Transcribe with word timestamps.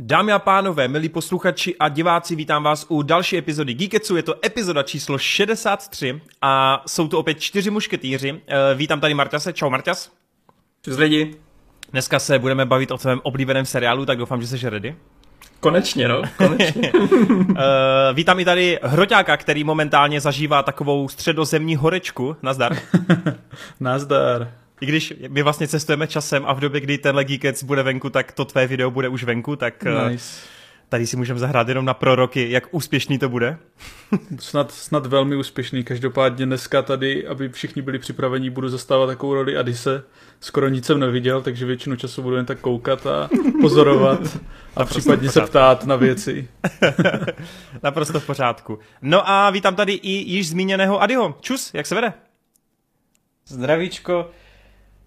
Dámy 0.00 0.32
a 0.32 0.38
pánové, 0.38 0.88
milí 0.88 1.08
posluchači 1.08 1.76
a 1.80 1.88
diváci, 1.88 2.36
vítám 2.36 2.62
vás 2.62 2.86
u 2.88 3.02
další 3.02 3.36
epizody 3.36 3.74
Geeketsu. 3.74 4.16
Je 4.16 4.22
to 4.22 4.34
epizoda 4.44 4.82
číslo 4.82 5.18
63 5.18 6.20
a 6.42 6.82
jsou 6.86 7.08
to 7.08 7.18
opět 7.18 7.40
čtyři 7.40 7.70
mušketýři. 7.70 8.40
Eh, 8.46 8.74
Vítám 8.74 9.00
tady 9.00 9.14
Marťase. 9.14 9.52
Čau 9.52 9.70
Marťas. 9.70 10.12
Čus 10.84 10.96
lidi. 10.96 11.34
Dneska 11.92 12.18
se 12.18 12.38
budeme 12.38 12.66
bavit 12.66 12.90
o 12.90 12.98
tvém 12.98 13.20
oblíbeném 13.22 13.66
seriálu, 13.66 14.06
tak 14.06 14.18
doufám, 14.18 14.40
že 14.40 14.46
jsi 14.46 14.70
ready. 14.70 14.96
Konečně, 15.60 16.08
no, 16.08 16.22
konečně. 16.36 16.92
Uh, 16.92 17.56
vítám 18.14 18.40
i 18.40 18.44
tady 18.44 18.78
Hroťáka, 18.82 19.36
který 19.36 19.64
momentálně 19.64 20.20
zažívá 20.20 20.62
takovou 20.62 21.08
středozemní 21.08 21.76
horečku. 21.76 22.36
Nazdar. 22.42 22.76
Nazdar. 23.80 24.52
I 24.80 24.86
když 24.86 25.14
my 25.28 25.42
vlastně 25.42 25.68
cestujeme 25.68 26.06
časem 26.06 26.44
a 26.46 26.52
v 26.52 26.60
době, 26.60 26.80
kdy 26.80 26.98
tenhle 26.98 27.24
Geekets 27.24 27.62
bude 27.62 27.82
venku, 27.82 28.10
tak 28.10 28.32
to 28.32 28.44
tvé 28.44 28.66
video 28.66 28.90
bude 28.90 29.08
už 29.08 29.24
venku, 29.24 29.56
tak 29.56 29.86
eh, 29.86 30.10
Nice. 30.10 30.40
tady 30.88 31.06
si 31.06 31.16
můžeme 31.16 31.38
zahrát 31.40 31.68
jenom 31.68 31.84
na 31.84 31.94
proroky, 31.94 32.50
jak 32.50 32.64
úspěšný 32.70 33.18
to 33.18 33.28
bude. 33.28 33.58
Snad, 34.38 34.72
snad 34.72 35.06
velmi 35.06 35.36
úspěšný. 35.36 35.84
Každopádně 35.84 36.46
dneska 36.46 36.82
tady, 36.82 37.26
aby 37.26 37.48
všichni 37.48 37.82
byli 37.82 37.98
připraveni, 37.98 38.50
budu 38.50 38.68
zastávat 38.68 39.08
takovou 39.08 39.34
roli 39.34 39.56
Adise. 39.56 40.02
Skoro 40.40 40.68
nic 40.68 40.86
jsem 40.86 41.00
neviděl, 41.00 41.42
takže 41.42 41.66
většinu 41.66 41.96
času 41.96 42.22
budu 42.22 42.36
jen 42.36 42.46
tak 42.46 42.60
koukat 42.60 43.06
a 43.06 43.28
pozorovat 43.60 44.20
a 44.76 44.80
Naprosto 44.80 45.00
případně 45.00 45.28
v 45.28 45.32
se 45.32 45.40
ptát 45.40 45.86
na 45.86 45.96
věci. 45.96 46.48
Naprosto 47.82 48.20
v 48.20 48.26
pořádku. 48.26 48.78
No 49.02 49.28
a 49.30 49.50
vítám 49.50 49.74
tady 49.74 49.92
i 49.92 50.10
již 50.10 50.48
zmíněného 50.48 51.02
Adyho. 51.02 51.34
Čus, 51.40 51.70
jak 51.74 51.86
se 51.86 51.94
vede? 51.94 52.12
Zdravíčko. 53.46 54.30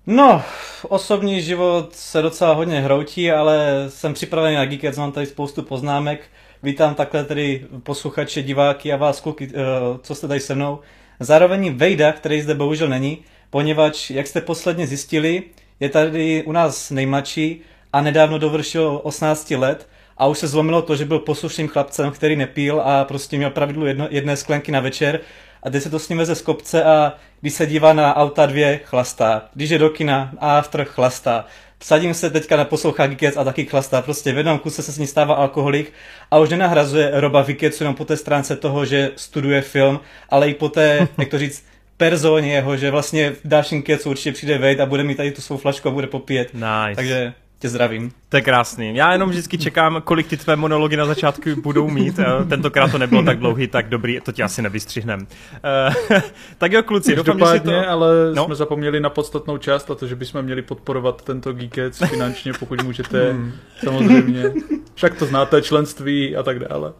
No, 0.07 0.43
osobní 0.87 1.41
život 1.41 1.95
se 1.95 2.21
docela 2.21 2.53
hodně 2.53 2.81
hroutí, 2.81 3.31
ale 3.31 3.85
jsem 3.87 4.13
připravený 4.13 4.55
na 4.55 4.65
Geekets, 4.65 4.97
mám 4.97 5.11
tady 5.11 5.25
spoustu 5.25 5.63
poznámek. 5.63 6.21
Vítám 6.63 6.95
takhle 6.95 7.23
tedy 7.23 7.67
posluchače, 7.83 8.43
diváky 8.43 8.93
a 8.93 8.97
vás 8.97 9.21
kluky, 9.21 9.51
eh, 9.53 9.57
co 10.01 10.15
jste 10.15 10.27
tady 10.27 10.39
se 10.39 10.55
mnou. 10.55 10.79
Zároveň 11.19 11.77
Vejda, 11.77 12.11
který 12.11 12.41
zde 12.41 12.55
bohužel 12.55 12.87
není, 12.87 13.17
poněvadž, 13.49 14.09
jak 14.09 14.27
jste 14.27 14.41
posledně 14.41 14.87
zjistili, 14.87 15.43
je 15.79 15.89
tady 15.89 16.43
u 16.43 16.51
nás 16.51 16.91
nejmladší 16.91 17.61
a 17.93 18.01
nedávno 18.01 18.37
dovršil 18.39 18.99
18 19.03 19.51
let 19.51 19.89
a 20.17 20.27
už 20.27 20.39
se 20.39 20.47
zlomilo 20.47 20.81
to, 20.81 20.95
že 20.95 21.05
byl 21.05 21.19
poslušným 21.19 21.67
chlapcem, 21.67 22.11
který 22.11 22.35
nepil 22.35 22.81
a 22.81 23.05
prostě 23.05 23.37
měl 23.37 23.49
pravidlo 23.49 23.85
jedno, 23.85 24.07
jedné 24.09 24.37
sklenky 24.37 24.71
na 24.71 24.79
večer 24.79 25.19
a 25.63 25.69
jde 25.69 25.81
se 25.81 25.89
to 25.89 25.99
s 25.99 26.09
ním 26.09 26.17
veze 26.17 26.35
z 26.35 26.41
kopce 26.41 26.83
a 26.83 27.13
když 27.41 27.53
se 27.53 27.65
dívá 27.65 27.93
na 27.93 28.15
auta 28.15 28.45
dvě, 28.45 28.79
chlastá. 28.83 29.49
Když 29.53 29.69
je 29.69 29.77
do 29.77 29.89
kina 29.89 30.31
a 30.39 30.57
after, 30.57 30.85
chlastá. 30.85 31.45
Vsadím 31.79 32.13
se 32.13 32.29
teďka 32.29 32.57
na 32.57 32.65
poslouchá 32.65 33.07
Geekets 33.07 33.37
a 33.37 33.43
taky 33.43 33.65
chlastá. 33.65 34.01
Prostě 34.01 34.31
v 34.31 34.37
jednom 34.37 34.59
kuse 34.59 34.83
se 34.83 34.91
s 34.91 34.97
ní 34.97 35.07
stává 35.07 35.35
alkoholik 35.35 35.93
a 36.31 36.39
už 36.39 36.49
nenahrazuje 36.49 37.11
Roba 37.13 37.41
Viketsu 37.41 37.83
jenom 37.83 37.95
po 37.95 38.05
té 38.05 38.17
stránce 38.17 38.55
toho, 38.55 38.85
že 38.85 39.11
studuje 39.15 39.61
film, 39.61 39.99
ale 40.29 40.49
i 40.49 40.53
po 40.53 40.69
té, 40.69 41.07
jak 41.17 41.29
to 41.29 41.39
říct, 41.39 41.65
personě 41.97 42.53
jeho, 42.53 42.77
že 42.77 42.91
vlastně 42.91 43.31
v 43.31 43.39
dalším 43.43 43.83
kecu 43.83 44.09
určitě 44.09 44.31
přijde 44.31 44.57
Vejt 44.57 44.79
a 44.79 44.85
bude 44.85 45.03
mít 45.03 45.17
tady 45.17 45.31
tu 45.31 45.41
svou 45.41 45.57
flašku 45.57 45.87
a 45.87 45.91
bude 45.91 46.07
popíjet. 46.07 46.53
Nice. 46.53 46.95
Takže 46.95 47.33
tě 47.61 47.69
zdravím. 47.69 48.11
To 48.29 48.37
je 48.37 48.41
krásný. 48.41 48.95
Já 48.95 49.11
jenom 49.13 49.29
vždycky 49.29 49.57
čekám, 49.57 50.01
kolik 50.03 50.27
ty 50.27 50.37
tvé 50.37 50.55
monology 50.55 50.97
na 50.97 51.05
začátku 51.05 51.49
budou 51.61 51.89
mít. 51.89 52.19
Eh, 52.19 52.45
Tentokrát 52.45 52.91
to 52.91 52.97
nebylo 52.97 53.23
tak 53.23 53.39
dlouhý, 53.39 53.67
tak 53.67 53.89
dobrý, 53.89 54.19
to 54.23 54.31
ti 54.31 54.43
asi 54.43 54.61
nevystřihnem. 54.61 55.27
Eh, 55.63 56.21
tak 56.57 56.71
jo, 56.71 56.83
kluci, 56.83 57.15
doufám, 57.15 57.39
že 57.39 57.45
si 57.45 57.51
to... 57.51 57.55
Každopádně, 57.55 57.85
ale 57.87 58.07
No. 58.35 58.45
jsme 58.45 58.55
zapomněli 58.55 58.99
na 58.99 59.09
podstatnou 59.09 59.57
část 59.57 59.91
a 59.91 59.95
to, 59.95 60.07
že 60.07 60.15
bychom 60.15 60.41
měli 60.41 60.61
podporovat 60.61 61.21
tento 61.21 61.53
Geekets 61.53 61.99
finančně, 62.09 62.53
pokud 62.59 62.83
můžete, 62.83 63.31
Hmm. 63.31 63.51
samozřejmě. 63.83 64.53
Však 64.95 65.15
to 65.15 65.25
znáte, 65.25 65.61
členství 65.61 66.35
a 66.35 66.43
tak 66.43 66.59
dále. 66.59 66.93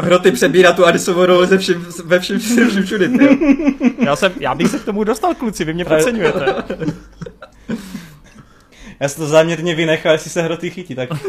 Hroty 0.00 0.32
přebírá 0.32 0.72
tu 0.72 0.86
Adisovou 0.86 1.24
roli 1.26 1.46
ze 1.46 1.58
všem, 1.58 1.86
ve 2.04 2.20
všem, 2.20 2.38
všem, 2.38 2.84
všem 2.84 3.14
jo. 3.20 3.36
Já, 3.98 4.16
jsem, 4.16 4.32
já 4.40 4.54
bych 4.54 4.68
se 4.68 4.78
k 4.78 4.84
tomu 4.84 5.04
dostal, 5.04 5.34
kluci, 5.34 5.64
vy 5.64 5.74
mě 5.74 5.84
podceňujete. 5.84 6.54
Já 9.00 9.08
jsem 9.08 9.24
to 9.24 9.28
záměrně 9.28 9.74
vynechal, 9.74 10.12
jestli 10.12 10.30
se 10.30 10.42
hroty 10.42 10.70
chytí, 10.70 10.94
tak. 10.94 11.10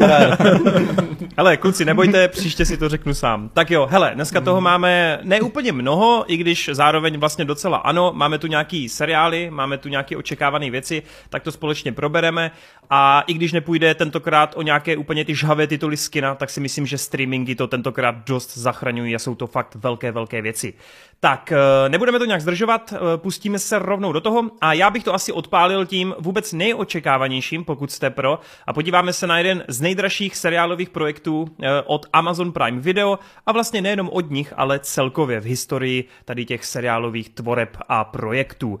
Hele, 1.36 1.56
kluci, 1.56 1.84
nebojte, 1.84 2.28
příště 2.28 2.64
si 2.64 2.76
to 2.76 2.88
řeknu 2.88 3.14
sám. 3.14 3.50
Tak 3.54 3.70
jo, 3.70 3.88
hele, 3.90 4.10
dneska 4.14 4.40
toho 4.40 4.60
máme 4.60 5.18
ne 5.22 5.40
úplně 5.40 5.72
mnoho, 5.72 6.24
i 6.26 6.36
když 6.36 6.70
zároveň 6.72 7.18
vlastně 7.18 7.44
docela 7.44 7.78
ano, 7.78 8.12
máme 8.14 8.38
tu 8.38 8.46
nějaký 8.46 8.88
seriály, 8.88 9.50
máme 9.50 9.78
tu 9.78 9.88
nějaké 9.88 10.16
očekávané 10.16 10.70
věci, 10.70 11.02
tak 11.28 11.42
to 11.42 11.52
společně 11.52 11.92
probereme. 11.92 12.50
A 12.90 13.24
i 13.26 13.34
když 13.34 13.52
nepůjde 13.52 13.94
tentokrát 13.94 14.52
o 14.56 14.62
nějaké 14.62 14.96
úplně 14.96 15.24
ty 15.24 15.34
žhavé 15.34 15.66
tituly 15.66 15.96
z 15.96 16.08
kina, 16.08 16.34
tak 16.34 16.50
si 16.50 16.60
myslím, 16.60 16.86
že 16.86 16.98
streamingy 16.98 17.54
to 17.54 17.66
tentokrát 17.66 18.14
dost 18.26 18.58
zachraňují 18.58 19.14
a 19.14 19.18
jsou 19.18 19.34
to 19.34 19.46
fakt 19.46 19.74
velké, 19.74 20.12
velké 20.12 20.42
věci. 20.42 20.74
Tak, 21.22 21.52
eh, 21.52 21.88
nebudeme 21.88 22.18
to 22.18 22.24
nějak 22.24 22.40
zdržovat, 22.40 22.92
eh, 22.92 22.98
pustíme 23.16 23.58
se 23.58 23.78
rovnou 23.78 24.12
do 24.12 24.20
toho. 24.20 24.50
A 24.60 24.72
já 24.72 24.90
bych 24.90 25.04
to 25.04 25.14
asi 25.14 25.32
odpálil 25.32 25.86
tím 25.86 26.14
vůbec 26.18 26.52
nejočekávanějším, 26.52 27.64
pokud 27.64 27.92
jste 27.92 28.10
pro, 28.10 28.38
a 28.66 28.72
podíváme 28.72 29.12
se 29.12 29.26
na 29.26 29.38
jeden 29.38 29.64
z 29.68 29.80
nejdražších 29.80 30.36
seriálových 30.36 30.90
projektů 30.90 31.48
eh, 31.62 31.82
od 31.86 32.06
Amazon 32.12 32.52
Prime 32.52 32.80
Video. 32.80 33.18
A 33.46 33.52
vlastně 33.52 33.82
nejenom 33.82 34.08
od 34.12 34.30
nich, 34.30 34.52
ale 34.56 34.78
celkově 34.78 35.40
v 35.40 35.44
historii 35.44 36.04
tady 36.24 36.44
těch 36.44 36.64
seriálových 36.64 37.28
tvoreb 37.28 37.76
a 37.88 38.04
projektů. 38.04 38.80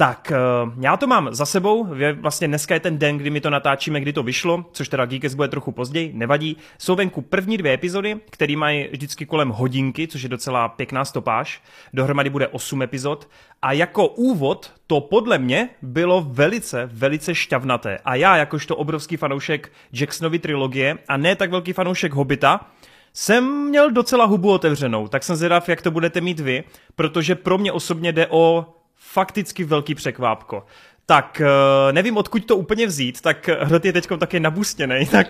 Tak, 0.00 0.32
eh, 0.32 0.36
já 0.80 0.96
to 0.96 1.06
mám 1.06 1.28
za 1.34 1.46
sebou, 1.46 1.88
vlastně 2.20 2.48
dneska 2.48 2.74
je 2.74 2.80
ten 2.80 2.98
den, 2.98 3.18
kdy 3.18 3.30
mi 3.30 3.40
to 3.40 3.50
natáčíme, 3.50 4.00
kdy 4.00 4.12
to 4.12 4.22
vyšlo, 4.22 4.64
což 4.72 4.88
teda 4.88 5.06
Geekes 5.06 5.34
bude 5.34 5.48
trochu 5.48 5.72
později, 5.72 6.12
nevadí. 6.14 6.56
Jsou 6.78 6.94
venku 6.94 7.22
první 7.22 7.56
dvě 7.58 7.72
epizody, 7.72 8.16
které 8.30 8.56
mají 8.56 8.88
vždycky 8.92 9.26
kolem 9.26 9.48
hodinky, 9.48 10.08
což 10.08 10.22
je 10.22 10.28
docela 10.28 10.68
pěkná 10.68 11.04
stopáž. 11.04 11.62
Dohromady 11.92 12.30
bude 12.30 12.48
8 12.48 12.82
epizod. 12.82 13.28
A 13.62 13.72
jako 13.72 14.06
úvod 14.06 14.72
to 14.86 15.00
podle 15.00 15.38
mě 15.38 15.68
bylo 15.82 16.26
velice, 16.28 16.90
velice 16.92 17.34
šťavnaté. 17.34 17.98
A 18.04 18.14
já, 18.14 18.36
jakožto 18.36 18.76
obrovský 18.76 19.16
fanoušek 19.16 19.72
Jacksonovy 19.92 20.38
trilogie 20.38 20.98
a 21.08 21.16
ne 21.16 21.36
tak 21.36 21.50
velký 21.50 21.72
fanoušek 21.72 22.12
Hobita, 22.12 22.70
jsem 23.12 23.68
měl 23.68 23.90
docela 23.90 24.24
hubu 24.24 24.52
otevřenou, 24.52 25.08
tak 25.08 25.22
jsem 25.22 25.36
zvědav, 25.36 25.68
jak 25.68 25.82
to 25.82 25.90
budete 25.90 26.20
mít 26.20 26.40
vy, 26.40 26.64
protože 26.96 27.34
pro 27.34 27.58
mě 27.58 27.72
osobně 27.72 28.12
jde 28.12 28.26
o 28.30 28.66
fakticky 29.00 29.64
velký 29.64 29.94
překvápko. 29.94 30.66
Tak 31.06 31.42
eh, 31.44 31.92
nevím, 31.92 32.16
odkud 32.16 32.44
to 32.44 32.56
úplně 32.56 32.86
vzít, 32.86 33.20
tak 33.20 33.48
Hrot 33.48 33.84
je 33.84 33.92
teď 33.92 34.08
taky 34.18 34.40
nabustěnej, 34.40 35.06
tak 35.10 35.26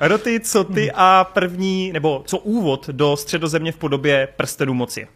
Hroty, 0.00 0.40
co 0.40 0.64
ty 0.64 0.90
a 0.94 1.26
první, 1.34 1.92
nebo 1.92 2.22
co 2.26 2.38
úvod 2.38 2.88
do 2.88 3.16
středozemě 3.16 3.72
v 3.72 3.76
podobě 3.76 4.28
prstenů 4.36 4.74
moci? 4.74 5.08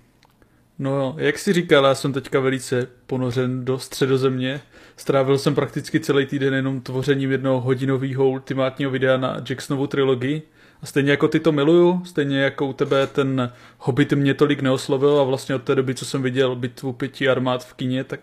No, 0.79 1.15
jak 1.19 1.39
jsi 1.39 1.53
říkal, 1.53 1.85
já 1.85 1.95
jsem 1.95 2.13
teďka 2.13 2.41
velice 2.41 2.89
ponořen 3.07 3.65
do 3.65 3.79
středozemě. 3.79 4.61
Strávil 4.97 5.39
jsem 5.39 5.55
prakticky 5.55 6.01
celý 6.01 6.27
týden 6.27 6.55
jenom 6.55 6.81
tvořením 6.81 7.31
jednoho 7.31 7.61
hodinového 7.61 8.29
ultimátního 8.29 8.91
videa 8.91 9.17
na 9.17 9.37
Jacksonovu 9.49 9.87
trilogii. 9.87 10.43
Stejně 10.85 11.11
jako 11.11 11.29
ty 11.29 11.41
to 11.41 11.53
miluju, 11.53 12.03
stejně 12.05 12.41
jako 12.41 12.67
u 12.67 12.73
tebe 12.73 13.07
ten 13.07 13.53
Hobbit 13.79 14.13
mě 14.13 14.35
tolik 14.35 14.63
neoslovil 14.63 15.21
a 15.21 15.25
vlastně 15.25 15.55
od 15.55 15.63
té 15.63 15.75
doby, 15.75 15.95
co 15.95 16.05
jsem 16.05 16.23
viděl 16.23 16.57
bitvu 16.57 16.93
pěti 16.93 17.29
armád 17.29 17.65
v 17.65 17.75
kině, 17.75 18.05
tak 18.05 18.21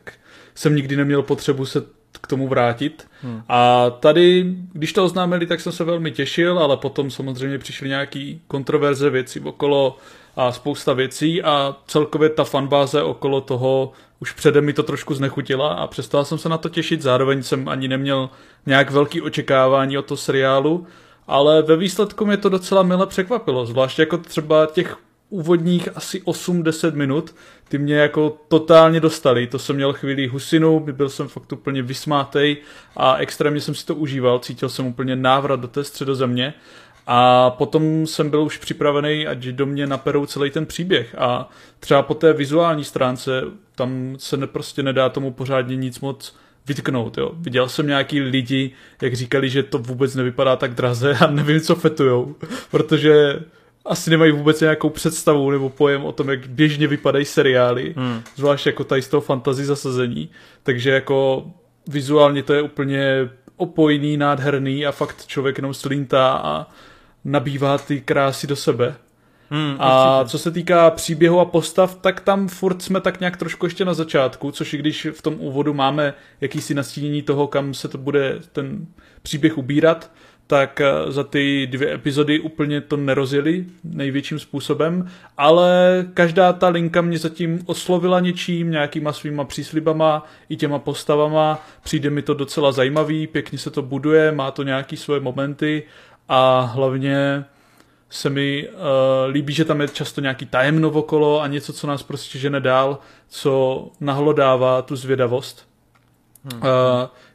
jsem 0.55 0.75
nikdy 0.75 0.95
neměl 0.95 1.23
potřebu 1.23 1.65
se 1.65 1.83
k 2.21 2.27
tomu 2.27 2.47
vrátit. 2.47 3.07
Hmm. 3.21 3.43
A 3.49 3.89
tady, 3.89 4.55
když 4.73 4.93
to 4.93 5.03
oznámili, 5.03 5.45
tak 5.45 5.61
jsem 5.61 5.71
se 5.71 5.83
velmi 5.83 6.11
těšil, 6.11 6.59
ale 6.59 6.77
potom 6.77 7.11
samozřejmě 7.11 7.57
přišly 7.57 7.89
nějaký 7.89 8.41
kontroverze 8.47 9.09
věci 9.09 9.39
okolo 9.39 9.97
a 10.35 10.51
spousta 10.51 10.93
věcí 10.93 11.43
a 11.43 11.75
celkově 11.87 12.29
ta 12.29 12.43
fanbáze 12.43 13.03
okolo 13.03 13.41
toho 13.41 13.91
už 14.19 14.31
předem 14.31 14.65
mi 14.65 14.73
to 14.73 14.83
trošku 14.83 15.13
znechutila 15.13 15.73
a 15.73 15.87
přestal 15.87 16.25
jsem 16.25 16.37
se 16.37 16.49
na 16.49 16.57
to 16.57 16.69
těšit, 16.69 17.01
zároveň 17.01 17.43
jsem 17.43 17.69
ani 17.69 17.87
neměl 17.87 18.29
nějak 18.65 18.91
velký 18.91 19.21
očekávání 19.21 19.97
od 19.97 20.05
toho 20.05 20.17
seriálu, 20.17 20.87
ale 21.31 21.61
ve 21.61 21.77
výsledku 21.77 22.25
mě 22.25 22.37
to 22.37 22.49
docela 22.49 22.83
mile 22.83 23.07
překvapilo, 23.07 23.65
zvlášť 23.65 23.99
jako 23.99 24.17
třeba 24.17 24.65
těch 24.65 24.97
úvodních 25.29 25.89
asi 25.95 26.21
8-10 26.21 26.95
minut, 26.95 27.35
ty 27.69 27.77
mě 27.77 27.95
jako 27.95 28.37
totálně 28.47 28.99
dostali. 28.99 29.47
To 29.47 29.59
jsem 29.59 29.75
měl 29.75 29.93
chvíli 29.93 30.27
husinu, 30.27 30.79
byl 30.79 31.09
jsem 31.09 31.27
fakt 31.27 31.51
úplně 31.51 31.81
vysmátej 31.81 32.57
a 32.95 33.15
extrémně 33.15 33.61
jsem 33.61 33.75
si 33.75 33.85
to 33.85 33.95
užíval, 33.95 34.39
cítil 34.39 34.69
jsem 34.69 34.85
úplně 34.85 35.15
návrat 35.15 35.59
do 35.59 35.67
té 35.67 35.83
středozemě 35.83 36.53
a 37.07 37.49
potom 37.49 38.07
jsem 38.07 38.29
byl 38.29 38.43
už 38.43 38.57
připravený, 38.57 39.27
ať 39.27 39.37
do 39.37 39.65
mě 39.65 39.87
naperou 39.87 40.25
celý 40.25 40.49
ten 40.49 40.65
příběh 40.65 41.15
a 41.17 41.49
třeba 41.79 42.01
po 42.01 42.13
té 42.13 42.33
vizuální 42.33 42.83
stránce 42.83 43.43
tam 43.75 44.15
se 44.17 44.37
ne, 44.37 44.47
prostě 44.47 44.83
nedá 44.83 45.09
tomu 45.09 45.31
pořádně 45.31 45.75
nic 45.75 45.99
moc 45.99 46.35
vytknout. 46.67 47.17
Jo. 47.17 47.31
Viděl 47.35 47.69
jsem 47.69 47.87
nějaký 47.87 48.21
lidi, 48.21 48.71
jak 49.01 49.13
říkali, 49.13 49.49
že 49.49 49.63
to 49.63 49.77
vůbec 49.77 50.15
nevypadá 50.15 50.55
tak 50.55 50.73
draze 50.73 51.13
a 51.13 51.27
nevím, 51.27 51.61
co 51.61 51.75
fetujou, 51.75 52.35
protože 52.71 53.39
asi 53.85 54.09
nemají 54.09 54.31
vůbec 54.31 54.61
nějakou 54.61 54.89
představu 54.89 55.51
nebo 55.51 55.69
pojem 55.69 56.05
o 56.05 56.11
tom, 56.11 56.29
jak 56.29 56.47
běžně 56.47 56.87
vypadají 56.87 57.25
seriály, 57.25 57.93
hmm. 57.97 58.21
zvlášť 58.35 58.65
jako 58.65 58.83
tady 58.83 59.01
z 59.01 59.07
toho 59.07 59.21
fantasy 59.21 59.65
zasazení. 59.65 60.29
Takže 60.63 60.91
jako 60.91 61.45
vizuálně 61.87 62.43
to 62.43 62.53
je 62.53 62.61
úplně 62.61 63.29
opojný, 63.55 64.17
nádherný 64.17 64.85
a 64.85 64.91
fakt 64.91 65.27
člověk 65.27 65.57
jenom 65.57 65.73
slintá 65.73 66.31
a 66.43 66.67
nabývá 67.25 67.77
ty 67.77 68.01
krásy 68.01 68.47
do 68.47 68.55
sebe. 68.55 68.95
Hmm, 69.51 69.75
A 69.79 70.19
určitě. 70.19 70.31
co 70.31 70.37
se 70.37 70.51
týká 70.51 70.89
příběhu 70.91 71.39
a 71.39 71.45
postav, 71.45 71.95
tak 71.95 72.19
tam 72.19 72.47
furt 72.47 72.81
jsme 72.81 73.01
tak 73.01 73.19
nějak 73.19 73.37
trošku 73.37 73.65
ještě 73.65 73.85
na 73.85 73.93
začátku, 73.93 74.51
což 74.51 74.73
i 74.73 74.77
když 74.77 75.07
v 75.11 75.21
tom 75.21 75.35
úvodu 75.37 75.73
máme 75.73 76.13
jakýsi 76.41 76.73
nastínění 76.73 77.21
toho, 77.21 77.47
kam 77.47 77.73
se 77.73 77.87
to 77.87 77.97
bude 77.97 78.39
ten 78.51 78.87
příběh 79.21 79.57
ubírat, 79.57 80.11
tak 80.47 80.81
eh, 80.81 81.11
za 81.11 81.23
ty 81.23 81.67
dvě 81.71 81.93
epizody 81.93 82.39
úplně 82.39 82.81
to 82.81 82.97
nerozjeli 82.97 83.65
největším 83.83 84.39
způsobem, 84.39 85.07
ale 85.37 86.05
každá 86.13 86.53
ta 86.53 86.67
linka 86.67 87.01
mě 87.01 87.17
zatím 87.17 87.59
oslovila 87.65 88.19
něčím, 88.19 88.71
nějakýma 88.71 89.13
svýma 89.13 89.43
příslibama, 89.43 90.25
i 90.49 90.55
těma 90.55 90.79
postavama, 90.79 91.65
přijde 91.83 92.09
mi 92.09 92.21
to 92.21 92.33
docela 92.33 92.71
zajímavý, 92.71 93.27
pěkně 93.27 93.57
se 93.57 93.69
to 93.69 93.81
buduje, 93.81 94.31
má 94.31 94.51
to 94.51 94.63
nějaký 94.63 94.97
svoje 94.97 95.19
momenty 95.19 95.83
a 96.29 96.59
hlavně 96.59 97.45
se 98.11 98.29
mi 98.29 98.69
uh, 98.69 98.75
líbí, 99.31 99.53
že 99.53 99.65
tam 99.65 99.81
je 99.81 99.87
často 99.87 100.21
nějaký 100.21 100.45
tajemno 100.45 100.89
okolo 100.89 101.41
a 101.41 101.47
něco, 101.47 101.73
co 101.73 101.87
nás 101.87 102.03
prostě 102.03 102.39
žene 102.39 102.59
dál, 102.59 102.99
co 103.27 103.87
nahlodává 103.99 104.81
tu 104.81 104.95
zvědavost. 104.95 105.67
Hmm. 106.43 106.61
Uh, 106.61 106.67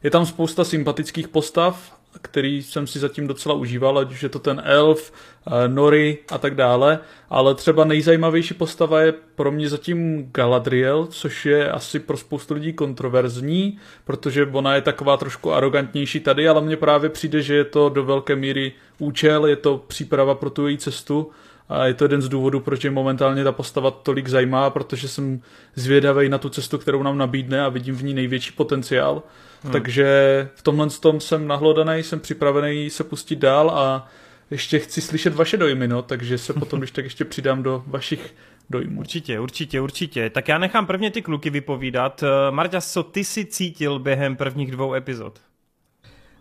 je 0.03 0.11
tam 0.11 0.27
spousta 0.27 0.65
sympatických 0.65 1.29
postav, 1.29 1.96
který 2.23 2.63
jsem 2.63 2.87
si 2.87 2.99
zatím 2.99 3.27
docela 3.27 3.55
užíval, 3.55 3.99
ať 3.99 4.13
už 4.13 4.23
je 4.23 4.29
to 4.29 4.39
ten 4.39 4.63
elf, 4.65 5.13
uh, 5.47 5.53
Nori 5.67 6.19
a 6.31 6.39
tak 6.39 6.55
dále, 6.55 6.99
ale 7.31 7.55
třeba 7.55 7.85
nejzajímavější 7.85 8.55
postava 8.55 9.01
je 9.01 9.13
pro 9.13 9.53
mě 9.53 9.69
zatím 9.69 10.31
Galadriel, 10.33 11.07
což 11.07 11.47
je 11.47 11.71
asi 11.71 12.01
pro 12.01 12.17
spoustu 12.17 12.55
lidí 12.55 12.73
kontroverzní, 12.73 13.79
protože 14.05 14.47
ona 14.47 14.75
je 14.75 14.81
taková 14.81 15.17
trošku 15.17 15.53
arrogantnější 15.53 16.21
tady, 16.21 16.49
ale 16.49 16.61
mně 16.61 16.77
právě 16.77 17.11
přijde, 17.11 17.43
že 17.43 17.55
je 17.55 17.65
to 17.65 17.89
do 17.89 18.05
velké 18.05 18.37
míry 18.37 18.73
účel, 18.99 19.47
je 19.47 19.57
to 19.57 19.85
příprava 19.87 20.35
pro 20.35 20.51
tu 20.51 20.67
její 20.67 20.79
cestu 20.79 21.31
a 21.69 21.87
je 21.87 21.95
to 21.95 22.05
jeden 22.05 22.23
z 22.23 22.29
důvodů, 22.29 22.61
proč 22.61 22.85
je 22.85 22.91
momentálně 22.91 23.45
ta 23.45 23.53
postava 23.53 23.91
tolik 23.91 24.29
zajímá, 24.29 24.71
protože 24.71 25.09
jsem 25.09 25.41
zvědavý 25.75 26.29
na 26.29 26.39
tu 26.39 26.49
cestu, 26.49 26.79
kterou 26.79 27.03
nám 27.03 27.19
nabídne 27.19 27.65
a 27.65 27.69
vidím 27.69 27.97
v 27.97 28.05
ní 28.05 28.15
největší 28.15 28.53
potenciál. 28.53 29.23
Hmm. 29.63 29.73
Takže 29.73 30.49
v 30.55 30.63
tomhle 30.63 30.89
tom 31.01 31.21
jsem 31.21 31.47
nahlodaný, 31.47 32.03
jsem 32.03 32.21
připravený 32.21 32.91
se 32.91 33.05
pustit 33.05 33.37
dál 33.37 33.71
a 33.71 34.09
ještě 34.51 34.79
chci 34.79 35.01
slyšet 35.01 35.35
vaše 35.35 35.57
dojmy, 35.57 35.89
no, 35.89 36.03
takže 36.03 36.39
se 36.39 36.53
potom, 36.53 36.79
když 36.81 36.91
tak 36.91 37.05
ještě 37.05 37.25
přidám 37.25 37.63
do 37.63 37.85
vašich 37.87 38.35
dojmů. 38.71 39.01
Určitě, 39.01 39.41
určitě, 39.41 39.81
určitě. 39.81 40.31
Tak 40.31 40.49
já 40.49 40.59
nechám 40.59 40.87
prvně 40.87 41.11
ty 41.11 41.23
kluky 41.23 41.51
vypovídat. 41.51 42.23
Eh, 42.23 42.51
Marťa, 42.51 42.81
co 42.81 43.03
ty 43.03 43.25
si 43.25 43.45
cítil 43.45 43.99
během 43.99 44.37
prvních 44.37 44.71
dvou 44.71 44.95
epizod? 44.95 45.41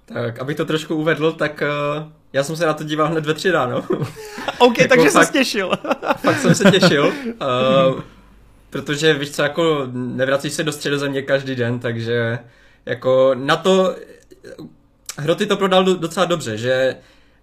Tak, 0.05 0.39
abych 0.39 0.57
to 0.57 0.65
trošku 0.65 0.95
uvedl, 0.95 1.31
tak 1.31 1.63
uh, 1.97 2.11
já 2.35 2.43
jsem 2.43 2.55
se 2.55 2.65
na 2.65 2.73
to 2.73 2.83
díval 2.83 3.07
hned 3.07 3.25
ve 3.25 3.33
tři 3.33 3.51
ráno. 3.51 3.77
OK, 4.57 4.77
Jako 4.77 4.95
takže 4.95 5.09
fakt- 5.09 5.27
se 5.27 5.33
těšil. 5.33 5.71
Fakt 6.17 6.39
jsem 6.39 6.55
se 6.55 6.71
těšil, 6.71 7.05
uh, 7.05 8.01
protože 8.69 9.13
víš 9.13 9.31
co, 9.31 9.41
jako 9.43 9.87
nevracíš 9.93 10.53
se 10.53 10.63
do 10.63 10.71
středozemě 10.71 11.21
každý 11.21 11.55
den, 11.55 11.79
takže 11.79 12.39
jako 12.85 13.31
na 13.33 13.55
to 13.55 13.95
Hroty 15.17 15.45
to 15.45 15.57
prodal 15.57 15.83
do- 15.83 15.95
docela 15.95 16.25
dobře, 16.25 16.57
že 16.57 16.95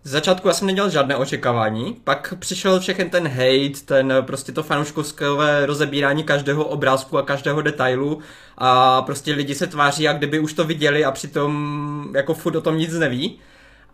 z 0.05 0.11
začátku 0.11 0.49
já 0.49 0.55
jsem 0.55 0.67
nedělal 0.67 0.91
žádné 0.91 1.17
očekávání, 1.17 1.97
pak 2.05 2.35
přišel 2.39 2.81
všechen 2.81 3.11
ten 3.11 3.29
hate, 3.29 3.81
ten 3.85 4.15
prostě 4.21 4.53
to 4.53 4.63
fanouškovské 4.63 5.27
rozebírání 5.67 6.25
každého 6.25 6.65
obrázku 6.65 7.19
a 7.19 7.23
každého 7.23 7.63
detailu 7.63 8.19
a 8.59 9.03
prostě 9.03 9.33
lidi 9.35 9.55
se 9.55 9.67
tváří, 9.67 10.03
jak 10.03 10.17
kdyby 10.19 10.39
už 10.39 10.53
to 10.53 10.65
viděli 10.65 11.05
a 11.05 11.11
přitom 11.11 12.09
jako 12.15 12.35
furt 12.35 12.57
o 12.57 12.61
tom 12.61 12.79
nic 12.79 12.93
neví. 12.93 13.39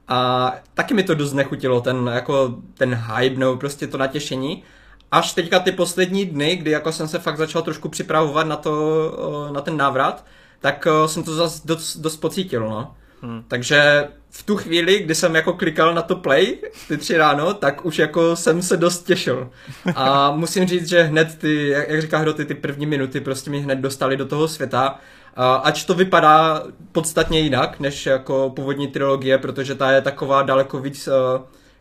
A 0.08 0.52
taky 0.74 0.94
mi 0.94 1.02
to 1.02 1.14
dost 1.14 1.32
nechutilo, 1.32 1.80
ten, 1.80 2.10
jako, 2.14 2.54
ten 2.74 2.94
hype 2.94 3.36
nebo 3.36 3.56
prostě 3.56 3.86
to 3.86 3.98
natěšení. 3.98 4.62
Až 5.10 5.32
teďka 5.32 5.60
ty 5.60 5.72
poslední 5.72 6.26
dny, 6.26 6.56
kdy 6.56 6.70
jako 6.70 6.92
jsem 6.92 7.08
se 7.08 7.18
fakt 7.18 7.36
začal 7.36 7.62
trošku 7.62 7.88
připravovat 7.88 8.46
na, 8.46 8.56
to, 8.56 9.50
na 9.52 9.60
ten 9.60 9.76
návrat, 9.76 10.24
tak 10.60 10.86
jsem 11.06 11.22
to 11.22 11.34
zase 11.34 11.62
dost, 11.64 11.96
dost 11.96 12.16
pocítil, 12.16 12.68
no. 12.68 12.94
Hmm. 13.22 13.44
Takže 13.48 14.08
v 14.30 14.42
tu 14.42 14.56
chvíli, 14.56 15.00
kdy 15.00 15.14
jsem 15.14 15.34
jako 15.34 15.52
klikal 15.52 15.94
na 15.94 16.02
to 16.02 16.16
play, 16.16 16.58
ty 16.88 16.96
tři 16.96 17.16
ráno, 17.16 17.54
tak 17.54 17.84
už 17.84 17.98
jako 17.98 18.36
jsem 18.36 18.62
se 18.62 18.76
dost 18.76 19.06
těšil. 19.06 19.50
A 19.94 20.30
musím 20.30 20.66
říct, 20.66 20.88
že 20.88 21.02
hned 21.02 21.38
ty, 21.38 21.68
jak, 21.68 22.02
říká 22.02 22.18
Hroty, 22.18 22.44
ty 22.44 22.54
první 22.54 22.86
minuty 22.86 23.20
prostě 23.20 23.50
mě 23.50 23.60
hned 23.60 23.78
dostali 23.78 24.16
do 24.16 24.26
toho 24.26 24.48
světa. 24.48 24.98
A 25.40 25.54
ač 25.54 25.84
to 25.84 25.94
vypadá 25.94 26.62
podstatně 26.92 27.40
jinak, 27.40 27.80
než 27.80 28.06
jako 28.06 28.52
původní 28.56 28.88
trilogie, 28.88 29.38
protože 29.38 29.74
ta 29.74 29.90
je 29.92 30.00
taková 30.00 30.42
daleko 30.42 30.78
víc 30.78 31.08
uh, 31.08 31.14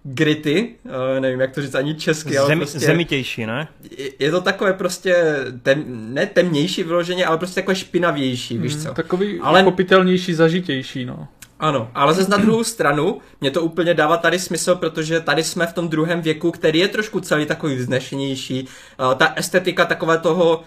gritty, 0.03 0.75
uh, 0.85 1.19
nevím 1.19 1.39
jak 1.39 1.51
to 1.53 1.61
říct 1.61 1.75
ani 1.75 1.95
česky, 1.95 2.37
ale 2.37 2.47
Zem, 2.47 2.57
prostě 2.59 2.79
Zemitější, 2.79 3.45
ne? 3.45 3.67
je- 3.97 4.09
je 4.19 4.31
to 4.31 4.41
takové 4.41 4.73
prostě 4.73 5.35
tem, 5.63 5.83
ne 6.13 6.25
temnější 6.25 6.83
vyloženě, 6.83 7.25
ale 7.25 7.37
prostě 7.37 7.61
takové 7.61 7.75
špinavější, 7.75 8.57
víš 8.57 8.83
co. 8.83 8.93
Takový 8.93 9.39
Ale- 9.39 9.49
ale... 9.49 9.63
popitelnější, 9.63 10.33
zažitější, 10.33 11.05
no. 11.05 11.27
Ano, 11.59 11.91
ale 11.95 12.13
zase 12.13 12.31
na 12.31 12.37
druhou 12.37 12.63
stranu 12.63 13.21
mě 13.41 13.51
to 13.51 13.61
úplně 13.61 13.93
dává 13.93 14.17
tady 14.17 14.39
smysl, 14.39 14.75
protože 14.75 15.19
tady 15.19 15.43
jsme 15.43 15.67
v 15.67 15.73
tom 15.73 15.89
druhém 15.89 16.21
věku, 16.21 16.51
který 16.51 16.79
je 16.79 16.87
trošku 16.87 17.19
celý 17.19 17.45
takový 17.45 17.75
vznešenější. 17.75 18.67
Uh, 18.99 19.13
ta 19.13 19.33
estetika 19.35 19.85
takové 19.85 20.17
toho 20.17 20.57
uh, 20.57 20.63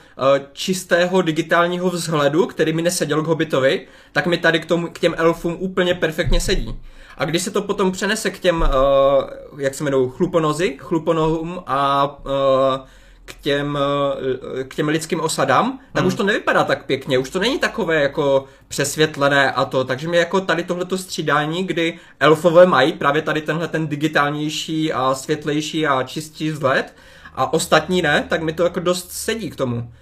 čistého 0.52 1.22
digitálního 1.22 1.90
vzhledu, 1.90 2.46
který 2.46 2.72
mi 2.72 2.82
neseděl 2.82 3.22
k 3.22 3.26
Hobbitovi, 3.26 3.86
tak 4.12 4.26
mi 4.26 4.38
tady 4.38 4.60
k, 4.60 4.66
tomu, 4.66 4.88
k 4.88 4.98
těm 4.98 5.14
elfům 5.18 5.56
úplně 5.58 5.94
perfektně 5.94 6.40
sedí. 6.40 6.80
A 7.18 7.24
když 7.24 7.42
se 7.42 7.50
to 7.50 7.62
potom 7.62 7.92
přenese 7.92 8.30
k 8.30 8.38
těm, 8.38 8.60
uh, 8.60 9.60
jak 9.60 9.74
se 9.74 9.84
jmenují, 9.84 10.10
chluponozy, 10.10 10.76
chluponohům 10.80 11.62
a 11.66 12.06
uh, 12.24 12.86
k 13.32 13.42
těm, 13.42 13.78
eh, 14.60 14.64
k 14.64 14.74
těm 14.74 14.88
lidským 14.88 15.20
osadám, 15.20 15.80
tak 15.92 16.04
už 16.04 16.14
to 16.14 16.22
nevypadá 16.22 16.64
tak 16.64 16.86
pěkně, 16.86 17.18
už 17.18 17.30
to 17.30 17.38
není 17.38 17.58
takové 17.58 18.02
jako 18.02 18.44
přesvětlené 18.68 19.52
a 19.52 19.64
to, 19.64 19.84
takže 19.84 20.08
mě 20.08 20.18
jako 20.18 20.40
tady 20.40 20.64
tohleto 20.64 20.98
střídání, 20.98 21.64
kdy 21.64 21.98
elfové 22.20 22.66
mají 22.66 22.92
právě 22.92 23.22
tady 23.22 23.40
tenhle 23.40 23.68
ten 23.68 23.86
digitálnější 23.86 24.92
a 24.92 25.14
světlejší 25.14 25.86
a 25.86 26.02
čistší 26.02 26.50
vzhled 26.50 26.94
a 27.34 27.52
ostatní 27.52 28.02
ne, 28.02 28.26
tak 28.28 28.42
mi 28.42 28.52
to 28.52 28.64
jako 28.64 28.80
dost 28.80 29.12
sedí 29.12 29.50
k 29.50 29.56
tomu. 29.56 29.92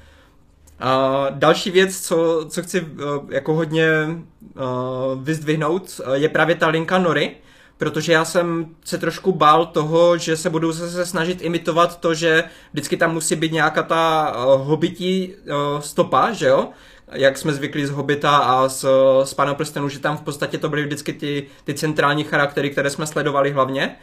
A 0.80 1.26
další 1.30 1.70
věc, 1.70 2.00
co, 2.00 2.46
co 2.48 2.62
chci 2.62 2.80
uh, 2.80 2.88
jako 3.28 3.54
hodně 3.54 3.88
uh, 4.08 5.22
vyzdvihnout, 5.22 6.00
je 6.14 6.28
právě 6.28 6.54
ta 6.54 6.68
linka 6.68 6.98
Nory, 6.98 7.36
protože 7.78 8.12
já 8.12 8.24
jsem 8.24 8.66
se 8.84 8.98
trošku 8.98 9.32
bál 9.32 9.66
toho, 9.66 10.18
že 10.18 10.36
se 10.36 10.50
budou 10.50 10.72
se 10.72 11.06
snažit 11.06 11.42
imitovat 11.42 12.00
to, 12.00 12.14
že 12.14 12.44
vždycky 12.72 12.96
tam 12.96 13.14
musí 13.14 13.36
být 13.36 13.52
nějaká 13.52 13.82
ta 13.82 14.32
uh, 14.36 14.66
hobití 14.66 15.34
uh, 15.34 15.80
stopa, 15.80 16.32
že 16.32 16.46
jo? 16.46 16.68
Jak 17.12 17.38
jsme 17.38 17.52
zvykli 17.52 17.86
z 17.86 17.90
Hobita 17.90 18.36
a 18.36 18.68
z, 18.68 18.84
z 19.24 19.34
Pána 19.34 19.54
prstenů, 19.54 19.88
že 19.88 19.98
tam 19.98 20.16
v 20.16 20.22
podstatě 20.22 20.58
to 20.58 20.68
byly 20.68 20.84
vždycky 20.84 21.12
ty, 21.12 21.46
ty 21.64 21.74
centrální 21.74 22.24
charaktery, 22.24 22.70
které 22.70 22.90
jsme 22.90 23.06
sledovali 23.06 23.50
hlavně 23.50 23.96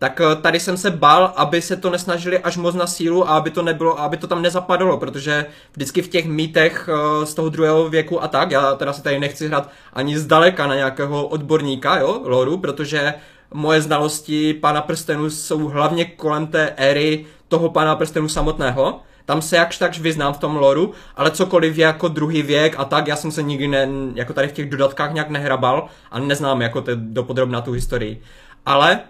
tak 0.00 0.20
eh, 0.20 0.36
tady 0.36 0.60
jsem 0.60 0.76
se 0.76 0.90
bál, 0.90 1.32
aby 1.36 1.62
se 1.62 1.76
to 1.76 1.90
nesnažili 1.90 2.38
až 2.38 2.56
moc 2.56 2.74
na 2.74 2.86
sílu 2.86 3.28
a 3.28 3.36
aby 3.36 3.50
to 3.50 3.62
nebylo, 3.62 4.00
aby 4.00 4.16
to 4.16 4.26
tam 4.26 4.42
nezapadlo, 4.42 4.98
protože 4.98 5.46
vždycky 5.72 6.02
v 6.02 6.08
těch 6.08 6.26
mýtech 6.26 6.88
eh, 6.88 7.26
z 7.26 7.34
toho 7.34 7.48
druhého 7.48 7.88
věku 7.88 8.22
a 8.22 8.28
tak, 8.28 8.50
já 8.50 8.74
teda 8.74 8.92
se 8.92 9.02
tady 9.02 9.18
nechci 9.18 9.48
hrát 9.48 9.70
ani 9.92 10.18
zdaleka 10.18 10.66
na 10.66 10.74
nějakého 10.74 11.26
odborníka, 11.26 11.98
jo, 11.98 12.20
loru, 12.24 12.58
protože 12.58 13.14
moje 13.54 13.80
znalosti 13.80 14.54
Pána 14.54 14.80
prstenů 14.80 15.30
jsou 15.30 15.68
hlavně 15.68 16.04
kolem 16.04 16.46
té 16.46 16.74
éry 16.76 17.26
toho 17.48 17.70
Pána 17.70 17.96
prstenů 17.96 18.28
samotného, 18.28 19.00
tam 19.24 19.42
se 19.42 19.56
jakž 19.56 19.78
takž 19.78 20.00
vyznám 20.00 20.32
v 20.32 20.38
tom 20.38 20.56
loru, 20.56 20.92
ale 21.16 21.30
cokoliv 21.30 21.78
je 21.78 21.84
jako 21.84 22.08
druhý 22.08 22.42
věk 22.42 22.74
a 22.78 22.84
tak, 22.84 23.06
já 23.06 23.16
jsem 23.16 23.30
se 23.30 23.42
nikdy 23.42 23.68
ne, 23.68 23.88
jako 24.14 24.32
tady 24.32 24.48
v 24.48 24.52
těch 24.52 24.70
dodatkách 24.70 25.12
nějak 25.12 25.30
nehrabal 25.30 25.88
a 26.10 26.18
neznám 26.18 26.62
jako 26.62 26.80
te, 26.80 26.92
dopodrobna 26.96 27.60
tu 27.60 27.72
historii. 27.72 28.22
Ale 28.66 29.00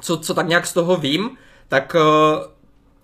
co, 0.00 0.16
co 0.16 0.34
tak 0.34 0.48
nějak 0.48 0.66
z 0.66 0.72
toho 0.72 0.96
vím, 0.96 1.30
tak 1.68 1.94
uh, 1.94 2.44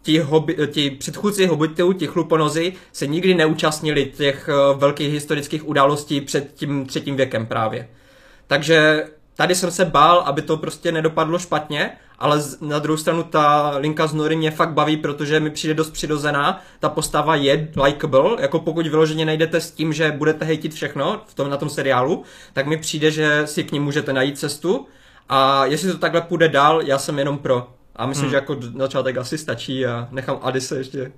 ti, 0.02 0.18
hobi, 0.18 0.56
ti 0.66 0.90
předchůdci 0.90 1.46
hobitů, 1.46 1.92
ti 1.92 2.06
chluponozy, 2.06 2.72
se 2.92 3.06
nikdy 3.06 3.34
neúčastnili 3.34 4.06
těch 4.16 4.48
uh, 4.48 4.80
velkých 4.80 5.12
historických 5.12 5.68
událostí 5.68 6.20
před 6.20 6.54
tím 6.54 6.86
třetím 6.86 7.16
věkem 7.16 7.46
právě. 7.46 7.88
Takže 8.46 9.06
tady 9.36 9.54
jsem 9.54 9.70
se 9.70 9.84
bál, 9.84 10.18
aby 10.18 10.42
to 10.42 10.56
prostě 10.56 10.92
nedopadlo 10.92 11.38
špatně, 11.38 11.90
ale 12.18 12.42
na 12.60 12.78
druhou 12.78 12.96
stranu 12.96 13.22
ta 13.22 13.74
linka 13.78 14.06
z 14.06 14.14
Nory 14.14 14.36
mě 14.36 14.50
fakt 14.50 14.72
baví, 14.72 14.96
protože 14.96 15.40
mi 15.40 15.50
přijde 15.50 15.74
dost 15.74 15.90
přirozená, 15.90 16.62
ta 16.80 16.88
postava 16.88 17.34
je 17.34 17.68
likable, 17.84 18.42
jako 18.42 18.58
pokud 18.58 18.86
vyloženě 18.86 19.24
nejdete 19.24 19.60
s 19.60 19.70
tím, 19.70 19.92
že 19.92 20.12
budete 20.12 20.44
hejtit 20.44 20.74
všechno 20.74 21.20
v 21.26 21.34
tom, 21.34 21.50
na 21.50 21.56
tom 21.56 21.70
seriálu, 21.70 22.22
tak 22.52 22.66
mi 22.66 22.76
přijde, 22.76 23.10
že 23.10 23.42
si 23.44 23.64
k 23.64 23.72
ní 23.72 23.80
můžete 23.80 24.12
najít 24.12 24.38
cestu 24.38 24.86
a 25.28 25.64
jestli 25.64 25.92
to 25.92 25.98
takhle 25.98 26.20
půjde 26.20 26.48
dál, 26.48 26.82
já 26.82 26.98
jsem 26.98 27.18
jenom 27.18 27.38
pro. 27.38 27.70
A 27.96 28.06
myslím, 28.06 28.24
hmm. 28.24 28.30
že 28.30 28.36
jako 28.36 28.54
na 28.54 28.84
začátek 28.84 29.16
asi 29.16 29.38
stačí 29.38 29.86
a 29.86 30.08
nechám 30.10 30.38
Adise 30.42 30.78
ještě 30.78 31.12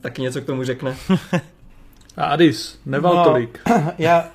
taky 0.00 0.22
něco 0.22 0.40
k 0.40 0.44
tomu 0.44 0.64
řekne. 0.64 0.96
A 2.16 2.24
Adis, 2.24 2.80
neval 2.86 3.14
No. 3.14 3.18
no. 3.18 3.24
tolik. 3.24 3.60
Já, 3.98 4.28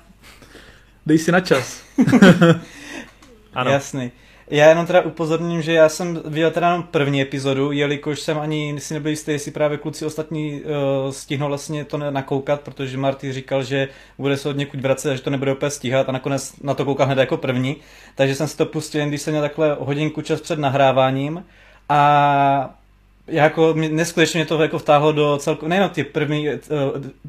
Dej 1.06 1.18
si 1.18 1.32
na 1.32 1.40
čas. 1.40 1.82
ano. 3.54 3.70
Jasný. 3.70 4.12
Já 4.52 4.68
jenom 4.68 4.86
teda 4.86 5.00
upozorním, 5.00 5.62
že 5.62 5.72
já 5.72 5.88
jsem 5.88 6.22
viděl 6.24 6.50
teda 6.50 6.66
jenom 6.68 6.82
první 6.82 7.22
epizodu, 7.22 7.72
jelikož 7.72 8.20
jsem 8.20 8.38
ani 8.38 8.74
si 8.78 8.94
nebyl 8.94 9.10
jistý, 9.10 9.32
jestli 9.32 9.50
právě 9.50 9.78
kluci 9.78 10.06
ostatní 10.06 10.62
uh, 10.62 11.10
stihnou 11.10 11.48
vlastně 11.48 11.84
to 11.84 11.98
nakoukat, 11.98 12.60
protože 12.60 12.98
Marty 12.98 13.32
říkal, 13.32 13.62
že 13.62 13.88
bude 14.18 14.36
se 14.36 14.48
od 14.48 14.56
někud 14.56 14.80
vracet 14.80 15.10
a 15.10 15.14
že 15.14 15.22
to 15.22 15.30
nebude 15.30 15.52
opět 15.52 15.70
stíhat 15.70 16.08
a 16.08 16.12
nakonec 16.12 16.60
na 16.62 16.74
to 16.74 16.84
koukám 16.84 17.06
hned 17.06 17.18
jako 17.18 17.36
první. 17.36 17.76
Takže 18.14 18.34
jsem 18.34 18.48
si 18.48 18.56
to 18.56 18.66
pustil, 18.66 19.00
jen 19.00 19.08
když 19.08 19.22
jsem 19.22 19.32
měl 19.32 19.42
takhle 19.42 19.76
hodinku 19.80 20.22
čas 20.22 20.40
před 20.40 20.58
nahráváním 20.58 21.44
a 21.88 22.81
jako 23.26 23.74
neskutečně 23.74 24.38
mě 24.38 24.46
to 24.46 24.62
jako 24.62 24.78
vtáhlo 24.78 25.12
do 25.12 25.36
celku, 25.36 25.68
nejenom 25.68 25.90
ty 25.90 26.04
první 26.04 26.48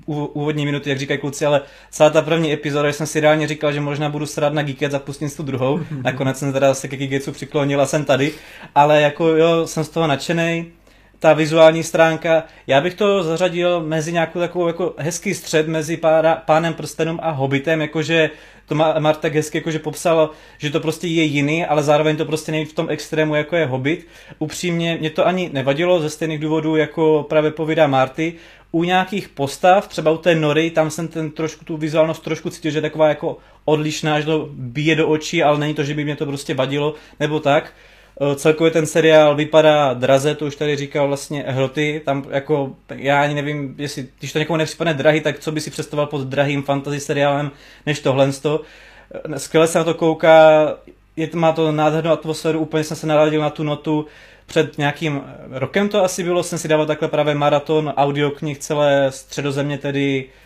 uh, 0.05 0.27
úvodní 0.33 0.65
minuty, 0.65 0.89
jak 0.89 0.99
říkají 0.99 1.19
kluci, 1.19 1.45
ale 1.45 1.61
celá 1.91 2.09
ta 2.09 2.21
první 2.21 2.53
epizoda, 2.53 2.93
jsem 2.93 3.07
si 3.07 3.19
reálně 3.19 3.47
říkal, 3.47 3.73
že 3.73 3.81
možná 3.81 4.09
budu 4.09 4.25
srát 4.25 4.53
na 4.53 4.63
Geekets 4.63 4.95
a 4.95 4.99
pustím 4.99 5.29
si 5.29 5.37
tu 5.37 5.43
druhou. 5.43 5.79
Nakonec 6.03 6.39
jsem 6.39 6.53
teda 6.53 6.73
se 6.73 6.87
ke 6.87 6.97
Geeketsu 6.97 7.31
přiklonil 7.31 7.81
a 7.81 7.85
jsem 7.85 8.05
tady, 8.05 8.31
ale 8.75 9.01
jako 9.01 9.27
jo, 9.27 9.67
jsem 9.67 9.83
z 9.83 9.89
toho 9.89 10.07
nadšený 10.07 10.71
ta 11.23 11.33
vizuální 11.33 11.83
stránka. 11.83 12.43
Já 12.67 12.81
bych 12.81 12.93
to 12.93 13.23
zařadil 13.23 13.83
mezi 13.83 14.13
nějakou 14.13 14.39
takovou 14.39 14.67
jako 14.67 14.93
hezký 14.97 15.33
střed 15.33 15.67
mezi 15.67 15.97
pára, 15.97 16.35
pánem 16.35 16.73
prstenům 16.73 17.19
a 17.21 17.29
hobitem, 17.31 17.81
jakože 17.81 18.29
to 18.65 18.75
Martek 18.75 19.35
hezky 19.35 19.57
jakože 19.57 19.79
popsal, 19.79 20.29
že 20.57 20.69
to 20.69 20.79
prostě 20.79 21.07
je 21.07 21.23
jiný, 21.23 21.65
ale 21.65 21.83
zároveň 21.83 22.17
to 22.17 22.25
prostě 22.25 22.51
není 22.51 22.65
v 22.65 22.73
tom 22.73 22.89
extrému, 22.89 23.35
jako 23.35 23.55
je 23.55 23.65
hobit. 23.65 24.07
Upřímně 24.39 24.97
mě 24.99 25.09
to 25.09 25.27
ani 25.27 25.49
nevadilo 25.53 25.99
ze 25.99 26.09
stejných 26.09 26.39
důvodů, 26.39 26.75
jako 26.75 27.25
právě 27.29 27.51
povídá 27.51 27.87
Marty. 27.87 28.33
U 28.71 28.83
nějakých 28.83 29.29
postav, 29.29 29.87
třeba 29.87 30.11
u 30.11 30.17
té 30.17 30.35
Nory, 30.35 30.71
tam 30.71 30.89
jsem 30.89 31.07
ten 31.07 31.31
trošku, 31.31 31.65
tu 31.65 31.77
vizuálnost 31.77 32.23
trošku 32.23 32.49
cítil, 32.49 32.71
že 32.71 32.77
je 32.77 32.81
taková 32.81 33.07
jako 33.07 33.37
odlišná, 33.65 34.19
že 34.19 34.25
to 34.25 34.49
bije 34.51 34.95
do 34.95 35.09
očí, 35.09 35.43
ale 35.43 35.59
není 35.59 35.73
to, 35.73 35.83
že 35.83 35.93
by 35.93 36.03
mě 36.03 36.15
to 36.15 36.25
prostě 36.25 36.53
vadilo, 36.53 36.95
nebo 37.19 37.39
tak. 37.39 37.73
Eh, 38.21 38.35
celkově 38.35 38.71
ten 38.71 38.85
seriál 38.85 39.35
vypadá 39.35 39.93
draze, 39.93 40.35
to 40.35 40.45
už 40.45 40.55
tady 40.55 40.75
říkal 40.75 41.07
vlastně 41.07 41.43
Hroty, 41.47 42.01
tam 42.05 42.25
jako, 42.29 42.75
já 42.95 43.23
ani 43.23 43.33
nevím, 43.33 43.75
jestli, 43.77 44.07
když 44.19 44.33
to 44.33 44.39
někomu 44.39 44.57
nepřipadne 44.57 44.93
drahý, 44.93 45.21
tak 45.21 45.39
co 45.39 45.51
by 45.51 45.61
si 45.61 45.71
představoval 45.71 46.07
pod 46.07 46.21
drahým 46.21 46.63
fantasy 46.63 46.99
seriálem, 46.99 47.51
než 47.85 47.99
tohle. 47.99 48.31
Eh, 48.31 49.39
skvěle 49.39 49.67
se 49.67 49.77
na 49.77 49.83
to 49.83 49.93
kouká, 49.93 50.67
je, 51.15 51.29
má 51.33 51.51
to 51.51 51.71
nádhernou 51.71 52.11
atmosféru, 52.11 52.59
úplně 52.59 52.83
jsem 52.83 52.97
se 52.97 53.07
naradil 53.07 53.41
na 53.41 53.49
tu 53.49 53.63
notu, 53.63 54.05
před 54.45 54.77
nějakým 54.77 55.21
rokem 55.51 55.89
to 55.89 56.03
asi 56.03 56.23
bylo, 56.23 56.43
jsem 56.43 56.59
si 56.59 56.67
dával 56.67 56.85
takhle 56.85 57.07
právě 57.07 57.35
maraton 57.35 57.93
audioknih 57.97 58.57
celé 58.57 59.11
středozemě, 59.11 59.77
tedy 59.77 60.25
Eh, 60.25 60.42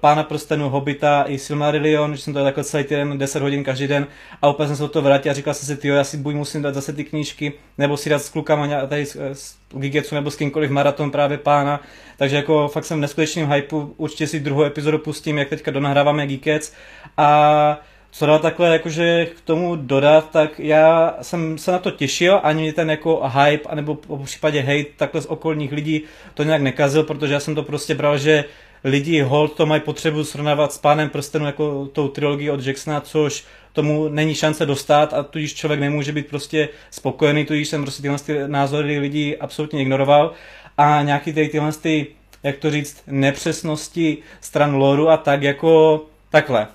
Pána 0.00 0.22
prstenu, 0.22 0.68
Hobita 0.68 1.24
i 1.26 1.38
Silmarillion, 1.38 2.16
že 2.16 2.22
jsem 2.22 2.34
to 2.34 2.44
takhle 2.44 2.64
celý 2.64 2.84
týden, 2.84 3.18
10 3.18 3.42
hodin 3.42 3.64
každý 3.64 3.86
den. 3.86 4.06
A 4.42 4.48
opět 4.48 4.66
jsem 4.66 4.76
se 4.76 4.82
do 4.82 4.88
toho 4.88 5.02
vrátil 5.02 5.30
a 5.30 5.34
říkal 5.34 5.54
jsem 5.54 5.76
si, 5.76 5.82
ty 5.82 5.88
já 5.88 6.04
si 6.04 6.16
buď 6.16 6.34
musím 6.34 6.62
dát 6.62 6.74
zase 6.74 6.92
ty 6.92 7.04
knížky, 7.04 7.52
nebo 7.78 7.96
si 7.96 8.10
dát 8.10 8.22
s 8.22 8.28
klukama 8.28 8.86
tady 8.86 9.06
s, 9.06 9.16
s 9.16 9.56
Gigetsu 9.74 10.14
nebo 10.14 10.30
s 10.30 10.36
kýmkoliv 10.36 10.70
maraton 10.70 11.10
právě 11.10 11.38
pána, 11.38 11.80
takže 12.16 12.36
jako 12.36 12.68
fakt 12.68 12.84
jsem 12.84 12.98
v 12.98 13.00
neskutečným 13.00 13.52
hypeu, 13.52 13.94
určitě 13.96 14.26
si 14.26 14.40
druhou 14.40 14.64
epizodu 14.64 14.98
pustím, 14.98 15.38
jak 15.38 15.48
teďka 15.48 15.70
donahráváme 15.70 16.26
Geekets 16.26 16.72
a 17.16 17.80
co 18.10 18.26
dá 18.26 18.38
takhle 18.38 18.68
jakože 18.68 19.26
k 19.26 19.40
tomu 19.40 19.76
dodat, 19.76 20.30
tak 20.30 20.58
já 20.60 21.16
jsem 21.22 21.58
se 21.58 21.72
na 21.72 21.78
to 21.78 21.90
těšil, 21.90 22.40
ani 22.42 22.72
ten 22.72 22.90
jako 22.90 23.28
hype, 23.28 23.68
anebo 23.68 23.94
po 23.94 24.16
případě 24.16 24.60
hate 24.60 24.90
takhle 24.96 25.20
z 25.20 25.26
okolních 25.26 25.72
lidí 25.72 26.02
to 26.34 26.42
nějak 26.42 26.62
nekazil, 26.62 27.02
protože 27.02 27.34
já 27.34 27.40
jsem 27.40 27.54
to 27.54 27.62
prostě 27.62 27.94
bral, 27.94 28.18
že 28.18 28.44
lidi 28.84 29.20
hold 29.20 29.52
to 29.52 29.66
mají 29.66 29.80
potřebu 29.80 30.24
srovnávat 30.24 30.72
s 30.72 30.78
Pánem 30.78 31.10
prstenu 31.10 31.46
jako 31.46 31.86
tou 31.92 32.08
trilogii 32.08 32.50
od 32.50 32.66
Jacksona, 32.66 33.00
což 33.00 33.44
tomu 33.72 34.08
není 34.08 34.34
šance 34.34 34.66
dostat 34.66 35.14
a 35.14 35.22
tudíž 35.22 35.54
člověk 35.54 35.80
nemůže 35.80 36.12
být 36.12 36.26
prostě 36.26 36.68
spokojený, 36.90 37.44
tudíž 37.44 37.68
jsem 37.68 37.82
prostě 37.82 38.02
tyhle 38.02 38.18
ty 38.18 38.38
názory 38.46 38.98
lidí 38.98 39.36
absolutně 39.36 39.82
ignoroval 39.82 40.32
a 40.78 41.02
nějaký 41.02 41.32
ty, 41.32 41.48
tyhle 41.48 41.72
ty, 41.72 42.06
jak 42.42 42.56
to 42.56 42.70
říct, 42.70 43.02
nepřesnosti 43.06 44.18
stran 44.40 44.74
loru 44.74 45.08
a 45.08 45.16
tak 45.16 45.42
jako 45.42 46.04
takhle. 46.30 46.66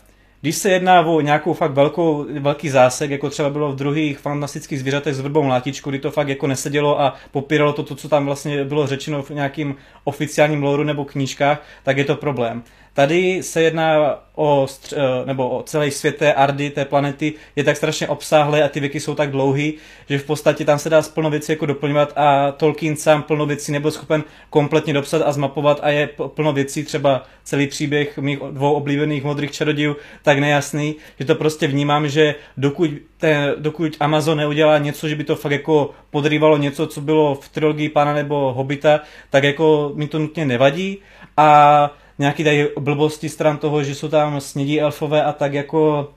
Když 0.44 0.56
se 0.56 0.70
jedná 0.70 1.02
o 1.02 1.22
nějakou 1.22 1.54
fakt 1.54 1.72
velkou, 1.72 2.26
velký 2.40 2.70
zásek, 2.70 3.12
jako 3.12 3.30
třeba 3.30 3.50
bylo 3.50 3.72
v 3.72 3.76
druhých 3.76 4.20
fantastických 4.20 4.80
zvířatech 4.80 5.16
s 5.16 5.20
vrbou 5.20 5.44
mlátičku, 5.44 5.90
kdy 5.90 6.00
to 6.00 6.12
fakt 6.12 6.28
jako 6.28 6.48
nesedělo 6.48 7.02
a 7.02 7.16
popíralo 7.32 7.74
to, 7.74 7.84
to, 7.84 7.96
co 7.96 8.10
tam 8.10 8.26
vlastně 8.26 8.66
bylo 8.66 8.88
řečeno 8.88 9.24
v 9.24 9.30
nějakým 9.30 9.76
oficiálním 10.04 10.64
loru 10.64 10.84
nebo 10.84 11.06
knížkách, 11.06 11.64
tak 11.84 11.98
je 11.98 12.06
to 12.06 12.16
problém. 12.16 12.64
Tady 12.94 13.44
se 13.44 13.62
jedná 13.62 14.20
o, 14.36 14.66
stř- 14.70 14.96
eh, 14.98 15.26
nebo 15.26 15.50
o 15.50 15.64
celý 15.64 15.92
svět 15.92 16.18
té 16.18 16.34
Ardy, 16.34 16.70
té 16.70 16.86
planety, 16.86 17.34
je 17.56 17.64
tak 17.64 17.78
strašně 17.78 18.08
obsáhlé 18.08 18.64
a 18.64 18.68
ty 18.68 18.80
věky 18.80 19.00
jsou 19.00 19.16
tak 19.16 19.32
dlouhý, 19.32 19.74
že 20.10 20.18
v 20.18 20.24
podstatě 20.26 20.66
tam 20.66 20.80
se 20.80 20.90
dá 20.90 21.02
plno 21.14 21.30
věcí 21.30 21.52
jako 21.52 21.66
doplňovat 21.66 22.14
a 22.16 22.52
Tolkien 22.52 22.96
sám 22.96 23.24
plno 23.24 23.46
věcí 23.46 23.72
nebyl 23.72 23.92
schopen 23.92 24.24
kompletně 24.50 24.94
dopsat 24.94 25.22
a 25.26 25.32
zmapovat 25.32 25.80
a 25.84 25.90
je 25.90 26.10
plno 26.28 26.54
věcí, 26.54 26.84
třeba 26.84 27.24
celý 27.44 27.68
příběh 27.68 28.18
mých 28.18 28.40
dvou 28.52 28.74
oblíbených 28.74 29.24
modrých 29.24 29.52
čarodějů, 29.52 29.96
tak 30.24 30.40
nejasný, 30.40 30.96
že 31.20 31.26
to 31.26 31.36
prostě 31.36 31.68
vnímám, 31.68 32.08
že 32.08 32.36
dokud, 32.58 32.90
ten, 33.18 33.56
dokud 33.58 33.98
Amazon 34.00 34.38
neudělá 34.38 34.78
něco, 34.78 35.08
že 35.08 35.16
by 35.16 35.24
to 35.24 35.36
fakt 35.36 35.52
jako 35.52 35.90
podrývalo 36.10 36.58
něco, 36.58 36.88
co 36.88 37.02
bylo 37.02 37.36
v 37.36 37.50
trilogii 37.50 37.90
Pána 37.90 38.14
nebo 38.14 38.54
Hobita, 38.54 39.00
tak 39.30 39.44
jako 39.44 39.92
mi 39.96 40.08
to 40.08 40.20
nutně 40.20 40.46
nevadí 40.46 40.98
a 41.38 41.92
nějaký 42.20 42.43
tady 42.43 42.70
blbosti 42.79 43.29
stran 43.29 43.58
toho, 43.58 43.84
že 43.84 43.96
jsou 43.96 44.08
tam 44.08 44.41
snědí 44.41 44.82
elfové 44.82 45.24
a 45.24 45.32
tak 45.32 45.53
jako 45.53 46.10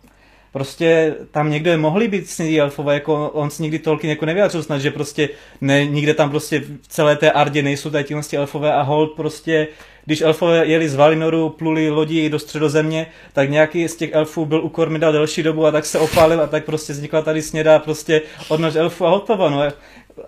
prostě 0.53 1.15
tam 1.31 1.51
někde 1.51 1.77
mohli 1.77 2.09
být 2.09 2.31
snědí 2.31 2.61
elfové, 2.61 2.95
jako 2.95 3.31
on 3.31 3.51
si 3.51 3.63
nikdy 3.63 3.79
Tolkien 3.79 4.11
jako 4.11 4.27
nevyjádřil 4.27 4.63
snad, 4.63 4.79
že 4.79 4.91
prostě 4.91 5.29
ne, 5.61 5.87
nikde 5.87 6.15
tam 6.15 6.31
prostě 6.31 6.61
v 6.61 6.89
celé 6.89 7.17
té 7.17 7.31
Ardě 7.31 7.63
nejsou 7.63 7.91
tady 7.91 8.05
tyhle 8.05 8.23
elfové 8.33 8.73
a 8.73 8.83
hold 8.83 9.13
prostě 9.17 9.69
když 10.07 10.21
elfové 10.21 10.67
jeli 10.67 10.89
z 10.89 10.95
Valinoru, 10.95 11.49
pluli 11.49 11.91
lodi 11.91 12.31
do 12.31 12.39
středozemě, 12.39 13.07
tak 13.33 13.51
nějaký 13.51 13.89
z 13.89 13.97
těch 13.97 14.11
elfů 14.13 14.47
byl 14.47 14.65
u 14.65 14.69
Kormida 14.69 15.13
delší 15.13 15.43
dobu 15.43 15.67
a 15.67 15.71
tak 15.71 15.87
se 15.87 15.99
opálil 15.99 16.41
a 16.41 16.47
tak 16.47 16.65
prostě 16.65 16.93
vznikla 16.93 17.23
tady 17.23 17.43
sněda 17.43 17.79
prostě 17.79 18.23
odnož 18.49 18.75
elfů 18.75 19.07
a 19.07 19.11
hotovo. 19.11 19.51
No 19.51 19.63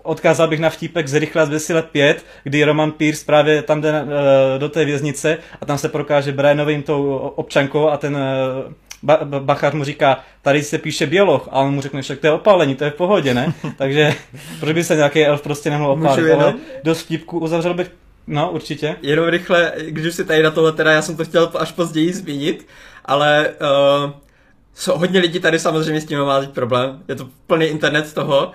odkázal 0.03 0.47
bych 0.47 0.59
na 0.59 0.69
vtípek 0.69 1.07
z 1.07 1.13
Rychle 1.13 1.45
z 1.45 1.49
Vesile 1.49 1.83
5, 1.83 2.25
kdy 2.43 2.63
Roman 2.63 2.91
Pierce 2.91 3.25
právě 3.25 3.61
tam 3.61 3.81
jde 3.81 4.01
uh, 4.03 4.09
do 4.57 4.69
té 4.69 4.85
věznice 4.85 5.37
a 5.61 5.65
tam 5.65 5.77
se 5.77 5.89
prokáže 5.89 6.31
Brianovým 6.31 6.83
tou 6.83 7.15
občankou 7.35 7.89
a 7.89 7.97
ten 7.97 8.15
uh, 8.15 8.73
ba- 9.03 9.19
Bachar 9.39 9.75
mu 9.75 9.83
říká, 9.83 10.19
tady 10.41 10.63
se 10.63 10.77
píše 10.77 11.05
biolog 11.07 11.47
a 11.51 11.59
on 11.59 11.73
mu 11.73 11.81
řekne, 11.81 12.01
že 12.01 12.15
to 12.15 12.27
je 12.27 12.33
opálení, 12.33 12.75
to 12.75 12.83
je 12.83 12.89
v 12.91 12.95
pohodě, 12.95 13.33
ne? 13.33 13.53
Takže 13.77 14.13
proč 14.59 14.73
by 14.73 14.83
se 14.83 14.95
nějaký 14.95 15.25
elf 15.25 15.41
prostě 15.41 15.69
nemohl 15.69 15.91
opálit, 15.91 16.31
ale 16.33 16.53
dost 16.83 17.01
vtipku 17.01 17.39
uzavřel 17.39 17.73
bych 17.73 17.91
No, 18.31 18.51
určitě. 18.51 18.95
Jenom 19.01 19.25
rychle, 19.27 19.71
když 19.87 20.15
si 20.15 20.25
tady 20.25 20.43
na 20.43 20.51
tohle, 20.51 20.71
teda 20.71 20.91
já 20.91 21.01
jsem 21.01 21.17
to 21.17 21.25
chtěl 21.25 21.51
až 21.59 21.71
později 21.71 22.13
zmínit, 22.13 22.67
ale 23.05 23.49
uh, 24.05 24.11
jsou 24.73 24.97
hodně 24.97 25.19
lidí 25.19 25.39
tady 25.39 25.59
samozřejmě 25.59 26.01
s 26.01 26.05
tím 26.05 26.19
má 26.19 26.41
problém, 26.53 27.03
je 27.07 27.15
to 27.15 27.27
plný 27.47 27.65
internet 27.65 28.13
toho 28.13 28.51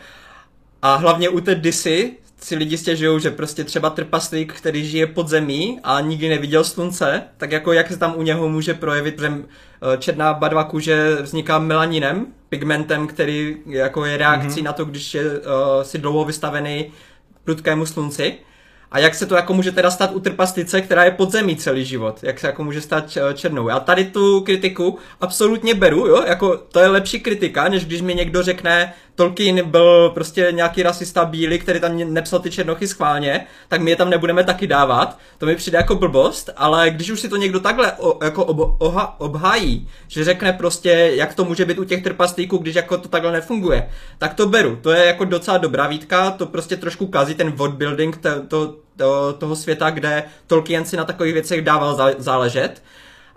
a 0.85 0.97
hlavně 0.97 1.29
u 1.29 1.41
té 1.41 1.55
Disy 1.55 2.12
si 2.41 2.57
lidi 2.57 2.79
stěžují, 2.79 3.21
že 3.21 3.31
prostě 3.31 3.64
třeba 3.64 3.91
trpaslík, 3.91 4.53
který 4.53 4.87
žije 4.87 5.07
pod 5.07 5.29
zemí 5.29 5.81
a 5.83 6.00
nikdy 6.00 6.29
neviděl 6.29 6.64
slunce, 6.64 7.23
tak 7.37 7.53
jako 7.53 7.73
jak 7.73 7.88
se 7.88 7.97
tam 7.97 8.14
u 8.17 8.23
něho 8.23 8.49
může 8.49 8.75
projevit, 8.75 9.21
že 9.21 9.26
eh, 9.26 9.99
černá 9.99 10.35
barva 10.35 10.64
kůže 10.64 11.17
vzniká 11.23 11.59
melaninem, 11.59 12.26
pigmentem, 12.49 13.07
který 13.07 13.57
jako 13.67 14.05
je 14.05 14.17
reakcí 14.17 14.61
mm-hmm. 14.61 14.64
na 14.64 14.73
to, 14.73 14.85
když 14.85 15.14
je 15.14 15.25
uh, 15.25 15.38
si 15.83 15.99
dlouho 15.99 16.25
vystavený 16.25 16.93
prudkému 17.45 17.87
slunci. 17.87 18.35
A 18.95 18.99
jak 18.99 19.14
se 19.14 19.26
to 19.26 19.35
jako 19.35 19.55
může 19.55 19.73
teda 19.73 19.91
stát 19.91 20.11
u 20.14 20.21
trpastice, 20.21 20.81
která 20.81 21.05
je 21.05 21.11
pod 21.11 21.33
zemí 21.33 21.57
celý 21.57 21.85
život? 21.85 22.19
Jak 22.23 22.41
se 22.41 22.47
jako 22.47 22.64
může 22.64 22.81
stát 22.81 23.17
eh, 23.17 23.35
černou? 23.35 23.69
Já 23.69 23.81
tady 23.81 24.05
tu 24.05 24.41
kritiku 24.41 24.99
absolutně 25.21 25.75
beru, 25.75 26.07
jo? 26.07 26.25
Jako 26.26 26.57
to 26.57 26.81
je 26.81 26.88
lepší 26.88 27.21
kritika, 27.21 27.69
než 27.69 27.85
když 27.85 28.00
mi 28.00 28.14
někdo 28.14 28.43
řekne, 28.43 28.95
Tolkien 29.14 29.71
byl 29.71 30.11
prostě 30.11 30.49
nějaký 30.50 30.83
rasista 30.83 31.25
bílý, 31.25 31.59
který 31.59 31.80
tam 31.80 32.14
nepsal 32.14 32.38
ty 32.38 32.50
černochy 32.50 32.88
schválně, 32.88 33.47
tak 33.68 33.80
my 33.80 33.90
je 33.90 33.97
tam 33.97 34.11
nebudeme 34.11 34.44
taky 34.44 34.66
dávat. 34.66 35.18
To 35.38 35.47
mi 35.47 35.56
přijde 35.56 35.78
jako 35.78 35.94
blbost, 35.94 36.50
ale 36.56 36.90
když 36.90 37.11
už 37.11 37.21
si 37.21 37.28
to 37.28 37.37
někdo 37.37 37.61
takhle 37.61 37.92
o, 37.92 38.25
jako 38.25 38.44
ob, 38.44 38.76
oha, 38.78 39.21
obhájí, 39.21 39.88
že 40.09 40.25
řekne 40.25 40.52
prostě, 40.52 40.90
jak 41.14 41.35
to 41.35 41.44
může 41.44 41.64
být 41.64 41.78
u 41.78 41.85
těch 41.85 42.02
trpaslíků, 42.02 42.59
když 42.59 42.75
jako 42.75 42.99
to 42.99 43.09
takhle 43.09 43.33
nefunguje, 43.33 43.88
tak 44.18 44.35
to 44.35 44.47
beru. 44.47 44.76
To 44.76 44.90
je 44.92 45.04
jako 45.04 45.25
docela 45.25 45.59
dobrá 45.59 45.87
výtka, 45.87 46.30
to 46.30 46.47
prostě 46.47 46.76
trošku 46.76 47.06
kazí 47.06 47.35
ten 47.35 47.50
world 47.50 47.78
to, 48.21 48.30
to, 48.49 48.76
to, 48.97 49.33
toho 49.33 49.56
světa, 49.56 49.90
kde 49.90 50.25
Tolkien 50.47 50.85
si 50.85 50.97
na 50.97 51.04
takových 51.04 51.35
věcech 51.35 51.62
dával 51.62 52.14
záležet. 52.18 52.83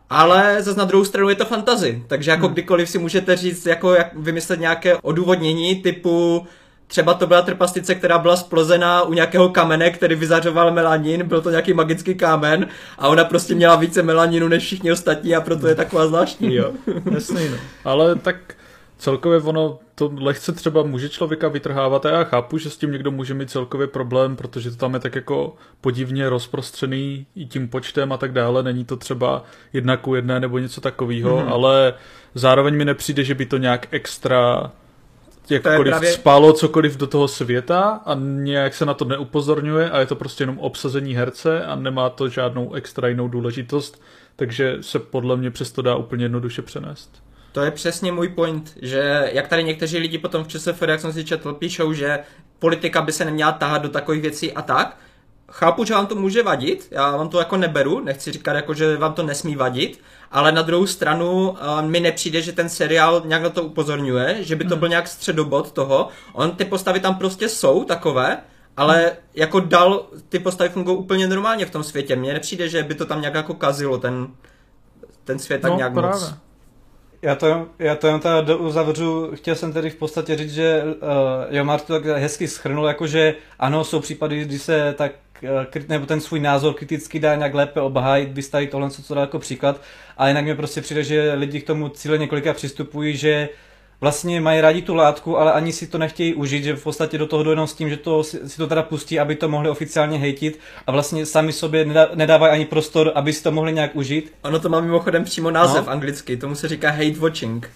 Ale 0.09 0.63
zase 0.63 0.79
na 0.79 0.85
druhou 0.85 1.05
stranu 1.05 1.29
je 1.29 1.35
to 1.35 1.45
fantazy, 1.45 2.03
takže 2.07 2.31
jako 2.31 2.45
hmm. 2.45 2.53
kdykoliv 2.53 2.89
si 2.89 2.97
můžete 2.97 3.35
říct, 3.35 3.65
jako 3.65 3.93
jak 3.93 4.15
vymyslet 4.15 4.59
nějaké 4.59 4.97
odůvodnění 5.01 5.81
typu 5.81 6.47
třeba 6.87 7.13
to 7.13 7.27
byla 7.27 7.41
trpastice, 7.41 7.95
která 7.95 8.17
byla 8.17 8.35
splozená 8.35 9.01
u 9.01 9.13
nějakého 9.13 9.49
kamene, 9.49 9.91
který 9.91 10.15
vyzařoval 10.15 10.71
melanin, 10.71 11.27
byl 11.27 11.41
to 11.41 11.49
nějaký 11.49 11.73
magický 11.73 12.15
kámen 12.15 12.67
a 12.97 13.07
ona 13.07 13.25
prostě 13.25 13.55
měla 13.55 13.75
více 13.75 14.03
melaninu 14.03 14.47
než 14.47 14.63
všichni 14.63 14.91
ostatní 14.91 15.35
a 15.35 15.41
proto 15.41 15.67
je 15.67 15.75
taková 15.75 16.07
zvláštní, 16.07 16.55
jo. 16.55 16.71
Jasný, 17.11 17.49
no. 17.49 17.57
Ale 17.85 18.15
tak 18.15 18.35
celkově 18.97 19.39
ono 19.39 19.79
to 19.99 20.11
lehce 20.17 20.51
třeba 20.51 20.83
může 20.83 21.09
člověka 21.09 21.47
vytrhávat 21.47 22.05
a 22.05 22.09
já 22.09 22.23
chápu, 22.23 22.57
že 22.57 22.69
s 22.69 22.77
tím 22.77 22.91
někdo 22.91 23.11
může 23.11 23.33
mít 23.33 23.49
celkově 23.49 23.87
problém, 23.87 24.35
protože 24.35 24.71
to 24.71 24.77
tam 24.77 24.93
je 24.93 24.99
tak 24.99 25.15
jako 25.15 25.55
podivně 25.81 26.29
rozprostřený 26.29 27.25
i 27.35 27.45
tím 27.45 27.67
počtem 27.67 28.11
a 28.11 28.17
tak 28.17 28.31
dále, 28.31 28.63
není 28.63 28.85
to 28.85 28.97
třeba 28.97 29.43
jedna 29.73 29.97
ku 29.97 30.15
jedné 30.15 30.39
nebo 30.39 30.57
něco 30.57 30.81
takového, 30.81 31.37
mm-hmm. 31.37 31.51
ale 31.51 31.93
zároveň 32.35 32.75
mi 32.75 32.85
nepřijde, 32.85 33.23
že 33.23 33.35
by 33.35 33.45
to 33.45 33.57
nějak 33.57 33.87
extra 33.91 34.71
jakkoliv 35.49 35.91
právě... 35.91 36.11
spálo 36.11 36.53
cokoliv 36.53 36.97
do 36.97 37.07
toho 37.07 37.27
světa 37.27 38.01
a 38.05 38.13
nějak 38.19 38.73
se 38.73 38.85
na 38.85 38.93
to 38.93 39.05
neupozorňuje 39.05 39.89
a 39.89 39.99
je 39.99 40.05
to 40.05 40.15
prostě 40.15 40.43
jenom 40.43 40.59
obsazení 40.59 41.15
herce 41.15 41.65
a 41.65 41.75
nemá 41.75 42.09
to 42.09 42.29
žádnou 42.29 42.73
extra 42.73 43.07
jinou 43.07 43.27
důležitost, 43.27 44.01
takže 44.35 44.77
se 44.81 44.99
podle 44.99 45.37
mě 45.37 45.51
přesto 45.51 45.81
dá 45.81 45.95
úplně 45.95 46.25
jednoduše 46.25 46.61
přenést. 46.61 47.26
To 47.57 47.63
je 47.63 47.71
přesně 47.71 48.11
můj 48.11 48.29
point, 48.29 48.77
že 48.81 49.29
jak 49.33 49.47
tady 49.47 49.63
někteří 49.63 49.97
lidi 49.97 50.17
potom 50.17 50.43
v 50.43 50.47
ČSFD, 50.47 50.81
jak 50.81 50.99
jsem 50.99 51.13
si 51.13 51.25
četl, 51.25 51.53
píšou, 51.53 51.93
že 51.93 52.19
politika 52.59 53.01
by 53.01 53.11
se 53.11 53.25
neměla 53.25 53.51
tahat 53.51 53.81
do 53.81 53.89
takových 53.89 54.21
věcí 54.21 54.53
a 54.53 54.61
tak, 54.61 54.97
chápu, 55.51 55.83
že 55.83 55.93
vám 55.93 56.07
to 56.07 56.15
může 56.15 56.43
vadit, 56.43 56.87
já 56.91 57.17
vám 57.17 57.29
to 57.29 57.39
jako 57.39 57.57
neberu, 57.57 57.99
nechci 57.99 58.31
říkat 58.31 58.53
jako, 58.53 58.73
že 58.73 58.97
vám 58.97 59.13
to 59.13 59.23
nesmí 59.23 59.55
vadit, 59.55 60.01
ale 60.31 60.51
na 60.51 60.61
druhou 60.61 60.87
stranu 60.87 61.49
uh, 61.49 61.81
mi 61.81 61.99
nepřijde, 61.99 62.41
že 62.41 62.51
ten 62.51 62.69
seriál 62.69 63.21
nějak 63.25 63.43
na 63.43 63.49
to 63.49 63.63
upozorňuje, 63.63 64.37
že 64.39 64.55
by 64.55 64.63
to 64.63 64.69
hmm. 64.75 64.79
byl 64.79 64.89
nějak 64.89 65.07
středobod 65.07 65.71
toho. 65.71 66.09
On, 66.33 66.51
ty 66.51 66.65
postavy 66.65 66.99
tam 66.99 67.15
prostě 67.15 67.49
jsou 67.49 67.83
takové, 67.83 68.37
ale 68.77 68.97
hmm. 68.97 69.11
jako 69.33 69.59
dal, 69.59 70.05
ty 70.29 70.39
postavy 70.39 70.69
fungují 70.69 70.97
úplně 70.97 71.27
normálně 71.27 71.65
v 71.65 71.71
tom 71.71 71.83
světě. 71.83 72.15
Mně 72.15 72.33
nepřijde, 72.33 72.69
že 72.69 72.83
by 72.83 72.95
to 72.95 73.05
tam 73.05 73.21
nějak 73.21 73.35
jako 73.35 73.53
kazilo 73.53 73.97
ten, 73.97 74.27
ten 75.23 75.39
svět 75.39 75.61
tak 75.61 75.71
no, 75.71 75.77
nějak 75.77 75.93
právě. 75.93 76.19
moc. 76.19 76.46
Já 77.27 77.35
to, 77.35 77.67
já 77.79 77.95
to 77.95 78.07
jenom 78.07 78.21
teda 78.21 78.55
uzavřu, 78.55 79.31
chtěl 79.35 79.55
jsem 79.55 79.73
tedy 79.73 79.89
v 79.89 79.95
podstatě 79.95 80.37
říct, 80.37 80.53
že 80.53 80.83
uh, 80.83 80.91
jo, 81.49 81.65
Martu 81.65 81.93
tak 81.93 82.05
hezky 82.05 82.47
schrnul, 82.47 82.87
jakože 82.87 83.35
ano, 83.59 83.83
jsou 83.83 83.99
případy, 83.99 84.45
kdy 84.45 84.59
se 84.59 84.93
tak 84.97 85.11
uh, 85.43 85.83
nebo 85.89 86.05
ten 86.05 86.21
svůj 86.21 86.39
názor 86.39 86.73
kriticky 86.73 87.19
dá 87.19 87.35
nějak 87.35 87.53
lépe 87.53 87.81
obhájit, 87.81 88.33
vystavit 88.33 88.69
tohle, 88.69 88.89
co 88.89 89.03
to 89.03 89.13
dá 89.13 89.21
jako 89.21 89.39
příklad, 89.39 89.81
ale 90.17 90.29
jinak 90.29 90.45
mi 90.45 90.55
prostě 90.55 90.81
přijde, 90.81 91.03
že 91.03 91.33
lidi 91.33 91.61
k 91.61 91.67
tomu 91.67 91.89
cíle 91.89 92.17
několika 92.17 92.53
přistupují, 92.53 93.17
že 93.17 93.49
vlastně 94.01 94.41
mají 94.41 94.61
rádi 94.61 94.81
tu 94.81 94.95
látku, 94.95 95.37
ale 95.37 95.53
ani 95.53 95.73
si 95.73 95.87
to 95.87 95.97
nechtějí 95.97 96.33
užít, 96.33 96.63
že 96.63 96.75
v 96.75 96.83
podstatě 96.83 97.17
do 97.17 97.27
toho 97.27 97.43
jdou 97.43 97.49
jenom 97.49 97.67
s 97.67 97.73
tím, 97.73 97.89
že 97.89 97.97
to, 97.97 98.23
si 98.23 98.57
to 98.57 98.67
teda 98.67 98.83
pustí, 98.83 99.19
aby 99.19 99.35
to 99.35 99.49
mohli 99.49 99.69
oficiálně 99.69 100.17
hejtit 100.17 100.59
a 100.87 100.91
vlastně 100.91 101.25
sami 101.25 101.53
sobě 101.53 101.85
nedávají 102.15 102.53
ani 102.53 102.65
prostor, 102.65 103.11
aby 103.15 103.33
si 103.33 103.43
to 103.43 103.51
mohli 103.51 103.73
nějak 103.73 103.95
užít. 103.95 104.33
Ono 104.41 104.59
to 104.59 104.69
má 104.69 104.79
mimochodem 104.81 105.23
přímo 105.23 105.51
název 105.51 105.85
no. 105.85 105.91
anglicky, 105.91 106.37
tomu 106.37 106.55
se 106.55 106.67
říká 106.67 106.91
hate 106.91 107.19
watching. 107.19 107.69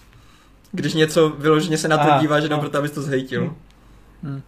Když 0.72 0.94
něco 0.94 1.30
vyloženě 1.30 1.78
se 1.78 1.88
na 1.88 1.98
to 1.98 2.04
Aha, 2.04 2.22
díváš, 2.22 2.44
jenom 2.44 2.58
no. 2.58 2.62
proto, 2.62 2.78
abys 2.78 2.92
to 2.92 3.02
zhejtil. 3.02 3.42
Hmm. 3.42 3.56
Hmm. 4.24 4.42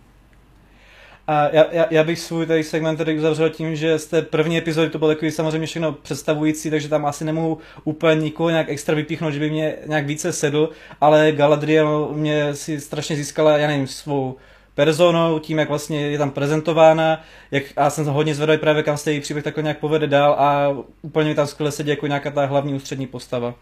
A 1.27 1.49
já, 1.51 1.65
já, 1.71 1.85
já 1.89 2.03
bych 2.03 2.19
svůj 2.19 2.45
tady 2.45 2.63
segment 2.63 2.97
tady 2.97 3.17
uzavřel 3.17 3.49
tím, 3.49 3.75
že 3.75 3.99
z 3.99 4.05
té 4.05 4.21
první 4.21 4.57
epizody 4.57 4.89
to 4.89 4.99
bylo 4.99 5.11
takový 5.11 5.31
samozřejmě 5.31 5.67
všechno 5.67 5.91
představující, 5.91 6.69
takže 6.69 6.89
tam 6.89 7.05
asi 7.05 7.25
nemohu 7.25 7.57
úplně 7.83 8.21
nikoho 8.21 8.49
nějak 8.49 8.69
extra 8.69 8.95
vypíchnout, 8.95 9.33
že 9.33 9.39
by 9.39 9.49
mě 9.49 9.75
nějak 9.85 10.05
více 10.05 10.33
sedl, 10.33 10.69
ale 11.01 11.31
Galadriel 11.31 12.09
mě 12.13 12.55
si 12.55 12.79
strašně 12.81 13.15
získala, 13.15 13.57
já 13.57 13.67
nevím, 13.67 13.87
svou 13.87 14.35
personou, 14.75 15.39
tím, 15.39 15.59
jak 15.59 15.69
vlastně 15.69 16.07
je 16.07 16.17
tam 16.17 16.31
prezentována, 16.31 17.21
jak, 17.51 17.63
a 17.75 17.89
jsem 17.89 18.05
hodně 18.05 18.35
zvedavý 18.35 18.59
právě, 18.59 18.83
kam 18.83 18.97
se 18.97 19.11
její 19.11 19.19
příběh 19.19 19.43
takhle 19.43 19.63
nějak 19.63 19.79
povede 19.79 20.07
dál 20.07 20.35
a 20.39 20.75
úplně 21.01 21.29
mi 21.29 21.35
tam 21.35 21.47
skvěle 21.47 21.71
sedí 21.71 21.89
jako 21.89 22.07
nějaká 22.07 22.31
ta 22.31 22.45
hlavní 22.45 22.73
ústřední 22.73 23.07
postava. 23.07 23.55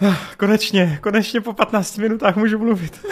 Konečně, 0.36 0.98
konečně 1.02 1.40
po 1.40 1.52
15 1.52 1.98
minutách 1.98 2.36
můžu 2.36 2.58
mluvit. 2.58 3.00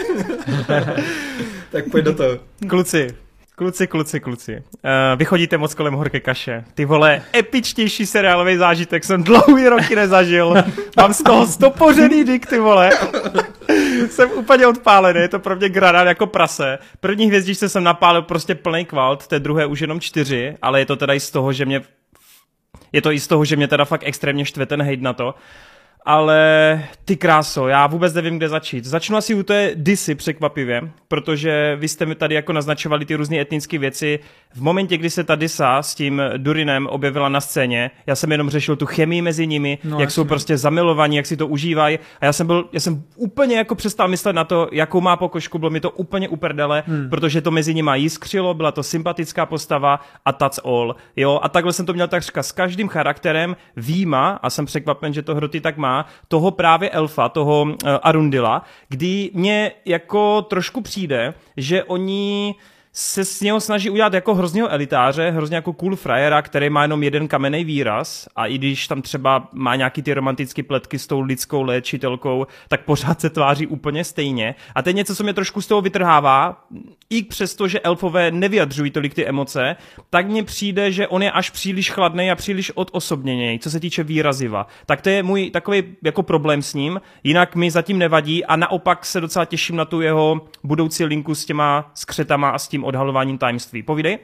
tak 1.71 1.89
pojď 1.91 2.05
do 2.05 2.15
toho. 2.15 2.39
Kluci, 2.69 3.15
Kluci, 3.59 3.87
kluci, 3.87 4.19
kluci. 4.19 4.55
Uh, 4.55 4.61
vy 5.15 5.25
chodíte 5.25 5.57
moc 5.57 5.73
kolem 5.73 5.93
horké 5.93 6.19
kaše. 6.19 6.63
Ty 6.73 6.85
vole, 6.85 7.21
epičtější 7.35 8.05
seriálový 8.05 8.57
zážitek 8.57 9.03
jsem 9.03 9.23
dlouhý 9.23 9.67
roky 9.67 9.95
nezažil. 9.95 10.63
Mám 10.97 11.13
z 11.13 11.23
toho 11.23 11.47
stopořený 11.47 12.23
dik, 12.23 12.45
ty 12.45 12.59
vole. 12.59 12.91
jsem 14.09 14.31
úplně 14.31 14.67
odpálený, 14.67 15.19
je 15.19 15.27
to 15.27 15.39
pro 15.39 15.55
mě 15.55 15.69
granát 15.69 16.07
jako 16.07 16.27
prase. 16.27 16.77
První 16.99 17.27
hvězdičce 17.27 17.69
jsem 17.69 17.83
napálil 17.83 18.21
prostě 18.21 18.55
plný 18.55 18.85
kvalt, 18.85 19.27
té 19.27 19.39
druhé 19.39 19.65
už 19.65 19.79
jenom 19.79 19.99
čtyři, 19.99 20.57
ale 20.61 20.79
je 20.79 20.85
to 20.85 20.95
teda 20.95 21.13
i 21.13 21.19
z 21.19 21.31
toho, 21.31 21.53
že 21.53 21.65
mě 21.65 21.81
je 22.91 23.01
to 23.01 23.11
i 23.11 23.19
z 23.19 23.27
toho, 23.27 23.45
že 23.45 23.55
mě 23.55 23.67
teda 23.67 23.85
fakt 23.85 24.03
extrémně 24.05 24.45
štve 24.45 24.65
ten 24.65 24.81
hate 24.81 25.01
na 25.01 25.13
to 25.13 25.35
ale 26.05 26.83
ty 27.05 27.17
kráso, 27.17 27.67
já 27.67 27.87
vůbec 27.87 28.13
nevím, 28.13 28.37
kde 28.37 28.49
začít. 28.49 28.85
Začnu 28.85 29.17
asi 29.17 29.35
u 29.35 29.43
té 29.43 29.71
disy 29.75 30.15
překvapivě, 30.15 30.91
protože 31.07 31.75
vy 31.79 31.87
jste 31.87 32.05
mi 32.05 32.15
tady 32.15 32.35
jako 32.35 32.53
naznačovali 32.53 33.05
ty 33.05 33.15
různé 33.15 33.39
etnické 33.39 33.77
věci. 33.77 34.19
V 34.53 34.61
momentě, 34.61 34.97
kdy 34.97 35.09
se 35.09 35.23
ta 35.23 35.35
disa 35.35 35.83
s 35.83 35.95
tím 35.95 36.21
Durinem 36.37 36.87
objevila 36.87 37.29
na 37.29 37.41
scéně, 37.41 37.91
já 38.07 38.15
jsem 38.15 38.31
jenom 38.31 38.49
řešil 38.49 38.75
tu 38.75 38.85
chemii 38.85 39.21
mezi 39.21 39.47
nimi, 39.47 39.77
no, 39.83 39.99
jak 39.99 40.11
jsou 40.11 40.23
prostě 40.23 40.57
zamilovaní, 40.57 41.15
jak 41.15 41.25
si 41.25 41.37
to 41.37 41.47
užívají. 41.47 41.99
A 42.21 42.25
já 42.25 42.33
jsem 42.33 42.47
byl, 42.47 42.69
já 42.73 42.79
jsem 42.79 43.03
úplně 43.15 43.57
jako 43.57 43.75
přestal 43.75 44.07
myslet 44.07 44.33
na 44.33 44.43
to, 44.43 44.69
jakou 44.71 45.01
má 45.01 45.17
pokožku, 45.17 45.59
bylo 45.59 45.71
mi 45.71 45.79
to 45.79 45.91
úplně 45.91 46.29
uprdele, 46.29 46.83
hmm. 46.87 47.09
protože 47.09 47.41
to 47.41 47.51
mezi 47.51 47.73
nimi 47.73 47.91
jiskřilo, 47.93 48.53
byla 48.53 48.71
to 48.71 48.83
sympatická 48.83 49.45
postava 49.45 49.99
a 50.25 50.31
that's 50.31 50.59
all. 50.65 50.95
Jo, 51.15 51.39
a 51.43 51.49
takhle 51.49 51.73
jsem 51.73 51.85
to 51.85 51.93
měl 51.93 52.07
takřka 52.07 52.43
s 52.43 52.51
každým 52.51 52.87
charakterem, 52.87 53.55
výjima, 53.75 54.39
a 54.43 54.49
jsem 54.49 54.65
překvapen, 54.65 55.13
že 55.13 55.21
to 55.21 55.35
hroty 55.35 55.61
tak 55.61 55.77
má, 55.77 55.88
toho 56.27 56.51
právě 56.51 56.89
elfa, 56.89 57.29
toho 57.29 57.61
uh, 57.61 57.75
Arundila, 58.03 58.63
kdy 58.89 59.31
mě 59.33 59.71
jako 59.85 60.41
trošku 60.41 60.81
přijde, 60.81 61.33
že 61.57 61.83
oni 61.83 62.55
se 62.93 63.25
s 63.25 63.41
něho 63.41 63.59
snaží 63.59 63.89
udělat 63.89 64.13
jako 64.13 64.35
hrozného 64.35 64.69
elitáře, 64.69 65.31
hrozně 65.31 65.55
jako 65.55 65.73
cool 65.73 65.95
frajera, 65.95 66.41
který 66.41 66.69
má 66.69 66.81
jenom 66.81 67.03
jeden 67.03 67.27
kamenný 67.27 67.63
výraz 67.63 68.27
a 68.35 68.45
i 68.45 68.57
když 68.57 68.87
tam 68.87 69.01
třeba 69.01 69.47
má 69.53 69.75
nějaký 69.75 70.01
ty 70.01 70.13
romantické 70.13 70.63
pletky 70.63 70.99
s 70.99 71.07
tou 71.07 71.21
lidskou 71.21 71.61
léčitelkou, 71.61 72.47
tak 72.67 72.85
pořád 72.85 73.21
se 73.21 73.29
tváří 73.29 73.67
úplně 73.67 74.03
stejně. 74.03 74.55
A 74.75 74.81
to 74.81 74.89
je 74.89 74.93
něco, 74.93 75.15
co 75.15 75.23
mě 75.23 75.33
trošku 75.33 75.61
z 75.61 75.67
toho 75.67 75.81
vytrhává, 75.81 76.63
i 77.09 77.23
přesto, 77.23 77.67
že 77.67 77.79
elfové 77.79 78.31
nevyjadřují 78.31 78.91
tolik 78.91 79.13
ty 79.13 79.25
emoce, 79.25 79.75
tak 80.09 80.27
mně 80.27 80.43
přijde, 80.43 80.91
že 80.91 81.07
on 81.07 81.23
je 81.23 81.31
až 81.31 81.49
příliš 81.49 81.91
chladný 81.91 82.31
a 82.31 82.35
příliš 82.35 82.71
odosobněný, 82.75 83.59
co 83.59 83.69
se 83.69 83.79
týče 83.79 84.03
výraziva. 84.03 84.67
Tak 84.85 85.01
to 85.01 85.09
je 85.09 85.23
můj 85.23 85.49
takový 85.49 85.83
jako 86.03 86.23
problém 86.23 86.61
s 86.61 86.73
ním, 86.73 87.01
jinak 87.23 87.55
mi 87.55 87.71
zatím 87.71 87.97
nevadí 87.97 88.45
a 88.45 88.55
naopak 88.55 89.05
se 89.05 89.21
docela 89.21 89.45
těším 89.45 89.75
na 89.75 89.85
tu 89.85 90.01
jeho 90.01 90.41
budoucí 90.63 91.05
linku 91.05 91.35
s 91.35 91.45
těma 91.45 91.91
skřetama 91.93 92.49
a 92.49 92.59
s 92.59 92.67
tím 92.67 92.78
odhalováním 92.83 93.37
tajemství. 93.37 93.83
Povídej. 93.83 94.19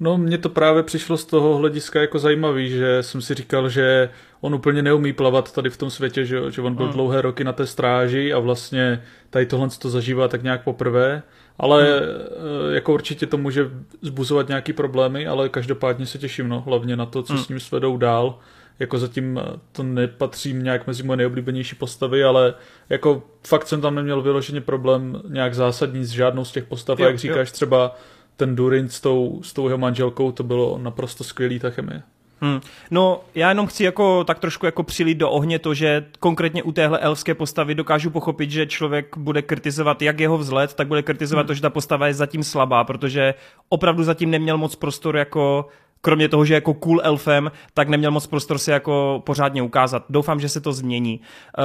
No, 0.00 0.18
mně 0.18 0.38
to 0.38 0.48
právě 0.48 0.82
přišlo 0.82 1.16
z 1.16 1.24
toho 1.24 1.56
hlediska 1.56 2.00
jako 2.00 2.18
zajímavý, 2.18 2.70
že 2.70 3.02
jsem 3.02 3.22
si 3.22 3.34
říkal, 3.34 3.68
že 3.68 4.10
on 4.40 4.54
úplně 4.54 4.82
neumí 4.82 5.12
plavat 5.12 5.52
tady 5.52 5.70
v 5.70 5.76
tom 5.76 5.90
světě, 5.90 6.24
že, 6.24 6.50
že 6.50 6.62
on 6.62 6.74
byl 6.74 6.84
hmm. 6.84 6.94
dlouhé 6.94 7.22
roky 7.22 7.44
na 7.44 7.52
té 7.52 7.66
stráži 7.66 8.32
a 8.32 8.38
vlastně 8.38 9.02
tady 9.30 9.46
tohle 9.46 9.68
to 9.78 9.90
zažívá 9.90 10.28
tak 10.28 10.42
nějak 10.42 10.64
poprvé, 10.64 11.22
ale 11.58 11.84
hmm. 11.84 12.74
jako 12.74 12.94
určitě 12.94 13.26
to 13.26 13.38
může 13.38 13.70
zbuzovat 14.02 14.48
nějaký 14.48 14.72
problémy, 14.72 15.26
ale 15.26 15.48
každopádně 15.48 16.06
se 16.06 16.18
těším, 16.18 16.48
no, 16.48 16.60
hlavně 16.60 16.96
na 16.96 17.06
to, 17.06 17.22
co 17.22 17.32
hmm. 17.32 17.42
s 17.42 17.48
ním 17.48 17.60
svedou 17.60 17.96
dál. 17.96 18.38
Jako 18.78 18.98
zatím 18.98 19.40
to 19.72 19.82
nepatří 19.82 20.52
nějak 20.52 20.86
mezi 20.86 21.02
moje 21.02 21.16
nejoblíbenější 21.16 21.76
postavy, 21.76 22.24
ale 22.24 22.54
jako 22.88 23.22
fakt 23.46 23.66
jsem 23.66 23.80
tam 23.80 23.94
neměl 23.94 24.22
vyloženě 24.22 24.60
problém 24.60 25.22
nějak 25.28 25.54
zásadní 25.54 26.04
s 26.04 26.10
žádnou 26.10 26.44
z 26.44 26.52
těch 26.52 26.64
postav. 26.64 26.98
Jo, 26.98 27.04
a 27.04 27.08
jak 27.08 27.18
říkáš, 27.18 27.48
jo. 27.48 27.52
třeba 27.52 27.96
ten 28.36 28.56
Durin 28.56 28.88
s 28.88 29.00
tou, 29.00 29.40
s 29.42 29.52
tou 29.52 29.66
jeho 29.68 29.78
manželkou, 29.78 30.32
to 30.32 30.42
bylo 30.42 30.78
naprosto 30.82 31.24
skvělý 31.24 31.58
ta 31.58 31.70
chemie. 31.70 32.02
Hmm. 32.40 32.60
No, 32.90 33.20
já 33.34 33.48
jenom 33.48 33.66
chci 33.66 33.84
jako 33.84 34.24
tak 34.24 34.38
trošku 34.38 34.66
jako 34.66 34.82
přilít 34.82 35.18
do 35.18 35.30
ohně 35.30 35.58
to, 35.58 35.74
že 35.74 36.04
konkrétně 36.20 36.62
u 36.62 36.72
téhle 36.72 36.98
elfské 36.98 37.34
postavy 37.34 37.74
dokážu 37.74 38.10
pochopit, 38.10 38.50
že 38.50 38.66
člověk 38.66 39.16
bude 39.16 39.42
kritizovat 39.42 40.02
jak 40.02 40.20
jeho 40.20 40.38
vzhled, 40.38 40.74
tak 40.74 40.88
bude 40.88 41.02
kritizovat 41.02 41.42
hmm. 41.42 41.46
to, 41.46 41.54
že 41.54 41.62
ta 41.62 41.70
postava 41.70 42.06
je 42.06 42.14
zatím 42.14 42.44
slabá, 42.44 42.84
protože 42.84 43.34
opravdu 43.68 44.04
zatím 44.04 44.30
neměl 44.30 44.58
moc 44.58 44.76
prostoru 44.76 45.18
jako 45.18 45.68
kromě 46.04 46.28
toho, 46.28 46.44
že 46.44 46.54
jako 46.54 46.74
cool 46.74 47.00
elfem, 47.02 47.50
tak 47.74 47.88
neměl 47.88 48.10
moc 48.10 48.26
prostor 48.26 48.58
se 48.58 48.72
jako 48.72 49.22
pořádně 49.26 49.62
ukázat. 49.62 50.04
Doufám, 50.08 50.40
že 50.40 50.48
se 50.48 50.60
to 50.60 50.72
změní. 50.72 51.20
Uh, 51.58 51.64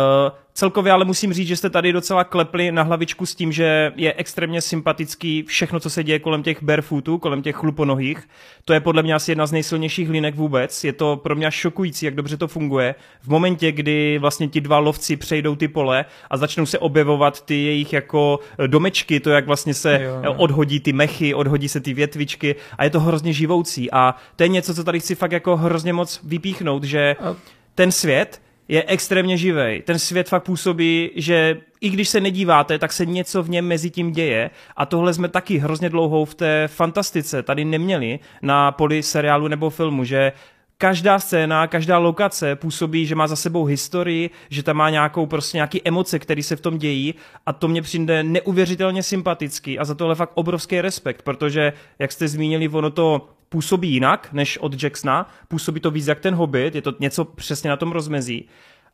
celkově 0.59 0.91
ale 0.91 1.05
musím 1.05 1.33
říct, 1.33 1.47
že 1.47 1.55
jste 1.55 1.69
tady 1.69 1.93
docela 1.93 2.23
klepli 2.23 2.71
na 2.71 2.83
hlavičku 2.83 3.25
s 3.25 3.35
tím, 3.35 3.51
že 3.51 3.91
je 3.95 4.13
extrémně 4.13 4.61
sympatický 4.61 5.43
všechno, 5.43 5.79
co 5.79 5.89
se 5.89 6.03
děje 6.03 6.19
kolem 6.19 6.43
těch 6.43 6.63
barefootů, 6.63 7.17
kolem 7.17 7.41
těch 7.41 7.55
chluponohých. 7.55 8.27
To 8.65 8.73
je 8.73 8.79
podle 8.79 9.03
mě 9.03 9.13
asi 9.13 9.31
jedna 9.31 9.47
z 9.47 9.51
nejsilnějších 9.51 10.09
linek 10.09 10.35
vůbec. 10.35 10.83
Je 10.83 10.93
to 10.93 11.17
pro 11.17 11.35
mě 11.35 11.51
šokující, 11.51 12.05
jak 12.05 12.15
dobře 12.15 12.37
to 12.37 12.47
funguje. 12.47 12.95
V 13.21 13.27
momentě, 13.27 13.71
kdy 13.71 14.17
vlastně 14.17 14.47
ti 14.47 14.61
dva 14.61 14.77
lovci 14.79 15.17
přejdou 15.17 15.55
ty 15.55 15.67
pole 15.67 16.05
a 16.29 16.37
začnou 16.37 16.65
se 16.65 16.79
objevovat 16.79 17.45
ty 17.45 17.55
jejich 17.55 17.93
jako 17.93 18.39
domečky, 18.67 19.19
to 19.19 19.29
jak 19.29 19.45
vlastně 19.45 19.73
se 19.73 20.01
jo. 20.23 20.33
odhodí 20.37 20.79
ty 20.79 20.93
mechy, 20.93 21.33
odhodí 21.33 21.69
se 21.69 21.79
ty 21.79 21.93
větvičky 21.93 22.55
a 22.77 22.83
je 22.83 22.89
to 22.89 22.99
hrozně 22.99 23.33
živoucí. 23.33 23.91
A 23.91 24.15
to 24.35 24.43
je 24.43 24.49
něco, 24.49 24.75
co 24.75 24.83
tady 24.83 24.99
chci 24.99 25.15
fakt 25.15 25.31
jako 25.31 25.57
hrozně 25.57 25.93
moc 25.93 26.19
vypíchnout, 26.23 26.83
že 26.83 27.15
ten 27.75 27.91
svět 27.91 28.41
je 28.69 28.83
extrémně 28.87 29.37
živej. 29.37 29.81
Ten 29.81 29.99
svět 29.99 30.29
fakt 30.29 30.43
působí, 30.43 31.11
že 31.15 31.57
i 31.81 31.89
když 31.89 32.09
se 32.09 32.21
nedíváte, 32.21 32.79
tak 32.79 32.93
se 32.93 33.05
něco 33.05 33.43
v 33.43 33.49
něm 33.49 33.67
mezi 33.67 33.89
tím 33.89 34.11
děje 34.11 34.49
a 34.75 34.85
tohle 34.85 35.13
jsme 35.13 35.27
taky 35.27 35.57
hrozně 35.57 35.89
dlouhou 35.89 36.25
v 36.25 36.35
té 36.35 36.67
fantastice 36.67 37.43
tady 37.43 37.65
neměli 37.65 38.19
na 38.41 38.71
poli 38.71 39.03
seriálu 39.03 39.47
nebo 39.47 39.69
filmu, 39.69 40.03
že 40.03 40.31
každá 40.77 41.19
scéna, 41.19 41.67
každá 41.67 41.97
lokace 41.97 42.55
působí, 42.55 43.05
že 43.05 43.15
má 43.15 43.27
za 43.27 43.35
sebou 43.35 43.65
historii, 43.65 44.29
že 44.49 44.63
tam 44.63 44.77
má 44.77 44.89
nějakou 44.89 45.25
prostě 45.25 45.57
nějaký 45.57 45.81
emoce, 45.85 46.19
které 46.19 46.43
se 46.43 46.55
v 46.55 46.61
tom 46.61 46.77
dějí 46.77 47.15
a 47.45 47.53
to 47.53 47.67
mě 47.67 47.81
přijde 47.81 48.23
neuvěřitelně 48.23 49.03
sympatický 49.03 49.79
a 49.79 49.85
za 49.85 49.95
tohle 49.95 50.15
fakt 50.15 50.31
obrovský 50.33 50.81
respekt, 50.81 51.21
protože, 51.21 51.73
jak 51.99 52.11
jste 52.11 52.27
zmínili, 52.27 52.69
ono 52.69 52.89
to 52.89 53.29
působí 53.49 53.89
jinak 53.89 54.29
než 54.31 54.57
od 54.57 54.83
Jacksona, 54.83 55.29
působí 55.47 55.79
to 55.79 55.91
víc 55.91 56.07
jak 56.07 56.19
ten 56.19 56.35
Hobbit, 56.35 56.75
je 56.75 56.81
to 56.81 56.93
něco 56.99 57.25
přesně 57.25 57.69
na 57.69 57.77
tom 57.77 57.91
rozmezí, 57.91 58.47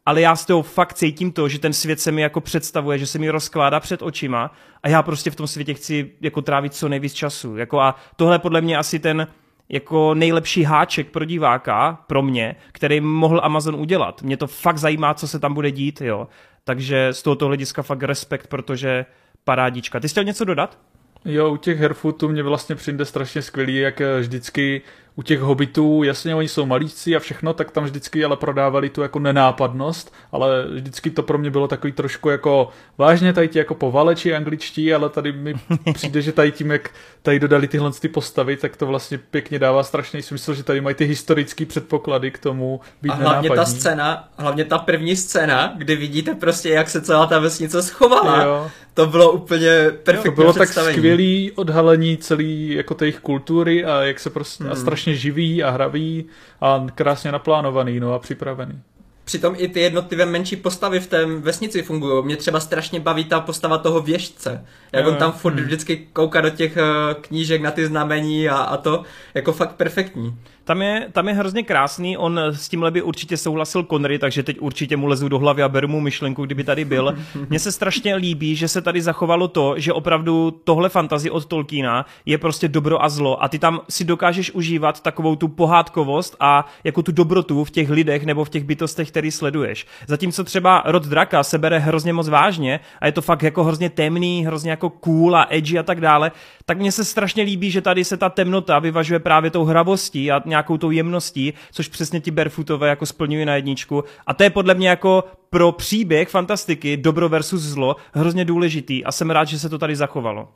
ale 0.05 0.21
já 0.21 0.35
z 0.35 0.45
toho 0.45 0.63
fakt 0.63 0.93
cítím 0.93 1.31
to, 1.31 1.49
že 1.49 1.59
ten 1.59 1.73
svět 1.73 1.99
se 1.99 2.11
mi 2.11 2.21
jako 2.21 2.41
představuje, 2.41 2.97
že 2.97 3.07
se 3.07 3.19
mi 3.19 3.29
rozkládá 3.29 3.79
před 3.79 4.01
očima 4.01 4.51
a 4.83 4.89
já 4.89 5.03
prostě 5.03 5.31
v 5.31 5.35
tom 5.35 5.47
světě 5.47 5.73
chci 5.73 6.11
jako 6.21 6.41
trávit 6.41 6.73
co 6.73 6.89
nejvíc 6.89 7.13
času. 7.13 7.57
Jako 7.57 7.79
a 7.79 7.95
tohle 8.15 8.39
podle 8.39 8.61
mě 8.61 8.77
asi 8.77 8.99
ten 8.99 9.27
jako 9.69 10.13
nejlepší 10.13 10.63
háček 10.63 11.09
pro 11.09 11.25
diváka, 11.25 12.03
pro 12.07 12.21
mě, 12.21 12.55
který 12.71 13.01
mohl 13.01 13.41
Amazon 13.43 13.75
udělat. 13.75 14.21
Mě 14.21 14.37
to 14.37 14.47
fakt 14.47 14.77
zajímá, 14.77 15.13
co 15.13 15.27
se 15.27 15.39
tam 15.39 15.53
bude 15.53 15.71
dít, 15.71 16.01
jo. 16.01 16.27
Takže 16.63 17.13
z 17.13 17.21
tohoto 17.21 17.47
hlediska 17.47 17.81
fakt 17.81 18.03
respekt, 18.03 18.47
protože 18.47 19.05
parádička. 19.43 19.99
Ty 19.99 20.09
jsi 20.09 20.13
chtěl 20.13 20.23
něco 20.23 20.45
dodat? 20.45 20.77
Jo, 21.25 21.53
u 21.53 21.57
těch 21.57 21.79
Herfootů 21.79 22.29
mě 22.29 22.43
vlastně 22.43 22.75
přijde 22.75 23.05
strašně 23.05 23.41
skvělý, 23.41 23.75
jak 23.75 24.01
vždycky 24.19 24.81
u 25.15 25.21
těch 25.21 25.39
hobitů, 25.39 26.03
jasně 26.03 26.35
oni 26.35 26.47
jsou 26.47 26.65
malíci 26.65 27.15
a 27.15 27.19
všechno, 27.19 27.53
tak 27.53 27.71
tam 27.71 27.83
vždycky 27.83 28.25
ale 28.25 28.37
prodávali 28.37 28.89
tu 28.89 29.01
jako 29.01 29.19
nenápadnost, 29.19 30.13
ale 30.31 30.67
vždycky 30.67 31.09
to 31.09 31.23
pro 31.23 31.37
mě 31.37 31.51
bylo 31.51 31.67
takový 31.67 31.93
trošku 31.93 32.29
jako 32.29 32.69
vážně 32.97 33.33
tady 33.33 33.47
ti 33.47 33.59
jako 33.59 33.75
povaleči 33.75 34.35
angličtí, 34.35 34.93
ale 34.93 35.09
tady 35.09 35.31
mi 35.31 35.53
přijde, 35.93 36.21
že 36.21 36.31
tady 36.31 36.51
tím, 36.51 36.71
jak 36.71 36.89
tady 37.21 37.39
dodali 37.39 37.67
tyhle 37.67 37.91
ty 37.91 38.07
postavy, 38.07 38.57
tak 38.57 38.77
to 38.77 38.85
vlastně 38.85 39.17
pěkně 39.17 39.59
dává 39.59 39.83
strašný 39.83 40.21
smysl, 40.21 40.53
že 40.53 40.63
tady 40.63 40.81
mají 40.81 40.95
ty 40.95 41.05
historické 41.05 41.65
předpoklady 41.65 42.31
k 42.31 42.37
tomu 42.37 42.79
být 43.01 43.09
A 43.09 43.13
hlavně 43.15 43.49
nenápadní. 43.49 43.73
ta 43.73 43.79
scéna, 43.79 44.29
hlavně 44.37 44.65
ta 44.65 44.77
první 44.77 45.15
scéna, 45.15 45.73
kdy 45.77 45.95
vidíte 45.95 46.35
prostě, 46.35 46.69
jak 46.69 46.89
se 46.89 47.01
celá 47.01 47.27
ta 47.27 47.39
vesnice 47.39 47.83
schovala. 47.83 48.43
Jo. 48.43 48.71
To 48.93 49.05
bylo 49.05 49.31
úplně 49.31 49.91
perfektní 50.03 50.31
To 50.31 50.41
bylo 50.41 50.53
tak 50.53 50.69
skvělý 50.69 51.51
odhalení 51.55 52.17
celý 52.17 52.69
jako 52.69 52.93
té 52.93 53.05
jejich 53.05 53.19
kultury 53.19 53.85
a 53.85 54.01
jak 54.01 54.19
se 54.19 54.29
prostě 54.29 54.63
hmm. 54.63 54.73
a 54.73 54.75
strašně 54.75 55.04
živý 55.07 55.63
a 55.63 55.69
hravý 55.69 56.25
a 56.61 56.85
krásně 56.95 57.31
naplánovaný 57.31 57.99
no 57.99 58.13
a 58.13 58.19
připravený. 58.19 58.81
Přitom 59.25 59.55
i 59.57 59.67
ty 59.67 59.79
jednotlivé 59.79 60.25
menší 60.25 60.55
postavy 60.55 60.99
v 60.99 61.07
té 61.07 61.25
vesnici 61.25 61.81
fungují. 61.81 62.25
Mě 62.25 62.37
třeba 62.37 62.59
strašně 62.59 62.99
baví 62.99 63.25
ta 63.25 63.39
postava 63.39 63.77
toho 63.77 64.01
věžce. 64.01 64.65
Jak 64.91 65.07
on 65.07 65.15
tam 65.15 65.31
furt 65.31 65.53
hmm. 65.53 65.63
vždycky 65.63 66.07
kouká 66.13 66.41
do 66.41 66.49
těch 66.49 66.77
eh, 66.77 66.83
knížek 67.21 67.61
na 67.61 67.71
ty 67.71 67.85
znamení 67.85 68.49
a, 68.49 68.55
a 68.55 68.77
to 68.77 69.03
jako 69.33 69.53
fakt 69.53 69.75
perfektní. 69.75 70.37
Tam 70.65 70.81
je, 70.81 71.07
tam 71.11 71.27
je 71.27 71.33
hrozně 71.33 71.63
krásný, 71.63 72.17
on 72.17 72.39
s 72.39 72.69
tímhle 72.69 72.91
by 72.91 73.01
určitě 73.01 73.37
souhlasil 73.37 73.83
Connery, 73.83 74.19
takže 74.19 74.43
teď 74.43 74.57
určitě 74.59 74.97
mu 74.97 75.07
lezu 75.07 75.29
do 75.29 75.39
hlavy 75.39 75.63
a 75.63 75.69
beru 75.69 75.87
mu 75.87 75.99
myšlenku, 75.99 76.45
kdyby 76.45 76.63
tady 76.63 76.85
byl. 76.85 77.17
Mně 77.49 77.59
se 77.59 77.71
strašně 77.71 78.15
líbí, 78.15 78.55
že 78.55 78.67
se 78.67 78.81
tady 78.81 79.01
zachovalo 79.01 79.47
to, 79.47 79.73
že 79.77 79.93
opravdu 79.93 80.61
tohle 80.63 80.89
fantazi 80.89 81.29
od 81.29 81.45
Tolkiena 81.45 82.05
je 82.25 82.37
prostě 82.37 82.67
dobro 82.67 83.03
a 83.03 83.09
zlo 83.09 83.43
a 83.43 83.47
ty 83.47 83.59
tam 83.59 83.81
si 83.89 84.03
dokážeš 84.03 84.51
užívat 84.51 85.01
takovou 85.01 85.35
tu 85.35 85.47
pohádkovost 85.47 86.35
a 86.39 86.65
jako 86.83 87.03
tu 87.03 87.11
dobrotu 87.11 87.63
v 87.63 87.71
těch 87.71 87.89
lidech 87.89 88.25
nebo 88.25 88.45
v 88.45 88.49
těch 88.49 88.63
bytostech, 88.63 89.07
který 89.07 89.31
sleduješ. 89.31 89.85
Zatímco 90.07 90.43
třeba 90.43 90.83
rod 90.85 91.05
draka 91.05 91.43
se 91.43 91.57
bere 91.57 91.79
hrozně 91.79 92.13
moc 92.13 92.29
vážně 92.29 92.79
a 92.99 93.05
je 93.05 93.11
to 93.11 93.21
fakt 93.21 93.43
jako 93.43 93.63
hrozně 93.63 93.89
temný, 93.89 94.45
hrozně 94.45 94.71
jako 94.71 94.89
cool 94.89 95.35
a 95.35 95.47
edgy 95.49 95.79
a 95.79 95.83
tak 95.83 96.01
dále, 96.01 96.31
tak 96.65 96.77
mně 96.77 96.91
se 96.91 97.05
strašně 97.05 97.43
líbí, 97.43 97.71
že 97.71 97.81
tady 97.81 98.03
se 98.03 98.17
ta 98.17 98.29
temnota 98.29 98.79
vyvažuje 98.79 99.19
právě 99.19 99.51
tou 99.51 99.63
hravostí 99.63 100.31
a 100.31 100.39
nějakou 100.55 100.77
tou 100.77 100.91
jemností, 100.91 101.53
což 101.71 101.87
přesně 101.87 102.19
ti 102.19 102.31
barefootové 102.31 102.89
jako 102.89 103.05
splňují 103.05 103.45
na 103.45 103.55
jedničku. 103.55 104.03
A 104.27 104.33
to 104.33 104.43
je 104.43 104.49
podle 104.49 104.73
mě 104.73 104.89
jako 104.89 105.23
pro 105.49 105.71
příběh 105.71 106.29
fantastiky 106.29 106.97
dobro 106.97 107.29
versus 107.29 107.61
zlo 107.61 107.95
hrozně 108.13 108.45
důležitý 108.45 109.05
a 109.05 109.11
jsem 109.11 109.29
rád, 109.29 109.45
že 109.45 109.59
se 109.59 109.69
to 109.69 109.77
tady 109.77 109.95
zachovalo. 109.95 110.47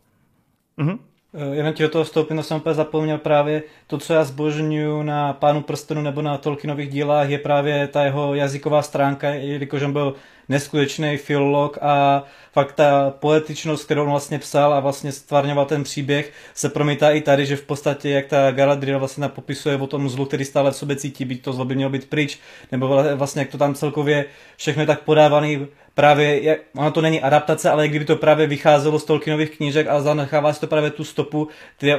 Mhm. 0.77 0.99
Jenom 1.53 1.73
ti 1.73 1.83
do 1.83 1.89
toho 1.89 2.03
vstoupím, 2.03 2.43
jsem 2.43 2.57
úplně 2.57 2.75
zapomněl 2.75 3.17
právě. 3.17 3.63
To, 3.87 3.97
co 3.97 4.13
já 4.13 4.23
zbožňuju 4.23 5.03
na 5.03 5.33
Pánu 5.33 5.61
prstenu 5.61 6.01
nebo 6.01 6.21
na 6.21 6.37
Tolkienových 6.37 6.89
dílách, 6.89 7.29
je 7.29 7.37
právě 7.37 7.87
ta 7.87 8.03
jeho 8.03 8.35
jazyková 8.35 8.81
stránka, 8.81 9.29
jelikož 9.29 9.81
on 9.81 9.93
byl 9.93 10.15
neskutečný 10.49 11.17
filolog 11.17 11.77
a 11.81 12.23
fakt 12.53 12.71
ta 12.71 13.09
poetičnost, 13.19 13.85
kterou 13.85 14.03
on 14.03 14.09
vlastně 14.09 14.39
psal 14.39 14.73
a 14.73 14.79
vlastně 14.79 15.11
stvárňoval 15.11 15.65
ten 15.65 15.83
příběh, 15.83 16.33
se 16.53 16.69
promítá 16.69 17.11
i 17.11 17.21
tady, 17.21 17.45
že 17.45 17.55
v 17.55 17.65
podstatě, 17.65 18.09
jak 18.09 18.25
ta 18.25 18.51
Galadriel 18.51 18.99
vlastně 18.99 19.27
popisuje 19.27 19.77
o 19.77 19.87
tom 19.87 20.09
zlu, 20.09 20.25
který 20.25 20.45
stále 20.45 20.71
v 20.71 20.75
sobě 20.75 20.95
cítí, 20.95 21.25
být 21.25 21.41
to 21.41 21.53
zlo 21.53 21.65
by 21.65 21.75
mělo 21.75 21.91
být 21.91 22.09
pryč, 22.09 22.39
nebo 22.71 23.03
vlastně 23.15 23.41
jak 23.41 23.51
to 23.51 23.57
tam 23.57 23.73
celkově 23.73 24.25
všechno 24.57 24.83
je 24.83 24.87
tak 24.87 25.01
podávaný 25.01 25.67
právě, 25.99 26.43
jak, 26.43 26.59
ono 26.75 26.91
to 26.91 27.01
není 27.01 27.21
adaptace, 27.21 27.69
ale 27.69 27.87
kdyby 27.87 28.05
to 28.05 28.15
právě 28.15 28.47
vycházelo 28.47 28.99
z 28.99 29.05
Tolkienových 29.05 29.49
knížek 29.49 29.87
a 29.87 30.01
zanechává 30.01 30.53
si 30.53 30.59
to 30.59 30.67
právě 30.67 30.89
tu 30.89 31.03
stopu, 31.03 31.47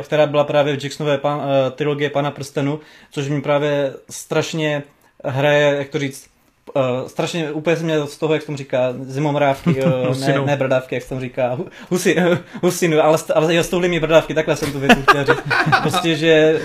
která 0.03 0.27
byla 0.27 0.45
právě 0.45 0.77
v 0.77 0.85
Jacksonové 0.85 1.19
pan, 1.19 1.39
uh, 1.39 1.45
trilogie 1.71 2.11
Pana 2.11 2.31
prstenu, 2.31 2.81
což 3.11 3.29
mi 3.29 3.43
právě 3.43 3.93
strašně 4.11 4.83
hraje, 5.25 5.77
jak 5.77 5.89
to 5.89 5.99
říct, 5.99 6.30
Uh, 6.75 7.09
strašně 7.09 7.53
úplně 7.53 7.77
jsem 7.77 7.85
měl 7.85 8.07
z 8.07 8.19
toho, 8.19 8.35
jak 8.35 8.43
se 8.43 8.47
tomu 8.47 8.59
říká, 8.59 8.95
zimomrávky, 9.01 9.85
uh, 9.85 10.21
ne, 10.27 10.41
ne, 10.47 10.57
bradávky, 10.57 10.95
jak 10.95 11.03
se 11.03 11.09
tomu 11.09 11.21
říká, 11.21 11.59
husi, 11.89 12.17
husinu, 12.63 13.01
ale, 13.01 13.19
ale 13.35 13.55
jo, 13.55 13.63
stouli 13.63 13.89
mi 13.89 14.01
bradávky, 14.01 14.35
takhle 14.35 14.57
jsem 14.57 14.73
tu 14.73 14.79
větu 14.79 15.03
chtěl 15.03 15.25
říct. 15.25 15.43
Prostě, 15.83 16.17
že 16.17 16.61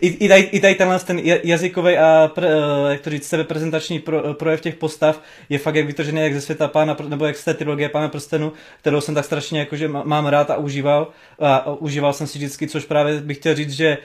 i, 0.00 0.08
i, 0.08 0.28
tady, 0.28 0.40
i 0.40 0.60
tady 0.60 0.74
tenhle 0.74 0.98
ten 0.98 1.20
jazykový 1.24 1.98
a 1.98 2.30
pre, 2.34 2.56
uh, 2.56 2.90
jak 2.90 3.00
to 3.00 3.10
říct, 3.10 3.28
sebeprezentační 3.28 3.98
pro, 3.98 4.34
projev 4.34 4.60
těch 4.60 4.74
postav 4.74 5.20
je 5.48 5.58
fakt 5.58 5.74
jak 5.74 5.86
vytržený 5.86 6.20
jak 6.20 6.34
ze 6.34 6.40
světa 6.40 6.68
pána, 6.68 6.96
nebo 7.08 7.26
jak 7.26 7.36
z 7.36 7.44
té 7.44 7.54
trilogie 7.54 7.88
pána 7.88 8.08
prstenu, 8.08 8.52
kterou 8.80 9.00
jsem 9.00 9.14
tak 9.14 9.24
strašně 9.24 9.58
jakože 9.60 9.88
mám 9.88 10.26
rád 10.26 10.50
a 10.50 10.56
užíval. 10.56 11.08
A, 11.38 11.56
a 11.56 11.72
užíval 11.72 12.12
jsem 12.12 12.26
si 12.26 12.38
vždycky, 12.38 12.68
což 12.68 12.84
právě 12.84 13.20
bych 13.20 13.36
chtěl 13.36 13.54
říct, 13.54 13.72
že 13.72 13.98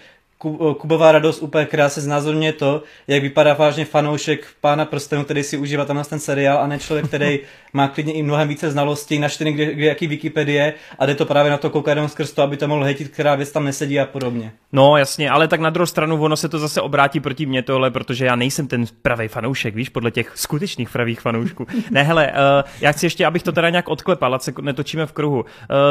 Kubová 0.77 1.11
radost 1.11 1.41
úplně 1.41 1.65
krásně 1.65 2.01
znázorně 2.01 2.53
to, 2.53 2.83
jak 3.07 3.21
vypadá 3.21 3.53
vážně 3.53 3.85
fanoušek 3.85 4.47
Pána 4.61 4.85
prstenu, 4.85 5.23
který 5.23 5.43
si 5.43 5.57
užívá 5.57 5.85
tam 5.85 6.03
ten 6.09 6.19
seriál 6.19 6.57
a 6.57 6.67
ne 6.67 6.79
člověk, 6.79 7.07
který 7.07 7.39
má 7.73 7.87
klidně 7.87 8.13
i 8.13 8.23
mnohem 8.23 8.47
více 8.47 8.71
znalostí, 8.71 9.19
načtený 9.19 9.53
kde, 9.53 9.73
kde 9.73 9.85
jaký 9.85 10.07
Wikipedie 10.07 10.73
a 10.99 11.05
jde 11.05 11.15
to 11.15 11.25
právě 11.25 11.51
na 11.51 11.57
to 11.57 11.69
koukat 11.69 11.91
jenom 11.91 12.09
skrz 12.09 12.31
to, 12.31 12.41
aby 12.41 12.57
to 12.57 12.67
mohl 12.67 12.83
hejtit, 12.83 13.07
která 13.07 13.35
věc 13.35 13.51
tam 13.51 13.65
nesedí 13.65 13.99
a 13.99 14.05
podobně. 14.05 14.51
No 14.71 14.97
jasně, 14.97 15.29
ale 15.29 15.47
tak 15.47 15.59
na 15.59 15.69
druhou 15.69 15.85
stranu 15.85 16.21
ono 16.21 16.37
se 16.37 16.49
to 16.49 16.59
zase 16.59 16.81
obrátí 16.81 17.19
proti 17.19 17.45
mně 17.45 17.61
tohle, 17.63 17.91
protože 17.91 18.25
já 18.25 18.35
nejsem 18.35 18.67
ten 18.67 18.85
pravý 19.01 19.27
fanoušek, 19.27 19.75
víš, 19.75 19.89
podle 19.89 20.11
těch 20.11 20.31
skutečných 20.35 20.89
pravých 20.89 21.21
fanoušků. 21.21 21.67
ne, 21.91 22.03
hele, 22.03 22.31
uh, 22.31 22.69
já 22.81 22.91
chci 22.91 23.05
ještě, 23.05 23.25
abych 23.25 23.43
to 23.43 23.51
teda 23.51 23.69
nějak 23.69 23.89
odklepal, 23.89 24.35
ať 24.35 24.41
se 24.41 24.53
netočíme 24.61 25.05
v 25.05 25.11
kruhu. 25.11 25.39
Uh, 25.39 25.45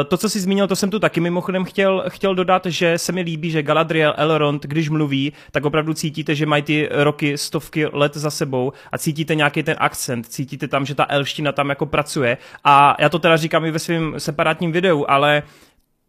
to, 0.07 0.17
co 0.17 0.29
jsi 0.29 0.39
zmínil, 0.39 0.67
to 0.67 0.75
jsem 0.75 0.89
tu 0.89 0.99
taky 0.99 1.19
mimochodem 1.19 1.65
chtěl, 1.65 2.03
chtěl 2.07 2.35
dodat, 2.35 2.65
že 2.65 2.97
se 2.97 3.11
mi 3.11 3.21
líbí, 3.21 3.51
že 3.51 3.63
Galadriel, 3.63 4.13
Elrond, 4.17 4.36
když 4.61 4.89
mluví, 4.89 5.33
tak 5.51 5.65
opravdu 5.65 5.93
cítíte, 5.93 6.35
že 6.35 6.45
mají 6.45 6.63
ty 6.63 6.89
roky, 6.91 7.37
stovky 7.37 7.85
let 7.85 8.17
za 8.17 8.31
sebou 8.31 8.73
a 8.91 8.97
cítíte 8.97 9.35
nějaký 9.35 9.63
ten 9.63 9.75
akcent, 9.79 10.25
cítíte 10.27 10.67
tam, 10.67 10.85
že 10.85 10.95
ta 10.95 11.05
elština 11.09 11.51
tam 11.51 11.69
jako 11.69 11.85
pracuje. 11.85 12.37
A 12.63 12.95
já 12.99 13.09
to 13.09 13.19
teda 13.19 13.37
říkám 13.37 13.65
i 13.65 13.71
ve 13.71 13.79
svém 13.79 14.15
separátním 14.17 14.71
videu, 14.71 15.05
ale 15.07 15.43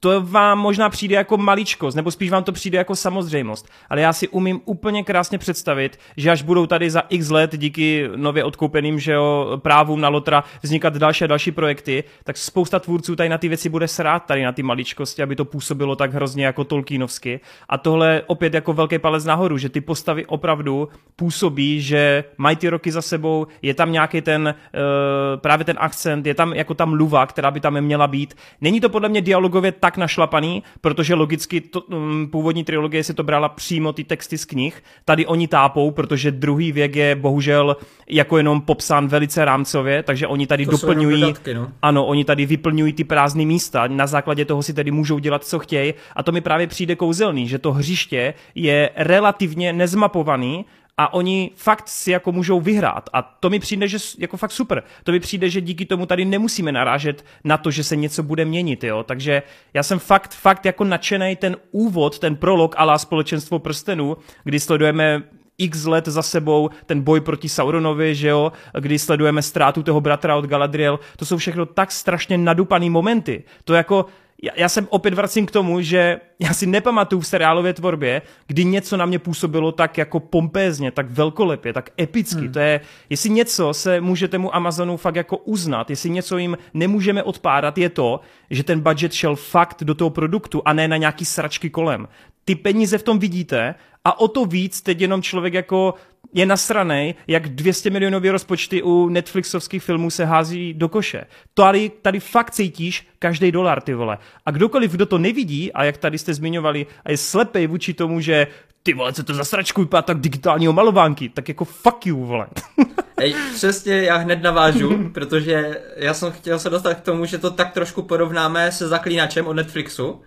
to 0.00 0.22
vám 0.22 0.58
možná 0.58 0.88
přijde 0.88 1.16
jako 1.16 1.36
maličkost, 1.36 1.96
nebo 1.96 2.10
spíš 2.10 2.30
vám 2.30 2.44
to 2.44 2.52
přijde 2.52 2.78
jako 2.78 2.96
samozřejmost. 2.96 3.68
Ale 3.90 4.00
já 4.00 4.12
si 4.12 4.28
umím 4.28 4.60
úplně 4.64 5.04
krásně 5.04 5.38
představit, 5.38 5.98
že 6.16 6.30
až 6.30 6.42
budou 6.42 6.66
tady 6.66 6.90
za 6.90 7.02
x 7.08 7.30
let 7.30 7.58
díky 7.58 8.08
nově 8.16 8.44
odkoupeným 8.44 8.98
že 8.98 9.12
jo, 9.12 9.58
právům 9.62 10.00
na 10.00 10.08
Lotra 10.08 10.44
vznikat 10.62 10.96
další 10.96 11.24
a 11.24 11.26
další 11.26 11.52
projekty, 11.52 12.04
tak 12.24 12.36
spousta 12.36 12.78
tvůrců 12.78 13.16
tady 13.16 13.28
na 13.28 13.38
ty 13.38 13.48
věci 13.48 13.68
bude 13.68 13.88
srát, 13.88 14.26
tady 14.26 14.42
na 14.42 14.52
ty 14.52 14.62
maličkosti, 14.62 15.22
aby 15.22 15.36
to 15.36 15.44
působilo 15.44 15.96
tak 15.96 16.12
hrozně 16.12 16.46
jako 16.46 16.64
Tolkienovsky. 16.64 17.40
A 17.68 17.78
tohle 17.78 18.22
opět 18.26 18.54
jako 18.54 18.72
velký 18.72 18.98
palec 18.98 19.24
nahoru, 19.24 19.58
že 19.58 19.68
ty 19.68 19.80
postavy 19.80 20.26
opravdu 20.26 20.88
působí, 21.16 21.80
že 21.80 22.24
mají 22.38 22.56
ty 22.56 22.68
roky 22.68 22.92
za 22.92 23.02
sebou, 23.02 23.46
je 23.62 23.74
tam 23.74 23.92
nějaký 23.92 24.20
ten, 24.20 24.54
uh, 24.74 25.40
právě 25.40 25.64
ten 25.64 25.76
akcent, 25.80 26.26
je 26.26 26.34
tam 26.34 26.52
jako 26.52 26.74
tam 26.74 26.90
mluva, 26.90 27.26
která 27.26 27.50
by 27.50 27.60
tam 27.60 27.80
měla 27.80 28.06
být. 28.06 28.34
Není 28.60 28.80
to 28.80 28.88
podle 28.88 29.08
mě 29.08 29.20
dialogově 29.20 29.72
tak 29.72 29.87
tak 29.88 29.96
našlapaný, 29.96 30.62
protože 30.80 31.14
logicky 31.14 31.60
to, 31.60 31.80
um, 31.80 32.28
původní 32.32 32.64
trilogie 32.64 33.04
si 33.04 33.14
to 33.14 33.22
brala 33.22 33.48
přímo 33.48 33.92
ty 33.92 34.04
texty 34.04 34.38
z 34.38 34.44
knih. 34.44 34.82
Tady 35.04 35.26
oni 35.26 35.48
tápou, 35.48 35.90
protože 35.90 36.30
druhý 36.30 36.72
věk 36.72 36.96
je 36.96 37.16
bohužel 37.16 37.76
jako 38.08 38.36
jenom 38.38 38.60
popsán 38.60 39.08
velice 39.08 39.44
rámcově, 39.44 40.02
takže 40.02 40.26
oni 40.26 40.46
tady 40.46 40.64
To 40.66 40.70
doplňují. 40.70 41.20
dodatky, 41.20 41.54
no. 41.54 41.68
Ano, 41.82 42.06
oni 42.06 42.24
tady 42.24 42.46
vyplňují 42.46 42.92
ty 42.92 43.04
prázdné 43.04 43.44
místa, 43.44 43.86
na 43.86 44.06
základě 44.06 44.44
toho 44.44 44.62
si 44.62 44.74
tedy 44.74 44.90
můžou 44.90 45.18
dělat, 45.18 45.44
co 45.44 45.58
chtějí 45.58 45.94
a 46.16 46.22
to 46.22 46.32
mi 46.32 46.40
právě 46.40 46.66
přijde 46.66 46.96
kouzelný, 46.96 47.48
že 47.48 47.58
to 47.58 47.72
hřiště 47.72 48.34
je 48.54 48.90
relativně 48.96 49.72
nezmapovaný 49.72 50.64
a 50.98 51.14
oni 51.14 51.50
fakt 51.54 51.88
si 51.88 52.10
jako 52.10 52.32
můžou 52.32 52.60
vyhrát 52.60 53.10
a 53.12 53.22
to 53.22 53.50
mi 53.50 53.58
přijde, 53.58 53.88
že 53.88 53.98
jako 54.18 54.36
fakt 54.36 54.50
super. 54.50 54.82
To 55.04 55.12
mi 55.12 55.20
přijde, 55.20 55.50
že 55.50 55.60
díky 55.60 55.86
tomu 55.86 56.06
tady 56.06 56.24
nemusíme 56.24 56.72
narážet 56.72 57.24
na 57.44 57.58
to, 57.58 57.70
že 57.70 57.84
se 57.84 57.96
něco 57.96 58.22
bude 58.22 58.44
měnit, 58.44 58.84
jo. 58.84 59.02
Takže 59.02 59.42
já 59.74 59.82
jsem 59.82 59.98
fakt, 59.98 60.34
fakt 60.34 60.64
jako 60.64 60.84
nadšený 60.84 61.36
ten 61.36 61.56
úvod, 61.70 62.18
ten 62.18 62.36
prolog 62.36 62.74
ala 62.78 62.98
společenstvo 62.98 63.58
prstenů, 63.58 64.16
kdy 64.44 64.60
sledujeme 64.60 65.22
x 65.58 65.84
let 65.84 66.08
za 66.08 66.22
sebou 66.22 66.70
ten 66.86 67.00
boj 67.00 67.20
proti 67.20 67.48
Sauronovi, 67.48 68.14
že 68.14 68.28
jo, 68.28 68.52
kdy 68.80 68.98
sledujeme 68.98 69.42
ztrátu 69.42 69.82
toho 69.82 70.00
bratra 70.00 70.36
od 70.36 70.46
Galadriel, 70.46 71.00
to 71.16 71.24
jsou 71.24 71.36
všechno 71.36 71.66
tak 71.66 71.92
strašně 71.92 72.38
nadupaný 72.38 72.90
momenty. 72.90 73.44
To 73.64 73.74
jako, 73.74 74.06
já, 74.42 74.52
já 74.56 74.68
jsem 74.68 74.86
opět 74.90 75.14
vracím 75.14 75.46
k 75.46 75.50
tomu, 75.50 75.80
že 75.80 76.20
já 76.38 76.54
si 76.54 76.66
nepamatuju 76.66 77.20
v 77.20 77.26
seriálové 77.26 77.72
tvorbě, 77.72 78.22
kdy 78.46 78.64
něco 78.64 78.96
na 78.96 79.06
mě 79.06 79.18
působilo 79.18 79.72
tak 79.72 79.98
jako 79.98 80.20
pompézně, 80.20 80.90
tak 80.90 81.10
velkolepě, 81.10 81.72
tak 81.72 81.90
epicky. 82.00 82.40
Hmm. 82.40 82.52
To 82.52 82.58
je, 82.58 82.80
jestli 83.10 83.30
něco 83.30 83.74
se 83.74 84.00
může 84.00 84.28
tomu 84.28 84.54
Amazonu 84.56 84.96
fakt 84.96 85.16
jako 85.16 85.36
uznat, 85.36 85.90
jestli 85.90 86.10
něco 86.10 86.38
jim 86.38 86.58
nemůžeme 86.74 87.22
odpárat, 87.22 87.78
je 87.78 87.88
to, 87.88 88.20
že 88.50 88.62
ten 88.62 88.80
budget 88.80 89.12
šel 89.12 89.36
fakt 89.36 89.84
do 89.84 89.94
toho 89.94 90.10
produktu 90.10 90.62
a 90.64 90.72
ne 90.72 90.88
na 90.88 90.96
nějaký 90.96 91.24
sračky 91.24 91.70
kolem. 91.70 92.08
Ty 92.44 92.54
peníze 92.54 92.98
v 92.98 93.02
tom 93.02 93.18
vidíte 93.18 93.74
a 94.04 94.20
o 94.20 94.28
to 94.28 94.44
víc 94.44 94.82
teď 94.82 95.00
jenom 95.00 95.22
člověk 95.22 95.54
jako 95.54 95.94
je 96.32 96.46
nasranej, 96.46 97.14
jak 97.26 97.48
200 97.48 97.90
milionový 97.90 98.30
rozpočty 98.30 98.82
u 98.82 99.08
Netflixovských 99.08 99.82
filmů 99.82 100.10
se 100.10 100.24
hází 100.24 100.74
do 100.74 100.88
koše. 100.88 101.24
Tady, 101.54 101.90
tady 102.02 102.20
fakt 102.20 102.50
cítíš 102.50 103.08
každý 103.18 103.52
dolar, 103.52 103.80
ty 103.80 103.94
vole. 103.94 104.18
A 104.46 104.50
kdokoliv, 104.50 104.92
kdo 104.92 105.06
to 105.06 105.18
nevidí, 105.18 105.72
a 105.72 105.84
jak 105.84 105.96
tady 105.96 106.18
jste 106.18 106.34
zmiňovali, 106.34 106.86
a 107.04 107.10
je 107.10 107.16
slepej 107.16 107.66
vůči 107.66 107.94
tomu, 107.94 108.20
že 108.20 108.46
ty 108.82 108.94
vole, 108.94 109.12
co 109.12 109.24
to 109.24 109.34
za 109.34 109.44
sračku 109.44 109.80
vypadá 109.80 110.02
tak 110.02 110.20
digitálního 110.20 110.72
malovánky, 110.72 111.28
tak 111.28 111.48
jako 111.48 111.64
fuck 111.64 112.06
you, 112.06 112.24
vole. 112.26 112.46
Ej, 113.16 113.34
přesně, 113.54 114.02
já 114.02 114.16
hned 114.16 114.42
navážu, 114.42 115.10
protože 115.14 115.80
já 115.96 116.14
jsem 116.14 116.32
chtěl 116.32 116.58
se 116.58 116.70
dostat 116.70 116.94
k 116.94 117.00
tomu, 117.00 117.24
že 117.24 117.38
to 117.38 117.50
tak 117.50 117.72
trošku 117.72 118.02
porovnáme 118.02 118.72
se 118.72 118.88
Zaklínačem 118.88 119.46
od 119.46 119.52
Netflixu, 119.52 120.22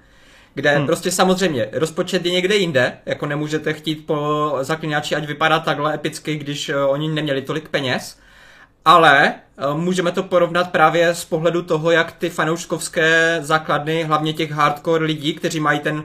kde 0.54 0.76
hmm. 0.76 0.86
prostě 0.86 1.12
samozřejmě 1.12 1.70
rozpočet 1.72 2.26
je 2.26 2.32
někde 2.32 2.56
jinde, 2.56 2.98
jako 3.06 3.26
nemůžete 3.26 3.74
chtít 3.74 4.06
po 4.06 4.52
Zaklínači, 4.62 5.16
ať 5.16 5.26
vypadá 5.26 5.60
takhle 5.60 5.94
epicky, 5.94 6.36
když 6.36 6.70
uh, 6.70 6.76
oni 6.88 7.08
neměli 7.08 7.42
tolik 7.42 7.70
peněz, 7.70 8.20
ale 8.86 9.34
uh, 9.72 9.78
můžeme 9.78 10.12
to 10.12 10.24
porovnat 10.24 10.72
právě 10.72 11.16
z 11.16 11.26
pohledu 11.26 11.62
toho, 11.62 11.92
jak 11.92 12.12
ty 12.12 12.30
fanouškovské 12.30 13.38
základny, 13.42 14.04
hlavně 14.04 14.34
těch 14.34 14.52
hardcore 14.52 15.06
lidí, 15.06 15.34
kteří 15.34 15.60
mají 15.60 15.80
ten 15.80 15.96
uh, 15.96 16.04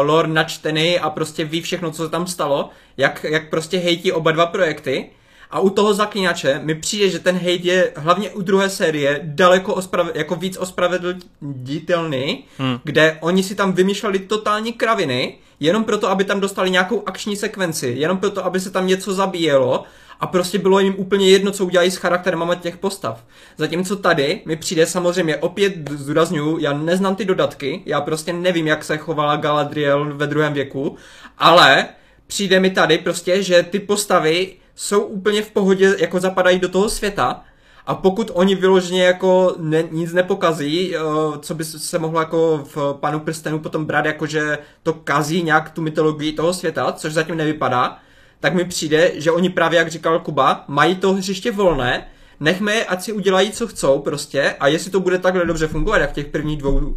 lore 0.00 0.28
načtený 0.28 0.98
a 0.98 1.10
prostě 1.10 1.44
ví 1.44 1.62
všechno, 1.62 1.90
co 1.90 2.04
se 2.04 2.10
tam 2.10 2.26
stalo, 2.26 2.70
jak, 2.96 3.24
jak 3.24 3.50
prostě 3.50 3.78
hejtí 3.78 4.12
oba 4.12 4.32
dva 4.32 4.46
projekty. 4.46 5.10
A 5.50 5.60
u 5.60 5.70
toho 5.70 5.94
zaklínače 5.94 6.60
mi 6.64 6.74
přijde, 6.74 7.08
že 7.08 7.18
ten 7.18 7.34
hate 7.34 7.50
je 7.50 7.92
hlavně 7.96 8.30
u 8.30 8.42
druhé 8.42 8.70
série 8.70 9.20
daleko 9.22 9.74
osprav- 9.74 10.10
jako 10.14 10.34
víc 10.34 10.56
ospravedlnitelný, 10.56 12.44
hmm. 12.58 12.78
kde 12.84 13.18
oni 13.20 13.42
si 13.42 13.54
tam 13.54 13.72
vymýšleli 13.72 14.18
totální 14.18 14.72
kraviny, 14.72 15.38
jenom 15.60 15.84
proto, 15.84 16.10
aby 16.10 16.24
tam 16.24 16.40
dostali 16.40 16.70
nějakou 16.70 17.02
akční 17.06 17.36
sekvenci, 17.36 17.94
jenom 17.98 18.18
proto, 18.18 18.44
aby 18.44 18.60
se 18.60 18.70
tam 18.70 18.86
něco 18.86 19.14
zabíjelo 19.14 19.84
a 20.20 20.26
prostě 20.26 20.58
bylo 20.58 20.80
jim 20.80 20.94
úplně 20.98 21.30
jedno, 21.30 21.50
co 21.50 21.66
udělají 21.66 21.90
s 21.90 21.96
charakterem 21.96 22.50
těch 22.60 22.76
postav. 22.76 23.24
Zatímco 23.56 23.96
tady 23.96 24.42
mi 24.46 24.56
přijde 24.56 24.86
samozřejmě, 24.86 25.36
opět 25.36 25.90
zdůraznuju, 25.90 26.58
já 26.58 26.72
neznám 26.72 27.16
ty 27.16 27.24
dodatky, 27.24 27.82
já 27.86 28.00
prostě 28.00 28.32
nevím, 28.32 28.66
jak 28.66 28.84
se 28.84 28.96
chovala 28.96 29.36
Galadriel 29.36 30.16
ve 30.16 30.26
druhém 30.26 30.52
věku, 30.52 30.96
ale 31.38 31.86
přijde 32.26 32.60
mi 32.60 32.70
tady 32.70 32.98
prostě, 32.98 33.42
že 33.42 33.62
ty 33.62 33.78
postavy 33.78 34.52
jsou 34.80 35.02
úplně 35.02 35.42
v 35.42 35.50
pohodě, 35.50 35.96
jako 35.98 36.20
zapadají 36.20 36.58
do 36.58 36.68
toho 36.68 36.88
světa. 36.88 37.44
A 37.86 37.94
pokud 37.94 38.30
oni 38.34 38.54
vyloženě 38.54 39.04
jako 39.04 39.54
ne, 39.58 39.84
nic 39.90 40.12
nepokazí, 40.12 40.96
uh, 40.96 41.36
co 41.36 41.54
by 41.54 41.64
se 41.64 41.98
mohlo 41.98 42.20
jako 42.20 42.64
v 42.74 42.96
Panu 43.00 43.20
prstenu 43.20 43.58
potom 43.58 43.84
brát, 43.84 44.04
jako 44.04 44.26
že 44.26 44.58
to 44.82 44.92
kazí 44.92 45.42
nějak 45.42 45.70
tu 45.70 45.82
mytologii 45.82 46.32
toho 46.32 46.54
světa, 46.54 46.92
což 46.92 47.12
zatím 47.12 47.36
nevypadá, 47.36 47.98
tak 48.40 48.54
mi 48.54 48.64
přijde, 48.64 49.12
že 49.14 49.30
oni 49.30 49.50
právě, 49.50 49.78
jak 49.78 49.88
říkal 49.88 50.20
Kuba, 50.20 50.64
mají 50.68 50.96
to 50.96 51.12
hřiště 51.12 51.50
volné, 51.50 52.06
nechme 52.40 52.72
je, 52.72 52.84
ať 52.84 53.02
si 53.02 53.12
udělají, 53.12 53.52
co 53.52 53.66
chcou 53.66 53.98
prostě 53.98 54.54
a 54.60 54.66
jestli 54.66 54.90
to 54.90 55.00
bude 55.00 55.18
takhle 55.18 55.46
dobře 55.46 55.66
fungovat, 55.66 55.98
jak 55.98 56.10
v 56.10 56.14
těch 56.14 56.26
prvních 56.26 56.58
dvou, 56.58 56.76
uh, 56.76 56.96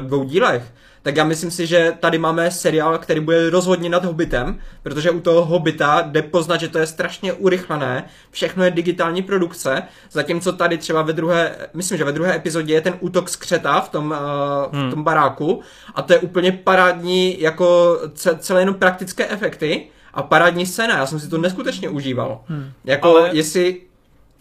dvou 0.00 0.24
dílech, 0.24 0.72
tak 1.04 1.16
já 1.16 1.24
myslím 1.24 1.50
si, 1.50 1.66
že 1.66 1.92
tady 2.00 2.18
máme 2.18 2.50
seriál, 2.50 2.98
který 2.98 3.20
bude 3.20 3.50
rozhodně 3.50 3.88
nad 3.88 4.04
Hobbitem, 4.04 4.58
protože 4.82 5.10
u 5.10 5.20
toho 5.20 5.44
Hobbita 5.44 6.00
jde 6.00 6.22
poznat, 6.22 6.60
že 6.60 6.68
to 6.68 6.78
je 6.78 6.86
strašně 6.86 7.32
urychlené, 7.32 8.04
všechno 8.30 8.64
je 8.64 8.70
digitální 8.70 9.22
produkce, 9.22 9.82
zatímco 10.10 10.52
tady 10.52 10.78
třeba 10.78 11.02
ve 11.02 11.12
druhé, 11.12 11.56
myslím, 11.74 11.98
že 11.98 12.04
ve 12.04 12.12
druhé 12.12 12.36
epizodě 12.36 12.74
je 12.74 12.80
ten 12.80 12.94
útok 13.00 13.28
skřeta 13.28 13.80
v 13.80 13.88
tom, 13.88 14.14
uh, 14.72 14.88
v 14.88 14.90
tom 14.90 15.04
baráku 15.04 15.60
a 15.94 16.02
to 16.02 16.12
je 16.12 16.18
úplně 16.18 16.52
parádní, 16.52 17.40
jako 17.40 17.98
ce, 18.14 18.36
celé 18.38 18.62
jenom 18.62 18.74
praktické 18.74 19.28
efekty 19.28 19.88
a 20.14 20.22
parádní 20.22 20.66
scéna, 20.66 20.98
já 20.98 21.06
jsem 21.06 21.20
si 21.20 21.28
to 21.28 21.38
neskutečně 21.38 21.88
užíval. 21.88 22.40
Hmm. 22.48 22.70
Jako 22.84 23.08
Ale- 23.08 23.30
jestli 23.32 23.80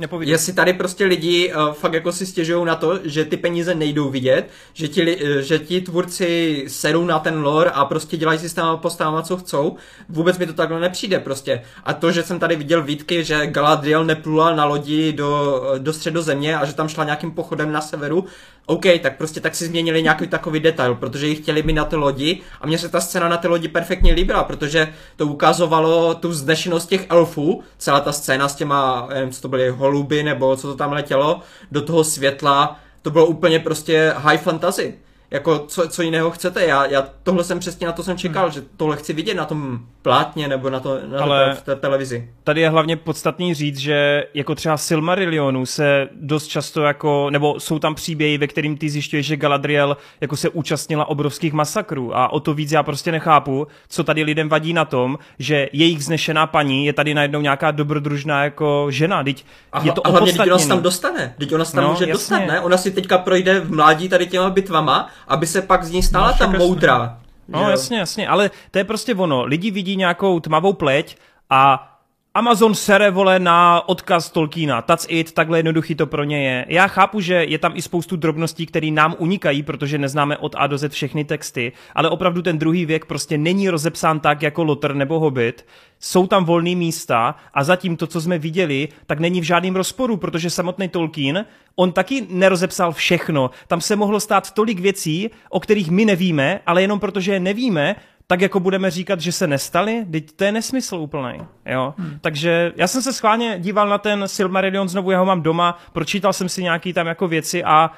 Nepovídej. 0.03 0.31
Jestli 0.31 0.53
tady 0.53 0.73
prostě 0.73 1.05
lidi 1.05 1.53
uh, 1.53 1.73
fakt 1.73 1.93
jako 1.93 2.11
si 2.11 2.25
stěžují 2.25 2.65
na 2.65 2.75
to, 2.75 2.99
že 3.03 3.25
ty 3.25 3.37
peníze 3.37 3.75
nejdou 3.75 4.09
vidět, 4.09 4.49
že 4.73 4.87
ti, 4.87 5.17
eh, 5.25 5.41
že 5.41 5.59
ti 5.59 5.81
tvůrci 5.81 6.63
sedou 6.67 7.05
na 7.05 7.19
ten 7.19 7.43
lore 7.43 7.69
a 7.69 7.85
prostě 7.85 8.17
dělají 8.17 8.39
si 8.39 8.49
s 8.49 8.53
těma 8.53 8.77
postavama, 8.77 9.21
co 9.21 9.37
chcou, 9.37 9.75
vůbec 10.09 10.37
mi 10.37 10.47
to 10.47 10.53
takhle 10.53 10.79
nepřijde 10.79 11.19
prostě. 11.19 11.61
A 11.83 11.93
to, 11.93 12.11
že 12.11 12.23
jsem 12.23 12.39
tady 12.39 12.55
viděl 12.55 12.83
výtky, 12.83 13.23
že 13.23 13.47
Galadriel 13.47 14.05
neplula 14.05 14.55
na 14.55 14.65
lodi 14.65 15.13
do, 15.13 15.63
eh, 15.75 15.79
do 15.79 15.93
středozemě 15.93 16.57
a 16.57 16.65
že 16.65 16.73
tam 16.73 16.87
šla 16.87 17.03
nějakým 17.03 17.31
pochodem 17.31 17.71
na 17.71 17.81
severu, 17.81 18.25
OK, 18.65 18.85
tak 19.01 19.17
prostě 19.17 19.39
tak 19.39 19.55
si 19.55 19.65
změnili 19.65 20.03
nějaký 20.03 20.27
takový 20.27 20.59
detail, 20.59 20.95
protože 20.95 21.27
ji 21.27 21.35
chtěli 21.35 21.63
mít 21.63 21.73
na 21.73 21.85
té 21.85 21.95
lodi 21.95 22.41
a 22.61 22.67
mně 22.67 22.77
se 22.77 22.89
ta 22.89 23.01
scéna 23.01 23.29
na 23.29 23.37
té 23.37 23.47
lodi 23.47 23.67
perfektně 23.67 24.13
líbila, 24.13 24.43
protože 24.43 24.93
to 25.15 25.27
ukazovalo 25.27 26.15
tu 26.15 26.29
vznešenost 26.29 26.89
těch 26.89 27.05
elfů, 27.09 27.63
celá 27.77 27.99
ta 27.99 28.11
scéna 28.11 28.49
s 28.49 28.55
těma, 28.55 29.07
nevím, 29.13 29.31
co 29.31 29.41
to 29.41 29.47
byly, 29.47 29.69
holuby 29.93 30.23
nebo 30.23 30.55
co 30.57 30.67
to 30.67 30.75
tam 30.75 30.91
letělo, 30.93 31.41
do 31.71 31.81
toho 31.81 32.03
světla, 32.03 32.79
to 33.01 33.11
bylo 33.11 33.25
úplně 33.25 33.59
prostě 33.59 34.13
high 34.17 34.37
fantasy. 34.37 34.95
Jako, 35.33 35.59
co, 35.67 35.87
co 35.87 36.01
jiného 36.01 36.31
chcete? 36.31 36.65
Já, 36.65 36.85
já 36.85 37.07
tohle 37.23 37.43
jsem 37.43 37.59
přesně 37.59 37.87
na 37.87 37.93
to 37.93 38.03
jsem 38.03 38.17
čekal, 38.17 38.51
že 38.51 38.61
tohle 38.77 38.97
chci 38.97 39.13
vidět 39.13 39.33
na 39.33 39.45
tom 39.45 39.79
plátně 40.01 40.47
nebo 40.47 40.69
na, 40.69 40.79
to, 40.79 40.99
na 41.07 41.19
Ale- 41.23 41.55
v 41.55 41.61
té 41.61 41.75
televizi. 41.75 42.29
Tady 42.43 42.61
je 42.61 42.69
hlavně 42.69 42.97
podstatný 42.97 43.53
říct, 43.53 43.77
že 43.77 44.23
jako 44.33 44.55
třeba 44.55 44.77
Silmarillionu 44.77 45.65
se 45.65 46.07
dost 46.21 46.47
často 46.47 46.81
jako, 46.81 47.29
nebo 47.29 47.59
jsou 47.59 47.79
tam 47.79 47.95
příběhy, 47.95 48.37
ve 48.37 48.47
kterým 48.47 48.77
ty 48.77 48.89
zjišťuješ, 48.89 49.25
že 49.25 49.37
Galadriel 49.37 49.97
jako 50.21 50.35
se 50.37 50.49
účastnila 50.49 51.05
obrovských 51.09 51.53
masakrů 51.53 52.17
a 52.17 52.33
o 52.33 52.39
to 52.39 52.53
víc 52.53 52.71
já 52.71 52.83
prostě 52.83 53.11
nechápu, 53.11 53.67
co 53.89 54.03
tady 54.03 54.23
lidem 54.23 54.49
vadí 54.49 54.73
na 54.73 54.85
tom, 54.85 55.17
že 55.39 55.69
jejich 55.73 56.03
znešená 56.03 56.47
paní 56.47 56.85
je 56.85 56.93
tady 56.93 57.13
najednou 57.13 57.41
nějaká 57.41 57.71
dobrodružná 57.71 58.43
jako 58.43 58.87
žena, 58.89 59.23
teď 59.23 59.45
A, 59.73 59.81
je 59.83 59.91
to 59.91 60.07
a 60.07 60.09
hlavně, 60.09 60.33
teď 60.33 60.41
ona 60.47 60.57
se 60.59 60.67
tam 60.67 60.81
dostane. 60.81 61.35
Teď 61.37 61.53
ona 61.53 61.65
se 61.65 61.73
tam 61.75 61.83
No, 61.83 61.89
může 61.89 62.03
jasně. 62.03 62.13
dostat, 62.13 62.39
ne? 62.53 62.61
Ona 62.61 62.77
si 62.77 62.91
teďka 62.91 63.17
projde 63.17 63.59
v 63.59 63.71
mládí 63.71 64.09
tady 64.09 64.27
těma 64.27 64.49
bitvama, 64.49 65.09
aby 65.27 65.47
se 65.47 65.61
pak 65.61 65.83
z 65.83 65.91
ní 65.91 66.03
stala 66.03 66.27
No, 66.31 66.37
ta 66.37 66.47
moudrá. 66.47 67.17
že 67.19 67.23
No 67.47 67.61
jo? 67.61 67.69
jasně, 67.69 67.97
jasně, 67.99 68.27
ale 68.27 68.51
to 68.71 68.77
je 68.77 68.83
prostě 68.83 69.15
ono. 69.15 69.43
Lidi 69.43 69.71
vidí 69.71 69.95
nějakou 69.95 70.39
tmavou 70.39 70.73
pleť 70.73 71.17
a 71.49 71.89
Amazon 72.35 72.75
sere, 72.75 73.11
vole, 73.11 73.39
na 73.39 73.81
odkaz 73.89 74.29
Tolkiena. 74.31 74.81
That's 74.81 75.05
it, 75.09 75.31
takhle 75.31 75.59
jednoduchý 75.59 75.95
to 75.95 76.07
pro 76.07 76.23
ně 76.23 76.47
je. 76.47 76.65
Já 76.69 76.87
chápu, 76.87 77.19
že 77.21 77.33
je 77.33 77.57
tam 77.57 77.71
i 77.75 77.81
spoustu 77.81 78.15
drobností, 78.15 78.65
které 78.65 78.91
nám 78.91 79.15
unikají, 79.17 79.63
protože 79.63 79.97
neznáme 79.97 80.37
od 80.37 80.55
A 80.57 80.67
do 80.67 80.77
Z 80.77 80.91
všechny 80.91 81.25
texty, 81.25 81.71
ale 81.95 82.09
opravdu 82.09 82.41
ten 82.41 82.57
druhý 82.59 82.85
věk 82.85 83.05
prostě 83.05 83.37
není 83.37 83.69
rozepsán 83.69 84.19
tak 84.19 84.41
jako 84.41 84.63
Lotr 84.63 84.93
nebo 84.95 85.19
Hobbit. 85.19 85.65
Jsou 86.05 86.27
tam 86.27 86.45
volné 86.45 86.75
místa 86.75 87.35
a 87.53 87.63
zatím 87.63 87.97
to, 87.97 88.07
co 88.07 88.21
jsme 88.21 88.37
viděli, 88.37 88.87
tak 89.05 89.19
není 89.19 89.41
v 89.41 89.43
žádném 89.43 89.75
rozporu, 89.75 90.17
protože 90.17 90.49
samotný 90.49 90.89
Tolkien, 90.89 91.45
on 91.75 91.91
taky 91.91 92.27
nerozepsal 92.29 92.91
všechno. 92.91 93.49
Tam 93.67 93.81
se 93.81 93.95
mohlo 93.95 94.19
stát 94.19 94.51
tolik 94.51 94.79
věcí, 94.79 95.29
o 95.49 95.59
kterých 95.59 95.91
my 95.91 96.05
nevíme, 96.05 96.59
ale 96.65 96.81
jenom 96.81 96.99
protože 96.99 97.33
je 97.33 97.39
nevíme, 97.39 97.95
tak 98.27 98.41
jako 98.41 98.59
budeme 98.59 98.91
říkat, 98.91 99.21
že 99.21 99.31
se 99.31 99.47
nestali, 99.47 100.05
teď 100.11 100.31
to 100.31 100.43
je 100.43 100.51
nesmysl 100.51 100.95
úplný. 100.95 101.39
Jo? 101.65 101.93
Hmm. 101.97 102.19
Takže 102.21 102.73
já 102.75 102.87
jsem 102.87 103.01
se 103.01 103.13
schválně 103.13 103.55
díval 103.59 103.89
na 103.89 103.97
ten 103.97 104.27
Silmarillion, 104.27 104.89
znovu 104.89 105.11
já 105.11 105.19
ho 105.19 105.25
mám 105.25 105.41
doma, 105.41 105.77
pročítal 105.93 106.33
jsem 106.33 106.49
si 106.49 106.63
nějaký 106.63 106.93
tam 106.93 107.07
jako 107.07 107.27
věci 107.27 107.63
a 107.63 107.91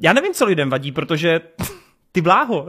já 0.00 0.12
nevím, 0.12 0.34
co 0.34 0.44
lidem 0.44 0.70
vadí, 0.70 0.92
protože 0.92 1.40
ty 2.12 2.20
bláho. 2.20 2.66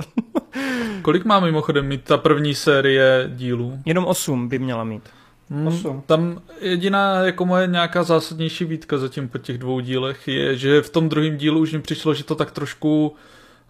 Kolik 1.02 1.26
má 1.26 1.40
mimochodem 1.40 1.88
mít 1.88 2.04
ta 2.04 2.18
první 2.18 2.56
série 2.56 3.32
dílů? 3.36 3.80
Jenom 3.86 4.06
osm 4.06 4.48
by 4.48 4.60
měla 4.60 4.84
mít. 4.84 5.04
Hmm, 5.50 6.02
tam 6.06 6.42
jediná 6.60 7.16
jako 7.16 7.46
moje 7.46 7.68
nějaká 7.68 8.04
zásadnější 8.04 8.66
výtka 8.66 8.98
zatím 8.98 9.30
po 9.30 9.38
těch 9.38 9.58
dvou 9.58 9.80
dílech 9.80 10.28
je, 10.28 10.58
že 10.58 10.82
v 10.82 10.90
tom 10.90 11.10
druhém 11.10 11.38
dílu 11.38 11.60
už 11.60 11.74
mi 11.74 11.82
přišlo, 11.82 12.14
že 12.14 12.24
to 12.24 12.36
tak 12.36 12.52
trošku 12.52 13.16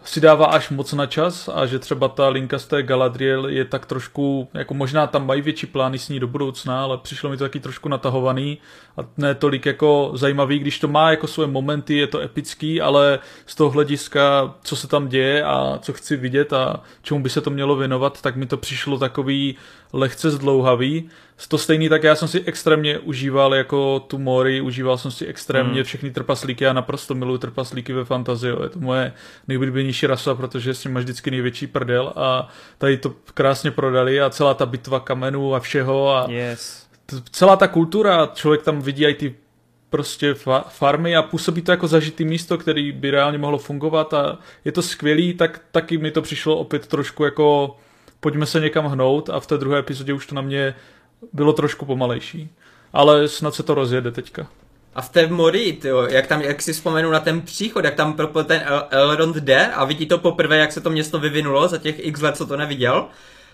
si 0.04 0.20
dává 0.20 0.46
až 0.46 0.70
moc 0.70 0.92
na 0.92 1.06
čas 1.06 1.48
a 1.54 1.66
že 1.66 1.78
třeba 1.78 2.08
ta 2.08 2.28
linka 2.28 2.58
z 2.58 2.66
té 2.66 2.82
Galadriel 2.82 3.48
je 3.48 3.64
tak 3.64 3.86
trošku, 3.86 4.48
jako 4.54 4.74
možná 4.74 5.06
tam 5.06 5.26
mají 5.26 5.42
větší 5.42 5.66
plány 5.66 5.98
s 5.98 6.08
ní 6.08 6.20
do 6.20 6.26
budoucna, 6.26 6.82
ale 6.82 6.98
přišlo 6.98 7.30
mi 7.30 7.36
to 7.36 7.44
taky 7.44 7.60
trošku 7.60 7.88
natahovaný 7.88 8.58
a 8.96 9.00
ne 9.16 9.34
tolik 9.34 9.66
jako 9.66 10.12
zajímavý, 10.14 10.58
když 10.58 10.78
to 10.78 10.88
má 10.88 11.10
jako 11.10 11.26
svoje 11.26 11.48
momenty, 11.48 11.96
je 11.96 12.06
to 12.06 12.20
epický, 12.20 12.80
ale 12.80 13.18
z 13.46 13.54
toho 13.54 13.70
hlediska, 13.70 14.54
co 14.62 14.76
se 14.76 14.88
tam 14.88 15.08
děje 15.08 15.44
a 15.44 15.78
co 15.82 15.92
chci 15.92 16.16
vidět 16.16 16.52
a 16.52 16.80
čemu 17.02 17.22
by 17.22 17.30
se 17.30 17.40
to 17.40 17.50
mělo 17.50 17.76
věnovat, 17.76 18.22
tak 18.22 18.36
mi 18.36 18.46
to 18.46 18.56
přišlo 18.56 18.98
takový 18.98 19.56
lehce 19.92 20.30
zdlouhavý. 20.30 21.10
To 21.48 21.58
stejný, 21.58 21.88
tak 21.88 22.02
já 22.02 22.14
jsem 22.14 22.28
si 22.28 22.42
extrémně 22.46 22.98
užíval 22.98 23.54
jako 23.54 24.00
tu 24.00 24.18
Mori, 24.18 24.60
užíval 24.60 24.98
jsem 24.98 25.10
si 25.10 25.26
extrémně 25.26 25.74
hmm. 25.74 25.84
všechny 25.84 26.10
trpaslíky, 26.10 26.64
já 26.64 26.72
naprosto 26.72 27.14
miluji 27.14 27.38
trpaslíky 27.38 27.92
ve 27.92 28.04
fantazii, 28.04 28.52
je 28.62 28.68
to 28.68 28.78
moje 28.78 29.12
nejoblíbenější 29.48 30.06
rasa, 30.06 30.34
protože 30.34 30.74
s 30.74 30.84
nimi 30.84 30.94
máš 30.94 31.04
vždycky 31.04 31.30
největší 31.30 31.66
prdel 31.66 32.12
a 32.16 32.48
tady 32.78 32.96
to 32.96 33.14
krásně 33.34 33.70
prodali 33.70 34.20
a 34.20 34.30
celá 34.30 34.54
ta 34.54 34.66
bitva 34.66 35.00
kamenů 35.00 35.54
a 35.54 35.60
všeho 35.60 36.16
a 36.16 36.26
yes. 36.30 36.86
celá 37.30 37.56
ta 37.56 37.68
kultura, 37.68 38.30
člověk 38.34 38.62
tam 38.62 38.82
vidí 38.82 39.04
i 39.04 39.14
ty 39.14 39.34
prostě 39.90 40.32
fa- 40.32 40.64
farmy 40.68 41.16
a 41.16 41.22
působí 41.22 41.62
to 41.62 41.70
jako 41.70 41.88
zažitý 41.88 42.24
místo, 42.24 42.58
který 42.58 42.92
by 42.92 43.10
reálně 43.10 43.38
mohlo 43.38 43.58
fungovat 43.58 44.14
a 44.14 44.38
je 44.64 44.72
to 44.72 44.82
skvělý, 44.82 45.34
tak 45.34 45.60
taky 45.70 45.98
mi 45.98 46.10
to 46.10 46.22
přišlo 46.22 46.56
opět 46.56 46.86
trošku 46.86 47.24
jako 47.24 47.76
pojďme 48.20 48.46
se 48.46 48.60
někam 48.60 48.86
hnout 48.86 49.30
a 49.30 49.40
v 49.40 49.46
té 49.46 49.58
druhé 49.58 49.78
epizodě 49.78 50.12
už 50.12 50.26
to 50.26 50.34
na 50.34 50.42
mě 50.42 50.74
bylo 51.32 51.52
trošku 51.52 51.86
pomalejší. 51.86 52.48
Ale 52.92 53.28
snad 53.28 53.54
se 53.54 53.62
to 53.62 53.74
rozjede 53.74 54.10
teďka. 54.10 54.46
A 54.94 55.02
v 55.02 55.08
té 55.08 55.26
Mori, 55.26 55.72
tyjo, 55.72 56.02
jak 56.02 56.26
tam, 56.26 56.40
jak 56.40 56.62
si 56.62 56.72
vzpomenu 56.72 57.10
na 57.10 57.20
ten 57.20 57.40
příchod, 57.40 57.84
jak 57.84 57.94
tam 57.94 58.12
pro 58.12 58.44
ten 58.44 58.62
El- 58.64 58.86
Elrond 58.90 59.36
jde 59.36 59.66
a 59.66 59.84
vidí 59.84 60.06
to 60.06 60.18
poprvé, 60.18 60.56
jak 60.56 60.72
se 60.72 60.80
to 60.80 60.90
město 60.90 61.18
vyvinulo 61.18 61.68
za 61.68 61.78
těch 61.78 62.06
x 62.06 62.20
let, 62.20 62.36
co 62.36 62.46
to 62.46 62.56
neviděl, 62.56 63.06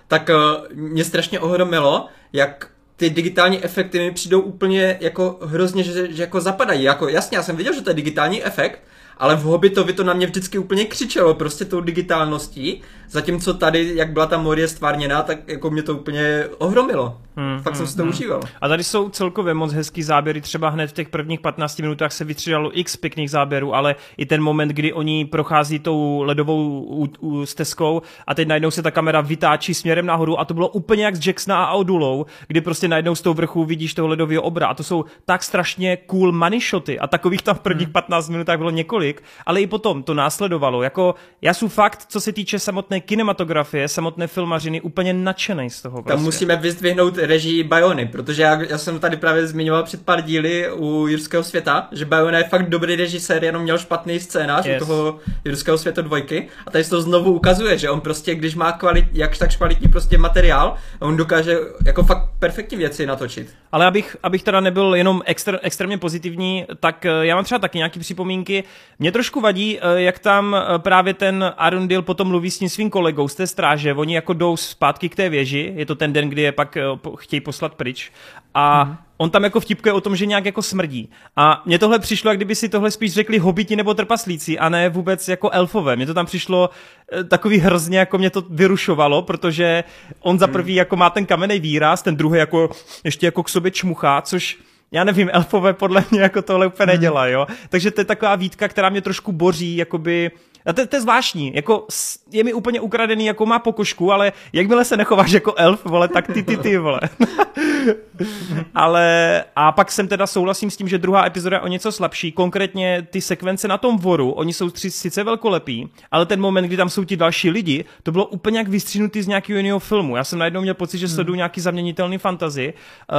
tak 0.09 0.31
uh, 0.31 0.77
mě 0.77 1.05
strašně 1.05 1.41
ohromilo, 1.41 2.07
jak 2.33 2.71
ty 2.97 3.11
digitální 3.11 3.65
efekty 3.65 3.99
mi 3.99 4.11
přijdou 4.11 4.41
úplně 4.41 4.99
jako 5.01 5.39
hrozně, 5.43 5.83
že, 5.83 6.13
že 6.13 6.23
jako 6.23 6.41
zapadají. 6.41 6.83
Jako, 6.83 7.09
jasně, 7.09 7.37
já 7.37 7.43
jsem 7.43 7.57
viděl, 7.57 7.75
že 7.75 7.81
to 7.81 7.91
je 7.91 7.95
digitální 7.95 8.45
efekt, 8.45 8.83
ale 9.19 9.37
v 9.37 9.43
Hobbitovi 9.43 9.93
to 9.93 10.05
na 10.05 10.15
mě 10.15 10.27
vždycky 10.27 10.59
úplně 10.59 10.85
křičelo, 10.85 11.35
prostě 11.35 11.65
tou 11.65 11.81
digitálností, 11.81 12.83
zatímco 13.11 13.55
tady, 13.55 13.93
jak 13.95 14.13
byla 14.13 14.27
ta 14.27 14.39
Morie 14.39 14.69
stvárněná, 14.69 15.23
tak 15.23 15.49
jako 15.49 15.71
mě 15.71 15.83
to 15.83 15.95
úplně 15.95 16.49
ohromilo. 16.59 17.21
Hmm, 17.39 17.59
Fakt 17.63 17.75
hmm, 17.75 17.77
jsem 17.77 17.87
si 17.87 17.97
to 17.97 18.03
hmm. 18.03 18.11
užíval. 18.11 18.41
A 18.61 18.69
tady 18.69 18.85
jsou 18.85 19.09
celkově 19.09 19.55
moc 19.55 19.73
hezký 19.73 20.03
záběry, 20.03 20.41
třeba 20.41 20.69
hned 20.69 20.87
v 20.87 20.93
těch 20.93 21.09
prvních 21.09 21.41
15 21.41 21.79
minutách 21.79 22.13
se 22.13 22.25
vytřídalo 22.25 22.79
x 22.79 22.97
pěkných 22.97 23.31
záběrů, 23.31 23.75
ale 23.75 23.97
i 24.17 24.27
ten 24.27 24.43
moment, 24.43 24.69
kdy 24.69 24.93
oni 24.93 25.25
prochází 25.25 25.79
tou 25.79 26.23
ledovou 26.23 26.81
u, 26.81 27.09
u, 27.21 27.47
stezkou 27.47 28.03
a 28.27 28.35
teď 28.35 28.49
najednou 28.49 28.71
se 28.71 28.83
ta 28.83 28.91
kamera 28.91 29.21
vytáčí 29.21 29.75
směrem 29.75 30.07
nahoru 30.07 30.41
a 30.41 30.45
to 30.45 30.55
bylo 30.55 30.69
úplně 30.69 31.05
jak 31.05 31.17
z 31.17 31.27
Jacksona 31.27 31.65
a 31.65 31.73
Odulou, 31.73 32.27
kdy 32.49 32.61
prostě 32.61 32.89
najednou 32.89 33.15
z 33.15 33.23
toho 33.23 33.35
vrchu 33.35 33.65
vidíš 33.65 33.95
toho 33.95 34.09
ledového 34.09 34.43
obra 34.43 34.67
a 34.67 34.75
to 34.75 34.83
jsou 34.83 35.05
tak 35.25 35.43
strašně 35.43 35.97
cool 35.97 36.33
money 36.33 36.61
shoty 36.61 36.99
a 36.99 37.07
takových 37.07 37.43
tam 37.43 37.55
v 37.55 37.61
prvních 37.61 37.87
hmm. 37.87 37.93
15 37.93 38.29
minutách 38.29 38.59
bylo 38.59 38.71
několik, 38.71 39.23
ale 39.47 39.61
i 39.61 39.67
potom 39.67 40.03
to 40.03 40.15
následovalo. 40.15 40.83
Jako 40.83 41.15
já 41.43 41.55
jsem 41.55 41.69
fakt, 41.69 42.07
co 42.09 42.21
se 42.21 42.33
týče 42.33 42.59
samotné 42.59 43.01
kinematografie, 43.01 43.89
samotné 43.89 44.27
filmařiny, 44.27 44.81
úplně 44.81 45.13
nadšený 45.13 45.71
z 45.71 45.83
toho. 45.83 46.03
Prostě. 46.03 46.17
Tam 46.17 46.25
musíme 46.25 46.57
vyzdvihnout 46.57 47.19
režii 47.29 47.65
Bajony, 47.65 48.07
protože 48.07 48.43
já, 48.43 48.63
já 48.63 48.79
jsem 48.79 49.01
tady 49.01 49.17
právě 49.17 49.47
zmiňoval 49.47 49.83
před 49.83 50.05
pár 50.05 50.23
díly 50.23 50.73
u 50.73 51.07
Jurského 51.07 51.45
světa, 51.45 51.89
že 51.93 52.05
Bajona 52.05 52.39
je 52.39 52.45
fakt 52.45 52.69
dobrý 52.69 52.97
režisér, 52.97 53.45
jenom 53.45 53.63
měl 53.63 53.79
špatný 53.79 54.21
scénář 54.21 54.67
yes. 54.67 54.83
u 54.83 54.87
toho 54.87 55.19
Jurského 55.45 55.79
světa 55.79 56.03
dvojky 56.03 56.49
a 56.67 56.71
tady 56.71 56.85
se 56.85 56.91
to 56.91 57.03
znovu 57.03 57.33
ukazuje, 57.33 57.79
že 57.79 57.91
on 57.91 58.01
prostě, 58.01 58.35
když 58.35 58.55
má 58.55 58.73
kvalit, 58.73 59.05
jakž 59.13 59.39
tak 59.39 59.57
kvalitní 59.57 59.89
prostě 59.89 60.19
materiál, 60.19 60.75
on 61.01 61.17
dokáže 61.17 61.59
jako 61.87 62.03
fakt 62.03 62.29
perfektní 62.39 62.79
věci 62.79 63.07
natočit. 63.07 63.55
Ale 63.73 63.87
abych, 63.87 64.17
abych 64.23 64.43
teda 64.43 64.61
nebyl 64.61 64.95
jenom 64.95 65.23
extr, 65.25 65.59
extrémně 65.63 65.99
pozitivní, 65.99 66.67
tak 66.81 67.07
eh, 67.07 67.11
já 67.27 67.35
mám 67.35 67.45
třeba 67.45 67.59
taky 67.59 67.79
nějaké 67.79 68.01
připomínky. 68.01 68.65
Mě 68.99 69.13
trošku 69.13 69.41
vadí, 69.41 69.79
eh, 69.79 70.03
jak 70.03 70.19
tam 70.19 70.57
eh, 70.57 70.79
právě 70.79 71.15
ten 71.15 71.55
Arundel 71.57 72.03
potom 72.03 72.29
mluví 72.29 72.51
s 72.51 72.59
tím 72.59 72.69
svým 72.69 72.91
kolegou 72.91 73.29
z 73.29 73.35
té 73.35 73.47
stráže. 73.47 73.95
Oni 73.95 74.15
jako 74.15 74.33
jdou 74.33 74.57
zpátky 74.57 75.09
k 75.09 75.17
té 75.17 75.29
věži, 75.29 75.73
je 75.77 75.87
to 75.87 75.95
ten 75.95 76.13
den, 76.13 76.29
kdy 76.29 76.43
je 76.43 76.53
pak 76.53 76.79
chtějí 77.19 77.41
poslat 77.41 77.75
pryč. 77.75 78.13
A 78.55 78.85
mm. 78.85 78.97
on 79.17 79.31
tam 79.31 79.45
jako 79.45 79.61
vtipkuje 79.61 79.93
o 79.93 80.01
tom, 80.01 80.17
že 80.17 80.27
nějak 80.27 80.45
jako 80.45 80.63
smrdí. 80.63 81.11
A 81.37 81.63
mně 81.67 81.79
tohle 81.79 81.99
přišlo, 81.99 82.31
jak 82.31 82.39
kdyby 82.39 82.55
si 82.55 82.69
tohle 82.69 82.91
spíš 82.91 83.13
řekli 83.13 83.39
hobiti 83.39 83.77
nebo 83.77 83.95
trpaslíci, 83.95 84.59
a 84.59 84.69
ne 84.69 84.89
vůbec 84.89 85.29
jako 85.29 85.51
elfové. 85.51 85.97
Mně 85.97 86.07
to 86.07 86.15
tam 86.15 86.27
přišlo 86.27 86.71
eh, 87.13 87.25
takový 87.25 87.59
hrozně, 87.59 87.99
jako 87.99 88.19
mě 88.19 88.31
to 88.31 88.45
vyrušovalo, 88.51 89.23
protože 89.23 89.85
on 90.21 90.39
za 90.39 90.47
mhm. 90.47 90.53
prvý 90.53 90.75
jako 90.75 90.97
má 90.97 91.11
ten 91.11 91.27
kamenný 91.27 91.61
výraz, 91.61 92.03
ten 92.03 92.17
druhý 92.17 92.39
jako 92.39 92.71
ještě 93.05 93.27
jako 93.27 93.43
k 93.43 93.49
sobě 93.49 93.71
čmuchá, 93.71 94.23
což 94.23 94.59
já 94.93 95.05
nevím, 95.05 95.31
elfové 95.33 95.73
podle 95.73 96.05
mě 96.11 96.21
jako 96.21 96.43
tohle 96.43 96.67
úplně 96.67 96.87
mhm. 96.87 96.97
nedělá, 96.97 97.27
jo. 97.27 97.47
Takže 97.69 97.91
to 97.91 98.01
je 98.01 98.05
taková 98.05 98.37
výtka, 98.37 98.69
která 98.69 98.89
mě 98.89 99.01
trošku 99.01 99.33
boří, 99.33 99.77
jakoby 99.77 100.31
a 100.67 100.73
to, 100.73 100.87
to 100.87 100.97
je 100.97 101.01
zvláštní, 101.01 101.53
jako 101.55 101.87
je 102.31 102.45
mi 102.45 102.53
úplně 102.53 102.81
ukradený, 102.81 103.27
jako 103.27 103.47
má 103.47 103.59
pokožku, 103.59 104.13
ale 104.13 104.33
jakmile 104.53 104.85
se 104.85 104.97
nechováš 104.97 105.31
jako 105.31 105.55
elf, 105.57 105.85
vole, 105.85 106.09
tak 106.09 106.27
ty, 106.27 106.43
ty, 106.43 106.57
ty, 106.57 106.79
vole. 106.79 107.01
ale 108.75 109.45
a 109.57 109.73
pak 109.73 109.93
jsem 109.93 110.09
teda 110.09 110.27
souhlasím 110.27 110.71
s 110.71 110.77
tím, 110.77 110.89
že 110.89 110.99
druhá 110.99 111.27
epizoda 111.27 111.57
je 111.57 111.61
o 111.61 111.69
něco 111.69 111.93
slabší, 111.93 112.33
konkrétně 112.33 113.07
ty 113.11 113.21
sekvence 113.21 113.69
na 113.69 113.79
tom 113.79 113.99
voru, 113.99 114.31
oni 114.31 114.53
jsou 114.53 114.71
tři 114.71 114.91
sice 114.91 115.25
velkolepí, 115.25 115.89
ale 116.11 116.27
ten 116.27 116.41
moment, 116.41 116.65
kdy 116.65 116.77
tam 116.77 116.89
jsou 116.89 117.05
ti 117.05 117.17
další 117.17 117.51
lidi, 117.51 117.85
to 118.03 118.13
bylo 118.13 118.27
úplně 118.27 118.59
jak 118.59 118.69
vystřínutý 118.69 119.23
z 119.23 119.27
nějakého 119.27 119.57
jiného 119.57 119.79
filmu. 119.79 120.17
Já 120.17 120.25
jsem 120.25 120.39
najednou 120.39 120.61
měl 120.61 120.75
pocit, 120.75 120.99
že 120.99 121.07
hmm. 121.07 121.15
sleduju 121.15 121.37
nějaký 121.37 121.61
zaměnitelný 121.61 122.19
fantazy 122.19 122.75
uh, 122.75 123.17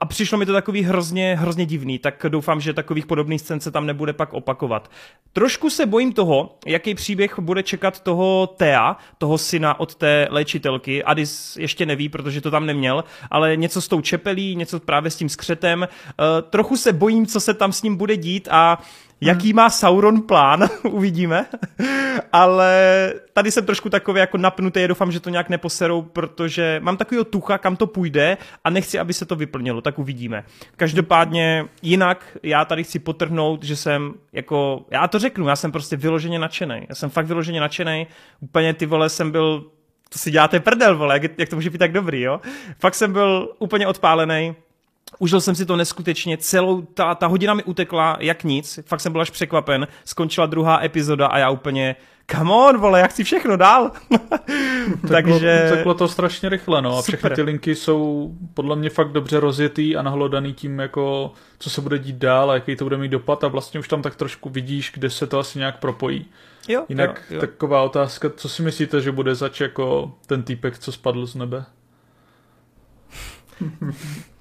a 0.00 0.06
přišlo 0.06 0.38
mi 0.38 0.46
to 0.46 0.52
takový 0.52 0.82
hrozně, 0.82 1.36
hrozně 1.40 1.66
divný, 1.66 1.98
tak 1.98 2.26
doufám, 2.28 2.60
že 2.60 2.72
takových 2.72 3.06
podobných 3.06 3.40
scén 3.40 3.60
se 3.60 3.70
tam 3.70 3.86
nebude 3.86 4.12
pak 4.12 4.32
opakovat. 4.32 4.90
Trošku 5.32 5.70
se 5.70 5.86
bojím 5.86 6.12
toho, 6.12 6.58
jaký 6.66 6.94
příběh 6.94 7.38
bude 7.38 7.62
čekat 7.62 8.00
toho 8.00 8.46
Thea, 8.56 8.96
toho 9.18 9.38
syna 9.38 9.80
od 9.80 9.94
té 9.94 10.26
léčitelky. 10.30 11.04
Adis 11.04 11.56
ještě 11.56 11.86
neví, 11.86 12.08
protože 12.08 12.40
to 12.40 12.50
tam 12.50 12.66
neměl, 12.66 13.04
ale 13.30 13.56
něco 13.56 13.80
s 13.80 13.88
tou 13.88 14.00
čepelí, 14.00 14.56
něco 14.56 14.80
právě 14.80 15.10
s 15.10 15.16
tím 15.16 15.28
skřetem. 15.28 15.80
Uh, 15.80 16.50
trochu 16.50 16.76
se 16.76 16.92
bojím, 16.92 17.26
co 17.26 17.40
se 17.40 17.54
tam 17.54 17.72
s 17.72 17.82
ním 17.82 17.96
bude 17.96 18.16
dít 18.16 18.48
a 18.50 18.78
Jaký 19.22 19.52
má 19.52 19.70
Sauron 19.70 20.22
plán, 20.22 20.68
uvidíme. 20.90 21.46
Ale 22.32 23.12
tady 23.32 23.50
jsem 23.50 23.66
trošku 23.66 23.90
takový 23.90 24.20
jako 24.20 24.38
napnutý, 24.38 24.88
doufám, 24.88 25.12
že 25.12 25.20
to 25.20 25.30
nějak 25.30 25.48
neposerou, 25.48 26.02
protože 26.02 26.80
mám 26.82 26.96
takového 26.96 27.24
tucha, 27.24 27.58
kam 27.58 27.76
to 27.76 27.86
půjde 27.86 28.36
a 28.64 28.70
nechci, 28.70 28.98
aby 28.98 29.12
se 29.12 29.26
to 29.26 29.36
vyplnilo, 29.36 29.80
tak 29.80 29.98
uvidíme. 29.98 30.44
Každopádně 30.76 31.64
jinak 31.82 32.36
já 32.42 32.64
tady 32.64 32.84
chci 32.84 32.98
potrhnout, 32.98 33.62
že 33.62 33.76
jsem 33.76 34.14
jako, 34.32 34.84
já 34.90 35.08
to 35.08 35.18
řeknu, 35.18 35.48
já 35.48 35.56
jsem 35.56 35.72
prostě 35.72 35.96
vyloženě 35.96 36.38
nadšený. 36.38 36.86
Já 36.88 36.94
jsem 36.94 37.10
fakt 37.10 37.26
vyloženě 37.26 37.60
nadšený. 37.60 38.06
Úplně 38.40 38.74
ty 38.74 38.86
vole 38.86 39.08
jsem 39.08 39.30
byl 39.30 39.64
to 40.08 40.18
si 40.18 40.30
děláte 40.30 40.60
prdel, 40.60 40.96
vole, 40.96 41.14
jak, 41.14 41.38
jak 41.38 41.48
to 41.48 41.56
může 41.56 41.70
být 41.70 41.78
tak 41.78 41.92
dobrý, 41.92 42.20
jo? 42.20 42.40
Fakt 42.78 42.94
jsem 42.94 43.12
byl 43.12 43.54
úplně 43.58 43.86
odpálený 43.86 44.54
Užil 45.18 45.40
jsem 45.40 45.54
si 45.54 45.66
to 45.66 45.76
neskutečně, 45.76 46.36
celou 46.36 46.82
ta, 46.82 47.14
ta 47.14 47.26
hodina 47.26 47.54
mi 47.54 47.64
utekla 47.64 48.16
jak 48.20 48.44
nic, 48.44 48.78
fakt 48.86 49.00
jsem 49.00 49.12
byl 49.12 49.20
až 49.20 49.30
překvapen, 49.30 49.88
skončila 50.04 50.46
druhá 50.46 50.84
epizoda 50.84 51.26
a 51.26 51.38
já 51.38 51.50
úplně, 51.50 51.96
come 52.30 52.52
on, 52.52 52.78
vole, 52.78 53.00
já 53.00 53.06
chci 53.06 53.24
všechno 53.24 53.56
dál. 53.56 53.90
Takže... 55.08 55.66
Teklo 55.70 55.94
to 55.94 56.08
strašně 56.08 56.48
rychle, 56.48 56.82
no 56.82 56.98
a 56.98 57.02
všechny 57.02 57.30
ty 57.30 57.42
linky 57.42 57.74
jsou 57.74 58.30
podle 58.54 58.76
mě 58.76 58.90
fakt 58.90 59.12
dobře 59.12 59.40
rozjetý 59.40 59.96
a 59.96 60.02
nahlodaný 60.02 60.54
tím, 60.54 60.78
jako 60.78 61.32
co 61.58 61.70
se 61.70 61.80
bude 61.80 61.98
dít 61.98 62.16
dál 62.16 62.50
a 62.50 62.54
jaký 62.54 62.76
to 62.76 62.84
bude 62.84 62.96
mít 62.96 63.08
dopad 63.08 63.44
a 63.44 63.48
vlastně 63.48 63.80
už 63.80 63.88
tam 63.88 64.02
tak 64.02 64.16
trošku 64.16 64.48
vidíš, 64.50 64.92
kde 64.94 65.10
se 65.10 65.26
to 65.26 65.38
asi 65.38 65.58
nějak 65.58 65.78
propojí. 65.78 66.26
Jo, 66.68 66.84
Jinak 66.88 67.22
jo, 67.30 67.34
jo. 67.34 67.40
taková 67.40 67.82
otázka, 67.82 68.30
co 68.36 68.48
si 68.48 68.62
myslíte, 68.62 69.00
že 69.00 69.12
bude 69.12 69.34
zač 69.34 69.60
jako 69.60 70.14
ten 70.26 70.42
týpek, 70.42 70.78
co 70.78 70.92
spadl 70.92 71.26
z 71.26 71.34
nebe? 71.34 71.64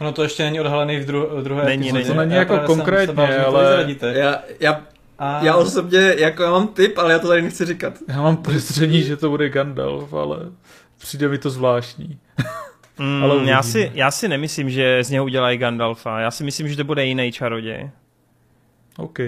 No 0.00 0.12
to 0.12 0.22
ještě 0.22 0.42
není 0.42 0.60
odhalený 0.60 1.00
v, 1.00 1.06
dru- 1.06 1.40
v 1.40 1.42
druhé 1.42 1.64
není, 1.64 1.88
epizodě. 1.88 2.04
Není. 2.04 2.14
To 2.14 2.20
není 2.20 2.34
jako 2.34 2.58
konkrétně, 2.58 3.38
ale... 3.38 3.86
Já, 4.12 4.42
já, 4.60 4.80
a... 5.18 5.44
já 5.44 5.56
osobně, 5.56 6.14
jako 6.18 6.42
já 6.42 6.50
mám 6.50 6.68
tip, 6.68 6.98
ale 6.98 7.12
já 7.12 7.18
to 7.18 7.28
tady 7.28 7.42
nechci 7.42 7.64
říkat. 7.64 7.94
Já 8.08 8.22
mám 8.22 8.36
podezření, 8.36 9.02
že 9.02 9.16
to 9.16 9.30
bude 9.30 9.48
Gandalf, 9.48 10.14
ale 10.14 10.38
přijde 10.98 11.28
mi 11.28 11.38
to 11.38 11.50
zvláštní. 11.50 12.18
Mm, 12.98 13.24
ale 13.24 13.50
já, 13.50 13.62
si, 13.62 13.92
já 13.94 14.10
si 14.10 14.28
nemyslím, 14.28 14.70
že 14.70 15.04
z 15.04 15.10
něho 15.10 15.24
udělají 15.24 15.58
Gandalfa. 15.58 16.20
Já 16.20 16.30
si 16.30 16.44
myslím, 16.44 16.68
že 16.68 16.76
to 16.76 16.84
bude 16.84 17.06
jiný 17.06 17.32
čaroděj. 17.32 17.90
OK. 18.98 19.18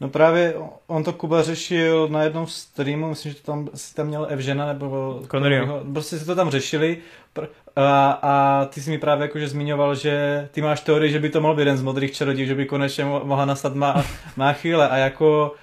No 0.00 0.08
právě 0.08 0.54
on 0.86 1.04
to 1.04 1.12
Kuba 1.12 1.42
řešil 1.42 2.08
na 2.08 2.22
jednom 2.22 2.46
streamu, 2.46 3.08
myslím, 3.08 3.32
že 3.32 3.38
to 3.38 3.46
tam, 3.52 3.68
si 3.74 3.94
tam 3.94 4.06
měl 4.06 4.26
Evžena 4.30 4.66
nebo 4.66 5.22
Conneryho. 5.30 5.82
prostě 5.92 6.18
si 6.18 6.26
to 6.26 6.34
tam 6.34 6.50
řešili 6.50 6.98
a, 7.76 8.18
a 8.22 8.64
ty 8.64 8.80
jsi 8.80 8.90
mi 8.90 8.98
právě 8.98 9.22
jakože 9.22 9.48
zmiňoval, 9.48 9.94
že 9.94 10.48
ty 10.52 10.62
máš 10.62 10.80
teorii, 10.80 11.12
že 11.12 11.18
by 11.18 11.30
to 11.30 11.40
mohl 11.40 11.54
být 11.54 11.60
jeden 11.60 11.76
z 11.76 11.82
modrých 11.82 12.12
čarodějů, 12.12 12.48
že 12.48 12.54
by 12.54 12.66
konečně 12.66 13.04
mohla 13.04 13.44
nastat 13.44 13.74
má, 13.74 14.04
má 14.36 14.52
chvíle. 14.52 14.88
A 14.88 14.96
jako 14.96 15.54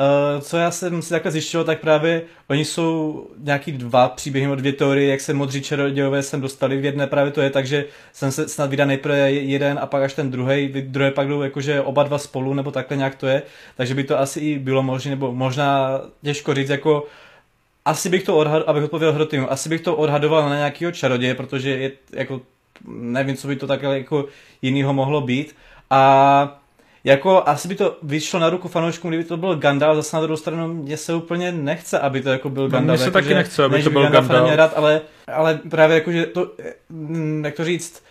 Uh, 0.00 0.40
co 0.40 0.56
já 0.56 0.70
jsem 0.70 1.02
si 1.02 1.10
takhle 1.10 1.32
zjišťoval, 1.32 1.64
tak 1.64 1.80
právě 1.80 2.22
oni 2.48 2.64
jsou 2.64 3.26
nějaký 3.38 3.72
dva 3.72 4.08
příběhy 4.08 4.46
nebo 4.46 4.54
dvě 4.54 4.72
teorie, 4.72 5.10
jak 5.10 5.20
se 5.20 5.34
modří 5.34 5.62
čarodějové 5.62 6.22
sem 6.22 6.40
dostali. 6.40 6.76
V 6.76 6.84
jedné, 6.84 7.06
právě 7.06 7.32
to 7.32 7.40
je 7.40 7.50
tak, 7.50 7.66
že 7.66 7.84
jsem 8.12 8.32
se 8.32 8.48
snad 8.48 8.70
vydal 8.70 8.86
nejprve 8.86 9.32
jeden 9.32 9.78
a 9.82 9.86
pak 9.86 10.02
až 10.02 10.14
ten 10.14 10.30
druhý, 10.30 10.68
druhé 10.68 11.10
pak 11.10 11.28
jdou 11.28 11.42
jakože 11.42 11.80
oba 11.80 12.02
dva 12.02 12.18
spolu, 12.18 12.54
nebo 12.54 12.70
takhle 12.70 12.96
nějak 12.96 13.14
to 13.14 13.26
je, 13.26 13.42
takže 13.76 13.94
by 13.94 14.04
to 14.04 14.18
asi 14.18 14.40
i 14.40 14.58
bylo 14.58 14.82
možné, 14.82 15.10
nebo 15.10 15.32
možná 15.32 16.00
těžko 16.22 16.54
říct, 16.54 16.68
jako 16.68 17.06
asi 17.88 18.08
bych 18.08 18.22
to 18.22 18.36
odhadoval, 18.36 18.64
abych 18.70 18.84
odpověděl 18.84 19.12
Hrotimu, 19.12 19.52
asi 19.52 19.68
bych 19.68 19.80
to 19.80 19.96
odhadoval 19.96 20.48
na 20.48 20.56
nějakého 20.56 20.92
čaroděje, 20.92 21.34
protože 21.34 21.70
je 21.70 21.92
jako, 22.12 22.40
nevím, 22.88 23.36
co 23.36 23.48
by 23.48 23.56
to 23.56 23.66
takhle 23.66 23.98
jako 23.98 24.26
jinýho 24.62 24.92
mohlo 24.92 25.20
být. 25.20 25.56
A 25.90 26.60
jako 27.04 27.42
asi 27.46 27.68
by 27.68 27.74
to 27.74 27.96
vyšlo 28.02 28.40
na 28.40 28.50
ruku 28.50 28.68
fanouškům, 28.68 29.10
kdyby 29.10 29.24
to 29.24 29.36
byl 29.36 29.56
Gandalf, 29.56 29.96
zase 29.96 30.16
na 30.16 30.22
druhou 30.22 30.36
stranu 30.36 30.74
mě 30.74 30.96
se 30.96 31.14
úplně 31.14 31.52
nechce, 31.52 31.98
aby 31.98 32.22
to 32.22 32.28
jako 32.28 32.50
byl 32.50 32.62
no, 32.62 32.68
Gandalf. 32.68 32.98
Mně 32.98 33.04
se 33.04 33.08
jako, 33.08 33.18
taky 33.18 33.34
nechce, 33.34 33.64
aby 33.64 33.82
to 33.82 33.90
byl 33.90 34.02
Gandalf. 34.02 34.28
Gandalf. 34.28 34.56
Rád, 34.56 34.72
ale, 34.76 35.00
ale 35.32 35.60
právě 35.70 35.94
jako, 35.94 36.12
že 36.12 36.26
to, 36.26 36.50
jak 37.42 37.54
to 37.54 37.64
říct, 37.64 38.02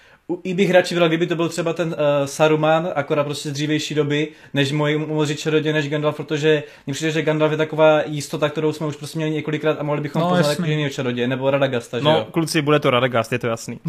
i 0.44 0.54
bych 0.54 0.72
radši 0.72 0.96
byl, 0.96 1.08
kdyby 1.08 1.28
to 1.28 1.36
byl 1.36 1.50
třeba 1.50 1.74
ten 1.74 1.88
uh, 1.88 1.94
Saruman, 2.26 2.90
akorát 2.96 3.24
prostě 3.24 3.50
z 3.50 3.54
dřívější 3.54 3.96
doby, 3.96 4.28
než 4.54 4.72
můj 4.72 4.98
moři 4.98 5.36
čaroděj, 5.36 5.74
než 5.74 5.90
Gandalf, 5.90 6.18
protože 6.18 6.64
mi 6.88 6.94
přijde, 6.94 7.12
že 7.12 7.22
Gandalf 7.22 7.52
je 7.52 7.58
taková 7.58 8.02
jistota, 8.06 8.50
kterou 8.50 8.74
jsme 8.74 8.88
už 8.88 8.96
prostě 8.96 9.20
měli 9.20 9.32
několikrát 9.32 9.78
a 9.80 9.84
mohli 9.84 10.02
bychom 10.02 10.22
no, 10.22 10.30
poznat 10.30 10.50
jako 10.50 10.64
jiného 10.64 10.90
čaroděje, 10.90 11.28
nebo 11.28 11.52
Radagasta, 11.52 12.00
No, 12.02 12.12
že 12.12 12.18
jo? 12.18 12.28
kluci, 12.32 12.62
bude 12.62 12.80
to 12.80 12.90
Radagast, 12.90 13.32
je 13.32 13.40
to 13.40 13.48
jasný. 13.48 13.80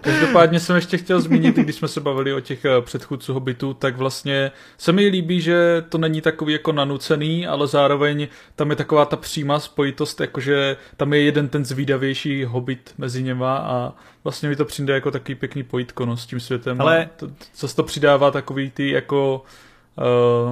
Každopádně 0.00 0.60
jsem 0.60 0.76
ještě 0.76 0.98
chtěl 0.98 1.20
zmínit, 1.20 1.56
když 1.56 1.76
jsme 1.76 1.88
se 1.88 2.00
bavili 2.00 2.32
o 2.32 2.40
těch 2.40 2.64
eh, 2.64 2.80
předchůdců 2.80 3.34
Hobbitů, 3.34 3.74
tak 3.74 3.96
vlastně 3.96 4.52
se 4.78 4.92
mi 4.92 5.06
líbí, 5.06 5.40
že 5.40 5.84
to 5.88 5.98
není 5.98 6.20
takový 6.20 6.52
jako 6.52 6.72
nanucený, 6.72 7.46
ale 7.46 7.66
zároveň 7.66 8.28
tam 8.56 8.70
je 8.70 8.76
taková 8.76 9.04
ta 9.04 9.16
přímá 9.16 9.60
spojitost, 9.60 10.20
jakože 10.20 10.76
tam 10.96 11.12
je 11.12 11.22
jeden 11.22 11.48
ten 11.48 11.64
zvídavější 11.64 12.44
Hobbit 12.44 12.94
mezi 12.98 13.22
něma 13.22 13.56
a 13.56 13.92
vlastně 14.24 14.48
mi 14.48 14.56
to 14.56 14.64
přijde 14.64 14.94
jako 14.94 15.10
takový 15.10 15.34
pěkný 15.34 15.62
pojitko 15.62 16.06
no, 16.06 16.16
s 16.16 16.26
tím 16.26 16.40
světem. 16.40 16.80
Ale... 16.80 17.08
To, 17.16 17.30
zase 17.56 17.76
to 17.76 17.82
přidává 17.82 18.30
takový 18.30 18.70
ty 18.70 18.90
jako 18.90 19.44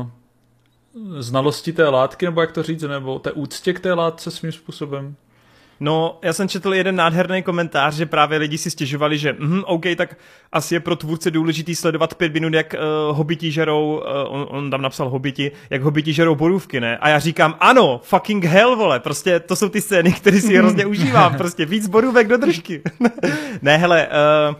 uh, 0.00 0.06
znalosti 1.20 1.72
té 1.72 1.88
látky, 1.88 2.26
nebo 2.26 2.40
jak 2.40 2.52
to 2.52 2.62
říct, 2.62 2.82
nebo 2.82 3.18
té 3.18 3.32
úctě 3.32 3.72
k 3.72 3.80
té 3.80 3.92
látce 3.92 4.30
svým 4.30 4.52
způsobem. 4.52 5.16
No, 5.80 6.18
já 6.22 6.32
jsem 6.32 6.48
četl 6.48 6.74
jeden 6.74 6.96
nádherný 6.96 7.42
komentář, 7.42 7.94
že 7.94 8.06
právě 8.06 8.38
lidi 8.38 8.58
si 8.58 8.70
stěžovali, 8.70 9.18
že 9.18 9.36
mm, 9.38 9.62
OK, 9.66 9.84
tak 9.96 10.16
asi 10.52 10.74
je 10.74 10.80
pro 10.80 10.96
tvůrce 10.96 11.30
důležitý 11.30 11.74
sledovat 11.74 12.14
pět 12.14 12.34
minut, 12.34 12.54
jak 12.54 12.74
uh, 12.74 13.16
hobiti 13.16 13.50
žerou, 13.50 13.94
uh, 13.94 14.34
on, 14.34 14.46
on 14.50 14.70
tam 14.70 14.82
napsal 14.82 15.08
hobiti, 15.08 15.52
jak 15.70 15.82
hobiti 15.82 16.12
žerou 16.12 16.34
borůvky, 16.34 16.80
ne? 16.80 16.98
A 16.98 17.08
já 17.08 17.18
říkám, 17.18 17.56
ano, 17.60 18.00
fucking 18.04 18.44
hell, 18.44 18.76
vole, 18.76 19.00
prostě 19.00 19.40
to 19.40 19.56
jsou 19.56 19.68
ty 19.68 19.80
scény, 19.80 20.12
které 20.12 20.40
si 20.40 20.56
hrozně 20.56 20.86
užívám, 20.96 21.36
prostě 21.36 21.66
víc 21.66 21.88
borůvek 21.88 22.28
do 22.28 22.36
držky. 22.36 22.82
ne, 23.62 23.76
hele, 23.76 24.08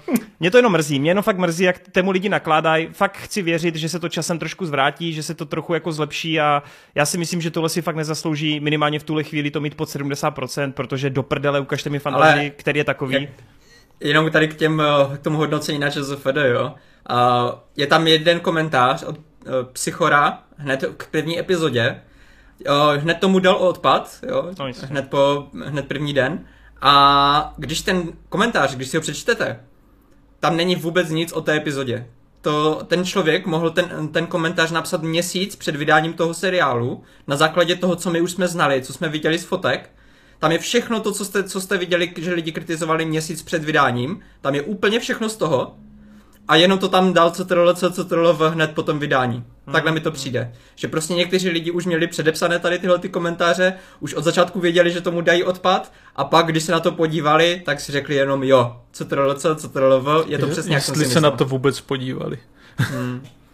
uh, 0.08 0.14
mě 0.40 0.50
to 0.50 0.56
jenom 0.56 0.72
mrzí, 0.72 1.00
mě 1.00 1.10
jenom 1.10 1.22
fakt 1.22 1.38
mrzí, 1.38 1.64
jak 1.64 1.78
tému 1.78 2.10
lidi 2.10 2.28
nakládají, 2.28 2.88
fakt 2.92 3.16
chci 3.16 3.42
věřit, 3.42 3.76
že 3.76 3.88
se 3.88 3.98
to 3.98 4.08
časem 4.08 4.38
trošku 4.38 4.66
zvrátí, 4.66 5.12
že 5.12 5.22
se 5.22 5.34
to 5.34 5.44
trochu 5.44 5.74
jako 5.74 5.92
zlepší 5.92 6.40
a 6.40 6.62
já 6.94 7.06
si 7.06 7.18
myslím, 7.18 7.40
že 7.40 7.50
tohle 7.50 7.68
si 7.68 7.82
fakt 7.82 7.96
nezaslouží 7.96 8.60
minimálně 8.60 8.98
v 8.98 9.02
tuhle 9.02 9.24
chvíli 9.24 9.50
to 9.50 9.60
mít 9.60 9.74
pod 9.74 9.88
70%, 9.88 10.72
protože 10.72 11.07
do 11.10 11.22
prdele 11.22 11.60
ukažte 11.60 11.90
mi 11.90 11.98
fantazii, 11.98 12.50
který 12.50 12.78
je 12.78 12.84
takový. 12.84 13.14
Jak, 13.14 13.30
jenom 14.00 14.30
tady 14.30 14.48
k, 14.48 14.54
těm, 14.54 14.82
k 15.14 15.18
tomu 15.18 15.36
hodnocení 15.36 15.78
na 15.78 15.90
ČSFD, 15.90 16.36
jo. 16.44 16.74
Uh, 17.10 17.16
je 17.76 17.86
tam 17.86 18.06
jeden 18.06 18.40
komentář 18.40 19.02
od 19.02 19.18
uh, 19.18 19.24
Psychora 19.72 20.42
hned 20.56 20.84
k 20.96 21.06
první 21.06 21.38
epizodě. 21.38 22.02
Uh, 22.68 23.02
hned 23.02 23.14
tomu 23.14 23.38
dal 23.38 23.56
odpad, 23.56 24.18
jo, 24.28 24.50
no, 24.58 24.66
hned, 24.82 25.10
po, 25.10 25.46
hned 25.64 25.88
první 25.88 26.12
den. 26.12 26.44
A 26.82 27.54
když 27.56 27.80
ten 27.80 28.02
komentář, 28.28 28.74
když 28.74 28.88
si 28.88 28.96
ho 28.96 29.00
přečtete, 29.00 29.60
tam 30.40 30.56
není 30.56 30.76
vůbec 30.76 31.10
nic 31.10 31.32
o 31.32 31.40
té 31.40 31.56
epizodě. 31.56 32.06
To, 32.40 32.82
ten 32.86 33.04
člověk 33.04 33.46
mohl 33.46 33.70
ten, 33.70 34.08
ten 34.08 34.26
komentář 34.26 34.70
napsat 34.70 35.02
měsíc 35.02 35.56
před 35.56 35.76
vydáním 35.76 36.12
toho 36.12 36.34
seriálu, 36.34 37.02
na 37.26 37.36
základě 37.36 37.76
toho, 37.76 37.96
co 37.96 38.10
my 38.10 38.20
už 38.20 38.32
jsme 38.32 38.48
znali, 38.48 38.82
co 38.82 38.92
jsme 38.92 39.08
viděli 39.08 39.38
z 39.38 39.44
fotek, 39.44 39.90
tam 40.38 40.52
je 40.52 40.58
všechno 40.58 41.00
to, 41.00 41.12
co 41.12 41.24
jste, 41.24 41.44
co 41.44 41.60
jste 41.60 41.78
viděli, 41.78 42.12
že 42.16 42.34
lidi 42.34 42.52
kritizovali 42.52 43.06
měsíc 43.06 43.42
před 43.42 43.64
vydáním. 43.64 44.20
Tam 44.40 44.54
je 44.54 44.62
úplně 44.62 45.00
všechno 45.00 45.28
z 45.28 45.36
toho. 45.36 45.76
A 46.48 46.56
jenom 46.56 46.78
to 46.78 46.88
tam 46.88 47.12
dal 47.12 47.30
CTRL, 47.30 47.74
CTRL 47.74 48.34
v 48.34 48.50
hned 48.50 48.70
po 48.74 48.82
tom 48.82 48.98
vydání. 48.98 49.36
Hmm. 49.36 49.72
Takhle 49.72 49.92
mi 49.92 50.00
to 50.00 50.10
přijde. 50.10 50.52
Že 50.76 50.88
prostě 50.88 51.14
někteří 51.14 51.48
lidi 51.48 51.70
už 51.70 51.86
měli 51.86 52.06
předepsané 52.06 52.58
tady 52.58 52.78
tyhle 52.78 52.98
ty 52.98 53.08
komentáře, 53.08 53.74
už 54.00 54.14
od 54.14 54.24
začátku 54.24 54.60
věděli, 54.60 54.90
že 54.90 55.00
tomu 55.00 55.20
dají 55.20 55.44
odpad 55.44 55.92
a 56.16 56.24
pak, 56.24 56.46
když 56.46 56.62
se 56.62 56.72
na 56.72 56.80
to 56.80 56.92
podívali, 56.92 57.62
tak 57.64 57.80
si 57.80 57.92
řekli 57.92 58.14
jenom 58.14 58.42
jo, 58.42 58.80
CTRL, 58.92 59.34
CTRL, 59.34 60.24
je 60.28 60.38
to 60.38 60.46
přesně 60.46 60.74
jak 60.74 60.82
jsem 60.82 60.94
si 60.94 61.04
se 61.04 61.20
na 61.20 61.30
to 61.30 61.44
vůbec 61.44 61.80
podívali. 61.80 62.38
Hmm. 62.78 63.26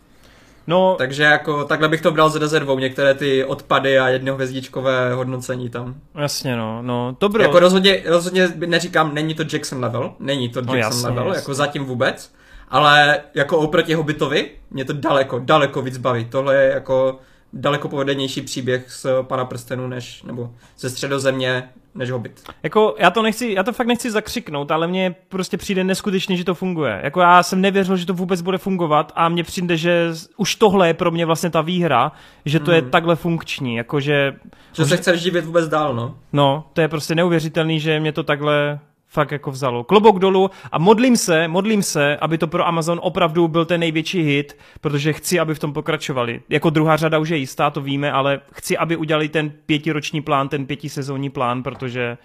No, 0.67 0.95
takže 0.99 1.23
jako 1.23 1.65
takhle 1.65 1.89
bych 1.89 2.01
to 2.01 2.11
bral 2.11 2.31
z 2.31 2.37
rezervou, 2.37 2.79
některé 2.79 3.15
ty 3.15 3.45
odpady 3.45 3.99
a 3.99 4.09
jednohvězdičkové 4.09 5.15
hodnocení 5.15 5.71
tam. 5.71 5.95
Jasně, 6.15 6.57
no, 6.57 6.83
no, 6.83 7.17
to 7.19 7.29
bylo. 7.29 7.45
Jako 7.45 7.59
rozhodně, 7.59 8.03
rozhodně 8.07 8.49
neříkám, 8.67 9.15
není 9.15 9.35
to 9.35 9.43
Jackson 9.53 9.81
level, 9.81 10.12
není 10.21 10.49
to 10.49 10.59
Jackson 10.59 10.77
no, 10.77 10.81
jasně, 10.81 11.09
level, 11.09 11.27
jasně. 11.27 11.39
jako 11.39 11.55
zatím 11.55 11.85
vůbec, 11.85 12.33
ale 12.69 13.21
jako 13.35 13.59
oproti 13.59 13.95
Hobbitovi, 13.95 14.51
mě 14.71 14.85
to 14.85 14.93
daleko, 14.93 15.39
daleko 15.39 15.83
víc 15.83 15.99
baví. 15.99 16.25
Tohle 16.25 16.57
je 16.57 16.71
jako 16.75 17.19
daleko 17.55 17.89
povedenější 17.89 18.43
příběh 18.43 18.93
z 18.93 19.07
Pana 19.23 19.45
prstenu, 19.45 19.89
než, 19.89 20.23
nebo 20.23 20.51
ze 20.79 20.91
středozemě, 20.91 21.69
než 21.95 22.11
Hobbit. 22.11 22.43
Jako, 22.63 22.95
já 22.99 23.11
to 23.11 23.23
nechci, 23.23 23.53
já 23.53 23.63
to 23.63 23.73
fakt 23.73 23.87
nechci 23.87 24.11
zakřiknout, 24.11 24.71
ale 24.71 24.87
mně 24.87 25.15
prostě 25.29 25.57
přijde 25.57 25.85
neskutečně, 25.85 26.37
že 26.37 26.45
to 26.45 26.55
funguje. 26.55 27.01
Jako 27.03 27.21
já 27.21 27.43
jsem 27.43 27.61
nevěřil, 27.61 27.97
že 27.97 28.07
to 28.07 28.15
vůbec 28.15 28.43
bude 28.43 28.59
fungovat 28.59 29.13
a 29.17 29.29
mně 29.29 29.45
přijde, 29.45 29.77
že 29.77 30.09
už 30.37 30.55
tohle 30.55 30.87
je 30.87 30.95
pro 30.95 31.11
mě 31.11 31.27
vlastně 31.27 31.51
ta 31.51 31.61
výhra, 31.61 32.13
že 32.45 32.61
to 32.61 32.71
hmm. 32.71 32.75
je 32.75 32.83
takhle 32.83 33.17
funkční, 33.17 33.77
jakože... 33.77 34.35
Že 34.73 34.85
se 34.85 34.97
chceš 34.97 35.21
živit 35.23 35.45
vůbec 35.45 35.69
dál, 35.69 35.95
no. 35.95 36.15
No, 36.33 36.65
to 36.73 36.81
je 36.81 36.89
prostě 36.89 37.15
neuvěřitelný, 37.15 37.81
že 37.81 38.01
mě 38.01 38.13
to 38.13 38.23
takhle 38.23 38.79
fakt 39.15 39.31
jako 39.31 39.51
vzalo. 39.51 39.85
Klobouk 39.85 40.19
dolů 40.19 40.51
a 40.73 40.79
modlím 40.79 41.17
se, 41.17 41.49
modlím 41.49 41.83
se, 41.83 42.17
aby 42.17 42.39
to 42.39 42.47
pro 42.47 42.67
Amazon 42.67 43.01
opravdu 43.03 43.49
byl 43.49 43.65
ten 43.65 43.81
největší 43.81 44.23
hit, 44.23 44.57
protože 44.81 45.12
chci, 45.12 45.41
aby 45.41 45.55
v 45.55 45.59
tom 45.59 45.73
pokračovali. 45.73 46.41
Jako 46.49 46.71
druhá 46.71 46.97
řada 46.97 47.19
už 47.19 47.29
je 47.29 47.37
jistá, 47.37 47.71
to 47.71 47.81
víme, 47.81 48.12
ale 48.12 48.41
chci, 48.53 48.79
aby 48.79 48.97
udělali 48.97 49.29
ten 49.29 49.53
pětiroční 49.67 50.23
plán, 50.23 50.49
ten 50.49 50.67
pětisezónní 50.67 51.31
plán, 51.31 51.62
protože 51.62 52.19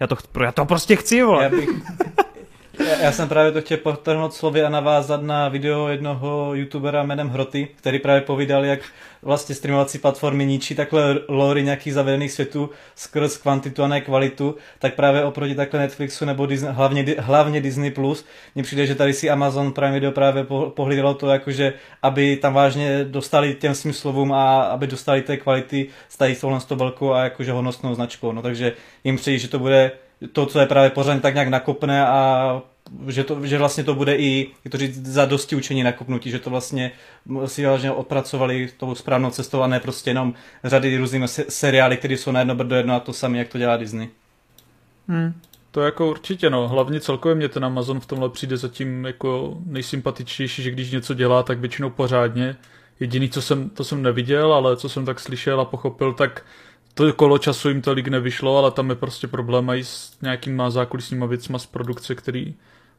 já 0.00 0.06
to, 0.06 0.16
já 0.42 0.52
to 0.52 0.64
prostě 0.64 0.96
chci, 0.96 1.22
vole. 1.22 1.44
Já 1.44 1.50
bych, 1.50 1.68
Já, 3.02 3.12
jsem 3.12 3.28
právě 3.28 3.52
to 3.52 3.60
chtěl 3.60 3.76
potrhnout 3.76 4.34
slovy 4.34 4.62
a 4.62 4.68
navázat 4.68 5.22
na 5.22 5.48
video 5.48 5.88
jednoho 5.88 6.54
youtubera 6.54 7.02
jménem 7.02 7.28
Hroty, 7.28 7.68
který 7.76 7.98
právě 7.98 8.20
povídal, 8.20 8.64
jak 8.64 8.80
vlastně 9.22 9.54
streamovací 9.54 9.98
platformy 9.98 10.46
ničí 10.46 10.74
takhle 10.74 11.18
lory 11.28 11.62
nějakých 11.62 11.94
zavedených 11.94 12.32
světů 12.32 12.70
skrz 12.94 13.36
kvantitu 13.36 13.82
a 13.82 13.88
ne 13.88 14.00
kvalitu, 14.00 14.56
tak 14.78 14.94
právě 14.94 15.24
oproti 15.24 15.54
takhle 15.54 15.80
Netflixu 15.80 16.24
nebo 16.24 16.46
Disney, 16.46 16.72
hlavně, 16.72 17.04
hlavně 17.18 17.60
Disney+, 17.60 17.90
Plus, 17.90 18.24
mně 18.54 18.62
přijde, 18.62 18.86
že 18.86 18.94
tady 18.94 19.12
si 19.12 19.30
Amazon 19.30 19.72
Prime 19.72 19.92
Video 19.92 20.12
právě 20.12 20.44
pohlídalo 20.68 21.14
to, 21.14 21.28
jakože 21.28 21.72
aby 22.02 22.36
tam 22.36 22.54
vážně 22.54 23.04
dostali 23.04 23.54
těm 23.54 23.74
svým 23.74 23.92
slovům 23.92 24.32
a 24.32 24.62
aby 24.62 24.86
dostali 24.86 25.22
té 25.22 25.36
kvality 25.36 25.86
stají 26.08 26.34
s 26.34 26.40
touhle 26.40 26.60
velkou 26.74 27.12
a 27.12 27.24
jakože 27.24 27.52
hodnostnou 27.52 27.94
značkou. 27.94 28.32
No 28.32 28.42
takže 28.42 28.72
jim 29.04 29.16
přeji, 29.16 29.38
že 29.38 29.48
to 29.48 29.58
bude 29.58 29.92
to, 30.32 30.46
co 30.46 30.60
je 30.60 30.66
právě 30.66 30.90
pořád 30.90 31.22
tak 31.22 31.34
nějak 31.34 31.48
nakopne 31.48 32.06
a 32.06 32.62
že, 33.08 33.24
to, 33.24 33.46
že 33.46 33.58
vlastně 33.58 33.84
to 33.84 33.94
bude 33.94 34.16
i, 34.16 34.50
jak 34.64 34.72
to 34.72 34.78
říct, 34.78 35.06
za 35.06 35.24
dosti 35.24 35.56
učení 35.56 35.82
nakopnutí, 35.82 36.30
že 36.30 36.38
to 36.38 36.50
vlastně 36.50 36.92
si 37.46 37.66
vážně 37.66 37.90
odpracovali 37.90 38.68
tou 38.76 38.94
správnou 38.94 39.30
cestou 39.30 39.62
a 39.62 39.66
ne 39.66 39.80
prostě 39.80 40.10
jenom 40.10 40.34
řady 40.64 40.96
různých 40.96 41.30
seriály, 41.48 41.96
které 41.96 42.14
jsou 42.14 42.32
na 42.32 42.40
jedno 42.40 42.54
brdo 42.54 42.76
jedno 42.76 42.94
a 42.94 43.00
to 43.00 43.12
samé, 43.12 43.38
jak 43.38 43.48
to 43.48 43.58
dělá 43.58 43.76
Disney. 43.76 44.08
Hmm. 45.08 45.34
To 45.70 45.80
jako 45.80 46.10
určitě, 46.10 46.50
no. 46.50 46.68
Hlavně 46.68 47.00
celkově 47.00 47.34
mě 47.34 47.48
ten 47.48 47.64
Amazon 47.64 48.00
v 48.00 48.06
tomhle 48.06 48.28
přijde 48.28 48.56
zatím 48.56 49.04
jako 49.04 49.58
nejsympatičtější, 49.66 50.62
že 50.62 50.70
když 50.70 50.90
něco 50.90 51.14
dělá, 51.14 51.42
tak 51.42 51.58
většinou 51.58 51.90
pořádně. 51.90 52.56
Jediný, 53.00 53.28
co 53.28 53.42
jsem, 53.42 53.70
to 53.70 53.84
jsem 53.84 54.02
neviděl, 54.02 54.52
ale 54.52 54.76
co 54.76 54.88
jsem 54.88 55.04
tak 55.04 55.20
slyšel 55.20 55.60
a 55.60 55.64
pochopil, 55.64 56.12
tak 56.12 56.44
to 56.94 57.12
kolo 57.12 57.38
času 57.38 57.68
jim 57.68 57.82
tolik 57.82 58.08
nevyšlo, 58.08 58.58
ale 58.58 58.70
tam 58.70 58.90
je 58.90 58.96
prostě 58.96 59.28
problém 59.28 59.70
i 59.70 59.84
s 59.84 60.16
nějakýma 60.22 60.70
zákulisníma 60.70 61.26
věcma 61.26 61.58
z 61.58 61.66
produkce, 61.66 62.14
který 62.14 62.54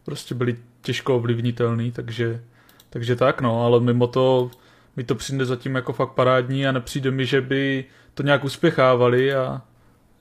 prostě 0.05 0.35
byly 0.35 0.55
těžko 0.81 1.15
ovlivnitelný, 1.15 1.91
takže, 1.91 2.41
takže 2.89 3.15
tak 3.15 3.41
no, 3.41 3.65
ale 3.65 3.79
mimo 3.79 4.07
to 4.07 4.51
mi 4.95 5.03
to 5.03 5.15
přijde 5.15 5.45
zatím 5.45 5.75
jako 5.75 5.93
fakt 5.93 6.11
parádní 6.11 6.67
a 6.67 6.71
nepřijde 6.71 7.11
mi, 7.11 7.25
že 7.25 7.41
by 7.41 7.85
to 8.13 8.23
nějak 8.23 8.43
uspěchávali 8.43 9.33
a 9.33 9.61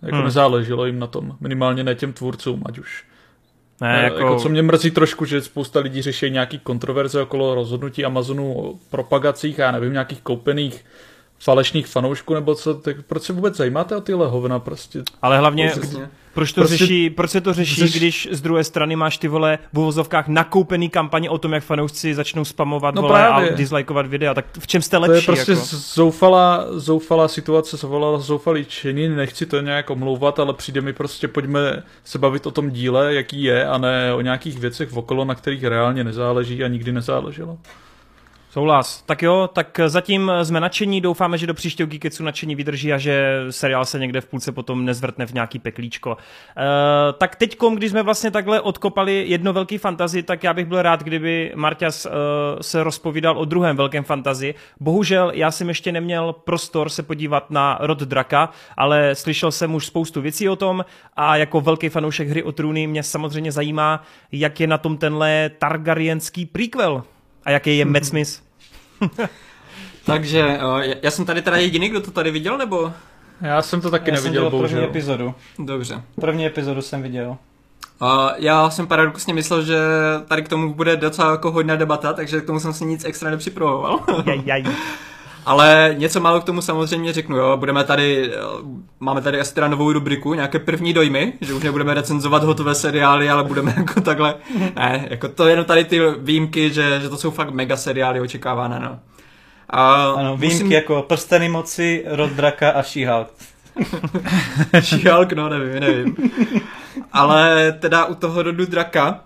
jako 0.03 0.17
hmm. 0.17 0.25
nezáleželo 0.25 0.87
jim 0.87 0.99
na 0.99 1.07
tom, 1.07 1.37
minimálně 1.41 1.85
ne 1.85 1.95
těm 1.95 2.13
tvůrcům, 2.13 2.63
ať 2.67 2.79
už. 2.79 3.05
Ne, 3.81 4.01
jako... 4.05 4.19
jako... 4.19 4.39
co 4.39 4.49
mě 4.49 4.63
mrzí 4.63 4.91
trošku, 4.91 5.25
že 5.25 5.41
spousta 5.41 5.81
lidí 5.81 6.03
řeší 6.03 6.31
nějaký 6.31 6.59
kontroverze 6.59 7.23
okolo 7.23 7.55
rozhodnutí 7.55 8.05
Amazonu 8.05 8.59
o 8.59 8.75
propagacích 8.91 9.61
a 9.61 9.71
nevím, 9.71 9.93
nějakých 9.93 10.21
koupených 10.23 10.85
falešných 11.45 11.87
fanoušků 11.87 12.35
nebo 12.35 12.55
co, 12.55 12.75
tak 12.75 12.97
proč 13.07 13.23
se 13.23 13.33
vůbec 13.33 13.57
zajímáte 13.57 13.97
o 13.97 14.01
tyhle 14.01 14.27
hovna 14.27 14.59
prostě? 14.59 15.03
Ale 15.23 15.39
hlavně, 15.39 15.69
Přesně. 15.69 16.09
proč 16.35 16.53
to 16.53 16.61
prostě, 16.61 16.77
řeší, 16.77 17.11
proč 17.11 17.31
se 17.31 17.41
to 17.41 17.53
řeší, 17.53 17.81
řeš... 17.81 17.97
když 17.97 18.29
z 18.33 18.41
druhé 18.41 18.65
strany 18.65 18.97
máš 18.97 19.19
ty 19.19 19.29
vole 19.29 19.59
v 19.73 19.79
uvozovkách 19.79 20.29
nakoupený 20.29 20.89
kampaně 20.91 21.31
o 21.31 21.39
tom, 21.39 21.53
jak 21.53 21.65
fanoušci 21.65 22.15
začnou 22.15 22.45
spamovat 22.45 22.95
no 22.95 23.03
vole 23.03 23.21
právě. 23.21 23.51
a 23.51 23.55
dislikeovat 23.55 24.07
videa, 24.07 24.35
tak 24.35 24.45
v 24.59 24.67
čem 24.67 24.83
jste 24.83 24.97
lepší? 24.99 25.27
To 25.27 25.33
je 25.33 25.37
prostě 25.37 25.53
jako? 25.53 25.65
zoufalá, 25.95 26.67
zoufalá 26.71 27.29
situace, 27.29 27.87
volala 27.87 28.19
zoufalý 28.19 28.65
činy, 28.65 29.09
nechci 29.09 29.47
to 29.47 29.61
nějak 29.61 29.91
omlouvat, 29.91 30.39
ale 30.39 30.55
přijde 30.55 30.81
mi 30.81 30.93
prostě, 30.93 31.29
pojďme 31.29 31.83
se 32.05 32.19
bavit 32.19 32.47
o 32.47 32.51
tom 32.51 32.71
díle, 32.71 33.15
jaký 33.15 33.43
je, 33.43 33.67
a 33.67 33.79
ne 33.79 34.15
o 34.15 34.21
nějakých 34.21 34.59
věcech 34.59 34.97
okolo, 34.97 35.25
na 35.25 35.35
kterých 35.35 35.65
reálně 35.65 36.05
nezáleží 36.05 36.65
a 36.65 36.69
nikdy 36.69 36.93
nezáleželo. 36.93 37.59
Souhlas. 38.55 39.03
Tak 39.03 39.23
jo, 39.23 39.51
tak 39.53 39.81
zatím 39.87 40.33
jsme 40.43 40.61
nadšení, 40.61 41.01
doufáme, 41.01 41.39
že 41.39 41.47
do 41.47 41.55
příštího 41.55 41.87
Geeketsu 41.87 42.25
nadšení 42.25 42.55
vydrží 42.55 42.93
a 42.93 42.99
že 42.99 43.45
seriál 43.51 43.85
se 43.85 43.99
někde 43.99 44.21
v 44.21 44.27
půlce 44.27 44.53
potom 44.53 44.85
nezvrtne 44.85 45.27
v 45.27 45.33
nějaký 45.33 45.59
peklíčko. 45.59 46.11
Uh, 46.11 46.17
tak 47.19 47.37
teď, 47.37 47.57
když 47.75 47.91
jsme 47.91 48.03
vlastně 48.03 48.31
takhle 48.31 48.61
odkopali 48.61 49.25
jedno 49.29 49.53
velký 49.53 49.79
fantazi, 49.79 50.23
tak 50.23 50.45
já 50.45 50.55
bych 50.55 50.67
byl 50.67 50.83
rád, 50.83 51.03
kdyby 51.03 51.53
Marťas 51.55 52.07
uh, 52.07 52.13
se 52.61 52.83
rozpovídal 52.83 53.39
o 53.39 53.45
druhém 53.45 53.77
velkém 53.77 54.05
fantazi. 54.05 54.55
Bohužel 54.81 55.33
já 55.35 55.51
jsem 55.51 55.69
ještě 55.69 55.93
neměl 55.93 56.33
prostor 56.33 56.89
se 56.89 57.03
podívat 57.03 57.51
na 57.51 57.79
Rod 57.81 57.99
Draka, 57.99 58.51
ale 58.77 59.15
slyšel 59.15 59.53
jsem 59.53 59.75
už 59.75 59.87
spoustu 59.87 60.21
věcí 60.21 60.49
o 60.49 60.57
tom 60.57 60.85
a 61.17 61.37
jako 61.37 61.61
velký 61.61 61.89
fanoušek 61.89 62.29
hry 62.29 62.43
o 62.43 62.53
trůny 62.53 62.87
mě 62.87 63.03
samozřejmě 63.03 63.53
zajímá, 63.53 64.03
jak 64.33 64.61
je 64.61 64.67
na 64.67 64.79
tom 64.79 64.97
tenhle 64.97 65.51
Targaryenský 65.59 66.47
prequel 66.47 67.03
a 67.45 67.51
jaký 67.51 67.79
je 67.79 67.85
Matt 67.85 68.05
Smith. 68.15 68.44
Takže 70.07 70.59
já 71.03 71.11
jsem 71.11 71.25
tady 71.25 71.43
teda 71.43 71.57
jediný, 71.57 71.89
kdo 71.89 72.01
to 72.01 72.11
tady 72.11 72.31
viděl, 72.31 72.59
nebo? 72.59 72.93
Já 73.41 73.63
jsem 73.63 73.81
to 73.81 73.91
taky 73.91 74.11
já 74.11 74.15
neviděl, 74.15 74.43
jsem 74.43 74.51
bohužel. 74.51 74.79
první 74.79 74.91
epizodu. 74.91 75.35
Dobře. 75.59 76.03
První 76.21 76.47
epizodu 76.47 76.83
jsem 76.83 77.03
viděl. 77.03 77.37
Uh, 78.03 78.09
já 78.37 78.71
jsem 78.71 78.87
paradoxně 78.87 79.35
myslel, 79.35 79.63
že 79.63 79.79
tady 80.29 80.43
k 80.43 80.49
tomu 80.49 80.75
bude 80.75 80.97
docela 80.97 81.31
jako 81.31 81.51
hodná 81.53 81.77
debata, 81.77 82.13
takže 82.13 82.41
k 82.41 82.47
tomu 82.47 82.61
jsem 82.61 82.73
si 82.73 82.85
nic 82.85 83.05
extra 83.05 83.31
nepřipravoval. 83.31 84.01
Ale 85.47 85.95
něco 85.99 86.21
málo 86.21 86.41
k 86.41 86.45
tomu 86.45 86.63
samozřejmě 86.63 87.13
řeknu, 87.13 87.37
jo. 87.37 87.57
Budeme 87.57 87.85
tady, 87.85 88.33
máme 89.01 89.23
tady 89.23 89.41
asi 89.41 89.55
teda 89.55 89.69
novou 89.69 89.93
rubriku, 89.93 90.35
nějaké 90.35 90.59
první 90.59 90.93
dojmy, 90.93 91.33
že 91.41 91.55
už 91.55 91.63
nebudeme 91.63 91.95
recenzovat 91.95 92.45
hotové 92.45 92.75
seriály, 92.75 93.31
ale 93.31 93.45
budeme 93.45 93.75
jako 93.77 94.01
takhle, 94.01 94.35
ne, 94.77 95.07
jako 95.11 95.29
to 95.29 95.49
jenom 95.49 95.65
tady 95.65 95.85
ty 95.85 96.01
výjimky, 96.19 96.71
že, 96.71 97.01
že 97.01 97.09
to 97.09 97.17
jsou 97.17 97.31
fakt 97.31 97.51
mega 97.51 97.77
seriály 97.77 98.21
očekávané, 98.21 98.81
no. 98.81 98.99
A 99.71 100.11
ano, 100.11 100.37
výjimky 100.37 100.65
musím... 100.65 100.73
jako 100.73 101.03
prsteny 101.03 101.49
moci, 101.49 102.05
rod 102.07 102.31
draka 102.31 102.71
a 102.71 102.83
She-Hulk. 102.83 103.27
She-Hulk, 104.81 105.35
no 105.35 105.49
nevím, 105.49 105.81
nevím. 105.81 106.17
Ale 107.13 107.73
teda 107.73 108.05
u 108.05 108.15
toho 108.15 108.43
rodu 108.43 108.67
draka, 108.67 109.21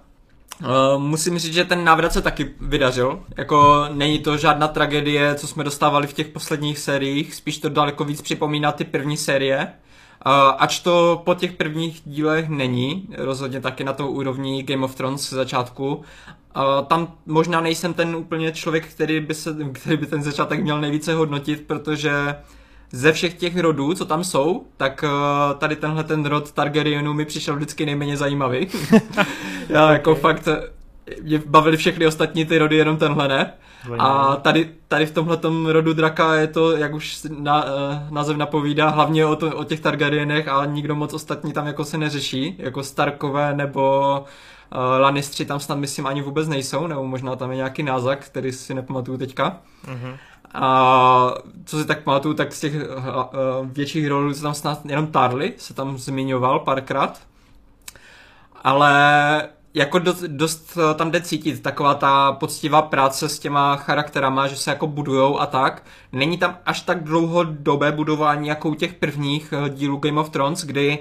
Uh, 0.60 1.02
musím 1.02 1.38
říct, 1.38 1.54
že 1.54 1.64
ten 1.64 1.84
návrat 1.84 2.12
se 2.12 2.22
taky 2.22 2.54
vydařil. 2.60 3.20
Jako 3.36 3.86
není 3.92 4.18
to 4.18 4.36
žádná 4.36 4.68
tragédie, 4.68 5.34
co 5.34 5.46
jsme 5.46 5.64
dostávali 5.64 6.06
v 6.06 6.12
těch 6.12 6.28
posledních 6.28 6.78
sériích, 6.78 7.34
spíš 7.34 7.58
to 7.58 7.68
daleko 7.68 8.04
víc 8.04 8.22
připomíná 8.22 8.72
ty 8.72 8.84
první 8.84 9.16
série. 9.16 9.72
Uh, 10.26 10.32
ač 10.58 10.80
to 10.80 11.22
po 11.24 11.34
těch 11.34 11.52
prvních 11.52 12.00
dílech 12.04 12.48
není, 12.48 13.08
rozhodně 13.18 13.60
taky 13.60 13.84
na 13.84 13.92
tou 13.92 14.08
úrovni 14.08 14.62
Game 14.62 14.84
of 14.84 14.94
Thrones 14.94 15.30
začátku. 15.30 15.94
Uh, 15.94 16.02
tam 16.86 17.14
možná 17.26 17.60
nejsem 17.60 17.94
ten 17.94 18.16
úplně 18.16 18.52
člověk, 18.52 18.86
který 18.86 19.20
by, 19.20 19.34
se, 19.34 19.56
který 19.72 19.96
by 19.96 20.06
ten 20.06 20.22
začátek 20.22 20.62
měl 20.62 20.80
nejvíce 20.80 21.14
hodnotit, 21.14 21.64
protože 21.66 22.34
ze 22.92 23.12
všech 23.12 23.34
těch 23.34 23.58
rodů, 23.58 23.94
co 23.94 24.04
tam 24.04 24.24
jsou, 24.24 24.66
tak 24.76 25.04
uh, 25.04 25.58
tady 25.58 25.76
tenhle 25.76 26.04
ten 26.04 26.26
rod 26.26 26.52
Targaryenů 26.52 27.14
mi 27.14 27.24
přišel 27.24 27.56
vždycky 27.56 27.86
nejméně 27.86 28.16
zajímavý. 28.16 28.68
Já 29.68 29.84
okay. 29.84 29.92
jako 29.92 30.14
fakt 30.14 30.48
mě 31.22 31.42
bavili 31.46 31.76
všechny 31.76 32.06
ostatní 32.06 32.44
ty 32.44 32.58
rody, 32.58 32.76
jenom 32.76 32.96
tenhle 32.96 33.28
ne. 33.28 33.52
A 33.98 34.36
tady, 34.36 34.70
tady 34.88 35.06
v 35.06 35.10
tomhle 35.10 35.38
rodu 35.72 35.92
draka 35.92 36.34
je 36.34 36.46
to, 36.46 36.76
jak 36.76 36.94
už 36.94 37.26
na, 37.38 37.64
uh, 37.64 37.70
název 38.10 38.36
napovídá, 38.36 38.88
hlavně 38.88 39.26
o, 39.26 39.36
to, 39.36 39.56
o 39.56 39.64
těch 39.64 39.80
Targaryenech 39.80 40.48
a 40.48 40.64
nikdo 40.64 40.94
moc 40.94 41.14
ostatní 41.14 41.52
tam 41.52 41.66
jako 41.66 41.84
se 41.84 41.98
neřeší, 41.98 42.56
jako 42.58 42.82
Starkové 42.82 43.54
nebo 43.54 44.14
uh, 44.72 44.78
Lannistři 45.00 45.44
tam 45.44 45.60
snad 45.60 45.78
myslím 45.78 46.06
ani 46.06 46.22
vůbec 46.22 46.48
nejsou, 46.48 46.86
nebo 46.86 47.04
možná 47.04 47.36
tam 47.36 47.50
je 47.50 47.56
nějaký 47.56 47.82
názak, 47.82 48.24
který 48.24 48.52
si 48.52 48.74
nepamatuju 48.74 49.18
teďka. 49.18 49.60
Mm-hmm. 49.86 50.16
A 50.54 51.34
co 51.64 51.78
si 51.78 51.84
tak 51.84 52.02
pamatuju, 52.02 52.34
tak 52.34 52.52
z 52.52 52.60
těch 52.60 52.74
uh, 52.74 53.68
větších 53.68 54.08
rolů 54.08 54.34
se 54.34 54.42
tam 54.42 54.54
snad 54.54 54.86
jenom 54.86 55.06
Tarly 55.06 55.54
se 55.56 55.74
tam 55.74 55.98
zmiňoval 55.98 56.58
párkrát. 56.58 57.20
Ale 58.62 59.48
jako 59.74 59.98
dost, 59.98 60.22
dost 60.22 60.78
tam 60.94 61.10
jde 61.10 61.20
cítit 61.20 61.62
taková 61.62 61.94
ta 61.94 62.32
poctivá 62.32 62.82
práce 62.82 63.28
s 63.28 63.38
těma 63.38 63.76
charakterama, 63.76 64.46
že 64.46 64.56
se 64.56 64.70
jako 64.70 64.86
budujou 64.86 65.40
a 65.40 65.46
tak. 65.46 65.82
Není 66.12 66.38
tam 66.38 66.58
až 66.66 66.80
tak 66.80 67.04
dlouhodobé 67.04 67.92
budování 67.92 68.48
jako 68.48 68.68
u 68.68 68.74
těch 68.74 68.94
prvních 68.94 69.54
dílů 69.68 69.96
Game 69.96 70.20
of 70.20 70.30
Thrones, 70.30 70.64
kdy 70.64 70.98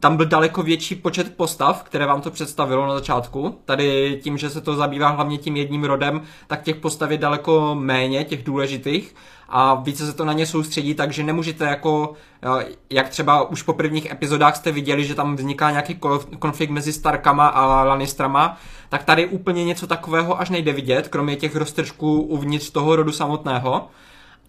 tam 0.00 0.16
byl 0.16 0.26
daleko 0.26 0.62
větší 0.62 0.94
počet 0.94 1.36
postav, 1.36 1.82
které 1.82 2.06
vám 2.06 2.20
to 2.20 2.30
představilo 2.30 2.86
na 2.86 2.94
začátku. 2.94 3.58
Tady 3.64 4.20
tím, 4.22 4.38
že 4.38 4.50
se 4.50 4.60
to 4.60 4.74
zabývá 4.74 5.08
hlavně 5.08 5.38
tím 5.38 5.56
jedním 5.56 5.84
rodem, 5.84 6.22
tak 6.46 6.62
těch 6.62 6.76
postav 6.76 7.10
je 7.10 7.18
daleko 7.18 7.74
méně, 7.74 8.24
těch 8.24 8.44
důležitých 8.44 9.14
a 9.48 9.74
více 9.74 10.06
se 10.06 10.12
to 10.12 10.24
na 10.24 10.32
ně 10.32 10.46
soustředí, 10.46 10.94
takže 10.94 11.22
nemůžete 11.22 11.64
jako, 11.64 12.12
eh, 12.60 12.64
jak 12.90 13.08
třeba 13.08 13.48
už 13.48 13.62
po 13.62 13.72
prvních 13.72 14.10
epizodách 14.10 14.56
jste 14.56 14.72
viděli, 14.72 15.04
že 15.04 15.14
tam 15.14 15.36
vzniká 15.36 15.70
nějaký 15.70 16.00
konflikt 16.38 16.70
mezi 16.70 16.92
Starkama 16.92 17.46
a 17.46 17.84
Lannistrama, 17.84 18.56
tak 18.88 19.04
tady 19.04 19.26
úplně 19.26 19.64
něco 19.64 19.86
takového 19.86 20.40
až 20.40 20.50
nejde 20.50 20.72
vidět, 20.72 21.08
kromě 21.08 21.36
těch 21.36 21.56
roztržků 21.56 22.20
uvnitř 22.20 22.70
toho 22.70 22.96
rodu 22.96 23.12
samotného. 23.12 23.88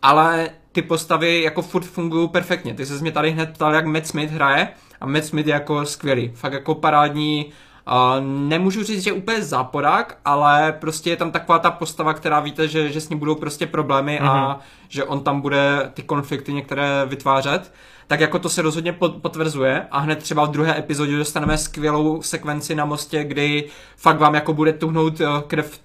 Ale 0.02 0.50
ty 0.72 0.82
postavy 0.82 1.42
jako 1.42 1.62
furt 1.62 1.84
fungují 1.84 2.30
perfektně. 2.30 2.74
Ty 2.74 2.86
se 2.86 3.02
mě 3.02 3.12
tady 3.12 3.32
hned 3.32 3.50
ptal, 3.54 3.74
jak 3.74 3.86
Matt 3.86 4.08
Smith 4.08 4.32
hraje 4.32 4.68
a 5.02 5.06
Matt 5.06 5.26
Smith 5.26 5.48
je 5.48 5.54
jako 5.54 5.86
skvělý. 5.86 6.32
Fakt 6.36 6.54
jako 6.54 6.76
parádní 6.76 7.52
Uh, 7.88 8.26
nemůžu 8.50 8.84
říct, 8.84 9.04
že 9.04 9.12
úplně 9.12 9.44
záporák, 9.44 10.18
ale 10.26 10.72
prostě 10.72 11.10
je 11.10 11.16
tam 11.16 11.32
taková 11.32 11.60
ta 11.60 11.72
postava, 11.72 12.14
která 12.14 12.40
víte, 12.40 12.68
že, 12.68 12.92
že 12.92 13.02
s 13.02 13.10
ní 13.10 13.16
budou 13.16 13.36
prostě 13.36 13.68
problémy 13.68 14.20
mm-hmm. 14.22 14.30
a 14.30 14.48
mhm. 14.48 14.58
že 14.90 15.04
on 15.04 15.24
tam 15.24 15.42
bude 15.42 15.92
ty 15.94 16.04
konflikty 16.04 16.54
některé 16.54 17.06
vytvářet 17.06 17.74
tak 18.08 18.20
jako 18.20 18.40
to 18.40 18.50
se 18.50 18.62
rozhodně 18.62 18.94
potvrzuje 19.22 19.88
a 19.92 20.00
hned 20.00 20.20
třeba 20.20 20.46
v 20.46 20.52
druhé 20.52 20.80
epizodě 20.80 21.18
dostaneme 21.18 21.58
skvělou 21.58 22.22
sekvenci 22.22 22.76
na 22.76 22.86
mostě, 22.86 23.24
kdy 23.24 23.70
fakt 23.98 24.20
vám 24.20 24.36
jako 24.36 24.54
bude 24.54 24.74
tuhnout 24.74 25.22
eh, 25.22 25.26
krev 25.48 25.80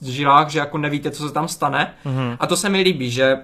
v 0.00 0.04
žilách, 0.04 0.48
že 0.48 0.58
jako 0.58 0.78
nevíte, 0.78 1.10
co 1.10 1.28
se 1.28 1.34
tam 1.34 1.48
stane. 1.48 1.94
Mm-hmm. 2.06 2.36
A 2.40 2.46
to 2.46 2.56
se 2.56 2.68
mi 2.68 2.80
líbí, 2.80 3.10
že 3.10 3.38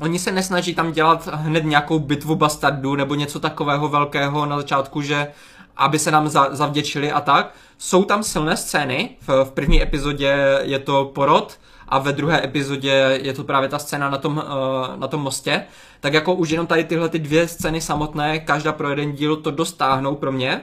Oni 0.00 0.18
se 0.18 0.32
nesnaží 0.32 0.74
tam 0.74 0.92
dělat 0.92 1.28
hned 1.32 1.64
nějakou 1.64 1.98
bitvu 1.98 2.36
bastardů 2.36 2.96
nebo 2.96 3.14
něco 3.14 3.40
takového 3.40 3.88
velkého 3.88 4.46
na 4.46 4.56
začátku, 4.56 5.02
že 5.02 5.28
aby 5.76 5.98
se 5.98 6.10
nám 6.10 6.28
za, 6.28 6.48
zavděčili 6.50 7.12
a 7.12 7.20
tak. 7.20 7.54
Jsou 7.78 8.04
tam 8.04 8.22
silné 8.22 8.56
scény, 8.56 9.16
v, 9.20 9.44
v 9.44 9.50
první 9.50 9.82
epizodě 9.82 10.58
je 10.62 10.78
to 10.78 11.10
porod, 11.14 11.58
a 11.90 11.98
ve 11.98 12.12
druhé 12.12 12.44
epizodě 12.44 13.18
je 13.22 13.32
to 13.32 13.44
právě 13.44 13.68
ta 13.68 13.78
scéna 13.78 14.10
na 14.10 14.18
tom, 14.18 14.36
uh, 14.36 14.96
na 14.96 15.08
tom 15.08 15.20
mostě, 15.20 15.64
tak 16.00 16.14
jako 16.14 16.34
už 16.34 16.50
jenom 16.50 16.66
tady 16.66 16.84
tyhle 16.84 17.08
ty 17.08 17.18
dvě 17.18 17.48
scény 17.48 17.80
samotné, 17.80 18.38
každá 18.38 18.72
pro 18.72 18.90
jeden 18.90 19.12
díl 19.12 19.36
to 19.36 19.50
dostáhnou 19.50 20.14
pro 20.14 20.32
mě. 20.32 20.60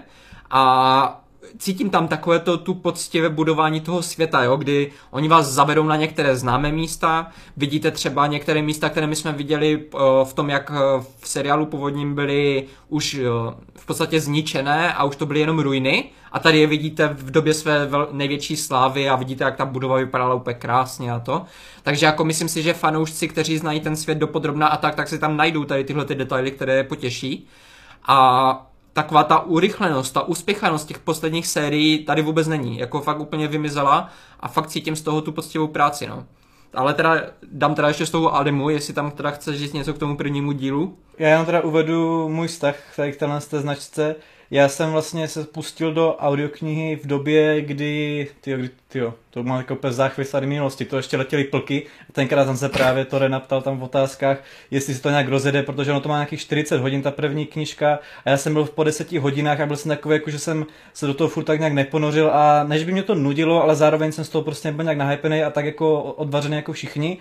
A 0.52 1.27
cítím 1.58 1.90
tam 1.90 2.08
takové 2.08 2.40
to 2.40 2.58
tu 2.58 2.74
poctivé 2.74 3.30
budování 3.30 3.82
toho 3.82 4.02
světa, 4.02 4.44
jo, 4.44 4.58
kdy 4.58 4.92
oni 5.12 5.28
vás 5.28 5.48
zavedou 5.48 5.84
na 5.84 5.96
některé 5.96 6.36
známé 6.36 6.72
místa, 6.72 7.28
vidíte 7.58 7.92
třeba 7.92 8.28
některé 8.28 8.62
místa, 8.62 8.90
které 8.90 9.08
my 9.08 9.16
jsme 9.16 9.32
viděli 9.32 9.78
uh, 9.78 10.02
v 10.24 10.34
tom, 10.34 10.50
jak 10.50 10.70
uh, 10.70 11.04
v 11.20 11.28
seriálu 11.28 11.66
původním 11.66 12.16
byly 12.16 12.66
už 12.90 13.14
uh, 13.14 13.54
v 13.76 13.86
podstatě 13.86 14.20
zničené 14.20 14.94
a 14.94 15.04
už 15.04 15.16
to 15.16 15.26
byly 15.26 15.40
jenom 15.40 15.60
ruiny 15.60 16.10
a 16.32 16.40
tady 16.40 16.60
je 16.60 16.68
vidíte 16.68 17.08
v 17.08 17.32
době 17.32 17.54
své 17.54 17.90
největší 18.12 18.58
slávy 18.58 19.10
a 19.10 19.16
vidíte, 19.16 19.44
jak 19.44 19.56
ta 19.56 19.66
budova 19.66 19.98
vypadala 19.98 20.36
úplně 20.36 20.54
krásně 20.54 21.12
a 21.12 21.20
to. 21.20 21.46
Takže 21.84 22.06
jako 22.06 22.26
myslím 22.26 22.50
si, 22.50 22.64
že 22.64 22.74
fanoušci, 22.74 23.28
kteří 23.28 23.58
znají 23.58 23.80
ten 23.80 23.96
svět 23.96 24.18
dopodrobna 24.18 24.68
a 24.68 24.78
tak, 24.78 24.96
tak 24.96 25.08
si 25.08 25.20
tam 25.20 25.38
najdou 25.38 25.64
tady 25.64 25.84
tyhle 25.84 26.06
ty 26.06 26.16
detaily, 26.16 26.52
které 26.52 26.76
je 26.76 26.84
potěší. 26.84 27.48
A 28.08 28.68
taková 28.98 29.24
ta 29.24 29.40
urychlenost, 29.40 30.14
ta 30.14 30.22
uspěchanost 30.22 30.88
těch 30.88 31.00
posledních 31.00 31.48
sérií 31.48 32.06
tady 32.06 32.22
vůbec 32.22 32.48
není. 32.48 32.80
Jako 32.80 33.02
fakt 33.02 33.20
úplně 33.20 33.48
vymizela 33.48 34.10
a 34.40 34.48
fakt 34.48 34.68
cítím 34.68 34.96
z 34.96 35.02
toho 35.02 35.22
tu 35.22 35.32
poctivou 35.32 35.68
práci, 35.68 36.08
no. 36.08 36.26
Ale 36.74 36.94
teda 36.94 37.22
dám 37.52 37.76
teda 37.76 37.88
ještě 37.88 38.06
z 38.06 38.10
toho 38.10 38.36
Adimu, 38.36 38.70
jestli 38.70 38.94
tam 38.94 39.12
teda 39.12 39.32
chceš 39.32 39.60
říct 39.60 39.74
něco 39.74 39.94
k 39.94 39.98
tomu 39.98 40.18
prvnímu 40.18 40.52
dílu. 40.52 40.98
Já 41.18 41.30
jenom 41.30 41.46
teda 41.46 41.62
uvedu 41.62 42.30
můj 42.30 42.48
vztah 42.48 42.76
tady 42.96 43.12
k 43.12 43.18
téhle 43.18 43.40
značce. 43.40 44.16
Já 44.52 44.70
jsem 44.70 44.92
vlastně 44.92 45.28
se 45.28 45.44
pustil 45.44 45.94
do 45.94 46.16
audioknihy 46.16 46.96
v 46.96 47.08
době, 47.08 47.62
kdy, 47.62 48.28
tyjo, 48.42 48.58
kdy 48.58 48.70
tyjo, 48.98 49.14
to 49.30 49.44
má 49.44 49.58
jako 49.58 49.74
úplně 49.74 49.94
záchvět 49.94 50.26
staré 50.26 50.48
minulosti, 50.48 50.86
to 50.86 50.98
ještě 50.98 51.18
letěly 51.18 51.44
plky, 51.44 51.86
tenkrát 52.12 52.46
jsem 52.46 52.58
se 52.58 52.70
právě 52.70 53.06
to 53.06 53.30
naptal 53.30 53.62
tam 53.62 53.80
v 53.80 53.84
otázkách, 53.84 54.38
jestli 54.72 54.94
se 54.94 55.02
to 55.02 55.10
nějak 55.10 55.28
rozjede, 55.28 55.64
protože 55.64 55.92
ono 55.92 56.00
to 56.00 56.10
má 56.10 56.16
nějakých 56.16 56.42
40 56.42 56.82
hodin, 56.82 57.02
ta 57.02 57.12
první 57.12 57.46
knižka, 57.46 58.00
a 58.26 58.30
já 58.30 58.38
jsem 58.38 58.54
byl 58.54 58.66
po 58.66 58.84
10 58.84 59.12
hodinách 59.12 59.60
a 59.60 59.66
byl 59.66 59.76
jsem 59.76 59.90
takový, 59.90 60.16
jako, 60.16 60.30
že 60.30 60.40
jsem 60.40 60.66
se 60.94 61.08
do 61.08 61.14
toho 61.14 61.28
furt 61.28 61.44
tak 61.44 61.60
nějak 61.60 61.74
neponořil. 61.74 62.30
A 62.34 62.64
než 62.64 62.84
by 62.84 62.92
mě 62.92 63.04
to 63.04 63.16
nudilo, 63.16 63.64
ale 63.64 63.76
zároveň 63.76 64.12
jsem 64.12 64.26
z 64.26 64.30
toho 64.30 64.44
prostě 64.44 64.68
nebyl 64.68 64.84
nějak 64.84 64.98
nahypený 64.98 65.44
a 65.44 65.50
tak 65.50 65.66
jako 65.66 66.02
odvařený 66.02 66.56
jako 66.56 66.74
všichni. 66.74 67.18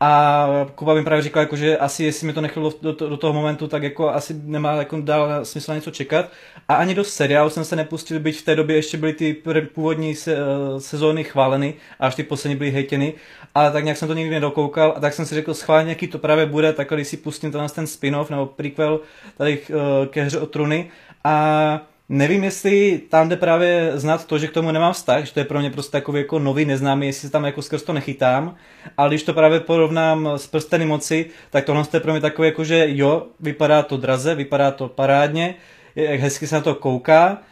A 0.00 0.46
Kuba 0.74 0.94
mi 0.94 1.04
právě 1.04 1.22
říkal, 1.22 1.40
jako, 1.40 1.56
že 1.56 1.78
asi 1.78 2.04
jestli 2.04 2.26
mi 2.26 2.32
to 2.32 2.40
nechalo 2.40 2.72
do, 2.82 2.92
do, 2.92 3.16
toho 3.16 3.32
momentu, 3.32 3.68
tak 3.68 3.82
jako 3.82 4.08
asi 4.08 4.34
nemá 4.44 4.72
jako 4.72 5.00
dál 5.00 5.44
smysl 5.44 5.74
něco 5.74 5.90
čekat. 5.90 6.30
A 6.68 6.74
ani 6.74 6.94
do 6.94 7.04
seriálu 7.04 7.50
jsem 7.50 7.64
se 7.64 7.76
nepustil, 7.76 8.20
byť 8.20 8.38
v 8.38 8.44
té 8.44 8.56
době 8.56 8.76
ještě 8.76 8.96
byly 8.96 9.12
ty 9.12 9.42
původní 9.74 10.14
se, 10.14 10.36
uh, 10.36 10.78
sezóny 11.18 11.24
chváleny 11.24 11.74
a 12.00 12.06
až 12.06 12.14
ty 12.14 12.22
poslední 12.22 12.56
byly 12.56 12.70
hejtěny. 12.70 13.14
Ale 13.54 13.72
tak 13.72 13.84
nějak 13.84 13.98
jsem 13.98 14.08
to 14.08 14.14
nikdy 14.14 14.34
nedokoukal 14.34 14.94
a 14.96 15.00
tak 15.00 15.14
jsem 15.14 15.26
si 15.26 15.34
řekl, 15.34 15.54
schválně, 15.54 15.90
jaký 15.90 16.06
to 16.06 16.18
právě 16.18 16.46
bude, 16.46 16.72
tak 16.72 16.88
když 16.90 17.08
si 17.08 17.16
pustím 17.16 17.52
ten 17.52 17.86
spin-off 17.86 18.30
nebo 18.30 18.46
prequel 18.46 19.00
tady 19.36 19.58
uh, 19.58 20.06
ke 20.06 20.22
hře 20.22 20.40
o 20.40 20.46
truny. 20.46 20.90
A 21.24 21.80
Nevím, 22.10 22.44
jestli 22.44 23.00
tam 23.08 23.28
jde 23.28 23.36
právě 23.36 23.92
znát 23.94 24.24
to, 24.24 24.38
že 24.38 24.48
k 24.48 24.52
tomu 24.52 24.72
nemám 24.72 24.92
vztah, 24.92 25.24
že 25.24 25.32
to 25.32 25.40
je 25.40 25.44
pro 25.44 25.60
mě 25.60 25.70
prostě 25.70 25.92
takový 25.92 26.20
jako 26.20 26.38
nový 26.38 26.64
neznámý, 26.64 27.06
jestli 27.06 27.28
se 27.28 27.32
tam 27.32 27.44
jako 27.44 27.62
skrz 27.62 27.82
to 27.82 27.92
nechytám, 27.92 28.56
ale 28.96 29.08
když 29.08 29.22
to 29.22 29.34
právě 29.34 29.60
porovnám 29.60 30.28
s 30.36 30.46
prsteny 30.46 30.86
moci, 30.86 31.26
tak 31.50 31.64
tohle 31.64 31.84
je 31.92 32.00
pro 32.00 32.12
mě 32.12 32.20
takové 32.20 32.48
jako, 32.48 32.64
že 32.64 32.86
jo, 32.88 33.26
vypadá 33.40 33.82
to 33.82 33.96
draze, 33.96 34.34
vypadá 34.34 34.70
to 34.70 34.88
parádně, 34.88 35.54
jak 35.96 36.20
hezky 36.20 36.46
se 36.46 36.54
na 36.54 36.60
to 36.60 36.74
kouká, 36.74 37.42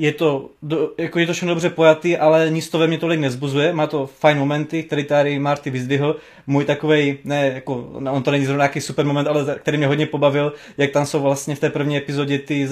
je 0.00 0.12
to, 0.12 0.50
do, 0.62 0.90
jako 0.98 1.18
je 1.18 1.26
to 1.26 1.32
všechno 1.32 1.54
dobře 1.54 1.70
pojatý, 1.70 2.16
ale 2.16 2.50
nic 2.50 2.68
to 2.68 2.78
ve 2.78 2.86
mně 2.86 2.98
tolik 2.98 3.20
nezbuzuje. 3.20 3.72
Má 3.72 3.86
to 3.86 4.06
fajn 4.06 4.38
momenty, 4.38 4.82
který 4.82 5.04
tady 5.04 5.38
Marty 5.38 5.70
vyzdvihl. 5.70 6.16
Můj 6.46 6.64
takový, 6.64 7.18
ne, 7.24 7.50
jako, 7.54 7.88
no, 7.98 8.12
on 8.12 8.22
to 8.22 8.30
není 8.30 8.44
zrovna 8.44 8.64
nějaký 8.64 8.80
super 8.80 9.04
moment, 9.06 9.26
ale 9.26 9.56
který 9.58 9.78
mě 9.78 9.86
hodně 9.86 10.06
pobavil, 10.06 10.52
jak 10.78 10.90
tam 10.90 11.06
jsou 11.06 11.20
vlastně 11.20 11.54
v 11.54 11.60
té 11.60 11.70
první 11.70 11.96
epizodě 11.96 12.38
ty 12.38 12.68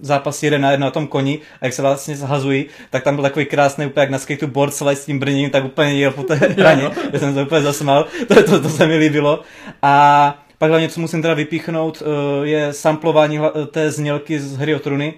zápasy 0.00 0.46
jeden 0.46 0.60
na 0.60 0.70
jeden 0.70 0.80
na 0.80 0.90
tom 0.90 1.06
koni 1.06 1.38
a 1.60 1.64
jak 1.64 1.74
se 1.74 1.82
vlastně 1.82 2.16
zhazují, 2.16 2.66
tak 2.90 3.02
tam 3.02 3.14
byl 3.14 3.22
takový 3.22 3.46
krásný, 3.46 3.86
úplně 3.86 4.02
jak 4.02 4.10
na 4.10 4.18
skateboard 4.18 4.74
slide 4.74 4.96
s 4.96 5.06
tím 5.06 5.18
brněním, 5.18 5.50
tak 5.50 5.64
úplně 5.64 5.94
jel 5.94 6.10
po 6.10 6.22
té 6.22 6.34
hraně. 6.58 6.90
Já 7.12 7.18
jsem 7.18 7.34
se 7.34 7.42
úplně 7.42 7.62
zasmál, 7.62 8.06
to, 8.28 8.42
to, 8.42 8.60
to 8.60 8.68
se 8.68 8.86
mi 8.86 8.96
líbilo. 8.96 9.40
A 9.82 10.38
pak 10.58 10.70
hlavně, 10.70 10.88
co 10.88 11.00
musím 11.00 11.22
teda 11.22 11.34
vypíchnout, 11.34 12.02
eh, 12.02 12.46
je 12.46 12.72
samplování 12.72 13.38
té 13.70 13.90
znělky 13.90 14.40
z 14.40 14.56
hry 14.56 14.74
o 14.74 14.78
truny 14.78 15.14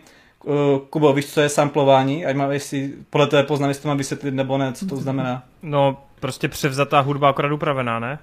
Uh, 0.49 0.79
Kubo, 0.91 1.13
víš, 1.13 1.27
co 1.27 1.41
je 1.41 1.49
samplování? 1.49 2.27
Ať 2.27 2.37
má, 2.37 2.53
jestli 2.53 2.93
podle 3.11 3.27
té 3.27 3.43
poznám, 3.43 3.69
jestli 3.69 3.83
to 3.83 3.89
mám 3.89 3.99
vysvětlit 3.99 4.35
nebo 4.35 4.59
ne, 4.59 4.73
co 4.73 4.87
to 4.87 4.97
znamená. 4.97 5.43
No, 5.63 6.03
prostě 6.21 6.49
převzatá 6.49 7.01
hudba 7.01 7.29
akorát 7.29 7.53
upravená, 7.53 7.99
ne? 7.99 8.19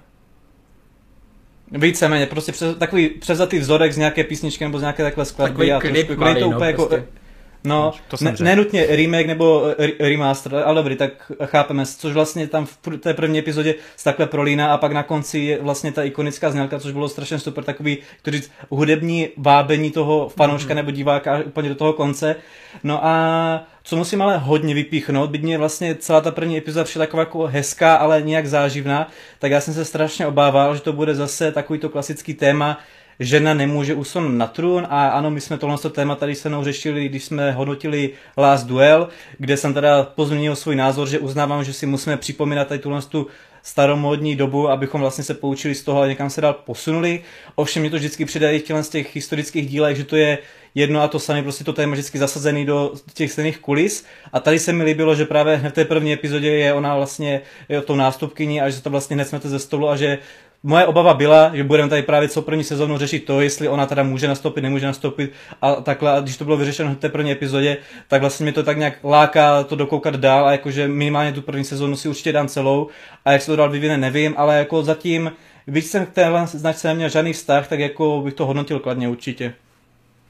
Víceméně, 1.70 2.26
prostě 2.26 2.52
přes, 2.52 2.76
takový 2.76 3.08
převzatý 3.08 3.58
vzorek 3.58 3.92
z 3.92 3.96
nějaké 3.96 4.24
písničky 4.24 4.64
nebo 4.64 4.78
z 4.78 4.80
nějaké 4.80 5.02
takhle 5.02 5.24
skladby. 5.24 5.68
Takový 5.68 5.92
klip 5.92 6.06
trošku, 6.06 6.20
malý, 6.24 6.40
to 6.40 6.50
no, 6.50 6.56
úplně 6.56 6.70
jako- 6.70 6.86
prostě. 6.86 6.96
jako, 6.96 7.25
No, 7.66 7.92
to 8.08 8.16
ne, 8.20 8.34
nenutně 8.40 8.86
remake 8.86 9.26
nebo 9.26 9.64
remaster, 10.00 10.54
ale 10.54 10.74
dobrý, 10.74 10.96
tak 10.96 11.32
chápeme, 11.44 11.86
což 11.86 12.12
vlastně 12.12 12.46
tam 12.46 12.66
v 12.66 12.78
té 13.00 13.14
první 13.14 13.38
epizodě 13.38 13.74
se 13.96 14.04
takhle 14.04 14.26
prolíná 14.26 14.72
a 14.72 14.76
pak 14.76 14.92
na 14.92 15.02
konci 15.02 15.38
je 15.38 15.58
vlastně 15.62 15.92
ta 15.92 16.02
ikonická 16.02 16.50
znělka, 16.50 16.78
což 16.78 16.92
bylo 16.92 17.08
strašně 17.08 17.38
super, 17.38 17.64
takový, 17.64 17.98
to 18.22 18.30
říct, 18.30 18.50
hudební 18.70 19.28
vábení 19.36 19.90
toho 19.90 20.28
fanouška 20.28 20.72
mm-hmm. 20.72 20.76
nebo 20.76 20.90
diváka 20.90 21.42
úplně 21.46 21.68
do 21.68 21.74
toho 21.74 21.92
konce. 21.92 22.36
No 22.84 23.06
a 23.06 23.66
co 23.82 23.96
musím 23.96 24.22
ale 24.22 24.38
hodně 24.38 24.74
vypíchnout, 24.74 25.30
byť 25.30 25.42
mě 25.42 25.58
vlastně 25.58 25.94
celá 25.94 26.20
ta 26.20 26.30
první 26.30 26.58
epizoda 26.58 26.84
přišla 26.84 27.02
taková 27.02 27.20
jako 27.20 27.46
hezká, 27.46 27.96
ale 27.96 28.22
nějak 28.22 28.46
záživná, 28.46 29.08
tak 29.38 29.50
já 29.50 29.60
jsem 29.60 29.74
se 29.74 29.84
strašně 29.84 30.26
obával, 30.26 30.74
že 30.74 30.80
to 30.80 30.92
bude 30.92 31.14
zase 31.14 31.52
takový 31.52 31.78
to 31.78 31.88
klasický 31.88 32.34
téma, 32.34 32.78
žena 33.20 33.54
nemůže 33.54 33.94
usunout 33.94 34.28
na 34.28 34.46
trůn 34.46 34.86
a 34.90 35.08
ano, 35.08 35.30
my 35.30 35.40
jsme 35.40 35.58
tohle 35.58 35.76
téma 35.90 36.14
tady 36.14 36.34
se 36.34 36.48
mnou 36.48 36.64
řešili, 36.64 37.08
když 37.08 37.24
jsme 37.24 37.52
hodnotili 37.52 38.10
Last 38.36 38.66
Duel, 38.66 39.08
kde 39.38 39.56
jsem 39.56 39.74
teda 39.74 40.02
pozměnil 40.02 40.56
svůj 40.56 40.76
názor, 40.76 41.08
že 41.08 41.18
uznávám, 41.18 41.64
že 41.64 41.72
si 41.72 41.86
musíme 41.86 42.16
připomínat 42.16 42.68
tady 42.68 42.80
tuhle 42.80 43.02
tu 43.02 43.26
staromódní 43.66 44.36
dobu, 44.36 44.68
abychom 44.68 45.00
vlastně 45.00 45.24
se 45.24 45.34
poučili 45.34 45.74
z 45.74 45.82
toho 45.82 46.00
a 46.00 46.06
někam 46.06 46.30
se 46.30 46.40
dál 46.40 46.52
posunuli. 46.52 47.22
Ovšem 47.54 47.80
mě 47.80 47.90
to 47.90 47.96
vždycky 47.96 48.24
přidají 48.24 48.62
z 48.80 48.88
těch 48.88 49.14
historických 49.14 49.68
dílech, 49.68 49.96
že 49.96 50.04
to 50.04 50.16
je 50.16 50.38
jedno 50.74 51.02
a 51.02 51.08
to 51.08 51.18
samé, 51.18 51.42
prostě 51.42 51.64
to 51.64 51.72
téma 51.72 51.92
vždycky 51.92 52.18
zasazený 52.18 52.64
do 52.66 52.92
těch 53.14 53.32
stejných 53.32 53.58
kulis. 53.58 54.04
A 54.32 54.40
tady 54.40 54.58
se 54.58 54.72
mi 54.72 54.84
líbilo, 54.84 55.14
že 55.14 55.24
právě 55.24 55.56
v 55.56 55.72
té 55.72 55.84
první 55.84 56.12
epizodě 56.12 56.50
je 56.50 56.74
ona 56.74 56.96
vlastně 56.96 57.40
je 57.68 57.80
tou 57.80 57.94
nástupkyní 57.94 58.60
a 58.60 58.70
že 58.70 58.82
to 58.82 58.90
vlastně 58.90 59.16
hned 59.16 59.28
smete 59.28 59.48
ze 59.48 59.58
stolu 59.58 59.88
a 59.88 59.96
že 59.96 60.18
moje 60.66 60.86
obava 60.86 61.14
byla, 61.14 61.50
že 61.54 61.64
budeme 61.64 61.88
tady 61.88 62.02
právě 62.02 62.28
co 62.28 62.42
první 62.42 62.64
sezónu 62.64 62.98
řešit 62.98 63.24
to, 63.24 63.40
jestli 63.40 63.68
ona 63.68 63.86
teda 63.86 64.02
může 64.02 64.28
nastoupit, 64.28 64.60
nemůže 64.60 64.86
nastoupit 64.86 65.32
a 65.62 65.74
takhle. 65.74 66.12
A 66.12 66.20
když 66.20 66.36
to 66.36 66.44
bylo 66.44 66.56
vyřešeno 66.56 66.94
v 66.94 66.96
té 66.96 67.08
první 67.08 67.32
epizodě, 67.32 67.76
tak 68.08 68.20
vlastně 68.20 68.44
mě 68.44 68.52
to 68.52 68.62
tak 68.62 68.78
nějak 68.78 68.98
láká 69.04 69.62
to 69.62 69.76
dokoukat 69.76 70.16
dál 70.16 70.46
a 70.46 70.52
jakože 70.52 70.88
minimálně 70.88 71.32
tu 71.32 71.42
první 71.42 71.64
sezónu 71.64 71.96
si 71.96 72.08
určitě 72.08 72.32
dám 72.32 72.48
celou 72.48 72.88
a 73.24 73.32
jak 73.32 73.42
se 73.42 73.46
to 73.46 73.56
dál 73.56 73.70
vyvine, 73.70 73.98
nevím, 73.98 74.34
ale 74.36 74.58
jako 74.58 74.82
zatím, 74.82 75.32
byť 75.66 75.84
jsem 75.84 76.06
k 76.06 76.10
téhle 76.10 76.46
značce 76.46 76.88
neměl 76.88 77.08
žádný 77.08 77.32
vztah, 77.32 77.68
tak 77.68 77.80
jako 77.80 78.20
bych 78.24 78.34
to 78.34 78.46
hodnotil 78.46 78.78
kladně 78.78 79.08
určitě. 79.08 79.54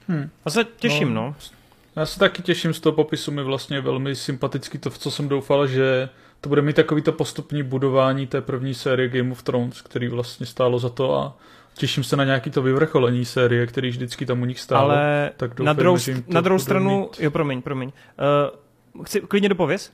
Hmm. 0.07 0.29
A 0.45 0.49
se 0.49 0.65
těším, 0.79 1.13
no. 1.13 1.21
no. 1.21 1.35
Já 1.97 2.05
se 2.05 2.19
taky 2.19 2.41
těším 2.41 2.73
z 2.73 2.79
toho 2.79 2.93
popisu, 2.93 3.31
mi 3.31 3.43
vlastně 3.43 3.81
velmi 3.81 4.15
sympatický 4.15 4.77
to, 4.77 4.89
v 4.89 4.97
co 4.97 5.11
jsem 5.11 5.29
doufal, 5.29 5.67
že 5.67 6.09
to 6.41 6.49
bude 6.49 6.61
mít 6.61 6.75
takový 6.75 7.01
to 7.01 7.11
postupní 7.11 7.63
budování 7.63 8.27
té 8.27 8.41
první 8.41 8.73
série 8.73 9.09
Game 9.09 9.31
of 9.31 9.43
Thrones, 9.43 9.81
který 9.81 10.07
vlastně 10.07 10.45
stálo 10.45 10.79
za 10.79 10.89
to 10.89 11.15
a 11.15 11.37
těším 11.73 12.03
se 12.03 12.15
na 12.15 12.23
nějaký 12.23 12.49
to 12.49 12.61
vyvrcholení 12.61 13.25
série, 13.25 13.67
který 13.67 13.89
vždycky 13.89 14.25
tam 14.25 14.41
u 14.41 14.45
nich 14.45 14.59
stálo. 14.59 14.89
Ale 14.89 15.31
tak 15.37 15.49
doufám, 15.49 15.65
na 15.65 15.73
druhou, 15.73 15.97
na 16.27 16.41
druhou 16.41 16.59
stranu, 16.59 16.99
mít... 16.99 17.19
jo 17.19 17.31
promiň, 17.31 17.61
promiň, 17.61 17.91
uh, 18.97 19.03
chci 19.05 19.21
klidně 19.21 19.49
dopověz? 19.49 19.91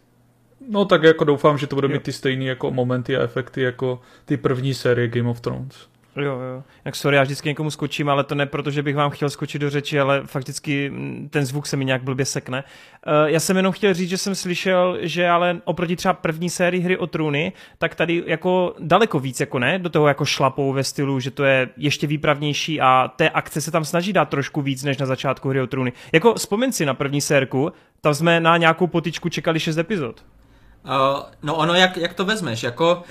No 0.70 0.86
tak 0.86 1.04
jako 1.04 1.24
doufám, 1.24 1.58
že 1.58 1.68
to 1.68 1.76
bude 1.76 1.88
jo. 1.88 1.94
mít 1.94 2.04
ty 2.04 2.12
stejné 2.12 2.46
jako 2.46 2.72
momenty 2.72 3.18
a 3.18 3.22
efekty 3.22 3.62
jako 3.62 4.02
ty 4.26 4.38
první 4.38 4.74
série 4.74 5.08
Game 5.08 5.30
of 5.30 5.42
Thrones. 5.42 5.93
Jo, 6.16 6.40
jo. 6.40 6.64
Jak 6.86 6.96
sorry, 6.96 7.18
já 7.18 7.24
vždycky 7.24 7.50
někomu 7.50 7.72
skočím, 7.72 8.10
ale 8.10 8.24
to 8.24 8.36
ne 8.36 8.46
proto, 8.46 8.72
že 8.72 8.84
bych 8.84 8.96
vám 8.96 9.12
chtěl 9.12 9.30
skočit 9.30 9.62
do 9.62 9.70
řeči, 9.70 10.00
ale 10.00 10.22
fakticky 10.26 10.90
mm, 10.90 11.30
ten 11.30 11.46
zvuk 11.46 11.68
se 11.68 11.78
mi 11.78 11.86
nějak 11.86 12.04
blbě 12.04 12.26
sekne. 12.26 12.64
Uh, 13.08 13.30
já 13.30 13.40
jsem 13.40 13.58
jenom 13.58 13.74
chtěl 13.74 13.94
říct, 13.94 14.10
že 14.10 14.18
jsem 14.18 14.36
slyšel, 14.36 14.98
že 15.02 15.30
ale 15.30 15.62
oproti 15.64 15.96
třeba 15.96 16.14
první 16.14 16.50
sérii 16.50 16.82
hry 16.82 16.98
o 16.98 17.08
trůny, 17.08 17.54
tak 17.78 17.96
tady 17.96 18.24
jako 18.28 18.76
daleko 18.80 19.20
víc, 19.20 19.40
jako 19.40 19.60
ne, 19.60 19.80
do 19.80 19.90
toho 19.90 20.08
jako 20.08 20.26
šlapou 20.26 20.74
ve 20.74 20.84
stylu, 20.84 21.20
že 21.20 21.32
to 21.32 21.44
je 21.44 21.70
ještě 21.78 22.08
výpravnější 22.08 22.82
a 22.82 23.12
té 23.16 23.30
akce 23.30 23.62
se 23.62 23.72
tam 23.72 23.86
snaží 23.86 24.14
dát 24.14 24.30
trošku 24.30 24.62
víc 24.62 24.84
než 24.84 24.98
na 24.98 25.06
začátku 25.06 25.50
hry 25.50 25.62
o 25.62 25.68
trůny. 25.68 25.94
Jako 26.12 26.34
vzpomeň 26.34 26.72
si 26.72 26.86
na 26.86 26.94
první 26.94 27.22
sérku, 27.22 27.72
tam 28.02 28.14
jsme 28.14 28.40
na 28.40 28.58
nějakou 28.58 28.88
potičku 28.88 29.30
čekali 29.30 29.60
6 29.60 29.78
epizod. 29.78 30.24
Uh, 30.86 30.92
no 31.44 31.56
ono, 31.56 31.74
jak, 31.74 31.98
jak 31.98 32.14
to 32.14 32.26
vezmeš, 32.26 32.64
jako 32.64 33.04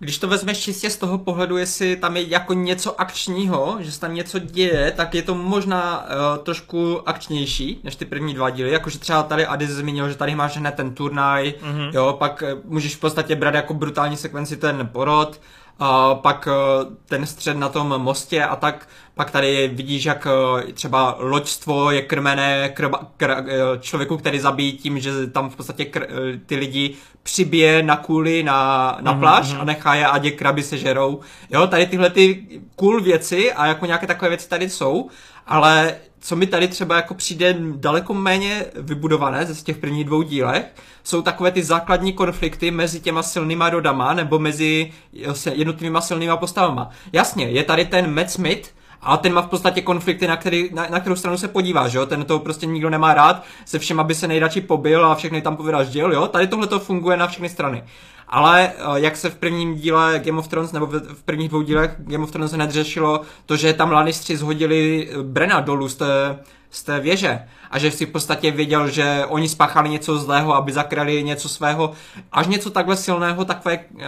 když 0.00 0.18
to 0.18 0.28
vezmeš 0.28 0.58
čistě 0.58 0.90
z 0.90 0.96
toho 0.96 1.18
pohledu, 1.18 1.56
jestli 1.56 1.96
tam 1.96 2.16
je 2.16 2.28
jako 2.28 2.52
něco 2.52 3.00
akčního, 3.00 3.76
že 3.80 3.92
se 3.92 4.00
tam 4.00 4.14
něco 4.14 4.38
děje, 4.38 4.92
tak 4.96 5.14
je 5.14 5.22
to 5.22 5.34
možná 5.34 6.04
uh, 6.04 6.44
trošku 6.44 7.08
akčnější 7.08 7.80
než 7.84 7.96
ty 7.96 8.04
první 8.04 8.34
dva 8.34 8.50
díly. 8.50 8.70
Jakože 8.70 8.98
třeba 8.98 9.22
tady 9.22 9.46
Ady 9.46 9.66
zmínil, 9.66 10.08
že 10.08 10.14
tady 10.14 10.34
máš 10.34 10.56
hned 10.56 10.74
ten 10.74 10.94
turnaj, 10.94 11.54
mm-hmm. 11.62 11.90
jo, 11.94 12.16
pak 12.18 12.42
uh, 12.42 12.60
můžeš 12.64 12.96
v 12.96 13.00
podstatě 13.00 13.36
brát 13.36 13.54
jako 13.54 13.74
brutální 13.74 14.16
sekvenci 14.16 14.56
ten 14.56 14.88
porod, 14.92 15.40
a 15.80 16.14
pak 16.14 16.48
uh, 16.48 16.94
ten 17.06 17.26
střed 17.26 17.56
na 17.56 17.68
tom 17.68 17.88
mostě 17.98 18.44
a 18.44 18.56
tak, 18.56 18.88
pak 19.14 19.30
tady 19.30 19.68
vidíš, 19.68 20.04
jak 20.04 20.26
uh, 20.26 20.60
třeba 20.72 21.16
loďstvo 21.18 21.90
je 21.90 22.02
krmené 22.02 22.68
krba, 22.68 23.00
kr, 23.16 23.30
uh, 23.30 23.80
člověku, 23.80 24.16
který 24.16 24.38
zabíjí 24.38 24.72
tím, 24.72 25.00
že 25.00 25.26
tam 25.26 25.50
v 25.50 25.56
podstatě 25.56 25.84
kr, 25.84 26.06
ty 26.46 26.56
lidi 26.56 26.94
přibije 27.22 27.82
na 27.82 27.96
kůli 27.96 28.42
na, 28.42 28.98
na 29.00 29.14
mm-hmm. 29.14 29.20
pláž 29.20 29.54
a 29.58 29.64
nechá 29.64 29.94
je, 29.94 30.06
ať 30.06 30.24
je 30.24 30.30
kraby 30.30 30.62
sežerou. 30.62 31.20
Jo, 31.50 31.66
tady 31.66 31.86
tyhle 31.86 32.10
ty 32.10 32.46
cool 32.76 33.00
věci 33.00 33.52
a 33.52 33.66
jako 33.66 33.86
nějaké 33.86 34.06
takové 34.06 34.28
věci 34.28 34.48
tady 34.48 34.70
jsou, 34.70 35.08
ale 35.46 35.94
co 36.20 36.36
mi 36.36 36.46
tady 36.46 36.68
třeba 36.68 36.96
jako 36.96 37.14
přijde 37.14 37.56
daleko 37.74 38.14
méně 38.14 38.64
vybudované 38.74 39.46
ze 39.46 39.64
těch 39.64 39.76
prvních 39.76 40.04
dvou 40.04 40.22
dílech, 40.22 40.64
jsou 41.04 41.22
takové 41.22 41.50
ty 41.50 41.62
základní 41.62 42.12
konflikty 42.12 42.70
mezi 42.70 43.00
těma 43.00 43.22
silnýma 43.22 43.70
rodama 43.70 44.14
nebo 44.14 44.38
mezi 44.38 44.92
jednotlivýma 45.52 46.00
silnýma 46.00 46.36
postavama. 46.36 46.90
Jasně, 47.12 47.44
je 47.44 47.64
tady 47.64 47.84
ten 47.84 48.14
Matt 48.14 48.30
Smith, 48.30 48.70
a 49.02 49.16
ten 49.16 49.32
má 49.32 49.42
v 49.42 49.48
podstatě 49.48 49.82
konflikty, 49.82 50.26
na, 50.26 50.36
který, 50.36 50.70
na, 50.72 50.86
na 50.90 51.00
kterou 51.00 51.16
stranu 51.16 51.38
se 51.38 51.48
podívá, 51.48 51.88
že 51.88 51.98
jo? 51.98 52.06
Ten 52.06 52.24
to 52.24 52.38
prostě 52.38 52.66
nikdo 52.66 52.90
nemá 52.90 53.14
rád, 53.14 53.44
se 53.64 53.78
všem, 53.78 54.00
aby 54.00 54.14
se 54.14 54.28
nejradši 54.28 54.60
pobil 54.60 55.06
a 55.06 55.14
všechny 55.14 55.42
tam 55.42 55.56
povyraždil, 55.56 56.12
jo? 56.12 56.26
Tady 56.26 56.46
tohle 56.46 56.66
to 56.66 56.80
funguje 56.80 57.16
na 57.16 57.26
všechny 57.26 57.48
strany. 57.48 57.84
Ale 58.32 58.72
eh, 58.76 58.82
jak 58.94 59.16
se 59.16 59.30
v 59.30 59.34
prvním 59.34 59.74
díle 59.74 60.20
Game 60.24 60.38
of 60.38 60.48
Thrones, 60.48 60.72
nebo 60.72 60.86
v 60.86 61.22
prvních 61.24 61.48
dvou 61.48 61.62
dílech 61.62 61.94
Game 61.98 62.24
of 62.24 62.30
Thrones 62.30 62.52
hned 62.52 62.70
řešilo, 62.70 63.20
to, 63.46 63.56
že 63.56 63.72
tam 63.72 63.92
Lannistři 63.92 64.36
zhodili 64.36 65.08
eh, 65.10 65.22
Brena 65.22 65.60
dolů 65.60 65.88
z 65.88 65.94
té, 65.94 66.38
z 66.70 66.82
té 66.82 67.00
věže 67.00 67.40
a 67.70 67.78
že 67.78 67.90
si 67.90 68.06
v 68.06 68.10
podstatě 68.10 68.50
věděl, 68.50 68.88
že 68.88 69.24
oni 69.28 69.48
spáchali 69.48 69.88
něco 69.88 70.18
zlého, 70.18 70.54
aby 70.54 70.72
zakrali 70.72 71.22
něco 71.22 71.48
svého, 71.48 71.92
až 72.32 72.46
něco 72.46 72.70
takhle 72.70 72.96
silného, 72.96 73.44
takové, 73.44 73.78
uh, 73.78 74.02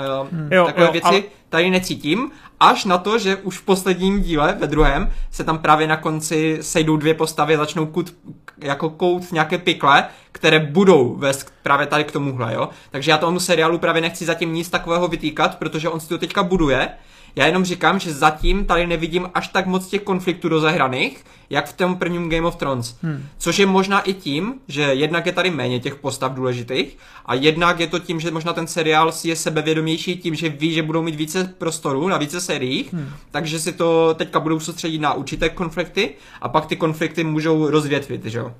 jo, 0.51 0.67
takové 0.67 0.87
jo, 0.87 0.93
věci 0.93 1.07
ale... 1.07 1.23
tady 1.49 1.71
necítím, 1.71 2.31
až 2.61 2.85
na 2.85 2.99
to, 2.99 3.19
že 3.19 3.37
už 3.37 3.59
v 3.59 3.63
posledním 3.63 4.23
díle, 4.23 4.57
ve 4.61 4.67
druhém, 4.67 5.13
se 5.31 5.45
tam 5.45 5.59
právě 5.59 5.87
na 5.87 5.97
konci 5.97 6.59
sejdou 6.61 6.97
dvě 6.97 7.15
postavy, 7.15 7.57
začnou 7.57 7.87
kut, 7.87 8.15
jako 8.59 8.91
kout 8.91 9.33
nějaké 9.33 9.59
pikle, 9.59 10.05
které 10.33 10.59
budou 10.59 11.17
vést 11.17 11.53
právě 11.63 11.87
tady 11.87 12.05
k 12.05 12.13
tomuhle, 12.13 12.55
jo. 12.55 12.69
Takže 12.91 13.11
já 13.11 13.19
tomu 13.19 13.41
seriálu 13.41 13.79
právě 13.79 14.03
nechci 14.03 14.25
zatím 14.25 14.53
nic 14.53 14.71
takového 14.71 15.09
vytýkat, 15.09 15.59
protože 15.59 15.89
on 15.89 16.01
si 16.01 16.09
to 16.09 16.19
teďka 16.19 16.43
buduje, 16.43 16.89
já 17.37 17.47
jenom 17.47 17.65
říkám, 17.65 17.99
že 17.99 18.15
zatím 18.15 18.65
tady 18.65 18.87
nevidím 18.87 19.31
až 19.35 19.49
tak 19.49 19.67
moc 19.67 19.87
těch 19.87 20.03
konfliktů 20.03 20.49
rozehraných, 20.49 21.25
jak 21.51 21.67
v 21.67 21.73
tom 21.73 21.97
prvním 21.97 22.31
Game 22.31 22.47
of 22.47 22.57
Thrones. 22.57 22.97
Hmm. 23.03 23.27
Což 23.39 23.59
je 23.59 23.67
možná 23.67 24.01
i 24.01 24.15
tím, 24.15 24.55
že 24.69 24.83
jednak 24.83 25.27
je 25.27 25.33
tady 25.33 25.51
méně 25.51 25.81
těch 25.81 25.95
postav 25.95 26.33
důležitých 26.33 26.99
a 27.27 27.35
jednak 27.35 27.81
je 27.81 27.87
to 27.87 27.99
tím, 27.99 28.21
že 28.21 28.31
možná 28.31 28.53
ten 28.53 28.67
seriál 28.67 29.13
si 29.13 29.29
je 29.29 29.37
sebevědomější 29.37 30.17
tím, 30.17 30.35
že 30.35 30.49
ví, 30.49 30.75
že 30.75 30.83
budou 30.83 31.03
mít 31.03 31.15
více 31.15 31.55
prostoru 31.59 32.09
na 32.09 32.19
více 32.19 32.41
seriích, 32.41 32.93
hmm. 32.93 33.09
takže 33.31 33.59
si 33.59 33.73
to 33.73 34.15
teďka 34.15 34.41
budou 34.41 34.61
soustředit 34.61 34.99
na 34.99 35.13
určité 35.13 35.49
konflikty 35.49 36.15
a 36.41 36.49
pak 36.49 36.67
ty 36.67 36.77
konflikty 36.77 37.25
můžou 37.25 37.71
rozvětvit, 37.71 38.25
že 38.25 38.39
jo? 38.39 38.55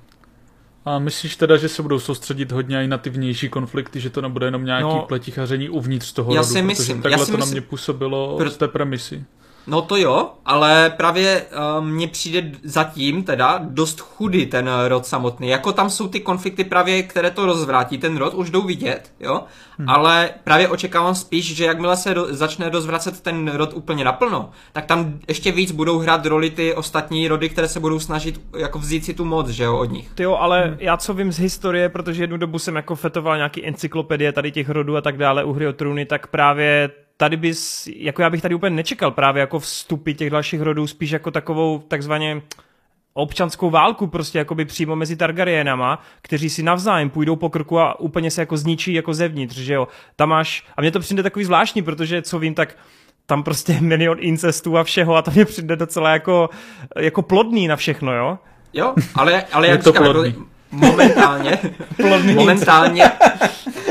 A 0.85 0.99
myslíš 0.99 1.35
teda, 1.35 1.57
že 1.57 1.69
se 1.69 1.81
budou 1.81 1.99
soustředit 1.99 2.51
hodně 2.51 2.83
i 2.83 2.87
na 2.87 2.97
ty 2.97 3.09
vnější 3.09 3.49
konflikty, 3.49 3.99
že 3.99 4.09
to 4.09 4.21
nebude 4.21 4.47
jenom 4.47 4.65
nějaký 4.65 4.83
no, 4.83 5.05
pletichaření 5.07 5.69
uvnitř 5.69 6.13
toho 6.13 6.33
já 6.33 6.41
rodu, 6.41 6.53
si 6.53 6.61
myslím, 6.61 6.97
protože 6.97 7.03
takhle 7.03 7.21
já 7.21 7.25
si 7.25 7.31
to 7.31 7.37
myslím, 7.37 7.49
na 7.49 7.51
mě 7.51 7.61
působilo 7.61 8.37
pr- 8.39 8.49
z 8.49 8.57
té 8.57 8.67
premisy. 8.67 9.23
No 9.67 9.81
to 9.81 9.97
jo, 9.97 10.31
ale 10.45 10.93
právě 10.97 11.45
uh, 11.51 11.85
mně 11.85 12.07
přijde 12.07 12.51
zatím 12.63 13.23
teda 13.23 13.59
dost 13.63 13.99
chudý 13.99 14.45
ten 14.45 14.69
rod 14.87 15.05
samotný. 15.05 15.47
Jako 15.47 15.71
tam 15.71 15.89
jsou 15.89 16.07
ty 16.07 16.19
konflikty 16.19 16.63
právě, 16.63 17.03
které 17.03 17.31
to 17.31 17.45
rozvrátí, 17.45 17.97
ten 17.97 18.17
rod 18.17 18.33
už 18.33 18.49
jdou 18.49 18.61
vidět, 18.61 19.11
jo, 19.19 19.43
hmm. 19.77 19.89
ale 19.89 20.29
právě 20.43 20.69
očekávám 20.69 21.15
spíš, 21.15 21.55
že 21.55 21.65
jakmile 21.65 21.97
se 21.97 22.13
do, 22.13 22.27
začne 22.29 22.69
rozvracet 22.69 23.21
ten 23.21 23.51
rod 23.51 23.73
úplně 23.73 24.05
naplno, 24.05 24.49
tak 24.73 24.85
tam 24.85 25.19
ještě 25.27 25.51
víc 25.51 25.71
budou 25.71 25.99
hrát 25.99 26.25
roli 26.25 26.49
ty 26.49 26.75
ostatní 26.75 27.27
rody, 27.27 27.49
které 27.49 27.67
se 27.67 27.79
budou 27.79 27.99
snažit 27.99 28.41
jako 28.57 28.79
vzít 28.79 29.05
si 29.05 29.13
tu 29.13 29.25
moc, 29.25 29.49
že 29.49 29.63
jo, 29.63 29.77
od 29.77 29.91
nich. 29.91 30.09
Ty 30.15 30.23
jo, 30.23 30.35
ale 30.35 30.65
hmm. 30.65 30.77
já 30.79 30.97
co 30.97 31.13
vím 31.13 31.31
z 31.31 31.39
historie, 31.39 31.89
protože 31.89 32.23
jednu 32.23 32.37
dobu 32.37 32.59
jsem 32.59 32.75
jako 32.75 32.95
fetoval 32.95 33.37
nějaký 33.37 33.65
encyklopedie 33.65 34.31
tady 34.31 34.51
těch 34.51 34.69
rodů 34.69 34.97
a 34.97 35.01
tak 35.01 35.17
dále 35.17 35.43
u 35.43 35.53
hry 35.53 35.67
o 35.67 35.73
trůny, 35.73 36.05
tak 36.05 36.27
právě 36.27 36.89
tady 37.17 37.37
bys, 37.37 37.87
jako 37.95 38.21
já 38.21 38.29
bych 38.29 38.41
tady 38.41 38.55
úplně 38.55 38.75
nečekal 38.75 39.11
právě 39.11 39.39
jako 39.39 39.59
vstupy 39.59 40.13
těch 40.13 40.29
dalších 40.29 40.61
rodů, 40.61 40.87
spíš 40.87 41.11
jako 41.11 41.31
takovou 41.31 41.79
takzvaně 41.87 42.41
občanskou 43.13 43.69
válku 43.69 44.07
prostě 44.07 44.37
jakoby 44.37 44.65
přímo 44.65 44.95
mezi 44.95 45.15
Targaryenama, 45.15 46.01
kteří 46.21 46.49
si 46.49 46.63
navzájem 46.63 47.09
půjdou 47.09 47.35
po 47.35 47.49
krku 47.49 47.79
a 47.79 47.99
úplně 47.99 48.31
se 48.31 48.41
jako 48.41 48.57
zničí 48.57 48.93
jako 48.93 49.13
zevnitř, 49.13 49.55
že 49.57 49.73
jo. 49.73 49.87
Tam 50.15 50.29
máš, 50.29 50.63
a 50.77 50.81
mně 50.81 50.91
to 50.91 50.99
přijde 50.99 51.23
takový 51.23 51.45
zvláštní, 51.45 51.81
protože 51.81 52.21
co 52.21 52.39
vím, 52.39 52.53
tak 52.55 52.77
tam 53.25 53.43
prostě 53.43 53.77
milion 53.81 54.17
incestů 54.19 54.77
a 54.77 54.83
všeho 54.83 55.15
a 55.15 55.21
to 55.21 55.31
mě 55.31 55.45
přijde 55.45 55.75
docela 55.75 56.09
jako, 56.09 56.49
jako 56.99 57.21
plodný 57.21 57.67
na 57.67 57.75
všechno, 57.75 58.13
jo. 58.13 58.39
Jo, 58.73 58.93
ale, 59.15 59.43
ale 59.51 59.67
jak 59.67 59.83
to 59.83 59.91
říkám, 59.91 60.03
plodný. 60.03 60.35
momentálně, 60.71 61.59
momentálně 62.35 63.11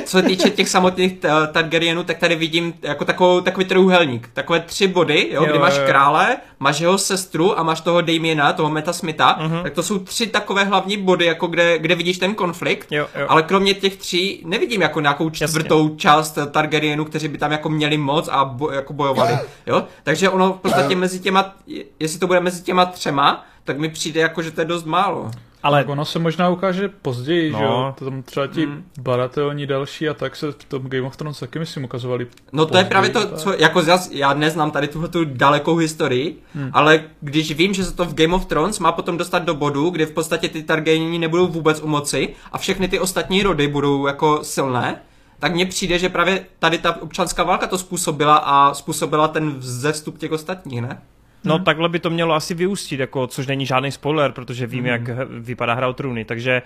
co 0.03 0.11
se 0.11 0.23
týče 0.23 0.51
těch 0.51 0.69
samotných 0.69 1.13
uh, 1.13 1.47
Targaryenů, 1.53 2.05
tak 2.05 2.19
tady 2.19 2.37
vidím 2.37 2.75
jako 2.83 3.05
takovou, 3.05 3.41
takový 3.41 3.67
trůhelník. 3.67 4.31
Takové 4.33 4.61
tři 4.61 4.89
body, 4.89 5.29
jo, 5.33 5.43
jo 5.43 5.51
kdy 5.51 5.59
máš 5.59 5.77
jo. 5.77 5.83
krále, 5.87 6.37
máš 6.59 6.81
jeho 6.81 6.99
sestru 6.99 7.59
a 7.59 7.63
máš 7.63 7.81
toho 7.81 8.01
Damiena, 8.01 8.53
toho 8.53 8.71
Meta 8.71 8.93
Smitha. 8.93 9.39
Uh-huh. 9.41 9.63
Tak 9.63 9.73
to 9.73 9.83
jsou 9.83 9.99
tři 9.99 10.27
takové 10.27 10.65
hlavní 10.65 10.97
body, 10.97 11.25
jako 11.25 11.47
kde, 11.47 11.79
kde 11.79 11.95
vidíš 11.95 12.19
ten 12.19 12.35
konflikt. 12.35 12.87
Jo, 12.91 13.07
jo. 13.21 13.27
Ale 13.29 13.43
kromě 13.43 13.75
těch 13.75 13.97
tří 13.97 14.43
nevidím 14.47 14.83
jako 14.83 15.01
nějakou 15.01 15.31
čtvrtou 15.31 15.85
Jasně. 15.85 15.99
část 15.99 16.39
Targaryenů, 16.51 17.05
kteří 17.05 17.29
by 17.29 17.39
tam 17.39 17.53
jako 17.53 17.69
měli 17.69 17.97
moc 17.97 18.29
a 18.29 18.45
bo, 18.45 18.71
jako 18.71 18.93
bojovali. 18.93 19.39
Jo? 19.67 19.85
Takže 20.03 20.29
ono 20.29 20.53
v 20.53 20.61
podstatě 20.61 20.97
mezi 20.97 21.21
těma, 21.21 21.55
jestli 22.01 22.19
to 22.19 22.27
bude 22.27 22.41
mezi 22.41 22.63
těma 22.63 22.87
třema, 22.87 23.45
tak 23.65 23.79
mi 23.79 23.89
přijde 23.89 24.21
jako, 24.21 24.43
že 24.43 24.51
to 24.51 24.61
je 24.61 24.65
dost 24.65 24.85
málo. 24.85 25.31
Ale 25.63 25.81
tak 25.81 25.89
ono 25.89 26.05
se 26.05 26.19
možná 26.19 26.49
ukáže 26.49 26.89
později, 26.89 27.53
no. 27.53 27.59
že 27.59 27.65
jo? 27.65 27.95
Tam 27.99 28.23
třeba 28.23 28.47
ti 28.47 28.67
hmm. 28.67 28.85
baratelní 29.01 29.67
další 29.67 30.09
a 30.09 30.15
tak 30.15 30.37
se 30.37 30.53
v 30.53 30.65
tom 30.65 30.83
Game 30.83 31.07
of 31.07 31.17
Thrones 31.17 31.41
taky 31.41 31.59
myslím 31.59 31.85
ukazovali. 31.85 32.27
No 32.53 32.65
to 32.65 32.69
později, 32.69 32.85
je 32.85 32.89
právě 32.89 33.11
to, 33.11 33.27
tak. 33.27 33.39
co, 33.39 33.53
jako 33.53 33.83
zas, 33.83 34.11
já 34.13 34.35
neznám 34.35 34.71
tady 34.71 34.89
tuhle 34.89 35.09
tu 35.09 35.25
dalekou 35.25 35.77
historii, 35.77 36.43
hmm. 36.55 36.71
ale 36.73 37.05
když 37.21 37.53
vím, 37.53 37.75
že 37.75 37.85
se 37.85 37.95
to 37.95 38.05
v 38.05 38.15
Game 38.15 38.35
of 38.35 38.47
Thrones 38.47 38.79
má 38.79 38.93
potom 38.93 39.19
dostat 39.19 39.39
do 39.39 39.55
bodu, 39.55 39.91
kdy 39.91 40.07
v 40.07 40.13
podstatě 40.13 40.49
ty 40.49 40.63
Targaryeni 40.63 41.19
nebudou 41.19 41.47
vůbec 41.49 41.81
u 41.81 41.87
moci 41.87 42.35
a 42.53 42.59
všechny 42.59 42.89
ty 42.89 42.99
ostatní 42.99 43.43
rody 43.43 43.69
budou 43.69 44.07
jako 44.07 44.45
silné, 44.45 45.01
tak 45.39 45.55
mně 45.55 45.67
přijde, 45.67 45.99
že 45.99 46.09
právě 46.09 46.47
tady 46.59 46.79
ta 46.79 47.03
občanská 47.03 47.43
válka 47.43 47.67
to 47.67 47.79
způsobila 47.79 48.37
a 48.37 48.75
způsobila 48.75 49.29
ten 49.29 49.51
vzestup 49.51 50.19
těch 50.19 50.33
ostatních, 50.33 50.83
ne? 50.83 51.03
No 51.45 51.55
hmm. 51.55 51.65
takhle 51.65 51.89
by 51.89 51.99
to 51.99 52.11
mělo 52.11 52.35
asi 52.35 52.55
vyústit, 52.55 53.01
jako, 53.01 53.27
což 53.27 53.47
není 53.47 53.67
žádný 53.67 53.93
spoiler, 53.93 54.33
protože 54.33 54.67
vím, 54.67 54.85
hmm. 54.85 54.89
jak 54.89 55.29
vypadá 55.29 55.75
hra 55.75 55.89
o 55.89 55.93
trůny, 55.93 56.25
takže 56.25 56.63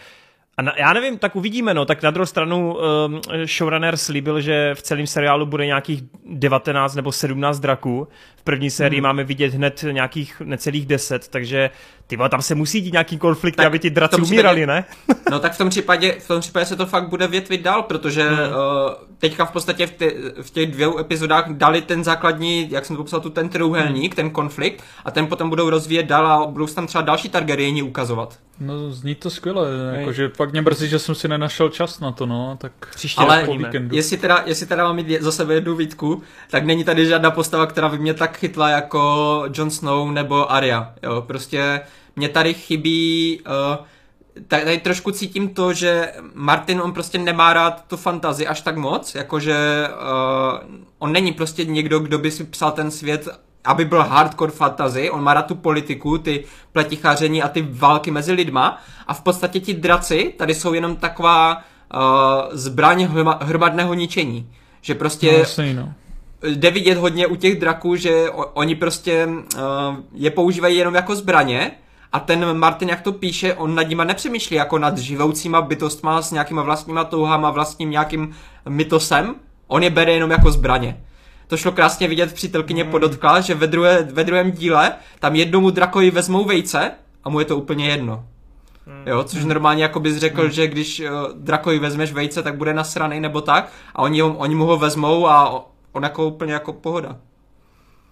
a 0.57 0.63
na, 0.63 0.73
já 0.77 0.93
nevím, 0.93 1.19
tak 1.19 1.37
uvidíme, 1.37 1.75
no, 1.75 1.85
tak 1.85 2.03
na 2.03 2.11
druhou 2.11 2.27
stranu 2.27 2.77
um, 2.77 3.21
showrunner 3.47 3.97
slíbil, 3.97 4.41
že 4.41 4.75
v 4.75 4.83
celém 4.83 5.07
seriálu 5.07 5.47
bude 5.47 5.67
nějakých 5.67 6.03
19 6.25 6.95
nebo 6.95 7.13
17 7.13 7.61
draků. 7.61 8.09
První 8.47 8.71
sérii 8.71 9.01
hmm. 9.01 9.03
máme 9.09 9.25
vidět 9.25 9.55
hned 9.55 9.85
nějakých 9.93 10.43
necelých 10.45 10.87
10, 10.87 11.29
takže 11.29 11.71
ty 12.07 12.19
tam 12.31 12.43
se 12.43 12.55
musí 12.55 12.81
dít 12.81 12.93
nějaký 12.93 13.19
konflikt, 13.19 13.57
tak 13.57 13.67
aby 13.67 13.79
ti 13.79 13.91
draci 13.91 14.21
umírali, 14.23 14.67
ne? 14.67 14.85
no 15.31 15.39
tak 15.39 15.53
v 15.53 15.59
tom 15.59 15.71
případě, 15.71 16.17
v 16.19 16.29
tom 16.29 16.41
případě 16.41 16.67
se 16.67 16.77
to 16.77 16.87
fakt 16.87 17.09
bude 17.09 17.27
větvit 17.27 17.63
dál, 17.63 17.83
protože 17.83 18.29
hmm. 18.29 18.39
uh, 18.39 18.47
teďka 19.19 19.45
v 19.45 19.53
podstatě 19.53 19.87
v, 19.87 19.91
ty, 19.91 20.17
v 20.43 20.51
těch 20.51 20.71
dvou 20.71 20.99
epizodách 20.99 21.45
dali 21.49 21.83
ten 21.83 22.05
základní, 22.05 22.71
jak 22.71 22.85
jsem 22.85 22.97
to 22.97 23.03
popsal, 23.03 23.21
tu 23.21 23.31
ten 23.31 23.49
trůhelník, 23.49 24.13
hmm. 24.13 24.17
ten 24.17 24.31
konflikt 24.31 24.85
a 25.05 25.11
ten 25.11 25.27
potom 25.27 25.49
budou 25.49 25.71
rozvíjet 25.71 26.07
dál 26.07 26.27
a 26.27 26.47
budou 26.47 26.67
se 26.67 26.75
tam 26.75 26.87
třeba 26.87 27.03
další 27.03 27.29
Targaryeni 27.29 27.83
ukazovat. 27.83 28.39
No 28.61 28.93
zní 28.93 29.15
to 29.15 29.31
skvěle, 29.31 29.69
jakože 29.93 30.29
fakt 30.29 30.53
mě 30.53 30.63
mrzí, 30.63 30.89
že 30.89 30.99
jsem 30.99 31.15
si 31.15 31.29
nenašel 31.29 31.69
čas 31.69 32.01
na 32.01 32.13
to, 32.13 32.27
no, 32.27 32.57
tak 32.61 32.73
Příště 32.95 33.21
Ale 33.21 33.41
doplníme. 33.41 33.69
víkendu. 33.69 33.97
jestli 33.97 34.17
teda, 34.17 34.43
jestli 34.47 34.67
teda 34.67 34.85
mám 34.93 35.05
za 35.21 35.33
sebe 35.33 35.55
jednu 35.55 35.77
výtku, 35.77 36.23
tak 36.51 36.65
není 36.65 36.85
tady 36.85 37.07
žádná 37.07 37.31
postava, 37.31 37.67
která 37.67 37.89
by 37.89 37.99
mě 37.99 38.15
tak 38.15 38.36
chytla 38.37 38.69
jako 38.69 39.45
Jon 39.55 39.71
Snow 39.71 40.13
nebo 40.13 40.53
Arya. 40.53 40.93
Jo, 41.03 41.23
prostě 41.23 41.81
mě 42.17 42.29
tady 42.29 42.55
chybí... 42.55 43.41
Uh, 43.47 43.87
tady, 44.49 44.79
trošku 44.79 45.11
cítím 45.11 45.49
to, 45.49 45.73
že 45.73 46.13
Martin, 46.35 46.81
on 46.81 46.93
prostě 46.93 47.19
nemá 47.19 47.53
rád 47.53 47.85
tu 47.89 47.97
fantazii 47.97 48.47
až 48.47 48.61
tak 48.61 48.77
moc, 48.77 49.15
jakože 49.15 49.89
uh, 49.89 50.77
on 50.99 51.13
není 51.13 51.33
prostě 51.33 51.65
někdo, 51.65 51.99
kdo 51.99 52.19
by 52.19 52.31
si 52.31 52.45
psal 52.45 52.73
ten 52.73 52.91
svět 52.91 53.29
aby 53.67 53.85
byl 53.85 54.03
hardcore 54.03 54.53
fantasy, 54.53 55.11
on 55.11 55.23
má 55.23 55.35
rád 55.35 55.47
tu 55.47 55.55
politiku, 55.55 56.19
ty 56.19 56.45
pleticháření 56.73 57.43
a 57.43 57.49
ty 57.49 57.69
války 57.71 58.11
mezi 58.11 58.33
lidma 58.33 58.83
a 59.07 59.15
v 59.15 59.21
podstatě 59.21 59.61
ti 59.61 59.75
draci 59.75 60.35
tady 60.39 60.55
jsou 60.55 60.73
jenom 60.73 60.97
taková 60.97 61.57
uh, 61.95 62.01
zbraň 62.53 63.09
hromadného 63.41 63.95
ničení. 63.95 64.51
Že 64.81 64.95
prostě 64.95 65.33
No, 65.33 65.39
jasný, 65.39 65.75
no. 65.75 65.95
Jde 66.43 66.71
vidět 66.71 66.99
hodně 66.99 67.27
u 67.27 67.37
těch 67.37 67.61
draků, 67.61 67.97
že 67.97 68.31
oni 68.31 68.75
prostě 68.75 69.27
uh, 69.27 69.61
je 70.15 70.31
používají 70.31 70.77
jenom 70.77 70.95
jako 70.95 71.17
zbraně 71.17 71.71
a 72.13 72.21
ten 72.21 72.59
Martin, 72.59 72.89
jak 72.89 73.01
to 73.01 73.13
píše, 73.13 73.55
on 73.55 73.75
nad 73.75 73.83
nima 73.83 74.05
nepřemýšlí 74.05 74.57
jako 74.57 74.79
nad 74.79 74.99
živoucíma 74.99 75.63
bytostma 75.63 76.23
s 76.23 76.33
nějakýma 76.33 76.63
vlastníma 76.63 77.05
touhama, 77.05 77.51
vlastním 77.51 77.91
nějakým 77.91 78.35
mytosem, 78.69 79.35
on 79.67 79.83
je 79.83 79.91
bere 79.91 80.13
jenom 80.13 80.31
jako 80.31 80.51
zbraně. 80.51 81.01
To 81.47 81.57
šlo 81.57 81.73
krásně 81.73 82.09
vidět, 82.09 82.35
přítelkyně 82.35 82.83
Hmm. 82.83 82.93
podotkla, 82.93 83.41
že 83.41 83.55
ve, 83.55 83.67
druhé, 83.67 84.03
ve 84.03 84.25
druhém 84.25 84.53
díle 84.53 84.93
tam 85.19 85.35
jednomu 85.35 85.71
drakovi 85.71 86.11
vezmou 86.11 86.45
vejce 86.45 86.91
a 87.25 87.29
mu 87.29 87.39
je 87.39 87.45
to 87.45 87.57
úplně 87.57 87.89
jedno. 87.89 88.25
Hmm. 88.87 89.03
Jo, 89.07 89.25
což 89.25 89.45
normálně 89.45 89.83
jako 89.83 90.01
bys 90.01 90.17
řekl, 90.17 90.49
že 90.49 90.67
když 90.67 91.01
uh, 91.01 91.07
drakovi 91.35 91.79
vezmeš 91.79 92.13
vejce, 92.13 92.43
tak 92.43 92.57
bude 92.57 92.75
nasranej 92.75 93.21
nebo 93.21 93.41
tak 93.41 93.73
a 93.95 94.03
oni, 94.03 94.23
oni 94.23 94.55
mu 94.55 94.65
ho 94.65 94.77
vezmou 94.77 95.29
a 95.29 95.65
on 95.97 96.03
jako 96.03 96.27
úplně 96.27 96.53
jako 96.53 96.73
pohoda. 96.73 97.17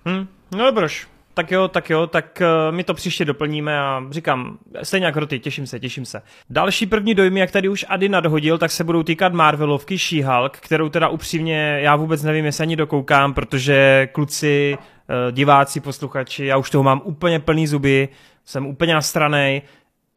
Hm, 0.08 0.26
no 0.56 0.64
dobroš. 0.64 1.08
Tak 1.34 1.50
jo, 1.50 1.68
tak 1.68 1.90
jo, 1.90 2.06
tak 2.06 2.42
uh, 2.42 2.74
my 2.76 2.84
to 2.84 2.94
příště 2.94 3.24
doplníme 3.24 3.80
a 3.80 4.04
říkám, 4.10 4.58
stejně 4.82 5.06
jako 5.06 5.26
ty, 5.26 5.38
těším 5.38 5.66
se, 5.66 5.80
těším 5.80 6.04
se. 6.04 6.22
Další 6.50 6.86
první 6.86 7.14
dojmy, 7.14 7.40
jak 7.40 7.50
tady 7.50 7.68
už 7.68 7.84
Ady 7.88 8.08
nadhodil, 8.08 8.58
tak 8.58 8.70
se 8.70 8.84
budou 8.84 9.02
týkat 9.02 9.32
Marvelovky 9.32 9.96
She-Hulk, 9.96 10.50
kterou 10.50 10.88
teda 10.88 11.08
upřímně 11.08 11.78
já 11.80 11.96
vůbec 11.96 12.22
nevím, 12.22 12.44
jestli 12.44 12.62
ani 12.62 12.76
dokoukám, 12.76 13.34
protože 13.34 14.08
kluci, 14.12 14.78
uh, 14.78 15.32
diváci, 15.32 15.80
posluchači, 15.80 16.44
já 16.44 16.56
už 16.56 16.70
toho 16.70 16.84
mám 16.84 17.02
úplně 17.04 17.40
plný 17.40 17.66
zuby, 17.66 18.08
jsem 18.44 18.66
úplně 18.66 18.94
nastranej. 18.94 19.62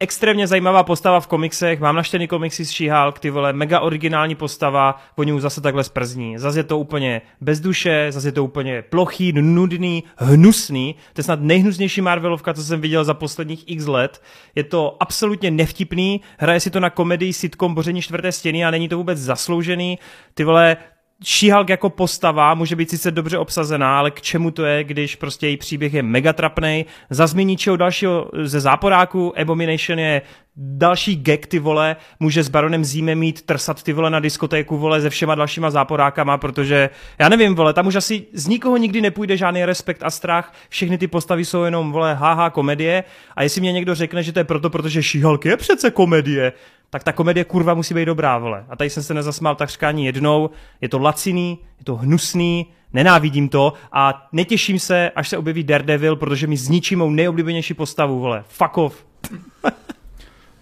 Extrémně 0.00 0.46
zajímavá 0.46 0.82
postava 0.82 1.20
v 1.20 1.26
komiksech, 1.26 1.80
mám 1.80 1.96
naštěný 1.96 2.28
komiksy 2.28 2.64
s 2.64 2.70
She-Hulk, 2.70 3.18
ty 3.18 3.30
vole, 3.30 3.52
mega 3.52 3.80
originální 3.80 4.34
postava, 4.34 5.02
oni 5.16 5.32
už 5.32 5.42
zase 5.42 5.60
takhle 5.60 5.84
sprzní. 5.84 6.38
Zase 6.38 6.58
je 6.58 6.64
to 6.64 6.78
úplně 6.78 7.22
bez 7.40 7.60
duše, 7.60 8.06
zase 8.10 8.28
je 8.28 8.32
to 8.32 8.44
úplně 8.44 8.82
plochý, 8.82 9.32
nudný, 9.32 10.04
hnusný. 10.16 10.94
To 11.12 11.20
je 11.20 11.24
snad 11.24 11.40
nejhnusnější 11.40 12.00
Marvelovka, 12.00 12.54
co 12.54 12.62
jsem 12.64 12.80
viděl 12.80 13.04
za 13.04 13.14
posledních 13.14 13.64
x 13.66 13.86
let. 13.86 14.22
Je 14.54 14.64
to 14.64 14.96
absolutně 15.00 15.50
nevtipný, 15.50 16.20
hraje 16.38 16.60
si 16.60 16.70
to 16.70 16.80
na 16.80 16.90
komedii 16.90 17.32
sitcom 17.32 17.74
Boření 17.74 18.02
čtvrté 18.02 18.32
stěny 18.32 18.64
a 18.64 18.70
není 18.70 18.88
to 18.88 18.96
vůbec 18.96 19.18
zasloužený. 19.18 19.98
Ty 20.34 20.44
vole, 20.44 20.76
She-Hulk 21.24 21.70
jako 21.70 21.90
postava 21.90 22.54
může 22.54 22.76
být 22.76 22.90
sice 22.90 23.10
dobře 23.10 23.38
obsazená, 23.38 23.98
ale 23.98 24.10
k 24.10 24.20
čemu 24.20 24.50
to 24.50 24.64
je, 24.64 24.84
když 24.84 25.16
prostě 25.16 25.46
její 25.46 25.56
příběh 25.56 25.94
je 25.94 26.02
mega 26.02 26.32
trapnej. 26.32 26.84
Za 27.10 27.26
zmíníčeho 27.26 27.76
dalšího 27.76 28.30
ze 28.42 28.60
záporáku 28.60 29.38
Abomination 29.40 29.98
je 29.98 30.22
další 30.56 31.16
gag, 31.16 31.46
ty 31.46 31.58
vole, 31.58 31.96
může 32.20 32.42
s 32.42 32.48
Baronem 32.48 32.84
Zíme 32.84 33.14
mít 33.14 33.42
trsat 33.42 33.82
ty 33.82 33.92
vole 33.92 34.10
na 34.10 34.20
diskotéku, 34.20 34.78
vole, 34.78 35.00
se 35.00 35.10
všema 35.10 35.34
dalšíma 35.34 35.70
záporákama, 35.70 36.38
protože 36.38 36.90
já 37.18 37.28
nevím, 37.28 37.54
vole, 37.54 37.72
tam 37.72 37.86
už 37.86 37.94
asi 37.94 38.26
z 38.32 38.46
nikoho 38.46 38.76
nikdy 38.76 39.00
nepůjde 39.00 39.36
žádný 39.36 39.64
respekt 39.64 40.02
a 40.02 40.10
strach, 40.10 40.54
všechny 40.68 40.98
ty 40.98 41.06
postavy 41.06 41.44
jsou 41.44 41.62
jenom, 41.62 41.92
vole, 41.92 42.14
haha, 42.14 42.50
komedie. 42.50 43.04
A 43.36 43.42
jestli 43.42 43.60
mě 43.60 43.72
někdo 43.72 43.94
řekne, 43.94 44.22
že 44.22 44.32
to 44.32 44.38
je 44.38 44.44
proto, 44.44 44.70
protože 44.70 45.00
She-Hulk 45.00 45.48
je 45.48 45.56
přece 45.56 45.90
komedie, 45.90 46.52
tak 46.90 47.04
ta 47.04 47.12
komedie 47.12 47.44
kurva 47.44 47.74
musí 47.74 47.94
být 47.94 48.04
dobrá, 48.04 48.38
vole. 48.38 48.64
A 48.68 48.76
tady 48.76 48.90
jsem 48.90 49.02
se 49.02 49.14
nezasmál 49.14 49.54
takřka 49.54 49.88
ani 49.88 50.06
jednou. 50.06 50.50
Je 50.80 50.88
to 50.88 50.98
laciný, 50.98 51.58
je 51.78 51.84
to 51.84 51.96
hnusný, 51.96 52.66
nenávidím 52.92 53.48
to 53.48 53.72
a 53.92 54.28
netěším 54.32 54.78
se, 54.78 55.10
až 55.10 55.28
se 55.28 55.38
objeví 55.38 55.64
Daredevil, 55.64 56.16
protože 56.16 56.46
mi 56.46 56.56
zničí 56.56 56.96
mou 56.96 57.10
nejoblíbenější 57.10 57.74
postavu, 57.74 58.20
vole. 58.20 58.44
Fuck 58.48 58.78
off. 58.78 59.04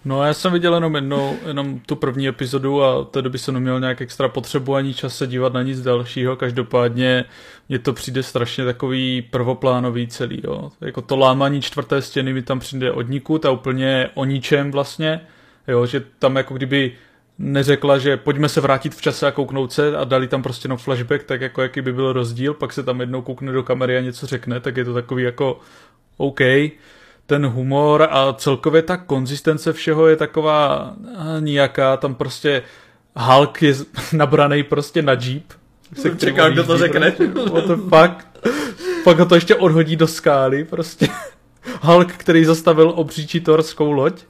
No 0.05 0.25
já 0.25 0.35
jsem 0.35 0.53
viděl 0.53 0.75
jenom 0.75 0.95
jednou, 0.95 1.37
jenom 1.47 1.79
tu 1.79 1.97
první 1.97 2.29
epizodu 2.29 2.83
a 2.83 3.05
té 3.05 3.23
doby 3.23 3.39
jsem 3.39 3.55
neměl 3.55 3.81
nějak 3.81 4.01
extra 4.01 4.29
potřebu 4.29 4.75
ani 4.75 4.95
čas 4.95 5.17
se 5.17 5.27
dívat 5.27 5.53
na 5.53 5.63
nic 5.63 5.83
dalšího, 5.83 6.37
každopádně 6.37 7.25
mně 7.69 7.79
to 7.79 7.93
přijde 7.93 8.23
strašně 8.23 8.65
takový 8.65 9.23
prvoplánový 9.23 10.09
celý, 10.09 10.41
jo. 10.45 10.71
Jako 10.81 11.03
to 11.03 11.17
lámání 11.17 11.63
čtvrté 11.63 12.03
stěny 12.03 12.33
mi 12.33 12.43
tam 12.43 12.59
přijde 12.59 12.93
od 12.93 13.09
nikud 13.09 13.45
a 13.45 13.51
úplně 13.51 14.11
o 14.15 14.25
ničem 14.25 14.71
vlastně, 14.71 15.21
jo, 15.69 15.87
že 15.87 16.03
tam 16.19 16.37
jako 16.37 16.55
kdyby 16.55 16.93
neřekla, 17.39 17.99
že 17.99 18.17
pojďme 18.17 18.49
se 18.49 18.61
vrátit 18.61 18.95
v 18.95 19.03
čase 19.03 19.27
a 19.27 19.31
kouknout 19.31 19.73
se 19.73 19.97
a 19.97 20.05
dali 20.05 20.29
tam 20.29 20.43
prostě 20.43 20.69
no 20.69 20.77
flashback, 20.77 21.25
tak 21.25 21.41
jako 21.41 21.63
jaký 21.63 21.81
by 21.81 21.93
byl 21.93 22.13
rozdíl, 22.13 22.55
pak 22.55 22.73
se 22.73 22.83
tam 22.83 23.01
jednou 23.01 23.23
koukne 23.23 23.53
do 23.53 23.63
kamery 23.63 23.99
a 23.99 24.01
něco 24.01 24.27
řekne, 24.27 24.61
tak 24.61 24.77
je 24.77 24.85
to 24.85 24.95
takový 24.95 25.23
jako 25.23 25.61
OK, 26.17 26.41
ten 27.27 27.47
humor 27.47 28.09
a 28.11 28.33
celkově 28.33 28.83
ta 28.83 28.97
konzistence 28.97 29.73
všeho 29.73 30.07
je 30.07 30.17
taková 30.17 30.95
eh, 31.07 31.41
nijaká, 31.41 31.97
tam 31.97 32.15
prostě 32.15 32.63
Hulk 33.17 33.63
je 33.63 33.75
nabraný 34.13 34.63
prostě 34.63 35.03
na 35.03 35.13
jeep. 35.13 35.45
Se 35.95 36.11
kterým 36.11 36.19
čekal, 36.19 36.51
kdo 36.51 36.65
to 36.65 36.79
řekne. 36.79 37.11
prostě. 37.11 37.51
What 37.51 37.67
the 37.67 37.75
fuck? 37.77 38.27
Pak 39.05 39.19
ho 39.19 39.27
to 39.27 39.35
ještě 39.35 39.55
odhodí 39.55 39.97
do 39.97 40.07
skály, 40.07 40.65
prostě. 40.65 41.09
Hulk, 41.81 42.13
který 42.13 42.45
zastavil 42.45 42.93
obří 42.97 43.41
torskou 43.41 43.91
loď. 43.93 44.23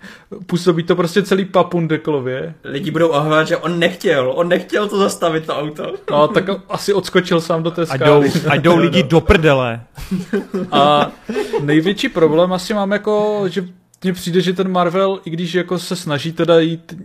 Působí 0.46 0.82
to 0.82 0.96
prostě 0.96 1.22
celý 1.22 1.44
papun 1.44 1.88
deklově. 1.88 2.54
Lidi 2.64 2.90
budou 2.90 3.08
ohovat, 3.08 3.48
že 3.48 3.56
on 3.56 3.78
nechtěl, 3.78 4.32
on 4.34 4.48
nechtěl 4.48 4.88
to 4.88 4.98
zastavit 4.98 5.46
to 5.46 5.58
auto. 5.58 5.94
No, 6.10 6.28
tak 6.28 6.44
asi 6.68 6.92
odskočil 6.92 7.40
sám 7.40 7.62
do 7.62 7.70
té 7.70 7.82
A 7.88 7.96
jdou, 7.96 8.22
skály. 8.28 8.46
a 8.48 8.54
jdou 8.56 8.76
lidi 8.76 9.02
do 9.02 9.20
prdele. 9.20 9.80
A 10.72 11.10
největší 11.60 12.08
problém 12.08 12.52
asi 12.52 12.74
mám 12.74 12.92
jako, 12.92 13.44
že 13.48 13.64
mně 14.02 14.12
přijde, 14.12 14.40
že 14.40 14.52
ten 14.52 14.72
Marvel, 14.72 15.20
i 15.24 15.30
když 15.30 15.54
jako 15.54 15.78
se 15.78 15.96
snaží 15.96 16.32
teda 16.32 16.60
jít 16.60 16.96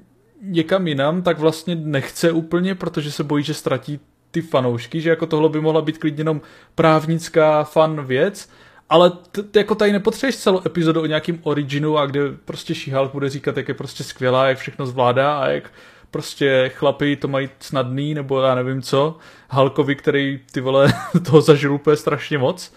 někam 0.43 0.87
jinam, 0.87 1.21
tak 1.21 1.39
vlastně 1.39 1.75
nechce 1.75 2.31
úplně, 2.31 2.75
protože 2.75 3.11
se 3.11 3.23
bojí, 3.23 3.43
že 3.43 3.53
ztratí 3.53 3.99
ty 4.31 4.41
fanoušky, 4.41 5.01
že 5.01 5.09
jako 5.09 5.25
tohle 5.25 5.49
by 5.49 5.61
mohla 5.61 5.81
být 5.81 5.97
klidně 5.97 6.21
jenom 6.21 6.41
právnická 6.75 7.63
fan 7.63 8.05
věc, 8.05 8.49
ale 8.91 9.11
t- 9.31 9.59
jako 9.59 9.75
tady 9.75 9.91
nepotřebuješ 9.91 10.37
celou 10.37 10.61
epizodu 10.65 11.01
o 11.01 11.05
nějakým 11.05 11.39
originu 11.43 11.97
a 11.97 12.05
kde 12.05 12.21
prostě 12.45 12.73
She-Hulk 12.73 13.11
bude 13.11 13.29
říkat, 13.29 13.57
jak 13.57 13.67
je 13.67 13.73
prostě 13.73 14.03
skvělá, 14.03 14.47
jak 14.47 14.57
všechno 14.57 14.85
zvládá 14.85 15.39
a 15.39 15.47
jak 15.47 15.71
prostě 16.11 16.71
chlapi 16.75 17.15
to 17.15 17.27
mají 17.27 17.49
snadný, 17.59 18.13
nebo 18.13 18.41
já 18.41 18.55
nevím 18.55 18.81
co, 18.81 19.17
Hulkovi, 19.49 19.95
který 19.95 20.39
ty 20.51 20.61
vole 20.61 20.93
toho 21.25 21.41
zažil 21.41 21.73
úplně 21.73 21.95
strašně 21.97 22.37
moc 22.37 22.73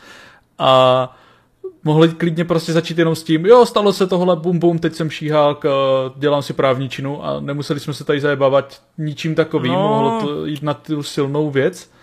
a 0.58 1.16
mohli 1.84 2.08
klidně 2.08 2.44
prostě 2.44 2.72
začít 2.72 2.98
jenom 2.98 3.14
s 3.14 3.22
tím, 3.22 3.46
jo, 3.46 3.66
stalo 3.66 3.92
se 3.92 4.06
tohle, 4.06 4.36
bum 4.36 4.58
bum, 4.58 4.78
teď 4.78 4.94
jsem 4.94 5.10
šíhák, 5.10 5.64
dělám 6.16 6.42
si 6.42 6.52
právničinu 6.52 7.24
a 7.24 7.40
nemuseli 7.40 7.80
jsme 7.80 7.94
se 7.94 8.04
tady 8.04 8.20
zajebávat 8.20 8.82
ničím 8.98 9.34
takovým, 9.34 9.72
No. 9.72 9.88
mohlo 9.88 10.20
to 10.20 10.46
jít 10.46 10.62
na 10.62 10.74
tu 10.74 11.02
silnou 11.02 11.50
věc. 11.50 11.93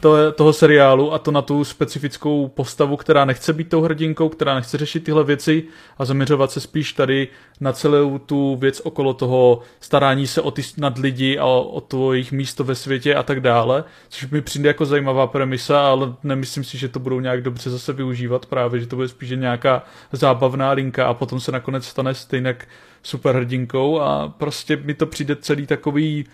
To, 0.00 0.32
toho 0.32 0.52
seriálu 0.52 1.12
a 1.12 1.18
to 1.18 1.30
na 1.30 1.42
tu 1.42 1.64
specifickou 1.64 2.48
postavu, 2.48 2.96
která 2.96 3.24
nechce 3.24 3.52
být 3.52 3.68
tou 3.68 3.80
hrdinkou, 3.80 4.28
která 4.28 4.54
nechce 4.54 4.78
řešit 4.78 5.04
tyhle 5.04 5.24
věci 5.24 5.64
a 5.98 6.04
zaměřovat 6.04 6.52
se 6.52 6.60
spíš 6.60 6.92
tady 6.92 7.28
na 7.60 7.72
celou 7.72 8.18
tu 8.18 8.56
věc 8.56 8.80
okolo 8.84 9.14
toho 9.14 9.60
starání 9.80 10.26
se 10.26 10.40
o 10.40 10.50
ty 10.50 10.62
nad 10.76 10.98
lidi 10.98 11.38
a 11.38 11.44
o, 11.46 11.80
to 11.80 12.12
jejich 12.12 12.32
místo 12.32 12.64
ve 12.64 12.74
světě 12.74 13.14
a 13.14 13.22
tak 13.22 13.40
dále, 13.40 13.84
což 14.08 14.30
mi 14.30 14.40
přijde 14.40 14.68
jako 14.68 14.86
zajímavá 14.86 15.26
premisa, 15.26 15.88
ale 15.88 16.14
nemyslím 16.22 16.64
si, 16.64 16.78
že 16.78 16.88
to 16.88 16.98
budou 16.98 17.20
nějak 17.20 17.42
dobře 17.42 17.70
zase 17.70 17.92
využívat 17.92 18.46
právě, 18.46 18.80
že 18.80 18.86
to 18.86 18.96
bude 18.96 19.08
spíš 19.08 19.30
nějaká 19.30 19.82
zábavná 20.12 20.70
linka 20.70 21.06
a 21.06 21.14
potom 21.14 21.40
se 21.40 21.52
nakonec 21.52 21.86
stane 21.86 22.14
stejně 22.14 22.56
superhrdinkou 23.02 24.00
a 24.00 24.28
prostě 24.28 24.76
mi 24.76 24.94
to 24.94 25.06
přijde 25.06 25.36
celý 25.36 25.66
takový 25.66 26.24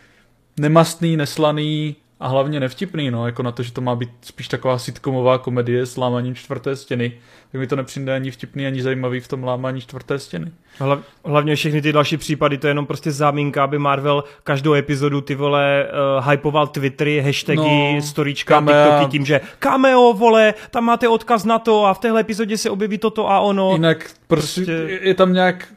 nemastný, 0.60 1.16
neslaný 1.16 1.96
a 2.20 2.28
hlavně 2.28 2.60
nevtipný, 2.60 3.10
no, 3.10 3.26
jako 3.26 3.42
na 3.42 3.52
to, 3.52 3.62
že 3.62 3.72
to 3.72 3.80
má 3.80 3.94
být 3.96 4.10
spíš 4.20 4.48
taková 4.48 4.78
sitcomová 4.78 5.38
komedie 5.38 5.86
s 5.86 5.96
lámaním 5.96 6.34
čtvrté 6.34 6.76
stěny, 6.76 7.12
tak 7.52 7.60
mi 7.60 7.66
to 7.66 7.76
nepřijde 7.76 8.14
ani 8.14 8.30
vtipný, 8.30 8.66
ani 8.66 8.82
zajímavý 8.82 9.20
v 9.20 9.28
tom 9.28 9.44
lámání 9.44 9.80
čtvrté 9.80 10.18
stěny. 10.18 10.52
Hlav, 10.78 10.98
hlavně 11.24 11.56
všechny 11.56 11.82
ty 11.82 11.92
další 11.92 12.16
případy, 12.16 12.58
to 12.58 12.66
je 12.66 12.70
jenom 12.70 12.86
prostě 12.86 13.12
zámínka, 13.12 13.64
aby 13.64 13.78
Marvel 13.78 14.24
každou 14.44 14.74
epizodu 14.74 15.20
ty 15.20 15.34
vole 15.34 15.86
uh, 16.18 16.30
hypoval 16.30 16.66
Twittery, 16.66 17.20
hashtagy, 17.20 17.94
no, 17.94 18.02
storíčka, 18.02 18.54
kamea. 18.54 18.84
TikToky 18.84 19.10
tím, 19.12 19.26
že 19.26 19.40
cameo, 19.58 20.12
vole, 20.12 20.54
tam 20.70 20.84
máte 20.84 21.08
odkaz 21.08 21.44
na 21.44 21.58
to 21.58 21.86
a 21.86 21.94
v 21.94 21.98
téhle 21.98 22.20
epizodě 22.20 22.58
se 22.58 22.70
objeví 22.70 22.98
toto 22.98 23.30
a 23.30 23.40
ono. 23.40 23.72
Jinak 23.72 24.10
prostě, 24.26 24.60
Prostě- 24.60 24.98
je 25.02 25.14
tam 25.14 25.32
nějak 25.32 25.68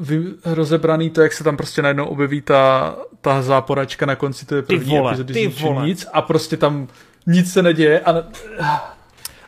vy, 0.00 0.22
rozebraný 0.44 1.10
to, 1.10 1.22
jak 1.22 1.32
se 1.32 1.44
tam 1.44 1.56
prostě 1.56 1.82
najednou 1.82 2.04
objeví 2.04 2.40
ta, 2.40 2.96
ta 3.20 3.42
záporačka 3.42 4.06
na 4.06 4.16
konci 4.16 4.46
té 4.46 4.62
první 4.62 4.98
vole, 4.98 5.10
epizody 5.10 5.34
ty 5.34 5.46
vole. 5.48 5.86
nic 5.86 6.06
a 6.12 6.22
prostě 6.22 6.56
tam 6.56 6.88
nic 7.26 7.52
se 7.52 7.62
neděje 7.62 8.00
a 8.00 8.12
ne, 8.12 8.22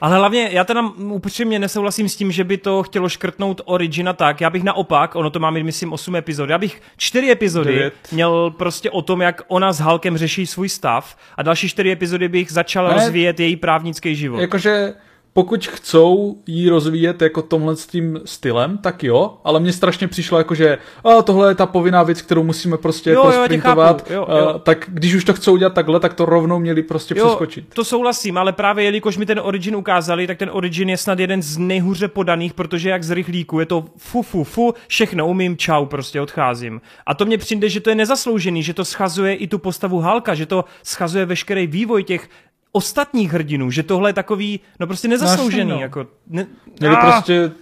Ale 0.01 0.17
hlavně 0.17 0.49
já 0.53 0.65
teda 0.65 0.83
upřímně 0.99 1.59
nesouhlasím 1.59 2.09
s 2.09 2.17
tím, 2.17 2.33
že 2.33 2.45
by 2.45 2.59
to 2.59 2.83
chtělo 2.83 3.09
škrtnout 3.09 3.61
Origina 3.65 4.13
tak. 4.13 4.41
Já 4.41 4.51
bych 4.51 4.63
naopak, 4.63 5.17
ono 5.17 5.31
to 5.31 5.39
má 5.41 5.51
mít, 5.51 5.63
myslím, 5.63 5.93
8 5.93 6.17
epizod. 6.17 6.51
Já 6.51 6.59
bych 6.59 6.83
4 6.97 7.31
epizody 7.31 7.73
Devět. 7.73 7.95
měl 8.13 8.51
prostě 8.51 8.91
o 8.91 9.03
tom, 9.03 9.23
jak 9.23 9.43
ona 9.49 9.73
s 9.73 9.81
Halkem 9.81 10.17
řeší 10.17 10.47
svůj 10.47 10.69
stav 10.69 11.17
a 11.37 11.43
další 11.43 11.69
4 11.69 11.91
epizody 11.91 12.29
bych 12.29 12.51
začal 12.53 12.89
Ne. 12.89 12.95
rozvíjet 12.95 13.41
její 13.41 13.57
právnický 13.57 14.17
život. 14.17 14.41
jakože 14.41 14.95
pokud 15.35 15.67
chcou 15.67 16.37
jí 16.47 16.69
rozvíjet 16.69 17.23
jako 17.23 17.43
tomhle 17.43 17.77
s 17.77 17.87
tím 17.87 18.21
stylem, 18.25 18.79
tak 18.79 19.05
jo, 19.05 19.35
ale 19.45 19.61
mně 19.61 19.73
strašně 19.73 20.09
přišlo 20.09 20.39
jako, 20.39 20.55
že 20.55 20.79
a, 21.05 21.23
tohle 21.23 21.51
je 21.51 21.55
ta 21.55 21.67
povinná 21.67 22.03
věc, 22.03 22.23
kterou 22.23 22.43
musíme 22.43 22.77
prostě 22.79 23.11
Jo, 23.11 23.31
jako 23.31 23.55
jo, 23.55 23.61
chápu, 23.61 24.13
jo, 24.13 24.27
a, 24.29 24.39
jo. 24.39 24.59
tak 24.63 24.85
když 24.89 25.15
už 25.15 25.25
to 25.25 25.33
chcou 25.35 25.53
udělat 25.53 25.75
takhle, 25.75 26.01
tak 26.01 26.15
to 26.15 26.25
rovnou 26.25 26.59
měli 26.59 26.83
prostě 26.83 27.15
Jo, 27.19 27.27
přeskočit. 27.27 27.75
to 27.75 27.85
souhlasím, 27.85 28.39
ale 28.39 28.53
právě 28.53 28.85
jelikož 28.85 29.17
mi 29.17 29.27
ten 29.27 29.41
Origin 29.41 29.77
ukázali, 29.77 30.27
tak 30.27 30.39
ten 30.39 30.51
Origin 30.53 30.91
je 30.91 30.97
snad 30.97 31.19
jeden 31.19 31.43
z 31.43 31.59
nejhůře 31.59 32.09
podaných, 32.09 32.55
protože 32.55 32.91
jak 32.91 33.03
z 33.05 33.11
rychlíku 33.11 33.61
je 33.61 33.67
to 33.67 33.85
fu, 33.97 34.23
fu, 34.23 34.45
fu, 34.45 34.75
všechno 34.89 35.27
umím, 35.29 35.57
čau, 35.57 35.87
prostě 35.87 36.21
odcházím. 36.21 36.81
A 37.07 37.15
to 37.15 37.25
mně 37.27 37.39
přijde, 37.39 37.69
že 37.69 37.81
to 37.81 37.91
je 37.91 37.97
nezasloužený, 37.97 38.63
že 38.63 38.75
to 38.75 38.85
schazuje 38.85 39.35
i 39.35 39.47
tu 39.47 39.59
postavu 39.59 39.99
Halka, 39.99 40.35
že 40.35 40.47
to 40.47 40.65
schazuje 40.83 41.27
veškerý 41.27 41.67
vývoj 41.67 42.05
těch 42.05 42.29
ostatních 42.77 43.33
hrdinů, 43.33 43.71
že 43.71 43.83
tohle 43.83 44.09
je 44.09 44.13
takový, 44.15 44.61
no 44.81 44.87
prostě 44.87 45.09
nezasloužený, 45.09 45.71
No, 45.71 45.77
no. 45.77 45.83
jako... 45.83 46.07
Ne, 46.27 46.47
Měli 46.81 46.97
Ah! 46.97 47.01
prostě 47.13 47.53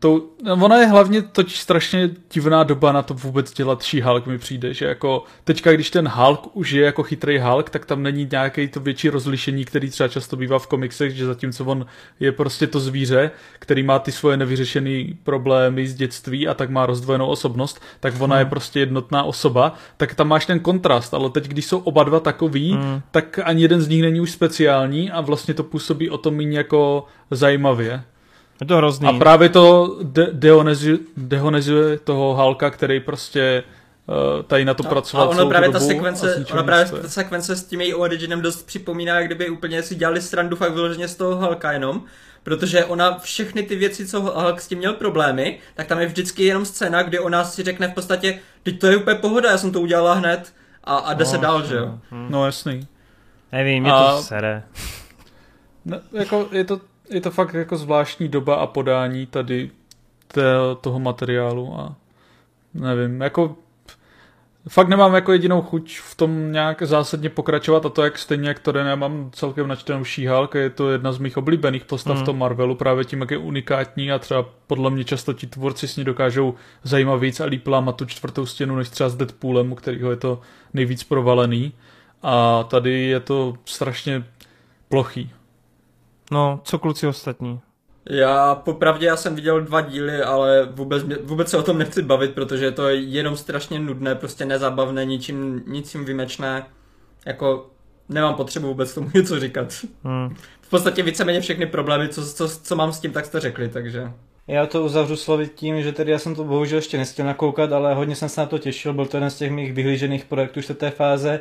to, 0.00 0.22
no, 0.42 0.52
ona 0.64 0.80
je 0.80 0.86
hlavně 0.86 1.22
totiž 1.22 1.60
strašně 1.60 2.10
divná 2.32 2.62
doba 2.64 2.92
na 2.92 3.02
to 3.02 3.14
vůbec 3.14 3.52
dělat 3.52 3.82
She-Hulk 3.82 4.26
mi 4.26 4.38
přijde, 4.38 4.74
že 4.74 4.84
jako 4.86 5.24
teďka, 5.44 5.72
když 5.72 5.90
ten 5.90 6.08
Hulk 6.08 6.56
už 6.56 6.70
je 6.70 6.84
jako 6.84 7.02
chytrý 7.02 7.38
Hulk, 7.38 7.70
tak 7.70 7.86
tam 7.86 8.02
není 8.02 8.28
nějaké 8.32 8.68
to 8.68 8.80
větší 8.80 9.08
rozlišení, 9.08 9.64
který 9.64 9.90
třeba 9.90 10.08
často 10.08 10.36
bývá 10.36 10.58
v 10.58 10.66
komiksech, 10.66 11.14
že 11.14 11.26
zatímco 11.26 11.64
on 11.64 11.86
je 12.20 12.32
prostě 12.32 12.66
to 12.66 12.80
zvíře, 12.80 13.30
který 13.58 13.82
má 13.82 13.98
ty 13.98 14.12
svoje 14.12 14.36
nevyřešené 14.36 15.04
problémy 15.22 15.86
z 15.86 15.94
dětství 15.94 16.48
a 16.48 16.54
tak 16.54 16.70
má 16.70 16.86
rozdvojenou 16.86 17.26
osobnost, 17.26 17.80
tak 18.00 18.14
ona 18.20 18.38
je 18.38 18.44
prostě 18.44 18.80
jednotná 18.80 19.22
osoba, 19.22 19.74
tak 19.96 20.14
tam 20.14 20.28
máš 20.28 20.46
ten 20.46 20.60
kontrast, 20.60 21.14
ale 21.14 21.30
teď, 21.30 21.48
když 21.48 21.66
jsou 21.66 21.78
oba 21.78 22.04
dva 22.04 22.20
takový, 22.20 22.72
Hmm. 22.72 23.00
tak 23.10 23.38
ani 23.44 23.62
jeden 23.62 23.80
z 23.80 23.88
nich 23.88 24.02
není 24.02 24.20
už 24.20 24.30
speciální 24.30 25.10
a 25.10 25.20
vlastně 25.20 25.54
to 25.54 25.64
působí 25.64 26.10
o 26.10 26.18
to 26.18 26.30
méně 26.30 26.58
jako 26.58 27.04
zajímavě. 27.30 28.04
Je 28.60 28.66
to 28.66 28.76
hrozný. 28.76 29.08
A 29.08 29.12
právě 29.12 29.48
to 29.48 29.96
de- 30.02 30.32
deonezi- 30.32 30.98
dehonezuje 31.16 31.98
toho 31.98 32.34
Halka, 32.34 32.70
který 32.70 33.00
prostě 33.00 33.62
uh, 34.06 34.42
tady 34.42 34.64
na 34.64 34.74
to 34.74 34.86
A, 34.86 34.88
pracoval 34.88 35.26
a 35.26 35.30
ono 35.30 35.36
celou 35.38 35.48
právě 35.48 35.70
ta 35.70 35.80
sekvence, 35.80 36.44
ona 36.52 36.62
právě 36.62 36.84
nic 36.84 37.02
ta 37.02 37.08
sekvence 37.08 37.56
s 37.56 37.64
tím 37.64 37.80
její 37.80 37.94
originem 37.94 38.40
dost 38.42 38.66
připomíná, 38.66 39.14
jak 39.14 39.26
kdyby 39.26 39.50
úplně 39.50 39.82
si 39.82 39.94
dělali 39.94 40.20
srandu 40.22 40.56
fakt 40.56 40.72
vyloženě 40.72 41.08
z 41.08 41.16
toho 41.16 41.36
Halka 41.36 41.72
jenom. 41.72 42.02
Protože 42.42 42.84
ona 42.84 43.18
všechny 43.18 43.62
ty 43.62 43.76
věci, 43.76 44.06
co 44.06 44.20
Hulk 44.20 44.60
s 44.60 44.68
tím 44.68 44.78
měl 44.78 44.92
problémy, 44.92 45.58
tak 45.74 45.86
tam 45.86 46.00
je 46.00 46.06
vždycky 46.06 46.44
jenom 46.44 46.64
scéna, 46.64 47.02
kdy 47.02 47.18
ona 47.18 47.44
si 47.44 47.62
řekne 47.62 47.88
v 47.88 47.92
podstatě, 47.94 48.38
teď 48.62 48.80
to 48.80 48.86
je 48.86 48.96
úplně 48.96 49.16
pohoda, 49.16 49.50
já 49.50 49.58
jsem 49.58 49.72
to 49.72 49.80
udělala 49.80 50.14
hned 50.14 50.52
a, 50.84 50.96
a 50.96 51.14
jde 51.14 51.24
se 51.24 51.38
dál, 51.38 51.66
že 51.66 51.74
jo. 51.76 51.98
No 52.28 52.46
jasný. 52.46 52.86
Nevím, 53.52 53.82
mě 53.82 53.92
A- 53.92 54.16
to 54.16 54.22
sere. 54.22 54.62
Ne, 55.84 56.00
jako 56.12 56.48
je, 56.52 56.64
to, 56.64 56.80
je 57.10 57.20
to 57.20 57.30
fakt 57.30 57.54
jako 57.54 57.76
zvláštní 57.76 58.28
doba 58.28 58.54
a 58.54 58.66
podání 58.66 59.26
tady 59.26 59.70
té, 60.28 60.42
toho 60.80 60.98
materiálu 60.98 61.74
a 61.74 61.96
nevím, 62.74 63.20
jako 63.20 63.56
fakt 64.68 64.88
nemám 64.88 65.14
jako 65.14 65.32
jedinou 65.32 65.62
chuť 65.62 65.98
v 65.98 66.14
tom 66.14 66.52
nějak 66.52 66.82
zásadně 66.82 67.28
pokračovat 67.28 67.86
a 67.86 67.88
to 67.88 68.02
jak 68.02 68.18
stejně 68.18 68.48
jak 68.48 68.58
to 68.58 68.78
já 68.78 68.94
mám 68.94 69.30
celkem 69.32 69.68
načtenou 69.68 70.02
She-Hulk, 70.02 70.56
je 70.56 70.70
to 70.70 70.90
jedna 70.90 71.12
z 71.12 71.18
mých 71.18 71.36
oblíbených 71.36 71.84
postav 71.84 72.16
Mm. 72.16 72.22
v 72.22 72.26
tom 72.26 72.38
Marvelu, 72.38 72.74
právě 72.74 73.04
tím, 73.04 73.20
jak 73.20 73.30
je 73.30 73.38
unikátní 73.38 74.12
a 74.12 74.18
třeba 74.18 74.44
podle 74.66 74.90
mě 74.90 75.04
často 75.04 75.32
ti 75.32 75.46
tvůrci 75.46 75.88
s 75.88 75.96
ní 75.96 76.04
dokážou 76.04 76.54
zajímavějíc 76.82 77.40
a 77.40 77.44
líp 77.44 77.66
lámat 77.66 77.96
tu 77.96 78.06
čtvrtou 78.06 78.46
stěnu 78.46 78.76
než 78.76 78.88
třeba 78.88 79.08
s 79.08 79.16
Deadpoolem, 79.16 79.72
u 79.72 79.74
kterého 79.74 80.10
je 80.10 80.16
to 80.16 80.40
nejvíc 80.74 81.04
provalený 81.04 81.72
a 82.22 82.62
tady 82.62 83.04
je 83.04 83.20
to 83.20 83.54
strašně 83.64 84.24
plochý. 84.88 85.30
No, 86.30 86.60
co 86.64 86.78
kluci 86.78 87.06
ostatní? 87.06 87.60
Já 88.10 88.54
popravdě 88.54 89.06
já 89.06 89.16
jsem 89.16 89.34
viděl 89.34 89.60
dva 89.60 89.80
díly, 89.80 90.22
ale 90.22 90.68
vůbec, 90.70 91.04
mě- 91.04 91.18
vůbec 91.22 91.48
se 91.50 91.56
o 91.56 91.62
tom 91.62 91.78
nechci 91.78 92.02
bavit, 92.02 92.34
protože 92.34 92.64
je 92.64 92.72
to 92.72 92.88
jenom 92.88 93.36
strašně 93.36 93.78
nudné, 93.78 94.14
prostě 94.14 94.44
nezabavné, 94.44 95.04
ničím, 95.04 95.62
ničím 95.66 96.04
vymečné. 96.04 96.66
Jako 97.26 97.70
nemám 98.08 98.34
potřebu 98.34 98.66
vůbec 98.66 98.94
tomu 98.94 99.10
něco 99.14 99.40
říkat. 99.40 99.74
Hmm. 100.04 100.36
V 100.60 100.70
podstatě 100.70 101.02
víceméně 101.02 101.40
všechny 101.40 101.66
problémy, 101.66 102.08
co, 102.08 102.32
co, 102.32 102.48
co 102.48 102.76
mám 102.76 102.92
s 102.92 103.00
tím, 103.00 103.12
tak 103.12 103.24
jste 103.26 103.40
řekli, 103.40 103.68
takže... 103.68 104.12
Já 104.46 104.66
to 104.66 104.84
uzavřu 104.84 105.16
slovy 105.16 105.48
tím, 105.54 105.82
že 105.82 105.92
tedy 105.92 106.12
já 106.12 106.18
jsem 106.18 106.34
to 106.34 106.44
bohužel 106.44 106.78
ještě 106.78 106.98
nestihl 106.98 107.28
nakoukat, 107.28 107.72
ale 107.72 107.94
hodně 107.94 108.16
jsem 108.16 108.28
se 108.28 108.40
na 108.40 108.46
to 108.46 108.58
těšil, 108.58 108.92
byl 108.92 109.06
to 109.06 109.16
jeden 109.16 109.30
z 109.30 109.38
těch 109.38 109.50
mých 109.50 109.72
vyhlížených 109.72 110.24
projektů 110.24 110.62
čtvrté 110.62 110.90
fáze. 110.90 111.40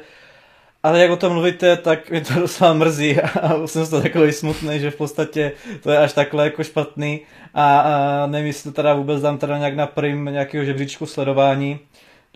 Ale 0.83 0.99
jak 0.99 1.11
o 1.11 1.15
tom 1.15 1.33
mluvíte, 1.33 1.77
tak 1.77 2.09
mě 2.11 2.21
to 2.21 2.33
docela 2.33 2.73
mrzí 2.73 3.21
a 3.21 3.67
jsem 3.67 3.85
z 3.85 3.89
toho 3.89 4.01
takový 4.01 4.31
smutný, 4.31 4.79
že 4.79 4.91
v 4.91 4.95
podstatě 4.95 5.51
to 5.83 5.91
je 5.91 5.97
až 5.97 6.13
takhle 6.13 6.43
jako 6.43 6.63
špatný 6.63 7.21
a, 7.53 7.79
a 7.79 8.27
nevím, 8.27 8.47
jestli 8.47 8.71
to 8.71 8.75
teda 8.75 8.93
vůbec 8.93 9.21
dám 9.21 9.37
teda 9.37 9.57
nějak 9.57 9.75
na 9.75 9.87
prim 9.87 10.25
nějakého 10.25 10.65
žebříčku 10.65 11.05
sledování. 11.05 11.79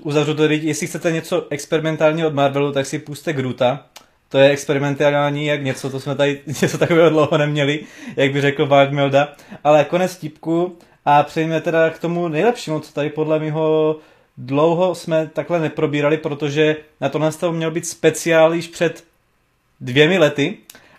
Uzavřu 0.04 0.34
to, 0.34 0.44
jestli 0.44 0.88
chcete 0.88 1.12
něco 1.12 1.48
experimentálního 1.50 2.28
od 2.28 2.34
Marvelu, 2.34 2.72
tak 2.72 2.86
si 2.86 3.00
puste 3.00 3.34
Gruta. 3.34 3.86
To 4.30 4.38
je 4.38 4.50
experimentální 4.50 5.46
jak 5.46 5.64
něco, 5.64 5.89
to 5.89 6.00
jsme 6.00 6.16
tady 6.16 6.42
něco 6.62 6.78
takového 6.78 7.10
dlouho 7.10 7.38
neměli, 7.38 7.80
jak 8.16 8.32
by 8.32 8.42
řekl 8.42 8.66
Mark 8.66 8.92
Milda. 8.92 9.34
Ale 9.64 9.86
konec 9.86 10.18
tipku 10.18 10.78
a 11.06 11.24
přejdeme 11.24 11.62
teda 11.62 11.89
k 11.89 12.00
tomu 12.00 12.28
nejlepšímu, 12.28 12.80
co 12.80 12.94
tady 12.94 13.10
podle 13.10 13.39
mého 13.39 13.96
dlouho 14.46 14.96
jsme 14.96 15.28
takhle 15.34 15.60
neprobírali, 15.60 16.18
protože 16.18 16.76
na 17.02 17.10
tohle 17.10 17.32
stavu 17.32 17.54
měl 17.54 17.72
být 17.72 17.88
speciál 17.88 18.54
již 18.54 18.68
před 18.68 19.04
dvěmi 19.82 20.18
lety, 20.18 20.58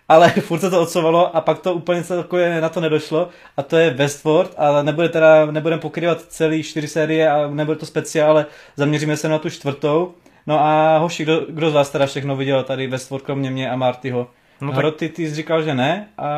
ale 0.08 0.30
furt 0.40 0.60
se 0.60 0.70
to 0.70 0.82
odsouvalo 0.82 1.36
a 1.36 1.40
pak 1.40 1.58
to 1.58 1.74
úplně 1.74 2.04
celkově 2.04 2.60
na 2.60 2.68
to 2.68 2.80
nedošlo 2.80 3.28
a 3.56 3.62
to 3.62 3.76
je 3.76 3.90
Westworld, 3.90 4.54
ale 4.56 4.84
nebude 4.84 5.08
teda, 5.08 5.46
nebudeme 5.46 5.80
pokrývat 5.80 6.22
celý 6.22 6.62
čtyři 6.62 6.88
série 6.88 7.30
a 7.30 7.48
nebude 7.48 7.78
to 7.78 7.86
speciál, 7.86 8.30
ale 8.30 8.46
zaměříme 8.76 9.16
se 9.16 9.28
na 9.28 9.38
tu 9.38 9.50
čtvrtou. 9.50 10.14
No 10.46 10.60
a 10.60 10.98
hoši, 10.98 11.22
kdo, 11.22 11.40
kdo 11.48 11.70
z 11.70 11.74
vás 11.74 11.90
teda 11.90 12.06
všechno 12.06 12.36
viděl 12.36 12.64
tady 12.64 12.86
Westworld, 12.86 13.24
kromě 13.24 13.50
mě 13.50 13.70
a 13.70 13.76
Martyho? 13.76 14.26
No 14.60 14.68
tak 14.68 14.78
Hroty, 14.78 15.08
ty 15.08 15.28
jsi 15.28 15.34
říkal, 15.34 15.62
že 15.62 15.74
ne 15.74 16.08
a 16.18 16.28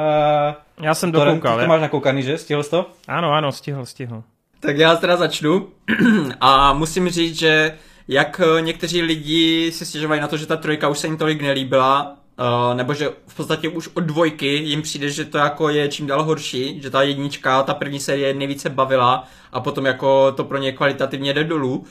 já 0.83 0.95
jsem 0.95 1.13
dokoukal. 1.13 1.57
ty 1.57 1.63
to 1.63 1.69
máš 1.69 1.81
nakoukaný, 1.81 2.23
že? 2.23 2.39
Stihl 2.39 2.63
jsi 2.63 2.71
to? 2.71 2.87
Ano, 3.09 3.33
ano, 3.33 3.53
stihl, 3.53 3.87
stihl. 3.87 4.23
Tak 4.65 4.79
já 4.79 4.97
teda 4.97 5.17
začnu 5.17 5.69
a 6.41 6.73
musím 6.73 7.09
říct, 7.09 7.39
že 7.39 7.79
jak 8.09 8.41
eh, 8.41 8.61
někteří 8.61 9.03
lidi 9.03 9.73
si 9.73 9.87
stěžovají 9.87 10.21
na 10.21 10.29
to, 10.29 10.37
že 10.37 10.47
ta 10.47 10.57
trojka 10.57 10.89
už 10.89 10.99
se 10.99 11.07
jim 11.07 11.17
tolik 11.17 11.43
nelíbila, 11.43 12.17
uh, 12.39 12.77
nebo 12.77 12.95
že 12.95 13.11
v 13.27 13.37
podstatě 13.37 13.69
už 13.69 13.89
od 13.95 14.01
dvojky 14.01 14.47
jim 14.47 14.83
přijde, 14.83 15.11
že 15.11 15.25
to 15.25 15.39
jako 15.39 15.69
je 15.69 15.89
čím 15.89 16.07
dál 16.07 16.23
horší, 16.25 16.81
že 16.83 16.91
ta 16.91 17.03
jednička, 17.03 17.63
ta 17.63 17.75
první 17.75 18.01
série 18.01 18.35
nejvíce 18.35 18.71
bavila 18.71 19.25
a 19.53 19.61
potom 19.61 19.87
jako 19.87 20.33
to 20.33 20.45
pro 20.45 20.59
ně 20.59 20.73
kvalitativně 20.73 21.33
jde 21.33 21.45
dolů. 21.45 21.85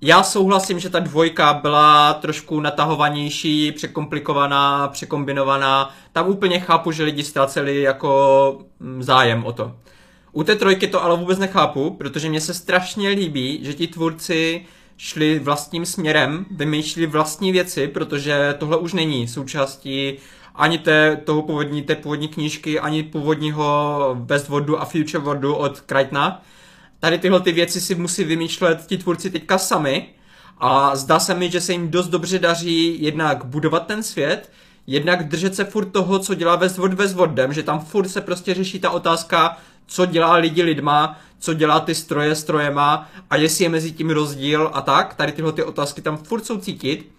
Já 0.00 0.22
souhlasím, 0.22 0.80
že 0.80 0.90
ta 0.90 0.98
dvojka 0.98 1.52
byla 1.52 2.14
trošku 2.14 2.60
natahovanější, 2.60 3.72
překomplikovaná, 3.72 4.88
překombinovaná. 4.88 5.90
Tam 6.12 6.28
úplně 6.28 6.60
chápu, 6.60 6.92
že 6.92 7.04
lidi 7.04 7.24
ztraceli 7.24 7.80
jako 7.80 8.58
mm, 8.80 9.02
zájem 9.02 9.44
o 9.44 9.52
to. 9.52 9.72
U 10.32 10.42
té 10.42 10.56
trojky 10.56 10.86
to 10.86 11.04
ale 11.04 11.16
vůbec 11.16 11.38
nechápu, 11.38 11.90
protože 11.90 12.28
mně 12.28 12.40
se 12.40 12.54
strašně 12.54 13.08
líbí, 13.08 13.58
že 13.62 13.74
ti 13.74 13.86
tvůrci 13.86 14.66
šli 14.96 15.38
vlastním 15.38 15.86
směrem, 15.86 16.46
vymýšleli 16.50 17.06
vlastní 17.06 17.52
věci, 17.52 17.88
protože 17.88 18.54
tohle 18.58 18.76
už 18.76 18.92
není 18.92 19.28
součástí 19.28 20.12
ani 20.54 20.78
té, 20.78 21.16
toho 21.24 21.42
původní, 21.42 21.82
té 21.82 21.94
původní 21.94 22.28
knížky, 22.28 22.80
ani 22.80 23.02
původního 23.02 24.16
Westworldu 24.20 24.80
a 24.80 24.84
Futureworldu 24.84 25.54
od 25.54 25.80
Krajtna. 25.80 26.42
Tady 27.00 27.18
tyhle 27.18 27.40
ty 27.40 27.52
věci 27.52 27.80
si 27.80 27.94
musí 27.94 28.24
vymýšlet 28.24 28.86
ti 28.86 28.98
tvůrci 28.98 29.30
teďka 29.30 29.58
sami 29.58 30.06
a 30.58 30.96
zdá 30.96 31.20
se 31.20 31.34
mi, 31.34 31.50
že 31.50 31.60
se 31.60 31.72
jim 31.72 31.90
dost 31.90 32.08
dobře 32.08 32.38
daří 32.38 33.02
jednak 33.02 33.44
budovat 33.44 33.86
ten 33.86 34.02
svět, 34.02 34.52
jednak 34.86 35.28
držet 35.28 35.54
se 35.54 35.64
furt 35.64 35.86
toho, 35.86 36.18
co 36.18 36.34
dělá 36.34 36.56
Westworld 36.56 36.94
Westworldem, 36.94 37.52
že 37.52 37.62
tam 37.62 37.80
furt 37.80 38.08
se 38.08 38.20
prostě 38.20 38.54
řeší 38.54 38.80
ta 38.80 38.90
otázka, 38.90 39.56
co 39.90 40.06
dělá 40.06 40.34
lidi 40.34 40.62
lidma, 40.62 41.18
co 41.38 41.54
dělá 41.54 41.80
ty 41.80 41.94
stroje 41.94 42.34
strojema 42.34 43.08
a 43.30 43.36
jestli 43.36 43.64
je 43.64 43.68
mezi 43.68 43.92
tím 43.92 44.10
rozdíl 44.10 44.70
a 44.72 44.80
tak. 44.80 45.14
Tady 45.14 45.32
tyhle 45.32 45.52
ty 45.52 45.64
otázky 45.64 46.02
tam 46.02 46.16
furt 46.16 46.46
jsou 46.46 46.58
cítit. 46.58 47.12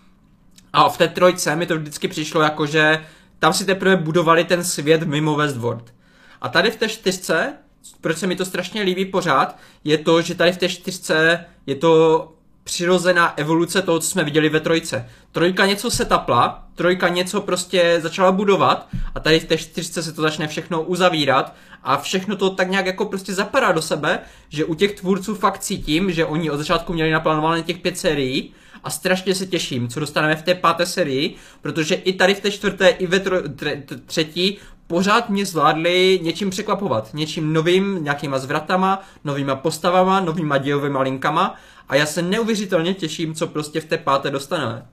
A 0.73 0.89
v 0.89 0.97
té 0.97 1.07
trojce 1.07 1.55
mi 1.55 1.65
to 1.65 1.77
vždycky 1.77 2.07
přišlo 2.07 2.41
jako, 2.41 2.65
že 2.65 3.05
tam 3.39 3.53
si 3.53 3.65
teprve 3.65 3.95
budovali 3.95 4.43
ten 4.43 4.63
svět 4.63 5.03
mimo 5.03 5.35
Westworld. 5.35 5.93
A 6.41 6.49
tady 6.49 6.71
v 6.71 6.75
té 6.75 6.89
čtyřce 6.89 7.53
proč 8.01 8.17
se 8.17 8.27
mi 8.27 8.35
to 8.35 8.45
strašně 8.45 8.81
líbí 8.81 9.05
pořád, 9.05 9.57
je 9.83 9.97
to, 9.97 10.21
že 10.21 10.35
tady 10.35 10.51
v 10.51 10.57
té 10.57 10.69
čtyřce 10.69 11.45
je 11.65 11.75
to 11.75 12.33
přirozená 12.63 13.37
evoluce 13.37 13.81
toho, 13.81 13.99
co 13.99 14.09
jsme 14.09 14.23
viděli 14.23 14.49
ve 14.49 14.59
trojce. 14.59 15.09
Trojka 15.31 15.65
něco 15.65 15.91
se 15.91 16.05
tapla, 16.05 16.67
trojka 16.75 17.09
něco 17.09 17.41
prostě 17.41 17.99
začala 18.01 18.31
budovat 18.31 18.87
a 19.15 19.19
tady 19.19 19.39
v 19.39 19.45
té 19.45 19.57
čtyřce 19.57 20.03
se 20.03 20.11
to 20.13 20.21
začne 20.21 20.47
všechno 20.47 20.81
uzavírat 20.81 21.55
a 21.83 21.97
všechno 21.97 22.35
to 22.35 22.49
tak 22.49 22.69
nějak 22.69 22.85
jako 22.85 23.05
prostě 23.05 23.33
zapadá 23.33 23.71
do 23.71 23.81
sebe, 23.81 24.19
že 24.49 24.65
u 24.65 24.73
těch 24.73 24.91
tvůrců 24.91 25.35
fakt 25.35 25.59
cítím, 25.59 26.11
že 26.11 26.25
oni 26.25 26.51
od 26.51 26.57
začátku 26.57 26.93
měli 26.93 27.11
naplánované 27.11 27.63
těch 27.63 27.77
pět 27.77 27.97
sérií 27.97 28.53
a 28.83 28.89
strašně 28.89 29.35
se 29.35 29.45
těším, 29.45 29.87
co 29.87 29.99
dostaneme 29.99 30.35
v 30.35 30.43
té 30.43 30.55
páté 30.55 30.85
sérii, 30.85 31.35
protože 31.61 31.95
i 31.95 32.13
tady 32.13 32.35
v 32.35 32.39
té 32.39 32.51
čtvrté, 32.51 32.87
i 32.87 33.07
ve 33.07 33.19
tro, 33.19 33.49
tre, 33.49 33.83
třetí 34.05 34.57
pořád 34.91 35.29
mě 35.29 35.45
zvládli 35.45 36.19
něčím 36.21 36.49
překvapovat. 36.49 37.13
Něčím 37.13 37.53
novým, 37.53 38.03
nějakýma 38.03 38.39
zvratama, 38.39 39.01
novýma 39.23 39.55
postavama, 39.55 40.19
novýma 40.19 40.57
dějovými 40.57 40.97
linkama 40.97 41.55
a 41.89 41.95
já 41.95 42.05
se 42.05 42.21
neuvěřitelně 42.21 42.93
těším, 42.93 43.33
co 43.33 43.47
prostě 43.47 43.81
v 43.81 43.85
té 43.85 43.97
páté 43.97 44.29
dostaneme. 44.29 44.85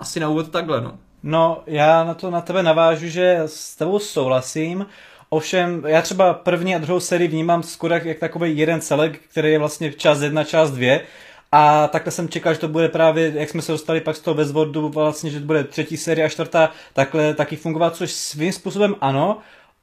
Asi 0.00 0.20
na 0.20 0.28
úvod 0.28 0.48
takhle, 0.48 0.80
no. 0.80 0.92
No, 1.22 1.62
já 1.66 2.04
na 2.04 2.14
to 2.14 2.30
na 2.30 2.40
tebe 2.40 2.62
navážu, 2.62 3.08
že 3.08 3.42
s 3.46 3.76
tebou 3.76 3.98
souhlasím. 3.98 4.86
Ovšem, 5.28 5.82
já 5.86 6.02
třeba 6.02 6.34
první 6.34 6.74
a 6.74 6.78
druhou 6.78 7.00
sérii 7.00 7.28
vnímám 7.28 7.62
skoro 7.62 7.94
jak 7.94 8.18
takový 8.18 8.58
jeden 8.58 8.80
celek, 8.80 9.20
který 9.30 9.52
je 9.52 9.58
vlastně 9.58 9.92
část 9.92 10.20
jedna, 10.20 10.44
část 10.44 10.70
dvě. 10.70 11.00
A 11.52 11.88
takhle 11.88 12.12
jsem 12.12 12.28
čekal, 12.28 12.54
že 12.54 12.60
to 12.60 12.68
bude 12.68 12.88
právě, 12.88 13.32
jak 13.34 13.48
jsme 13.48 13.62
se 13.62 13.72
dostali 13.72 14.00
pak 14.00 14.16
z 14.16 14.20
toho 14.20 14.34
bezvodu, 14.34 14.88
vlastně, 14.88 15.30
že 15.30 15.40
to 15.40 15.46
bude 15.46 15.64
třetí 15.64 15.96
série 15.96 16.24
a 16.24 16.28
čtvrtá, 16.28 16.70
takhle 16.92 17.34
taky 17.34 17.56
fungovat, 17.56 17.96
což 17.96 18.12
svým 18.12 18.52
způsobem 18.52 18.94
ano, 19.00 19.38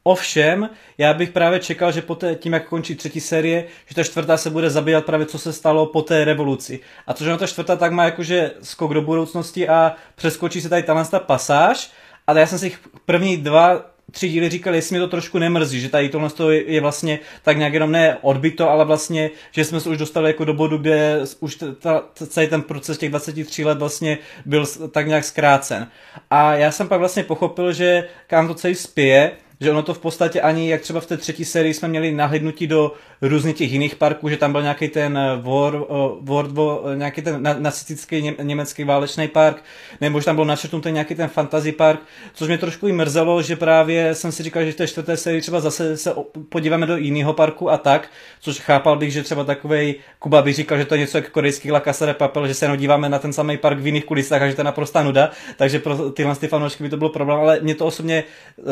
Ovšem, 0.08 0.70
já 0.98 1.14
bych 1.14 1.30
právě 1.30 1.60
čekal, 1.60 1.92
že 1.92 2.02
poté, 2.02 2.36
tím, 2.36 2.54
jak 2.54 2.68
končí 2.68 2.96
třetí 2.96 3.20
série, 3.20 3.66
že 3.86 3.96
ta 3.96 4.04
čtvrtá 4.04 4.38
se 4.38 4.50
bude 4.50 4.70
zabývat 4.70 5.06
právě, 5.06 5.26
co 5.26 5.40
se 5.40 5.54
stalo 5.54 5.86
po 5.86 6.02
té 6.02 6.26
revoluci. 6.26 6.80
A 7.08 7.14
to, 7.14 7.24
že 7.24 7.30
na 7.30 7.38
ta 7.38 7.48
čtvrtá 7.48 7.76
tak 7.76 7.92
má 7.92 8.06
jakože 8.06 8.52
skok 8.62 8.94
do 8.94 9.02
budoucnosti 9.02 9.70
a 9.70 9.96
přeskočí 10.16 10.62
se 10.62 10.70
tady 10.70 10.84
ta 10.84 11.20
pasáž, 11.20 11.92
ale 12.28 12.40
já 12.40 12.48
jsem 12.48 12.60
si 12.60 12.78
první 13.06 13.38
dva 13.38 13.95
tři 14.16 14.30
díly 14.30 14.50
říkali, 14.50 14.78
jestli 14.78 14.94
mi 14.94 15.00
to 15.00 15.08
trošku 15.08 15.40
nemrzí, 15.40 15.82
že 15.82 15.90
tady 15.90 16.10
tohle 16.10 16.56
je 16.56 16.82
vlastně 16.82 17.20
tak 17.44 17.58
nějak 17.58 17.74
jenom 17.74 17.92
ne 17.92 18.18
odbyto, 18.22 18.70
ale 18.70 18.86
vlastně, 18.86 19.30
že 19.52 19.66
jsme 19.66 19.80
se 19.80 19.90
už 19.90 19.98
dostali 19.98 20.30
jako 20.30 20.46
do 20.46 20.54
bodu, 20.54 20.78
kde 20.78 21.20
už 21.40 21.58
ta, 21.80 22.04
celý 22.14 22.48
ten 22.48 22.62
proces 22.62 22.98
těch 22.98 23.10
23 23.10 23.66
let 23.66 23.78
vlastně 23.78 24.18
byl 24.46 24.66
tak 24.92 25.08
nějak 25.08 25.24
zkrácen. 25.24 25.88
A 26.30 26.56
já 26.56 26.72
jsem 26.72 26.88
pak 26.88 27.00
vlastně 27.00 27.24
pochopil, 27.24 27.74
že 27.74 28.08
kam 28.28 28.48
to 28.48 28.54
celý 28.54 28.76
spěje, 28.76 29.32
že 29.66 29.72
ono 29.72 29.84
to 29.84 29.94
v 29.94 30.00
podstatě 30.00 30.42
ani, 30.42 30.70
jak 30.70 30.82
třeba 30.82 31.00
v 31.00 31.06
té 31.06 31.18
třetí 31.18 31.46
sérii 31.46 31.74
jsme 31.74 31.88
měli 31.88 32.12
nahlednutí 32.12 32.68
do 32.68 32.92
různých 33.22 33.56
těch 33.56 33.72
jiných 33.72 33.96
parků, 33.96 34.30
že 34.30 34.38
tam 34.38 34.52
byl 34.52 34.62
nějaký 34.62 34.88
ten 34.88 35.18
eh, 35.18 35.42
War, 35.42 35.76
uh, 35.76 35.82
War, 36.22 36.46
uh, 36.46 36.96
nějaký 36.96 37.22
ten 37.22 37.58
nacistický 37.60 38.22
ně, 38.22 38.34
německý 38.42 38.84
válečný 38.84 39.28
park, 39.28 39.64
nebo 40.02 40.20
že 40.20 40.26
tam 40.26 40.36
byl 40.36 40.46
načrtnutý 40.46 40.92
nějaký 40.92 41.16
ten 41.16 41.28
fantasy 41.28 41.72
park, 41.72 42.00
což 42.34 42.48
mě 42.48 42.58
trošku 42.58 42.88
i 42.88 42.92
mrzelo, 42.92 43.42
že 43.42 43.56
právě 43.56 44.16
jsem 44.16 44.32
si 44.32 44.44
říkal, 44.44 44.66
že 44.66 44.72
v 44.72 44.76
té 44.76 44.88
čtvrté 44.88 45.18
sérii 45.18 45.42
třeba 45.42 45.60
zase 45.60 45.98
se 45.98 46.14
podíváme 46.50 46.86
do 46.86 46.98
jiného 46.98 47.34
parku 47.34 47.72
a 47.72 47.78
tak, 47.78 48.10
což 48.42 48.60
chápal 48.60 48.98
bych, 48.98 49.14
že 49.14 49.24
třeba 49.24 49.44
takový 49.44 49.96
Kuba 50.20 50.42
by 50.42 50.54
říkal, 50.54 50.78
že 50.78 50.86
to 50.86 50.96
je 50.96 51.00
něco 51.00 51.18
jako 51.18 51.30
korejský 51.32 51.72
La 51.72 51.80
Casa 51.80 52.06
de 52.06 52.14
Papel, 52.14 52.48
že 52.48 52.54
se 52.54 52.66
jenom 52.66 52.78
díváme 52.78 53.10
na 53.10 53.20
ten 53.20 53.34
samý 53.34 53.58
park 53.58 53.80
v 53.80 53.86
jiných 53.86 54.06
kulisách 54.06 54.42
a 54.42 54.48
že 54.48 54.56
to 54.56 54.62
je 54.62 54.66
naprosto 54.66 55.04
nuda, 55.04 55.32
takže 55.58 55.80
pro 55.80 56.12
tyhle 56.12 56.36
ty 56.36 56.48
fanoušky 56.48 56.84
by 56.84 56.90
to 56.90 56.98
bylo 56.98 57.10
problém, 57.10 57.40
ale 57.40 57.60
mě 57.62 57.76
to 57.76 57.86
osobně 57.86 58.24
uh, 58.58 58.66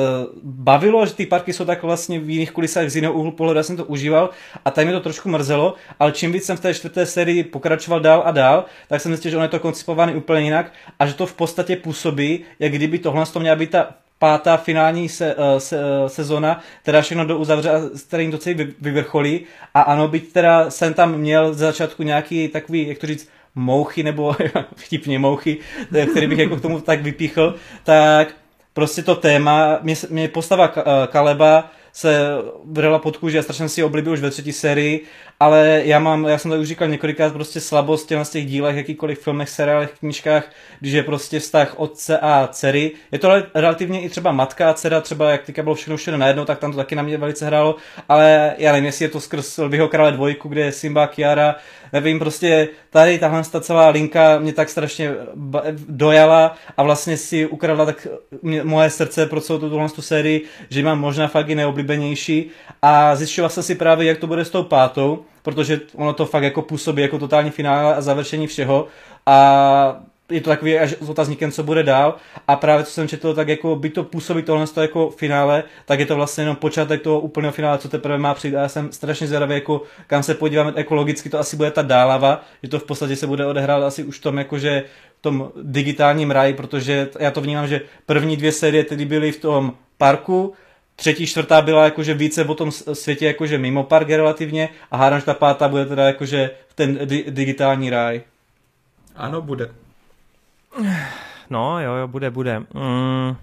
bavilo, 0.83 1.05
že 1.05 1.13
ty 1.13 1.25
parky 1.25 1.53
jsou 1.53 1.65
tak 1.65 1.83
vlastně 1.83 2.19
v 2.19 2.29
jiných 2.29 2.51
kulisách 2.51 2.89
z 2.89 2.95
jiného 2.95 3.13
úhlu 3.13 3.31
pohledu, 3.31 3.57
já 3.57 3.63
jsem 3.63 3.77
to 3.77 3.85
užíval 3.85 4.29
a 4.65 4.71
tady 4.71 4.87
mi 4.87 4.93
to 4.93 4.99
trošku 4.99 5.29
mrzelo, 5.29 5.73
ale 5.99 6.11
čím 6.11 6.31
víc 6.31 6.43
jsem 6.43 6.57
v 6.57 6.59
té 6.59 6.73
čtvrté 6.73 7.05
sérii 7.05 7.43
pokračoval 7.43 7.99
dál 7.99 8.23
a 8.25 8.31
dál, 8.31 8.65
tak 8.87 9.01
jsem 9.01 9.11
zjistil, 9.11 9.31
že 9.31 9.37
ono 9.37 9.45
je 9.45 9.49
to 9.49 9.59
koncipované 9.59 10.15
úplně 10.15 10.41
jinak 10.41 10.71
a 10.99 11.05
že 11.05 11.13
to 11.13 11.25
v 11.25 11.33
podstatě 11.33 11.75
působí, 11.75 12.39
jak 12.59 12.71
kdyby 12.71 12.99
tohle 12.99 13.25
to 13.25 13.39
měla 13.39 13.55
být 13.55 13.71
ta 13.71 13.95
pátá 14.19 14.57
finální 14.57 15.09
se, 15.09 15.35
uh, 15.35 15.43
se, 15.57 15.77
uh, 15.77 16.07
sezona, 16.07 16.61
teda 16.83 17.01
všechno 17.01 17.25
do 17.25 17.37
uzavře 17.37 17.69
a 17.69 17.79
s 17.93 18.03
kterým 18.03 18.31
to 18.31 18.37
celý 18.37 18.73
vyvrcholí. 18.81 19.41
A 19.73 19.81
ano, 19.81 20.07
byť 20.07 20.33
teda 20.33 20.69
jsem 20.69 20.93
tam 20.93 21.17
měl 21.17 21.53
z 21.53 21.57
začátku 21.57 22.03
nějaký 22.03 22.47
takový, 22.47 22.87
jak 22.87 22.97
to 22.97 23.07
říct, 23.07 23.29
mouchy 23.55 24.03
nebo 24.03 24.35
vtipně 24.75 25.19
mouchy, 25.19 25.57
který 26.11 26.27
bych 26.27 26.39
jako 26.39 26.55
k 26.55 26.61
tomu 26.61 26.81
tak 26.81 27.01
vypíchl, 27.01 27.55
tak 27.83 28.35
prostě 28.73 29.03
to 29.03 29.15
téma, 29.15 29.79
mě, 29.81 29.95
mě 30.09 30.27
postava 30.27 30.73
Kaleba 31.07 31.71
se 31.93 32.27
vrela 32.65 32.99
pod 32.99 33.17
kůži 33.17 33.39
a 33.39 33.43
strašně 33.43 33.69
si 33.69 33.79
ji 33.79 33.83
oblíbil 33.83 34.13
už 34.13 34.19
ve 34.19 34.29
třetí 34.29 34.51
sérii, 34.51 35.05
ale 35.39 35.81
já 35.85 35.99
mám, 35.99 36.25
já 36.25 36.37
jsem 36.37 36.51
to 36.51 36.57
už 36.57 36.67
říkal 36.67 36.87
několikrát, 36.87 37.33
prostě 37.33 37.59
slabost 37.59 38.11
na 38.11 38.23
těch 38.25 38.45
dílech, 38.45 38.75
jakýkoliv 38.75 39.19
filmech, 39.19 39.49
seriálech, 39.49 39.93
knížkách, 39.99 40.51
když 40.79 40.93
je 40.93 41.03
prostě 41.03 41.39
vztah 41.39 41.73
otce 41.79 42.17
a 42.17 42.47
dcery. 42.51 42.91
Je 43.11 43.19
to 43.19 43.29
relativně 43.55 44.01
i 44.01 44.09
třeba 44.09 44.31
matka 44.31 44.69
a 44.69 44.73
dcera, 44.73 45.01
třeba 45.01 45.31
jak 45.31 45.43
teďka 45.43 45.63
bylo 45.63 45.75
všechno 45.75 45.97
všude 45.97 46.17
najednou, 46.17 46.45
tak 46.45 46.59
tam 46.59 46.71
to 46.71 46.77
taky 46.77 46.95
na 46.95 47.03
mě 47.03 47.17
velice 47.17 47.45
hrálo, 47.45 47.75
ale 48.09 48.55
já 48.57 48.71
nevím, 48.71 48.85
jestli 48.85 49.05
je 49.05 49.09
to 49.09 49.19
skrz 49.19 49.57
Lvyho 49.57 49.87
krále 49.87 50.11
dvojku, 50.11 50.49
kde 50.49 50.61
je 50.61 50.71
Simba, 50.71 51.07
Kiara, 51.07 51.55
nevím, 51.93 52.19
prostě 52.19 52.67
tady 52.89 53.19
tahle 53.19 53.43
ta 53.51 53.61
celá 53.61 53.89
linka 53.89 54.39
mě 54.39 54.53
tak 54.53 54.69
strašně 54.69 55.11
dojala 55.89 56.55
a 56.77 56.83
vlastně 56.83 57.17
si 57.17 57.45
ukradla 57.45 57.85
tak 57.85 58.07
mě, 58.41 58.63
moje 58.63 58.89
srdce 58.89 59.25
pro 59.25 59.41
celou 59.41 59.59
tuhle 59.59 59.89
tu 59.89 60.01
sérii, 60.01 60.45
že 60.69 60.83
mám 60.83 60.99
možná 60.99 61.27
fakt 61.27 61.49
i 61.49 61.55
neoblíbenější 61.83 62.49
a 62.81 63.15
zjišťoval 63.15 63.49
jsem 63.49 63.63
si 63.63 63.75
právě, 63.75 64.07
jak 64.07 64.17
to 64.17 64.27
bude 64.27 64.45
s 64.45 64.49
tou 64.49 64.63
pátou, 64.63 65.25
protože 65.41 65.81
ono 65.95 66.13
to 66.13 66.25
fakt 66.25 66.43
jako 66.43 66.61
působí 66.61 67.01
jako 67.01 67.19
totální 67.19 67.51
finále 67.51 67.95
a 67.95 68.01
završení 68.01 68.47
všeho 68.47 68.87
a 69.25 70.03
je 70.29 70.41
to 70.41 70.49
takový 70.49 70.79
až 70.79 70.95
s 71.01 71.09
otazníkem, 71.09 71.51
co 71.51 71.63
bude 71.63 71.83
dál. 71.83 72.15
A 72.47 72.55
právě 72.55 72.85
co 72.85 72.91
jsem 72.91 73.07
četl, 73.07 73.33
tak 73.33 73.47
jako 73.47 73.75
by 73.75 73.89
to 73.89 74.03
působí 74.03 74.41
tohle 74.41 74.65
jako 74.81 75.09
finále, 75.09 75.63
tak 75.85 75.99
je 75.99 76.05
to 76.05 76.15
vlastně 76.15 76.41
jenom 76.41 76.55
počátek 76.55 77.01
toho 77.01 77.19
úplného 77.19 77.51
finále, 77.51 77.77
co 77.77 77.89
teprve 77.89 78.17
má 78.17 78.33
přijít. 78.33 78.55
A 78.55 78.61
já 78.61 78.69
jsem 78.69 78.91
strašně 78.91 79.27
zvědavý, 79.27 79.53
jako 79.53 79.81
kam 80.07 80.23
se 80.23 80.33
podíváme 80.33 80.73
ekologicky, 80.75 81.29
to 81.29 81.39
asi 81.39 81.55
bude 81.55 81.71
ta 81.71 81.81
dálava, 81.81 82.41
že 82.63 82.69
to 82.69 82.79
v 82.79 82.83
podstatě 82.83 83.15
se 83.15 83.27
bude 83.27 83.45
odehrát 83.45 83.83
asi 83.83 84.03
už 84.03 84.19
v 84.19 84.21
tom, 84.21 84.37
jakože 84.37 84.83
v 85.19 85.21
tom 85.21 85.51
digitálním 85.63 86.31
ráji, 86.31 86.53
protože 86.53 87.09
já 87.19 87.31
to 87.31 87.41
vnímám, 87.41 87.67
že 87.67 87.81
první 88.05 88.37
dvě 88.37 88.51
série 88.51 88.83
tedy 88.83 89.05
byly 89.05 89.31
v 89.31 89.39
tom 89.39 89.73
parku, 89.97 90.53
třetí, 91.03 91.27
čtvrtá 91.27 91.61
byla 91.61 91.83
jakože 91.83 92.13
více 92.13 92.45
o 92.45 92.55
tom 92.55 92.71
světě 92.71 93.25
jakože 93.25 93.57
mimo 93.57 93.83
park 93.83 94.09
relativně 94.09 94.69
a 94.91 94.97
hádám, 94.97 95.19
že 95.19 95.25
ta 95.25 95.33
pátá 95.33 95.67
bude 95.67 95.85
teda 95.85 96.07
jakože 96.07 96.51
ten 96.75 96.97
di- 97.05 97.25
digitální 97.29 97.89
ráj. 97.89 98.21
Ano, 99.15 99.41
bude. 99.41 99.69
No, 101.49 101.79
jo, 101.79 101.93
jo, 101.93 102.07
bude, 102.07 102.31
bude. 102.31 102.59
Mm, 102.59 103.35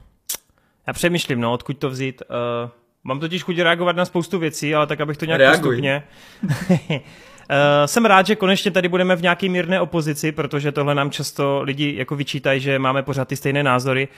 já 0.87 0.93
přemýšlím, 0.93 1.41
no, 1.41 1.53
odkud 1.53 1.79
to 1.79 1.91
vzít. 1.91 2.23
Uh, 2.31 2.71
mám 3.05 3.21
totiž 3.21 3.43
chuť 3.43 3.59
reagovat 3.59 3.97
na 3.97 4.05
spoustu 4.05 4.39
věcí, 4.39 4.75
ale 4.75 4.87
tak, 4.87 5.01
abych 5.01 5.17
to 5.17 5.25
nějak 5.25 5.41
Reaguj. 5.41 5.61
postupně. 5.61 6.03
Uh, 6.91 6.97
jsem 7.87 8.05
rád, 8.05 8.27
že 8.27 8.37
konečně 8.37 8.71
tady 8.71 8.89
budeme 8.89 9.17
v 9.17 9.23
nějaké 9.23 9.49
mírné 9.49 9.81
opozici, 9.81 10.33
protože 10.33 10.73
tohle 10.73 10.95
nám 10.95 11.11
často 11.11 11.61
lidi 11.63 11.95
jako 11.97 12.17
vyčítají, 12.17 12.61
že 12.61 12.79
máme 12.79 13.03
pořád 13.03 13.29
ty 13.29 13.37
stejné 13.37 13.63
názory 13.63 14.09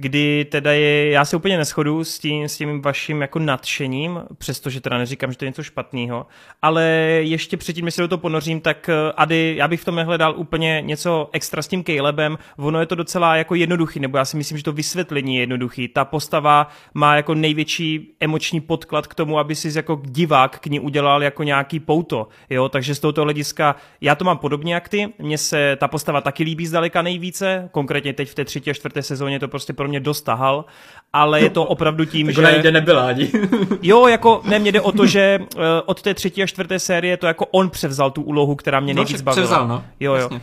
kdy 0.00 0.46
teda 0.50 0.72
je, 0.72 1.10
já 1.10 1.24
se 1.24 1.36
úplně 1.36 1.58
neschodu 1.58 2.04
s 2.04 2.18
tím, 2.18 2.48
s 2.48 2.56
tím 2.56 2.82
vaším 2.82 3.20
jako 3.20 3.38
nadšením, 3.38 4.20
přestože 4.38 4.80
teda 4.80 4.98
neříkám, 4.98 5.32
že 5.32 5.38
to 5.38 5.44
je 5.44 5.48
něco 5.48 5.62
špatného, 5.62 6.26
ale 6.62 6.84
ještě 7.20 7.56
předtím, 7.56 7.84
než 7.84 7.94
se 7.94 8.02
do 8.02 8.08
toho 8.08 8.18
ponořím, 8.18 8.60
tak 8.60 8.88
eh, 8.88 9.12
Ady, 9.16 9.54
já 9.56 9.68
bych 9.68 9.80
v 9.80 9.84
tom 9.84 9.94
nehledal 9.94 10.34
úplně 10.36 10.82
něco 10.86 11.30
extra 11.32 11.62
s 11.62 11.68
tím 11.68 11.84
Calebem, 11.84 12.38
ono 12.56 12.80
je 12.80 12.86
to 12.86 12.94
docela 12.94 13.36
jako 13.36 13.54
jednoduchý, 13.54 14.00
nebo 14.00 14.18
já 14.18 14.24
si 14.24 14.36
myslím, 14.36 14.58
že 14.58 14.64
to 14.64 14.72
vysvětlení 14.72 15.36
je 15.36 15.42
jednoduchý. 15.42 15.88
Ta 15.88 16.04
postava 16.04 16.68
má 16.94 17.16
jako 17.16 17.34
největší 17.34 18.14
emoční 18.20 18.60
podklad 18.60 19.06
k 19.06 19.14
tomu, 19.14 19.38
aby 19.38 19.54
si 19.54 19.72
jako 19.76 20.02
divák 20.04 20.58
k 20.58 20.66
ní 20.66 20.80
udělal 20.80 21.22
jako 21.22 21.42
nějaký 21.42 21.80
pouto, 21.80 22.28
jo, 22.50 22.68
takže 22.68 22.94
z 22.94 23.00
tohoto 23.00 23.22
hlediska 23.22 23.76
já 24.00 24.14
to 24.14 24.24
mám 24.24 24.38
podobně 24.38 24.74
jak 24.74 24.88
ty, 24.88 25.08
mně 25.18 25.38
se 25.38 25.76
ta 25.80 25.88
postava 25.88 26.20
taky 26.20 26.42
líbí 26.44 26.66
zdaleka 26.66 27.02
nejvíce, 27.02 27.68
konkrétně 27.72 28.12
teď 28.12 28.28
v 28.28 28.34
té 28.34 28.44
třetí 28.44 28.70
a 28.70 28.74
čtvrté 28.74 29.02
sezóně 29.02 29.38
to 29.38 29.48
prostě 29.48 29.72
pro 29.72 29.89
mě 29.90 30.00
dost 30.00 30.22
tahal, 30.22 30.64
ale 31.12 31.40
je 31.40 31.50
to 31.50 31.64
opravdu 31.64 32.04
tím, 32.04 32.32
že... 32.32 32.42
Jako 32.42 32.70
nebyla 32.70 33.06
ani. 33.06 33.30
jo, 33.82 34.06
jako 34.06 34.40
ne, 34.44 34.58
mě 34.58 34.72
jde 34.72 34.80
o 34.80 34.92
to, 34.92 35.06
že 35.06 35.38
uh, 35.40 35.62
od 35.86 36.02
té 36.02 36.14
třetí 36.14 36.42
a 36.42 36.46
čtvrté 36.46 36.78
série 36.78 37.16
to 37.16 37.26
jako 37.26 37.46
on 37.46 37.70
převzal 37.70 38.10
tu 38.10 38.22
úlohu, 38.22 38.54
která 38.54 38.80
mě 38.80 38.94
no, 38.94 39.02
nejvíc 39.02 39.22
bavila. 39.22 39.46
Převzal, 39.46 39.68
no. 39.68 39.84
Jo, 40.00 40.14
jo. 40.14 40.28
Uh, 40.30 40.38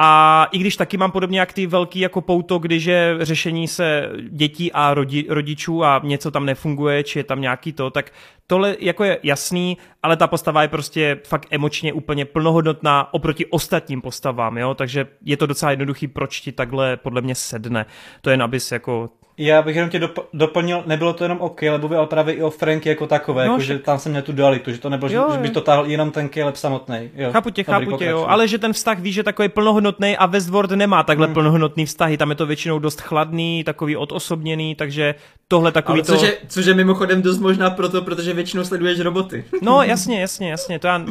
a 0.00 0.48
i 0.52 0.58
když 0.58 0.76
taky 0.76 0.96
mám 0.96 1.10
podobně 1.10 1.40
jak 1.40 1.52
ty 1.52 1.66
velký 1.66 2.00
jako 2.00 2.20
pouto, 2.20 2.58
když 2.58 2.84
je 2.84 3.16
řešení 3.20 3.68
se 3.68 4.08
dětí 4.30 4.72
a 4.72 4.94
rodi, 4.94 5.26
rodičů 5.28 5.84
a 5.84 6.00
něco 6.04 6.30
tam 6.30 6.46
nefunguje, 6.46 7.02
či 7.02 7.18
je 7.18 7.24
tam 7.24 7.40
nějaký 7.40 7.72
to, 7.72 7.90
tak 7.90 8.12
tohle 8.46 8.76
jako 8.80 9.04
je 9.04 9.18
jasný, 9.22 9.78
ale 10.02 10.16
ta 10.16 10.26
postava 10.26 10.62
je 10.62 10.68
prostě 10.68 11.20
fakt 11.24 11.46
emočně 11.50 11.92
úplně 11.92 12.24
plnohodnotná 12.24 13.14
oproti 13.14 13.46
ostatním 13.46 14.02
postavám, 14.02 14.58
jo, 14.58 14.74
takže 14.74 15.06
je 15.24 15.36
to 15.36 15.46
docela 15.46 15.70
jednoduchý, 15.70 16.08
proč 16.08 16.40
ti 16.40 16.52
takhle 16.52 16.96
podle 16.96 17.20
mě 17.20 17.34
sedne. 17.34 17.86
To 18.20 18.30
jen 18.30 18.42
abys 18.42 18.72
jako 18.72 19.10
Já 19.38 19.62
bych 19.62 19.76
jenom 19.76 19.90
tě 19.90 19.98
dop- 19.98 20.24
doplnil, 20.32 20.82
nebylo 20.86 21.12
to 21.12 21.24
jenom 21.24 21.40
o 21.40 21.48
Calebovi, 21.48 21.96
ale 21.96 22.06
právě 22.06 22.34
i 22.34 22.42
o 22.42 22.50
Franky 22.50 22.88
jako 22.88 23.06
takové, 23.06 23.46
No, 23.46 23.52
jako, 23.52 23.62
že 23.62 23.78
tam 23.78 23.98
jsem 23.98 24.12
měl 24.12 24.22
tu 24.22 24.32
dualitu, 24.32 24.72
že 24.72 24.78
to 24.78 24.90
nebylo, 24.90 25.12
Jo, 25.12 25.28
že, 25.32 25.38
by 25.38 25.50
to 25.50 25.60
táhl 25.60 25.86
jenom 25.86 26.10
ten 26.10 26.28
Caleb 26.28 26.56
samotný. 26.56 27.10
Jo. 27.14 27.32
Chápu 27.32 27.50
tě, 27.50 27.62
Dobrý, 27.62 27.86
chápu 27.86 27.96
tě, 27.96 28.04
jo, 28.04 28.16
pokračuj. 28.16 28.32
ale 28.32 28.48
že 28.48 28.58
ten 28.58 28.72
vztah 28.72 28.98
ví, 28.98 29.12
že 29.12 29.22
takový 29.22 29.48
plnohodnotný 29.48 30.16
a 30.16 30.26
Westworld 30.26 30.70
nemá 30.70 31.02
takhle 31.02 31.26
hmm. 31.26 31.34
plnohodnotný 31.34 31.86
vztahy, 31.86 32.16
tam 32.16 32.30
je 32.30 32.36
to 32.36 32.46
většinou 32.46 32.78
dost 32.78 33.00
chladný, 33.00 33.64
takový 33.64 33.96
odosobněný, 33.96 34.74
takže 34.74 35.14
tohle 35.48 35.72
takový 35.72 35.98
Ale 35.98 36.06
to... 36.06 36.12
což, 36.12 36.22
je, 36.22 36.36
což 36.48 36.66
je 36.66 36.74
mimochodem 36.74 37.22
dost 37.22 37.38
možná 37.38 37.70
proto, 37.70 38.02
protože 38.02 38.32
většinou 38.32 38.64
sleduješ 38.64 39.00
roboty. 39.00 39.44
No 39.62 39.82
jasně, 39.82 40.20
jasně, 40.20 40.50
jasně, 40.50 40.78
to 40.78 40.86
já... 40.86 41.04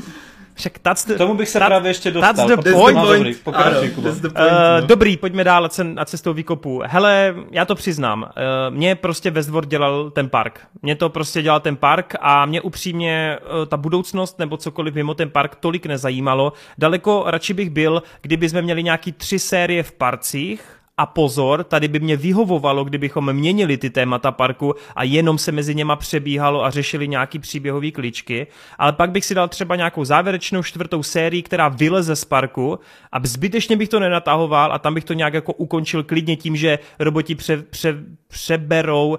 Však 0.57 0.79
that's 0.79 1.05
the... 1.05 1.13
K 1.13 1.17
tomu 1.17 1.33
bych 1.33 1.49
se 1.49 1.59
that- 1.59 1.65
právě 1.67 1.89
ještě 1.89 2.11
that's 2.11 2.27
dostal. 2.27 2.47
the 2.47 2.55
protože- 2.55 2.73
point. 2.73 2.97
point. 2.97 3.17
dobrý, 3.17 3.35
pokračuj, 3.35 3.91
Ano, 3.97 4.03
that's 4.03 4.19
the 4.19 4.29
point, 4.29 4.51
Uh, 4.51 4.81
no. 4.81 4.87
dobrý, 4.87 5.17
pojďme 5.17 5.43
dál 5.43 5.65
a 5.65 5.67
cen- 5.67 5.93
a 5.97 6.05
cestou 6.05 6.33
výkopu. 6.33 6.81
Hele, 6.85 7.35
já 7.51 7.65
to 7.65 7.75
přiznám, 7.75 8.23
uh, 8.23 8.75
mě 8.75 8.95
prostě 8.95 9.31
Westworld 9.31 9.69
dělal 9.69 10.09
ten 10.09 10.29
park. 10.29 10.59
Mě 10.81 10.95
to 10.95 11.09
prostě 11.09 11.41
dělal 11.41 11.59
ten 11.59 11.75
park 11.75 12.15
a 12.21 12.45
mě 12.45 12.61
upřímně 12.61 13.37
uh, 13.59 13.65
ta 13.65 13.77
budoucnost 13.77 14.39
nebo 14.39 14.57
cokoliv 14.57 14.93
mimo 14.93 15.13
ten 15.13 15.29
park 15.29 15.55
tolik 15.55 15.85
nezajímalo. 15.85 16.53
Daleko 16.77 17.23
radši 17.27 17.53
bych 17.53 17.69
byl, 17.69 18.03
kdyby 18.21 18.49
jsme 18.49 18.61
měli 18.61 18.83
nějaký 18.83 19.11
tři 19.11 19.39
série 19.39 19.83
v 19.83 19.91
parcích, 19.91 20.76
a 20.97 21.05
pozor, 21.05 21.63
tady 21.63 21.87
by 21.87 21.99
mě 21.99 22.17
vyhovovalo, 22.17 22.83
kdybychom 22.83 23.33
měnili 23.33 23.77
ty 23.77 23.89
témata 23.89 24.31
parku 24.31 24.75
a 24.95 25.03
jenom 25.03 25.37
se 25.37 25.51
mezi 25.51 25.75
něma 25.75 25.95
přebíhalo 25.95 26.65
a 26.65 26.69
řešili 26.69 27.07
nějaký 27.07 27.39
příběhový 27.39 27.91
kličky, 27.91 28.47
ale 28.77 28.93
pak 28.93 29.11
bych 29.11 29.25
si 29.25 29.35
dal 29.35 29.47
třeba 29.47 29.75
nějakou 29.75 30.05
závěrečnou 30.05 30.63
čtvrtou 30.63 31.03
sérii, 31.03 31.43
která 31.43 31.67
vyleze 31.67 32.15
z 32.15 32.25
parku 32.25 32.79
a 33.11 33.19
zbytečně 33.23 33.77
bych 33.77 33.89
to 33.89 33.99
nenatahoval 33.99 34.73
a 34.73 34.79
tam 34.79 34.93
bych 34.93 35.03
to 35.03 35.13
nějak 35.13 35.33
jako 35.33 35.53
ukončil 35.53 36.03
klidně 36.03 36.35
tím, 36.35 36.55
že 36.55 36.79
roboti 36.99 37.35
pře, 37.35 37.57
pře, 37.57 37.97
přeberou 38.27 39.07
uh, 39.07 39.17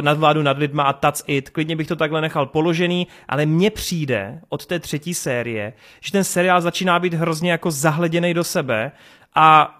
nadvládu 0.00 0.42
nad 0.42 0.58
lidma 0.58 0.82
a 0.82 0.92
that's 0.92 1.24
it. 1.26 1.50
Klidně 1.50 1.76
bych 1.76 1.86
to 1.86 1.96
takhle 1.96 2.20
nechal 2.20 2.46
položený, 2.46 3.06
ale 3.28 3.46
mně 3.46 3.70
přijde 3.70 4.40
od 4.48 4.66
té 4.66 4.78
třetí 4.78 5.14
série, 5.14 5.72
že 6.00 6.12
ten 6.12 6.24
seriál 6.24 6.60
začíná 6.60 6.98
být 6.98 7.14
hrozně 7.14 7.50
jako 7.50 7.70
zahleděný 7.70 8.34
do 8.34 8.44
sebe 8.44 8.92
a 9.34 9.75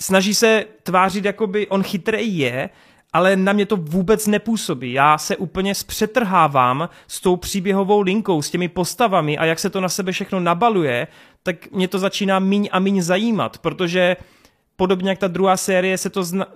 snaží 0.00 0.34
se 0.34 0.64
tvářit, 0.82 1.24
jakoby 1.24 1.68
on 1.68 1.82
chytrý 1.82 2.38
je, 2.38 2.70
ale 3.12 3.36
na 3.36 3.52
mě 3.52 3.66
to 3.66 3.76
vůbec 3.76 4.26
nepůsobí. 4.26 4.92
Já 4.92 5.18
se 5.18 5.36
úplně 5.36 5.74
zpřetrhávám 5.74 6.88
s 7.08 7.20
tou 7.20 7.36
příběhovou 7.36 8.00
linkou, 8.00 8.42
s 8.42 8.50
těmi 8.50 8.68
postavami 8.68 9.38
a 9.38 9.44
jak 9.44 9.58
se 9.58 9.70
to 9.70 9.80
na 9.80 9.88
sebe 9.88 10.12
všechno 10.12 10.40
nabaluje, 10.40 11.06
tak 11.42 11.70
mě 11.70 11.88
to 11.88 11.98
začíná 11.98 12.38
míň 12.38 12.68
a 12.72 12.78
míň 12.78 13.02
zajímat, 13.02 13.58
protože 13.58 14.16
podobně 14.76 15.10
jak 15.10 15.18
ta 15.18 15.28
druhá 15.28 15.56
série 15.56 15.98
se 15.98 16.10
to 16.10 16.24
zna, 16.24 16.46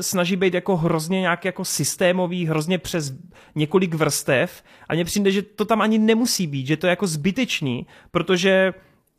snaží 0.00 0.36
být 0.36 0.54
jako 0.54 0.76
hrozně 0.76 1.20
nějak 1.20 1.44
jako 1.44 1.64
systémový, 1.64 2.46
hrozně 2.46 2.78
přes 2.78 3.12
několik 3.54 3.94
vrstev 3.94 4.62
a 4.88 4.94
mně 4.94 5.04
přijde, 5.04 5.30
že 5.30 5.42
to 5.42 5.64
tam 5.64 5.80
ani 5.80 5.98
nemusí 5.98 6.46
být, 6.46 6.66
že 6.66 6.76
to 6.76 6.86
je 6.86 6.90
jako 6.90 7.06
zbytečný, 7.06 7.86
protože 8.10 8.74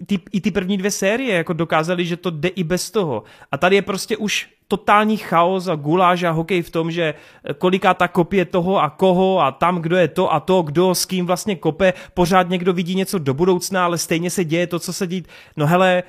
ty, 0.05 0.19
i 0.31 0.41
ty 0.41 0.51
první 0.51 0.77
dvě 0.77 0.91
série 0.91 1.35
jako 1.35 1.53
dokázali, 1.53 2.05
že 2.05 2.17
to 2.17 2.29
jde 2.29 2.49
i 2.49 2.63
bez 2.63 2.91
toho. 2.91 3.23
A 3.51 3.57
tady 3.57 3.75
je 3.75 3.81
prostě 3.81 4.17
už 4.17 4.49
totální 4.67 5.17
chaos 5.17 5.67
a 5.67 5.75
guláž 5.75 6.23
a 6.23 6.31
hokej 6.31 6.61
v 6.61 6.69
tom, 6.69 6.91
že 6.91 7.13
koliká 7.57 7.93
ta 7.93 8.07
kopie 8.07 8.45
toho 8.45 8.79
a 8.79 8.89
koho 8.89 9.39
a 9.39 9.51
tam, 9.51 9.81
kdo 9.81 9.95
je 9.95 10.07
to 10.07 10.33
a 10.33 10.39
to, 10.39 10.61
kdo 10.61 10.95
s 10.95 11.05
kým 11.05 11.25
vlastně 11.25 11.55
kope, 11.55 11.93
pořád 12.13 12.49
někdo 12.49 12.73
vidí 12.73 12.95
něco 12.95 13.19
do 13.19 13.33
budoucna, 13.33 13.85
ale 13.85 13.97
stejně 13.97 14.29
se 14.29 14.43
děje 14.43 14.67
to, 14.67 14.79
co 14.79 14.93
se 14.93 15.07
dít. 15.07 15.27
No 15.57 15.67
hele, 15.67 16.03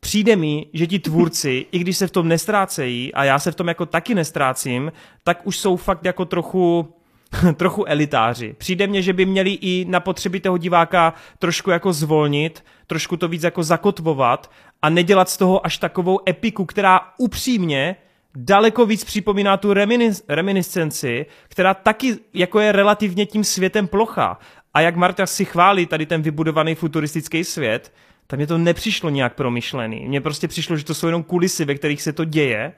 přijde 0.00 0.36
mi, 0.36 0.66
že 0.72 0.86
ti 0.86 0.98
tvůrci, 0.98 1.66
i 1.72 1.78
když 1.78 1.96
se 1.96 2.06
v 2.06 2.10
tom 2.10 2.28
nestrácejí, 2.28 3.14
a 3.14 3.24
já 3.24 3.38
se 3.38 3.52
v 3.52 3.54
tom 3.54 3.68
jako 3.68 3.86
taky 3.86 4.14
nestrácím, 4.14 4.92
tak 5.24 5.46
už 5.46 5.58
jsou 5.58 5.76
fakt 5.76 6.04
jako 6.04 6.24
trochu 6.24 6.94
trochu 7.56 7.84
elitáři. 7.84 8.54
Přijde 8.58 8.86
mně, 8.86 9.02
že 9.02 9.12
by 9.12 9.26
měli 9.26 9.50
i 9.50 9.84
na 9.88 10.00
potřeby 10.00 10.40
toho 10.40 10.58
diváka 10.58 11.14
trošku 11.38 11.70
jako 11.70 11.92
zvolnit, 11.92 12.64
trošku 12.86 13.16
to 13.16 13.28
víc 13.28 13.42
jako 13.42 13.62
zakotvovat 13.62 14.50
a 14.82 14.90
nedělat 14.90 15.28
z 15.28 15.36
toho 15.36 15.66
až 15.66 15.78
takovou 15.78 16.20
epiku, 16.28 16.64
která 16.64 17.00
upřímně 17.18 17.96
daleko 18.36 18.86
víc 18.86 19.04
připomíná 19.04 19.56
tu 19.56 19.72
reminis- 19.72 20.22
reminiscenci, 20.28 21.26
která 21.48 21.74
taky 21.74 22.16
jako 22.34 22.60
je 22.60 22.72
relativně 22.72 23.26
tím 23.26 23.44
světem 23.44 23.88
plocha. 23.88 24.38
A 24.74 24.80
jak 24.80 24.96
Marta 24.96 25.26
si 25.26 25.44
chválí 25.44 25.86
tady 25.86 26.06
ten 26.06 26.22
vybudovaný 26.22 26.74
futuristický 26.74 27.44
svět, 27.44 27.92
tak 28.26 28.38
mně 28.38 28.46
to 28.46 28.58
nepřišlo 28.58 29.10
nějak 29.10 29.34
promyšlený. 29.34 30.08
Mně 30.08 30.20
prostě 30.20 30.48
přišlo, 30.48 30.76
že 30.76 30.84
to 30.84 30.94
jsou 30.94 31.06
jenom 31.06 31.22
kulisy, 31.22 31.64
ve 31.64 31.74
kterých 31.74 32.02
se 32.02 32.12
to 32.12 32.24
děje 32.24 32.72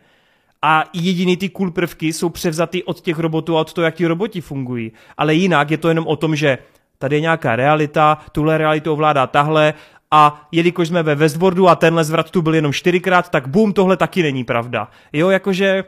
a 0.63 0.85
jediný 0.93 1.37
ty 1.37 1.49
cool 1.49 1.71
prvky 1.71 2.13
jsou 2.13 2.29
převzatý 2.29 2.83
od 2.83 3.01
těch 3.01 3.19
robotů 3.19 3.57
a 3.57 3.61
od 3.61 3.73
toho, 3.73 3.85
jak 3.85 3.95
ti 3.95 4.07
roboti 4.07 4.41
fungují. 4.41 4.93
Ale 5.17 5.35
jinak 5.35 5.71
je 5.71 5.79
to 5.79 5.89
jenom 5.89 6.07
o 6.07 6.17
tom, 6.17 6.37
že 6.37 6.59
tady 6.99 7.17
je 7.17 7.21
nějaká 7.21 7.57
realita, 7.57 8.19
tuhle 8.33 8.59
realitu 8.59 8.93
ovládá 8.93 9.27
tahle 9.27 9.75
a 10.11 10.49
jelikož 10.53 10.89
jsme 10.89 11.03
ve 11.03 11.15
Westworldu 11.15 11.69
a 11.69 11.75
tenhle 11.77 12.05
zvrat 12.05 12.31
tu 12.31 12.43
byl 12.43 12.55
jenom 12.55 12.73
čtyřikrát, 12.73 13.29
tak 13.29 13.49
bum, 13.49 13.73
tohle 13.73 13.97
taky 13.97 14.23
není 14.23 14.45
pravda. 14.45 14.89
Jo, 15.13 15.31
jakože 15.31 15.85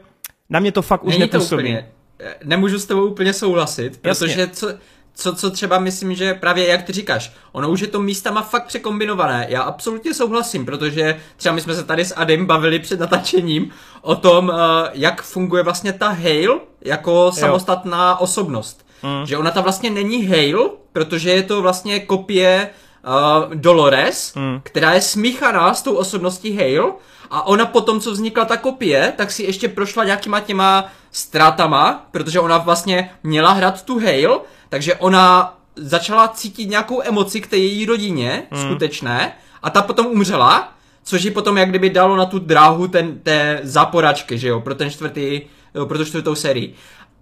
na 0.49 0.59
mě 0.59 0.71
to 0.71 0.81
fakt 0.81 1.03
už 1.03 1.17
Není 1.17 1.29
to 1.29 1.37
nepůsobí. 1.37 1.63
úplně, 1.63 1.89
eh, 2.19 2.35
nemůžu 2.43 2.79
s 2.79 2.85
tebou 2.85 3.05
úplně 3.05 3.33
souhlasit, 3.33 3.99
Jasně. 4.03 4.27
protože 4.27 4.47
co, 4.47 4.67
co, 5.15 5.35
co 5.35 5.51
třeba 5.51 5.79
myslím, 5.79 6.15
že 6.15 6.33
právě 6.33 6.67
jak 6.67 6.83
ty 6.83 6.93
říkáš, 6.93 7.33
ono 7.51 7.69
už 7.69 7.79
je 7.79 7.87
to 7.87 8.01
místama 8.01 8.41
fakt 8.41 8.65
překombinované. 8.67 9.45
Já 9.49 9.61
absolutně 9.61 10.13
souhlasím, 10.13 10.65
protože 10.65 11.19
třeba 11.37 11.55
my 11.55 11.61
jsme 11.61 11.75
se 11.75 11.83
tady 11.83 12.05
s 12.05 12.15
Adem 12.15 12.45
bavili 12.45 12.79
před 12.79 12.99
natáčením 12.99 13.69
o 14.01 14.15
tom, 14.15 14.51
eh, 14.51 14.89
jak 14.93 15.21
funguje 15.21 15.63
vlastně 15.63 15.93
ta 15.93 16.09
Hale 16.09 16.59
jako 16.81 17.31
samostatná 17.31 18.19
osobnost. 18.19 18.85
Mm. 19.03 19.25
Že 19.25 19.37
ona 19.37 19.51
ta 19.51 19.61
vlastně 19.61 19.89
není 19.89 20.27
Hale, 20.27 20.69
protože 20.93 21.29
je 21.29 21.43
to 21.43 21.61
vlastně 21.61 21.99
kopie 21.99 22.69
uh, 23.09 23.55
Dolores, 23.55 24.33
Mm. 24.35 24.59
která 24.63 24.93
je 24.93 25.01
smíchaná 25.01 25.73
s 25.73 25.81
tou 25.81 25.93
osobností 25.93 26.57
Hale 26.57 26.91
a 27.31 27.47
ona 27.47 27.65
potom, 27.65 27.99
co 27.99 28.11
vznikla 28.11 28.45
ta 28.45 28.57
kopie, 28.57 29.13
tak 29.17 29.31
si 29.31 29.43
ještě 29.43 29.67
prošla 29.67 30.03
nějakýma 30.03 30.39
těma 30.39 30.85
ztrátama, 31.11 32.07
protože 32.11 32.39
ona 32.39 32.57
vlastně 32.57 33.09
měla 33.23 33.51
hrát 33.51 33.81
tu 33.85 33.99
Hale, 33.99 34.39
takže 34.69 34.95
ona 34.95 35.55
začala 35.75 36.27
cítit 36.27 36.69
nějakou 36.69 37.01
emoci 37.03 37.41
k 37.41 37.47
té 37.47 37.57
její 37.57 37.85
rodině, 37.85 38.43
Hmm. 38.51 38.63
skutečné, 38.63 39.31
a 39.63 39.69
ta 39.69 39.81
potom 39.81 40.05
umřela, 40.05 40.73
což 41.03 41.23
ji 41.23 41.31
potom 41.31 41.57
jak 41.57 41.69
kdyby 41.69 41.89
dalo 41.89 42.15
na 42.15 42.25
tu 42.25 42.39
dráhu 42.39 42.87
ten, 42.87 43.19
té 43.19 43.59
záporačky, 43.63 44.37
že 44.37 44.47
jo, 44.47 44.59
pro 44.61 44.75
ten 44.75 44.89
čtvrtý, 44.91 45.41
jo, 45.75 45.85
pro 45.85 45.97
tu 45.97 46.05
čtvrtou 46.05 46.35
sérii. 46.35 46.75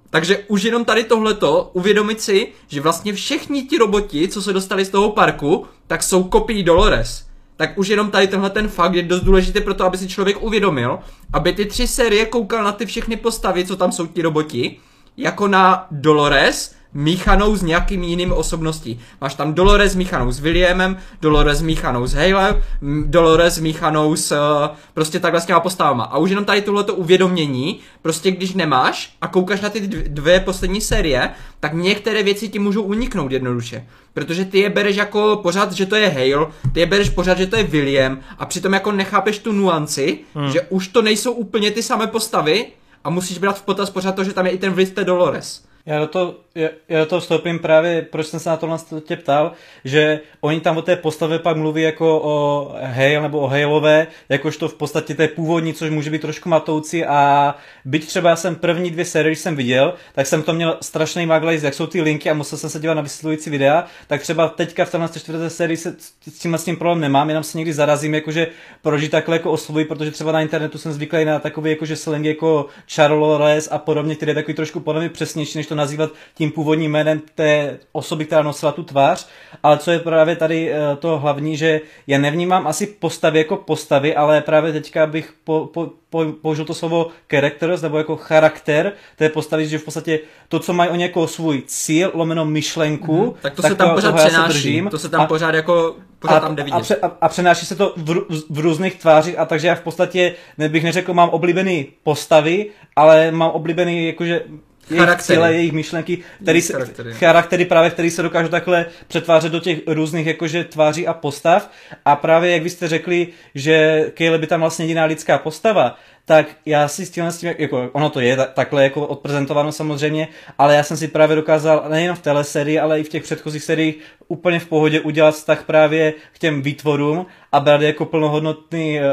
Takže 0.09 0.37
už 0.47 0.63
jenom 0.63 0.85
tady 0.85 1.03
tohleto, 1.03 1.69
uvědomit 1.73 2.21
si, 2.21 2.47
že 2.67 2.81
vlastně 2.81 3.13
všichni 3.13 3.63
ti 3.63 3.77
roboti, 3.77 4.27
co 4.27 4.41
se 4.41 4.53
dostali 4.53 4.85
z 4.85 4.89
toho 4.89 5.11
parku, 5.11 5.65
tak 5.87 6.03
jsou 6.03 6.23
kopií 6.23 6.63
Dolores. 6.63 7.27
Tak 7.57 7.77
už 7.77 7.87
jenom 7.87 8.11
tady 8.11 8.27
tenhle 8.27 8.49
ten 8.49 8.67
fakt 8.67 8.93
je 8.93 9.03
dost 9.03 9.21
důležitý 9.21 9.61
pro 9.61 9.73
to, 9.73 9.85
aby 9.85 9.97
si 9.97 10.07
člověk 10.07 10.43
uvědomil, 10.43 10.99
aby 11.33 11.53
ty 11.53 11.65
tři 11.65 11.87
série 11.87 12.25
koukal 12.25 12.63
na 12.63 12.71
ty 12.71 12.85
všechny 12.85 13.15
postavy, 13.15 13.65
co 13.65 13.75
tam 13.75 13.91
jsou 13.91 14.07
ti 14.07 14.21
roboti, 14.21 14.79
jako 15.17 15.47
na 15.47 15.87
Dolores, 15.91 16.75
míchanou 16.93 17.55
s 17.55 17.61
nějakým 17.61 18.03
jiným 18.03 18.31
osobností. 18.31 18.99
Máš 19.21 19.33
tam 19.33 19.53
Dolores 19.53 19.95
míchanou 19.95 20.31
s 20.31 20.39
Williamem, 20.39 20.97
Dolores 21.21 21.61
míchanou 21.61 22.07
s 22.07 22.13
Hale, 22.13 22.61
Dolores 23.05 23.59
míchanou 23.59 24.15
s 24.15 24.31
uh, 24.31 24.75
prostě 24.93 25.19
takhle 25.19 25.41
s 25.41 25.45
těma 25.45 25.59
postavama. 25.59 26.03
A 26.03 26.17
už 26.17 26.29
jenom 26.29 26.45
tady 26.45 26.61
tohleto 26.61 26.95
uvědomění, 26.95 27.79
prostě 28.01 28.31
když 28.31 28.53
nemáš 28.53 29.15
a 29.21 29.27
koukáš 29.27 29.61
na 29.61 29.69
ty 29.69 29.81
dv- 29.81 30.03
dvě 30.07 30.39
poslední 30.39 30.81
série, 30.81 31.29
tak 31.59 31.73
některé 31.73 32.23
věci 32.23 32.49
ti 32.49 32.59
můžou 32.59 32.81
uniknout 32.81 33.31
jednoduše. 33.31 33.85
Protože 34.13 34.45
ty 34.45 34.59
je 34.59 34.69
bereš 34.69 34.95
jako 34.95 35.39
pořád, 35.43 35.71
že 35.71 35.85
to 35.85 35.95
je 35.95 36.09
Hale, 36.09 36.47
ty 36.73 36.79
je 36.79 36.85
bereš 36.85 37.09
pořád, 37.09 37.37
že 37.37 37.47
to 37.47 37.55
je 37.55 37.63
William 37.63 38.19
a 38.39 38.45
přitom 38.45 38.73
jako 38.73 38.91
nechápeš 38.91 39.39
tu 39.39 39.51
nuanci, 39.51 40.19
hmm. 40.35 40.51
že 40.51 40.61
už 40.61 40.87
to 40.87 41.01
nejsou 41.01 41.31
úplně 41.31 41.71
ty 41.71 41.83
samé 41.83 42.07
postavy 42.07 42.65
a 43.03 43.09
musíš 43.09 43.37
brát 43.37 43.59
v 43.59 43.61
potaz 43.61 43.89
pořád 43.89 44.15
to, 44.15 44.23
že 44.23 44.33
tam 44.33 44.45
je 44.45 44.51
i 44.51 44.57
ten 44.57 44.73
vliv 44.73 44.91
té 44.91 45.03
Dolores. 45.03 45.63
Já 45.85 45.99
do, 45.99 46.07
toho, 46.07 46.35
já, 46.57 46.69
já 46.89 47.05
toho 47.05 47.19
vstoupím 47.19 47.59
právě, 47.59 48.01
proč 48.01 48.27
jsem 48.27 48.39
se 48.39 48.49
na 48.49 48.57
tohle 48.57 48.77
tě 49.05 49.15
ptal, 49.15 49.51
že 49.85 50.19
oni 50.41 50.59
tam 50.59 50.77
o 50.77 50.81
té 50.81 50.95
postavě 50.95 51.39
pak 51.39 51.57
mluví 51.57 51.81
jako 51.81 52.21
o 52.23 52.69
Hale 52.81 53.21
nebo 53.21 53.39
o 53.39 53.47
Haleové, 53.47 54.07
jakožto 54.29 54.67
v 54.67 54.73
podstatě 54.73 55.15
té 55.15 55.27
původní, 55.27 55.73
což 55.73 55.89
může 55.89 56.09
být 56.09 56.21
trošku 56.21 56.49
matoucí 56.49 57.05
a 57.05 57.55
byť 57.85 58.07
třeba 58.07 58.29
já 58.29 58.35
jsem 58.35 58.55
první 58.55 58.91
dvě 58.91 59.05
série, 59.05 59.31
když 59.31 59.39
jsem 59.39 59.55
viděl, 59.55 59.93
tak 60.13 60.27
jsem 60.27 60.43
to 60.43 60.53
měl 60.53 60.77
strašný 60.81 61.25
maglajz, 61.25 61.63
jak 61.63 61.73
jsou 61.73 61.87
ty 61.87 62.01
linky 62.01 62.29
a 62.29 62.33
musel 62.33 62.57
jsem 62.57 62.69
se 62.69 62.79
dívat 62.79 62.93
na 62.93 63.01
vysvětlující 63.01 63.49
videa, 63.49 63.85
tak 64.07 64.21
třeba 64.21 64.49
teďka 64.49 64.85
v 64.85 64.91
téhle 64.91 65.09
čtvrté 65.09 65.49
sérii 65.49 65.77
se 65.77 65.95
s 66.27 66.39
tím, 66.39 66.53
s 66.53 66.63
tím 66.63 66.77
problém 66.77 66.99
nemám, 66.99 67.29
jenom 67.29 67.43
se 67.43 67.57
někdy 67.57 67.73
zarazím, 67.73 68.13
jakože 68.13 68.47
proč 68.81 69.07
takhle 69.07 69.35
jako 69.35 69.51
oslovují, 69.51 69.85
protože 69.85 70.11
třeba 70.11 70.31
na 70.31 70.41
internetu 70.41 70.77
jsem 70.77 70.93
zvyklý 70.93 71.25
na 71.25 71.39
takový 71.39 71.69
jakože 71.69 71.95
slang 71.95 72.25
jako 72.25 72.65
Charles 72.87 73.69
a 73.71 73.77
podobně, 73.77 74.15
který 74.15 74.29
je 74.29 74.35
takový 74.35 74.53
trošku 74.53 74.79
podle 74.79 75.01
mě 75.01 75.09
přesnější, 75.09 75.57
než 75.57 75.67
to 75.67 75.75
nazývat 75.75 76.11
tím 76.33 76.46
tím 76.47 76.51
původním 76.51 76.91
jménem 76.91 77.21
té 77.35 77.79
osoby, 77.91 78.25
která 78.25 78.41
nosila 78.41 78.71
tu 78.71 78.83
tvář, 78.83 79.27
ale 79.63 79.77
co 79.77 79.91
je 79.91 79.99
právě 79.99 80.35
tady 80.35 80.71
eh, 80.71 80.95
to 80.99 81.19
hlavní, 81.19 81.57
že 81.57 81.81
já 82.07 82.17
nevnímám 82.17 82.67
asi 82.67 82.87
postavy 82.87 83.37
jako 83.39 83.55
postavy, 83.55 84.15
ale 84.15 84.41
právě 84.41 84.73
teďka 84.73 85.07
bych 85.07 85.33
po, 85.43 85.69
po, 85.73 85.91
po, 86.09 86.25
použil 86.41 86.65
to 86.65 86.73
slovo 86.73 87.07
characters, 87.31 87.81
nebo 87.81 87.97
jako 87.97 88.15
charakter 88.15 88.93
té 89.15 89.29
postavy, 89.29 89.67
že 89.67 89.77
v 89.77 89.83
podstatě 89.83 90.19
to, 90.47 90.59
co 90.59 90.73
mají 90.73 90.89
oni 90.89 91.03
jako 91.03 91.27
svůj 91.27 91.63
cíl, 91.67 92.11
lomeno 92.13 92.45
myšlenku, 92.45 93.25
mm, 93.25 93.33
tak 93.41 93.55
to 93.55 93.61
tak 93.61 93.71
se 93.71 93.77
tam 93.77 93.89
to, 93.89 93.95
pořád 93.95 94.15
přenáší, 94.15 94.83
to 94.91 94.99
se 94.99 95.09
tam 95.09 95.21
a, 95.21 95.25
pořád 95.27 95.55
jako 95.55 95.95
pořád 96.19 96.37
a, 96.37 96.39
tam 96.39 96.55
jde 96.55 96.63
A, 96.71 96.79
pře, 96.79 96.95
a, 96.95 97.11
a 97.21 97.29
přenáší 97.29 97.65
se 97.65 97.75
to 97.75 97.93
v, 97.97 98.15
v 98.49 98.59
různých 98.59 98.95
tvářích 98.95 99.39
a 99.39 99.45
takže 99.45 99.67
já 99.67 99.75
v 99.75 99.81
podstatě, 99.81 100.35
nebych 100.57 100.83
neřekl, 100.83 101.13
mám 101.13 101.29
oblíbený 101.29 101.87
postavy, 102.03 102.65
ale 102.95 103.31
mám 103.31 103.51
oblíbený 103.51 104.07
jakože 104.07 104.43
jejich 104.89 105.21
cíle, 105.21 105.53
jejich 105.53 105.71
myšlenky, 105.71 106.17
který 106.41 106.61
se, 106.61 106.73
charaktery. 106.73 107.13
charaktery 107.13 107.65
právě, 107.65 107.89
který 107.89 108.11
se 108.11 108.21
dokážou 108.21 108.49
takhle 108.49 108.85
přetvářet 109.07 109.51
do 109.51 109.59
těch 109.59 109.79
různých 109.87 110.27
jakože 110.27 110.63
tváří 110.63 111.07
a 111.07 111.13
postav 111.13 111.71
a 112.05 112.15
právě 112.15 112.51
jak 112.51 112.63
vy 112.63 112.69
jste 112.69 112.87
řekli, 112.87 113.27
že 113.55 114.05
Caleb 114.17 114.41
by 114.41 114.47
tam 114.47 114.59
vlastně 114.59 114.85
jediná 114.85 115.05
lidská 115.05 115.37
postava, 115.37 115.97
tak 116.25 116.47
já 116.65 116.87
si 116.87 117.05
s 117.05 117.09
tím, 117.09 117.25
s 117.25 117.37
tím 117.37 117.53
jako 117.57 117.89
ono 117.93 118.09
to 118.09 118.19
je 118.19 118.37
takhle 118.53 118.83
jako 118.83 119.07
odprezentováno 119.07 119.71
samozřejmě, 119.71 120.27
ale 120.57 120.75
já 120.75 120.83
jsem 120.83 120.97
si 120.97 121.07
právě 121.07 121.35
dokázal 121.35 121.85
nejen 121.89 122.15
v 122.15 122.19
telesérii, 122.19 122.79
ale 122.79 122.99
i 122.99 123.03
v 123.03 123.09
těch 123.09 123.23
předchozích 123.23 123.63
seriích 123.63 123.95
úplně 124.27 124.59
v 124.59 124.67
pohodě 124.67 125.01
udělat 125.01 125.35
vztah 125.35 125.63
právě 125.63 126.13
k 126.33 126.39
těm 126.39 126.61
výtvorům 126.61 127.25
a 127.51 127.59
brát 127.59 127.81
jako 127.81 128.05
plnohodnotný 128.05 128.99
uh, 128.99 129.05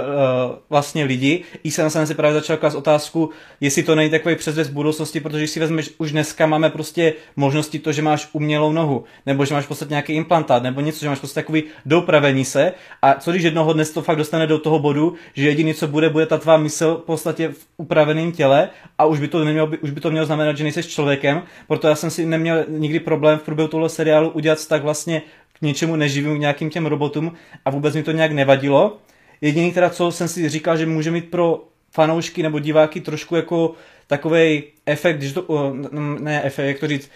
vlastně 0.70 1.04
lidi. 1.04 1.44
I 1.64 1.70
jsem, 1.70 1.90
jsem 1.90 2.06
si 2.06 2.14
právě 2.14 2.34
začal 2.34 2.56
klást 2.56 2.74
otázku, 2.74 3.30
jestli 3.60 3.82
to 3.82 3.94
není 3.94 4.10
takový 4.10 4.36
předzvěst 4.36 4.70
budoucnosti, 4.70 5.20
protože 5.20 5.38
když 5.38 5.50
si 5.50 5.60
vezmeš, 5.60 5.90
už 5.98 6.12
dneska 6.12 6.46
máme 6.46 6.70
prostě 6.70 7.14
možnosti 7.36 7.78
to, 7.78 7.92
že 7.92 8.02
máš 8.02 8.28
umělou 8.32 8.72
nohu, 8.72 9.04
nebo 9.26 9.44
že 9.44 9.54
máš 9.54 9.66
podstatě 9.66 9.90
nějaký 9.90 10.12
implantát, 10.12 10.62
nebo 10.62 10.80
něco, 10.80 11.00
že 11.00 11.08
máš 11.08 11.18
prostě 11.18 11.34
takový 11.34 11.62
doupravení 11.86 12.44
se. 12.44 12.72
A 13.02 13.14
co 13.14 13.30
když 13.30 13.42
jednoho 13.42 13.72
dnes 13.72 13.90
to 13.90 14.02
fakt 14.02 14.16
dostane 14.16 14.46
do 14.46 14.58
toho 14.58 14.78
bodu, 14.78 15.14
že 15.34 15.48
jediný, 15.48 15.74
co 15.74 15.88
bude, 15.88 16.08
bude 16.10 16.26
ta 16.26 16.38
tvá 16.38 16.56
mysl 16.56 17.00
v 17.02 17.06
podstatě 17.06 17.48
v 17.48 17.66
upraveném 17.76 18.32
těle 18.32 18.68
a 18.98 19.04
už 19.04 19.20
by 19.20 19.28
to 19.28 19.44
nemělo, 19.44 19.70
už 19.80 19.90
by 19.90 20.00
to 20.00 20.10
mělo 20.10 20.26
znamenat, 20.26 20.56
že 20.56 20.64
nejseš 20.64 20.86
člověkem. 20.86 21.42
Proto 21.68 21.88
já 21.88 21.94
jsem 21.94 22.10
si 22.10 22.26
neměl 22.26 22.64
nikdy 22.68 23.00
problém 23.00 23.38
v 23.38 23.42
průběhu 23.42 23.68
tohle 23.68 23.88
seriálu 23.88 24.30
udělat 24.30 24.68
tak 24.68 24.82
vlastně 24.82 25.03
k 25.52 25.62
něčemu 25.62 25.96
neživým, 25.96 26.36
k 26.36 26.40
nějakým 26.40 26.70
těm 26.70 26.86
robotům 26.86 27.32
a 27.64 27.70
vůbec 27.70 27.94
mi 27.94 28.02
to 28.02 28.12
nějak 28.12 28.32
nevadilo. 28.32 28.98
Jediný 29.40 29.72
teda, 29.72 29.90
co 29.90 30.12
jsem 30.12 30.28
si 30.28 30.48
říkal, 30.48 30.76
že 30.76 30.86
může 30.86 31.10
mít 31.10 31.30
pro 31.30 31.68
fanoušky 31.94 32.42
nebo 32.42 32.58
diváky 32.58 33.00
trošku 33.00 33.36
jako 33.36 33.74
takový 34.06 34.62
efekt, 34.86 35.16
když 35.16 35.32
to, 35.32 35.74
ne 36.18 36.42
efekt, 36.44 36.66
jak 36.66 36.78
to 36.78 36.88
říct, 36.88 37.10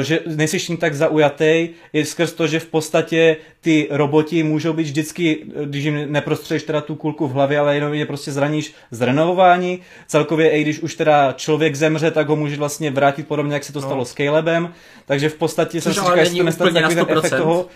e, 0.00 0.04
že 0.04 0.20
nejsi 0.26 0.58
tím 0.58 0.76
tak 0.76 0.94
zaujatý, 0.94 1.68
je 1.92 2.04
skrz 2.04 2.32
to, 2.32 2.46
že 2.46 2.60
v 2.60 2.66
podstatě 2.66 3.36
ty 3.60 3.88
roboti 3.90 4.42
můžou 4.42 4.72
být 4.72 4.82
vždycky, 4.82 5.46
když 5.64 5.84
jim 5.84 6.12
neprostřeš 6.12 6.62
teda 6.62 6.80
tu 6.80 6.94
kulku 6.94 7.26
v 7.26 7.32
hlavě, 7.32 7.58
ale 7.58 7.74
jenom 7.74 7.94
je 7.94 8.06
prostě 8.06 8.32
zraníš 8.32 8.74
z 8.90 9.00
renovování. 9.00 9.80
Celkově, 10.06 10.50
i 10.50 10.62
když 10.62 10.80
už 10.80 10.94
teda 10.94 11.32
člověk 11.32 11.74
zemře, 11.74 12.10
tak 12.10 12.28
ho 12.28 12.36
může 12.36 12.56
vlastně 12.56 12.90
vrátit 12.90 13.28
podobně, 13.28 13.54
jak 13.54 13.64
se 13.64 13.72
to 13.72 13.80
no. 13.80 13.86
stalo 13.86 14.04
s 14.04 14.14
Calebem. 14.14 14.72
Takže 15.06 15.28
v 15.28 15.34
podstatě 15.34 15.80
jsem 15.80 15.94
si 15.94 16.00
říkal, 16.00 16.18
jestli 16.18 16.38
to 16.38 16.44
nestane 16.44 16.72
takový 16.72 16.94
ten 16.94 17.18
efekt 17.18 17.36
toho, 17.36 17.66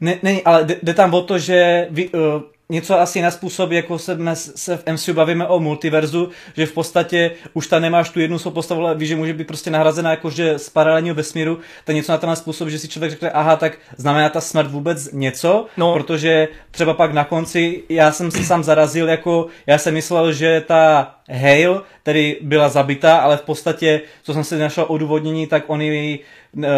ne, 0.00 0.18
ne, 0.22 0.40
ale 0.44 0.66
jde 0.82 0.94
tam 0.94 1.14
o 1.14 1.22
to, 1.22 1.38
že 1.38 1.86
vy, 1.90 2.08
uh, 2.08 2.20
něco 2.72 3.00
asi 3.00 3.22
na 3.22 3.30
způsob, 3.30 3.70
jako 3.70 3.98
se, 3.98 4.18
se 4.34 4.76
v 4.76 4.86
MCU 4.92 5.14
bavíme 5.14 5.46
o 5.46 5.60
multiverzu, 5.60 6.28
že 6.56 6.66
v 6.66 6.72
podstatě 6.72 7.30
už 7.52 7.66
tam 7.66 7.82
nemáš 7.82 8.10
tu 8.10 8.20
jednu 8.20 8.38
svou 8.38 8.50
postavu, 8.50 8.80
ale 8.80 8.94
víš, 8.94 9.08
že 9.08 9.16
může 9.16 9.34
být 9.34 9.46
prostě 9.46 9.70
nahrazena 9.70 10.10
jakože 10.10 10.58
z 10.58 10.68
paralelního 10.68 11.14
vesmíru, 11.14 11.58
tak 11.84 11.96
něco 11.96 12.12
na 12.12 12.18
ten 12.18 12.36
způsob, 12.36 12.68
že 12.68 12.78
si 12.78 12.88
člověk 12.88 13.10
řekne, 13.10 13.30
aha, 13.30 13.56
tak 13.56 13.78
znamená 13.96 14.28
ta 14.28 14.40
smrt 14.40 14.70
vůbec 14.70 15.12
něco, 15.12 15.66
no. 15.76 15.92
protože 15.92 16.48
třeba 16.70 16.94
pak 16.94 17.12
na 17.12 17.24
konci 17.24 17.82
já 17.88 18.12
jsem 18.12 18.30
se 18.30 18.44
sám 18.44 18.64
zarazil, 18.64 19.08
jako 19.08 19.46
já 19.66 19.78
jsem 19.78 19.94
myslel, 19.94 20.32
že 20.32 20.64
ta 20.66 21.14
Hale, 21.28 21.80
tedy 22.02 22.38
byla 22.42 22.68
zabita, 22.68 23.16
ale 23.16 23.36
v 23.36 23.42
podstatě, 23.42 24.00
co 24.22 24.32
jsem 24.32 24.44
si 24.44 24.58
našel 24.58 24.84
odůvodnění, 24.88 25.46
tak 25.46 25.64
on 25.66 25.80
ji 25.80 26.18
Eh, 26.18 26.18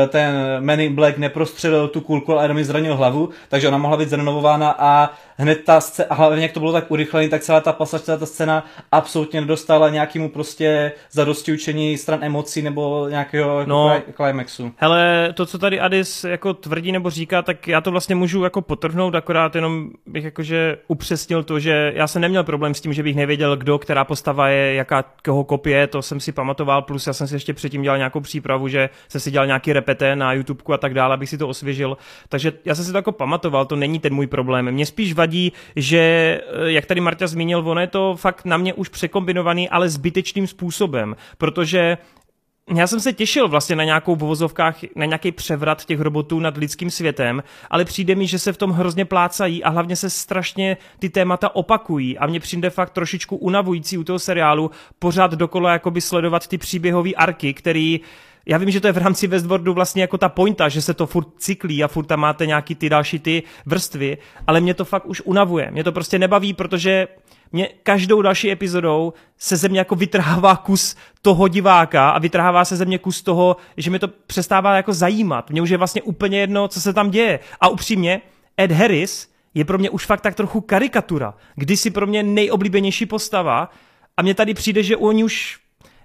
ten 0.08 0.34
Man 0.60 0.80
in 0.80 0.94
Black 0.94 1.18
neprostřelil 1.18 1.88
tu 1.88 2.00
kulku, 2.00 2.32
ale 2.32 2.44
jenom 2.44 2.64
zranil 2.64 2.96
hlavu, 2.96 3.28
takže 3.48 3.68
ona 3.68 3.78
mohla 3.78 3.96
být 3.96 4.08
zrenovována 4.08 4.74
a 4.78 5.10
hned 5.36 5.64
ta 5.64 5.80
scéna, 5.80 6.08
a 6.10 6.14
hlavně 6.14 6.42
jak 6.42 6.52
to 6.52 6.60
bylo 6.60 6.72
tak 6.72 6.90
urychlené, 6.90 7.28
tak 7.28 7.42
celá 7.42 7.60
ta 7.60 7.72
pasaž, 7.72 8.00
celá 8.00 8.18
ta 8.18 8.26
scéna 8.26 8.66
absolutně 8.92 9.40
nedostala 9.40 9.88
nějakému 9.88 10.28
prostě 10.28 10.92
zadosti 11.10 11.52
učení 11.52 11.98
stran 11.98 12.24
emocí 12.24 12.62
nebo 12.62 13.08
nějakého 13.08 13.64
no, 13.66 14.02
climaxu. 14.16 14.72
Hele, 14.76 15.32
to, 15.34 15.46
co 15.46 15.58
tady 15.58 15.80
Adis 15.80 16.24
jako 16.24 16.54
tvrdí 16.54 16.92
nebo 16.92 17.10
říká, 17.10 17.42
tak 17.42 17.68
já 17.68 17.80
to 17.80 17.90
vlastně 17.90 18.14
můžu 18.14 18.44
jako 18.44 18.62
potrhnout, 18.62 19.14
akorát 19.14 19.54
jenom 19.54 19.90
bych 20.06 20.24
jakože 20.24 20.78
upřesnil 20.88 21.42
to, 21.42 21.58
že 21.58 21.92
já 21.94 22.06
jsem 22.06 22.22
neměl 22.22 22.44
problém 22.44 22.74
s 22.74 22.80
tím, 22.80 22.92
že 22.92 23.02
bych 23.02 23.16
nevěděl, 23.16 23.56
kdo, 23.56 23.78
která 23.78 24.04
postava 24.04 24.48
je, 24.48 24.74
jaká 24.74 25.04
koho 25.24 25.44
kopie, 25.44 25.86
to 25.86 26.02
jsem 26.02 26.20
si 26.20 26.32
pamatoval, 26.32 26.82
plus 26.82 27.06
já 27.06 27.12
jsem 27.12 27.28
si 27.28 27.34
ještě 27.34 27.54
předtím 27.54 27.82
dělal 27.82 27.98
nějakou 27.98 28.20
přípravu, 28.20 28.68
že 28.68 28.90
jsem 29.08 29.20
si 29.20 29.30
dělal 29.30 29.46
nějaký 29.46 29.63
repete 29.72 30.16
na 30.16 30.32
YouTubeku 30.32 30.72
a 30.72 30.78
tak 30.78 30.94
dále, 30.94 31.14
abych 31.14 31.28
si 31.28 31.38
to 31.38 31.48
osvěžil. 31.48 31.96
Takže 32.28 32.52
já 32.64 32.74
jsem 32.74 32.84
si 32.84 32.92
to 32.92 32.98
jako 32.98 33.12
pamatoval, 33.12 33.66
to 33.66 33.76
není 33.76 33.98
ten 33.98 34.14
můj 34.14 34.26
problém. 34.26 34.70
Mě 34.70 34.86
spíš 34.86 35.12
vadí, 35.12 35.52
že, 35.76 35.98
eh, 35.98 36.72
jak 36.72 36.86
tady 36.86 37.00
Marta 37.00 37.26
zmínil, 37.26 37.68
ono 37.68 37.80
je 37.80 37.86
to 37.86 38.16
fakt 38.16 38.44
na 38.44 38.56
mě 38.56 38.74
už 38.74 38.88
překombinovaný, 38.88 39.68
ale 39.68 39.88
zbytečným 39.88 40.46
způsobem, 40.46 41.16
protože 41.38 41.98
já 42.76 42.86
jsem 42.86 43.00
se 43.00 43.12
těšil 43.12 43.48
vlastně 43.48 43.76
na 43.76 43.84
nějakou 43.84 44.16
vozovkách, 44.16 44.76
na 44.96 45.04
nějaký 45.04 45.32
převrat 45.32 45.84
těch 45.84 46.00
robotů 46.00 46.40
nad 46.40 46.56
lidským 46.56 46.90
světem, 46.90 47.42
ale 47.70 47.84
přijde 47.84 48.14
mi, 48.14 48.26
že 48.26 48.38
se 48.38 48.52
v 48.52 48.56
tom 48.56 48.70
hrozně 48.70 49.04
plácají 49.04 49.64
a 49.64 49.70
hlavně 49.70 49.96
se 49.96 50.10
strašně 50.10 50.76
ty 50.98 51.08
témata 51.08 51.54
opakují 51.54 52.18
a 52.18 52.26
mně 52.26 52.40
přijde 52.40 52.70
fakt 52.70 52.90
trošičku 52.90 53.36
unavující 53.36 53.98
u 53.98 54.04
toho 54.04 54.18
seriálu 54.18 54.70
pořád 54.98 55.30
dokola 55.30 55.72
jakoby 55.72 56.00
sledovat 56.00 56.46
ty 56.46 56.58
příběhové 56.58 57.10
arky, 57.10 57.54
který 57.54 58.00
já 58.46 58.58
vím, 58.58 58.70
že 58.70 58.80
to 58.80 58.86
je 58.86 58.92
v 58.92 58.98
rámci 58.98 59.26
Westworldu 59.26 59.74
vlastně 59.74 60.02
jako 60.02 60.18
ta 60.18 60.28
pointa, 60.28 60.68
že 60.68 60.82
se 60.82 60.94
to 60.94 61.06
furt 61.06 61.28
cyklí 61.38 61.84
a 61.84 61.88
furt 61.88 62.04
tam 62.04 62.20
máte 62.20 62.46
nějaký 62.46 62.74
ty 62.74 62.88
další 62.88 63.18
ty 63.18 63.42
vrstvy, 63.66 64.18
ale 64.46 64.60
mě 64.60 64.74
to 64.74 64.84
fakt 64.84 65.06
už 65.06 65.22
unavuje. 65.24 65.70
Mě 65.70 65.84
to 65.84 65.92
prostě 65.92 66.18
nebaví, 66.18 66.54
protože 66.54 67.08
mě 67.52 67.68
každou 67.82 68.22
další 68.22 68.50
epizodou 68.50 69.12
se 69.38 69.56
ze 69.56 69.68
mě 69.68 69.78
jako 69.78 69.94
vytrhává 69.94 70.56
kus 70.56 70.96
toho 71.22 71.48
diváka 71.48 72.10
a 72.10 72.18
vytrhává 72.18 72.64
se 72.64 72.76
ze 72.76 72.84
mě 72.84 72.98
kus 72.98 73.22
toho, 73.22 73.56
že 73.76 73.90
mě 73.90 73.98
to 73.98 74.08
přestává 74.08 74.76
jako 74.76 74.92
zajímat. 74.92 75.50
Mně 75.50 75.62
už 75.62 75.70
je 75.70 75.76
vlastně 75.76 76.02
úplně 76.02 76.40
jedno, 76.40 76.68
co 76.68 76.80
se 76.80 76.92
tam 76.92 77.10
děje. 77.10 77.40
A 77.60 77.68
upřímně, 77.68 78.20
Ed 78.60 78.72
Harris 78.72 79.28
je 79.54 79.64
pro 79.64 79.78
mě 79.78 79.90
už 79.90 80.06
fakt 80.06 80.20
tak 80.20 80.34
trochu 80.34 80.60
karikatura. 80.60 81.34
Kdysi 81.54 81.90
pro 81.90 82.06
mě 82.06 82.22
nejoblíbenější 82.22 83.06
postava 83.06 83.70
a 84.16 84.22
mně 84.22 84.34
tady 84.34 84.54
přijde, 84.54 84.82
že 84.82 84.96
oni 84.96 85.24
už 85.24 85.58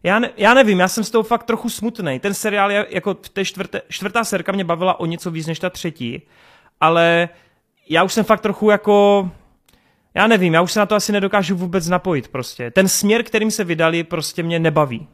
já, 0.04 0.20
ne, 0.20 0.30
já 0.38 0.54
nevím, 0.54 0.80
já 0.80 0.88
jsem 0.88 1.04
z 1.04 1.12
toho 1.12 1.24
fakt 1.24 1.44
trochu 1.44 1.70
smutný. 1.70 2.20
Ten 2.20 2.34
seriál, 2.34 2.72
je, 2.72 2.86
jako 2.90 3.18
v 3.22 3.30
té 3.30 3.46
čtvrté, 3.46 3.82
čtvrtá 3.90 4.24
serka 4.24 4.52
mě 4.52 4.64
bavila 4.64 5.00
o 5.00 5.06
něco 5.06 5.32
víc 5.32 5.48
než 5.48 5.60
ta 5.60 5.70
třetí, 5.70 6.22
ale 6.82 7.30
já 7.90 8.04
už 8.04 8.14
jsem 8.14 8.24
fakt 8.24 8.42
trochu 8.42 8.70
jako, 8.70 9.30
já 10.14 10.28
nevím, 10.28 10.54
já 10.54 10.62
už 10.62 10.72
se 10.72 10.80
na 10.80 10.86
to 10.86 10.96
asi 10.96 11.12
nedokážu 11.12 11.56
vůbec 11.56 11.88
napojit 11.88 12.28
prostě. 12.28 12.72
Ten 12.72 12.88
směr, 12.88 13.24
kterým 13.24 13.52
se 13.52 13.64
vydali, 13.64 14.04
prostě 14.04 14.44
mě 14.44 14.60
nebaví. 14.60 15.08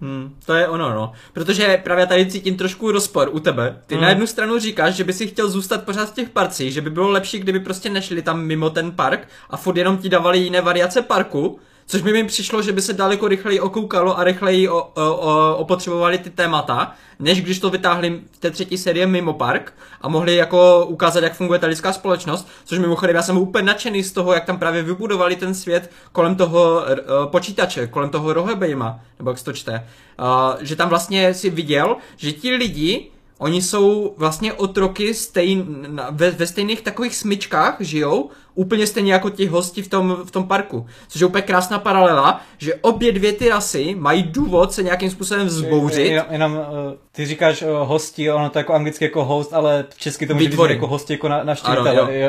Hmm, 0.00 0.36
to 0.46 0.54
je 0.54 0.68
ono, 0.68 0.94
no. 0.94 1.12
Protože 1.32 1.80
právě 1.84 2.06
tady 2.06 2.26
cítím 2.26 2.56
trošku 2.56 2.92
rozpor 2.92 3.28
u 3.32 3.40
tebe. 3.40 3.82
Ty 3.86 3.94
hmm. 3.94 4.02
na 4.02 4.08
jednu 4.08 4.26
stranu 4.26 4.58
říkáš, 4.58 4.94
že 4.94 5.04
by 5.04 5.12
si 5.12 5.26
chtěl 5.26 5.50
zůstat 5.50 5.84
pořád 5.84 6.10
v 6.10 6.14
těch 6.14 6.28
parcích, 6.28 6.72
že 6.72 6.80
by 6.80 6.90
bylo 6.90 7.10
lepší, 7.10 7.38
kdyby 7.38 7.60
prostě 7.60 7.90
nešli 7.90 8.22
tam 8.22 8.42
mimo 8.42 8.70
ten 8.70 8.92
park 8.92 9.28
a 9.50 9.56
furt 9.56 9.76
jenom 9.76 9.98
ti 9.98 10.08
dávali 10.08 10.38
jiné 10.38 10.60
variace 10.60 11.02
parku, 11.02 11.60
Což 11.86 12.02
by 12.02 12.12
mi 12.12 12.24
přišlo, 12.24 12.62
že 12.62 12.72
by 12.72 12.82
se 12.82 12.92
daleko 12.92 13.28
rychleji 13.28 13.60
okoukalo 13.60 14.18
a 14.18 14.24
rychleji 14.24 14.68
o, 14.68 14.82
o, 14.82 14.92
o, 14.94 15.56
opotřebovali 15.56 16.18
ty 16.18 16.30
témata, 16.30 16.94
než 17.18 17.42
když 17.42 17.58
to 17.58 17.70
vytáhli 17.70 18.20
v 18.32 18.38
té 18.38 18.50
třetí 18.50 18.78
série 18.78 19.06
mimo 19.06 19.32
park 19.32 19.74
a 20.00 20.08
mohli 20.08 20.36
jako 20.36 20.86
ukázat, 20.86 21.22
jak 21.24 21.34
funguje 21.34 21.58
ta 21.58 21.66
lidská 21.66 21.92
společnost, 21.92 22.48
což 22.64 22.78
mimochodem 22.78 23.16
já 23.16 23.22
jsem 23.22 23.38
úplně 23.38 23.66
nadšený 23.66 24.02
z 24.02 24.12
toho, 24.12 24.32
jak 24.32 24.44
tam 24.44 24.58
právě 24.58 24.82
vybudovali 24.82 25.36
ten 25.36 25.54
svět 25.54 25.90
kolem 26.12 26.36
toho 26.36 26.82
uh, 26.82 27.30
počítače, 27.30 27.86
kolem 27.86 28.10
toho 28.10 28.32
rohebejma, 28.32 29.00
nebo 29.18 29.30
jak 29.30 29.38
se 29.38 29.44
to 29.44 29.52
čte, 29.52 29.72
uh, 30.18 30.26
že 30.60 30.76
tam 30.76 30.88
vlastně 30.88 31.34
si 31.34 31.50
viděl, 31.50 31.96
že 32.16 32.32
ti 32.32 32.50
lidi 32.50 33.10
Oni 33.42 33.62
jsou 33.62 34.14
vlastně 34.16 34.52
otroky 34.52 35.14
stejn, 35.14 35.66
ve, 36.10 36.30
ve 36.30 36.46
stejných 36.46 36.82
takových 36.82 37.16
smyčkách, 37.16 37.76
žijou, 37.80 38.30
Úplně 38.54 38.86
stejně 38.86 39.12
jako 39.12 39.30
ti 39.30 39.46
hosti 39.46 39.82
v 39.82 39.88
tom, 39.88 40.16
v 40.24 40.30
tom 40.30 40.44
parku. 40.48 40.86
Což 41.08 41.20
je 41.20 41.26
úplně 41.26 41.42
krásná 41.42 41.78
paralela, 41.78 42.40
že 42.58 42.74
obě 42.74 43.12
dvě 43.12 43.32
ty 43.32 43.48
rasy 43.48 43.94
mají 43.98 44.22
důvod 44.22 44.72
se 44.72 44.82
nějakým 44.82 45.10
způsobem 45.10 45.46
vzbouřit. 45.46 46.06
Jenom, 46.06 46.26
jenom 46.30 46.58
eh, 46.92 46.96
ty 47.12 47.26
říkáš 47.26 47.62
uh, 47.62 47.68
hosti, 47.88 48.30
ono 48.30 48.50
to 48.50 48.58
jako 48.58 48.72
anglicky 48.74 49.04
jako 49.04 49.24
host, 49.24 49.52
ale 49.54 49.84
česky 49.96 50.26
to 50.26 50.34
může 50.34 50.48
Výtvory. 50.48 50.74
být 50.74 50.76
jako 50.76 50.86
hosti, 50.86 51.12
jako 51.12 51.28
na, 51.28 51.44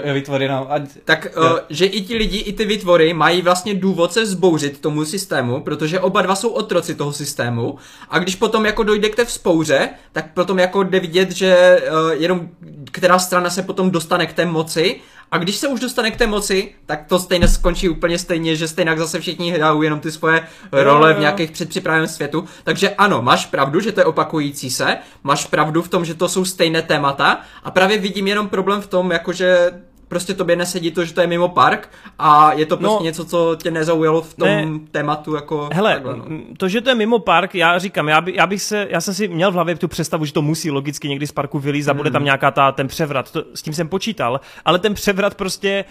jo, 0.05 0.13
výtvory, 0.13 0.47
no. 0.47 0.71
A, 0.71 0.75
Tak, 1.05 1.27
Jo. 1.35 1.41
uh, 1.53 1.59
že 1.69 1.85
i 1.85 2.01
ti 2.01 2.15
lidi, 2.17 2.37
i 2.37 2.53
ty 2.53 2.65
vytvory 2.65 3.13
mají 3.13 3.41
vlastně 3.41 3.73
důvod 3.73 4.13
se 4.13 4.23
vzbouřit 4.23 4.81
tomu 4.81 5.05
systému, 5.05 5.61
protože 5.61 5.99
oba 5.99 6.21
dva 6.21 6.35
jsou 6.35 6.49
otroci 6.49 6.95
toho 6.95 7.13
systému 7.13 7.77
a 8.09 8.19
když 8.19 8.35
potom 8.35 8.65
jako 8.65 8.83
dojde 8.83 9.09
k 9.09 9.15
té 9.15 9.25
vzpouře, 9.25 9.89
tak 10.11 10.33
potom 10.33 10.59
jako 10.59 10.83
jde 10.83 10.99
vidět, 10.99 11.31
že 11.31 11.81
jenom 12.11 12.49
která 12.93 13.19
strana 13.19 13.49
se 13.49 13.63
potom 13.63 13.91
dostane 13.91 14.27
k 14.27 14.33
té 14.33 14.45
moci 14.45 15.01
a 15.31 15.37
když 15.37 15.55
se 15.55 15.67
už 15.67 15.79
dostane 15.79 16.11
k 16.11 16.17
té 16.17 16.27
moci, 16.27 16.75
tak 16.85 17.05
to 17.07 17.19
stejně 17.19 17.47
skončí 17.47 17.89
úplně 17.89 18.19
stejně, 18.19 18.55
že 18.55 18.67
stejně 18.67 18.97
zase 18.97 19.19
všichni 19.19 19.51
hrajou 19.51 19.81
jenom 19.81 19.99
ty 19.99 20.11
svoje 20.11 20.47
role 20.71 21.09
jo. 21.09 21.15
v 21.15 21.19
nějakých 21.19 21.51
předpřipraveném 21.51 22.07
světu. 22.07 22.45
Takže 22.63 22.89
ano, 22.89 23.21
máš 23.21 23.45
pravdu, 23.45 23.79
že 23.79 23.91
to 23.91 23.99
je 23.99 24.05
opakující 24.05 24.69
se, 24.69 24.97
máš 25.23 25.45
pravdu 25.45 25.81
v 25.81 25.87
tom, 25.87 26.05
že 26.05 26.13
to 26.13 26.29
jsou 26.29 26.45
stejné 26.45 26.81
témata 26.81 27.41
a 27.63 27.71
právě 27.71 27.97
vidím 27.97 28.27
jenom 28.27 28.49
problém 28.49 28.81
v 28.81 28.87
tom, 28.87 29.11
jakože 29.11 29.71
prostě 30.13 30.33
tobě 30.33 30.55
nesedí 30.55 30.91
to, 30.91 31.05
že 31.05 31.13
to 31.13 31.21
je 31.21 31.27
mimo 31.27 31.49
park 31.49 31.89
a 32.19 32.53
je 32.53 32.65
to 32.65 32.77
prostě 32.77 32.97
No. 32.99 33.03
něco, 33.03 33.25
co 33.25 33.55
tě 33.63 33.71
nezaujalo 33.71 34.21
v 34.21 34.33
tom 34.33 34.47
Ne. 34.47 34.67
tématu 34.91 35.35
jako 35.35 35.69
Hele, 35.73 35.93
takhle, 35.93 36.15
no. 36.17 36.25
to, 36.57 36.67
že 36.69 36.81
to 36.81 36.89
je 36.89 36.95
mimo 36.95 37.19
park, 37.19 37.55
já 37.55 37.79
říkám, 37.79 38.07
já, 38.09 38.21
by, 38.21 38.33
já 38.35 38.47
bych 38.47 38.61
se, 38.61 38.87
já 38.89 39.01
jsem 39.01 39.13
si 39.13 39.27
měl 39.27 39.51
v 39.51 39.53
hlavě 39.53 39.75
tu 39.75 39.87
představu, 39.87 40.25
že 40.25 40.33
to 40.33 40.41
musí 40.41 40.71
logicky 40.71 41.09
někdy 41.09 41.27
z 41.27 41.31
parku 41.31 41.59
vylízt 41.59 41.89
a 41.89 41.93
bude 41.93 42.07
Hmm. 42.09 42.13
tam 42.13 42.23
nějaká 42.23 42.51
ta, 42.51 42.71
ten 42.71 42.87
převrat, 42.87 43.31
to, 43.31 43.43
s 43.55 43.61
tím 43.61 43.73
jsem 43.73 43.87
počítal, 43.87 44.39
ale 44.65 44.79
ten 44.79 44.93
převrat 44.93 45.35
prostě 45.35 45.85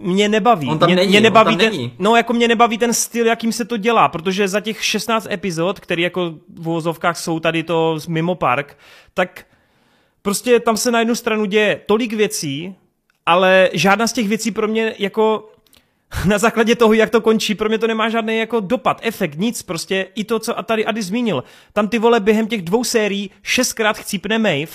mě 0.00 0.28
nebaví. 0.28 0.68
On 0.68 0.78
tam 0.78 0.88
mě, 0.88 0.96
není, 0.96 1.08
mě 1.08 1.18
on 1.18 1.22
nebaví 1.22 1.56
tam 1.56 1.58
ten, 1.58 1.70
není. 1.72 1.92
No, 1.98 2.16
jako 2.16 2.32
mě 2.32 2.48
nebaví 2.48 2.78
ten 2.78 2.94
styl, 2.94 3.26
jakým 3.26 3.52
se 3.52 3.64
to 3.64 3.76
dělá, 3.76 4.08
protože 4.08 4.48
za 4.48 4.60
těch 4.60 4.84
16 4.84 5.26
epizod, 5.30 5.80
který 5.80 6.02
jako 6.02 6.30
v 6.60 6.68
uvozovkách 6.68 7.18
jsou 7.18 7.40
tady 7.40 7.62
to 7.62 7.98
mimo 8.08 8.34
park, 8.34 8.76
tak 9.14 9.44
prostě 10.22 10.60
tam 10.60 10.76
se 10.76 10.90
na 10.90 10.98
jednu 10.98 11.14
stranu 11.14 11.44
děje 11.44 11.80
tolik 11.86 12.12
věcí, 12.12 12.74
ale 13.26 13.70
žádná 13.72 14.06
z 14.06 14.12
těch 14.12 14.28
věcí 14.28 14.50
pro 14.50 14.68
mě 14.68 14.94
jako 14.98 15.50
na 16.24 16.38
základě 16.38 16.74
toho, 16.76 16.92
jak 16.92 17.10
to 17.10 17.20
končí, 17.20 17.54
pro 17.54 17.68
mě 17.68 17.78
to 17.78 17.86
nemá 17.86 18.08
žádný 18.08 18.38
jako 18.38 18.60
dopad, 18.60 19.00
efekt, 19.02 19.38
nic, 19.38 19.62
prostě 19.62 20.06
i 20.14 20.24
to, 20.24 20.38
co 20.38 20.58
a 20.58 20.62
tady 20.62 20.86
Ady 20.86 21.02
zmínil. 21.02 21.44
Tam 21.72 21.88
ty 21.88 21.98
vole 21.98 22.20
během 22.20 22.46
těch 22.46 22.62
dvou 22.62 22.84
sérií 22.84 23.30
šestkrát 23.42 23.98
chcípne 23.98 24.38
Maeve 24.38 24.72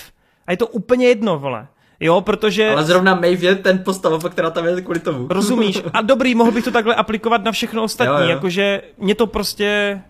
a 0.47 0.51
je 0.51 0.57
to 0.57 0.67
úplně 0.67 1.07
jedno, 1.07 1.39
vole. 1.39 1.67
Jo, 1.99 2.21
protože... 2.21 2.69
Ale 2.69 2.83
zrovna 2.83 3.15
Maeve 3.15 3.45
je 3.45 3.55
ten 3.55 3.83
postava, 3.83 4.29
která 4.29 4.49
tam 4.49 4.65
je 4.65 4.81
kvůli 4.81 4.99
tomu. 4.99 5.27
Rozumíš? 5.29 5.81
A 5.93 6.01
dobrý, 6.01 6.35
mohl 6.35 6.51
bych 6.51 6.63
to 6.63 6.71
takhle 6.71 6.95
aplikovat 6.95 7.43
na 7.43 7.51
všechno 7.51 7.83
ostatní, 7.83 8.13
Jo, 8.13 8.23
jo. 8.23 8.29
jakože 8.29 8.81
mě 8.97 9.15
to 9.15 9.27
prostě... 9.27 10.01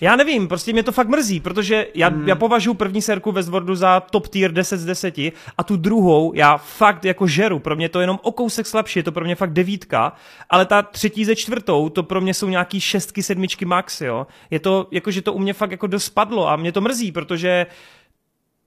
Já 0.00 0.16
nevím, 0.16 0.48
prostě 0.48 0.72
mě 0.72 0.82
to 0.82 0.92
fakt 0.92 1.08
mrzí, 1.08 1.40
protože 1.40 1.86
já, 1.94 2.08
Hmm. 2.08 2.20
mm. 2.20 2.28
já 2.28 2.34
považuji 2.34 2.74
první 2.74 3.02
serku 3.02 3.32
Westworldu 3.32 3.74
za 3.74 4.00
top 4.00 4.28
tier 4.28 4.52
10 4.52 4.76
z 4.76 4.84
10 4.84 5.18
a 5.58 5.64
tu 5.64 5.76
druhou 5.76 6.32
já 6.34 6.56
fakt 6.56 7.04
jako 7.04 7.26
žeru, 7.26 7.58
pro 7.58 7.76
mě 7.76 7.88
to 7.88 8.00
je 8.00 8.02
jenom 8.02 8.18
o 8.22 8.32
kousek 8.32 8.66
slabší, 8.66 8.98
je 8.98 9.02
to 9.02 9.12
pro 9.12 9.24
mě 9.24 9.34
fakt 9.34 9.52
devítka, 9.52 10.12
ale 10.50 10.66
ta 10.66 10.82
třetí 10.82 11.24
ze 11.24 11.36
čtvrtou, 11.36 11.88
to 11.88 12.02
pro 12.02 12.20
mě 12.20 12.34
jsou 12.34 12.48
nějaký 12.48 12.80
šestky, 12.80 13.22
sedmičky 13.22 13.64
max, 13.64 14.00
jo. 14.00 14.26
Je 14.50 14.60
to, 14.60 14.88
jakože 14.90 15.22
to 15.22 15.32
u 15.32 15.38
mě 15.38 15.52
fakt 15.52 15.70
jako 15.70 15.86
dost 15.86 16.04
spadlo 16.04 16.48
a 16.48 16.56
mě 16.56 16.72
to 16.72 16.80
mrzí, 16.80 17.12
protože 17.12 17.66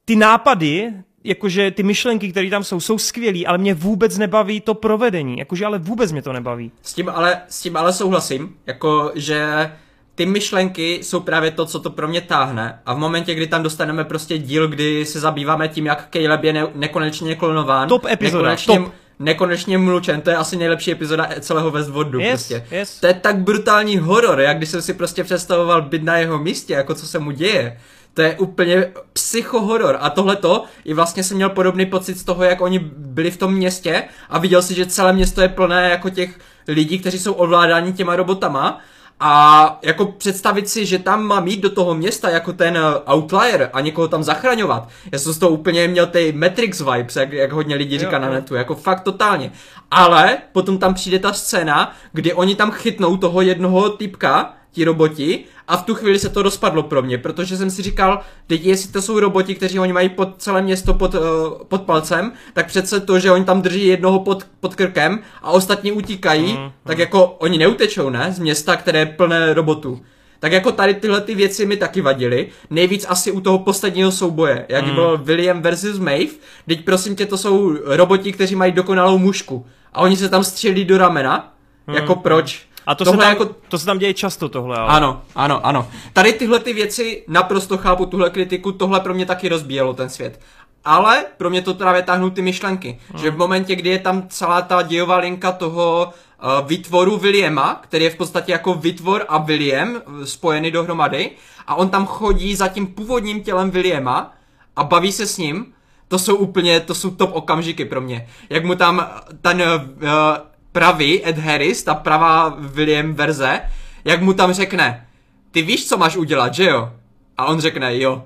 ty 0.05 0.15
nápady, 0.15 0.93
jakože 1.23 1.71
ty 1.71 1.83
myšlenky, 1.83 2.31
které 2.31 2.49
tam 2.49 2.63
jsou, 2.63 2.79
jsou 2.79 2.97
skvělý, 2.97 3.47
ale 3.47 3.57
mě 3.57 3.73
vůbec 3.73 4.17
nebaví 4.17 4.61
to 4.61 4.73
provedení, 4.73 5.37
jakože 5.37 5.65
ale 5.65 5.79
vůbec 5.79 6.11
mě 6.11 6.21
to 6.21 6.33
nebaví. 6.33 6.71
S 6.81 6.93
tím 6.93 7.09
ale, 7.09 7.41
s 7.49 7.61
tím 7.61 7.77
ale 7.77 7.93
souhlasím, 7.93 8.55
jako 8.65 9.11
že 9.15 9.71
ty 10.19 10.25
myšlenky 10.25 10.99
jsou 11.03 11.19
právě 11.19 11.51
to, 11.51 11.65
co 11.65 11.79
to 11.79 11.89
pro 11.89 12.07
mě 12.07 12.21
táhne 12.21 12.79
a 12.85 12.93
v 12.93 12.97
momentě, 12.97 13.35
kdy 13.35 13.47
tam 13.47 13.63
dostaneme 13.63 14.03
prostě 14.03 14.37
díl, 14.37 14.67
kdy 14.67 15.05
se 15.05 15.19
zabýváme 15.19 15.67
tím, 15.67 15.85
jak 15.85 16.07
Caleb 16.09 16.43
je 16.43 16.53
ne- 16.53 16.67
nekonečně 16.75 17.35
klonován, 17.35 17.89
Top 17.89 18.05
epizoda, 18.05 18.43
nekonečně, 18.43 18.77
top. 18.79 18.93
nekonečně 19.19 19.77
mlučen, 19.77 20.21
to 20.21 20.29
je 20.29 20.35
asi 20.35 20.55
nejlepší 20.57 20.91
epizoda 20.91 21.29
celého 21.39 21.71
Westworldu 21.71 22.19
Yes, 22.19 22.29
prostě. 22.31 22.65
yes. 22.75 22.99
To 22.99 23.07
je 23.07 23.13
tak 23.13 23.37
brutální 23.37 23.97
horor, 23.97 24.39
jak 24.39 24.57
když 24.57 24.69
jsem 24.69 24.81
si 24.81 24.93
prostě 24.93 25.23
představoval 25.23 25.81
být 25.81 26.03
na 26.03 26.17
jeho 26.17 26.39
místě, 26.39 26.73
jako 26.73 26.95
co 26.95 27.07
se 27.07 27.19
mu 27.19 27.31
děje. 27.31 27.79
To 28.13 28.21
je 28.21 28.35
úplně 28.37 28.91
psychohoror 29.13 29.97
a 30.01 30.09
tohleto 30.09 30.63
i 30.85 30.93
vlastně 30.93 31.23
jsem 31.23 31.37
měl 31.37 31.49
podobný 31.49 31.85
pocit 31.85 32.17
z 32.17 32.23
toho, 32.23 32.43
jak 32.43 32.61
oni 32.61 32.79
byli 32.97 33.31
v 33.31 33.37
tom 33.37 33.53
městě 33.53 34.03
a 34.29 34.39
viděl 34.39 34.61
si, 34.61 34.73
že 34.73 34.85
celé 34.85 35.13
město 35.13 35.41
je 35.41 35.47
plné 35.49 35.89
jako 35.89 36.09
těch 36.09 36.39
lidí, 36.67 36.99
kteří 36.99 37.19
jsou 37.19 37.33
ovládáni 37.33 37.93
těma 37.93 38.15
robotama 38.15 38.79
a 39.19 39.79
jako 39.81 40.05
představit 40.05 40.69
si, 40.69 40.85
že 40.85 40.99
tam 40.99 41.23
mám 41.23 41.47
jít 41.47 41.61
do 41.61 41.69
toho 41.69 41.95
města 41.95 42.29
jako 42.29 42.53
ten 42.53 42.77
eh, 42.77 43.13
outlier 43.13 43.69
a 43.73 43.81
někoho 43.81 44.07
tam 44.07 44.23
zachraňovat. 44.23 44.89
Já 45.11 45.19
jsem 45.19 45.33
z 45.33 45.37
toho 45.37 45.51
úplně 45.51 45.87
měl 45.87 46.07
ty 46.07 46.31
Matrix 46.31 46.81
vibes, 46.81 47.15
jak, 47.15 47.33
jak 47.33 47.51
hodně 47.51 47.75
lidí 47.75 47.99
říká 47.99 48.15
Jo, 48.15 48.19
na 48.21 48.29
netu, 48.29 48.55
jako 48.55 48.75
fakt 48.75 49.01
totálně. 49.01 49.51
Ale 49.91 50.37
potom 50.51 50.77
tam 50.77 50.93
přijde 50.93 51.19
ta 51.19 51.33
scéna, 51.33 51.95
kdy 52.13 52.33
oni 52.33 52.55
tam 52.55 52.71
chytnou 52.71 53.17
toho 53.17 53.41
jednoho 53.41 53.89
typka, 53.89 54.53
ti 54.71 54.83
roboti, 54.83 55.43
a 55.67 55.77
v 55.77 55.83
tu 55.83 55.95
chvíli 55.95 56.19
se 56.19 56.29
to 56.29 56.41
rozpadlo 56.41 56.83
pro 56.83 57.01
mě, 57.01 57.17
protože 57.17 57.57
jsem 57.57 57.69
si 57.69 57.81
říkal, 57.81 58.19
teď 58.47 58.65
jestli 58.65 58.91
to 58.91 59.01
jsou 59.01 59.19
roboti, 59.19 59.55
kteří 59.55 59.79
oni 59.79 59.93
mají 59.93 60.09
pod 60.09 60.29
celé 60.41 60.61
město 60.61 60.93
pod, 60.93 61.13
uh, 61.13 61.19
pod 61.67 61.81
palcem, 61.81 62.31
tak 62.53 62.67
přece 62.67 62.99
to, 62.99 63.19
že 63.19 63.31
oni 63.31 63.45
tam 63.45 63.61
drží 63.61 63.87
jednoho 63.87 64.19
pod, 64.19 64.43
pod 64.59 64.75
krkem 64.75 65.19
a 65.41 65.51
ostatní 65.51 65.91
utíkají, 65.91 66.53
Mhm, 66.53 66.71
tak 66.83 66.97
jako 66.99 67.25
oni 67.25 67.57
neutečou, 67.57 68.09
ne? 68.09 68.31
Z 68.31 68.39
města, 68.39 68.75
které 68.75 68.99
je 68.99 69.05
plné 69.05 69.53
robotů. 69.53 70.01
Tak 70.39 70.51
jako 70.51 70.71
tady 70.71 70.93
tyhle 70.93 71.21
ty 71.21 71.35
věci 71.35 71.65
mi 71.65 71.77
taky 71.77 72.01
vadily. 72.01 72.47
Nejvíc 72.69 73.05
asi 73.09 73.31
u 73.31 73.41
toho 73.41 73.59
posledního 73.59 74.11
souboje, 74.11 74.65
jak 74.69 74.85
Mhm. 74.85 74.95
byl 74.95 75.17
William 75.23 75.61
versus 75.61 75.99
Maeve. 75.99 76.31
Teď 76.67 76.85
prosím 76.85 77.15
tě, 77.15 77.25
to 77.25 77.37
jsou 77.37 77.73
roboti, 77.85 78.31
kteří 78.33 78.55
mají 78.55 78.71
dokonalou 78.71 79.17
mušku. 79.17 79.65
A 79.93 80.01
oni 80.01 80.17
se 80.17 80.29
tam 80.29 80.43
střelí 80.43 80.85
do 80.85 80.97
ramena. 80.97 81.53
Jako 81.93 82.15
proč? 82.15 82.67
A 82.89 82.95
to, 82.95 83.05
Tohle 83.05 83.25
se 83.25 83.35
tam, 83.35 83.41
jako- 83.41 83.55
to 83.67 83.79
se 83.79 83.85
tam 83.85 83.97
děje 83.99 84.13
často 84.13 84.49
tohle, 84.49 84.77
ale... 84.77 84.89
Ano, 84.89 85.21
ano, 85.35 85.65
ano. 85.65 85.87
Tady 86.13 86.33
tyhle 86.33 86.59
ty 86.59 86.73
věci 86.73 87.23
naprosto 87.27 87.77
chápu, 87.77 88.05
tuhle 88.05 88.29
kritiku, 88.29 88.71
tohle 88.71 88.99
pro 88.99 89.13
mě 89.13 89.25
taky 89.25 89.49
rozbíjelo 89.49 89.93
ten 89.93 90.09
svět. 90.09 90.39
Ale 90.85 91.25
pro 91.37 91.49
mě 91.49 91.61
to 91.61 91.73
právě 91.73 92.01
táhnou 92.01 92.29
ty 92.29 92.41
myšlenky, 92.41 92.99
Hmm. 93.09 93.21
že 93.21 93.31
v 93.31 93.37
momentě, 93.37 93.75
kdy 93.75 93.89
je 93.89 93.99
tam 93.99 94.23
celá 94.29 94.61
ta 94.61 94.81
dějová 94.81 95.17
linka 95.17 95.51
toho 95.51 96.09
uh, 96.43 96.67
vytvoru 96.67 97.17
Williama, 97.17 97.81
který 97.83 98.03
je 98.03 98.09
v 98.09 98.15
podstatě 98.15 98.51
jako 98.51 98.73
vytvor 98.73 99.25
a 99.27 99.37
William 99.37 99.89
uh, 99.89 100.23
spojeny 100.23 100.71
dohromady, 100.71 101.31
a 101.67 101.75
on 101.75 101.89
tam 101.89 102.05
chodí 102.05 102.55
za 102.55 102.67
tím 102.67 102.87
původním 102.87 103.43
tělem 103.43 103.71
Williama 103.71 104.33
a 104.75 104.83
baví 104.83 105.11
se 105.11 105.27
s 105.27 105.37
ním, 105.37 105.65
to 106.07 106.19
jsou 106.19 106.35
úplně, 106.35 106.79
to 106.79 106.95
jsou 106.95 107.11
top 107.11 107.29
okamžiky 107.33 107.85
pro 107.85 108.01
mě. 108.01 108.27
Jak 108.49 108.65
mu 108.65 108.75
tam 108.75 109.07
ten 109.41 109.61
uh, 109.61 110.48
pravý 110.79 111.27
Ed 111.27 111.37
Harris, 111.37 111.83
ta 111.83 111.95
pravá 111.95 112.55
William 112.57 113.13
verze, 113.13 113.61
jak 114.05 114.21
mu 114.21 114.33
tam 114.33 114.53
řekne, 114.53 115.07
ty 115.51 115.61
víš, 115.61 115.87
co 115.87 115.97
máš 115.97 116.15
udělat, 116.17 116.53
že 116.53 116.63
jo? 116.63 116.89
A 117.37 117.45
on 117.45 117.59
řekne, 117.59 117.97
jo. 117.99 118.23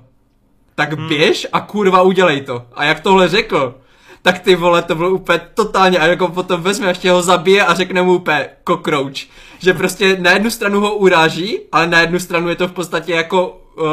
Tak 0.74 0.92
Hmm. 0.92 1.08
běž 1.08 1.46
a 1.52 1.60
kurva 1.60 2.02
udělej 2.02 2.40
to. 2.40 2.62
A 2.74 2.84
jak 2.84 3.00
tohle 3.00 3.28
řekl, 3.28 3.74
tak 4.22 4.38
ty 4.38 4.54
vole, 4.54 4.82
to 4.82 4.94
bylo 4.94 5.10
úplně 5.10 5.40
totálně, 5.54 5.98
a 5.98 6.06
jako 6.06 6.28
potom 6.28 6.62
vezme, 6.62 6.88
ještě 6.88 7.10
ho 7.10 7.22
zabije 7.22 7.64
a 7.64 7.74
řekne 7.74 8.02
mu 8.02 8.14
úplně 8.14 8.48
cockroach. 8.68 9.18
Že 9.58 9.74
prostě 9.74 10.16
na 10.20 10.30
jednu 10.30 10.50
stranu 10.50 10.80
ho 10.80 10.94
uráží, 10.94 11.58
ale 11.72 11.86
na 11.86 12.00
jednu 12.00 12.18
stranu 12.18 12.48
je 12.48 12.56
to 12.56 12.68
v 12.68 12.72
podstatě 12.72 13.12
jako... 13.12 13.60
Uh, 13.76 13.84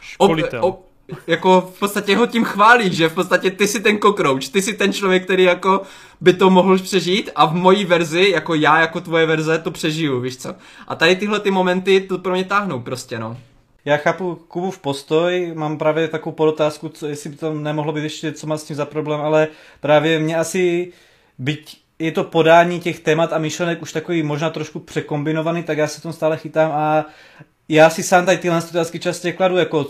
Školitel. 0.00 0.74
Jako 1.26 1.72
v 1.74 1.78
podstatě 1.78 2.16
ho 2.16 2.26
tím 2.26 2.44
chválí, 2.44 2.94
že 2.94 3.08
v 3.08 3.14
podstatě 3.14 3.50
ty 3.50 3.68
jsi 3.68 3.80
ten 3.80 3.98
cockroach, 3.98 4.48
ty 4.52 4.62
jsi 4.62 4.72
ten 4.72 4.92
člověk, 4.92 5.24
který 5.24 5.44
jako 5.44 5.82
by 6.20 6.32
to 6.32 6.50
mohl 6.50 6.78
přežít 6.78 7.30
a 7.34 7.46
v 7.46 7.54
mojí 7.54 7.84
verzi, 7.84 8.30
jako 8.30 8.54
já, 8.54 8.80
jako 8.80 9.00
tvoje 9.00 9.26
verze, 9.26 9.58
to 9.58 9.70
přežiju, 9.70 10.20
víš 10.20 10.36
co. 10.36 10.54
A 10.88 10.94
tady 10.94 11.16
tyhle 11.16 11.40
ty 11.40 11.50
momenty 11.50 12.00
to 12.00 12.18
pro 12.18 12.32
mě 12.32 12.44
táhnou 12.44 12.80
prostě, 12.80 13.18
no. 13.18 13.36
Já 13.84 13.96
chápu 13.96 14.34
Kubův 14.48 14.78
postoj, 14.78 15.52
mám 15.54 15.78
právě 15.78 16.08
takovou 16.08 16.36
podotázku, 16.36 16.88
co, 16.88 17.06
jestli 17.06 17.30
by 17.30 17.36
to 17.36 17.54
nemohlo 17.54 17.92
být 17.92 18.02
ještě, 18.02 18.32
co 18.32 18.46
má 18.46 18.58
s 18.58 18.64
tím 18.64 18.76
za 18.76 18.84
problém, 18.84 19.20
ale 19.20 19.48
právě 19.80 20.18
mě 20.18 20.36
asi, 20.36 20.92
byť 21.38 21.80
je 22.00 22.12
to 22.12 22.24
podání 22.24 22.80
těch 22.80 23.00
témat 23.00 23.32
a 23.32 23.38
myšlenek 23.38 23.82
už 23.82 23.92
takový 23.92 24.22
možná 24.22 24.50
trošku 24.50 24.78
překombinovaný, 24.78 25.62
tak 25.62 25.78
já 25.78 25.86
se 25.86 26.00
v 26.00 26.02
tom 26.02 26.12
stále 26.12 26.36
chytám 26.36 26.72
a 26.72 27.04
já 27.74 27.90
si 27.90 28.02
sám 28.02 28.26
tady 28.26 28.38
tyhle 28.38 28.58
otázky 28.70 28.98
častě 28.98 29.32
kladu, 29.32 29.56
jako, 29.56 29.86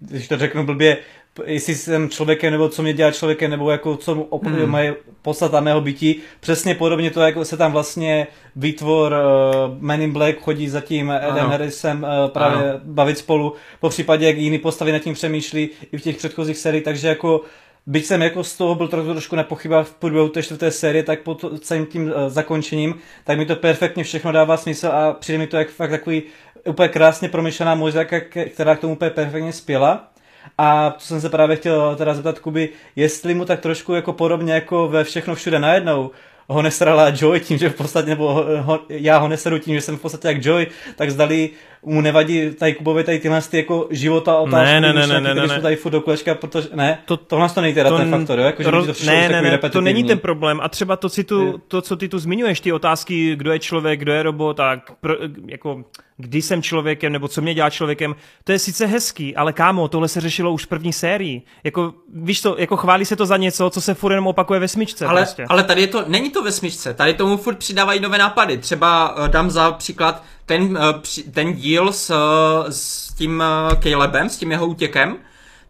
když 0.00 0.28
to 0.28 0.38
řeknu 0.38 0.66
blbě, 0.66 0.98
jestli 1.44 1.74
jsem 1.74 2.08
člověkem, 2.08 2.52
nebo 2.52 2.68
co 2.68 2.82
mě 2.82 2.92
dělá 2.92 3.10
člověkem, 3.12 3.50
nebo 3.50 3.70
jako 3.70 3.96
co 3.96 4.14
mu 4.14 4.24
op- 4.24 4.46
Hmm. 4.46 4.70
moje 4.70 4.94
podstata 5.22 5.60
mého 5.60 5.80
bytí. 5.80 6.20
Přesně 6.40 6.74
podobně 6.74 7.10
to, 7.10 7.20
jako 7.20 7.44
se 7.44 7.56
tam 7.56 7.72
vlastně 7.72 8.26
výtvor 8.56 9.12
uh, 9.12 9.76
Men 9.82 10.02
in 10.02 10.12
Black 10.12 10.38
chodí 10.40 10.68
za 10.68 10.80
tím 10.80 11.10
Edem. 11.10 11.46
Harrisem 11.46 12.02
uh, 12.24 12.30
právě 12.30 12.70
Ano. 12.70 12.80
bavit 12.84 13.18
spolu, 13.18 13.54
po 13.80 13.88
případě, 13.88 14.26
jak 14.26 14.36
jiný 14.36 14.58
postavy 14.58 14.92
nad 14.92 14.98
tím 14.98 15.14
přemýšlí 15.14 15.70
i 15.92 15.98
v 15.98 16.02
těch 16.02 16.16
předchozích 16.16 16.58
seriích, 16.58 16.84
takže 16.84 17.08
jako 17.08 17.40
byť 17.86 18.04
jsem 18.04 18.22
jako 18.22 18.44
z 18.44 18.56
toho 18.56 18.74
byl 18.74 18.88
trošku, 18.88 19.12
trošku 19.12 19.36
nepochybal 19.36 19.84
v 19.84 19.94
průběhu 19.94 20.28
té 20.28 20.42
čtvrté 20.42 20.70
série, 20.70 21.02
tak 21.02 21.20
po 21.20 21.34
celým 21.60 21.86
tím 21.86 22.02
uh, 22.04 22.10
zakončením, 22.28 22.94
tak 23.24 23.38
mi 23.38 23.46
to 23.46 23.56
perfektně 23.56 24.04
všechno 24.04 24.32
dává 24.32 24.56
smysl 24.56 24.86
a 24.86 25.12
přijde 25.12 25.38
mi 25.38 25.46
to 25.46 25.56
jak 25.56 25.70
fakt 25.70 25.90
takový 25.90 26.22
úplně 26.66 26.88
krásně 26.88 27.28
promyšlená 27.28 27.74
muzika, 27.74 28.20
která 28.54 28.76
k 28.76 28.80
tomu 28.80 28.92
úplně 28.92 29.10
perfektně 29.10 29.52
spěla. 29.52 30.10
A 30.58 30.90
to 30.90 31.00
jsem 31.00 31.20
se 31.20 31.28
právě 31.28 31.56
chtěl 31.56 31.96
teda 31.96 32.14
zeptat 32.14 32.38
Kuby, 32.38 32.68
jestli 32.96 33.34
mu 33.34 33.44
tak 33.44 33.60
trošku 33.60 33.94
jako 33.94 34.12
podobně 34.12 34.52
jako 34.52 34.88
ve 34.88 35.04
všechno 35.04 35.34
všude 35.34 35.58
najednou 35.58 36.10
ho 36.50 36.62
nesrala 36.62 37.12
Joy 37.14 37.40
tím, 37.40 37.58
že 37.58 37.68
v 37.68 37.74
podstatě, 37.74 38.08
nebo 38.08 38.34
ho, 38.34 38.62
ho, 38.62 38.80
já 38.88 39.18
ho 39.18 39.28
neseru 39.28 39.58
tím, 39.58 39.74
že 39.74 39.80
jsem 39.80 39.96
v 39.96 40.00
podstatě 40.00 40.28
jak 40.28 40.44
Joy, 40.44 40.66
tak 40.96 41.10
zdali 41.10 41.50
mu 41.82 42.00
nevadí 42.00 42.50
tady 42.50 42.74
Kubovi 42.74 43.04
tady 43.04 43.18
tyhle 43.18 43.42
ty 43.42 43.56
jako 43.56 43.86
života 43.90 44.38
otázky, 44.38 44.72
ne, 44.72 44.80
ne, 44.80 44.92
ne, 44.92 45.06
ne, 45.06 45.20
ne, 45.20 45.34
ne, 45.34 45.46
ne. 45.46 45.60
tady 45.60 45.76
furt 45.76 45.92
do 45.92 46.00
kolečka, 46.00 46.34
protože 46.34 46.68
ne, 46.74 46.98
to, 47.04 47.16
tohle 47.16 47.48
to 47.48 47.60
není 47.60 47.74
teda 47.74 47.90
to, 47.90 47.96
ten 47.96 48.10
faktor, 48.10 48.38
jo? 48.38 48.44
Jako, 48.44 48.62
že 48.62 48.70
roz, 48.70 48.98
to 48.98 49.06
ne, 49.06 49.28
ne, 49.28 49.42
ne, 49.42 49.58
to 49.58 49.80
není 49.80 50.04
ten 50.04 50.18
problém 50.18 50.60
a 50.62 50.68
třeba 50.68 50.96
to, 50.96 51.08
si 51.08 51.24
tu, 51.24 51.62
to, 51.68 51.82
co 51.82 51.96
ty 51.96 52.08
tu 52.08 52.18
zmiňuješ, 52.18 52.60
ty 52.60 52.72
otázky, 52.72 53.36
kdo 53.36 53.52
je 53.52 53.58
člověk, 53.58 54.00
kdo 54.00 54.12
je 54.12 54.22
robot, 54.22 54.56
tak 54.56 54.92
pro, 55.00 55.14
jako 55.46 55.84
kdy 56.20 56.42
jsem 56.42 56.62
člověkem, 56.62 57.12
nebo 57.12 57.28
co 57.28 57.42
mě 57.42 57.54
dělá 57.54 57.70
člověkem, 57.70 58.14
to 58.44 58.52
je 58.52 58.58
sice 58.58 58.86
hezký, 58.86 59.36
ale 59.36 59.52
kámo, 59.52 59.88
tohle 59.88 60.08
se 60.08 60.20
řešilo 60.20 60.52
už 60.52 60.64
v 60.64 60.68
první 60.68 60.92
sérii. 60.92 61.42
Jako, 61.64 61.94
víš 62.14 62.40
to, 62.40 62.56
jako 62.58 62.76
chválí 62.76 63.04
se 63.04 63.16
to 63.16 63.26
za 63.26 63.36
něco, 63.36 63.70
co 63.70 63.80
se 63.80 63.94
furt 63.94 64.12
jenom 64.12 64.26
opakuje 64.26 64.60
ve 64.60 64.68
smyčce. 64.68 65.06
Ale, 65.06 65.20
prostě. 65.22 65.44
ale 65.48 65.64
tady 65.64 65.80
je 65.80 65.86
to, 65.86 66.04
není 66.06 66.30
to 66.30 66.42
ve 66.42 66.52
smyčce, 66.52 66.94
tady 66.94 67.14
tomu 67.14 67.36
furt 67.36 67.58
přidávají 67.58 68.00
nové 68.00 68.18
nápady. 68.18 68.58
Třeba 68.58 69.18
uh, 69.18 69.28
dám 69.28 69.50
za 69.50 69.72
příklad 69.72 70.24
ten, 70.50 70.62
uh, 70.62 71.32
ten 71.32 71.52
díl 71.52 71.92
s, 71.92 72.10
uh, 72.10 72.70
s 72.70 73.14
tím 73.14 73.42
uh, 73.70 73.80
Calebem, 73.80 74.28
s 74.28 74.36
tím 74.36 74.50
jeho 74.50 74.66
útěkem, 74.66 75.16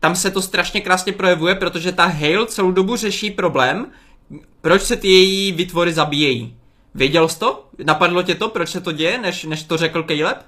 tam 0.01 0.17
se 0.17 0.31
to 0.31 0.43
strašně 0.43 0.81
krásně 0.81 1.13
projevuje, 1.13 1.55
protože 1.55 1.93
ta 1.93 2.07
Hale 2.07 2.47
celou 2.47 2.73
dobu 2.73 2.97
řeší 2.97 3.31
problém, 3.31 3.87
proč 4.61 4.83
se 4.83 4.97
ty 4.97 5.09
její 5.09 5.53
vytvory 5.53 5.93
zabíjejí. 5.93 6.57
Věděl 6.95 7.29
jsi 7.29 7.39
to? 7.39 7.69
Napadlo 7.85 8.23
tě 8.23 8.35
to, 8.35 8.49
proč 8.49 8.69
se 8.69 8.81
to 8.81 8.93
děje, 8.93 9.19
než, 9.19 9.45
než 9.45 9.63
to 9.63 9.77
řekl 9.77 10.03
Caleb? 10.03 10.39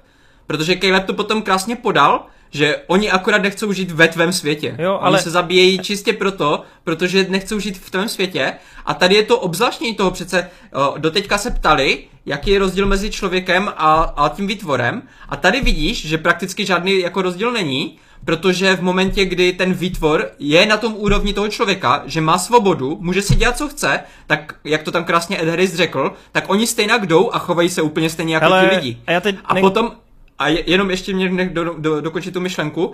Protože 0.47 0.75
Caleb 0.75 1.05
to 1.05 1.13
potom 1.13 1.41
krásně 1.41 1.75
podal, 1.75 2.25
že 2.53 2.77
oni 2.87 3.11
akorát 3.11 3.41
nechcou 3.41 3.73
žít 3.73 3.91
ve 3.91 4.07
tvém 4.07 4.33
světě. 4.33 4.75
Jo, 4.79 4.99
ale... 5.01 5.17
Oni 5.17 5.23
se 5.23 5.29
zabíjejí 5.29 5.79
čistě 5.79 6.13
proto, 6.13 6.63
protože 6.83 7.25
nechcou 7.29 7.59
žít 7.59 7.77
v 7.77 7.91
tvém 7.91 8.09
světě. 8.09 8.53
A 8.85 8.93
tady 8.93 9.15
je 9.15 9.23
to 9.23 9.39
obzvláštní 9.39 9.95
toho 9.95 10.11
přece, 10.11 10.49
doteďka 10.97 11.37
se 11.37 11.51
ptali, 11.51 12.03
jaký 12.25 12.51
je 12.51 12.59
rozdíl 12.59 12.85
mezi 12.85 13.09
člověkem 13.09 13.71
a, 13.77 13.93
a 13.93 14.29
tím 14.29 14.47
výtvorem. 14.47 15.01
A 15.29 15.35
tady 15.35 15.61
vidíš, 15.61 16.07
že 16.07 16.17
prakticky 16.17 16.65
žádný 16.65 16.99
jako 16.99 17.21
rozdíl 17.21 17.51
není, 17.51 17.97
protože 18.25 18.75
v 18.75 18.81
momentě, 18.81 19.25
kdy 19.25 19.53
ten 19.53 19.73
výtvor 19.73 20.29
je 20.39 20.65
na 20.65 20.77
tom 20.77 20.93
úrovni 20.97 21.33
toho 21.33 21.47
člověka, 21.47 22.03
že 22.05 22.21
má 22.21 22.37
svobodu, 22.37 22.97
může 23.01 23.21
si 23.21 23.35
dělat, 23.35 23.57
co 23.57 23.69
chce, 23.69 23.99
tak 24.27 24.55
jak 24.63 24.83
to 24.83 24.91
tam 24.91 25.03
krásně 25.03 25.41
Ed 25.41 25.47
Harris 25.47 25.75
řekl, 25.75 26.13
tak 26.31 26.49
oni 26.49 26.67
stejně 26.67 26.93
jdou 27.05 27.31
a 27.33 27.39
chovají 27.39 27.69
se 27.69 27.81
úplně 27.81 28.09
stejně 28.09 28.33
jako 28.33 28.45
Hele, 28.45 28.67
ti 28.69 28.75
lidi. 28.75 28.97
A, 29.07 29.11
já 29.11 29.21
teď 29.21 29.35
a 29.45 29.53
ne... 29.53 29.61
potom, 29.61 29.91
a 30.39 30.47
jenom 30.47 30.89
ještě 30.89 31.13
mě 31.13 31.29
nech 31.29 31.49
do, 31.49 31.63
do, 31.77 32.01
dokončit 32.01 32.33
tu 32.33 32.39
myšlenku, 32.39 32.85
uh, 32.85 32.93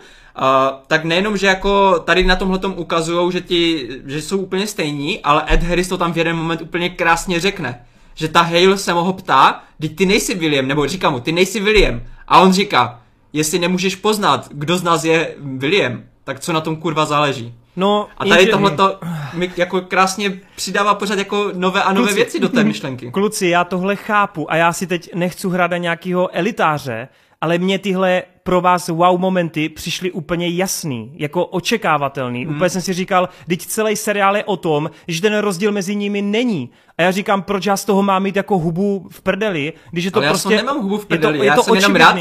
tak 0.87 1.03
nejenom, 1.03 1.37
že 1.37 1.47
jako 1.47 1.99
tady 1.99 2.23
na 2.23 2.35
tomhle 2.35 2.59
ukazují, 2.59 3.31
že, 3.31 3.41
ti, 3.41 3.89
že 4.05 4.21
jsou 4.21 4.37
úplně 4.37 4.67
stejní, 4.67 5.19
ale 5.19 5.45
Ed 5.51 5.63
Harris 5.63 5.87
to 5.87 5.97
tam 5.97 6.13
v 6.13 6.17
jeden 6.17 6.35
moment 6.35 6.61
úplně 6.61 6.89
krásně 6.89 7.39
řekne. 7.39 7.85
Že 8.15 8.27
ta 8.27 8.41
Hale 8.41 8.77
se 8.77 8.91
ho 8.91 9.13
ptá, 9.13 9.63
teď 9.81 9.95
ty 9.95 10.05
nejsi 10.05 10.35
William, 10.35 10.67
nebo 10.67 10.87
říká 10.87 11.09
mu, 11.09 11.19
ty 11.19 11.31
nejsi 11.31 11.59
William. 11.59 12.01
A 12.27 12.39
on 12.39 12.53
říká, 12.53 13.01
jestli 13.33 13.59
nemůžeš 13.59 13.95
poznat, 13.95 14.47
kdo 14.51 14.77
z 14.77 14.83
nás 14.83 15.03
je 15.03 15.35
William, 15.39 16.03
tak 16.23 16.39
co 16.39 16.53
na 16.53 16.61
tom 16.61 16.75
kurva 16.75 17.05
záleží. 17.05 17.53
No, 17.75 18.07
a 18.17 18.25
tady 18.25 18.47
tohle 18.47 18.71
to 18.71 18.99
mi 19.33 19.51
jako 19.57 19.81
krásně 19.81 20.39
přidává 20.55 20.93
pořád 20.95 21.17
jako 21.17 21.51
nové 21.53 21.83
a 21.83 21.93
nové 21.93 22.07
kluci, 22.07 22.15
věci 22.15 22.39
do 22.39 22.49
té 22.49 22.63
myšlenky. 22.63 23.11
Kluci, 23.13 23.47
já 23.47 23.63
tohle 23.63 23.95
chápu 23.95 24.51
a 24.51 24.55
já 24.55 24.73
si 24.73 24.87
teď 24.87 25.15
nechci 25.15 25.49
hrát 25.49 25.71
na 25.71 25.77
nějakého 25.77 26.35
elitáře, 26.35 27.07
ale 27.41 27.57
mě 27.57 27.79
tyhle 27.79 28.23
pro 28.43 28.61
vás 28.61 28.87
wow 28.87 29.19
momenty 29.19 29.69
přišly 29.69 30.11
úplně 30.11 30.49
jasný, 30.49 31.11
jako 31.15 31.45
očekávatelný. 31.45 32.45
Hmm. 32.45 32.55
Úplně 32.55 32.69
jsem 32.69 32.81
si 32.81 32.93
říkal, 32.93 33.29
teď 33.47 33.65
celý 33.65 33.95
seriál 33.95 34.37
je 34.37 34.43
o 34.43 34.57
tom, 34.57 34.89
že 35.07 35.21
ten 35.21 35.37
rozdíl 35.37 35.71
mezi 35.71 35.95
nimi 35.95 36.21
není. 36.21 36.69
A 36.97 37.01
já 37.01 37.11
říkám, 37.11 37.41
proč 37.41 37.65
já 37.65 37.77
z 37.77 37.85
toho 37.85 38.03
mám 38.03 38.23
mít 38.23 38.35
jako 38.35 38.57
hubu 38.57 39.07
v 39.11 39.21
prdeli, 39.21 39.73
když 39.91 40.05
je 40.05 40.11
to 40.11 40.19
ale 40.19 40.27
prostě... 40.27 40.53
já 40.53 40.61
nemám 40.61 40.81
hubu 40.81 40.97
v 40.97 41.05
prdeli, 41.05 41.33
je 41.33 41.39
to, 41.39 41.43
je 41.43 41.47
já 41.47 41.55
to 41.55 41.63
jsem 41.63 41.75
jenom 41.75 41.95
rád, 41.95 42.17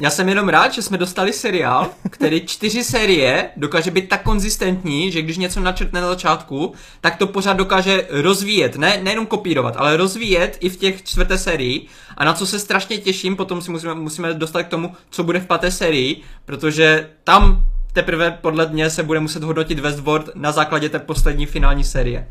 já 0.00 0.10
jsem 0.10 0.28
jenom 0.28 0.48
rád, 0.48 0.74
že 0.74 0.82
jsme 0.82 0.98
dostali 0.98 1.32
seriál, 1.32 1.90
který 2.10 2.46
čtyři 2.46 2.84
série 2.84 3.50
dokáže 3.56 3.90
být 3.90 4.08
tak 4.08 4.22
konzistentní, 4.22 5.12
že 5.12 5.22
když 5.22 5.38
něco 5.38 5.60
načrtne 5.60 6.00
na 6.00 6.08
začátku, 6.08 6.74
tak 7.00 7.16
to 7.16 7.26
pořád 7.26 7.52
dokáže 7.52 8.06
rozvíjet, 8.10 8.76
ne, 8.76 9.00
nejenom 9.02 9.26
kopírovat, 9.26 9.74
ale 9.76 9.96
rozvíjet 9.96 10.56
i 10.60 10.68
v 10.68 10.76
těch 10.76 11.02
čtvrté 11.02 11.38
sérii. 11.38 11.86
A 12.16 12.24
na 12.24 12.34
co 12.34 12.46
se 12.46 12.58
strašně 12.58 12.98
těším, 12.98 13.36
potom 13.36 13.62
si 13.62 13.70
musíme, 13.70 13.94
musíme 13.94 14.34
dostat 14.34 14.62
k 14.62 14.68
tomu, 14.68 14.92
co 15.10 15.24
bude 15.24 15.40
v 15.40 15.46
páté 15.46 15.70
sérii, 15.70 16.22
protože 16.44 17.10
tam 17.24 17.64
teprve 17.92 18.30
podle 18.30 18.68
mě 18.68 18.90
se 18.90 19.02
bude 19.02 19.20
muset 19.20 19.42
hodnotit 19.42 19.78
Westworld 19.78 20.30
na 20.34 20.52
základě 20.52 20.88
té 20.88 20.98
poslední 20.98 21.46
finální 21.46 21.84
série. 21.84 22.28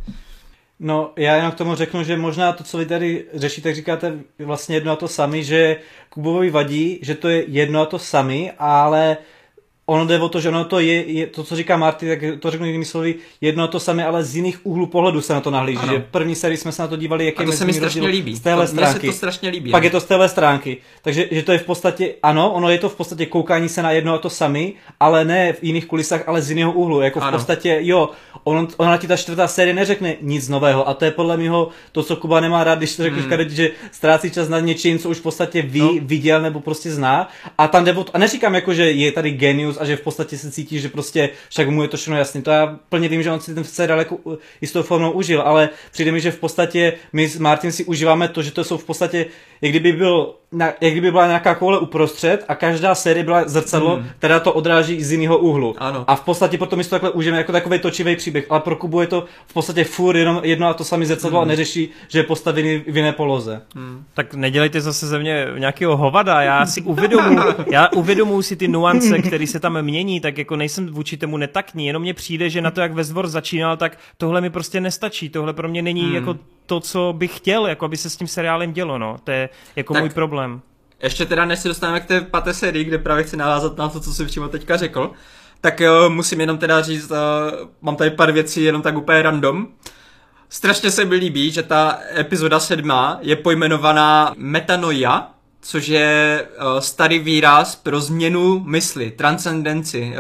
No, 0.86 1.12
já 1.18 1.36
jenom 1.36 1.52
k 1.52 1.56
tomu 1.56 1.76
řeknu, 1.76 2.04
že 2.04 2.18
možná 2.18 2.54
to, 2.54 2.64
co 2.64 2.78
vy 2.78 2.86
tady 2.86 3.26
řešíte, 3.34 3.74
říkáte 3.74 4.20
vlastně 4.40 4.76
jedno 4.76 4.92
a 4.92 4.96
to 4.96 5.08
sami, 5.08 5.44
že 5.44 5.80
Kubovi 6.10 6.50
vadí, 6.50 7.00
že 7.02 7.16
to 7.16 7.30
je 7.30 7.46
jedno 7.48 7.82
a 7.82 7.86
to 7.86 8.00
sami, 8.00 8.52
ale 8.60 9.18
ono 9.86 10.06
jde 10.06 10.20
o 10.20 10.30
to, 10.30 10.40
že 10.40 10.50
ono 10.50 10.66
to 10.66 10.80
je, 10.80 11.12
je 11.12 11.28
to, 11.28 11.44
co 11.44 11.56
říká 11.56 11.78
Marty, 11.78 12.08
tak 12.08 12.20
to 12.40 12.52
řeknu 12.52 12.66
jinými 12.66 12.86
slovy, 12.86 13.16
jedno 13.42 13.68
to 13.68 13.80
samé, 13.80 14.06
ale 14.06 14.24
z 14.24 14.36
jiných 14.36 14.66
úhlů 14.66 14.86
pohledu 14.86 15.22
se 15.22 15.34
na 15.34 15.42
to 15.42 15.52
nahlíží. 15.52 15.80
Ano. 15.80 15.94
Že 15.94 16.06
první 16.12 16.36
sérii 16.36 16.58
jsme 16.58 16.72
se 16.72 16.82
na 16.82 16.88
to 16.88 16.96
dívali, 16.96 17.26
jak 17.26 17.40
je 17.40 17.46
to 17.46 17.52
se 17.52 17.66
mi 17.66 17.74
strašně 17.74 18.08
líbí. 18.08 18.36
Z 18.36 18.40
téhle 18.40 18.68
to, 18.68 18.72
stránky. 18.72 19.00
se 19.00 19.06
to 19.06 19.18
strašně 19.18 19.50
líbí. 19.50 19.72
Pak 19.72 19.84
ne? 19.84 19.88
je 19.88 19.92
to 19.92 20.00
z 20.00 20.06
téhle 20.06 20.30
stránky. 20.30 20.78
Takže 21.02 21.28
že 21.32 21.44
to 21.44 21.52
je 21.52 21.58
v 21.58 21.64
podstatě, 21.64 22.16
ano, 22.24 22.52
ono 22.52 22.70
je 22.70 22.78
to 22.78 22.90
v 22.90 22.96
podstatě 22.96 23.26
koukání 23.26 23.70
se 23.70 23.84
na 23.84 23.92
jedno 23.92 24.14
a 24.14 24.18
to 24.18 24.30
sami, 24.30 24.74
ale 25.00 25.26
ne 25.26 25.54
v 25.54 25.64
jiných 25.64 25.86
kulisách, 25.86 26.28
ale 26.28 26.42
z 26.42 26.50
jiného 26.50 26.72
úhlu. 26.72 27.02
Jako 27.02 27.20
v 27.20 27.24
ano. 27.24 27.38
podstatě, 27.38 27.78
jo, 27.82 28.10
on, 28.44 28.68
ona 28.78 28.98
ti 28.98 29.08
ta 29.08 29.18
čtvrtá 29.18 29.48
série 29.48 29.74
neřekne 29.74 30.16
nic 30.22 30.50
nového 30.50 30.88
a 30.88 30.94
to 30.94 31.06
je 31.06 31.12
podle 31.12 31.38
mého 31.38 31.70
to, 31.92 32.04
co 32.04 32.16
Kuba 32.16 32.40
nemá 32.40 32.64
rád, 32.64 32.78
když 32.78 32.96
to 32.96 33.04
řekneš, 33.04 33.26
hmm. 33.26 33.50
že 33.50 33.72
ztrácí 33.92 34.32
čas 34.32 34.50
na 34.50 34.60
něčím, 34.60 35.00
co 35.00 35.10
už 35.10 35.18
v 35.18 35.22
podstatě 35.22 35.62
ví, 35.62 35.80
no. 35.80 35.94
viděl 36.02 36.42
nebo 36.42 36.60
prostě 36.60 36.92
zná. 36.92 37.30
A 37.58 37.68
tam 37.68 37.86
jde 37.86 37.96
a 38.14 38.18
neříkám 38.18 38.56
jako, 38.56 38.74
že 38.74 38.92
je 38.92 39.12
tady 39.12 39.32
genius 39.32 39.73
a 39.80 39.86
že 39.86 39.96
v 39.96 40.02
podstatě 40.02 40.38
se 40.38 40.52
cítíš, 40.52 40.82
že 40.82 40.90
prostě 40.90 41.30
však 41.50 41.70
mu 41.70 41.82
je 41.82 41.88
to 41.88 41.98
všechno 41.98 42.18
jasný. 42.18 42.42
To 42.42 42.52
já 42.52 42.80
plně 42.90 43.08
vím, 43.08 43.24
že 43.24 43.32
on 43.32 43.40
si 43.40 43.56
ten 43.56 43.64
seriál 43.64 44.00
jako 44.00 44.18
jistou 44.62 44.84
formou 44.84 45.12
užil, 45.12 45.42
ale 45.42 45.70
přijde 45.92 46.12
mi, 46.12 46.22
že 46.22 46.32
v 46.32 46.40
podstatě 46.40 46.94
my 47.14 47.28
s 47.28 47.38
Martin 47.38 47.72
si 47.72 47.86
užíváme 47.86 48.28
to, 48.28 48.44
že 48.44 48.52
to 48.52 48.64
jsou 48.64 48.78
v 48.78 48.86
podstatě, 48.86 49.26
jak 49.62 49.72
kdyby 49.72 49.92
byl 49.92 50.36
na, 50.54 50.74
jak 50.82 50.92
kdyby 50.92 51.12
byla 51.12 51.28
nějaká 51.28 51.56
koule 51.56 51.80
uprostřed 51.80 52.46
a 52.48 52.56
každá 52.56 52.96
série 52.96 53.24
byla 53.24 53.48
zrcadlo, 53.48 53.96
hmm. 53.96 54.06
která 54.18 54.40
to 54.40 54.54
odráží 54.54 55.04
z 55.04 55.12
jiného 55.12 55.38
úhlu. 55.38 55.76
Ano. 55.78 56.04
A 56.08 56.16
v 56.16 56.22
podstatě 56.22 56.58
potom 56.58 56.78
my 56.78 56.84
to 56.84 56.90
takhle 56.90 57.12
užijeme 57.12 57.38
jako 57.38 57.52
takový 57.52 57.80
točivý 57.80 58.16
příběh, 58.16 58.46
ale 58.50 58.60
pro 58.60 58.76
Kubu 58.76 59.02
je 59.02 59.08
to 59.08 59.26
v 59.48 59.54
podstatě 59.54 59.84
furt 59.84 60.16
jenom 60.16 60.40
jedno 60.44 60.68
a 60.68 60.74
to 60.74 60.84
samé 60.84 61.06
zrcadlo 61.06 61.40
hmm. 61.40 61.48
a 61.48 61.48
neřeší, 61.48 61.90
že 62.08 62.20
je 62.20 62.24
postavený 62.24 62.84
v 62.88 62.98
jiné 62.98 63.12
poloze. 63.12 63.62
Hmm. 63.76 64.04
Tak 64.14 64.34
nedělejte 64.34 64.82
zase 64.82 65.08
ze 65.08 65.20
mě 65.20 65.48
nějakého 65.58 65.98
hovada, 65.98 66.42
já 66.42 66.66
si 66.66 66.82
uvědomuji, 66.82 67.40
já 67.72 67.90
uvědomuji 67.96 68.42
si 68.42 68.56
ty 68.56 68.68
nuance, 68.68 69.20
které 69.20 69.48
se 69.48 69.60
tam 69.60 69.82
mění, 69.82 70.20
tak 70.20 70.38
jako 70.38 70.56
nejsem 70.56 70.88
vůči 70.88 71.18
tomu 71.18 71.38
netakní, 71.38 71.88
jenom 71.88 72.02
mně 72.02 72.14
přijde, 72.14 72.50
že 72.50 72.62
na 72.62 72.72
to, 72.72 72.82
jak 72.82 72.94
Vezvor 72.94 73.28
začínal, 73.28 73.78
tak 73.78 73.98
tohle 74.18 74.42
mi 74.42 74.50
prostě 74.50 74.82
nestačí, 74.82 75.30
tohle 75.30 75.54
pro 75.54 75.70
mě 75.70 75.82
není 75.82 76.04
hmm. 76.04 76.16
jako 76.16 76.38
to, 76.66 76.80
co 76.80 77.14
bych 77.18 77.38
chtěl, 77.38 77.68
jako 77.68 77.86
aby 77.86 77.98
se 77.98 78.10
s 78.10 78.18
tím 78.18 78.28
seriálem 78.28 78.74
dělo, 78.74 78.98
no. 78.98 79.18
To 79.24 79.32
je 79.32 79.50
jako 79.76 79.94
tak, 79.94 80.04
můj 80.04 80.10
problém. 80.10 80.43
Ještě 81.04 81.26
teda, 81.26 81.46
než 81.46 81.60
se 81.60 81.68
dostaneme 81.68 82.00
k 82.00 82.06
té 82.06 82.22
paté 82.22 82.54
sérii, 82.54 82.86
kde 82.86 82.98
právě 82.98 83.24
chci 83.24 83.38
navázat 83.38 83.78
na 83.78 83.90
to, 83.90 84.00
co 84.00 84.14
jsem 84.14 84.26
přímo 84.26 84.48
teďka 84.48 84.78
řekl, 84.78 85.12
tak 85.62 85.82
uh, 85.82 86.14
musím 86.14 86.42
jenom 86.42 86.58
teda 86.58 86.82
říct, 86.82 87.12
uh, 87.12 87.18
mám 87.82 87.96
tady 87.96 88.10
pár 88.10 88.32
věcí 88.32 88.64
jenom 88.64 88.82
tak 88.82 88.98
úplně 88.98 89.22
random. 89.22 89.68
Strašně 90.50 90.92
se 90.92 91.06
mi 91.06 91.16
líbí, 91.16 91.52
že 91.52 91.64
ta 91.64 92.00
epizoda 92.18 92.60
sedma 92.60 93.18
je 93.22 93.36
pojmenovaná 93.36 94.34
Metanoia, 94.38 95.30
což 95.62 95.88
je 95.88 96.46
uh, 96.58 96.80
starý 96.80 97.20
výraz 97.20 97.76
pro 97.76 98.02
změnu 98.02 98.60
mysli, 98.60 99.12
transcendenci. 99.12 100.14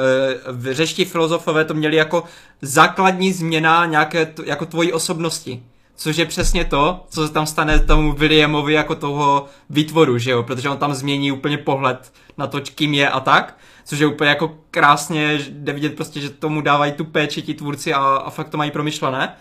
Uh, 0.50 0.62
řeští 0.72 1.06
filozofové 1.06 1.66
to 1.66 1.74
měli 1.74 1.96
jako 1.96 2.24
základní 2.62 3.34
změna 3.34 3.86
nějaké 3.86 4.26
t- 4.26 4.44
jako 4.46 4.66
tvojí 4.66 4.94
osobnosti. 4.94 5.64
Což 5.96 6.18
je 6.18 6.26
přesně 6.26 6.66
to, 6.66 7.06
co 7.10 7.28
se 7.28 7.34
tam 7.34 7.46
stane 7.46 7.80
tomu 7.80 8.12
Williamovi 8.12 8.74
jako 8.74 8.96
toho 8.96 9.46
výtvoru, 9.70 10.18
že 10.18 10.32
jo? 10.32 10.44
Protože 10.44 10.70
on 10.70 10.78
tam 10.78 10.94
změní 10.94 11.32
úplně 11.32 11.58
pohled 11.58 12.14
na 12.38 12.48
to, 12.48 12.62
kým 12.76 12.94
je 12.94 13.10
a 13.10 13.20
tak. 13.20 13.58
Což 13.86 14.00
je 14.00 14.08
úplně 14.08 14.30
jako 14.30 14.58
krásně, 14.72 15.40
jde 15.50 15.74
vidět 15.74 15.96
prostě, 15.96 16.22
že 16.22 16.30
tomu 16.30 16.62
dávají 16.62 16.92
tu 16.92 17.06
péči 17.06 17.42
ti 17.42 17.54
tvůrci 17.54 17.94
a, 17.94 18.00
a 18.00 18.30
fakt 18.30 18.50
to 18.50 18.58
mají 18.58 18.72
promyšlené. 18.72 19.36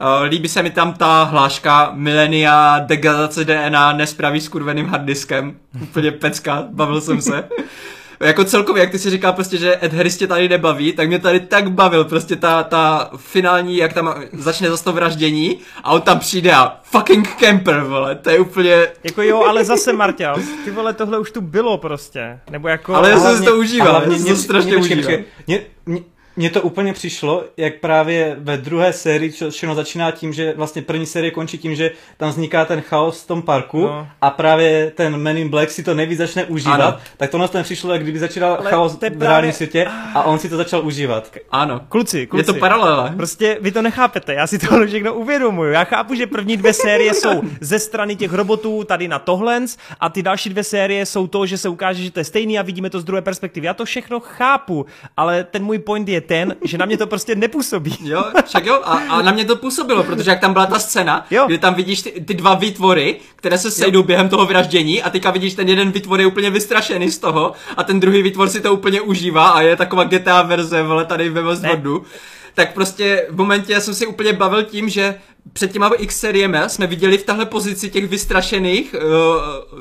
Uh, 0.00 0.28
líbí 0.28 0.48
se 0.48 0.62
mi 0.62 0.70
tam 0.70 0.92
ta 0.92 1.22
hláška 1.22 1.90
milenia 1.94 2.78
degradace 2.78 3.44
DNA 3.44 3.92
nespraví 3.92 4.40
s 4.40 4.48
kurveným 4.48 4.86
harddiskem. 4.86 5.56
Úplně 5.82 6.12
pecka, 6.12 6.64
bavil 6.70 7.00
jsem 7.00 7.20
se. 7.20 7.48
jako 8.20 8.44
celkově, 8.44 8.80
jak 8.80 8.90
ty 8.90 8.98
si 8.98 9.10
říkal 9.10 9.32
prostě, 9.32 9.56
že 9.56 9.78
Ed 9.82 9.92
Harris 9.92 10.16
tě 10.16 10.26
tady 10.26 10.48
nebaví, 10.48 10.92
tak 10.92 11.08
mě 11.08 11.18
tady 11.18 11.40
tak 11.40 11.70
bavil 11.70 12.04
prostě 12.04 12.36
ta, 12.36 12.62
ta 12.62 13.10
finální, 13.16 13.76
jak 13.76 13.92
tam 13.92 14.14
začne 14.32 14.70
zase 14.70 14.84
to 14.84 14.92
vraždění 14.92 15.58
a 15.84 15.92
on 15.92 16.00
tam 16.00 16.18
přijde 16.18 16.52
a 16.52 16.80
fucking 16.82 17.36
camper, 17.36 17.80
vole, 17.80 18.14
to 18.14 18.30
je 18.30 18.38
úplně... 18.38 18.86
Jako 19.04 19.22
jo, 19.22 19.42
ale 19.44 19.64
zase 19.64 19.92
Marťas, 19.92 20.40
ty 20.64 20.70
vole, 20.70 20.92
tohle 20.92 21.18
už 21.18 21.30
tu 21.30 21.40
bylo 21.40 21.78
prostě, 21.78 22.40
nebo 22.50 22.68
jako... 22.68 22.94
Ale 22.94 23.10
já 23.10 23.20
jsem 23.20 23.38
si 23.38 23.44
to 23.44 23.56
užíval, 23.56 24.02
já 24.02 24.18
jsem 24.18 24.26
to 24.26 24.36
strašně 24.36 24.76
užíval. 24.76 25.12
Mě, 25.46 25.62
mě, 25.86 26.00
mně 26.36 26.50
to 26.50 26.62
úplně 26.62 26.92
přišlo, 26.92 27.44
jak 27.56 27.80
právě 27.80 28.36
ve 28.38 28.56
druhé 28.56 28.92
sérii 28.92 29.30
všechno 29.50 29.74
začíná 29.74 30.10
tím, 30.10 30.32
že 30.32 30.54
vlastně 30.56 30.82
první 30.82 31.06
série 31.06 31.30
končí 31.30 31.58
tím, 31.58 31.74
že 31.74 31.90
tam 32.16 32.30
vzniká 32.30 32.64
ten 32.64 32.80
chaos 32.80 33.22
v 33.22 33.26
tom 33.26 33.42
parku 33.42 33.82
no. 33.82 34.08
a 34.20 34.30
právě 34.30 34.92
ten 34.94 35.16
Men 35.16 35.38
in 35.38 35.48
Black 35.48 35.70
si 35.70 35.82
to 35.82 35.94
nejvíc 35.94 36.18
začne 36.18 36.44
užívat, 36.44 36.80
ano. 36.80 36.96
tak 37.16 37.30
to 37.30 37.38
nás 37.38 37.50
ten 37.50 37.62
přišlo, 37.62 37.92
jak 37.92 38.02
kdyby 38.02 38.18
začínal 38.18 38.56
Ale 38.60 38.70
chaos 38.70 38.94
v 38.94 38.98
právě... 38.98 39.18
reálném 39.18 39.52
světě 39.52 39.86
a 40.14 40.22
on 40.22 40.38
si 40.38 40.48
to 40.48 40.56
začal 40.56 40.86
užívat. 40.86 41.36
Ano. 41.50 41.80
Kluci, 41.88 42.26
kluci. 42.26 42.40
Je 42.40 42.44
to 42.44 42.54
paralela. 42.54 43.12
Prostě 43.16 43.58
vy 43.60 43.72
to 43.72 43.82
nechápete, 43.82 44.34
já 44.34 44.46
si 44.46 44.58
to 44.58 44.86
všechno 44.86 45.14
uvědomuju. 45.14 45.72
Já 45.72 45.84
chápu, 45.84 46.14
že 46.14 46.26
první 46.26 46.56
dvě 46.56 46.72
série 46.72 47.14
jsou 47.14 47.42
ze 47.60 47.78
strany 47.78 48.16
těch 48.16 48.32
robotů 48.32 48.84
tady 48.84 49.08
na 49.08 49.18
tohlens 49.18 49.76
a 50.00 50.08
ty 50.08 50.22
další 50.22 50.50
dvě 50.50 50.64
série 50.64 51.06
jsou 51.06 51.26
to, 51.26 51.46
že 51.46 51.58
se 51.58 51.68
ukáže, 51.68 52.02
že 52.02 52.10
to 52.10 52.20
je 52.20 52.24
stejný 52.24 52.58
a 52.58 52.62
vidíme 52.62 52.90
to 52.90 53.00
z 53.00 53.04
druhé 53.04 53.22
perspektivy. 53.22 53.66
Já 53.66 53.74
to 53.74 53.84
všechno 53.84 54.20
chápu, 54.20 54.86
ale 55.16 55.44
ten 55.44 55.64
můj 55.64 55.78
point 55.78 56.08
je 56.08 56.20
ten, 56.26 56.56
že 56.64 56.78
na 56.78 56.86
mě 56.86 56.96
to 56.96 57.06
prostě 57.06 57.34
nepůsobí. 57.34 57.96
Jo, 58.06 58.24
však 58.44 58.66
jo, 58.66 58.80
a, 58.84 58.92
a 58.96 59.22
na 59.22 59.32
mě 59.32 59.44
to 59.44 59.56
působilo, 59.56 60.04
protože 60.04 60.30
jak 60.30 60.40
tam 60.40 60.52
byla 60.52 60.66
ta 60.66 60.78
scéna, 60.78 61.26
jo. 61.30 61.44
kdy 61.46 61.58
tam 61.58 61.74
vidíš 61.74 62.02
ty, 62.02 62.10
ty 62.10 62.34
dva 62.34 62.54
výtvory, 62.54 63.16
které 63.36 63.58
se 63.58 63.70
sejdou 63.70 63.98
jo. 63.98 64.02
během 64.02 64.28
toho 64.28 64.46
vraždění 64.46 65.02
a 65.02 65.10
teďka 65.10 65.30
vidíš 65.30 65.54
ten 65.54 65.68
jeden 65.68 65.90
výtvor 65.90 66.20
je 66.20 66.26
úplně 66.26 66.50
vystrašený 66.50 67.10
z 67.10 67.18
toho 67.18 67.52
a 67.76 67.84
ten 67.84 68.00
druhý 68.00 68.22
výtvor 68.22 68.48
si 68.48 68.60
to 68.60 68.72
úplně 68.72 69.00
užívá 69.00 69.48
a 69.48 69.60
je 69.60 69.76
taková 69.76 70.04
GTA 70.04 70.42
verze, 70.42 70.82
vole, 70.82 71.04
tady 71.04 71.28
ve 71.28 71.42
Westworldu. 71.42 72.04
Tak 72.54 72.74
prostě 72.74 73.26
v 73.30 73.36
momentě 73.36 73.72
já 73.72 73.80
jsem 73.80 73.94
si 73.94 74.06
úplně 74.06 74.32
bavil 74.32 74.62
tím, 74.62 74.88
že 74.88 75.14
před 75.52 75.72
těma 75.72 75.90
X 75.98 76.20
seriemi 76.20 76.58
jsme 76.66 76.86
viděli 76.86 77.18
v 77.18 77.24
tahle 77.24 77.46
pozici 77.46 77.90
těch 77.90 78.08
vystrašených, 78.08 78.94
uh, 78.94 79.02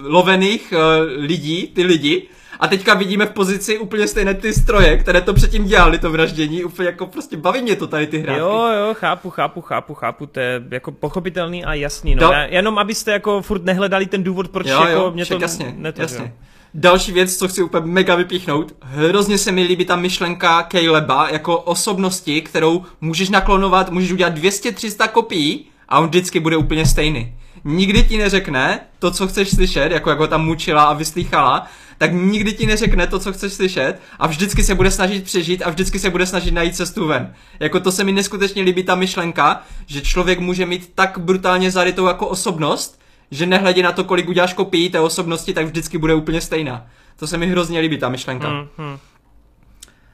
lovených 0.04 0.74
uh, 0.74 1.24
lidí, 1.24 1.72
ty 1.76 1.84
lidi, 1.84 2.28
a 2.60 2.68
teďka 2.68 2.94
vidíme 2.94 3.26
v 3.26 3.30
pozici 3.32 3.78
úplně 3.78 4.08
stejné 4.08 4.34
ty 4.34 4.54
stroje, 4.54 4.98
které 4.98 5.22
to 5.22 5.34
předtím 5.34 5.66
dělali, 5.66 6.00
to 6.00 6.12
vraždění, 6.12 6.64
úplně 6.64 6.86
jako 6.86 7.08
prostě 7.08 7.38
baví 7.38 7.62
mě 7.62 7.76
to 7.76 7.88
tady 7.88 8.08
ty 8.08 8.20
hry. 8.20 8.38
Jo, 8.38 8.68
jo, 8.80 8.94
chápu, 8.94 9.30
chápu, 9.30 9.62
chápu, 9.62 9.94
chápu, 9.94 10.26
to 10.26 10.40
je 10.40 10.62
jako 10.72 10.92
pochopitelný 10.92 11.66
a 11.66 11.74
jasný, 11.74 12.16
no. 12.16 12.32
Já, 12.32 12.42
jenom 12.42 12.78
abyste 12.78 13.12
jako 13.12 13.42
furt 13.42 13.66
nehledali 13.66 14.06
ten 14.06 14.24
důvod, 14.24 14.48
proč 14.48 14.68
jo, 14.68 14.82
jako 14.82 14.92
jo, 14.92 15.12
mě 15.12 15.26
to 15.26 15.40
jasně, 15.40 15.76
jasně. 15.98 16.34
Další 16.78 17.12
věc, 17.12 17.38
co 17.38 17.48
chci 17.48 17.64
úplně 17.64 17.86
mega 17.86 18.16
vypíchnout, 18.16 18.76
hrozně 18.82 19.38
se 19.38 19.52
mi 19.52 19.64
líbí 19.64 19.86
ta 19.86 19.96
myšlenka 19.96 20.68
Caleba 20.72 21.30
jako 21.30 21.58
osobnosti, 21.60 22.42
kterou 22.42 22.84
můžeš 23.02 23.30
naklonovat, 23.30 23.90
můžeš 23.90 24.12
udělat 24.12 24.38
200-300 24.38 25.08
kopií 25.08 25.66
a 25.90 26.00
on 26.00 26.08
vždycky 26.08 26.40
bude 26.40 26.58
úplně 26.58 26.86
stejný. 26.86 27.36
Nikdy 27.64 28.04
ti 28.04 28.18
neřekne 28.18 28.80
to, 29.00 29.12
co 29.12 29.28
chceš 29.28 29.50
slyšet, 29.50 29.92
jako 29.92 30.10
jak 30.10 30.20
ho 30.20 30.28
tam 30.28 30.46
mučila 30.46 30.84
a 30.84 30.94
vyslýchala, 30.94 31.68
tak 31.98 32.14
nikdy 32.14 32.54
ti 32.54 32.66
neřekne 32.66 33.08
to, 33.08 33.20
co 33.20 33.34
chceš 33.34 33.54
slyšet 33.54 34.02
a 34.20 34.28
vždycky 34.28 34.64
se 34.64 34.76
bude 34.76 34.92
snažit 34.92 35.24
přežít 35.24 35.62
a 35.66 35.70
vždycky 35.70 36.00
se 36.00 36.10
bude 36.10 36.26
snažit 36.26 36.52
najít 36.52 36.76
cestu 36.76 37.08
ven. 37.08 37.34
Jako 37.60 37.80
to 37.80 37.92
se 37.92 38.04
mi 38.04 38.12
neskutečně 38.12 38.64
líbí 38.64 38.84
ta 38.84 38.96
myšlenka, 38.96 39.62
že 39.86 40.02
člověk 40.02 40.40
může 40.40 40.66
mít 40.66 40.92
tak 40.96 41.18
brutálně 41.18 41.72
zarytou 41.72 42.06
jako 42.06 42.28
osobnost, 42.28 43.00
že 43.32 43.46
nehledě 43.46 43.84
na 43.84 43.92
to, 43.92 44.04
kolik 44.04 44.30
uděláš 44.30 44.54
kopií 44.54 44.90
té 44.90 45.00
osobnosti, 45.00 45.54
tak 45.54 45.66
vždycky 45.66 45.98
bude 45.98 46.14
úplně 46.14 46.42
stejná. 46.42 46.86
To 47.20 47.28
se 47.28 47.38
mi 47.38 47.48
hrozně 47.48 47.80
líbí, 47.80 47.98
ta 47.98 48.10
myšlenka. 48.10 48.48
Mm-hmm. 48.48 48.98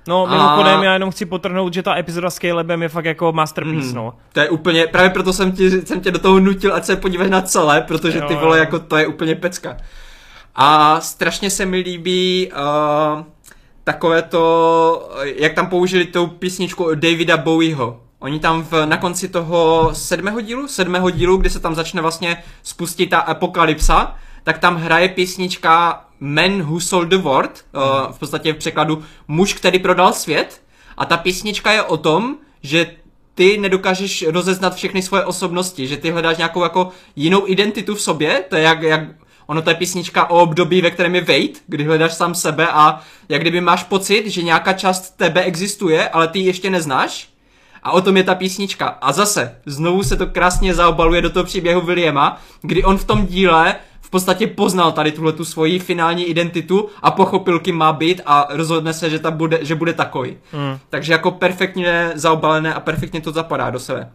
No, 0.08 0.28
mimochodem, 0.28 0.80
a... 0.80 0.84
já 0.84 0.94
jenom 0.94 1.12
chci 1.12 1.26
potrhnout, 1.26 1.74
že 1.74 1.84
ta 1.84 1.98
epizoda 1.98 2.30
s 2.30 2.40
Calebem 2.40 2.82
je 2.82 2.90
fakt 2.90 3.06
jako 3.06 3.32
masterpiece, 3.32 3.88
mm, 3.88 3.96
no. 3.96 4.14
To 4.34 4.40
je 4.40 4.50
úplně, 4.50 4.88
právě 4.88 5.10
proto 5.10 5.34
jsem, 5.34 5.52
ti, 5.52 5.72
jsem 5.72 6.02
tě 6.02 6.12
do 6.12 6.20
toho 6.20 6.40
nutil, 6.40 6.76
ať 6.76 6.86
se 6.86 6.96
podíváš 6.96 7.30
na 7.30 7.42
celé, 7.42 7.82
protože 7.82 8.22
ty 8.22 8.36
vole, 8.36 8.60
jako 8.60 8.80
to 8.80 8.98
je 8.98 9.08
úplně 9.08 9.36
pecka. 9.36 9.78
A 10.56 11.02
strašně 11.02 11.50
se 11.50 11.66
mi 11.66 11.78
líbí 11.78 12.52
uh, 12.52 13.24
takové 13.84 14.22
to, 14.22 15.10
jak 15.36 15.54
tam 15.54 15.68
použili 15.68 16.06
tou 16.06 16.28
písničku 16.28 16.96
Davida 16.96 17.38
Bowieho. 17.38 18.02
Oni 18.20 18.40
tam 18.40 18.64
v, 18.64 18.86
na 18.86 18.98
konci 18.98 19.28
toho 19.28 19.90
sedmého 19.94 20.42
dílu, 20.42 20.68
sedmého 20.68 21.10
dílu, 21.10 21.38
kdy 21.38 21.50
se 21.50 21.60
tam 21.60 21.76
začne 21.76 22.02
vlastně 22.02 22.44
spustit 22.64 23.10
ta 23.10 23.20
apokalypsa, 23.20 24.16
tak 24.44 24.58
tam 24.58 24.76
hraje 24.76 25.10
písnička 25.10 26.06
Man 26.20 26.62
Who 26.62 26.80
Sold 26.80 27.08
the 27.08 27.18
World, 27.18 27.66
uh, 27.76 27.82
v 28.12 28.20
podstatě 28.20 28.54
v 28.54 28.58
překladu 28.58 29.04
muž, 29.28 29.54
který 29.54 29.80
prodal 29.80 30.14
svět. 30.14 30.62
A 30.98 31.06
ta 31.06 31.18
písnička 31.18 31.72
je 31.72 31.84
o 31.84 31.98
tom, 31.98 32.36
že 32.64 32.92
ty 33.36 33.58
nedokážeš 33.58 34.28
rozeznat 34.28 34.76
všechny 34.76 35.02
svoje 35.02 35.26
osobnosti, 35.26 35.88
že 35.88 35.98
ty 35.98 36.12
hledáš 36.12 36.38
nějakou 36.38 36.64
jako 36.64 36.90
jinou 37.16 37.48
identitu 37.48 37.96
v 37.96 38.02
sobě, 38.02 38.44
to 38.50 38.56
je 38.56 38.64
jak, 38.64 38.82
jak 38.82 39.02
Ono 39.52 39.62
to 39.62 39.70
je 39.70 39.76
písnička 39.76 40.30
o 40.30 40.42
období, 40.42 40.82
ve 40.82 40.92
kterém 40.92 41.16
je 41.16 41.22
Wait, 41.22 41.64
kdy 41.68 41.84
hledáš 41.84 42.14
sám 42.14 42.36
sebe 42.36 42.68
a 42.68 43.02
jak 43.30 43.42
kdyby 43.42 43.62
máš 43.62 43.84
pocit, 43.84 44.28
že 44.28 44.42
nějaká 44.42 44.74
část 44.74 45.18
tebe 45.18 45.44
existuje, 45.44 46.10
ale 46.10 46.28
ty 46.28 46.40
ji 46.40 46.46
ještě 46.46 46.70
neznáš. 46.70 47.30
A 47.84 47.92
o 47.92 48.02
tom 48.02 48.18
je 48.18 48.24
ta 48.24 48.36
písnička. 48.36 48.88
A 48.88 49.12
zase, 49.12 49.56
znovu 49.66 50.04
se 50.04 50.18
to 50.18 50.28
krásně 50.28 50.74
zaobaluje 50.74 51.22
do 51.22 51.30
toho 51.30 51.44
příběhu 51.44 51.82
Williama, 51.82 52.42
kdy 52.62 52.84
on 52.84 52.98
v 52.98 53.06
tom 53.06 53.26
díle 53.26 53.76
v 54.02 54.10
podstatě 54.10 54.48
poznal 54.48 54.92
tady 54.92 55.12
tuhle 55.12 55.34
tu 55.34 55.46
svoji 55.46 55.80
finální 55.80 56.26
identitu 56.26 56.90
a 57.02 57.12
pochopil, 57.12 57.60
kým 57.60 57.76
má 57.76 57.94
být 57.94 58.22
a 58.26 58.48
rozhodne 58.50 58.94
se, 58.94 59.10
že, 59.10 59.20
ta 59.20 59.32
bude, 59.32 59.60
že 59.62 59.76
bude 59.76 59.94
takový. 59.94 60.38
Hmm. 60.52 60.78
Takže 60.90 61.14
jako 61.14 61.32
perfektně 61.32 62.12
zaobalené 62.16 62.74
a 62.74 62.80
perfektně 62.80 63.22
to 63.22 63.32
zapadá 63.32 63.70
do 63.70 63.80
sebe. 63.80 64.12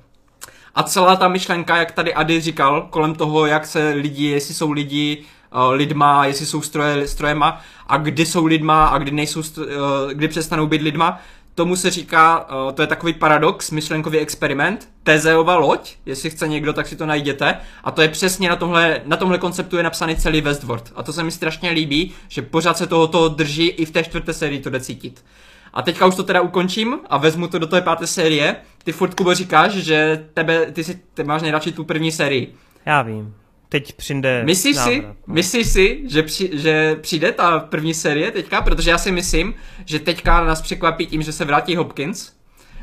A 0.77 0.83
celá 0.83 1.17
ta 1.17 1.29
myšlenka, 1.29 1.77
jak 1.77 1.93
tady 1.93 2.15
Ady 2.15 2.41
říkal, 2.41 2.87
kolem 2.91 3.15
toho, 3.15 3.47
jak 3.47 3.67
se 3.67 3.91
lidi, 3.91 4.27
jestli 4.27 4.55
jsou 4.55 4.73
lidi 4.73 5.25
uh, 5.55 5.73
lidma, 5.73 6.27
jestli 6.27 6.47
jsou 6.47 6.63
stroje, 6.63 7.09
strojema 7.09 7.61
a 7.87 7.97
kdy 7.97 8.27
jsou 8.27 8.47
lidma 8.47 8.87
a 8.87 8.99
kdy 8.99 9.11
nejsou, 9.11 9.41
uh, 9.41 9.65
kdy 10.13 10.29
přestanou 10.29 10.67
být 10.67 10.83
lidma, 10.83 11.21
tomu 11.55 11.77
se 11.77 11.91
říká, 11.91 12.49
uh, 12.51 12.73
to 12.73 12.83
je 12.83 12.89
takový 12.89 13.13
paradox, 13.13 13.71
myšlenkový 13.71 14.19
experiment, 14.19 14.89
Tezeova 15.03 15.57
loď, 15.57 15.95
jestli 16.07 16.31
chce 16.31 16.49
někdo, 16.49 16.73
tak 16.73 16.87
si 16.87 16.97
to 16.97 17.07
najděte. 17.07 17.57
A 17.85 17.91
to 17.91 18.03
je 18.03 18.09
přesně 18.09 18.49
na 18.49 18.57
tomhle, 18.57 19.01
na 19.05 19.17
tomhle 19.17 19.39
konceptu 19.39 19.77
je 19.77 19.83
napsaný 19.83 20.17
celý 20.17 20.41
Westworld. 20.41 20.93
A 20.97 21.03
to 21.03 21.13
se 21.13 21.23
mi 21.23 21.31
strašně 21.31 21.71
líbí, 21.71 22.13
že 22.29 22.43
pořád 22.43 22.79
se 22.79 22.87
tohoto 22.87 23.29
drží 23.29 23.69
i 23.69 23.85
v 23.85 23.91
té 23.91 24.05
čtvrté 24.05 24.33
sérii 24.33 24.61
to 24.61 24.71
jde 24.71 24.81
cítit. 24.81 25.25
A 25.75 25.83
teďka 25.83 26.07
už 26.07 26.15
to 26.15 26.23
teda 26.23 26.41
ukončím 26.41 26.99
a 27.11 27.17
vezmu 27.19 27.49
to 27.49 27.59
do 27.59 27.67
té 27.67 27.81
páté 27.81 28.07
série. 28.07 28.57
Ty 28.85 28.93
furt, 28.93 29.15
Kubo, 29.15 29.35
říkáš, 29.35 29.73
že 29.73 30.25
tebe, 30.35 30.67
ty, 30.73 30.85
si, 30.85 31.01
ty 31.15 31.25
máš 31.25 31.43
nejradši 31.43 31.73
tu 31.73 31.85
první 31.85 32.13
sérii. 32.13 32.55
Já 32.87 33.03
vím. 33.03 33.35
Teď 33.69 33.93
přijde 33.93 34.43
Myslíš 34.45 34.77
návrat, 34.77 34.93
si, 34.93 35.03
no. 35.03 35.35
myslíš 35.35 35.67
si, 35.67 36.03
že, 36.07 36.23
při, 36.23 36.51
že 36.53 36.97
přijde 37.01 37.33
ta 37.33 37.59
první 37.59 37.95
série 37.95 38.31
teďka? 38.31 38.63
Protože 38.63 38.91
já 38.91 38.99
si 38.99 39.13
myslím, 39.13 39.55
že 39.85 39.99
teďka 39.99 40.45
nás 40.45 40.63
překvapí 40.63 41.07
tím, 41.07 41.23
že 41.23 41.33
se 41.33 41.45
vrátí 41.45 41.77
Hopkins. 41.77 42.33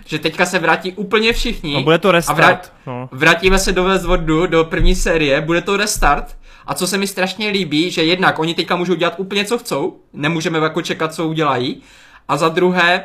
Že 0.06 0.20
teďka 0.20 0.46
se 0.46 0.60
vrátí 0.60 0.92
úplně 0.92 1.34
všichni. 1.34 1.74
No 1.74 1.84
bude 1.84 1.98
to 1.98 2.12
restart. 2.12 2.40
A 2.40 2.42
vrát, 2.42 2.74
no. 2.88 3.10
Vrátíme 3.12 3.60
se 3.60 3.72
do 3.72 3.84
Westworldu, 3.84 4.48
do 4.48 4.64
první 4.64 4.96
série, 4.96 5.42
bude 5.42 5.62
to 5.62 5.78
restart. 5.78 6.38
A 6.66 6.74
co 6.74 6.88
se 6.88 6.98
mi 6.98 7.08
strašně 7.08 7.50
líbí, 7.50 7.92
že 7.92 8.04
jednak 8.04 8.40
oni 8.40 8.54
teďka 8.54 8.76
můžou 8.76 8.96
dělat 8.96 9.14
úplně 9.18 9.46
co 9.46 9.58
chcou, 9.58 10.00
nemůžeme 10.14 10.60
jako 10.60 10.82
čekat, 10.82 11.14
co 11.14 11.28
udělají. 11.28 11.82
A 12.28 12.38
za 12.38 12.50
druhé, 12.50 13.04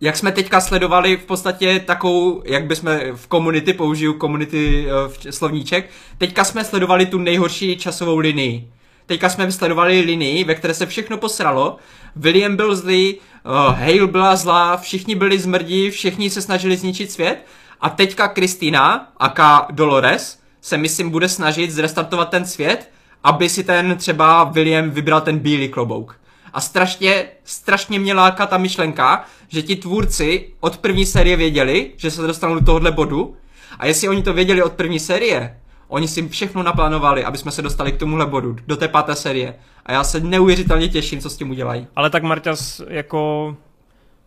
jak 0.00 0.16
jsme 0.16 0.32
teďka 0.32 0.60
sledovali 0.60 1.16
v 1.16 1.24
podstatě 1.24 1.80
takovou, 1.80 2.42
jak 2.44 2.66
bychom 2.66 2.90
v 3.14 3.26
komunity, 3.26 3.72
použiju 3.72 4.14
komunity 4.14 4.86
uh, 4.86 5.12
slovníček, 5.30 5.90
teďka 6.18 6.44
jsme 6.44 6.64
sledovali 6.64 7.06
tu 7.06 7.18
nejhorší 7.18 7.76
časovou 7.76 8.18
linii. 8.18 8.70
Teďka 9.06 9.28
jsme 9.28 9.52
sledovali 9.52 10.00
linii, 10.00 10.44
ve 10.44 10.54
které 10.54 10.74
se 10.74 10.86
všechno 10.86 11.16
posralo. 11.16 11.76
William 12.16 12.56
byl 12.56 12.76
zlý, 12.76 13.14
uh, 13.14 13.74
Hale 13.74 14.06
byla 14.06 14.36
zlá, 14.36 14.76
všichni 14.76 15.14
byli 15.14 15.38
zmrdí, 15.38 15.90
všichni 15.90 16.30
se 16.30 16.42
snažili 16.42 16.76
zničit 16.76 17.10
svět. 17.10 17.46
A 17.80 17.90
teďka 17.90 18.28
Kristýna, 18.28 19.12
aka 19.16 19.66
Dolores, 19.70 20.38
se 20.60 20.76
myslím 20.76 21.10
bude 21.10 21.28
snažit 21.28 21.70
zrestartovat 21.70 22.30
ten 22.30 22.44
svět, 22.44 22.90
aby 23.24 23.48
si 23.48 23.64
ten 23.64 23.96
třeba 23.96 24.44
William 24.44 24.90
vybral 24.90 25.20
ten 25.20 25.38
bílý 25.38 25.68
klobouk. 25.68 26.16
A 26.54 26.60
strašně, 26.60 27.26
strašně 27.44 27.98
mě 27.98 28.14
láká 28.14 28.46
ta 28.46 28.58
myšlenka, 28.58 29.24
že 29.48 29.62
ti 29.62 29.76
tvůrci 29.76 30.48
od 30.60 30.78
první 30.78 31.06
série 31.06 31.36
věděli, 31.36 31.92
že 31.96 32.10
se 32.10 32.26
dostanou 32.26 32.54
do 32.54 32.64
tohohle 32.64 32.92
bodu. 32.92 33.36
A 33.78 33.86
jestli 33.86 34.08
oni 34.08 34.22
to 34.22 34.32
věděli 34.32 34.62
od 34.62 34.72
první 34.72 35.00
série, 35.00 35.60
oni 35.88 36.08
si 36.08 36.28
všechno 36.28 36.62
naplánovali, 36.62 37.24
aby 37.24 37.38
jsme 37.38 37.50
se 37.50 37.62
dostali 37.62 37.92
k 37.92 37.96
tomuhle 37.96 38.26
bodu, 38.26 38.56
do 38.66 38.76
té 38.76 38.88
páté 38.88 39.14
série. 39.14 39.54
A 39.86 39.92
já 39.92 40.04
se 40.04 40.20
neuvěřitelně 40.20 40.88
těším, 40.88 41.20
co 41.20 41.30
s 41.30 41.36
tím 41.36 41.50
udělají. 41.50 41.86
Ale 41.96 42.10
tak 42.10 42.22
Marťas, 42.22 42.80
jako... 42.88 43.56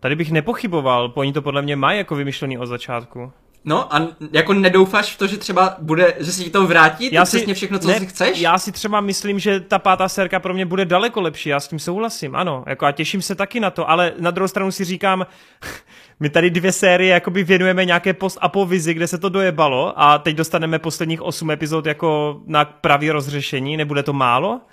Tady 0.00 0.16
bych 0.16 0.32
nepochyboval, 0.32 1.12
oni 1.14 1.32
to 1.32 1.42
podle 1.42 1.62
mě 1.62 1.76
mají 1.76 1.98
jako 1.98 2.14
vymyšlený 2.14 2.58
od 2.58 2.66
začátku. 2.66 3.32
No 3.68 3.94
a 3.94 4.08
jako 4.32 4.52
nedoufáš 4.52 5.14
v 5.14 5.18
to, 5.18 5.26
že 5.26 5.36
třeba 5.36 5.76
bude, 5.80 6.14
že 6.20 6.32
si 6.32 6.44
ti 6.44 6.50
to 6.50 6.66
vrátí, 6.66 7.08
Já 7.12 7.24
si- 7.24 7.36
přesně 7.36 7.54
všechno, 7.54 7.78
co 7.78 7.88
ne, 7.88 7.98
si 7.98 8.06
chceš? 8.06 8.40
Já 8.40 8.58
si 8.58 8.72
třeba 8.72 9.00
myslím, 9.00 9.38
že 9.38 9.60
ta 9.60 9.78
pátá 9.78 10.08
sérka 10.08 10.40
pro 10.40 10.54
mě 10.54 10.66
bude 10.66 10.84
daleko 10.84 11.20
lepší, 11.20 11.48
já 11.48 11.60
s 11.60 11.68
tím 11.68 11.78
souhlasím, 11.78 12.36
ano, 12.36 12.64
jako 12.66 12.86
a 12.86 12.92
těším 12.92 13.22
se 13.22 13.34
taky 13.34 13.60
na 13.60 13.70
to, 13.70 13.90
ale 13.90 14.12
na 14.18 14.30
druhou 14.30 14.48
stranu 14.48 14.72
si 14.72 14.84
říkám, 14.84 15.26
my 16.20 16.30
tady 16.30 16.50
dvě 16.50 16.72
série 16.72 17.14
jakoby 17.14 17.44
věnujeme 17.44 17.84
nějaké 17.84 18.12
post-apo 18.12 18.66
vizi, 18.66 18.94
kde 18.94 19.06
se 19.06 19.18
to 19.18 19.28
dojebalo 19.28 19.92
a 20.00 20.18
teď 20.18 20.36
dostaneme 20.36 20.78
posledních 20.78 21.22
osm 21.22 21.50
epizod 21.50 21.86
jako 21.86 22.40
na 22.46 22.64
pravý 22.64 23.10
rozřešení, 23.10 23.76
nebude 23.76 24.02
to 24.02 24.12
málo? 24.12 24.60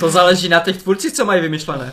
To 0.00 0.10
záleží 0.10 0.48
na 0.48 0.60
těch 0.60 0.82
tvůrcích, 0.82 1.12
co 1.12 1.24
mají 1.24 1.40
vymyšlené. 1.40 1.92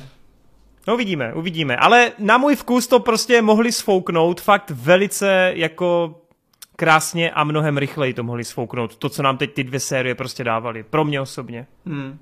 No 0.88 0.94
uvidíme, 0.94 1.34
uvidíme, 1.34 1.78
ale 1.78 2.12
na 2.20 2.38
můj 2.38 2.56
vkus 2.56 2.88
to 2.88 3.00
prostě 3.00 3.42
mohli 3.42 3.72
sfouknout 3.72 4.42
fakt 4.42 4.70
velice 4.70 5.52
jako 5.56 6.16
krásně 6.76 7.32
a 7.32 7.44
mnohem 7.44 7.78
rychleji 7.78 8.14
to 8.14 8.24
mohli 8.24 8.44
sfouknout, 8.44 8.96
to, 8.96 9.10
co 9.10 9.24
nám 9.24 9.38
teď 9.38 9.54
ty 9.54 9.64
dvě 9.64 9.80
série 9.80 10.16
prostě 10.16 10.44
dávali, 10.44 10.84
pro 10.84 11.06
mě 11.06 11.22
osobně. 11.22 11.68
Hmm. 11.86 12.20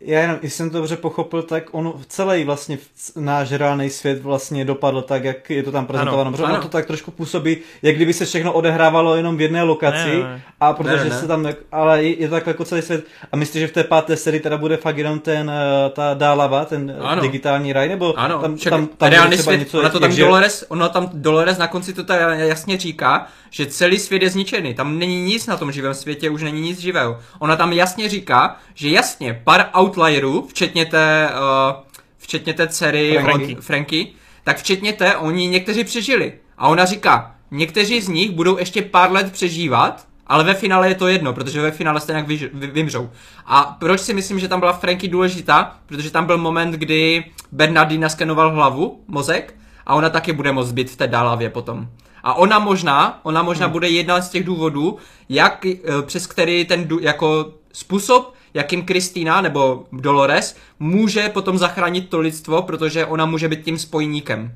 Já 0.00 0.20
jenom, 0.20 0.36
jestli 0.42 0.50
jsem 0.56 0.70
to 0.70 0.78
dobře 0.78 0.96
pochopil, 0.96 1.42
tak 1.42 1.64
on 1.72 1.92
celý 2.08 2.44
vlastně 2.44 2.78
náš 3.16 3.52
reálný 3.52 3.90
svět 3.90 4.22
vlastně 4.22 4.64
dopadl 4.64 5.02
tak, 5.02 5.24
jak 5.24 5.50
je 5.50 5.62
to 5.62 5.72
tam 5.72 5.86
prezentováno. 5.86 6.30
Protože 6.30 6.42
ono 6.42 6.52
ano. 6.54 6.62
to 6.62 6.68
tak 6.68 6.86
trošku 6.86 7.10
působí, 7.10 7.56
jak 7.82 7.96
kdyby 7.96 8.12
se 8.12 8.24
všechno 8.24 8.52
odehrávalo 8.52 9.16
jenom 9.16 9.36
v 9.36 9.40
jedné 9.40 9.62
lokaci. 9.62 10.08
Ne, 10.08 10.22
ne. 10.22 10.42
A 10.60 10.72
protože 10.72 11.04
Ne, 11.04 11.10
ne. 11.10 11.18
se 11.20 11.26
tam, 11.26 11.42
tak- 11.42 11.56
ale 11.72 12.02
je, 12.04 12.20
je 12.20 12.28
to 12.28 12.34
tak 12.34 12.46
jako 12.46 12.64
celý 12.64 12.82
svět. 12.82 13.04
A 13.32 13.36
myslíš, 13.36 13.60
že 13.60 13.66
v 13.66 13.72
té 13.72 13.84
páté 13.84 14.16
sérii 14.16 14.40
teda 14.40 14.56
bude 14.56 14.76
fakt 14.76 14.98
jenom 14.98 15.18
ten, 15.18 15.50
eh, 15.50 15.90
ta 15.90 16.14
dálava, 16.14 16.64
ten 16.64 16.94
eh, 16.98 17.00
Ano. 17.00 17.22
digitální 17.22 17.72
raj, 17.72 17.88
nebo 17.88 18.18
Ano, 18.18 18.38
tam, 18.42 18.56
však 18.56 18.70
tam, 18.70 18.86
tam 18.86 19.10
reálný 19.10 19.38
svět, 19.38 19.56
něco, 19.58 19.78
ona 19.78 19.88
to 19.88 20.00
tam 20.00 20.16
Dolores, 20.16 20.64
ono 20.68 20.88
tam 20.88 21.10
Dolores 21.12 21.58
na 21.58 21.68
konci 21.68 21.92
to 21.94 22.04
tady 22.04 22.48
jasně 22.48 22.78
říká, 22.78 23.26
že 23.56 23.66
celý 23.66 23.98
svět 23.98 24.22
je 24.22 24.30
zničený, 24.30 24.74
tam 24.74 24.98
není 24.98 25.22
nic 25.22 25.46
na 25.46 25.56
tom 25.56 25.72
živém 25.72 25.94
světě, 25.94 26.30
už 26.30 26.42
není 26.42 26.60
nic 26.60 26.78
živého. 26.78 27.18
Ona 27.38 27.56
tam 27.56 27.72
jasně 27.72 28.08
říká, 28.08 28.56
že 28.74 28.88
jasně, 28.88 29.40
pár 29.44 29.70
outlierů, 29.80 30.46
včetně 30.48 30.86
té, 30.86 31.28
uh, 31.32 31.74
včetně 32.18 32.54
té 32.54 32.68
dcery 32.68 33.18
Franky. 33.22 33.56
od 33.56 33.64
Franky, 33.64 34.12
tak 34.44 34.56
včetně 34.58 34.92
té, 34.92 35.16
oni 35.16 35.48
někteří 35.48 35.84
přežili. 35.84 36.32
A 36.58 36.68
ona 36.68 36.84
říká, 36.84 37.34
někteří 37.50 38.00
z 38.00 38.08
nich 38.08 38.30
budou 38.30 38.58
ještě 38.58 38.82
pár 38.82 39.12
let 39.12 39.32
přežívat, 39.32 40.06
ale 40.26 40.44
ve 40.44 40.54
finále 40.54 40.88
je 40.88 40.94
to 40.94 41.08
jedno, 41.08 41.32
protože 41.32 41.62
ve 41.62 41.70
finále 41.70 42.00
stejně 42.00 42.18
jak 42.18 42.28
vyž- 42.28 42.50
vy- 42.52 42.66
vymřou. 42.66 43.10
A 43.46 43.76
proč 43.80 44.00
si 44.00 44.14
myslím, 44.14 44.38
že 44.38 44.48
tam 44.48 44.60
byla 44.60 44.72
Franky 44.72 45.08
důležitá? 45.08 45.76
Protože 45.86 46.10
tam 46.10 46.26
byl 46.26 46.38
moment, 46.38 46.72
kdy 46.72 47.24
Bernardine 47.52 48.02
naskenoval 48.02 48.50
hlavu, 48.50 49.04
mozek, 49.08 49.54
a 49.86 49.94
ona 49.94 50.10
taky 50.10 50.32
bude 50.32 50.52
moct 50.52 50.72
být 50.72 50.90
v 50.90 50.96
té 50.96 51.06
dálavě 51.06 51.50
potom. 51.50 51.88
A 52.26 52.34
ona 52.34 52.58
možná, 52.58 53.20
ona 53.22 53.42
možná 53.42 53.66
hmm. 53.66 53.72
bude 53.72 53.88
jedna 53.88 54.20
z 54.20 54.30
těch 54.30 54.44
důvodů, 54.44 54.96
jak, 55.28 55.66
eh, 55.66 55.78
přes 56.02 56.26
který 56.26 56.64
ten, 56.64 56.88
jako 57.00 57.52
způsob, 57.72 58.34
jakým 58.54 58.84
Kristýna 58.84 59.40
nebo 59.40 59.84
Dolores 59.92 60.56
může 60.80 61.28
potom 61.28 61.58
zachránit 61.58 62.08
to 62.08 62.20
lidstvo, 62.20 62.62
protože 62.62 63.06
ona 63.06 63.26
může 63.26 63.48
být 63.48 63.64
tím 63.64 63.78
spojníkem. 63.78 64.54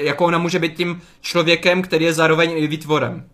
Jako 0.00 0.24
ona 0.24 0.38
může 0.38 0.58
být 0.58 0.76
tím 0.76 1.02
člověkem, 1.20 1.82
který 1.82 2.04
je 2.04 2.12
zároveň 2.12 2.52
i 2.56 2.66
výtvorem. 2.66 3.24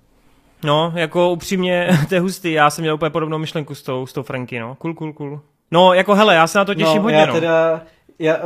No, 0.63 0.93
jako 0.97 1.31
upřímně, 1.31 1.89
to 2.09 2.15
je 2.15 2.21
hustý, 2.21 2.53
já 2.53 2.71
jsem 2.71 2.83
měl 2.83 2.95
úplně 2.95 3.11
podobnou 3.11 3.39
myšlenku 3.39 3.75
s 3.75 3.83
tou, 3.83 4.07
s 4.07 4.13
tou 4.13 4.23
Franky, 4.23 4.61
no. 4.61 4.75
Cool, 4.75 4.95
cool, 4.95 5.13
cool. 5.13 5.41
No, 5.71 5.93
jako 5.93 6.15
hele, 6.15 6.35
já 6.35 6.47
se 6.47 6.59
na 6.59 6.65
to 6.65 6.75
těším 6.75 6.97
no, 6.97 7.03
hodně, 7.03 7.19
já 7.19 7.27
no. 7.27 7.35
teda, 7.35 7.81
já, 8.19 8.37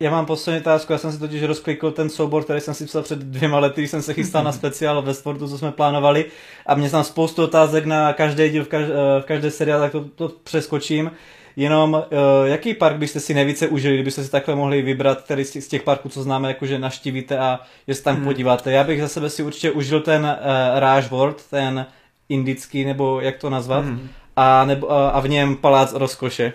já 0.00 0.10
mám 0.10 0.26
poslední 0.26 0.60
otázku, 0.60 0.92
já 0.92 0.98
jsem 0.98 1.12
si 1.12 1.18
totiž 1.18 1.42
rozklikl 1.42 1.90
ten 1.90 2.08
soubor, 2.08 2.44
který 2.44 2.60
jsem 2.60 2.74
si 2.74 2.86
psal 2.86 3.02
před 3.02 3.18
dvěma 3.18 3.58
lety, 3.58 3.80
když 3.80 3.90
jsem 3.90 4.02
se 4.02 4.14
chystal 4.14 4.44
na 4.44 4.52
speciál 4.52 5.02
ve 5.02 5.14
sportu, 5.14 5.48
co 5.48 5.58
jsme 5.58 5.72
plánovali 5.72 6.24
a 6.66 6.74
mě 6.74 6.90
tam 6.90 7.04
spoustu 7.04 7.42
otázek 7.42 7.86
na 7.86 8.12
každý 8.12 8.48
díl 8.48 8.64
v, 8.64 8.68
každé, 8.68 8.94
v 9.20 9.24
každé 9.24 9.50
seriálu, 9.50 9.82
tak 9.82 9.92
to, 9.92 10.04
to 10.14 10.28
přeskočím. 10.44 11.10
Jenom, 11.56 11.94
uh, 11.94 12.02
jaký 12.44 12.74
park 12.74 12.96
byste 12.96 13.20
si 13.20 13.34
nejvíce 13.34 13.68
užili, 13.68 13.94
kdybyste 13.94 14.24
si 14.24 14.30
takhle 14.30 14.54
mohli 14.54 14.82
vybrat, 14.82 15.22
který 15.22 15.44
z 15.44 15.50
těch, 15.50 15.64
z 15.64 15.68
těch 15.68 15.82
parků, 15.82 16.08
co 16.08 16.22
známe, 16.22 16.48
jakože 16.48 16.78
naštívíte 16.78 17.38
a 17.38 17.60
že 17.88 17.94
se 17.94 18.02
tam 18.02 18.16
hmm. 18.16 18.24
podíváte. 18.24 18.72
Já 18.72 18.84
bych 18.84 19.00
za 19.00 19.08
sebe 19.08 19.30
si 19.30 19.42
určitě 19.42 19.70
užil 19.70 20.00
ten 20.00 20.24
uh, 20.24 20.78
Raj 20.78 21.02
World, 21.10 21.42
ten 21.50 21.86
indický, 22.28 22.84
nebo 22.84 23.20
jak 23.20 23.36
to 23.36 23.50
nazvat, 23.50 23.84
hmm. 23.84 24.08
a, 24.36 24.64
nebo, 24.64 24.92
a 24.92 25.20
v 25.20 25.28
něm 25.28 25.56
palác 25.56 25.92
rozkoše. 25.92 26.52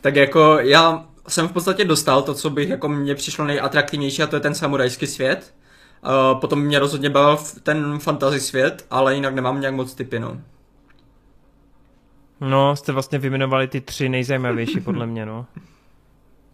Tak 0.00 0.16
jako 0.16 0.58
já 0.60 1.04
jsem 1.28 1.48
v 1.48 1.52
podstatě 1.52 1.84
dostal 1.84 2.22
to, 2.22 2.34
co 2.34 2.50
bych 2.50 2.68
jako 2.68 2.88
mně 2.88 3.14
přišlo 3.14 3.44
nejatraktivnější 3.44 4.22
a 4.22 4.26
to 4.26 4.36
je 4.36 4.40
ten 4.40 4.54
samurajský 4.54 5.06
svět. 5.06 5.54
Uh, 6.32 6.40
potom 6.40 6.60
mě 6.60 6.78
rozhodně 6.78 7.10
bavil 7.10 7.44
ten 7.62 7.98
fantasy 7.98 8.40
svět, 8.40 8.86
ale 8.90 9.14
jinak 9.14 9.34
nemám 9.34 9.60
nějak 9.60 9.74
moc 9.74 9.94
typy, 9.94 10.18
no. 10.20 10.40
No, 12.40 12.76
jste 12.76 12.92
vlastně 12.92 13.18
vyjmenovali 13.18 13.68
ty 13.68 13.80
tři 13.80 14.08
nejzajímavější 14.08 14.80
podle 14.80 15.06
mě, 15.06 15.26
no. 15.26 15.46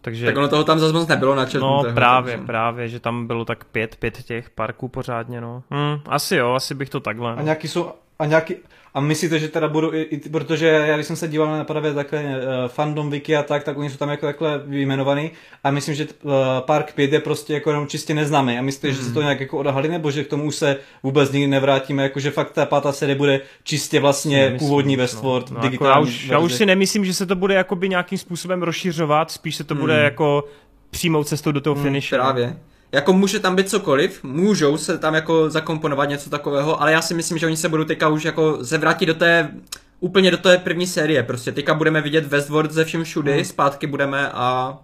Takže, 0.01 0.25
Tak 0.25 0.37
ono 0.37 0.47
toho 0.47 0.63
tam 0.63 0.79
zase 0.79 0.93
moc 0.93 1.07
nebylo 1.07 1.35
na 1.35 1.45
no 1.59 1.83
právě, 1.93 2.37
právě, 2.37 2.89
že 2.89 2.99
tam 2.99 3.27
bylo 3.27 3.45
tak 3.45 3.65
pět, 3.65 3.95
pět 3.95 4.23
těch 4.23 4.49
parků 4.49 4.87
pořádně, 4.87 5.41
no. 5.41 5.63
Hm, 5.71 6.01
asi 6.05 6.35
jo, 6.35 6.53
asi 6.53 6.75
bych 6.75 6.89
to 6.89 6.99
takhle, 6.99 7.31
A 7.31 7.35
no. 7.35 7.43
nějaký 7.43 7.67
jsou, 7.67 7.91
a 8.19 8.25
nějaký, 8.25 8.55
a 8.93 8.99
myslíte, 8.99 9.39
že 9.39 9.47
teda 9.47 9.67
budu, 9.67 9.93
i, 9.93 10.01
i, 10.01 10.29
protože 10.29 10.67
já 10.67 10.95
když 10.95 11.07
jsem 11.07 11.15
se 11.15 11.27
díval 11.27 11.51
na 11.57 11.63
právě 11.63 11.93
takhle 11.93 12.23
uh, 12.23 12.33
fandom 12.67 13.09
wiki 13.09 13.35
a 13.35 13.43
tak, 13.43 13.63
tak 13.63 13.77
oni 13.77 13.89
jsou 13.89 13.97
tam 13.97 14.09
jako 14.09 14.25
takhle 14.25 14.61
vyjmenovaný 14.65 15.31
a 15.63 15.71
myslím, 15.71 15.95
že 15.95 16.07
uh, 16.23 16.31
Park 16.59 16.93
5 16.93 17.13
je 17.13 17.19
prostě 17.19 17.53
jako 17.53 17.69
jenom 17.69 17.87
čistě 17.87 18.13
neznámý 18.13 18.57
a 18.57 18.61
myslíte, 18.61 18.87
mm. 18.87 18.93
že 18.93 19.03
se 19.03 19.13
to 19.13 19.21
nějak 19.21 19.39
jako 19.39 19.57
odhalí, 19.57 19.89
nebo 19.89 20.11
že 20.11 20.23
k 20.23 20.27
tomu 20.27 20.43
už 20.43 20.55
se 20.55 20.77
vůbec 21.03 21.31
nikdy 21.31 21.47
nevrátíme, 21.47 22.03
jakože 22.03 22.31
fakt 22.31 22.51
ta 22.51 22.65
pátá 22.65 22.91
série 22.91 23.15
bude 23.15 23.41
čistě 23.63 23.99
vlastně 23.99 24.37
Nemyslím, 24.37 24.59
původní 24.59 24.95
no. 24.95 25.03
Westworld, 25.03 25.51
no, 25.51 25.55
jako 25.55 25.67
digitální 25.67 26.07
já, 26.07 26.13
už, 26.13 26.27
já 26.27 26.39
už 26.39 26.53
si 26.53 26.65
nemyslím, 26.65 27.05
že 27.05 27.13
se 27.13 27.25
to 27.25 27.35
bude 27.35 27.53
jakoby 27.53 27.89
nějakým 27.89 28.17
způsobem 28.17 28.63
rozšiřovat, 28.63 29.31
spíš 29.31 29.55
se 29.55 29.63
to 29.63 29.75
bude 29.75 29.93
Hmm. 29.93 30.03
jako 30.03 30.43
přímou 30.89 31.23
cestou 31.23 31.51
do 31.51 31.61
toho 31.61 31.73
Hmm, 31.75 31.83
finishu. 31.83 32.15
Právě. 32.15 32.57
Jako 32.91 33.13
může 33.13 33.39
tam 33.39 33.55
být 33.55 33.69
cokoliv, 33.69 34.23
můžou 34.23 34.77
se 34.77 34.97
tam 34.97 35.13
jako 35.13 35.49
zakomponovat 35.49 36.09
něco 36.09 36.29
takového, 36.29 36.81
ale 36.81 36.91
já 36.91 37.01
si 37.01 37.13
myslím, 37.13 37.37
že 37.37 37.45
oni 37.45 37.57
se 37.57 37.69
budou 37.69 37.83
teďka 37.83 38.07
už 38.07 38.23
jako 38.23 38.57
zevrátit 38.59 39.05
do 39.05 39.13
té, 39.13 39.51
úplně 39.99 40.31
do 40.31 40.37
té 40.37 40.57
první 40.57 40.87
série, 40.87 41.23
prostě 41.23 41.51
teďka 41.51 41.73
budeme 41.73 42.01
vidět 42.01 42.25
Westworld 42.25 42.71
ze 42.71 42.85
všem 42.85 43.03
všudy, 43.03 43.33
Hmm. 43.33 43.45
zpátky 43.45 43.87
budeme 43.87 44.29
a 44.33 44.77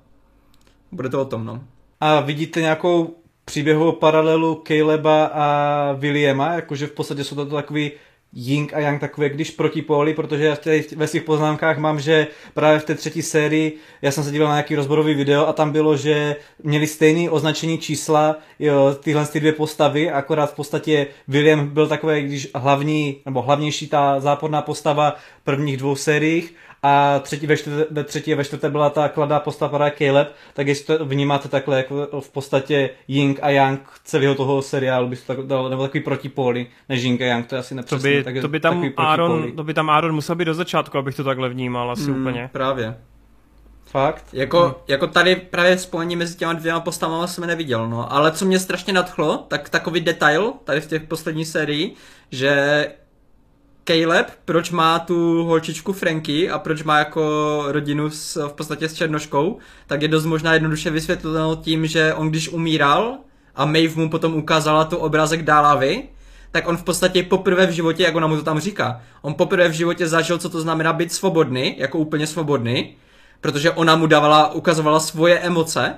bude 0.91 1.09
to 1.09 1.21
o 1.21 1.25
tom, 1.25 1.45
no. 1.45 1.63
A 2.01 2.19
vidíte 2.19 2.61
nějakou 2.61 3.15
příběhovou 3.45 3.91
paralelu 3.91 4.63
Caleba 4.67 5.25
a 5.25 5.91
Williama, 5.93 6.53
jakože 6.53 6.87
v 6.87 6.91
podstatě 6.91 7.23
jsou 7.23 7.35
to 7.35 7.45
takový 7.45 7.91
Ying 8.39 8.73
a 8.73 8.79
Yang 8.79 9.01
takové, 9.01 9.29
když 9.29 9.51
protipóly, 9.51 10.13
protože 10.13 10.45
já 10.45 10.55
tady 10.55 10.85
ve 10.95 11.07
svých 11.07 11.23
poznámkách 11.23 11.77
mám, 11.77 11.99
že 11.99 12.27
právě 12.53 12.79
v 12.79 12.85
té 12.85 12.95
třetí 12.95 13.21
sérii, 13.21 13.77
já 14.01 14.11
jsem 14.11 14.23
se 14.23 14.31
díval 14.31 14.47
na 14.47 14.53
nějaký 14.53 14.75
rozborový 14.75 15.13
video 15.13 15.47
a 15.47 15.53
tam 15.53 15.71
bylo, 15.71 15.97
že 15.97 16.35
měli 16.63 16.87
stejné 16.87 17.29
označení 17.29 17.77
čísla 17.77 18.35
jo, 18.59 18.95
tyhle 19.03 19.25
ty 19.25 19.39
dvě 19.39 19.51
postavy, 19.51 20.11
akorát 20.11 20.51
v 20.51 20.55
podstatě 20.55 21.07
William 21.27 21.67
byl 21.67 21.87
takový, 21.87 22.21
když 22.21 22.47
hlavní, 22.55 23.21
nebo 23.25 23.41
hlavnější 23.41 23.87
ta 23.87 24.19
záporná 24.19 24.61
postava 24.61 25.15
prvních 25.43 25.77
dvou 25.77 25.95
sériích 25.95 26.55
a 26.87 27.19
třetí, 27.19 27.47
ve, 27.47 27.57
čtvrté, 27.57 27.85
ve 27.91 28.03
třetí 28.03 28.33
a 28.33 28.35
ve 28.37 28.43
čtvrté 28.43 28.69
byla 28.69 28.89
ta 28.89 29.09
kladná 29.09 29.39
postava 29.39 29.77
právě 29.77 29.91
Caleb, 29.97 30.35
tak 30.53 30.67
jestli 30.67 30.97
to 30.97 31.05
vnímáte 31.05 31.47
takhle 31.49 31.77
jako 31.77 32.07
v 32.21 32.29
podstatě 32.29 32.89
Ying 33.07 33.39
a 33.41 33.49
Yang 33.49 33.79
celého 34.03 34.35
toho 34.35 34.61
seriálu, 34.61 35.07
byste 35.07 35.35
tak 35.35 35.45
dal, 35.45 35.69
nebo 35.69 35.81
takový 35.83 36.03
protipóly, 36.03 36.67
než 36.89 37.03
Ying 37.03 37.21
a 37.21 37.25
Yang, 37.25 37.47
to 37.47 37.55
je 37.55 37.59
asi 37.59 37.69
To 37.69 37.75
nepřesný. 37.75 38.11
by, 38.11 38.23
tak, 38.23 38.35
to 38.41 38.47
by 38.47 38.59
tam 38.59 38.73
takový 38.73 38.93
Aaron, 38.97 39.51
to 39.51 39.63
by 39.63 39.73
tam 39.73 39.89
Aaron 39.89 40.15
musel 40.15 40.35
být 40.35 40.45
do 40.45 40.53
začátku, 40.53 40.97
abych 40.97 41.15
to 41.15 41.23
takhle 41.23 41.49
vnímal 41.49 41.91
asi 41.91 42.03
Hmm, 42.11 42.21
úplně. 42.21 42.49
Právě. 42.53 42.97
Fakt? 43.85 44.25
Jako, 44.33 44.59
Hmm. 44.63 44.73
jako 44.87 45.07
tady 45.07 45.35
právě 45.35 45.77
spojení 45.77 46.15
mezi 46.15 46.37
těma 46.37 46.53
dvěma 46.53 46.79
postavama 46.79 47.27
jsem 47.27 47.47
neviděl, 47.47 47.89
no. 47.89 48.13
Ale 48.13 48.31
co 48.31 48.45
mě 48.45 48.59
strašně 48.59 48.93
nadchlo, 48.93 49.37
tak 49.47 49.69
takový 49.69 50.01
detail 50.01 50.53
tady 50.63 50.81
v 50.81 50.87
těch 50.87 51.03
poslední 51.03 51.45
sérii, 51.45 51.93
že 52.31 52.85
Caleb, 53.87 54.31
proč 54.45 54.71
má 54.71 54.99
tu 54.99 55.43
holčičku 55.43 55.93
Franky 55.93 56.49
a 56.49 56.59
proč 56.59 56.83
má 56.83 56.99
jako 56.99 57.63
rodinu 57.67 58.09
s, 58.09 58.47
v 58.47 58.53
podstatě 58.53 58.89
s 58.89 58.93
černoškou, 58.93 59.57
tak 59.87 60.01
je 60.01 60.07
dost 60.07 60.25
možná 60.25 60.53
jednoduše 60.53 60.89
vysvětleno 60.89 61.55
tím, 61.55 61.87
že 61.87 62.13
on 62.13 62.29
když 62.29 62.49
umíral 62.49 63.17
a 63.55 63.65
Maeve 63.65 63.95
mu 63.95 64.09
potom 64.09 64.35
ukázala 64.35 64.85
tu 64.85 64.97
obrázek 64.97 65.43
dálavy, 65.43 66.03
tak 66.51 66.67
on 66.67 66.77
v 66.77 66.83
podstatě 66.83 67.23
poprvé 67.23 67.67
v 67.67 67.71
životě, 67.71 68.03
jak 68.03 68.15
ona 68.15 68.27
mu 68.27 68.35
to 68.35 68.43
tam 68.43 68.59
říká, 68.59 69.01
on 69.21 69.33
poprvé 69.33 69.69
v 69.69 69.73
životě 69.73 70.07
zažil, 70.07 70.37
co 70.37 70.49
to 70.49 70.61
znamená 70.61 70.93
být 70.93 71.13
svobodný, 71.13 71.75
jako 71.77 71.97
úplně 71.97 72.27
svobodný, 72.27 72.95
protože 73.41 73.71
ona 73.71 73.95
mu 73.95 74.07
dávala, 74.07 74.53
ukazovala 74.53 74.99
svoje 74.99 75.39
emoce 75.39 75.95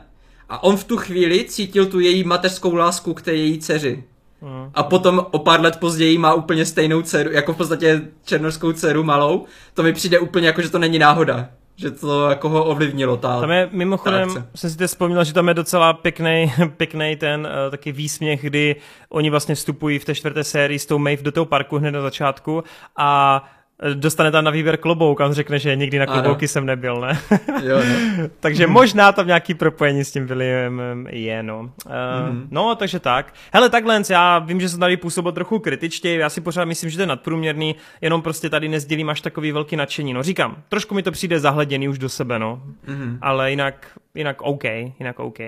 a 0.50 0.64
on 0.64 0.78
v 0.78 0.84
tu 0.84 0.98
chvíli 0.98 1.46
cítil 1.46 1.86
tu 1.86 2.00
její 2.00 2.24
mateřskou 2.24 2.76
lásku 2.76 3.14
k 3.14 3.22
té 3.22 3.34
její 3.34 3.60
dceři. 3.60 4.04
Mm. 4.42 4.72
A 4.74 4.84
potom 4.84 5.26
o 5.32 5.40
pár 5.40 5.62
let 5.62 5.78
později 5.80 6.18
má 6.18 6.34
úplně 6.34 6.66
stejnou 6.66 7.02
dceru, 7.02 7.32
jako 7.32 7.54
v 7.54 7.58
podstatě 7.58 8.02
černorskou 8.26 8.72
dceru 8.72 9.04
malou. 9.04 9.46
To 9.74 9.84
mi 9.84 9.94
přijde 9.94 10.20
úplně 10.20 10.48
jako, 10.48 10.62
že 10.62 10.70
to 10.70 10.80
není 10.80 11.00
náhoda. 11.00 11.50
že 11.76 11.92
to 11.92 12.30
jako 12.30 12.50
ho 12.50 12.66
ovlivnilo 12.66 13.18
ta 13.18 13.40
Tam 13.40 13.52
je 13.52 13.70
mimochodem, 13.72 14.34
ta 14.34 14.46
jsem 14.56 14.70
si 14.70 14.78
teď 14.78 14.88
vzpomněl, 14.88 15.24
že 15.24 15.34
tam 15.34 15.48
je 15.48 15.54
docela 15.54 15.94
pěkný, 15.94 16.54
pěkný 16.78 17.16
ten 17.16 17.48
uh, 17.66 17.72
taky 17.72 17.92
výsměch, 17.92 18.42
kdy 18.42 18.76
oni 19.10 19.30
vlastně 19.30 19.56
vstupují 19.56 20.00
v 20.00 20.06
té 20.06 20.16
čtvrté 20.16 20.44
sérii 20.44 20.80
s 20.80 20.86
tou 20.86 20.98
Maeve 20.98 21.24
do 21.24 21.32
toho 21.32 21.46
parku 21.46 21.78
hned 21.78 21.92
na 21.92 22.02
začátku 22.02 22.64
a 22.98 23.44
dostane 23.94 24.32
tam 24.32 24.44
na 24.44 24.52
výběr 24.52 24.78
klobouk 24.78 25.22
a 25.22 25.26
on 25.26 25.34
řekne, 25.34 25.60
že 25.60 25.76
nikdy 25.76 26.00
na 26.00 26.06
klobouky 26.06 26.44
ano. 26.44 26.48
jsem 26.48 26.66
nebyl, 26.66 27.02
ne? 27.02 27.20
jo, 27.64 27.78
no. 27.78 28.28
takže 28.40 28.68
možná 28.68 29.12
tam 29.12 29.28
nějaký 29.28 29.54
propojení 29.54 30.06
s 30.06 30.12
tím 30.12 30.26
Williamem 30.26 31.08
je, 31.10 31.44
no. 31.44 31.60
Uh, 31.60 31.92
mm-hmm. 31.92 32.48
No, 32.52 32.76
takže 32.76 33.00
tak. 33.00 33.34
Hele, 33.54 33.70
takhle, 33.70 34.02
já 34.10 34.40
vím, 34.40 34.62
že 34.62 34.70
jsem 34.70 34.80
tady 34.80 34.98
působil 34.98 35.32
trochu 35.32 35.60
kritičtě, 35.60 36.10
já 36.10 36.30
si 36.30 36.42
pořád 36.42 36.66
myslím, 36.66 36.90
že 36.90 36.98
to 36.98 37.02
je 37.02 37.08
nadprůměrný, 37.08 37.76
jenom 38.02 38.22
prostě 38.22 38.50
tady 38.50 38.70
nezdílím 38.70 39.10
až 39.10 39.22
takový 39.22 39.52
velký 39.52 39.76
nadšení. 39.76 40.14
No 40.14 40.24
říkám, 40.24 40.64
trošku 40.70 40.96
mi 40.96 41.04
to 41.04 41.12
přijde 41.12 41.40
zahleděný 41.40 41.90
už 41.90 41.98
do 41.98 42.10
sebe, 42.10 42.40
no. 42.40 42.62
Mm-hmm. 42.88 43.18
Ale 43.22 43.50
jinak, 43.50 43.88
jinak 44.16 44.42
OK, 44.42 44.64
jinak 45.00 45.20
OK. 45.20 45.40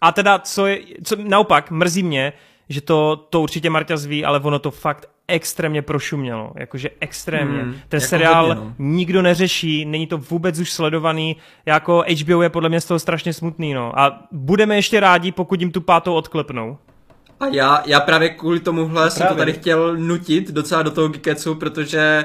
A 0.00 0.12
teda, 0.12 0.38
co 0.38 0.66
je, 0.66 0.78
co, 1.04 1.16
naopak, 1.16 1.70
mrzí 1.70 2.02
mě, 2.02 2.32
že 2.68 2.80
to, 2.80 3.16
to 3.30 3.40
určitě 3.40 3.70
Marta 3.70 3.96
zví, 3.96 4.24
ale 4.24 4.40
ono 4.40 4.58
to 4.58 4.70
fakt 4.70 5.15
extrémně 5.28 5.82
prošumělo, 5.82 6.52
jakože 6.56 6.90
extrémně. 7.00 7.62
Hmm, 7.62 7.72
Ten 7.88 7.98
jako 8.00 8.08
seriál 8.08 8.46
hodně, 8.48 8.64
no. 8.64 8.74
nikdo 8.78 9.22
neřeší, 9.22 9.84
není 9.84 10.06
to 10.06 10.18
vůbec 10.18 10.58
už 10.58 10.72
sledovaný, 10.72 11.36
jako 11.66 12.04
HBO 12.22 12.42
je 12.42 12.48
podle 12.48 12.68
mě 12.68 12.80
z 12.80 12.84
toho 12.84 12.98
strašně 12.98 13.32
smutný, 13.32 13.74
no. 13.74 13.98
A 13.98 14.22
budeme 14.32 14.76
ještě 14.76 15.00
rádi, 15.00 15.32
pokud 15.32 15.60
jim 15.60 15.72
tu 15.72 15.80
pátou 15.80 16.14
odklepnou. 16.14 16.78
A 17.40 17.46
já, 17.46 17.82
já 17.86 18.00
právě 18.00 18.28
kvůli 18.28 18.60
tomuhle 18.60 19.04
no, 19.04 19.10
jsem 19.10 19.26
to 19.26 19.34
tady 19.34 19.52
chtěl 19.52 19.96
nutit 19.96 20.50
docela 20.50 20.82
do 20.82 20.90
toho 20.90 21.08
Gikecu, 21.08 21.54
protože 21.54 22.24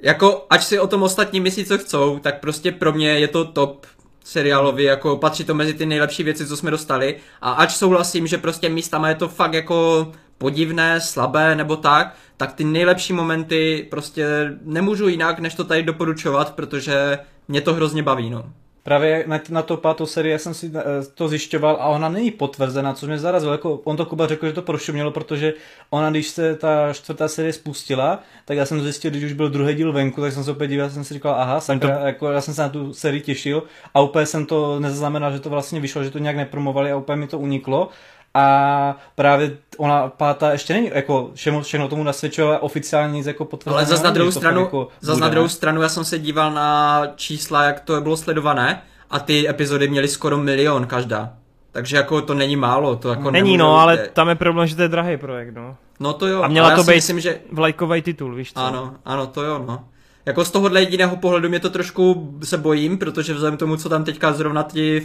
jako, 0.00 0.46
ať 0.50 0.62
si 0.62 0.78
o 0.78 0.86
tom 0.86 1.02
ostatní 1.02 1.40
myslí, 1.40 1.64
co 1.64 1.78
chcou, 1.78 2.18
tak 2.18 2.40
prostě 2.40 2.72
pro 2.72 2.92
mě 2.92 3.08
je 3.08 3.28
to 3.28 3.44
top 3.44 3.86
seriálový, 4.28 4.84
jako 4.84 5.16
patří 5.16 5.44
to 5.44 5.54
mezi 5.54 5.74
ty 5.74 5.86
nejlepší 5.86 6.22
věci, 6.22 6.46
co 6.46 6.56
jsme 6.56 6.70
dostali. 6.70 7.16
A 7.40 7.52
ač 7.52 7.76
souhlasím, 7.76 8.26
že 8.26 8.38
prostě 8.38 8.68
místama 8.68 9.08
je 9.08 9.14
to 9.14 9.28
fakt 9.28 9.52
jako 9.54 10.12
podivné, 10.38 11.00
slabé 11.00 11.54
nebo 11.54 11.76
tak, 11.76 12.14
tak 12.36 12.52
ty 12.52 12.64
nejlepší 12.64 13.12
momenty 13.12 13.86
prostě 13.90 14.26
nemůžu 14.62 15.08
jinak, 15.08 15.38
než 15.38 15.54
to 15.54 15.64
tady 15.64 15.82
doporučovat, 15.82 16.54
protože 16.54 17.18
mě 17.48 17.60
to 17.60 17.74
hrozně 17.74 18.02
baví, 18.02 18.30
no. 18.30 18.52
Právě 18.88 19.24
na, 19.26 19.40
na 19.50 19.62
to 19.62 19.76
pátou 19.76 20.06
sérii 20.06 20.38
jsem 20.38 20.54
si 20.54 20.72
eh, 20.74 20.82
to 21.14 21.28
zjišťoval 21.28 21.76
a 21.80 21.86
ona 21.86 22.08
není 22.08 22.30
potvrzena, 22.30 22.92
což 22.94 23.08
mě 23.08 23.18
zarazilo. 23.18 23.52
Jako, 23.52 23.80
on 23.84 23.96
to 23.96 24.06
Kuba 24.06 24.26
řekl, 24.26 24.46
že 24.46 24.52
to 24.52 24.62
prošumělo, 24.62 25.10
protože 25.10 25.54
ona, 25.90 26.10
když 26.10 26.28
se 26.28 26.56
ta 26.56 26.92
čtvrtá 26.92 27.28
série 27.28 27.52
spustila, 27.52 28.22
tak 28.44 28.56
já 28.56 28.66
jsem 28.66 28.82
zjistil, 28.82 29.10
když 29.10 29.24
už 29.24 29.32
byl 29.32 29.50
druhý 29.50 29.74
díl 29.74 29.92
venku, 29.92 30.20
tak 30.20 30.32
jsem 30.32 30.44
se 30.44 30.50
opět 30.50 30.68
díval, 30.68 30.90
jsem 30.90 31.04
si 31.04 31.14
říkal, 31.14 31.34
aha, 31.34 31.60
sakra, 31.60 31.98
to... 31.98 32.06
jako, 32.06 32.30
já 32.30 32.40
jsem 32.40 32.54
se 32.54 32.62
na 32.62 32.68
tu 32.68 32.94
sérii 32.94 33.20
těšil 33.20 33.62
a 33.94 34.00
úplně 34.00 34.26
jsem 34.26 34.46
to 34.46 34.80
nezaznamenal, 34.80 35.32
že 35.32 35.40
to 35.40 35.50
vlastně 35.50 35.80
vyšlo, 35.80 36.04
že 36.04 36.10
to 36.10 36.18
nějak 36.18 36.36
nepromovali 36.36 36.92
a 36.92 36.96
úplně 36.96 37.16
mi 37.16 37.26
to 37.26 37.38
uniklo 37.38 37.88
a 38.34 38.96
právě 39.14 39.56
ona 39.76 40.08
pátá 40.08 40.52
ještě 40.52 40.72
není, 40.72 40.90
jako 40.94 41.30
všechno, 41.34 41.62
všechno 41.62 41.88
tomu 41.88 42.02
nasvědčuje 42.02 42.58
oficiálně 42.58 43.12
nic 43.12 43.26
jako 43.26 43.44
potvrzené. 43.44 43.76
Ale 43.76 43.86
zase 43.86 44.04
na 44.04 44.10
druhou 44.10 44.30
stranu, 44.30 44.60
jako 44.60 44.88
zase 45.00 45.20
na 45.20 45.28
druhou 45.28 45.48
stranu 45.48 45.82
já 45.82 45.88
jsem 45.88 46.04
se 46.04 46.18
díval 46.18 46.52
na 46.52 47.02
čísla, 47.16 47.64
jak 47.64 47.80
to 47.80 48.00
bylo 48.00 48.16
sledované 48.16 48.82
a 49.10 49.18
ty 49.18 49.48
epizody 49.48 49.88
měly 49.88 50.08
skoro 50.08 50.38
milion 50.38 50.86
každá. 50.86 51.32
Takže 51.72 51.96
jako 51.96 52.22
to 52.22 52.34
není 52.34 52.56
málo, 52.56 52.96
to 52.96 53.08
jako 53.08 53.30
Není 53.30 53.56
no, 53.56 53.78
ale 53.78 54.08
tam 54.12 54.28
je 54.28 54.34
problém, 54.34 54.66
že 54.66 54.76
to 54.76 54.82
je 54.82 54.88
drahý 54.88 55.16
projekt, 55.16 55.54
no. 55.54 55.76
No 56.00 56.12
to 56.12 56.26
jo. 56.26 56.42
A 56.42 56.48
měla 56.48 56.76
to 56.76 56.84
být 56.84 56.94
myslím, 56.94 57.20
že... 57.20 57.40
vlajkový 57.52 58.02
titul, 58.02 58.34
víš 58.34 58.52
co? 58.52 58.60
Ano, 58.60 58.94
ano, 59.04 59.26
to 59.26 59.42
jo, 59.42 59.64
no. 59.66 59.84
Jako 60.26 60.44
z 60.44 60.50
tohohle 60.50 60.80
jediného 60.80 61.16
pohledu 61.16 61.48
mě 61.48 61.60
to 61.60 61.70
trošku 61.70 62.32
se 62.44 62.58
bojím, 62.58 62.98
protože 62.98 63.34
vzhledem 63.34 63.56
k 63.56 63.58
tomu, 63.58 63.76
co 63.76 63.88
tam 63.88 64.04
teďka 64.04 64.32
zrovna 64.32 64.62
tí, 64.62 65.02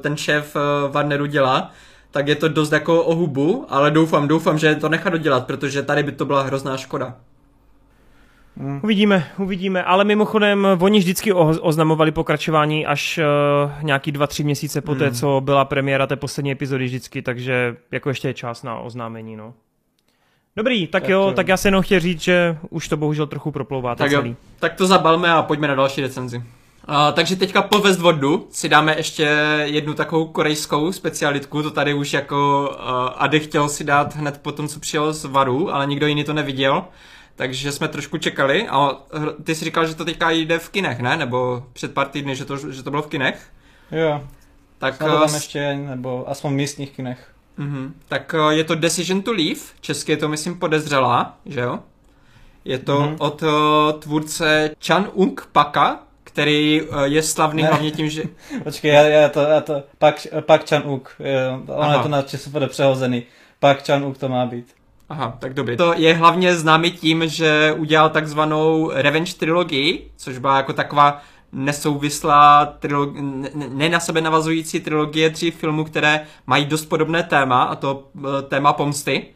ten 0.00 0.16
šéf 0.16 0.56
eh, 0.56 0.88
Warneru 0.88 1.26
dělá, 1.26 1.70
tak 2.12 2.28
je 2.28 2.36
to 2.36 2.48
dost 2.48 2.72
jako 2.72 3.04
o 3.04 3.14
hubu, 3.14 3.66
ale 3.68 3.90
doufám, 3.90 4.28
doufám, 4.28 4.58
že 4.58 4.74
to 4.74 4.88
nechá 4.88 5.10
dodělat, 5.10 5.46
protože 5.46 5.82
tady 5.82 6.02
by 6.02 6.12
to 6.12 6.24
byla 6.24 6.42
hrozná 6.42 6.76
škoda. 6.76 7.14
Hmm. 8.56 8.80
Uvidíme, 8.84 9.28
uvidíme, 9.38 9.84
ale 9.84 10.04
mimochodem 10.04 10.66
oni 10.80 10.98
vždycky 10.98 11.32
oznamovali 11.32 12.12
pokračování 12.12 12.86
až 12.86 13.18
uh, 13.18 13.82
nějaký 13.82 14.12
dva, 14.12 14.26
tři 14.26 14.44
měsíce 14.44 14.80
po 14.80 14.94
té, 14.94 15.04
hmm. 15.04 15.14
co 15.14 15.40
byla 15.44 15.64
premiéra 15.64 16.06
té 16.06 16.16
poslední 16.16 16.52
epizody 16.52 16.84
vždycky, 16.84 17.22
takže 17.22 17.76
jako 17.90 18.08
ještě 18.08 18.28
je 18.28 18.34
čas 18.34 18.62
na 18.62 18.78
oznámení, 18.78 19.36
no. 19.36 19.54
Dobrý, 20.56 20.86
tak, 20.86 21.02
tak 21.02 21.10
jo, 21.10 21.20
jo, 21.20 21.32
tak 21.32 21.48
já 21.48 21.56
se 21.56 21.68
jenom 21.68 21.82
chtěl 21.82 22.00
říct, 22.00 22.20
že 22.20 22.56
už 22.70 22.88
to 22.88 22.96
bohužel 22.96 23.26
trochu 23.26 23.50
proplouvá. 23.50 23.94
Tak 23.94 24.10
celý. 24.10 24.30
jo, 24.30 24.36
tak 24.58 24.74
to 24.74 24.86
zabalme 24.86 25.32
a 25.32 25.42
pojďme 25.42 25.68
na 25.68 25.74
další 25.74 26.00
recenzi. 26.00 26.42
Uh, 26.88 26.94
takže 27.12 27.36
teďka 27.36 27.62
po 27.62 27.78
Westworldu 27.78 28.48
si 28.50 28.68
dáme 28.68 28.96
ještě 28.96 29.22
jednu 29.64 29.94
takovou 29.94 30.26
korejskou 30.26 30.92
specialitku, 30.92 31.62
to 31.62 31.70
tady 31.70 31.94
už 31.94 32.12
jako 32.12 32.70
uh, 32.70 33.10
Ady 33.16 33.40
chtěl 33.40 33.68
si 33.68 33.84
dát 33.84 34.16
hned 34.16 34.38
po 34.42 34.52
tom, 34.52 34.68
co 34.68 34.80
přijel 34.80 35.12
z 35.12 35.24
Varu, 35.24 35.74
ale 35.74 35.86
nikdo 35.86 36.06
jiný 36.06 36.24
to 36.24 36.32
neviděl, 36.32 36.84
takže 37.36 37.72
jsme 37.72 37.88
trošku 37.88 38.18
čekali 38.18 38.68
a 38.68 38.90
ty 39.44 39.54
si 39.54 39.64
říkal, 39.64 39.86
že 39.86 39.94
to 39.94 40.04
teďka 40.04 40.30
jde 40.30 40.58
v 40.58 40.68
kinech, 40.68 41.00
ne? 41.00 41.16
Nebo 41.16 41.66
před 41.72 41.94
pár 41.94 42.08
týdny, 42.08 42.36
že 42.36 42.44
to, 42.44 42.72
že 42.72 42.82
to 42.82 42.90
bylo 42.90 43.02
v 43.02 43.06
kinech? 43.06 43.48
Jo, 43.92 44.22
tak 44.78 44.98
tam 44.98 45.22
uh, 45.22 45.34
ještě, 45.34 45.74
nebo 45.74 46.24
aspoň 46.30 46.52
v 46.52 46.56
místních 46.56 46.90
kinech. 46.90 47.32
Uh-huh. 47.58 47.92
Tak 48.08 48.34
uh, 48.38 48.50
je 48.50 48.64
to 48.64 48.74
Decision 48.74 49.22
to 49.22 49.32
Leave, 49.32 49.60
česky 49.80 50.12
je 50.12 50.16
to 50.16 50.28
myslím 50.28 50.58
podezřelá, 50.58 51.38
že 51.46 51.60
jo? 51.60 51.78
Je 52.64 52.78
to 52.78 52.98
uh-huh. 52.98 53.16
od 53.18 53.42
uh, 53.42 53.48
tvůrce 54.00 54.70
Chan 54.86 55.08
Ung 55.12 55.48
Paka, 55.52 56.00
který 56.32 56.82
eh, 56.82 56.86
je 57.04 57.22
slavný 57.22 57.62
ne. 57.62 57.68
hlavně 57.68 57.90
tím, 57.90 58.08
že... 58.10 58.22
Počkej, 58.64 58.90
já, 58.94 59.02
já 59.02 59.28
to, 59.28 59.40
já 59.40 59.60
to, 59.60 59.82
Pak, 59.98 60.26
Pak 60.40 60.68
Chan 60.68 60.82
Uk, 60.86 61.16
ono 61.66 61.92
je 61.92 61.98
to 61.98 62.08
na 62.08 62.24
bude 62.46 62.66
přehozený. 62.66 63.22
Pak 63.60 63.86
Chan 63.86 64.04
Uk 64.04 64.18
to 64.18 64.28
má 64.28 64.46
být. 64.46 64.66
Aha, 65.08 65.36
tak 65.38 65.54
dobrý. 65.54 65.76
To 65.76 65.94
je 65.96 66.14
hlavně 66.14 66.56
známý 66.56 66.90
tím, 66.90 67.28
že 67.28 67.74
udělal 67.78 68.10
takzvanou 68.10 68.90
Revenge 68.94 69.34
trilogii, 69.34 70.10
což 70.16 70.38
byla 70.38 70.56
jako 70.56 70.72
taková 70.72 71.22
nesouvislá 71.52 72.66
trilogie, 72.66 73.22
ne 73.68 73.88
na 73.88 74.00
sebe 74.00 74.20
navazující 74.20 74.80
trilogie 74.80 75.30
tří 75.30 75.50
filmů, 75.50 75.84
které 75.84 76.26
mají 76.46 76.64
dost 76.64 76.84
podobné 76.84 77.22
téma, 77.22 77.62
a 77.62 77.76
to 77.76 78.08
eh, 78.18 78.42
téma 78.42 78.72
pomsty 78.72 79.26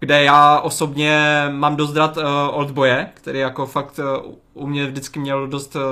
kde 0.00 0.22
já 0.22 0.60
osobně 0.60 1.44
mám 1.50 1.76
dost 1.76 1.96
rád 1.96 2.16
uh, 2.16 2.24
Oldboye, 2.50 3.08
který 3.14 3.38
jako 3.38 3.66
fakt 3.66 4.00
uh, 4.26 4.34
u 4.54 4.66
mě 4.66 4.86
vždycky 4.86 5.18
měl 5.18 5.46
dost, 5.46 5.76
uh, 5.76 5.82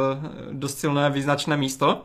dost 0.53 0.79
silné 0.79 1.11
význačné 1.11 1.57
místo. 1.57 2.03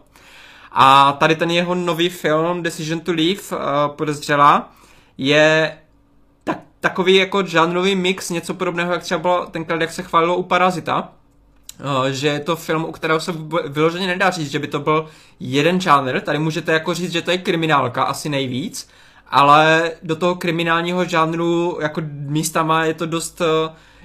A 0.72 1.11
tady 1.11 1.36
ten 1.36 1.52
jeho 1.52 1.76
nový 1.76 2.10
film 2.10 2.64
Decision 2.64 2.99
to 2.99 3.11
Leave, 3.11 3.41
uh, 3.52 3.57
podezřela, 3.95 4.72
je 5.18 5.78
tak, 6.44 6.60
takový 6.80 7.15
jako 7.15 7.45
žánrový 7.45 7.95
mix, 7.95 8.30
něco 8.30 8.53
podobného, 8.53 8.91
jak 8.91 9.03
třeba 9.03 9.19
bylo 9.19 9.45
tenkrát, 9.45 9.82
jak 9.82 9.91
se 9.91 10.03
chválilo 10.03 10.36
u 10.36 10.44
Parazita, 10.44 11.10
že 12.10 12.28
je 12.28 12.40
to 12.40 12.56
film, 12.56 12.86
u 12.86 12.91
kterého 12.91 13.19
se 13.19 13.34
vyloženě 13.68 14.07
nedá 14.07 14.30
říct, 14.30 14.52
že 14.52 14.60
by 14.60 14.68
to 14.68 14.80
byl 14.80 15.07
jeden 15.40 15.82
žánr. 15.82 16.19
Tady 16.19 16.40
můžete 16.40 16.74
jako 16.74 16.94
říct, 16.94 17.11
že 17.11 17.22
to 17.22 17.32
je 17.32 17.38
kriminálka 17.38 18.03
asi 18.03 18.30
nejvíc, 18.30 18.90
ale 19.29 19.91
do 20.03 20.15
toho 20.15 20.35
kriminálního 20.35 21.05
žánru 21.05 21.77
jako 21.81 22.01
místama 22.11 22.85
je 22.85 22.93
to 22.93 23.05
dost 23.05 23.41
uh, 23.41 23.47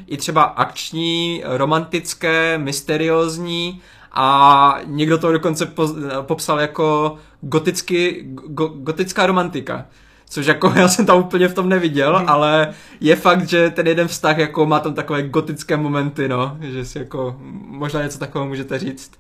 i 0.07 0.17
třeba 0.17 0.43
akční, 0.43 1.43
romantické, 1.47 2.59
mysteriózní 2.59 3.81
a 4.13 4.79
někdo 4.85 5.19
to 5.19 5.33
dokonce 5.33 5.67
po, 5.67 5.89
popsal 6.23 6.61
jako 6.61 7.17
goticky, 7.41 8.25
go, 8.27 8.69
gotická 8.69 9.27
romantika. 9.27 9.87
Což 10.29 10.47
jako 10.47 10.73
já 10.77 10.89
jsem 10.89 11.07
tam 11.07 11.19
úplně 11.19 11.49
v 11.49 11.55
tom 11.55 11.69
neviděl, 11.69 12.17
hmm. 12.17 12.29
ale 12.29 12.75
je 13.01 13.17
fakt, 13.17 13.49
že 13.49 13.71
ten 13.71 13.87
jeden 13.87 14.09
vztah 14.09 14.39
jako 14.39 14.67
má 14.67 14.81
tam 14.81 14.95
takové 14.95 15.23
gotické 15.23 15.77
momenty, 15.77 16.29
no, 16.29 16.57
že 16.61 16.85
si 16.85 16.99
jako 16.99 17.37
možná 17.67 18.03
něco 18.03 18.19
takového 18.19 18.49
můžete 18.49 18.79
říct. 18.79 19.13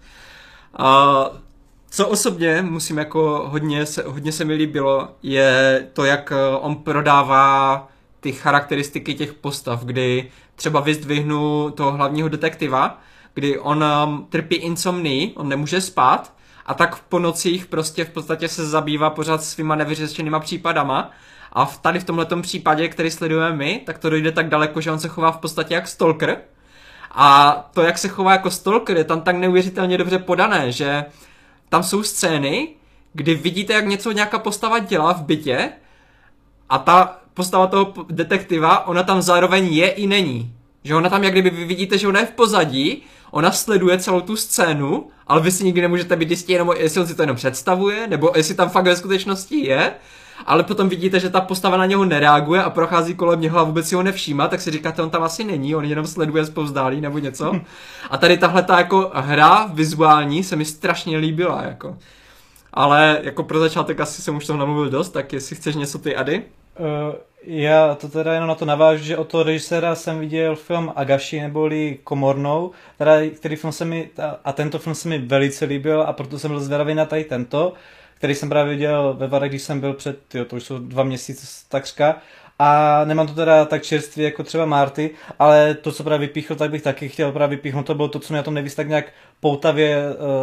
A 0.78 1.24
co 1.94 2.08
osobně 2.08 2.62
musím 2.62 2.98
jako 2.98 3.44
hodně 3.48 3.86
se, 3.86 4.02
hodně 4.06 4.32
se 4.32 4.44
mi 4.44 4.54
líbilo, 4.54 5.08
je 5.22 5.86
to, 5.92 6.04
jak 6.04 6.32
eh, 6.32 6.56
on 6.56 6.76
prodává 6.76 7.88
ty 8.20 8.32
charakteristiky 8.32 9.14
těch 9.14 9.32
postav, 9.32 9.84
kdy 9.84 10.30
třeba 10.56 10.80
vyzdvihnu 10.80 11.70
toho 11.70 11.92
hlavního 11.92 12.28
detektiva, 12.28 13.00
kdy 13.34 13.58
on 13.58 13.84
um, 14.04 14.26
trpí 14.30 14.56
insomnii, 14.56 15.32
on 15.34 15.48
nemůže 15.48 15.80
spát 15.80 16.32
a 16.66 16.74
tak 16.74 16.98
po 16.98 17.18
nocích 17.18 17.66
prostě 17.66 18.04
v 18.04 18.10
podstatě 18.10 18.48
se 18.48 18.66
zabývá 18.66 19.10
pořád 19.10 19.42
svýma 19.42 19.74
nevyřešenýma 19.74 20.40
případama. 20.40 21.10
A 21.52 21.64
v, 21.64 21.78
tady 21.78 22.00
v 22.00 22.04
tomhle 22.04 22.26
případě, 22.42 22.88
který 22.88 23.10
sledujeme 23.10 23.56
my, 23.56 23.82
tak 23.86 23.98
to 23.98 24.10
dojde 24.10 24.32
tak 24.32 24.48
daleko, 24.48 24.80
že 24.80 24.92
on 24.92 24.98
se 24.98 25.08
chová 25.08 25.32
v 25.32 25.38
podstatě 25.38 25.74
jak 25.74 25.88
stalker. 25.88 26.38
A 27.10 27.52
to, 27.74 27.82
jak 27.82 27.98
se 27.98 28.08
chová 28.08 28.32
jako 28.32 28.50
stalker, 28.50 28.96
je 28.96 29.04
tam 29.04 29.20
tak 29.20 29.36
neuvěřitelně 29.36 29.98
dobře 29.98 30.18
podané, 30.18 30.72
že 30.72 31.04
tam 31.72 31.82
jsou 31.82 32.02
scény, 32.02 32.68
kdy 33.12 33.34
vidíte, 33.34 33.72
jak 33.72 33.86
něco 33.86 34.12
nějaká 34.12 34.38
postava 34.38 34.78
dělá 34.78 35.12
v 35.12 35.22
bytě 35.22 35.72
a 36.68 36.78
ta 36.78 37.18
postava 37.34 37.66
toho 37.66 37.94
detektiva, 38.10 38.86
ona 38.86 39.02
tam 39.02 39.22
zároveň 39.22 39.74
je 39.74 39.88
i 39.90 40.06
není. 40.06 40.54
Že 40.84 40.94
ona 40.94 41.10
tam, 41.10 41.24
jak 41.24 41.32
kdyby 41.32 41.50
vy 41.50 41.64
vidíte, 41.64 41.98
že 41.98 42.08
ona 42.08 42.20
je 42.20 42.26
v 42.26 42.30
pozadí, 42.30 43.02
ona 43.30 43.52
sleduje 43.52 43.98
celou 43.98 44.20
tu 44.20 44.36
scénu, 44.36 45.10
ale 45.26 45.40
vy 45.40 45.52
si 45.52 45.64
nikdy 45.64 45.80
nemůžete 45.80 46.16
být 46.16 46.30
jistí 46.30 46.52
jenom, 46.52 46.72
jestli 46.76 47.00
on 47.00 47.06
si 47.06 47.14
to 47.14 47.22
jenom 47.22 47.36
představuje, 47.36 48.06
nebo 48.06 48.32
jestli 48.36 48.54
tam 48.54 48.70
fakt 48.70 48.84
ve 48.84 48.96
skutečnosti 48.96 49.66
je. 49.66 49.94
Ale 50.46 50.62
potom 50.62 50.88
vidíte, 50.88 51.20
že 51.20 51.30
ta 51.30 51.40
postava 51.40 51.76
na 51.76 51.86
něho 51.86 52.04
nereaguje 52.04 52.62
a 52.62 52.70
prochází 52.70 53.14
kolem 53.14 53.40
něho 53.40 53.58
a 53.58 53.62
vůbec 53.62 53.88
si 53.88 53.94
ho 53.94 54.02
nevšímá, 54.02 54.48
tak 54.48 54.60
si 54.60 54.70
říkáte, 54.70 55.02
on 55.02 55.10
tam 55.10 55.22
asi 55.22 55.44
není, 55.44 55.74
on 55.74 55.84
jenom 55.84 56.06
sleduje 56.06 56.44
zpovzdálí 56.44 57.00
nebo 57.00 57.18
něco. 57.18 57.60
A 58.10 58.18
tady 58.18 58.38
tahle 58.38 58.62
ta 58.62 58.78
jako 58.78 59.10
hra 59.14 59.70
vizuální 59.74 60.44
se 60.44 60.56
mi 60.56 60.64
strašně 60.64 61.18
líbila, 61.18 61.62
jako. 61.62 61.96
Ale 62.72 63.20
jako 63.22 63.42
pro 63.42 63.58
začátek 63.58 64.00
asi 64.00 64.22
jsem 64.22 64.36
už 64.36 64.46
toho 64.46 64.58
namluvil 64.58 64.90
dost, 64.90 65.10
tak 65.10 65.32
jestli 65.32 65.56
chceš 65.56 65.76
něco 65.76 65.98
ty 65.98 66.16
Ady? 66.16 66.42
Uh, 66.78 67.14
já 67.44 67.94
to 67.94 68.08
teda 68.08 68.34
jenom 68.34 68.48
na 68.48 68.54
to 68.54 68.64
navážu, 68.64 69.04
že 69.04 69.16
od 69.16 69.28
toho 69.28 69.42
režiséra 69.42 69.94
jsem 69.94 70.18
viděl 70.18 70.56
film 70.56 70.92
Agashi 70.96 71.40
neboli 71.40 71.98
Komornou, 72.04 72.70
teda, 72.98 73.12
který 73.36 73.56
film 73.56 73.72
se 73.72 73.84
mi, 73.84 74.10
a 74.44 74.52
tento 74.52 74.78
film 74.78 74.94
se 74.94 75.08
mi 75.08 75.18
velice 75.18 75.64
líbil 75.64 76.02
a 76.02 76.12
proto 76.12 76.38
jsem 76.38 76.50
byl 76.50 76.60
zvědavý 76.60 76.94
na 76.94 77.04
tady 77.04 77.24
tento, 77.24 77.72
který 78.22 78.34
jsem 78.34 78.48
právě 78.48 78.74
viděl 78.74 79.14
ve 79.18 79.26
Vare, 79.26 79.48
když 79.48 79.62
jsem 79.62 79.80
byl 79.80 79.94
před, 79.94 80.34
jo, 80.34 80.44
to 80.44 80.56
už 80.56 80.62
jsou 80.62 80.78
dva 80.78 81.02
měsíce 81.02 81.46
takřka, 81.68 82.16
a 82.58 83.00
nemám 83.04 83.26
to 83.26 83.34
teda 83.34 83.64
tak 83.64 83.82
čerstvě 83.82 84.24
jako 84.24 84.42
třeba 84.42 84.66
Marty, 84.66 85.10
ale 85.38 85.74
to, 85.74 85.92
co 85.92 86.04
právě 86.04 86.26
vypíchl, 86.28 86.54
tak 86.54 86.70
bych 86.70 86.82
taky 86.82 87.08
chtěl 87.08 87.32
právě 87.32 87.56
vypíchnout, 87.56 87.86
to 87.86 87.94
bylo 87.94 88.08
to, 88.08 88.18
co 88.18 88.32
mě 88.32 88.36
na 88.36 88.42
tom 88.42 88.54
nejvíc 88.54 88.74
tak 88.74 88.88
nějak 88.88 89.04
poutavě 89.40 89.98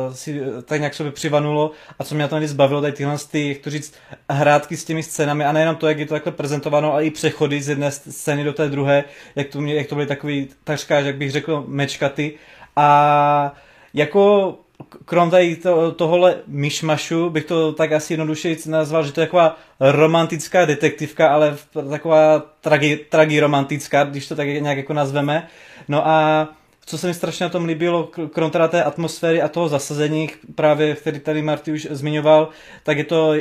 uh, 0.07 0.13
si, 0.13 0.41
tak 0.65 0.79
nějak 0.79 0.93
sobě 0.93 1.11
přivanulo 1.11 1.71
a 1.99 2.03
co 2.03 2.15
mě 2.15 2.21
na 2.21 2.27
tom 2.27 2.39
nejvíc 2.39 2.53
bavilo, 2.53 2.81
tady 2.81 2.93
tyhle, 2.93 3.17
ty, 3.31 3.49
jak 3.49 3.57
to 3.57 3.69
říct, 3.69 3.93
hrátky 4.29 4.77
s 4.77 4.85
těmi 4.85 5.03
scénami 5.03 5.45
a 5.45 5.51
nejenom 5.51 5.75
to, 5.75 5.87
jak 5.87 5.99
je 5.99 6.05
to 6.05 6.13
takhle 6.13 6.31
prezentováno, 6.31 6.93
ale 6.93 7.05
i 7.05 7.11
přechody 7.11 7.61
z 7.61 7.69
jedné 7.69 7.91
scény 7.91 8.43
do 8.43 8.53
té 8.53 8.69
druhé, 8.69 9.03
jak 9.35 9.47
to, 9.47 9.61
mě, 9.61 9.75
jak 9.75 9.87
to 9.87 9.95
byly 9.95 10.07
takový, 10.07 10.49
takřka, 10.63 10.99
jak 10.99 11.15
bych 11.15 11.31
řekl, 11.31 11.63
mečkaty. 11.67 12.33
A 12.75 13.53
jako 13.93 14.57
krom 15.05 15.29
tady 15.29 15.55
to, 15.55 15.91
tohohle 15.91 16.35
myšmašu 16.47 17.29
bych 17.29 17.45
to 17.45 17.73
tak 17.73 17.91
asi 17.91 18.13
jednoduše 18.13 18.55
nazval, 18.67 19.03
že 19.03 19.11
to 19.11 19.21
je 19.21 19.27
taková 19.27 19.57
romantická 19.79 20.65
detektivka, 20.65 21.29
ale 21.29 21.57
taková 21.89 22.39
tragi, 22.61 23.05
tragiromantická, 23.09 24.03
když 24.03 24.27
to 24.27 24.35
tak 24.35 24.47
nějak 24.47 24.77
jako 24.77 24.93
nazveme. 24.93 25.47
No 25.87 26.07
a 26.07 26.47
co 26.85 26.97
se 26.97 27.07
mi 27.07 27.13
strašně 27.13 27.43
na 27.43 27.49
tom 27.49 27.65
líbilo, 27.65 28.09
krom 28.33 28.51
teda 28.51 28.67
té 28.67 28.83
atmosféry 28.83 29.41
a 29.41 29.47
toho 29.47 29.69
zasazení, 29.69 30.29
právě 30.55 30.95
který 30.95 31.19
tady 31.19 31.41
Marty 31.41 31.71
už 31.71 31.87
zmiňoval, 31.91 32.49
tak 32.83 32.97
je 32.97 33.03
to 33.03 33.33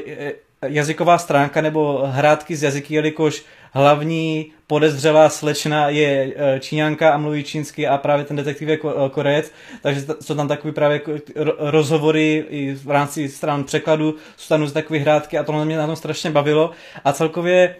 jazyková 0.62 1.19
stránka 1.19 1.60
nebo 1.60 2.02
hrátky 2.06 2.56
z 2.56 2.62
jazyky, 2.62 2.94
jelikož 2.94 3.44
hlavní 3.72 4.52
podezřelá 4.66 5.28
slečna 5.28 5.88
je 5.88 6.32
e, 6.36 6.60
Číňanka 6.60 7.10
a 7.10 7.18
mluví 7.18 7.44
čínsky 7.44 7.86
a 7.88 7.98
právě 7.98 8.24
ten 8.24 8.36
detektiv 8.36 8.68
je 8.68 8.74
e, 8.74 9.08
Korejec, 9.10 9.52
takže 9.82 10.04
jsou 10.20 10.34
tam 10.34 10.48
takové 10.48 10.72
právě 10.72 11.00
rozhovory 11.58 12.44
i 12.48 12.74
v 12.74 12.90
rámci 12.90 13.28
stran 13.28 13.64
překladu, 13.64 14.14
jsou 14.36 14.48
tam 14.48 14.70
takové 14.70 14.98
hrátky 14.98 15.38
a 15.38 15.44
to 15.44 15.64
mě 15.64 15.76
na 15.76 15.86
tom 15.86 15.96
strašně 15.96 16.30
bavilo. 16.30 16.70
A 17.04 17.12
celkově 17.12 17.76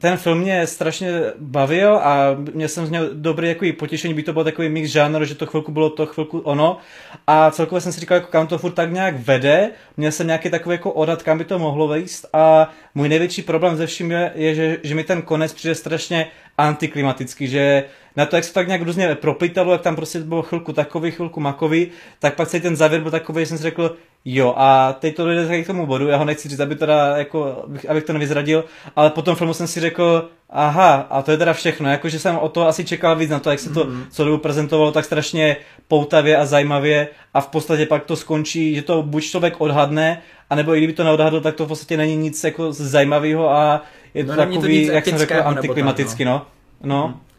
ten 0.00 0.16
film 0.16 0.38
mě 0.38 0.66
strašně 0.66 1.10
bavil 1.38 1.96
a 1.96 2.36
měl 2.54 2.68
jsem 2.68 2.86
z 2.86 2.90
něho 2.90 3.04
dobrý 3.12 3.48
jako 3.48 3.66
potěšení, 3.78 4.14
by 4.14 4.22
to 4.22 4.32
bylo 4.32 4.44
takový 4.44 4.68
mix 4.68 4.90
žánr, 4.90 5.24
že 5.24 5.34
to 5.34 5.46
chvilku 5.46 5.72
bylo 5.72 5.90
to, 5.90 6.06
chvilku 6.06 6.38
ono. 6.38 6.78
A 7.26 7.50
celkově 7.50 7.80
jsem 7.80 7.92
si 7.92 8.00
říkal, 8.00 8.14
jako 8.14 8.30
kam 8.30 8.46
to 8.46 8.58
furt 8.58 8.72
tak 8.72 8.92
nějak 8.92 9.16
vede, 9.18 9.70
měl 9.96 10.12
jsem 10.12 10.26
nějaký 10.26 10.50
takový 10.50 10.74
jako 10.74 10.92
odhad, 10.92 11.22
kam 11.22 11.38
by 11.38 11.44
to 11.44 11.58
mohlo 11.58 11.88
vejít 11.88 12.10
a 12.32 12.70
můj 12.94 13.08
největší 13.08 13.42
problém 13.42 13.76
ze 13.76 13.86
vším 13.86 14.10
je, 14.10 14.32
je 14.34 14.54
že, 14.54 14.78
že 14.82 14.94
mi 14.94 15.04
ten 15.04 15.22
konec 15.22 15.52
přijde 15.52 15.74
strašně 15.74 16.26
antiklimatický, 16.58 17.48
že 17.48 17.84
na 18.16 18.26
to, 18.26 18.36
jak 18.36 18.44
se 18.44 18.52
tak 18.52 18.66
nějak 18.66 18.82
různě 18.82 19.14
proplítalo, 19.14 19.72
jak 19.72 19.80
tam 19.80 19.96
prostě 19.96 20.20
bylo 20.20 20.42
chvilku 20.42 20.72
takový, 20.72 21.10
chvilku 21.10 21.40
makový, 21.40 21.88
tak 22.18 22.34
pak 22.34 22.48
se 22.48 22.60
ten 22.60 22.76
závěr 22.76 23.00
byl 23.00 23.10
takový, 23.10 23.42
že 23.42 23.46
jsem 23.46 23.58
si 23.58 23.62
řekl, 23.62 23.96
jo, 24.24 24.54
a 24.56 24.92
teď 24.92 25.16
to 25.16 25.24
dojde 25.24 25.62
k 25.62 25.66
tomu 25.66 25.86
bodu, 25.86 26.08
já 26.08 26.16
ho 26.16 26.24
nechci 26.24 26.48
říct, 26.48 26.60
aby 26.60 26.76
teda, 26.76 27.16
jako, 27.16 27.64
abych 27.88 28.04
to 28.04 28.12
nevyzradil, 28.12 28.64
ale 28.96 29.10
po 29.10 29.22
tom 29.22 29.36
filmu 29.36 29.54
jsem 29.54 29.66
si 29.66 29.80
řekl, 29.80 30.28
aha, 30.50 30.94
a 31.10 31.22
to 31.22 31.30
je 31.30 31.36
teda 31.36 31.52
všechno, 31.52 31.90
jakože 31.90 32.18
jsem 32.18 32.38
o 32.38 32.48
to 32.48 32.68
asi 32.68 32.84
čekal 32.84 33.16
víc 33.16 33.30
na 33.30 33.38
to, 33.38 33.50
jak 33.50 33.58
se 33.58 33.70
to 33.70 33.84
mm. 33.84 34.04
celou 34.10 34.38
prezentovalo 34.38 34.92
tak 34.92 35.04
strašně 35.04 35.56
poutavě 35.88 36.36
a 36.36 36.46
zajímavě 36.46 37.08
a 37.34 37.40
v 37.40 37.48
podstatě 37.48 37.86
pak 37.86 38.04
to 38.04 38.16
skončí, 38.16 38.74
že 38.74 38.82
to 38.82 39.02
buď 39.02 39.24
člověk 39.24 39.60
odhadne, 39.60 40.22
anebo 40.50 40.74
i 40.74 40.78
kdyby 40.78 40.92
to 40.92 41.04
neodhadl, 41.04 41.40
tak 41.40 41.54
to 41.54 41.64
v 41.64 41.68
podstatě 41.68 41.96
není 41.96 42.16
nic 42.16 42.44
jako 42.44 42.72
zajímavého 42.72 43.50
a 43.50 43.82
je 44.14 44.24
to 44.24 44.30
no, 44.30 44.36
takový, 44.36 44.86
to 44.86 44.92
jak 44.92 45.04
jsem 45.04 45.18
řekl, 45.18 45.34
antiklimaticky, 45.44 46.24
no. 46.24 46.46
No. 46.82 47.08
Mm. 47.08 47.14
Právě. 47.14 47.29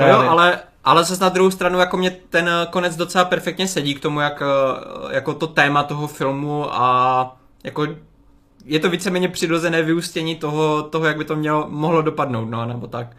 No 0.00 0.08
jo, 0.08 0.30
ale, 0.30 0.60
ale 0.84 1.04
zase 1.04 1.24
na 1.24 1.28
druhou 1.28 1.50
stranu 1.50 1.78
jako 1.78 1.96
mě 1.96 2.10
ten 2.10 2.50
konec 2.70 2.96
docela 2.96 3.24
perfektně 3.24 3.68
sedí 3.68 3.94
k 3.94 4.00
tomu, 4.00 4.20
jak, 4.20 4.42
jako 5.10 5.34
to 5.34 5.46
téma 5.46 5.82
toho 5.82 6.06
filmu 6.06 6.74
a 6.74 7.36
jako 7.64 7.86
je 8.64 8.80
to 8.80 8.90
víceméně 8.90 9.28
přirozené 9.28 9.82
vyústění 9.82 10.36
toho, 10.36 10.82
toho, 10.82 11.04
jak 11.04 11.16
by 11.16 11.24
to 11.24 11.36
mělo, 11.36 11.66
mohlo 11.68 12.02
dopadnout, 12.02 12.44
no, 12.44 12.66
nebo 12.66 12.86
tak. 12.86 13.16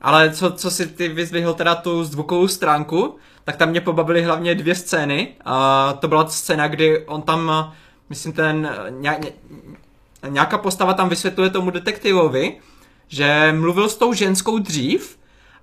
Ale 0.00 0.30
co, 0.30 0.52
co 0.52 0.70
si 0.70 0.86
ty 0.86 1.08
vyzvihl 1.08 1.54
teda 1.54 1.74
tu 1.74 2.04
zvukovou 2.04 2.48
stránku, 2.48 3.16
tak 3.44 3.56
tam 3.56 3.68
mě 3.68 3.80
pobavily 3.80 4.22
hlavně 4.22 4.54
dvě 4.54 4.74
scény. 4.74 5.28
A 5.44 5.92
to 5.92 6.08
byla 6.08 6.28
scéna, 6.28 6.68
kdy 6.68 7.06
on 7.06 7.22
tam, 7.22 7.72
myslím, 8.10 8.32
ten 8.32 8.76
ně, 8.90 9.18
ně, 9.24 9.32
nějaká 10.28 10.58
postava 10.58 10.94
tam 10.94 11.08
vysvětluje 11.08 11.50
tomu 11.50 11.70
detektivovi, 11.70 12.58
že 13.08 13.54
mluvil 13.58 13.88
s 13.88 13.96
tou 13.96 14.12
ženskou 14.12 14.58
dřív 14.58 15.18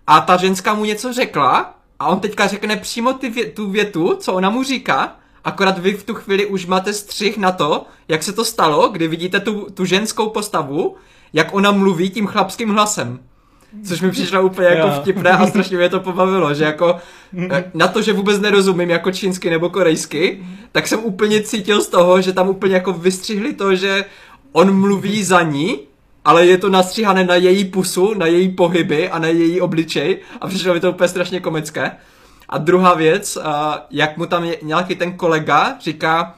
a 0.09 0.21
ta 0.21 0.37
ženská 0.37 0.73
mu 0.73 0.85
něco 0.85 1.13
řekla 1.13 1.73
a 1.99 2.07
on 2.07 2.19
teďka 2.19 2.47
řekne 2.47 2.77
přímo 2.77 3.13
ty 3.13 3.29
vě, 3.29 3.45
tu 3.45 3.69
větu, 3.69 4.15
co 4.19 4.33
ona 4.33 4.49
mu 4.49 4.63
říká, 4.63 5.15
akorát 5.43 5.77
vy 5.77 5.93
v 5.93 6.03
tu 6.03 6.13
chvíli 6.13 6.45
už 6.45 6.65
máte 6.65 6.93
střih 6.93 7.37
na 7.37 7.51
to, 7.51 7.85
jak 8.07 8.23
se 8.23 8.33
to 8.33 8.45
stalo, 8.45 8.89
kdy 8.89 9.07
vidíte 9.07 9.39
tu, 9.39 9.67
tu 9.73 9.85
ženskou 9.85 10.29
postavu, 10.29 10.95
jak 11.33 11.53
ona 11.53 11.71
mluví 11.71 12.09
tím 12.09 12.27
chlapským 12.27 12.69
hlasem. 12.69 13.19
Což 13.87 14.01
mi 14.01 14.11
přišlo 14.11 14.41
úplně 14.41 14.67
jako 14.67 14.91
vtipné 14.91 15.31
a 15.31 15.47
strašně 15.47 15.77
mě 15.77 15.89
to 15.89 15.99
pobavilo, 15.99 16.53
že 16.53 16.63
jako 16.63 16.95
eh, 17.51 17.71
na 17.73 17.87
to, 17.87 18.01
že 18.01 18.13
vůbec 18.13 18.39
nerozumím 18.39 18.89
jako 18.89 19.11
čínsky 19.11 19.49
nebo 19.49 19.69
korejsky, 19.69 20.43
tak 20.71 20.87
jsem 20.87 20.99
úplně 21.03 21.41
cítil 21.41 21.81
z 21.81 21.87
toho, 21.87 22.21
že 22.21 22.33
tam 22.33 22.49
úplně 22.49 22.73
jako 22.73 22.93
vystřihli 22.93 23.53
to, 23.53 23.75
že 23.75 24.05
on 24.51 24.79
mluví 24.79 25.23
za 25.23 25.41
ní 25.41 25.88
ale 26.29 26.45
je 26.45 26.57
to 26.57 26.69
nastříhané 26.69 27.23
na 27.23 27.35
její 27.35 27.65
pusu, 27.65 28.13
na 28.13 28.25
její 28.25 28.49
pohyby 28.49 29.09
a 29.09 29.19
na 29.19 29.27
její 29.27 29.61
obličej 29.61 30.17
a 30.41 30.47
přišlo 30.47 30.73
mi 30.73 30.79
to 30.79 30.91
úplně 30.91 31.07
strašně 31.07 31.39
komické. 31.39 31.91
A 32.49 32.57
druhá 32.57 32.93
věc, 32.93 33.37
jak 33.91 34.17
mu 34.17 34.25
tam 34.25 34.43
je, 34.43 34.57
nějaký 34.61 34.95
ten 34.95 35.13
kolega 35.13 35.75
říká, 35.81 36.35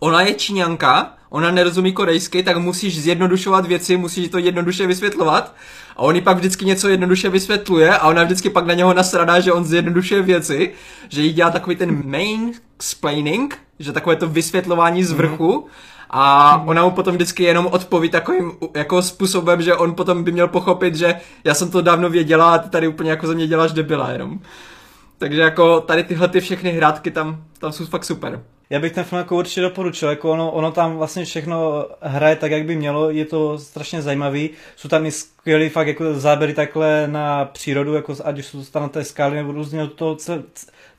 ona 0.00 0.22
je 0.22 0.34
číňanka, 0.34 1.14
ona 1.30 1.50
nerozumí 1.50 1.92
korejsky, 1.92 2.42
tak 2.42 2.56
musíš 2.56 3.00
zjednodušovat 3.00 3.66
věci, 3.66 3.96
musíš 3.96 4.28
to 4.28 4.38
jednoduše 4.38 4.86
vysvětlovat. 4.86 5.54
A 5.96 5.98
on 5.98 6.20
pak 6.20 6.36
vždycky 6.36 6.64
něco 6.64 6.88
jednoduše 6.88 7.28
vysvětluje 7.28 7.96
a 7.96 8.08
ona 8.08 8.24
vždycky 8.24 8.50
pak 8.50 8.66
na 8.66 8.74
něho 8.74 8.94
nasradá, 8.94 9.40
že 9.40 9.52
on 9.52 9.64
zjednodušuje 9.64 10.22
věci, 10.22 10.72
že 11.08 11.22
jí 11.22 11.32
dělá 11.32 11.50
takový 11.50 11.76
ten 11.76 12.10
main 12.10 12.52
explaining, 12.76 13.58
že 13.78 13.92
takové 13.92 14.16
to 14.16 14.28
vysvětlování 14.28 15.04
z 15.04 15.12
vrchu. 15.12 15.52
Mm 15.52 15.91
a 16.12 16.56
ona 16.66 16.84
mu 16.84 16.90
potom 16.90 17.14
vždycky 17.14 17.42
jenom 17.42 17.66
odpoví 17.66 18.08
takovým 18.08 18.52
jako 18.74 19.02
způsobem, 19.02 19.62
že 19.62 19.74
on 19.74 19.94
potom 19.94 20.24
by 20.24 20.32
měl 20.32 20.48
pochopit, 20.48 20.94
že 20.94 21.14
já 21.44 21.54
jsem 21.54 21.70
to 21.70 21.82
dávno 21.82 22.10
věděla 22.10 22.54
a 22.54 22.58
ty 22.58 22.68
tady 22.68 22.88
úplně 22.88 23.10
jako 23.10 23.26
ze 23.26 23.34
mě 23.34 23.46
děláš 23.46 23.72
debila 23.72 24.10
jenom. 24.10 24.40
Takže 25.18 25.40
jako 25.40 25.80
tady 25.80 26.04
tyhle 26.04 26.28
ty 26.28 26.40
všechny 26.40 26.72
hrátky 26.72 27.10
tam, 27.10 27.44
tam 27.58 27.72
jsou 27.72 27.86
fakt 27.86 28.04
super. 28.04 28.42
Já 28.70 28.80
bych 28.80 28.92
ten 28.92 29.04
film 29.04 29.18
jako 29.18 29.36
určitě 29.36 29.60
doporučil, 29.60 30.10
jako 30.10 30.30
ono, 30.30 30.50
ono 30.50 30.72
tam 30.72 30.96
vlastně 30.96 31.24
všechno 31.24 31.86
hraje 32.00 32.36
tak, 32.36 32.50
jak 32.50 32.64
by 32.64 32.76
mělo, 32.76 33.10
je 33.10 33.24
to 33.24 33.58
strašně 33.58 34.02
zajímavý, 34.02 34.50
jsou 34.76 34.88
tam 34.88 35.06
i 35.06 35.10
skvělý 35.10 35.68
fakt 35.68 35.86
jako 35.86 36.14
záběry 36.14 36.54
takhle 36.54 37.06
na 37.06 37.44
přírodu, 37.44 37.94
jako 37.94 38.14
ať 38.24 38.38
už 38.38 38.46
jsou 38.46 38.64
tam 38.64 38.82
na 38.82 38.88
té 38.88 39.04
skály 39.04 39.36
nebo 39.36 39.52
různě 39.52 39.86
to 39.86 40.16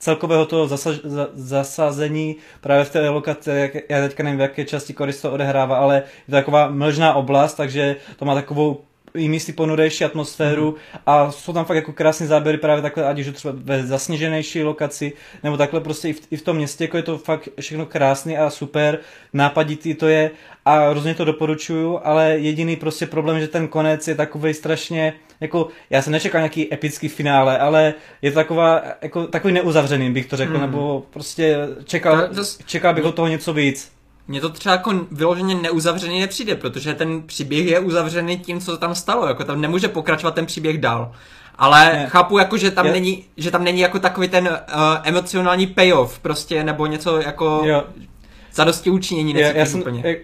celkového 0.03 0.45
toho 0.45 0.67
zasaž, 0.67 0.99
za, 1.03 1.27
zasazení 1.33 2.35
právě 2.61 2.85
v 2.85 2.91
té 2.91 3.09
lokaci, 3.09 3.49
jak, 3.49 3.71
já 3.89 4.07
teďka 4.07 4.23
nevím, 4.23 4.37
v 4.37 4.41
jaké 4.41 4.65
části 4.65 4.93
Koris 4.93 5.21
to 5.21 5.31
odehrává, 5.31 5.77
ale 5.77 5.95
je 5.95 6.03
to 6.25 6.31
taková 6.31 6.69
mlžná 6.69 7.13
oblast, 7.13 7.53
takže 7.53 7.95
to 8.15 8.25
má 8.25 8.35
takovou 8.35 8.81
místy 9.13 9.53
ponurejší 9.53 10.05
atmosféru 10.05 10.71
mm. 10.71 10.99
a 11.05 11.31
jsou 11.31 11.53
tam 11.53 11.65
fakt 11.65 11.75
jako 11.75 11.93
krásné 11.93 12.27
záběry 12.27 12.57
právě 12.57 12.81
takhle, 12.81 13.05
ať 13.05 13.19
už 13.19 13.27
třeba 13.33 13.53
ve 13.57 13.87
zasněženější 13.87 14.63
lokaci, 14.63 15.13
nebo 15.43 15.57
takhle 15.57 15.81
prostě 15.81 16.09
i 16.09 16.13
v, 16.13 16.21
i 16.31 16.37
v 16.37 16.41
tom 16.41 16.57
městě, 16.57 16.83
jako 16.83 16.97
je 16.97 17.03
to 17.03 17.17
fakt 17.17 17.49
všechno 17.59 17.85
krásný 17.85 18.37
a 18.37 18.49
super, 18.49 18.99
nápaditý 19.33 19.93
to 19.93 20.07
je 20.07 20.31
a 20.65 20.89
hrozně 20.89 21.15
to 21.15 21.25
doporučuju, 21.25 21.99
ale 22.03 22.29
jediný 22.37 22.75
prostě 22.75 23.05
problém, 23.05 23.39
že 23.39 23.47
ten 23.47 23.67
konec 23.67 24.07
je 24.07 24.15
takový 24.15 24.53
strašně, 24.53 25.13
jako 25.39 25.67
já 25.89 26.01
jsem 26.01 26.13
nečekal 26.13 26.41
nějaký 26.41 26.73
epický 26.73 27.07
finále, 27.07 27.57
ale 27.57 27.93
je 28.21 28.31
to 28.31 28.35
taková, 28.35 28.83
jako 29.01 29.27
takový 29.27 29.53
neuzavřený, 29.53 30.11
bych 30.11 30.25
to 30.25 30.37
řekl, 30.37 30.53
mm. 30.53 30.61
nebo 30.61 31.03
prostě 31.09 31.57
čekal, 31.85 32.29
čekal 32.65 32.93
bych 32.93 33.05
od 33.05 33.15
toho 33.15 33.27
něco 33.27 33.53
víc. 33.53 33.93
Mně 34.27 34.41
to 34.41 34.49
třeba 34.49 34.75
jako 34.75 34.93
vyloženě 35.11 35.55
neuzavřený 35.55 36.19
nepřijde, 36.19 36.55
protože 36.55 36.93
ten 36.93 37.21
příběh 37.21 37.65
je 37.65 37.79
uzavřený 37.79 38.37
tím, 38.39 38.59
co 38.59 38.77
tam 38.77 38.95
stalo, 38.95 39.27
jako 39.27 39.43
tam 39.43 39.61
nemůže 39.61 39.87
pokračovat 39.87 40.35
ten 40.35 40.45
příběh 40.45 40.77
dál. 40.77 41.11
Ale 41.57 41.85
Ne. 41.93 42.05
chápu 42.09 42.37
jako, 42.37 42.57
že 42.57 42.71
tam, 42.71 42.85
není, 42.87 43.25
že 43.37 43.51
tam 43.51 43.63
není 43.63 43.79
jako 43.79 43.99
takový 43.99 44.27
ten 44.27 44.47
uh, 44.47 44.81
emocionální 45.03 45.67
payoff 45.67 46.19
prostě, 46.19 46.63
nebo 46.63 46.85
něco 46.85 47.21
jako 47.21 47.61
Jo, 47.65 47.83
zadosti 48.53 48.89
učinění 48.89 49.33
já, 49.33 49.47
já 49.47 49.65
jsem, 49.65 49.79
úplně. 49.79 50.01
jak- 50.05 50.17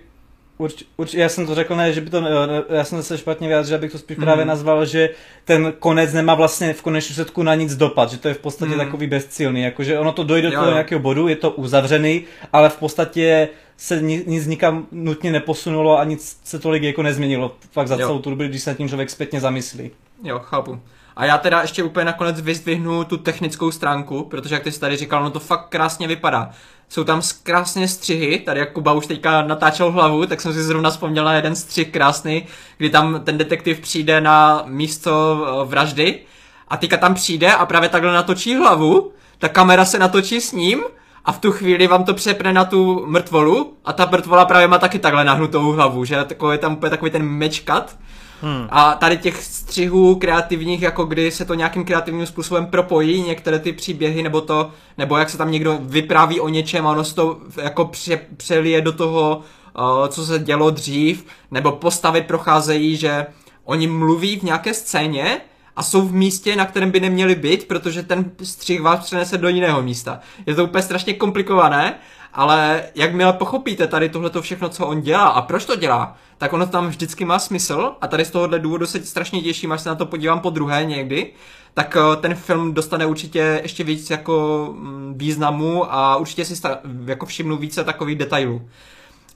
Urč, 0.62 0.84
urč, 0.98 1.14
já 1.14 1.30
jsem 1.30 1.48
to 1.48 1.56
řekl, 1.56 1.76
ne, 1.76 1.94
že 1.94 2.02
by 2.02 2.10
to, 2.10 2.24
já 2.70 2.84
jsem 2.84 3.04
se 3.04 3.18
špatně 3.18 3.48
vyjádřil, 3.48 3.76
abych 3.78 3.92
to 3.92 3.98
spíš 3.98 4.18
Mhm. 4.18 4.26
právě 4.26 4.46
nazval, 4.46 4.86
že 4.86 5.10
ten 5.46 5.74
konec 5.80 6.14
nemá 6.14 6.36
vlastně 6.36 6.74
v 6.74 6.82
konečném 6.82 7.12
důsledku 7.14 7.44
na 7.44 7.56
nic 7.56 7.76
dopad, 7.76 8.12
že 8.12 8.18
to 8.18 8.28
je 8.28 8.34
v 8.34 8.38
podstatě 8.40 8.70
Mhm. 8.76 8.80
takový 8.80 9.08
bezcílný, 9.08 9.62
jakože 9.62 10.00
ono 10.00 10.12
to 10.12 10.24
dojde 10.24 10.50
Jo, 10.54 10.62
do 10.66 10.72
nějakého 10.72 11.00
bodu, 11.02 11.28
je 11.28 11.36
to 11.36 11.52
uzavřený, 11.52 12.24
ale 12.54 12.70
v 12.70 12.76
podstatě 12.78 13.50
se 13.78 14.02
ni- 14.02 14.24
nic 14.28 14.48
nikam 14.48 14.88
nutně 14.92 15.32
neposunulo 15.32 16.00
a 16.00 16.04
nic 16.04 16.40
se 16.44 16.60
tolik 16.60 16.84
jako 16.84 17.04
nezměnilo 17.04 17.56
fakt 17.72 17.88
za 17.88 17.96
Jo. 17.96 18.08
celou 18.08 18.20
tu 18.20 18.30
dobu, 18.30 18.44
když 18.44 18.62
se 18.64 18.76
tím 18.76 18.88
člověk 18.88 19.10
zpětně 19.10 19.40
zamyslí. 19.42 19.92
Jo, 20.24 20.40
chápu. 20.40 20.80
A 21.16 21.26
já 21.26 21.38
teda 21.38 21.62
ještě 21.62 21.84
úplně 21.84 22.06
nakonec 22.06 22.42
vyzdvihnu 22.42 23.04
tu 23.04 23.18
technickou 23.18 23.72
stránku, 23.72 24.24
protože 24.24 24.56
jak 24.56 24.64
ty 24.64 24.72
jsi 24.72 24.80
tady 24.80 24.96
říkal, 24.98 25.24
no 25.24 25.30
to 25.30 25.40
fakt 25.40 25.70
krásně 25.70 26.08
vypadá. 26.08 26.50
Jsou 26.90 27.04
tam 27.04 27.22
krásně 27.44 27.88
střihy, 27.88 28.40
tady 28.40 28.60
jak 28.60 28.74
Kuba 28.74 28.94
už 28.94 29.08
teďka 29.08 29.42
natáčel 29.42 29.92
hlavu, 29.92 30.26
tak 30.26 30.42
jsem 30.42 30.54
si 30.54 30.64
zrovna 30.64 30.90
vzpomněl 30.90 31.26
na 31.26 31.34
jeden 31.34 31.56
střih 31.56 31.90
krásný, 31.90 32.46
kdy 32.78 32.90
tam 32.90 33.22
ten 33.24 33.38
detektiv 33.38 33.80
přijde 33.80 34.22
na 34.22 34.64
místo 34.66 35.46
eh, 35.46 35.66
vraždy 35.66 36.20
a 36.68 36.78
teďka 36.78 36.98
tam 36.98 37.14
přijde 37.14 37.54
a 37.54 37.66
právě 37.66 37.90
takhle 37.90 38.14
natočí 38.14 38.56
hlavu, 38.56 39.12
ta 39.38 39.50
kamera 39.50 39.86
se 39.86 40.00
natočí 40.00 40.42
s 40.42 40.52
ním 40.52 40.84
a 41.26 41.32
v 41.32 41.40
tu 41.40 41.52
chvíli 41.52 41.88
vám 41.88 42.04
to 42.04 42.14
přepne 42.14 42.54
na 42.54 42.66
tu 42.66 43.06
mrtvolu 43.06 43.74
a 43.86 43.94
ta 43.94 44.06
mrtvola 44.12 44.46
právě 44.46 44.68
má 44.68 44.78
taky 44.78 45.00
takhle 45.00 45.24
nahnutou 45.24 45.72
hlavu, 45.72 46.06
že 46.06 46.24
takový 46.24 46.54
je 46.54 46.58
tam 46.58 46.74
úplně 46.74 46.90
takový 46.90 47.12
ten 47.12 47.24
mečkat. 47.24 47.98
Hmm. 48.42 48.68
A 48.70 48.94
tady 48.96 49.18
těch 49.18 49.44
střihů 49.44 50.16
kreativních, 50.16 50.82
jako 50.82 51.06
kdy 51.06 51.32
se 51.32 51.46
to 51.46 51.54
nějakým 51.54 51.86
kreativním 51.86 52.26
způsobem 52.26 52.66
propojí, 52.66 53.22
některé 53.22 53.60
ty 53.60 53.74
příběhy, 53.74 54.24
nebo 54.24 54.42
to, 54.42 54.72
nebo 54.98 55.18
jak 55.18 55.30
se 55.30 55.38
tam 55.38 55.52
někdo 55.52 55.80
vypráví 55.82 56.40
o 56.40 56.50
něčem 56.50 56.88
a 56.88 56.92
ono 56.92 57.04
se 57.04 57.16
to 57.16 57.38
jako 57.62 57.86
pře, 57.86 58.20
přelije 58.38 58.82
do 58.82 58.92
toho, 58.92 59.42
uh, 59.80 60.08
co 60.08 60.26
se 60.26 60.40
dělo 60.40 60.70
dřív, 60.70 61.26
nebo 61.52 61.72
postavy 61.72 62.22
procházejí, 62.22 62.96
že 62.96 63.26
oni 63.64 63.88
mluví 63.88 64.40
v 64.40 64.44
nějaké 64.44 64.74
scéně 64.74 65.42
a 65.80 65.84
jsou 65.84 66.02
v 66.02 66.14
místě, 66.14 66.56
na 66.56 66.66
kterém 66.66 66.92
by 66.92 67.00
neměli 67.00 67.36
být, 67.36 67.68
protože 67.68 68.04
ten 68.04 68.32
střih 68.44 68.82
vás 68.82 69.00
přenese 69.06 69.38
do 69.38 69.50
jiného 69.50 69.82
místa. 69.82 70.20
Je 70.46 70.56
to 70.56 70.64
úplně 70.64 70.84
strašně 70.84 71.14
komplikované, 71.14 71.96
ale 72.34 72.84
jakmile 72.96 73.34
pochopíte 73.34 73.88
tady 73.88 74.10
tohleto 74.10 74.42
všechno, 74.42 74.70
co 74.70 74.88
on 74.88 75.02
dělá 75.02 75.28
a 75.28 75.42
proč 75.42 75.66
to 75.66 75.76
dělá, 75.76 76.18
tak 76.38 76.54
ono 76.54 76.68
tam 76.68 76.88
vždycky 76.88 77.26
má 77.26 77.40
smysl 77.40 77.92
a 78.02 78.08
tady 78.08 78.26
z 78.26 78.32
tohohle 78.32 78.60
důvodu 78.60 78.86
se 78.86 79.06
strašně 79.06 79.42
těším, 79.42 79.72
až 79.72 79.82
se 79.82 79.90
na 79.90 79.96
to 79.96 80.06
podívám 80.06 80.40
po 80.40 80.50
druhé 80.50 80.86
někdy, 80.86 81.32
tak 81.74 81.98
eh, 81.98 82.16
ten 82.16 82.36
film 82.36 82.74
dostane 82.74 83.06
určitě 83.06 83.60
ještě 83.64 83.84
víc 83.84 84.10
jako 84.10 84.70
mm, 84.78 85.14
významu 85.18 85.94
a 85.94 86.16
určitě 86.16 86.46
si 86.46 86.62
jako 87.06 87.26
všimnu 87.26 87.58
více 87.58 87.84
takových 87.84 88.18
detailů. 88.18 88.62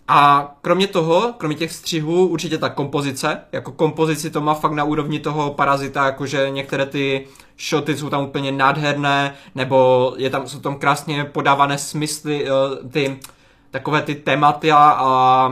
A 0.07 0.51
kromě 0.61 0.87
toho, 0.87 1.33
kromě 1.37 1.55
těch 1.55 1.71
střihů, 1.71 2.27
určitě 2.27 2.57
ta 2.57 2.69
kompozice, 2.69 3.41
jako 3.51 3.71
kompozici 3.71 4.29
to 4.29 4.41
má 4.41 4.53
fakt 4.53 4.71
na 4.71 4.83
úrovni 4.83 5.19
toho 5.19 5.53
parazita, 5.53 6.05
jakože 6.05 6.49
některé 6.49 6.85
ty 6.85 7.27
shoty 7.59 7.97
jsou 7.97 8.09
tam 8.09 8.23
úplně 8.23 8.51
nádherné, 8.51 9.35
nebo 9.55 10.13
je 10.17 10.29
tam, 10.29 10.47
jsou 10.47 10.59
tam 10.59 10.75
krásně 10.75 11.25
podávané 11.25 11.77
smysly, 11.77 12.45
eh, 12.47 12.89
ty 12.89 13.19
takové 13.71 14.01
ty 14.01 14.15
tématy 14.15 14.71
a, 14.71 14.95
a 14.97 15.51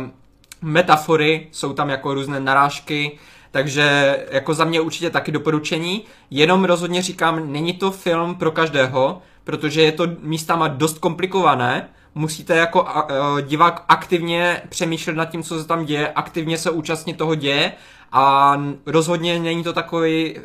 metafory, 0.62 1.48
jsou 1.52 1.74
tam 1.74 1.90
jako 1.90 2.14
různé 2.14 2.40
narážky, 2.40 3.20
takže 3.52 4.18
jako 4.32 4.54
za 4.54 4.66
mě 4.66 4.82
určitě 4.82 5.10
taky 5.10 5.32
doporučení, 5.32 6.04
jenom 6.30 6.64
rozhodně 6.64 7.02
říkám, 7.02 7.52
není 7.52 7.74
to 7.74 7.92
film 7.92 8.36
pro 8.36 8.52
každého, 8.52 9.22
protože 9.44 9.82
je 9.82 9.92
to 9.92 10.08
místama 10.20 10.68
dost 10.68 11.00
komplikované, 11.00 11.90
musíte 12.16 12.56
jako 12.56 12.88
a, 12.88 13.08
divák 13.42 13.86
aktivně 13.88 14.62
přemýšlet 14.70 15.16
nad 15.16 15.26
tím, 15.26 15.44
co 15.44 15.62
se 15.62 15.68
tam 15.68 15.86
děje, 15.86 16.12
aktivně 16.12 16.58
se 16.58 16.72
účastnit 16.72 17.18
toho 17.18 17.36
děje 17.36 17.72
a 18.12 18.56
rozhodně 18.86 19.40
není 19.40 19.64
to 19.64 19.74
takový, 19.74 20.36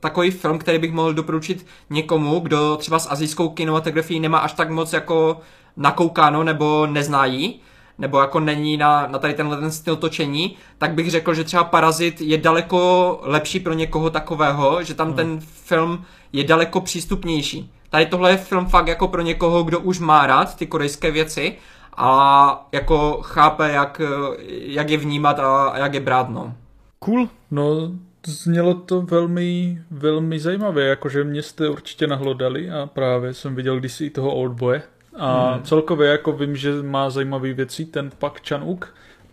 takový 0.00 0.30
film, 0.30 0.58
který 0.58 0.78
bych 0.78 0.92
mohl 0.92 1.14
doporučit 1.14 1.66
někomu, 1.90 2.40
kdo 2.40 2.76
třeba 2.76 2.98
s 2.98 3.10
azijskou 3.10 3.48
kinematografií 3.48 4.20
nemá 4.20 4.38
až 4.38 4.52
tak 4.52 4.70
moc 4.70 4.92
jako 4.92 5.40
nakoukáno 5.76 6.44
nebo 6.44 6.86
nezná 6.86 7.24
jí, 7.24 7.60
nebo 7.98 8.18
jako 8.20 8.40
není 8.40 8.76
na, 8.76 9.06
na 9.06 9.18
tady 9.18 9.34
tenhle 9.34 9.56
ten 9.56 9.70
styl 9.72 9.96
točení, 9.96 10.56
tak 10.78 10.94
bych 10.94 11.10
řekl, 11.10 11.34
že 11.34 11.44
třeba 11.44 11.64
Parazit 11.64 12.20
je 12.20 12.38
daleko 12.38 13.20
lepší 13.22 13.60
pro 13.60 13.72
někoho 13.72 14.10
takového, 14.10 14.82
že 14.82 14.94
tam 14.94 15.14
ten 15.14 15.40
film 15.40 16.04
je 16.32 16.44
daleko 16.44 16.80
přístupnější. 16.80 17.72
Tady 17.94 18.06
tohle 18.06 18.30
je 18.30 18.36
film 18.36 18.66
fakt 18.66 18.88
jako 18.88 19.08
pro 19.08 19.22
někoho, 19.22 19.62
kdo 19.62 19.80
už 19.80 19.98
má 19.98 20.26
rád 20.26 20.56
ty 20.56 20.66
korejské 20.66 21.10
věci 21.10 21.56
a 21.96 22.68
jako 22.72 23.22
chápe, 23.22 23.72
jak, 23.72 24.00
jak 24.48 24.90
je 24.90 24.98
vnímat 24.98 25.38
a 25.38 25.78
jak 25.78 25.94
je 25.94 26.00
brát, 26.00 26.28
no. 26.28 26.54
Cool. 26.98 27.28
No, 27.50 27.90
znělo 28.26 28.74
to 28.74 29.02
velmi, 29.02 29.78
velmi 29.90 30.40
zajímavě, 30.40 30.86
jakože 30.86 31.24
mě 31.24 31.42
jste 31.42 31.68
určitě 31.68 32.06
nahlodali 32.06 32.70
a 32.70 32.86
právě 32.86 33.34
jsem 33.34 33.54
viděl 33.54 33.78
kdysi 33.78 34.04
i 34.06 34.10
toho 34.10 34.34
Oldboye. 34.34 34.82
A 35.16 35.52
hmm. 35.52 35.62
celkově 35.62 36.10
jako 36.10 36.32
vím, 36.32 36.56
že 36.56 36.82
má 36.82 37.10
zajímavé 37.10 37.52
věci 37.52 37.84
ten 37.84 38.10
Pak 38.18 38.40
Chan-uk, 38.48 38.86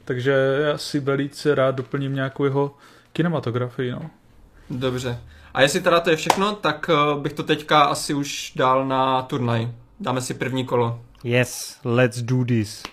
takže 0.05 0.31
já 0.61 0.77
si 0.77 0.99
velice 0.99 1.55
rád 1.55 1.75
doplním 1.75 2.15
nějakou 2.15 2.43
jeho 2.43 2.75
kinematografii, 3.13 3.91
no. 3.91 4.09
Dobře. 4.69 5.17
A 5.53 5.61
jestli 5.61 5.82
teda 5.82 5.99
to 5.99 6.10
je 6.10 6.15
všechno, 6.15 6.56
tak 6.56 6.90
eh, 6.94 7.19
bych 7.19 7.34
to 7.34 7.44
teďka 7.44 7.82
asi 7.82 8.14
už 8.14 8.52
dal 8.56 8.88
na 8.88 9.22
turnaj. 9.22 9.68
Dáme 9.99 10.22
si 10.22 10.34
první 10.34 10.65
kolo. 10.65 10.99
Yes, 11.23 11.80
let's 11.84 12.22
do 12.22 12.45
this. 12.45 12.84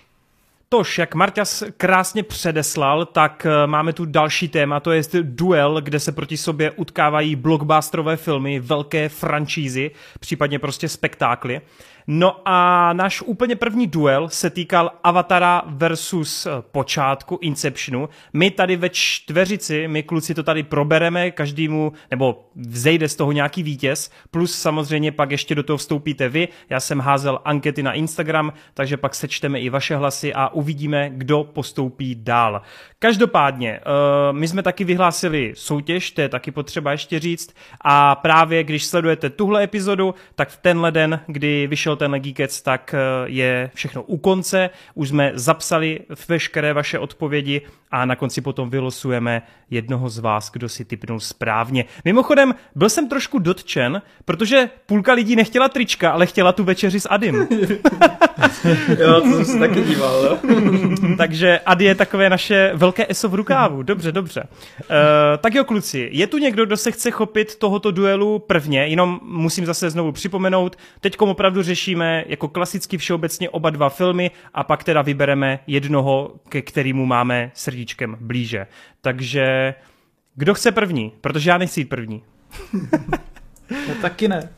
Tož, 0.69 0.97
jak 0.97 1.15
Marťas 1.15 1.63
krásně 1.77 2.23
předeslal, 2.23 3.05
tak 3.05 3.45
eh, 3.45 3.67
máme 3.67 3.93
tu 3.93 4.05
další 4.05 4.47
téma, 4.47 4.79
to 4.79 4.91
je 4.91 5.01
duel, 5.21 5.81
kde 5.81 5.99
se 5.99 6.11
proti 6.11 6.37
sobě 6.37 6.71
utkávají 6.71 7.35
blockbusterové 7.35 8.17
filmy, 8.17 8.59
velké 8.59 9.09
franšízy, 9.09 9.91
případně 10.19 10.59
prostě 10.59 10.89
spektákly. 10.89 11.61
No 12.11 12.41
a 12.45 12.93
náš 12.93 13.21
úplně 13.21 13.55
první 13.55 13.87
duel 13.87 14.29
se 14.29 14.49
týkal 14.49 14.91
Avatara 15.03 15.61
versus 15.65 16.45
eh, 16.45 16.49
počátku 16.71 17.39
Inceptionu. 17.41 18.09
My 18.33 18.51
tady 18.51 18.75
ve 18.75 18.89
čtveřici, 18.89 19.87
my 19.87 20.03
kluci 20.03 20.35
to 20.35 20.43
tady 20.43 20.63
probereme, 20.63 21.31
každému, 21.31 21.93
nebo 22.11 22.49
vzejde 22.55 23.09
z 23.09 23.15
toho 23.15 23.31
nějaký 23.31 23.63
vítěz, 23.63 24.11
plus 24.31 24.61
samozřejmě 24.61 25.11
pak 25.11 25.31
ještě 25.31 25.55
do 25.55 25.63
toho 25.63 25.77
vstoupíte 25.77 26.29
vy. 26.29 26.47
Já 26.69 26.79
jsem 26.79 26.99
házel 26.99 27.39
ankety 27.45 27.83
na 27.83 27.93
Instagram, 27.93 28.53
takže 28.73 28.97
pak 28.97 29.15
sečteme 29.15 29.59
i 29.59 29.69
vaše 29.69 29.95
hlasy 29.95 30.33
a 30.33 30.49
uvidíme, 30.49 31.09
kdo 31.13 31.43
postoupí 31.43 32.15
dál. 32.15 32.61
Každopádně, 32.99 33.71
eh, 33.71 33.81
my 34.31 34.47
jsme 34.47 34.63
taky 34.63 34.83
vyhlásili 34.83 35.53
soutěž, 35.55 36.11
to 36.11 36.21
je 36.21 36.29
taky 36.29 36.51
potřeba 36.51 36.91
ještě 36.91 37.19
říct, 37.19 37.55
a 37.81 38.15
právě 38.15 38.63
když 38.63 38.85
sledujete 38.85 39.29
tuhle 39.29 39.63
epizodu, 39.63 40.15
tak 40.35 40.49
v 40.49 40.57
tenhle 40.57 40.91
den, 40.91 41.19
kdy 41.27 41.67
vyšel 41.67 41.98
ten 41.99 42.11
Geekec, 42.11 42.61
tak 42.61 42.95
eh, 42.97 42.97
je 43.25 43.71
všechno 43.73 44.03
u 44.03 44.17
konce, 44.17 44.69
už 44.93 45.09
jsme 45.09 45.31
zapsali 45.33 45.99
veškeré 46.27 46.73
vaše 46.73 46.99
odpovědi 46.99 47.61
a 47.91 48.05
na 48.05 48.15
konci 48.15 48.41
potom 48.41 48.69
vylosujeme 48.69 49.41
jednoho 49.69 50.09
z 50.09 50.19
vás, 50.19 50.51
kdo 50.51 50.69
si 50.69 50.85
typnul 50.85 51.19
správně. 51.19 51.85
Mimochodem, 52.05 52.55
byl 52.75 52.89
jsem 52.89 53.09
trošku 53.09 53.39
dotčen, 53.39 54.01
protože 54.25 54.69
půlka 54.85 55.13
lidí 55.13 55.35
nechtěla 55.35 55.69
trička, 55.69 56.11
ale 56.11 56.25
chtěla 56.25 56.51
tu 56.51 56.63
večeři 56.63 56.99
s 56.99 57.09
Adim. 57.09 57.47
Jo, 58.99 59.21
to 59.21 59.27
jsem 59.27 59.45
se 59.45 59.59
taky 59.59 59.81
díval. 59.81 60.39
Takže 61.17 61.59
Adi 61.65 61.85
je 61.85 61.95
takové 61.95 62.29
naše 62.29 62.71
velké 62.73 63.05
eso 63.09 63.29
v 63.29 63.35
rukávu. 63.35 63.83
Dobře, 63.83 64.11
dobře. 64.11 64.43
Uh, 64.43 64.87
tak 65.37 65.53
jo, 65.53 65.63
kluci, 65.63 66.09
je 66.11 66.27
tu 66.27 66.37
někdo, 66.37 66.65
kdo 66.65 66.77
se 66.77 66.91
chce 66.91 67.11
chopit 67.11 67.55
tohoto 67.55 67.91
duelu 67.91 68.39
prvně, 68.39 68.87
jenom 68.87 69.19
musím 69.23 69.65
zase 69.65 69.89
znovu 69.89 70.11
připomenout, 70.11 70.77
teď 71.01 71.19
opravdu 71.19 71.63
řešíme 71.63 71.78
jako 72.27 72.47
klasicky 72.47 72.97
všeobecně 72.97 73.49
oba 73.49 73.69
dva 73.69 73.89
filmy 73.89 74.31
a 74.53 74.63
pak 74.63 74.83
teda 74.83 75.01
vybereme 75.01 75.59
jednoho, 75.67 76.31
ke 76.49 76.61
kterému 76.61 77.05
máme 77.05 77.51
srdíčkem 77.53 78.17
blíže. 78.19 78.67
Takže 79.01 79.73
kdo 80.35 80.53
chce 80.53 80.71
první? 80.71 81.11
Protože 81.21 81.49
já 81.49 81.57
nechci 81.57 81.79
jít 81.79 81.89
první. 81.89 82.23
No 83.87 83.95
taky 84.01 84.27
ne. 84.27 84.49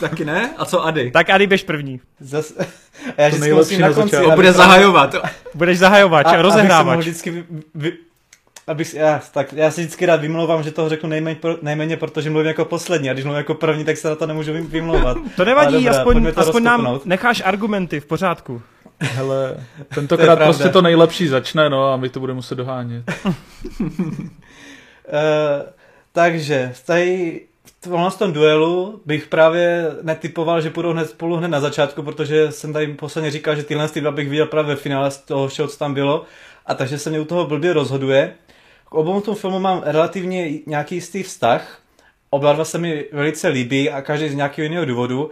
Taky 0.00 0.24
ne? 0.24 0.54
A 0.58 0.64
co 0.64 0.84
Ady? 0.84 1.10
Tak 1.10 1.30
Adi, 1.30 1.46
běž 1.46 1.62
první. 1.64 2.00
Zas... 2.20 2.52
A 3.16 3.22
já 3.22 3.30
To 3.30 3.38
nejlepší 3.38 3.78
na 3.78 3.92
konci... 3.92 4.16
On 4.18 4.34
bude 4.34 4.52
zahajovat. 4.52 5.14
Budeš 5.54 5.78
zahajovač, 5.78 6.26
A- 6.26 6.28
abych 6.28 6.38
se 6.38 6.42
rozehrávač. 6.42 6.86
mohl 6.86 7.00
vždycky 7.00 7.30
vy, 7.30 7.44
vy, 7.74 7.92
abych, 8.66 8.94
já, 8.94 9.20
tak 9.32 9.52
já 9.52 9.70
si 9.70 9.80
vždycky 9.80 10.06
rád 10.06 10.20
vymlouvám, 10.20 10.62
že 10.62 10.70
toho 10.70 10.88
řeknu 10.88 11.08
nejméně, 11.08 11.36
pro- 11.36 11.56
nejméně, 11.62 11.96
protože 11.96 12.30
mluvím 12.30 12.48
jako 12.48 12.64
poslední 12.64 13.10
a 13.10 13.12
když 13.12 13.24
mluvím 13.24 13.38
jako 13.38 13.54
první, 13.54 13.84
tak 13.84 13.96
se 13.96 14.08
na 14.08 14.14
to 14.14 14.26
nemůžu 14.26 14.52
vym- 14.52 14.66
vymlouvat. 14.66 15.16
To 15.36 15.44
nevadí, 15.44 15.74
Ale 15.74 15.84
dobré, 15.84 15.98
aspoň, 15.98 16.32
to 16.32 16.40
aspoň 16.40 16.62
nám 16.62 17.00
necháš 17.04 17.42
argumenty 17.44 18.00
v 18.00 18.06
pořádku. 18.06 18.62
Hele, 19.00 19.56
To 19.88 19.94
tentokrát 19.94 20.24
je 20.24 20.26
pravda. 20.36 20.44
prostě 20.44 20.68
to 20.68 20.82
nejlepší 20.82 21.28
začne, 21.28 21.70
no 21.70 21.92
a 21.92 21.96
my 21.96 22.08
to 22.08 22.20
budeme 22.20 22.36
muset 22.36 22.54
dohánět. 22.54 23.04
Uh, 23.80 23.92
takže 26.12 26.72
tady 26.86 27.40
v 27.86 28.10
v 28.10 28.18
tom 28.18 28.32
duelu 28.32 29.00
bych 29.06 29.26
právě 29.26 29.86
netypoval, 30.02 30.60
že 30.60 30.70
půjdou 30.70 30.92
hned 30.92 31.10
spolu 31.10 31.36
hned 31.36 31.48
na 31.48 31.60
začátku, 31.60 32.02
protože 32.02 32.52
jsem 32.52 32.72
tady 32.72 32.86
posledně 32.86 33.30
říkal, 33.30 33.56
že 33.56 33.62
tyhle 33.62 33.88
ty 33.88 34.00
dva 34.00 34.10
bych 34.10 34.28
viděl 34.28 34.46
právě 34.46 34.74
ve 34.74 34.80
finále 34.80 35.10
z 35.10 35.18
toho 35.18 35.48
všeho, 35.48 35.68
co 35.68 35.78
tam 35.78 35.94
bylo. 35.94 36.24
A 36.66 36.74
takže 36.74 36.98
se 36.98 37.10
mě 37.10 37.20
u 37.20 37.24
toho 37.24 37.46
blbě 37.46 37.72
rozhoduje. 37.72 38.34
K 38.84 38.94
obou 38.94 39.20
tom 39.20 39.34
filmu 39.34 39.58
mám 39.58 39.82
relativně 39.84 40.50
nějaký 40.66 40.94
jistý 40.94 41.22
vztah. 41.22 41.78
Oba 42.30 42.52
dva 42.52 42.64
se 42.64 42.78
mi 42.78 43.04
velice 43.12 43.48
líbí 43.48 43.90
a 43.90 44.02
každý 44.02 44.28
z 44.28 44.34
nějakého 44.34 44.64
jiného 44.64 44.84
důvodu. 44.84 45.30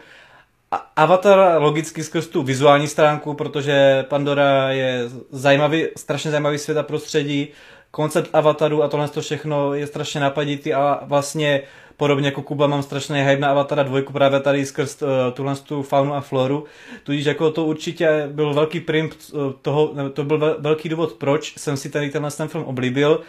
A 0.70 0.76
Avatar 0.96 1.62
logicky 1.62 2.04
skrz 2.04 2.26
tu 2.26 2.42
vizuální 2.42 2.88
stránku, 2.88 3.34
protože 3.34 4.04
Pandora 4.08 4.70
je 4.70 5.00
zajímavý, 5.30 5.86
strašně 5.96 6.30
zajímavý 6.30 6.58
svět 6.58 6.78
a 6.78 6.82
prostředí, 6.82 7.48
koncept 7.90 8.30
Avataru 8.32 8.82
a 8.82 8.88
tohle 8.88 9.08
to 9.08 9.20
všechno 9.20 9.74
je 9.74 9.86
strašně 9.86 10.20
napaditý 10.20 10.74
a 10.74 11.00
vlastně 11.04 11.62
podobně 11.96 12.26
jako 12.28 12.42
Kuba 12.42 12.66
mám 12.66 12.82
strašný 12.82 13.20
hype 13.20 13.40
na 13.40 13.50
Avatara 13.50 13.82
dvojku 13.82 14.12
právě 14.12 14.40
tady 14.40 14.66
skrz 14.66 15.02
uh, 15.02 15.08
tuhle 15.32 15.56
tu 15.56 15.82
faunu 15.82 16.14
a 16.14 16.20
floru, 16.20 16.64
tudíž 17.02 17.24
jako 17.24 17.50
to 17.50 17.64
určitě 17.64 18.28
byl 18.32 18.54
velký 18.54 18.80
prim 18.80 19.10
uh, 19.32 19.52
toho, 19.62 19.94
to 20.12 20.24
byl 20.24 20.56
velký 20.58 20.88
důvod, 20.88 21.12
proč 21.12 21.54
jsem 21.56 21.76
si 21.76 21.90
tady 21.90 22.10
tenhle 22.10 22.30
ten 22.30 22.48
film 22.48 22.64
oblíbil 22.64 23.20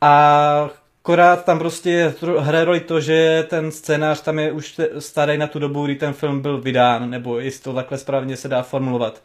a 0.00 0.70
Akorát 1.08 1.44
tam 1.44 1.58
prostě 1.58 2.14
hraje 2.38 2.64
roli 2.64 2.80
to, 2.80 3.00
že 3.00 3.46
ten 3.48 3.70
scénář 3.70 4.20
tam 4.20 4.38
je 4.38 4.52
už 4.52 4.80
starý 4.98 5.38
na 5.38 5.46
tu 5.46 5.58
dobu, 5.58 5.84
kdy 5.84 5.94
ten 5.94 6.12
film 6.12 6.40
byl 6.40 6.60
vydán, 6.60 7.10
nebo 7.10 7.38
jestli 7.38 7.62
to 7.62 7.74
takhle 7.74 7.98
správně 7.98 8.36
se 8.36 8.48
dá 8.48 8.62
formulovat. 8.62 9.22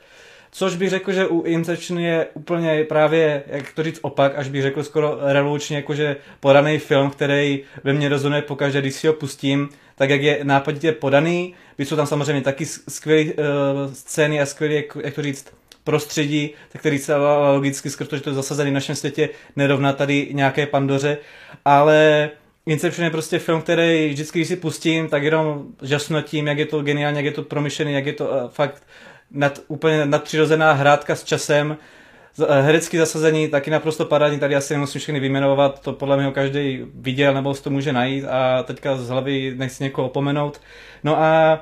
Což 0.55 0.75
bych 0.75 0.89
řekl, 0.89 1.11
že 1.11 1.27
u 1.27 1.41
Inception 1.41 1.99
je 1.99 2.27
úplně 2.33 2.83
právě, 2.83 3.43
jak 3.47 3.73
to 3.73 3.83
říct 3.83 3.99
opak, 4.01 4.33
až 4.35 4.49
bych 4.49 4.61
řekl 4.61 4.83
skoro 4.83 5.17
revolučně, 5.21 5.77
jakože 5.77 6.15
podaný 6.39 6.79
film, 6.79 7.09
který 7.09 7.61
ve 7.83 7.93
mně 7.93 8.09
rezonuje 8.09 8.41
pokaždé, 8.41 8.81
když 8.81 8.95
si 8.95 9.07
ho 9.07 9.13
pustím, 9.13 9.69
tak 9.95 10.09
jak 10.09 10.21
je 10.21 10.39
nápaditě 10.43 10.91
podaný, 10.91 11.53
byť 11.77 11.87
jsou 11.87 11.95
tam 11.95 12.07
samozřejmě 12.07 12.41
taky 12.41 12.65
skvělé 12.65 13.23
uh, 13.23 13.33
scény 13.93 14.41
a 14.41 14.45
skvělé, 14.45 14.75
jak, 14.75 14.97
jak 15.03 15.13
to 15.13 15.21
říct, 15.21 15.47
prostředí, 15.83 16.49
tak 16.71 16.81
který 16.81 16.99
se 16.99 17.15
logicky 17.53 17.89
skrz 17.89 18.07
to, 18.07 18.15
že 18.15 18.21
to 18.21 18.29
je 18.29 18.33
zasazený 18.33 18.71
v 18.71 18.73
našem 18.73 18.95
světě, 18.95 19.29
nerovná 19.55 19.93
tady 19.93 20.29
nějaké 20.31 20.65
pandoře, 20.65 21.17
ale 21.65 22.29
Inception 22.65 23.05
je 23.05 23.11
prostě 23.11 23.39
film, 23.39 23.61
který 23.61 24.09
vždycky, 24.09 24.39
když 24.39 24.47
si 24.47 24.55
pustím, 24.55 25.09
tak 25.09 25.23
jenom 25.23 25.65
žasnu 25.81 26.21
tím, 26.21 26.47
jak 26.47 26.57
je 26.57 26.65
to 26.65 26.81
geniální, 26.81 27.17
jak 27.17 27.25
je 27.25 27.31
to 27.31 27.43
promyšlený, 27.43 27.93
jak 27.93 28.05
je 28.05 28.13
to 28.13 28.27
uh, 28.27 28.49
fakt 28.49 28.83
nad, 29.33 29.59
úplně 29.67 30.05
nadpřirozená 30.05 30.73
hrádka 30.73 31.15
s 31.15 31.23
časem. 31.23 31.77
Eh, 32.49 32.61
herecký 32.61 32.97
zasazení 32.97 33.47
taky 33.47 33.71
naprosto 33.71 34.05
parádní, 34.05 34.39
tady 34.39 34.55
asi 34.55 34.73
nemusím 34.73 35.01
všechny 35.01 35.19
vyjmenovat, 35.19 35.79
to 35.79 35.93
podle 35.93 36.17
mě 36.17 36.31
každý 36.31 36.85
viděl 36.95 37.33
nebo 37.33 37.53
si 37.53 37.63
to 37.63 37.69
může 37.69 37.93
najít 37.93 38.25
a 38.25 38.63
teďka 38.63 38.95
z 38.97 39.09
hlavy 39.09 39.53
nechci 39.57 39.83
někoho 39.83 40.07
opomenout. 40.07 40.61
No 41.03 41.21
a 41.21 41.59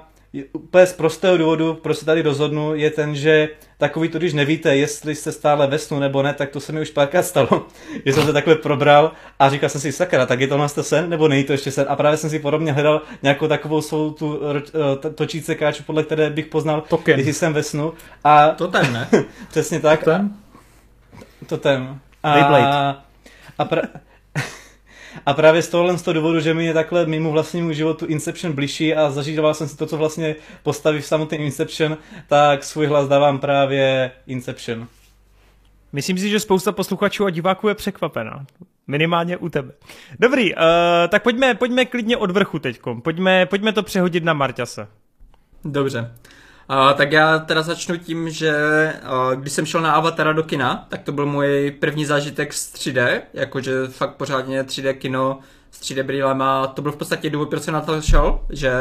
úplně 0.54 0.86
z 0.86 0.94
prostého 0.94 1.38
důvodu, 1.38 1.74
proč 1.74 1.98
se 1.98 2.06
tady 2.06 2.22
rozhodnu, 2.22 2.76
je 2.76 2.92
ten, 2.92 3.16
že 3.16 3.50
takový 3.78 4.10
to, 4.10 4.18
když 4.18 4.34
nevíte, 4.34 4.76
jestli 4.76 5.16
jste 5.16 5.32
stále 5.32 5.68
ve 5.68 5.78
snu 5.78 6.00
nebo 6.00 6.24
ne, 6.24 6.34
tak 6.34 6.50
to 6.50 6.60
se 6.60 6.72
mi 6.72 6.82
už 6.82 6.90
párkrát 6.90 7.24
stalo, 7.24 7.68
že 8.06 8.14
jsem 8.14 8.26
se 8.26 8.34
takhle 8.34 8.56
probral 8.56 9.12
a 9.40 9.50
říkal 9.50 9.70
jsem 9.70 9.82
si, 9.82 9.92
sakra, 9.92 10.26
tak 10.26 10.40
je 10.40 10.48
to 10.48 10.68
to 10.76 10.84
sen, 10.84 11.10
nebo 11.10 11.28
není 11.28 11.44
to 11.44 11.52
ještě 11.52 11.72
sen. 11.72 11.86
A 11.90 11.96
právě 11.96 12.18
jsem 12.18 12.30
si 12.30 12.40
podobně 12.40 12.72
hledal 12.72 13.02
nějakou 13.24 13.48
takovou 13.48 13.82
svou 13.82 14.12
tu 14.12 14.40
eh, 15.06 15.10
točící 15.10 15.56
káču, 15.56 15.84
podle 15.84 16.04
které 16.04 16.30
bych 16.30 16.46
poznal, 16.46 16.82
Token. 16.82 17.20
jestli 17.20 17.34
jsem 17.34 17.54
ve 17.54 17.64
snu. 17.64 17.94
A... 18.24 18.50
To 18.50 18.68
ten, 18.68 18.94
ne? 18.94 19.10
Přesně 19.50 19.80
tak. 19.80 20.04
To 20.04 20.10
ten? 20.10 20.30
To 21.48 21.58
ten. 21.58 22.00
A... 22.24 22.34
Beyblade. 22.34 22.96
A 23.58 23.66
pra... 23.66 23.82
A 25.26 25.34
právě 25.34 25.62
z 25.62 25.70
tohohle 25.70 25.98
z 25.98 26.02
toho 26.02 26.14
důvodu, 26.14 26.40
že 26.40 26.54
mi 26.54 26.66
je 26.66 26.74
takhle 26.74 27.06
mimo 27.06 27.32
vlastnímu 27.32 27.74
životu 27.74 28.06
Inception 28.06 28.54
bližší 28.54 28.96
a 28.96 29.12
zažíval 29.12 29.54
jsem 29.54 29.68
si 29.68 29.78
to, 29.78 29.86
co 29.86 29.98
vlastně 29.98 30.36
postaví 30.64 31.02
v 31.02 31.06
samotném 31.06 31.42
Inception, 31.42 31.98
tak 32.28 32.64
svůj 32.64 32.86
hlas 32.86 33.08
dávám 33.08 33.40
právě 33.40 34.12
Inception. 34.28 34.88
Myslím 35.94 36.18
si, 36.18 36.30
že 36.30 36.40
spousta 36.40 36.72
posluchačů 36.72 37.26
a 37.26 37.30
diváků 37.30 37.68
je 37.68 37.76
překvapená. 37.76 38.46
Minimálně 38.88 39.38
u 39.38 39.50
tebe. 39.50 39.74
Dobrý, 40.20 40.56
uh, 40.56 40.62
tak 41.10 41.24
pojďme, 41.24 41.56
pojďme 41.56 41.86
klidně 41.86 42.18
od 42.18 42.32
vrchu 42.32 42.60
teďkom. 42.60 43.02
Pojďme, 43.02 43.46
pojďme 43.46 43.74
to 43.74 43.84
přehodit 43.84 44.24
na 44.24 44.34
Marťase. 44.34 44.88
Dobře. 45.66 46.00
Uh, 46.00 46.41
tak 46.94 47.12
já 47.12 47.40
teda 47.40 47.62
začnu 47.62 47.98
tím, 47.98 48.30
že 48.30 48.54
uh, 49.04 49.42
když 49.42 49.54
jsem 49.54 49.66
šel 49.66 49.82
na 49.82 49.92
Avatara 49.92 50.34
do 50.34 50.44
kina, 50.44 50.86
tak 50.90 51.02
to 51.02 51.12
byl 51.12 51.26
můj 51.26 51.76
první 51.80 52.06
zážitek 52.06 52.54
z 52.54 52.74
3D, 52.74 53.22
jakože 53.34 53.88
fakt 53.88 54.16
pořádně 54.16 54.64
3D 54.64 54.94
kino 54.94 55.40
s 55.72 55.82
3D 55.82 56.04
brýlema. 56.04 56.68
To 56.68 56.82
byl 56.82 56.92
v 56.92 56.96
podstatě 56.96 57.30
důvod, 57.30 57.50
proč 57.50 57.64
jsem 57.64 57.74
na 57.74 57.82
to 57.82 58.02
šel, 58.02 58.40
že 58.50 58.72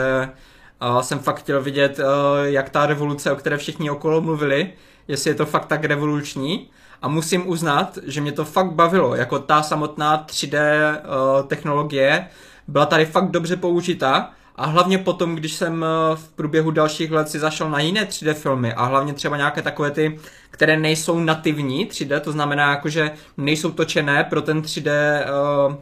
uh, 0.83 1.01
jsem 1.01 1.19
fakt 1.19 1.39
chtěl 1.39 1.62
vidět, 1.62 1.99
uh, 1.99 2.05
jak 2.45 2.71
ta 2.71 2.87
revoluce, 2.87 3.33
o 3.33 3.37
které 3.37 3.57
všichni 3.57 3.91
okolo 3.91 4.21
mluvili, 4.21 4.73
jestli 5.09 5.31
je 5.31 5.35
to 5.35 5.47
fakt 5.47 5.67
tak 5.67 5.85
revoluční. 5.85 6.71
A 7.03 7.09
musím 7.09 7.49
uznat, 7.49 7.99
že 8.07 8.21
mě 8.21 8.33
to 8.33 8.45
fakt 8.45 8.73
bavilo, 8.73 9.15
jako 9.15 9.39
ta 9.39 9.62
samotná 9.62 10.25
3D 10.29 10.59
uh, 10.91 11.47
technologie 11.47 12.27
byla 12.69 12.87
tady 12.87 13.07
fakt 13.07 13.31
dobře 13.31 13.57
použita 13.57 14.31
a 14.56 14.66
hlavně 14.66 14.98
potom, 14.98 15.36
když 15.36 15.52
jsem 15.52 15.85
eh, 15.85 16.16
v 16.16 16.28
průběhu 16.28 16.70
dalších 16.70 17.10
let 17.10 17.28
si 17.28 17.39
zašel 17.39 17.70
na 17.70 17.81
jiné 17.81 18.05
3D 18.05 18.35
filmy 18.35 18.74
a 18.74 18.85
hlavně 18.85 19.14
třeba 19.14 19.36
nějaké 19.36 19.62
takové 19.62 19.90
ty, 19.90 20.20
které 20.51 20.77
nejsou 20.77 21.18
nativní 21.18 21.86
3D, 21.86 22.20
to 22.20 22.32
znamená 22.32 22.70
jako, 22.70 22.89
že 22.89 23.10
nejsou 23.36 23.70
točené 23.70 24.24
pro 24.24 24.43
ten 24.43 24.60
3D, 24.60 24.90
uh, 25.68 25.74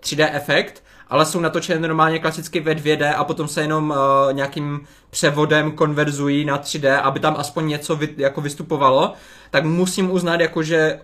3D 0.00 0.28
efekt, 0.32 0.82
ale 1.08 1.26
jsou 1.26 1.40
natočené 1.40 1.80
normálně 1.80 2.18
klasicky 2.18 2.60
ve 2.60 2.74
2D 2.74 3.14
a 3.16 3.24
potom 3.24 3.48
se 3.48 3.60
jenom 3.60 3.90
uh, 3.90 4.32
nějakým 4.32 4.80
převodem 5.10 5.72
konverzují 5.72 6.44
na 6.44 6.58
3D, 6.58 7.00
aby 7.02 7.20
tam 7.20 7.34
aspoň 7.38 7.68
něco 7.68 7.96
vy, 7.96 8.08
jako 8.16 8.40
vystupovalo, 8.40 9.12
tak 9.50 9.64
musím 9.64 10.10
uznat, 10.10 10.40
jako 10.40 10.62
že 10.62 11.00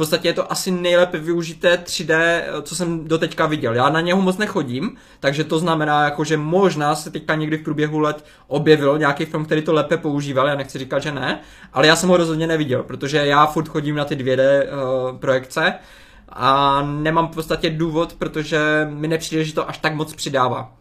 podstatě 0.00 0.28
je 0.28 0.32
to 0.32 0.52
asi 0.52 0.70
nejlépe 0.70 1.18
využité 1.18 1.76
3D, 1.84 2.42
co 2.62 2.76
jsem 2.76 3.04
doteďka 3.04 3.46
viděl. 3.46 3.74
Já 3.74 3.88
na 3.88 4.00
něho 4.00 4.22
moc 4.22 4.38
nechodím, 4.38 4.96
takže 5.20 5.44
to 5.44 5.58
znamená, 5.58 6.04
jako, 6.04 6.24
že 6.24 6.36
možná 6.36 6.94
se 6.94 7.10
teďka 7.10 7.34
někdy 7.34 7.56
v 7.56 7.62
průběhu 7.62 7.98
let 7.98 8.24
objevil 8.46 8.98
nějaký 8.98 9.24
film, 9.24 9.44
který 9.44 9.62
to 9.62 9.72
lépe 9.72 9.96
používal, 9.96 10.48
já 10.48 10.54
nechci 10.54 10.78
říkat, 10.78 10.98
že 10.98 11.12
ne, 11.12 11.40
ale 11.72 11.86
já 11.86 11.96
jsem 11.96 12.08
ho 12.08 12.16
rozhodně 12.16 12.46
neviděl, 12.46 12.82
protože 12.82 13.26
já 13.26 13.46
furt 13.46 13.68
chodím 13.68 13.96
na 13.96 14.04
ty 14.04 14.16
2D 14.16 14.36
uh, 14.36 14.70
eh, 15.10 15.18
projekce 15.18 15.74
a 16.28 16.82
nemám 16.82 17.28
v 17.28 17.34
podstatě 17.34 17.70
důvod, 17.70 18.14
protože 18.18 18.88
mi 18.90 19.08
nepřijde, 19.08 19.44
že 19.44 19.54
to 19.54 19.68
až 19.68 19.78
tak 19.78 19.94
moc 19.94 20.14
přidává. 20.14 20.72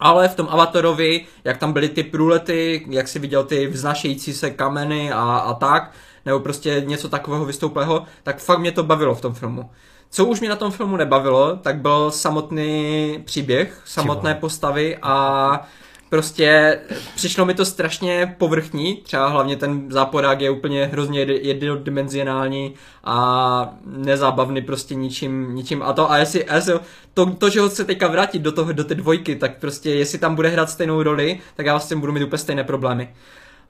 Ale 0.00 0.28
v 0.28 0.34
tom 0.34 0.48
Avatarovi, 0.50 1.26
jak 1.44 1.58
tam 1.58 1.72
byly 1.72 1.88
ty 1.88 2.02
průlety, 2.02 2.86
jak 2.90 3.08
si 3.08 3.18
viděl 3.18 3.44
ty 3.44 3.66
vznášející 3.66 4.32
se 4.32 4.50
kameny 4.50 5.12
a, 5.12 5.22
a 5.22 5.54
tak, 5.54 5.92
nebo 6.26 6.40
prostě 6.40 6.82
něco 6.86 7.08
takového 7.08 7.44
vystouplého, 7.44 8.04
tak 8.22 8.38
fakt 8.38 8.58
mě 8.58 8.72
to 8.72 8.82
bavilo 8.82 9.14
v 9.14 9.20
tom 9.20 9.34
filmu. 9.34 9.70
Co 10.10 10.24
už 10.24 10.40
mě 10.40 10.48
na 10.48 10.56
tom 10.56 10.70
filmu 10.70 10.96
nebavilo, 10.96 11.56
tak 11.56 11.76
byl 11.76 12.10
samotný 12.10 13.22
příběh, 13.24 13.82
samotné 13.84 14.34
postavy 14.34 14.98
a 15.02 15.66
prostě 16.08 16.78
přišlo 17.14 17.44
mi 17.44 17.54
to 17.54 17.64
strašně 17.64 18.34
povrchní, 18.38 18.96
třeba 18.96 19.28
hlavně 19.28 19.56
ten 19.56 19.92
záporák 19.92 20.40
je 20.40 20.50
úplně 20.50 20.86
hrozně 20.86 21.20
jednodimenzionální 21.20 22.74
a 23.04 23.74
nezábavný 23.86 24.62
prostě 24.62 24.94
ničím, 24.94 25.54
ničím 25.54 25.82
a 25.82 25.92
to 25.92 26.10
a 26.10 26.18
jestli, 26.18 26.46
jestli 26.54 26.74
to, 27.14 27.26
to, 27.26 27.50
že 27.50 27.60
ho 27.60 27.68
chce 27.68 27.84
teďka 27.84 28.08
vrátit 28.08 28.38
do 28.38 28.52
toho, 28.52 28.72
do 28.72 28.84
té 28.84 28.94
dvojky, 28.94 29.36
tak 29.36 29.58
prostě 29.58 29.90
jestli 29.90 30.18
tam 30.18 30.34
bude 30.34 30.48
hrát 30.48 30.70
stejnou 30.70 31.02
roli, 31.02 31.40
tak 31.56 31.66
já 31.66 31.72
vlastně 31.72 31.96
budu 31.96 32.12
mít 32.12 32.22
úplně 32.22 32.38
stejné 32.38 32.64
problémy. 32.64 33.14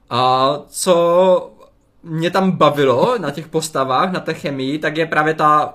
A 0.09 0.53
co 0.67 1.51
mě 2.03 2.31
tam 2.31 2.51
bavilo 2.51 3.17
na 3.17 3.31
těch 3.31 3.47
postavách, 3.47 4.11
na 4.11 4.19
té 4.19 4.33
chemii, 4.33 4.79
tak 4.79 4.97
je 4.97 5.05
právě 5.05 5.33
ta 5.33 5.73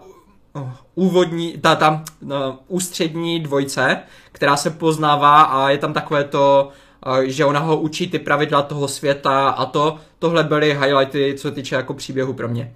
uh, 0.52 0.70
úvodní, 0.94 1.59
ta, 1.59 1.74
ta 1.74 2.02
no, 2.22 2.59
ústřední 2.68 3.40
dvojce, 3.40 3.98
která 4.32 4.56
se 4.56 4.70
poznává 4.70 5.42
a 5.42 5.70
je 5.70 5.78
tam 5.78 5.92
takové 5.92 6.24
to, 6.24 6.68
uh, 7.06 7.18
že 7.18 7.44
ona 7.44 7.60
ho 7.60 7.80
učí 7.80 8.10
ty 8.10 8.18
pravidla 8.18 8.62
toho 8.62 8.88
světa 8.88 9.48
a 9.48 9.66
to, 9.66 9.96
tohle 10.18 10.44
byly 10.44 10.74
highlighty, 10.74 11.34
co 11.38 11.51
týče 11.51 11.74
jako 11.74 11.94
příběhu 11.94 12.32
pro 12.32 12.48
mě. 12.48 12.74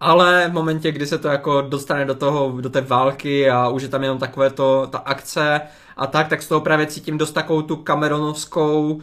Ale 0.00 0.48
v 0.50 0.52
momentě, 0.52 0.92
kdy 0.92 1.06
se 1.06 1.18
to 1.18 1.28
jako 1.28 1.60
dostane 1.60 2.04
do 2.04 2.14
toho, 2.14 2.60
do 2.60 2.70
té 2.70 2.80
války 2.80 3.50
a 3.50 3.68
už 3.68 3.82
je 3.82 3.88
tam 3.88 4.02
jenom 4.02 4.18
takové 4.18 4.50
to, 4.50 4.86
ta 4.90 4.98
akce 4.98 5.60
a 5.96 6.06
tak, 6.06 6.28
tak 6.28 6.42
z 6.42 6.48
toho 6.48 6.60
právě 6.60 6.86
cítím 6.86 7.18
dost 7.18 7.32
takovou 7.32 7.62
tu 7.62 7.76
kameronovskou, 7.76 8.92
uh, 8.92 9.00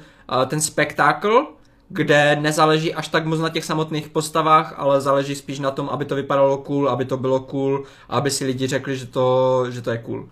ten 0.47 0.61
spektákl, 0.61 1.47
kde 1.93 2.35
nezáleží 2.35 2.93
až 2.93 3.07
tak 3.07 3.25
moc 3.25 3.39
na 3.39 3.49
těch 3.49 3.65
samotných 3.65 4.09
postavách, 4.09 4.73
ale 4.77 5.01
záleží 5.01 5.35
spíš 5.35 5.59
na 5.59 5.71
tom, 5.71 5.89
aby 5.89 6.05
to 6.05 6.15
vypadalo 6.15 6.57
cool, 6.57 6.89
aby 6.89 7.05
to 7.05 7.17
bylo 7.17 7.39
cool, 7.39 7.83
aby 8.09 8.31
si 8.31 8.45
lidi 8.45 8.67
řekli, 8.67 8.97
že 8.97 9.05
to, 9.05 9.65
že 9.69 9.81
to 9.81 9.91
je 9.91 9.97
cool. 9.97 10.29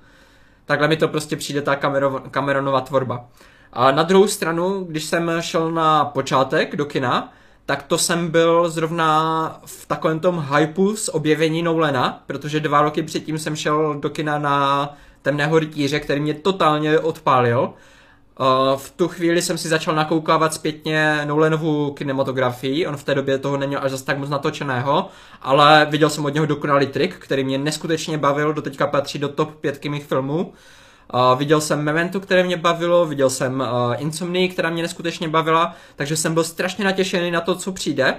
Takhle 0.65 0.88
mi 0.88 0.98
to 0.98 1.07
prostě 1.07 1.36
přijde 1.36 1.61
ta 1.61 1.76
Cameronova 2.31 2.81
tvorba. 2.81 3.26
A 3.73 3.91
na 3.91 4.03
druhou 4.03 4.27
stranu, 4.27 4.84
když 4.84 5.03
jsem 5.03 5.31
šel 5.40 5.72
na 5.72 6.06
počátek 6.06 6.76
do 6.76 6.86
kina, 6.86 7.34
tak 7.65 7.84
to 7.84 7.98
jsem 7.98 8.31
byl 8.31 8.69
zrovna 8.69 9.61
v 9.65 9.86
takovém 9.86 10.19
tom 10.19 10.48
hypeu 10.56 10.95
z 10.95 11.10
objevení 11.10 11.61
Nolana, 11.61 12.23
protože 12.26 12.60
dva 12.60 12.81
roky 12.81 13.03
předtím 13.03 13.40
jsem 13.40 13.56
šel 13.56 13.95
do 13.99 14.10
kina 14.10 14.40
na 14.40 14.90
Temného 15.22 15.60
rytíře, 15.60 15.99
který 15.99 16.22
mě 16.22 16.34
totálně 16.34 16.99
odpálil. 16.99 17.73
Uh, 18.40 18.78
v 18.78 18.91
tu 18.91 19.07
chvíli 19.07 19.41
jsem 19.41 19.57
si 19.57 19.68
začal 19.68 19.95
nakoukávat 19.95 20.53
zpětně 20.53 21.26
Nolanovu 21.26 21.91
kinematografii, 21.91 22.88
on 22.88 22.98
v 22.98 23.03
té 23.03 23.16
době 23.16 23.38
toho 23.38 23.57
neměl 23.57 23.80
až 23.84 23.91
zase 23.91 24.06
tak 24.06 24.18
moc 24.18 24.30
natočeného, 24.30 25.10
ale 25.41 25.88
viděl 25.90 26.10
jsem 26.10 26.26
od 26.26 26.34
něho 26.34 26.45
dokonalý 26.45 26.88
trik, 26.88 27.16
který 27.16 27.44
mě 27.44 27.57
neskutečně 27.57 28.18
bavil, 28.18 28.53
do 28.53 28.61
teďka 28.61 28.88
patří 28.88 29.20
do 29.20 29.30
top 29.30 29.56
pětky 29.56 29.90
mých 29.90 30.06
filmů. 30.06 30.53
Uh, 31.14 31.40
viděl 31.40 31.61
jsem 31.61 31.84
Memento, 31.84 32.20
které 32.20 32.44
mě 32.44 32.57
bavilo, 32.57 33.06
viděl 33.06 33.30
jsem 33.30 33.60
uh, 33.60 33.95
Insomnii, 33.98 34.49
která 34.49 34.70
mě 34.70 34.82
neskutečně 34.82 35.30
bavila, 35.30 35.76
takže 35.95 36.18
jsem 36.18 36.34
byl 36.34 36.44
strašně 36.44 36.86
natěšený 36.86 37.32
na 37.32 37.41
to, 37.41 37.56
co 37.56 37.72
přijde. 37.72 38.16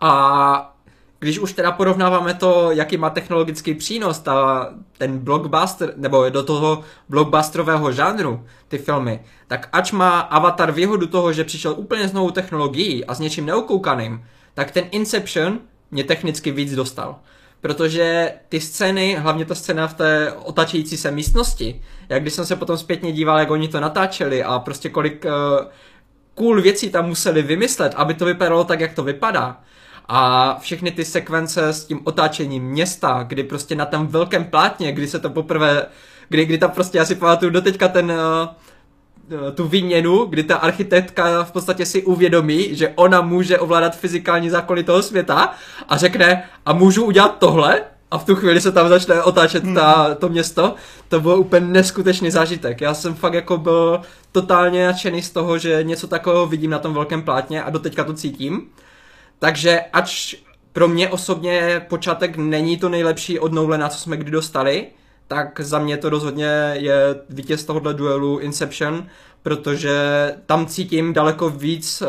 A 0.00 0.76
když 1.20 1.38
už 1.38 1.52
teda 1.52 1.72
porovnáváme 1.72 2.34
to, 2.34 2.70
jaký 2.70 2.96
má 2.96 3.10
technologický 3.10 3.74
přínos 3.74 4.18
ta, 4.18 4.68
ten 4.98 5.18
blockbuster, 5.18 5.92
nebo 5.96 6.28
do 6.28 6.42
toho 6.42 6.82
blockbusterového 7.08 7.92
žánru, 7.92 8.44
ty 8.68 8.78
filmy, 8.78 9.20
tak 9.46 9.68
ač 9.72 9.92
má 9.92 10.20
Avatar 10.20 10.72
výhodu 10.72 11.06
toho, 11.06 11.32
že 11.32 11.44
přišel 11.44 11.74
úplně 11.76 12.08
s 12.08 12.12
novou 12.12 12.30
technologií 12.30 13.04
a 13.04 13.14
s 13.14 13.20
něčím 13.20 13.46
neokoukaným, 13.46 14.24
tak 14.54 14.70
ten 14.70 14.84
Inception 14.90 15.58
mě 15.90 16.04
technicky 16.04 16.50
víc 16.50 16.74
dostal. 16.74 17.16
Protože 17.60 18.32
ty 18.48 18.60
scény, 18.60 19.14
hlavně 19.14 19.44
ta 19.44 19.54
scéna 19.54 19.88
v 19.88 19.94
té 19.94 20.32
otačující 20.32 20.96
se 20.96 21.10
místnosti, 21.10 21.82
jak 22.08 22.22
když 22.22 22.34
jsem 22.34 22.46
se 22.46 22.56
potom 22.56 22.78
zpětně 22.78 23.12
díval, 23.12 23.38
jak 23.38 23.50
oni 23.50 23.68
to 23.68 23.80
natáčeli 23.80 24.44
a 24.44 24.58
prostě 24.58 24.88
kolik 24.88 25.24
uh, 25.24 25.30
cool 26.34 26.62
věcí 26.62 26.90
tam 26.90 27.08
museli 27.08 27.42
vymyslet, 27.42 27.92
aby 27.96 28.14
to 28.14 28.24
vypadalo 28.24 28.64
tak, 28.64 28.80
jak 28.80 28.94
to 28.94 29.02
vypadá, 29.02 29.60
a 30.12 30.56
všechny 30.60 30.90
ty 30.90 31.04
sekvence 31.04 31.68
s 31.68 31.84
tím 31.84 32.00
otáčením 32.04 32.64
města, 32.64 33.24
kdy 33.28 33.44
prostě 33.44 33.74
na 33.74 33.86
tom 33.86 34.06
velkém 34.06 34.44
plátně, 34.44 34.92
kdy 34.92 35.08
se 35.08 35.18
to 35.18 35.30
poprvé, 35.30 35.86
kdy, 36.28 36.44
kdy 36.44 36.58
tam 36.58 36.70
prostě, 36.70 36.98
já 36.98 37.04
si 37.04 37.14
pamatuju 37.14 37.50
doteďka 37.50 37.88
ten, 37.88 38.12
uh, 38.12 39.50
tu 39.54 39.68
výměnu, 39.68 40.24
kdy 40.24 40.42
ta 40.42 40.56
architektka 40.56 41.44
v 41.44 41.52
podstatě 41.52 41.86
si 41.86 42.02
uvědomí, 42.02 42.76
že 42.76 42.88
ona 42.88 43.20
může 43.20 43.58
ovládat 43.58 43.96
fyzikální 43.96 44.50
zákony 44.50 44.84
toho 44.84 45.02
světa 45.02 45.52
a 45.88 45.96
řekne, 45.96 46.44
a 46.66 46.72
můžu 46.72 47.04
udělat 47.04 47.38
tohle? 47.38 47.82
A 48.10 48.18
v 48.18 48.24
tu 48.24 48.34
chvíli 48.34 48.60
se 48.60 48.72
tam 48.72 48.88
začne 48.88 49.22
otáčet 49.22 49.64
ta, 49.74 50.14
to 50.14 50.28
město. 50.28 50.74
To 51.08 51.20
byl 51.20 51.32
úplně 51.32 51.66
neskutečný 51.66 52.30
zážitek. 52.30 52.80
Já 52.80 52.94
jsem 52.94 53.14
fakt 53.14 53.34
jako 53.34 53.58
byl 53.58 54.00
totálně 54.32 54.86
nadšený 54.86 55.22
z 55.22 55.30
toho, 55.30 55.58
že 55.58 55.82
něco 55.82 56.06
takového 56.06 56.46
vidím 56.46 56.70
na 56.70 56.78
tom 56.78 56.94
velkém 56.94 57.22
plátně 57.22 57.62
a 57.62 57.70
doteďka 57.70 58.04
to 58.04 58.14
cítím. 58.14 58.66
Takže 59.40 59.80
ač 59.92 60.34
pro 60.72 60.88
mě 60.88 61.08
osobně 61.08 61.86
počátek 61.88 62.36
není 62.36 62.76
to 62.76 62.88
nejlepší 62.88 63.38
od 63.38 63.52
Nolana, 63.52 63.88
co 63.88 63.98
jsme 63.98 64.16
kdy 64.16 64.30
dostali, 64.30 64.86
tak 65.28 65.60
za 65.60 65.78
mě 65.78 65.96
to 65.96 66.10
rozhodně 66.10 66.72
je 66.72 66.94
vítěz 67.28 67.64
tohohle 67.64 67.94
duelu 67.94 68.38
Inception, 68.38 69.06
protože 69.42 69.94
tam 70.46 70.66
cítím 70.66 71.12
daleko 71.12 71.50
víc 71.50 72.02
uh, 72.02 72.08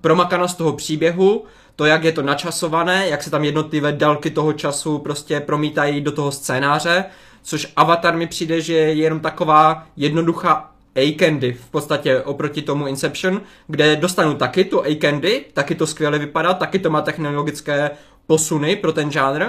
promakanost 0.00 0.58
toho 0.58 0.72
příběhu, 0.72 1.44
to, 1.76 1.84
jak 1.84 2.04
je 2.04 2.12
to 2.12 2.22
načasované, 2.22 3.08
jak 3.08 3.22
se 3.22 3.30
tam 3.30 3.44
jednotlivé 3.44 3.92
délky 3.92 4.30
toho 4.30 4.52
času 4.52 4.98
prostě 4.98 5.40
promítají 5.40 6.00
do 6.00 6.12
toho 6.12 6.32
scénáře, 6.32 7.04
což 7.42 7.72
Avatar 7.76 8.16
mi 8.16 8.26
přijde, 8.26 8.60
že 8.60 8.74
je 8.74 8.94
jenom 8.94 9.20
taková 9.20 9.86
jednoduchá 9.96 10.71
A-Candy 10.96 11.52
v 11.52 11.70
podstatě 11.70 12.20
oproti 12.20 12.62
tomu 12.62 12.86
Inception, 12.86 13.40
kde 13.66 13.96
dostanu 13.96 14.34
taky 14.34 14.64
tu 14.64 14.86
A-Candy, 14.86 15.44
taky 15.52 15.74
to 15.74 15.86
skvěle 15.86 16.18
vypadá, 16.18 16.54
taky 16.54 16.78
to 16.78 16.90
má 16.90 17.00
technologické 17.00 17.90
posuny 18.26 18.76
pro 18.76 18.92
ten 18.92 19.10
žánr, 19.10 19.44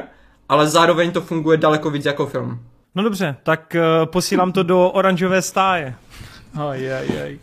ale 0.49 0.68
zároveň 0.68 1.11
to 1.11 1.22
funguje 1.22 1.57
daleko 1.57 1.90
víc 1.90 2.06
jako 2.06 2.26
film. 2.26 2.60
No 2.95 3.03
dobře, 3.03 3.36
tak 3.44 3.76
uh, 3.76 4.06
posílám 4.06 4.52
to 4.52 4.64
do 4.64 4.90
oranžové 4.90 5.41
stáje. 5.41 5.95
Aj, 6.53 6.94
aj, 6.94 7.07
aj. 7.22 7.40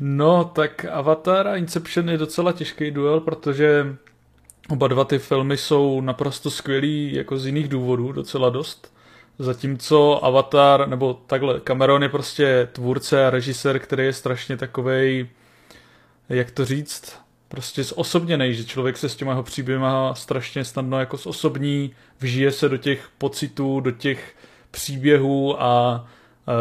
No, 0.00 0.44
tak 0.44 0.84
Avatar 0.84 1.48
a 1.48 1.56
Inception 1.56 2.10
je 2.10 2.18
docela 2.18 2.52
těžký 2.52 2.90
duel, 2.90 3.20
protože 3.20 3.96
oba 4.68 4.88
dva 4.88 5.04
ty 5.04 5.18
filmy 5.18 5.56
jsou 5.56 6.00
naprosto 6.00 6.50
skvělý 6.50 7.14
jako 7.14 7.38
z 7.38 7.46
jiných 7.46 7.68
důvodů, 7.68 8.12
docela 8.12 8.50
dost. 8.50 8.92
Zatímco 9.40 10.24
Avatar, 10.24 10.88
nebo 10.88 11.20
takhle, 11.26 11.60
Cameron 11.60 12.02
je 12.02 12.08
prostě 12.08 12.68
tvůrce 12.72 13.26
a 13.26 13.30
režisér, 13.30 13.78
který 13.78 14.04
je 14.04 14.12
strašně 14.12 14.56
takovej, 14.56 15.28
jak 16.28 16.50
to 16.50 16.64
říct, 16.64 17.18
prostě 17.48 17.84
zosobněný, 17.84 18.54
že 18.54 18.64
člověk 18.64 18.96
se 18.96 19.08
s 19.08 19.16
těma 19.16 19.32
jeho 19.32 19.42
příběhy 19.42 19.82
strašně 20.12 20.64
snadno 20.64 21.00
jako 21.00 21.16
zosobní, 21.16 21.90
vžije 22.18 22.52
se 22.52 22.68
do 22.68 22.76
těch 22.76 23.08
pocitů, 23.18 23.80
do 23.80 23.90
těch 23.90 24.34
příběhů 24.70 25.62
a 25.62 26.04
e, 26.48 26.52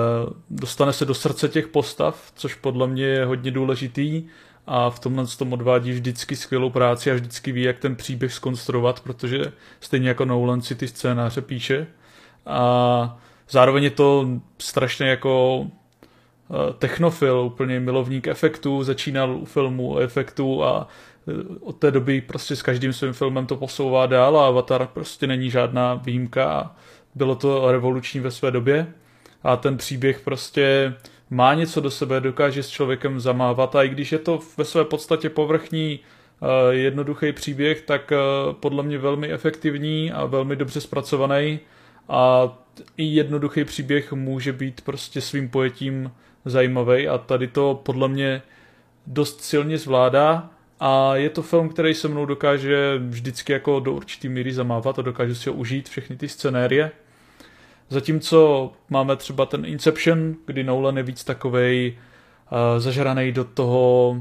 dostane 0.49 0.93
se 0.93 1.06
do 1.06 1.14
srdce 1.14 1.49
těch 1.49 1.68
postav, 1.68 2.31
což 2.35 2.56
podle 2.56 2.88
mě 2.88 3.06
je 3.06 3.26
hodně 3.26 3.51
důležitý 3.51 4.23
a 4.68 4.89
v 4.89 4.99
tomhle 4.99 5.26
tom 5.38 5.53
odvádí 5.53 5.91
vždycky 5.91 6.35
skvělou 6.35 6.69
práci 6.69 7.11
a 7.11 7.14
vždycky 7.14 7.51
ví, 7.51 7.61
jak 7.61 7.80
ten 7.80 7.95
příběh 7.95 8.34
skonstruovat, 8.34 8.99
protože 8.99 9.43
stejně 9.80 10.10
jako 10.10 10.26
Nolan 10.26 10.61
si 10.61 10.76
ty 10.76 10.88
scénáře 10.88 11.41
píše 11.41 11.88
a 12.45 13.20
zároveň 13.49 13.84
je 13.84 13.90
to 13.90 14.28
strašně 14.57 15.10
jako 15.10 15.66
eh, 15.68 16.74
technofil, 16.74 17.40
úplně 17.40 17.80
milovník 17.80 18.28
efektů, 18.28 18.84
začínal 18.84 19.36
u 19.36 19.45
filmu 19.45 19.98
efektů 19.98 20.64
a 20.64 20.88
eh, 21.28 21.32
od 21.61 21.76
té 21.76 21.91
doby 21.91 22.22
prostě 22.22 22.56
s 22.56 22.61
každým 22.61 22.94
svým 22.94 23.14
filmem 23.14 23.45
to 23.45 23.56
posouvá 23.56 24.06
dál 24.06 24.38
a 24.38 24.48
Avatar 24.48 24.88
prostě 24.88 25.28
není 25.28 25.49
žádná 25.49 25.94
výjimka 25.94 26.76
bylo 27.16 27.36
to 27.36 27.72
revoluční 27.72 28.20
ve 28.20 28.32
své 28.32 28.52
době. 28.52 28.94
A 29.44 29.57
ten 29.57 29.78
příběh 29.78 30.20
prostě 30.20 30.94
má 31.30 31.53
něco 31.53 31.82
do 31.82 31.91
sebe, 31.91 32.22
dokáže 32.22 32.64
s 32.64 32.70
člověkem 32.70 33.20
zamávat 33.20 33.76
a 33.76 33.84
i 33.84 33.90
když 33.90 34.11
je 34.11 34.20
to 34.20 34.40
ve 34.57 34.66
své 34.66 34.86
podstatě 34.86 35.30
povrchní 35.30 35.99
eh, 35.99 36.74
jednoduchý 36.74 37.32
příběh, 37.32 37.82
tak 37.82 38.11
podle 38.60 38.84
mě 38.84 38.98
velmi 38.98 39.32
efektivní 39.32 40.11
a 40.11 40.26
velmi 40.26 40.56
dobře 40.56 40.82
zpracovaný 40.82 41.60
a 42.10 42.53
i 42.98 43.03
jednoduchý 43.03 43.64
příběh 43.64 44.14
může 44.14 44.53
být 44.53 44.81
prostě 44.81 45.22
svým 45.22 45.49
pojetím 45.49 46.11
zajímavý 46.45 47.07
a 47.07 47.18
tady 47.18 47.48
to 47.48 47.81
podle 47.84 48.07
mě 48.07 48.41
dost 49.07 49.41
silně 49.41 49.77
zvládá 49.77 50.49
a 50.80 51.15
je 51.15 51.30
to 51.30 51.41
film, 51.41 51.69
který 51.69 51.94
se 51.94 52.07
mnou 52.07 52.26
dokáže 52.26 52.98
vždycky 52.98 53.53
jako 53.53 53.80
do 53.80 53.94
určitý 53.94 54.30
míry 54.30 54.53
zamávat 54.53 54.99
a 54.99 55.02
dokáže 55.02 55.36
si 55.36 55.49
ho 55.49 55.56
užít, 55.56 55.90
všechny 55.90 56.18
ty 56.18 56.27
scenérie. 56.27 56.91
Zatímco 57.90 58.72
máme 58.90 59.15
třeba 59.15 59.45
ten 59.45 59.65
Inception, 59.65 60.36
kdy 60.45 60.64
Nolan 60.64 60.98
je 60.98 61.03
víc 61.03 61.23
takovej 61.23 61.98
uh, 62.52 62.80
zažraný 62.80 63.31
do 63.31 63.44
toho 63.44 64.15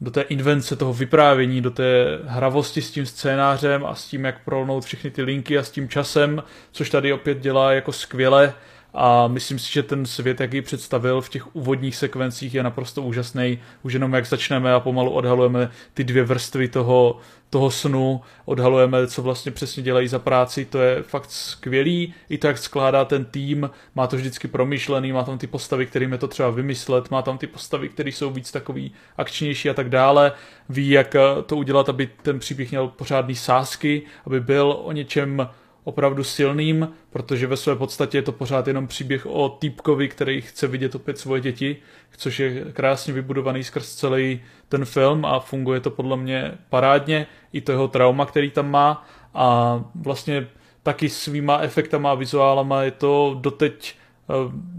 do 0.00 0.10
té 0.10 0.20
invence 0.20 0.76
toho 0.76 0.92
vyprávění, 0.92 1.60
do 1.60 1.70
té 1.70 2.18
hravosti 2.24 2.82
s 2.82 2.90
tím 2.90 3.06
scénářem 3.06 3.86
a 3.86 3.94
s 3.94 4.06
tím, 4.06 4.24
jak 4.24 4.44
prolnout 4.44 4.84
všechny 4.84 5.10
ty 5.10 5.22
linky 5.22 5.58
a 5.58 5.62
s 5.62 5.70
tím 5.70 5.88
časem, 5.88 6.42
což 6.72 6.90
tady 6.90 7.12
opět 7.12 7.40
dělá 7.40 7.72
jako 7.72 7.92
skvěle 7.92 8.54
a 8.94 9.28
myslím 9.28 9.58
si, 9.58 9.72
že 9.72 9.82
ten 9.82 10.06
svět, 10.06 10.40
jak 10.40 10.52
ji 10.52 10.62
představil 10.62 11.20
v 11.20 11.28
těch 11.28 11.56
úvodních 11.56 11.96
sekvencích, 11.96 12.54
je 12.54 12.62
naprosto 12.62 13.02
úžasný. 13.02 13.58
Už 13.82 13.92
jenom 13.92 14.14
jak 14.14 14.26
začneme 14.26 14.72
a 14.72 14.80
pomalu 14.80 15.10
odhalujeme 15.10 15.70
ty 15.94 16.04
dvě 16.04 16.24
vrstvy 16.24 16.68
toho, 16.68 17.18
toho 17.50 17.70
snu, 17.70 18.20
odhalujeme, 18.44 19.06
co 19.06 19.22
vlastně 19.22 19.52
přesně 19.52 19.82
dělají 19.82 20.08
za 20.08 20.18
práci, 20.18 20.64
to 20.64 20.78
je 20.78 21.02
fakt 21.02 21.30
skvělý. 21.30 22.14
I 22.28 22.38
to, 22.38 22.46
jak 22.46 22.58
skládá 22.58 23.04
ten 23.04 23.24
tým, 23.24 23.70
má 23.94 24.06
to 24.06 24.16
vždycky 24.16 24.48
promyšlený, 24.48 25.12
má 25.12 25.24
tam 25.24 25.38
ty 25.38 25.46
postavy, 25.46 25.86
kterým 25.86 26.12
je 26.12 26.18
to 26.18 26.28
třeba 26.28 26.50
vymyslet, 26.50 27.10
má 27.10 27.22
tam 27.22 27.38
ty 27.38 27.46
postavy, 27.46 27.88
které 27.88 28.10
jsou 28.10 28.30
víc 28.30 28.52
takový 28.52 28.92
akčnější 29.16 29.70
a 29.70 29.74
tak 29.74 29.88
dále. 29.88 30.32
Ví, 30.68 30.88
jak 30.88 31.16
to 31.46 31.56
udělat, 31.56 31.88
aby 31.88 32.10
ten 32.22 32.38
příběh 32.38 32.70
měl 32.70 32.88
pořádný 32.88 33.34
sásky, 33.34 34.02
aby 34.26 34.40
byl 34.40 34.78
o 34.82 34.92
něčem 34.92 35.48
opravdu 35.88 36.24
silným, 36.24 36.88
protože 37.10 37.46
ve 37.46 37.56
své 37.56 37.76
podstatě 37.76 38.18
je 38.18 38.22
to 38.22 38.32
pořád 38.32 38.66
jenom 38.66 38.86
příběh 38.86 39.26
o 39.26 39.48
týpkovi, 39.48 40.08
který 40.08 40.40
chce 40.40 40.66
vidět 40.66 40.94
opět 40.94 41.18
svoje 41.18 41.40
děti, 41.40 41.76
což 42.16 42.40
je 42.40 42.64
krásně 42.72 43.12
vybudovaný 43.12 43.64
skrz 43.64 43.94
celý 43.94 44.40
ten 44.68 44.84
film 44.84 45.24
a 45.24 45.40
funguje 45.40 45.80
to 45.80 45.90
podle 45.90 46.16
mě 46.16 46.52
parádně, 46.68 47.26
i 47.52 47.60
to 47.60 47.72
jeho 47.72 47.88
trauma, 47.88 48.26
který 48.26 48.50
tam 48.50 48.70
má 48.70 49.06
a 49.34 49.80
vlastně 49.94 50.46
taky 50.82 51.08
svýma 51.08 51.58
efektama 51.58 52.10
a 52.10 52.14
vizuálama 52.14 52.82
je 52.82 52.90
to 52.90 53.36
doteď 53.40 53.94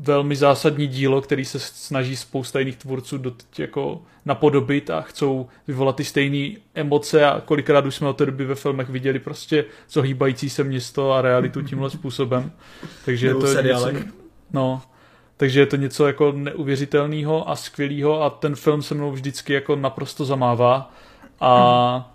velmi 0.02 0.36
zásadní 0.36 0.88
dílo, 0.88 1.22
který 1.22 1.46
se 1.46 1.60
snaží 1.60 2.16
spousta 2.16 2.60
jiných 2.60 2.78
tvůrců 2.78 3.18
doteď 3.18 3.60
jako 3.60 4.02
napodobit 4.26 4.90
a 4.90 5.02
chcou 5.02 5.48
vyvolat 5.68 5.96
ty 5.96 6.04
stejné 6.04 6.56
emoce 6.76 7.26
a 7.26 7.42
kolikrát 7.46 7.86
už 7.86 7.96
jsme 7.96 8.08
od 8.08 8.18
té 8.18 8.26
doby 8.26 8.46
ve 8.46 8.56
filmech 8.56 8.90
viděli 8.90 9.20
prostě 9.20 9.66
zohýbající 9.90 10.50
se 10.50 10.64
město 10.64 11.12
a 11.12 11.22
realitu 11.22 11.62
tímhle 11.62 11.90
způsobem. 11.90 12.52
Takže 13.06 13.28
je 13.28 13.36
to 13.36 13.62
něco, 13.62 13.90
no, 14.54 14.82
takže 15.38 15.60
je 15.60 15.66
to 15.66 15.76
něco 15.76 16.08
jako 16.08 16.32
neuvěřitelného 16.32 17.50
a 17.50 17.56
skvělého 17.56 18.24
a 18.24 18.30
ten 18.30 18.56
film 18.56 18.82
se 18.82 18.96
mnou 18.96 19.12
vždycky 19.12 19.54
jako 19.54 19.76
naprosto 19.76 20.26
zamává. 20.26 20.94
A 21.42 22.14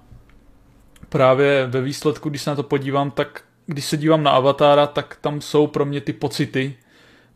právě 1.08 1.66
ve 1.66 1.80
výsledku, 1.80 2.28
když 2.28 2.42
se 2.42 2.50
na 2.50 2.56
to 2.56 2.62
podívám, 2.62 3.10
tak 3.10 3.42
když 3.66 3.84
se 3.84 3.96
dívám 3.96 4.22
na 4.22 4.30
Avatara, 4.30 4.86
tak 4.86 5.18
tam 5.20 5.40
jsou 5.40 5.66
pro 5.66 5.84
mě 5.84 6.00
ty 6.00 6.12
pocity 6.12 6.76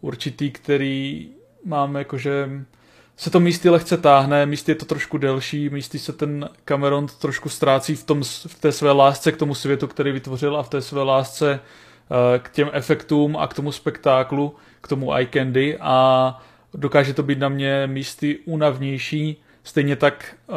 určitý, 0.00 0.50
který 0.50 1.28
mám 1.64 1.96
jakože 1.96 2.50
se 3.16 3.30
to 3.30 3.40
místy 3.40 3.70
lehce 3.70 3.96
táhne, 3.96 4.46
místy 4.46 4.70
je 4.70 4.76
to 4.76 4.84
trošku 4.84 5.18
delší, 5.18 5.68
místy 5.70 5.98
se 5.98 6.12
ten 6.12 6.48
Cameron 6.64 7.06
trošku 7.20 7.48
ztrácí 7.48 7.94
v, 7.94 8.04
tom, 8.04 8.22
v 8.24 8.60
té 8.60 8.72
své 8.72 8.92
lásce 8.92 9.32
k 9.32 9.36
tomu 9.36 9.54
světu, 9.54 9.86
který 9.86 10.12
vytvořil 10.12 10.56
a 10.56 10.62
v 10.62 10.68
té 10.68 10.80
své 10.80 11.02
lásce 11.02 11.60
uh, 11.60 12.38
k 12.38 12.50
těm 12.50 12.70
efektům 12.72 13.36
a 13.36 13.46
k 13.46 13.54
tomu 13.54 13.72
spektáklu, 13.72 14.56
k 14.80 14.88
tomu 14.88 15.14
eye 15.14 15.26
candy 15.26 15.78
a 15.80 16.38
dokáže 16.74 17.14
to 17.14 17.22
být 17.22 17.38
na 17.38 17.48
mě 17.48 17.86
místy 17.86 18.38
únavnější, 18.44 19.42
Stejně 19.68 19.96
tak 19.96 20.36
uh, 20.46 20.56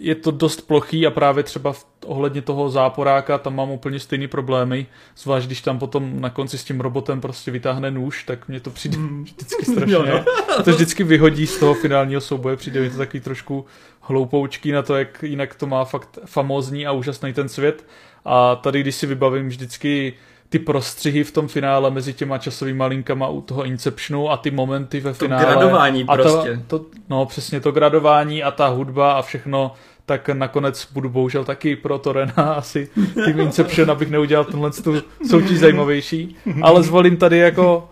je 0.00 0.14
to 0.14 0.30
dost 0.30 0.60
plochý 0.60 1.06
a 1.06 1.10
právě 1.10 1.42
třeba 1.42 1.72
v, 1.72 1.86
ohledně 2.06 2.42
toho 2.42 2.70
záporáka 2.70 3.38
tam 3.38 3.56
mám 3.56 3.70
úplně 3.70 4.00
stejný 4.00 4.28
problémy, 4.28 4.86
zvlášť 5.16 5.46
když 5.46 5.60
tam 5.60 5.78
potom 5.78 6.20
na 6.20 6.30
konci 6.30 6.58
s 6.58 6.64
tím 6.64 6.80
robotem 6.80 7.20
prostě 7.20 7.50
vytáhne 7.50 7.90
nůž, 7.90 8.24
tak 8.24 8.48
mě 8.48 8.60
to 8.60 8.70
přijde 8.70 8.98
mm. 8.98 9.24
vždycky 9.24 9.64
strašně, 9.72 9.94
jo, 9.94 10.04
no. 10.06 10.62
to 10.64 10.70
vždycky 10.70 11.04
vyhodí 11.04 11.46
z 11.46 11.58
toho 11.58 11.74
finálního 11.74 12.20
souboje, 12.20 12.56
přijde 12.56 12.80
mi 12.80 12.90
to 12.90 12.96
takový 12.96 13.20
trošku 13.20 13.64
hloupoučký 14.00 14.72
na 14.72 14.82
to, 14.82 14.96
jak 14.96 15.22
jinak 15.22 15.54
to 15.54 15.66
má 15.66 15.84
fakt 15.84 16.18
famózní 16.24 16.86
a 16.86 16.92
úžasný 16.92 17.32
ten 17.32 17.48
svět 17.48 17.84
a 18.24 18.56
tady 18.56 18.80
když 18.80 18.94
si 18.94 19.06
vybavím 19.06 19.48
vždycky 19.48 20.14
ty 20.48 20.58
prostřihy 20.58 21.24
v 21.24 21.32
tom 21.32 21.48
finále 21.48 21.90
mezi 21.90 22.12
těma 22.12 22.38
časovými 22.38 22.84
linkama 22.86 23.28
u 23.28 23.40
toho 23.40 23.64
Inceptionu 23.64 24.30
a 24.30 24.36
ty 24.36 24.50
momenty 24.50 25.00
ve 25.00 25.10
to 25.12 25.18
finále. 25.18 25.44
gradování 25.44 26.04
a 26.08 26.14
prostě. 26.14 26.62
To, 26.66 26.78
to, 26.78 26.84
no 27.08 27.26
přesně 27.26 27.60
to 27.60 27.72
gradování 27.72 28.42
a 28.42 28.50
ta 28.50 28.68
hudba 28.68 29.12
a 29.12 29.22
všechno, 29.22 29.72
tak 30.06 30.28
nakonec 30.28 30.88
budu 30.92 31.08
bohužel 31.08 31.44
taky 31.44 31.76
pro 31.76 31.98
Torena 31.98 32.32
asi 32.56 32.88
tím 33.24 33.40
Inception, 33.40 33.90
abych 33.90 34.10
neudělal 34.10 34.44
tenhle 34.44 34.70
tu 34.70 35.02
soutěž 35.28 35.58
zajímavější. 35.58 36.36
Ale 36.62 36.82
zvolím 36.82 37.16
tady 37.16 37.38
jako 37.38 37.88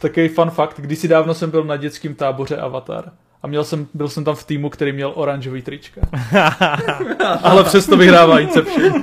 takový 0.00 0.28
fun 0.28 0.50
fact, 0.50 0.80
když 0.80 0.98
si 0.98 1.08
dávno 1.08 1.34
jsem 1.34 1.50
byl 1.50 1.64
na 1.64 1.76
dětském 1.76 2.14
táboře 2.14 2.56
Avatar. 2.56 3.10
A 3.42 3.46
měl 3.46 3.64
jsem, 3.64 3.86
byl 3.94 4.08
jsem 4.08 4.24
tam 4.24 4.34
v 4.34 4.44
týmu, 4.44 4.70
který 4.70 4.92
měl 4.92 5.12
oranžový 5.14 5.62
trička. 5.62 6.00
Ale 7.42 7.64
přesto 7.64 7.96
vyhrává 7.96 8.40
Inception. 8.40 9.02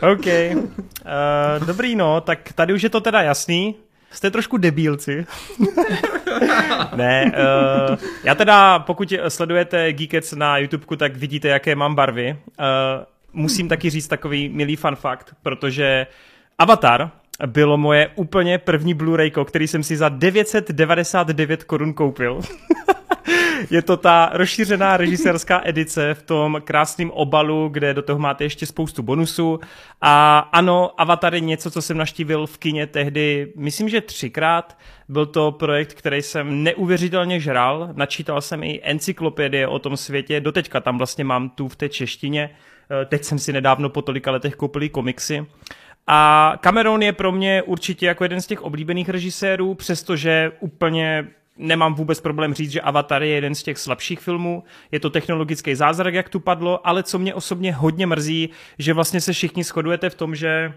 OK. 0.00 0.26
Uh, 0.26 1.66
dobrý, 1.66 1.96
no, 1.96 2.20
tak 2.20 2.52
tady 2.52 2.72
už 2.72 2.82
je 2.82 2.90
to 2.90 3.00
teda 3.00 3.22
jasný. 3.22 3.74
Jste 4.10 4.30
trošku 4.30 4.56
debílci. 4.56 5.26
ne, 6.96 7.32
uh, 7.90 7.96
já 8.24 8.34
teda, 8.34 8.78
pokud 8.78 9.12
sledujete 9.28 9.92
Geekets 9.92 10.32
na 10.32 10.58
YouTubeku, 10.58 10.96
tak 10.96 11.16
vidíte, 11.16 11.48
jaké 11.48 11.74
mám 11.74 11.94
barvy. 11.94 12.38
Uh, 12.46 12.66
musím 13.32 13.68
taky 13.68 13.90
říct 13.90 14.08
takový 14.08 14.48
milý 14.48 14.76
fun 14.76 14.96
fact, 14.96 15.34
protože 15.42 16.06
Avatar 16.58 17.10
bylo 17.46 17.76
moje 17.76 18.10
úplně 18.14 18.58
první 18.58 18.94
Blu-rayko, 18.94 19.44
který 19.44 19.68
jsem 19.68 19.82
si 19.82 19.96
za 19.96 20.08
999 20.08 21.64
korun 21.64 21.92
koupil. 21.92 22.40
je 23.70 23.82
to 23.82 23.96
ta 23.96 24.30
rozšířená 24.32 24.96
režisérská 24.96 25.60
edice 25.64 26.14
v 26.14 26.22
tom 26.22 26.62
krásném 26.64 27.10
obalu, 27.10 27.68
kde 27.68 27.94
do 27.94 28.02
toho 28.02 28.18
máte 28.18 28.44
ještě 28.44 28.66
spoustu 28.66 29.02
bonusů. 29.02 29.60
A 30.00 30.38
ano, 30.38 31.00
Avatar 31.00 31.34
je 31.34 31.40
něco, 31.40 31.70
co 31.70 31.82
jsem 31.82 31.96
naštívil 31.96 32.46
v 32.46 32.58
kině 32.58 32.86
tehdy, 32.86 33.52
myslím, 33.56 33.88
že 33.88 34.00
třikrát. 34.00 34.78
Byl 35.08 35.26
to 35.26 35.52
projekt, 35.52 35.94
který 35.94 36.22
jsem 36.22 36.62
neuvěřitelně 36.62 37.40
žral. 37.40 37.88
Načítal 37.92 38.40
jsem 38.40 38.62
i 38.62 38.80
encyklopedie 38.82 39.68
o 39.68 39.78
tom 39.78 39.96
světě. 39.96 40.40
Doteďka 40.40 40.80
tam 40.80 40.98
vlastně 40.98 41.24
mám 41.24 41.50
tu 41.50 41.68
v 41.68 41.76
té 41.76 41.88
češtině. 41.88 42.50
Eh, 42.90 43.04
teď 43.04 43.24
jsem 43.24 43.38
si 43.38 43.52
nedávno 43.52 43.88
po 43.88 44.02
tolika 44.02 44.30
letech 44.30 44.54
koupil 44.54 44.88
komiksy. 44.88 45.46
A 46.06 46.52
Cameron 46.60 47.02
je 47.02 47.12
pro 47.12 47.32
mě 47.32 47.62
určitě 47.62 48.06
jako 48.06 48.24
jeden 48.24 48.40
z 48.40 48.46
těch 48.46 48.62
oblíbených 48.62 49.08
režisérů, 49.08 49.74
přestože 49.74 50.52
úplně 50.60 51.28
nemám 51.56 51.94
vůbec 51.94 52.20
problém 52.20 52.54
říct, 52.54 52.70
že 52.70 52.80
Avatar 52.80 53.22
je 53.22 53.34
jeden 53.34 53.54
z 53.54 53.62
těch 53.62 53.78
slabších 53.78 54.20
filmů. 54.20 54.64
Je 54.92 55.00
to 55.00 55.10
technologický 55.10 55.74
zázrak, 55.74 56.14
jak 56.14 56.28
tu 56.28 56.40
padlo, 56.40 56.86
ale 56.88 57.02
co 57.02 57.18
mě 57.18 57.34
osobně 57.34 57.72
hodně 57.72 58.06
mrzí, 58.06 58.50
že 58.78 58.92
vlastně 58.92 59.20
se 59.20 59.32
všichni 59.32 59.64
shodujete 59.64 60.10
v 60.10 60.14
tom, 60.14 60.34
že 60.34 60.72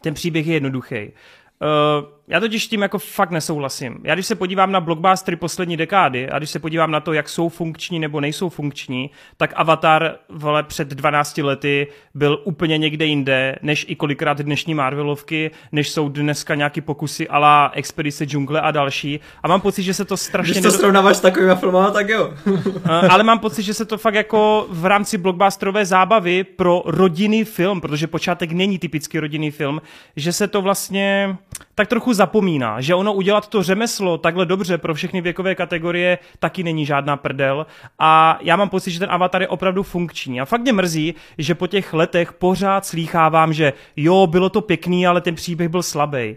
ten 0.00 0.14
příběh 0.14 0.46
je 0.46 0.54
jednoduchý. 0.54 0.96
Uh, 0.96 2.04
já 2.28 2.40
totiž 2.40 2.66
tím 2.66 2.82
jako 2.82 2.98
fakt 2.98 3.30
nesouhlasím. 3.30 4.00
Já 4.04 4.14
když 4.14 4.26
se 4.26 4.34
podívám 4.34 4.72
na 4.72 4.80
blockbustery 4.80 5.36
poslední 5.36 5.76
dekády 5.76 6.30
a 6.30 6.38
když 6.38 6.50
se 6.50 6.58
podívám 6.58 6.90
na 6.90 7.00
to, 7.00 7.12
jak 7.12 7.28
jsou 7.28 7.48
funkční 7.48 7.98
nebo 7.98 8.20
nejsou 8.20 8.48
funkční, 8.48 9.10
tak 9.36 9.52
Avatar 9.56 10.14
vole 10.28 10.62
před 10.62 10.88
12 10.88 11.38
lety 11.38 11.86
byl 12.14 12.40
úplně 12.44 12.78
někde 12.78 13.04
jinde, 13.06 13.56
než 13.62 13.86
i 13.88 13.96
kolikrát 13.96 14.38
dnešní 14.38 14.74
Marvelovky, 14.74 15.50
než 15.72 15.90
jsou 15.90 16.08
dneska 16.08 16.54
nějaký 16.54 16.80
pokusy 16.80 17.28
ala 17.28 17.72
Expedice 17.74 18.24
džungle 18.24 18.60
a 18.60 18.70
další. 18.70 19.20
A 19.42 19.48
mám 19.48 19.60
pocit, 19.60 19.82
že 19.82 19.94
se 19.94 20.04
to 20.04 20.16
strašně... 20.16 20.52
Když 20.52 20.62
to 20.62 20.68
nedo... 20.68 20.78
srovnáváš 20.78 21.16
s 21.16 21.20
takovými 21.20 21.54
filmama, 21.56 21.90
tak 21.90 22.08
jo. 22.08 22.34
uh, 22.46 22.58
ale 23.10 23.22
mám 23.22 23.38
pocit, 23.38 23.62
že 23.62 23.74
se 23.74 23.84
to 23.84 23.98
fakt 23.98 24.14
jako 24.14 24.66
v 24.70 24.86
rámci 24.86 25.18
blockbusterové 25.18 25.86
zábavy 25.86 26.44
pro 26.44 26.82
rodinný 26.86 27.44
film, 27.44 27.80
protože 27.80 28.06
počátek 28.06 28.52
není 28.52 28.78
typický 28.78 29.18
rodinný 29.18 29.50
film, 29.50 29.82
že 30.16 30.32
se 30.32 30.48
to 30.48 30.62
vlastně 30.62 31.36
tak 31.74 31.88
trochu 31.88 32.12
zapomíná, 32.12 32.80
že 32.80 32.94
ono 32.94 33.12
udělat 33.12 33.48
to 33.48 33.62
řemeslo 33.62 34.18
takhle 34.18 34.46
dobře 34.46 34.78
pro 34.78 34.94
všechny 34.94 35.20
věkové 35.20 35.54
kategorie 35.54 36.18
taky 36.38 36.62
není 36.62 36.86
žádná 36.86 37.16
prdel. 37.16 37.66
A 37.98 38.38
já 38.42 38.56
mám 38.56 38.68
pocit, 38.68 38.90
že 38.90 38.98
ten 38.98 39.10
avatar 39.10 39.42
je 39.42 39.48
opravdu 39.48 39.82
funkční. 39.82 40.40
A 40.40 40.44
fakt 40.44 40.60
mě 40.60 40.72
mrzí, 40.72 41.14
že 41.38 41.54
po 41.54 41.66
těch 41.66 41.92
letech 41.92 42.32
pořád 42.32 42.86
slýchávám, 42.86 43.52
že 43.52 43.72
jo, 43.96 44.26
bylo 44.26 44.48
to 44.48 44.60
pěkný, 44.60 45.06
ale 45.06 45.20
ten 45.20 45.34
příběh 45.34 45.68
byl 45.68 45.82
slabý 45.82 46.36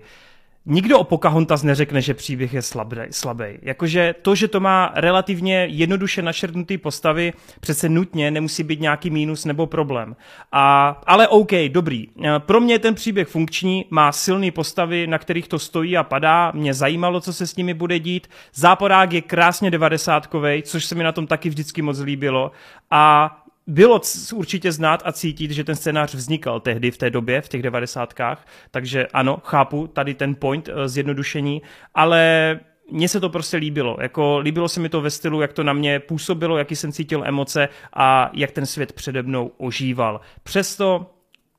nikdo 0.65 0.99
o 0.99 1.03
Pocahontas 1.03 1.63
neřekne, 1.63 2.01
že 2.01 2.13
příběh 2.13 2.53
je 2.53 2.61
slabý. 2.61 2.97
slabý. 3.11 3.45
Jakože 3.61 4.15
to, 4.21 4.35
že 4.35 4.47
to 4.47 4.59
má 4.59 4.91
relativně 4.95 5.67
jednoduše 5.71 6.21
našrtnutý 6.21 6.77
postavy, 6.77 7.33
přece 7.59 7.89
nutně 7.89 8.31
nemusí 8.31 8.63
být 8.63 8.79
nějaký 8.79 9.09
mínus 9.09 9.45
nebo 9.45 9.67
problém. 9.67 10.15
A, 10.51 11.01
ale 11.07 11.27
OK, 11.27 11.51
dobrý. 11.67 12.07
Pro 12.39 12.61
mě 12.61 12.79
ten 12.79 12.95
příběh 12.95 13.27
funkční, 13.27 13.85
má 13.89 14.11
silné 14.11 14.51
postavy, 14.51 15.07
na 15.07 15.17
kterých 15.17 15.47
to 15.47 15.59
stojí 15.59 15.97
a 15.97 16.03
padá. 16.03 16.51
Mě 16.55 16.73
zajímalo, 16.73 17.21
co 17.21 17.33
se 17.33 17.47
s 17.47 17.55
nimi 17.55 17.73
bude 17.73 17.99
dít. 17.99 18.27
Záporák 18.53 19.13
je 19.13 19.21
krásně 19.21 19.71
devadesátkovej, 19.71 20.61
což 20.61 20.85
se 20.85 20.95
mi 20.95 21.03
na 21.03 21.11
tom 21.11 21.27
taky 21.27 21.49
vždycky 21.49 21.81
moc 21.81 21.99
líbilo. 21.99 22.51
A 22.91 23.37
bylo 23.67 24.01
určitě 24.33 24.71
znát 24.71 25.01
a 25.05 25.11
cítit, 25.11 25.51
že 25.51 25.63
ten 25.63 25.75
scénář 25.75 26.13
vznikal 26.13 26.59
tehdy 26.59 26.91
v 26.91 26.97
té 26.97 27.09
době, 27.09 27.41
v 27.41 27.49
těch 27.49 27.61
devadesátkách, 27.61 28.47
takže 28.71 29.07
ano, 29.07 29.37
chápu 29.43 29.87
tady 29.87 30.13
ten 30.13 30.35
point 30.35 30.69
eh, 30.69 30.89
zjednodušení, 30.89 31.61
ale 31.93 32.59
mně 32.91 33.09
se 33.09 33.19
to 33.19 33.29
prostě 33.29 33.57
líbilo. 33.57 33.97
Jako, 34.01 34.39
líbilo 34.39 34.69
se 34.69 34.79
mi 34.79 34.89
to 34.89 35.01
ve 35.01 35.09
stylu, 35.09 35.41
jak 35.41 35.53
to 35.53 35.63
na 35.63 35.73
mě 35.73 35.99
působilo, 35.99 36.57
jaký 36.57 36.75
jsem 36.75 36.91
cítil 36.91 37.23
emoce 37.25 37.69
a 37.93 38.29
jak 38.33 38.51
ten 38.51 38.65
svět 38.65 38.93
přede 38.93 39.23
mnou 39.23 39.51
ožíval. 39.57 40.21
Přesto 40.43 41.11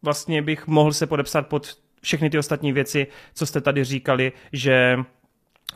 vlastně 0.03 0.43
bych 0.43 0.67
mohl 0.67 0.93
se 0.93 1.07
podepsat 1.07 1.47
pod 1.47 1.79
všechny 2.03 2.31
ty 2.31 2.39
ostatní 2.39 2.73
věci, 2.73 3.07
co 3.35 3.47
jste 3.47 3.61
tady 3.61 3.85
říkali, 3.85 4.33
že 4.53 4.97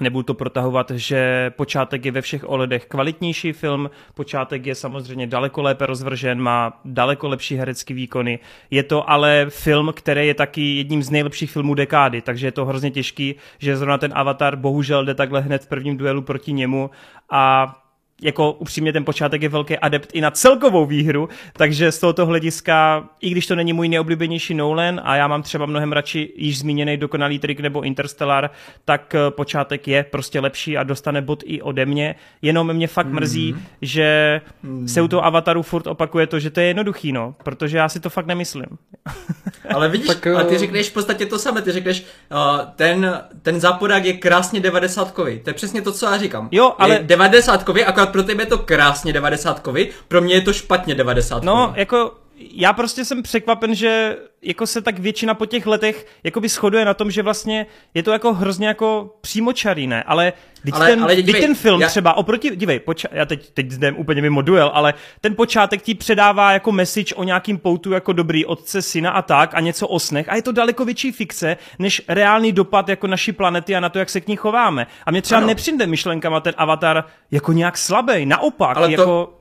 Nebudu 0.01 0.23
to 0.23 0.35
protahovat, 0.35 0.91
že 0.91 1.51
počátek 1.57 2.05
je 2.05 2.13
ve 2.13 2.23
všech 2.23 2.49
ohledech 2.49 2.87
kvalitnější 2.87 3.53
film, 3.53 3.91
počátek 4.15 4.67
je 4.67 4.75
samozřejmě 4.75 5.27
daleko 5.27 5.63
lépe 5.63 5.87
rozvržen, 5.87 6.41
má 6.41 6.81
daleko 6.85 7.29
lepší 7.29 7.57
herecký 7.57 7.95
výkony. 7.95 8.39
Je 8.71 8.83
to 8.83 9.11
ale 9.11 9.47
film, 9.49 9.93
který 9.97 10.27
je 10.27 10.35
taky 10.35 10.77
jedním 10.77 11.03
z 11.03 11.11
nejlepších 11.11 11.51
filmů 11.51 11.75
dekády, 11.75 12.23
takže 12.23 12.47
je 12.47 12.53
to 12.53 12.65
hrozně 12.65 12.91
těžký, 12.91 13.35
že 13.59 13.77
zrovna 13.77 13.99
ten 13.99 14.13
Avatar 14.15 14.57
bohužel 14.57 15.05
jde 15.05 15.15
takhle 15.15 15.41
hned 15.41 15.65
v 15.65 15.69
prvním 15.69 15.97
duelu 15.97 16.23
proti 16.23 16.53
němu 16.53 16.91
a 17.31 17.77
jako 18.23 18.53
upřímně 18.53 18.93
ten 18.93 19.05
počátek 19.05 19.43
je 19.43 19.49
velký 19.49 19.79
adept 19.79 20.11
i 20.13 20.21
na 20.21 20.31
celkovou 20.31 20.87
výhru, 20.87 21.29
takže 21.53 21.93
z 21.93 21.99
tohoto 21.99 22.27
hlediska, 22.27 23.09
i 23.21 23.31
když 23.31 23.47
to 23.47 23.55
není 23.55 23.73
můj 23.73 23.89
neoblíbenější 23.89 24.55
Nolan 24.55 25.01
a 25.05 25.17
já 25.17 25.29
mám 25.29 25.43
třeba 25.43 25.67
mnohem 25.67 25.93
radši 25.93 26.33
již 26.37 26.59
zmíněný 26.59 26.97
dokonalý 26.97 27.39
trik 27.39 27.61
nebo 27.61 27.83
Interstellar, 27.83 28.51
tak 28.85 29.15
eh, 29.15 29.31
počátek 29.31 29.89
je 29.89 30.05
prostě 30.05 30.41
lepší 30.41 30.77
a 30.77 30.83
dostane 30.83 31.23
bod 31.23 31.43
i 31.47 31.63
ode 31.63 31.87
mě. 31.87 32.15
Jenom 32.43 32.73
mě 32.73 32.87
fakt 32.87 33.07
mrzí, 33.07 33.53
mm. 33.53 33.63
že 33.83 34.41
mm. 34.63 34.89
se 34.89 35.03
u 35.03 35.09
toho 35.09 35.25
Avataru 35.25 35.63
furt 35.63 35.87
opakuje 35.87 36.27
to, 36.27 36.39
že 36.39 36.51
to 36.51 36.61
je 36.61 36.67
jednoduchý, 36.67 37.13
no, 37.13 37.35
protože 37.43 37.77
já 37.77 37.89
si 37.89 38.01
to 38.01 38.11
fakt 38.11 38.27
nemyslím. 38.27 38.79
Ale 39.75 39.89
vidíš, 39.89 40.07
tak, 40.07 40.27
a 40.27 40.45
ty 40.45 40.55
eh, 40.55 40.59
řekneš 40.59 40.91
v 40.91 40.93
podstatě 40.93 41.27
to 41.27 41.39
samé, 41.39 41.63
ty 41.63 41.73
řekneš, 41.73 42.05
uh, 42.31 42.39
ten, 42.77 43.23
ten 43.43 43.61
záporák 43.61 44.05
je 44.05 44.13
krásně 44.13 44.61
devadesátkový. 44.61 45.39
To 45.39 45.51
je 45.51 45.55
přesně 45.55 45.83
to, 45.83 45.93
co 45.93 46.07
já 46.07 46.19
říkám. 46.19 46.49
Jo, 46.53 46.75
ale... 46.79 46.95
Je 46.95 47.03
devadesátkový, 47.03 47.85
akorát 47.85 48.10
pro 48.11 48.23
tebe 48.23 48.43
je 48.43 48.47
to 48.47 48.59
krásně 48.59 49.13
devadesátkový, 49.13 49.89
pro 50.09 50.21
mě 50.21 50.35
je 50.35 50.41
to 50.41 50.53
špatně 50.53 50.95
devadesátkový. 50.95 51.47
No, 51.47 51.73
jako 51.77 52.13
já 52.41 52.73
prostě 52.73 53.05
jsem 53.05 53.23
překvapen, 53.23 53.75
že 53.75 54.17
jako 54.43 54.67
se 54.67 54.81
tak 54.83 54.99
většina 54.99 55.35
po 55.35 55.47
těch 55.47 55.67
letech 55.67 56.07
jakoby 56.25 56.49
shoduje 56.49 56.85
na 56.85 56.95
tom, 56.95 57.11
že 57.11 57.23
vlastně 57.23 57.67
je 57.95 58.03
to 58.03 58.13
jako 58.13 58.33
hrozně 58.35 58.67
jako 58.69 59.17
přímočarý, 59.21 59.87
ne? 59.87 60.03
Ale, 60.03 60.33
teď 60.65 60.75
Ale- 60.75 60.87
ten, 60.87 61.03
ale 61.03 61.17
dívej, 61.17 61.41
ten 61.43 61.55
film 61.55 61.81
já- 61.81 61.89
třeba 61.89 62.15
oproti, 62.17 62.57
dívej, 62.57 62.79
poča- 62.81 63.09
já 63.13 63.25
teď, 63.27 63.51
teď 63.51 63.67
jdem 63.73 63.97
úplně 63.99 64.23
mimo 64.23 64.43
duel, 64.43 64.71
ale 64.75 64.95
ten 65.21 65.35
počátek 65.37 65.83
ti 65.83 65.95
předává 65.95 66.53
jako 66.53 66.73
message 66.73 67.15
o 67.15 67.25
nějakým 67.25 67.59
poutu 67.59 67.93
jako 67.93 68.13
dobrý 68.13 68.47
otce, 68.47 68.83
syna 68.83 69.11
a 69.11 69.23
tak 69.23 69.55
a 69.55 69.61
něco 69.61 69.89
o 69.89 69.99
snech 69.99 70.29
a 70.29 70.37
je 70.37 70.43
to 70.43 70.53
daleko 70.53 70.85
větší 70.85 71.13
fikce, 71.13 71.57
než 71.79 72.03
reálný 72.09 72.53
dopad 72.53 72.89
jako 72.89 73.07
naší 73.07 73.33
planety 73.33 73.77
a 73.77 73.81
na 73.81 73.89
to, 73.89 73.99
jak 73.99 74.11
se 74.11 74.21
k 74.21 74.29
ní 74.29 74.37
chováme. 74.37 74.87
A 75.07 75.11
mě 75.11 75.23
třeba 75.23 75.39
Ano. 75.39 75.47
nepřijde 75.47 75.87
myšlenkama 75.87 76.41
ten 76.41 76.55
avatar 76.57 77.05
jako 77.31 77.53
nějak 77.53 77.79
slabý, 77.79 78.27
naopak, 78.27 78.77
Ale 78.77 78.87
to- 78.87 78.93
jako... 78.93 79.37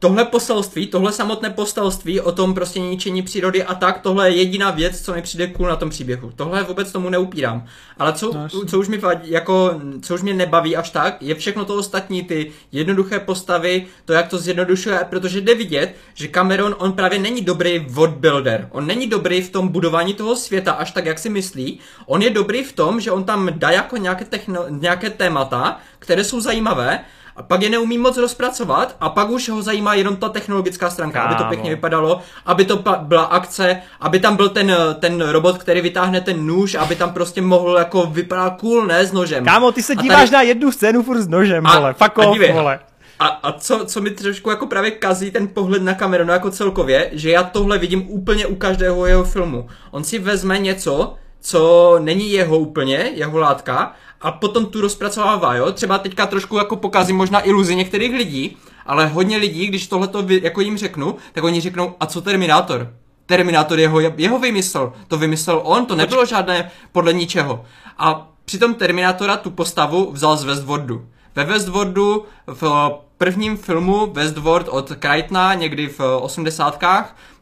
tohle 0.00 0.24
poselství, 0.24 0.86
tohle 0.86 1.12
samotné 1.12 1.50
poselství 1.50 2.20
o 2.20 2.32
tom 2.32 2.54
prostě 2.54 2.80
ničení 2.80 3.22
přírody 3.22 3.64
a 3.64 3.74
tak, 3.74 4.00
tohle 4.00 4.30
je 4.30 4.36
jediná 4.36 4.70
věc, 4.70 5.04
co 5.04 5.14
mi 5.14 5.22
přijde 5.22 5.46
cool 5.46 5.68
na 5.68 5.76
tom 5.76 5.90
příběhu. 5.90 6.32
Tohle 6.36 6.62
vůbec 6.62 6.92
tomu 6.92 7.10
neupírám. 7.10 7.66
Ale 7.98 8.12
co, 8.12 8.32
No, 8.32 8.64
co 8.66 8.78
už 8.78 8.88
mi 8.88 8.98
vadí, 8.98 9.30
jako, 9.30 9.80
co 10.02 10.14
už 10.14 10.22
mě 10.22 10.34
nebaví 10.34 10.76
až 10.76 10.90
tak, 10.90 11.22
je 11.22 11.34
všechno 11.34 11.64
to 11.64 11.76
ostatní, 11.76 12.22
ty 12.22 12.52
jednoduché 12.72 13.18
postavy, 13.18 13.86
to, 14.04 14.12
jak 14.12 14.28
to 14.28 14.38
zjednodušuje, 14.38 14.98
protože 15.10 15.40
jde 15.40 15.54
vidět, 15.54 15.94
že 16.14 16.28
Cameron, 16.28 16.76
on 16.78 16.92
právě 16.92 17.18
není 17.18 17.40
dobrý 17.40 17.78
world 17.78 18.14
builder. 18.14 18.68
On 18.72 18.86
není 18.86 19.06
dobrý 19.06 19.42
v 19.42 19.50
tom 19.50 19.68
budování 19.68 20.14
toho 20.14 20.36
světa, 20.36 20.72
až 20.72 20.90
tak, 20.90 21.06
jak 21.06 21.18
si 21.18 21.28
myslí. 21.28 21.78
On 22.06 22.22
je 22.22 22.30
dobrý 22.30 22.64
v 22.64 22.72
tom, 22.72 23.00
že 23.00 23.10
on 23.10 23.24
tam 23.24 23.50
dá 23.52 23.70
jako 23.70 23.96
nějaké, 23.96 24.24
techno, 24.24 24.64
nějaké 24.68 25.10
témata, 25.10 25.80
které 25.98 26.24
jsou 26.24 26.40
zajímavé, 26.40 27.04
a 27.40 27.42
pak 27.42 27.62
je 27.62 27.70
neumí 27.70 27.98
moc 27.98 28.16
rozpracovat 28.16 28.96
a 29.00 29.08
pak 29.08 29.30
už 29.30 29.48
ho 29.48 29.62
zajímá 29.62 29.94
jenom 29.94 30.16
ta 30.16 30.28
technologická 30.28 30.90
stránka, 30.90 31.22
aby 31.22 31.34
to 31.34 31.38
Kámo. 31.38 31.48
pěkně 31.50 31.70
vypadalo, 31.70 32.20
aby 32.46 32.64
to 32.64 32.84
byla 32.98 33.22
akce, 33.22 33.82
aby 34.00 34.20
tam 34.20 34.36
byl 34.36 34.48
ten, 34.48 34.76
ten 35.00 35.20
robot, 35.28 35.58
který 35.58 35.80
vytáhne 35.80 36.20
ten 36.20 36.46
nůž, 36.46 36.74
aby 36.74 36.96
tam 36.96 37.12
prostě 37.12 37.42
mohl 37.42 37.76
jako 37.78 38.06
vypadat 38.06 38.50
cool, 38.60 38.86
ne 38.86 39.06
s 39.06 39.12
nožem. 39.12 39.44
Kámo, 39.44 39.72
ty 39.72 39.82
se 39.82 39.96
díváš 39.96 40.18
tady- 40.20 40.30
na 40.32 40.42
jednu 40.42 40.72
scénu 40.72 41.02
furt 41.02 41.20
s 41.20 41.28
nožem, 41.28 41.66
A- 41.66 41.78
vole, 41.78 41.92
fuck 41.94 42.18
a 42.18 42.22
off, 42.26 42.38
vole. 42.52 42.78
A, 43.18 43.26
a 43.26 43.52
co, 43.52 43.84
co 43.86 44.00
mi 44.00 44.10
trošku 44.10 44.50
jako 44.50 44.66
právě 44.66 44.90
kazí 44.90 45.30
ten 45.30 45.48
pohled 45.48 45.82
na 45.82 45.94
Camerona 45.94 46.32
jako 46.34 46.50
celkově, 46.50 47.10
že 47.12 47.30
já 47.30 47.42
tohle 47.42 47.78
vidím 47.78 48.04
úplně 48.10 48.46
u 48.46 48.54
každého 48.54 49.06
jeho 49.06 49.24
filmu. 49.24 49.68
On 49.90 50.04
si 50.04 50.18
vezme 50.18 50.58
něco, 50.58 51.14
co 51.40 51.96
není 52.02 52.32
jeho 52.32 52.58
úplně, 52.58 53.10
jeho 53.14 53.38
látka, 53.38 53.92
a 54.20 54.32
potom 54.32 54.66
tu 54.66 54.80
rozpracovává, 54.80 55.54
jo? 55.54 55.72
Třeba 55.72 55.98
teďka 55.98 56.26
trošku 56.26 56.56
jako 56.56 56.76
pokazím 56.76 57.16
možná 57.16 57.46
iluzi 57.46 57.76
některých 57.76 58.14
lidí, 58.14 58.56
ale 58.86 59.06
hodně 59.06 59.36
lidí, 59.36 59.66
když 59.66 59.86
tohleto 59.86 60.22
vy, 60.22 60.40
jako 60.42 60.60
jim 60.60 60.78
řeknu, 60.78 61.16
tak 61.32 61.44
oni 61.44 61.60
řeknou, 61.60 61.94
a 62.00 62.06
co 62.06 62.20
Terminátor? 62.20 62.92
Terminátor 63.26 63.78
je 63.78 63.84
jeho, 63.84 64.00
jeho 64.00 64.38
vymysl, 64.38 64.92
to 65.08 65.18
vymyslel 65.18 65.60
on, 65.64 65.86
to 65.86 65.96
nebylo 65.96 66.26
žádné 66.26 66.70
podle 66.92 67.12
ničeho. 67.12 67.64
A 67.98 68.28
přitom 68.44 68.74
Terminátora 68.74 69.36
tu 69.36 69.50
postavu 69.50 70.12
vzal 70.12 70.36
z 70.36 70.44
Westworldu. 70.44 71.06
Ve 71.34 71.44
Westworldu 71.44 72.24
v 72.46 72.90
prvním 73.18 73.56
filmu 73.56 74.06
Westworld 74.12 74.68
od 74.68 74.92
Crichtona 75.00 75.54
někdy 75.54 75.88
v 75.88 76.00
80. 76.00 76.78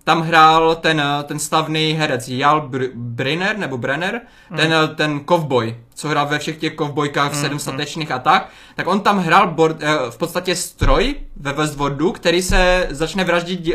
tam 0.09 0.23
hrál 0.23 0.75
ten, 0.75 1.03
ten 1.25 1.39
slavný 1.39 1.93
herec 1.93 2.29
Jal 2.29 2.69
Br- 2.69 2.91
Brenner, 2.95 3.59
nebo 3.59 3.79
Brenner, 3.79 4.21
ten, 4.57 4.75
ten 4.95 5.21
kovboj, 5.21 5.77
co 5.95 6.09
hrál 6.09 6.27
ve 6.27 6.39
všech 6.39 6.57
těch 6.57 6.75
kovbojkách 6.75 7.33
v 7.33 7.37
sedm 7.37 7.59
statečných 7.59 8.11
a 8.11 8.19
tak, 8.19 8.49
tak 8.77 8.87
on 8.87 9.01
tam 9.01 9.19
hrál 9.19 9.51
bord, 9.51 9.77
eh, 9.83 10.11
v 10.11 10.19
podstatě 10.19 10.57
stroj 10.57 11.15
ve 11.37 11.53
Westworldu, 11.53 12.13
který 12.13 12.43
se 12.43 12.87
začne 12.91 13.25
vraždit 13.25 13.71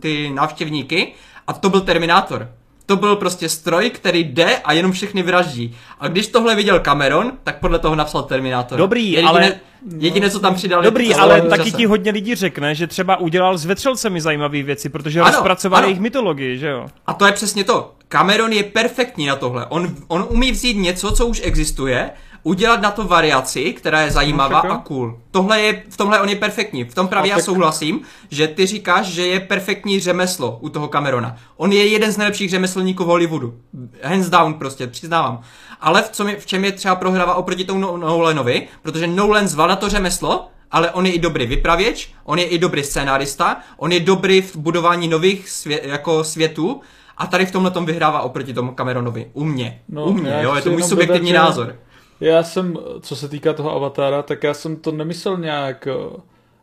ty 0.00 0.30
návštěvníky 0.34 1.12
a 1.46 1.52
to 1.52 1.70
byl 1.70 1.80
Terminátor. 1.80 2.48
To 2.90 2.96
byl 2.96 3.16
prostě 3.16 3.48
stroj, 3.48 3.90
který 3.90 4.24
jde 4.24 4.56
a 4.56 4.72
jenom 4.72 4.92
všechny 4.92 5.22
vraždí. 5.22 5.76
A 6.00 6.08
když 6.08 6.26
tohle 6.26 6.54
viděl 6.54 6.80
Cameron, 6.80 7.32
tak 7.44 7.58
podle 7.60 7.78
toho 7.78 7.94
napsal 7.94 8.22
Terminátor. 8.22 8.78
Dobrý, 8.78 9.12
Jediné, 9.12 9.28
ale- 9.28 9.54
Jediné, 9.98 10.30
co 10.30 10.40
tam 10.40 10.54
přidali... 10.54 10.84
Dobrý, 10.84 11.08
to 11.14 11.20
ale 11.20 11.42
taky 11.42 11.72
ti 11.72 11.86
hodně 11.86 12.10
lidí 12.12 12.34
řekne, 12.34 12.74
že 12.74 12.86
třeba 12.86 13.16
udělal 13.16 13.58
s 13.58 13.64
vetřelcemi 13.64 14.20
zajímavé 14.20 14.62
věci, 14.62 14.88
protože 14.88 15.20
Ano, 15.20 15.30
rozpracovali 15.30 15.78
ano. 15.82 15.88
jejich 15.88 16.00
mytologii, 16.00 16.58
že 16.58 16.68
jo? 16.68 16.86
A 17.06 17.12
to 17.12 17.26
je 17.26 17.32
přesně 17.32 17.64
to. 17.64 17.94
Cameron 18.08 18.52
je 18.52 18.62
perfektní 18.62 19.26
na 19.26 19.36
tohle. 19.36 19.66
On, 19.68 19.88
on 20.08 20.26
umí 20.28 20.52
vzít 20.52 20.74
něco, 20.76 21.12
co 21.12 21.26
už 21.26 21.40
existuje, 21.44 22.10
udělat 22.42 22.80
na 22.80 22.90
to 22.90 23.04
variaci, 23.04 23.72
která 23.72 24.00
je 24.00 24.10
zajímavá 24.10 24.56
No, 24.56 24.62
tak 24.62 24.70
jo. 24.70 24.76
a 24.76 24.78
cool. 24.78 25.18
Tohle 25.30 25.60
je, 25.60 25.82
v 25.90 25.96
tomhle 25.96 26.20
on 26.20 26.28
je 26.28 26.36
perfektní. 26.36 26.84
V 26.84 26.94
tom 26.94 27.08
právě 27.08 27.32
A 27.32 27.36
já 27.36 27.42
souhlasím, 27.42 28.00
že 28.30 28.48
ty 28.48 28.66
říkáš, 28.66 29.06
že 29.06 29.26
je 29.26 29.40
perfektní 29.40 30.00
řemeslo 30.00 30.58
u 30.60 30.68
toho 30.68 30.88
Camerona. 30.88 31.36
On 31.56 31.72
je 31.72 31.86
jeden 31.86 32.12
z 32.12 32.16
nejlepších 32.16 32.50
řemeslníků 32.50 33.04
v 33.04 33.06
Hollywoodu. 33.06 33.54
Hands 34.02 34.28
down 34.28 34.54
prostě, 34.54 34.86
přiznávám. 34.86 35.40
Ale 35.80 36.02
v, 36.02 36.08
co 36.10 36.24
mi, 36.24 36.36
v 36.36 36.46
čem 36.46 36.64
je 36.64 36.72
třeba 36.72 36.94
prohrává 36.94 37.34
oproti 37.34 37.64
tomu 37.64 37.80
No- 37.80 37.96
Nolanovi, 37.96 38.68
protože 38.82 39.06
Nolan 39.06 39.48
zval 39.48 39.68
na 39.68 39.76
to 39.76 39.88
řemeslo, 39.88 40.48
ale 40.70 40.90
on 40.90 41.06
je 41.06 41.12
i 41.12 41.18
dobrý 41.18 41.46
vypravěč, 41.46 42.12
on 42.24 42.38
je 42.38 42.44
i 42.44 42.58
dobrý 42.58 42.82
scénárista, 42.84 43.56
on 43.76 43.92
je 43.92 44.00
dobrý 44.00 44.42
v 44.42 44.56
budování 44.56 45.08
nových 45.08 45.48
svě- 45.48 45.80
jako 45.82 46.24
světů 46.24 46.80
a 47.18 47.26
tady 47.26 47.46
v 47.46 47.50
tomhle 47.50 47.70
tom 47.70 47.86
vyhrává 47.86 48.20
oproti 48.20 48.54
tomu 48.54 48.72
Cameronovi. 48.74 49.30
U 49.32 49.44
mě. 49.44 49.80
No, 49.88 50.04
U 50.04 50.12
mě, 50.12 50.38
jo, 50.42 50.54
je 50.54 50.62
to 50.62 50.70
můj 50.70 50.82
subjektivní 50.82 51.32
dodat, 51.32 51.42
názor. 51.44 51.76
Já 52.20 52.42
jsem, 52.42 52.76
co 53.00 53.16
se 53.16 53.28
týká 53.28 53.52
toho 53.52 53.72
avatára, 53.72 54.22
tak 54.22 54.42
já 54.44 54.54
jsem 54.54 54.76
to 54.76 54.92
nemyslel 54.92 55.36
nějak 55.36 55.86
eh, 55.86 56.20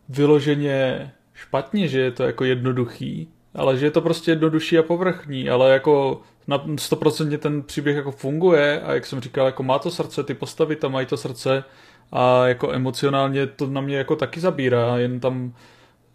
vyloženě 0.10 1.12
špatně, 1.34 1.88
že 1.88 2.00
je 2.00 2.12
to 2.12 2.24
jako 2.24 2.44
jednoduchý, 2.44 3.30
ale 3.56 3.78
že 3.78 3.86
je 3.86 3.92
to 3.92 4.02
prostě 4.02 4.32
jednodušší 4.32 4.78
a 4.78 4.84
povrchní, 4.84 5.50
ale 5.50 5.74
jako 5.74 6.22
na 6.48 6.66
100% 6.66 7.38
ten 7.38 7.64
příběh 7.64 7.96
jako 7.96 8.12
funguje 8.12 8.82
a 8.82 8.94
jak 8.94 9.06
jsem 9.06 9.22
říkal, 9.22 9.46
jako 9.46 9.64
má 9.64 9.80
to 9.80 9.92
srdce, 9.92 10.24
ty 10.24 10.34
postavy 10.34 10.76
tam 10.76 10.92
mají 10.92 11.08
to 11.08 11.18
srdce 11.18 11.64
a 12.12 12.48
jako 12.48 12.72
emocionálně 12.72 13.48
to 13.48 13.68
na 13.68 13.82
mě 13.82 13.98
jako 13.98 14.16
taky 14.16 14.40
zabírá, 14.40 14.98
jen 14.98 15.20
tam 15.20 15.54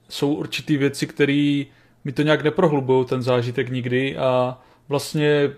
jsou 0.08 0.34
určitý 0.34 0.76
věci, 0.76 1.06
které 1.06 1.64
mi 2.04 2.12
to 2.12 2.22
nějak 2.22 2.42
neprohlubují 2.42 3.06
ten 3.06 3.22
zážitek 3.22 3.70
nikdy 3.70 4.16
a 4.16 4.58
vlastně 4.88 5.50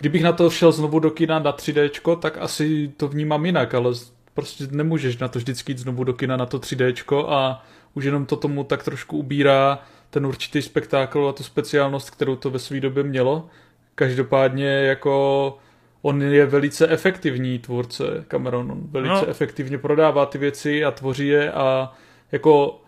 kdybych 0.00 0.22
na 0.22 0.32
to 0.32 0.50
šel 0.50 0.72
znovu 0.72 0.98
do 0.98 1.10
kina 1.10 1.38
na 1.38 1.52
3D, 1.52 2.16
tak 2.16 2.38
asi 2.38 2.92
to 2.96 3.08
vnímám 3.08 3.46
jinak, 3.46 3.74
ale 3.74 3.92
prostě 4.34 4.64
nemůžeš 4.70 5.18
na 5.18 5.28
to 5.28 5.38
vždycky 5.38 5.72
jít 5.72 5.78
znovu 5.78 6.04
do 6.04 6.12
kina 6.12 6.36
na 6.36 6.46
to 6.46 6.58
3D 6.58 7.24
a 7.28 7.64
už 7.94 8.04
jenom 8.04 8.26
to 8.26 8.36
tomu 8.36 8.64
tak 8.64 8.82
trošku 8.82 9.18
ubírá 9.18 9.78
ten 10.10 10.26
určitý 10.26 10.62
spektákl 10.62 11.28
a 11.28 11.32
tu 11.32 11.42
speciálnost, 11.42 12.10
kterou 12.10 12.36
to 12.36 12.50
ve 12.50 12.58
své 12.58 12.80
době 12.80 13.02
mělo. 13.02 13.48
Každopádně 13.94 14.66
jako 14.66 15.58
on 16.02 16.22
je 16.22 16.46
velice 16.46 16.88
efektivní 16.88 17.58
tvůrce 17.58 18.24
Cameron, 18.28 18.72
on 18.72 18.80
velice 18.90 19.26
no. 19.26 19.28
efektivně 19.28 19.78
prodává 19.78 20.26
ty 20.26 20.38
věci 20.38 20.84
a 20.84 20.90
tvoří 20.90 21.28
je 21.28 21.52
a 21.52 21.92
jako 22.32 22.80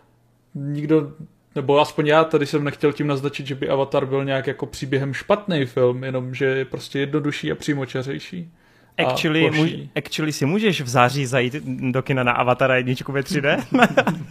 nikdo, 0.55 1.11
nebo 1.55 1.79
aspoň 1.79 2.07
já 2.07 2.23
tady 2.23 2.45
jsem 2.45 2.63
nechtěl 2.63 2.93
tím 2.93 3.07
naznačit, 3.07 3.47
že 3.47 3.55
by 3.55 3.69
Avatar 3.69 4.05
byl 4.05 4.25
nějak 4.25 4.47
jako 4.47 4.65
příběhem 4.65 5.13
špatný 5.13 5.65
film, 5.65 6.03
jenom 6.03 6.35
že 6.35 6.45
je 6.45 6.65
prostě 6.65 6.99
jednodušší 6.99 7.51
a 7.51 7.55
přímočařejší. 7.55 8.51
Actually, 8.97 9.51
můž, 9.51 9.71
actually 9.95 10.31
si 10.31 10.45
můžeš 10.45 10.81
v 10.81 10.87
září 10.87 11.25
zajít 11.25 11.53
do 11.91 12.01
kina 12.01 12.23
na 12.23 12.31
Avatara 12.31 12.75
jedničku 12.75 13.11
ve 13.11 13.21
3D? 13.21 13.63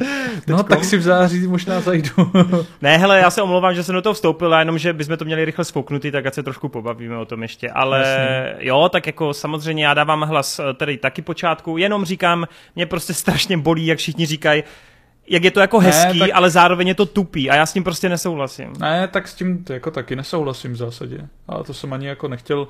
No 0.47 0.63
tak 0.63 0.85
si 0.85 0.97
v 0.97 1.03
září 1.03 1.47
možná 1.47 1.81
zajdu. 1.81 2.09
ne, 2.83 2.99
hele, 2.99 3.19
já 3.19 3.31
se 3.31 3.43
omlouvám, 3.43 3.75
že 3.75 3.83
jsem 3.83 3.95
do 3.95 4.03
toho 4.03 4.13
vstoupil, 4.15 4.55
a 4.55 4.59
jenom, 4.59 4.79
že 4.79 4.93
bychom 4.93 5.17
to 5.17 5.25
měli 5.25 5.45
rychle 5.45 5.65
sfouknutý, 5.65 6.11
tak 6.11 6.27
ať 6.27 6.35
se 6.35 6.43
trošku 6.43 6.69
pobavíme 6.69 7.17
o 7.17 7.25
tom 7.25 7.43
ještě. 7.43 7.71
Ale 7.71 7.99
Jasně. 7.99 8.55
jo, 8.59 8.89
tak 8.93 9.07
jako 9.07 9.35
samozřejmě 9.35 9.87
já 9.87 9.95
dávám 9.95 10.23
hlas 10.23 10.59
eh, 10.59 10.75
tady 10.75 10.97
taky 10.97 11.23
počátku, 11.23 11.79
jenom 11.79 12.05
říkám, 12.05 12.47
mě 12.77 12.87
prostě 12.87 13.15
strašně 13.15 13.57
bolí, 13.57 13.87
jak 13.87 13.99
všichni 13.99 14.27
říkají, 14.27 14.63
jak 15.29 15.45
je 15.45 15.51
to 15.51 15.61
jako 15.61 15.81
Ne, 15.81 15.87
hezký, 15.87 16.19
tak- 16.19 16.31
ale 16.35 16.51
zároveň 16.51 16.89
je 16.89 16.95
to 16.95 17.07
tupý 17.07 17.51
a 17.51 17.55
já 17.55 17.67
s 17.67 17.73
tím 17.73 17.85
prostě 17.85 18.09
nesouhlasím. 18.09 18.73
ne, 18.79 19.09
tak 19.09 19.29
s 19.29 19.35
tím 19.35 19.65
jako 19.71 19.91
taky 19.91 20.17
nesouhlasím 20.17 20.73
v 20.73 20.77
zásadě. 20.77 21.19
Ale 21.49 21.65
to 21.65 21.75
jsem 21.75 21.93
ani 21.93 22.07
jako 22.07 22.29
nechtěl 22.29 22.69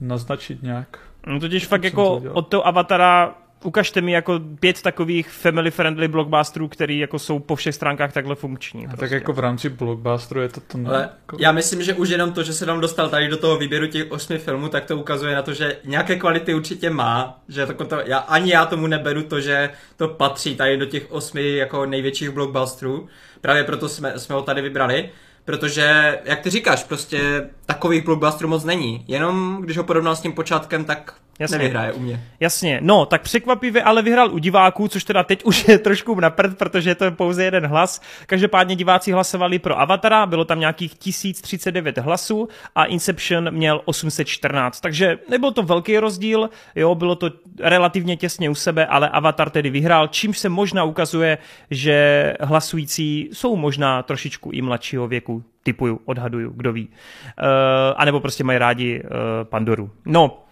naznačit 0.00 0.62
nějak. 0.62 0.98
No 1.26 1.40
totiž 1.40 1.66
fakt 1.66 1.80
to 1.80 1.86
jako 1.86 2.18
dělal. 2.22 2.38
od 2.38 2.48
toho 2.48 2.66
Avatara 2.66 3.34
ukažte 3.64 4.00
mi 4.00 4.12
jako 4.12 4.40
pět 4.60 4.82
takových 4.82 5.30
family 5.30 5.70
friendly 5.70 6.08
blockbusterů, 6.08 6.68
který 6.68 6.98
jako 6.98 7.18
jsou 7.18 7.38
po 7.38 7.56
všech 7.56 7.74
stránkách 7.74 8.12
takhle 8.12 8.34
funkční. 8.34 8.86
A 8.86 8.88
Prostě. 8.88 9.00
tak 9.00 9.10
jako 9.10 9.32
v 9.32 9.38
rámci 9.38 9.68
blockbusteru 9.68 10.40
je 10.40 10.48
to 10.48 10.60
to 10.60 10.78
ne, 10.78 10.90
Ale 10.90 11.00
jako... 11.00 11.36
já 11.40 11.52
myslím, 11.52 11.82
že 11.82 11.94
už 11.94 12.08
jenom 12.08 12.32
to, 12.32 12.42
že 12.42 12.52
se 12.52 12.66
nám 12.66 12.80
dostal 12.80 13.08
tady 13.08 13.28
do 13.28 13.36
toho 13.36 13.58
výběru 13.58 13.86
těch 13.86 14.10
osmi 14.10 14.38
filmů, 14.38 14.68
tak 14.68 14.84
to 14.84 14.96
ukazuje 14.96 15.34
na 15.34 15.42
to, 15.42 15.54
že 15.54 15.76
nějaké 15.84 16.16
kvality 16.16 16.54
určitě 16.54 16.90
má, 16.90 17.40
že 17.48 17.66
to, 17.66 17.84
to 17.84 17.96
já, 18.04 18.18
ani 18.18 18.52
já 18.52 18.66
tomu 18.66 18.86
neberu 18.86 19.22
to, 19.22 19.40
že 19.40 19.70
to 19.96 20.08
patří 20.08 20.56
tady 20.56 20.76
do 20.76 20.86
těch 20.86 21.10
osmi 21.10 21.56
jako 21.56 21.86
největších 21.86 22.30
blockbusterů. 22.30 23.08
Právě 23.40 23.64
proto 23.64 23.88
jsme, 23.88 24.18
jsme 24.18 24.34
ho 24.34 24.42
tady 24.42 24.62
vybrali. 24.62 25.10
Protože, 25.44 26.18
jak 26.24 26.40
ty 26.40 26.50
říkáš, 26.50 26.84
prostě 26.84 27.48
takových 27.66 28.04
blockbusterů 28.04 28.48
moc 28.48 28.64
není. 28.64 29.04
Jenom 29.08 29.58
když 29.62 29.76
ho 29.76 29.84
porovnal 29.84 30.16
s 30.16 30.20
tím 30.20 30.32
počátkem, 30.32 30.84
tak 30.84 31.14
Jasně. 31.40 31.58
Nevyhraje 31.58 31.92
u 31.92 32.00
mě. 32.00 32.24
Jasně, 32.40 32.78
no, 32.82 33.06
tak 33.06 33.22
překvapivě 33.22 33.82
ale 33.82 34.02
vyhrál 34.02 34.32
u 34.32 34.38
diváků, 34.38 34.88
což 34.88 35.04
teda 35.04 35.22
teď 35.22 35.44
už 35.44 35.68
je 35.68 35.78
trošku 35.78 36.20
na 36.20 36.30
prd, 36.30 36.58
protože 36.58 36.94
to 36.94 37.04
je 37.04 37.10
pouze 37.10 37.44
jeden 37.44 37.66
hlas. 37.66 38.02
Každopádně 38.26 38.76
diváci 38.76 39.12
hlasovali 39.12 39.58
pro 39.58 39.80
Avatara, 39.80 40.26
bylo 40.26 40.44
tam 40.44 40.60
nějakých 40.60 40.94
1039 40.94 41.98
hlasů 41.98 42.48
a 42.74 42.84
Inception 42.84 43.50
měl 43.50 43.80
814, 43.84 44.80
takže 44.80 45.18
nebyl 45.28 45.52
to 45.52 45.62
velký 45.62 45.98
rozdíl, 45.98 46.50
jo, 46.74 46.94
bylo 46.94 47.14
to 47.14 47.30
relativně 47.60 48.16
těsně 48.16 48.50
u 48.50 48.54
sebe, 48.54 48.86
ale 48.86 49.08
Avatar 49.08 49.50
tedy 49.50 49.70
vyhrál, 49.70 50.08
čímž 50.08 50.38
se 50.38 50.48
možná 50.48 50.84
ukazuje, 50.84 51.38
že 51.70 52.34
hlasující 52.40 53.28
jsou 53.32 53.56
možná 53.56 54.02
trošičku 54.02 54.50
i 54.50 54.62
mladšího 54.62 55.08
věku, 55.08 55.42
typuju, 55.62 56.00
odhaduju, 56.04 56.52
kdo 56.56 56.72
ví. 56.72 56.88
Uh, 56.88 57.44
anebo 57.96 58.20
prostě 58.20 58.44
mají 58.44 58.58
rádi 58.58 59.02
uh, 59.02 59.08
Pandoru. 59.44 59.90
No, 60.06 60.44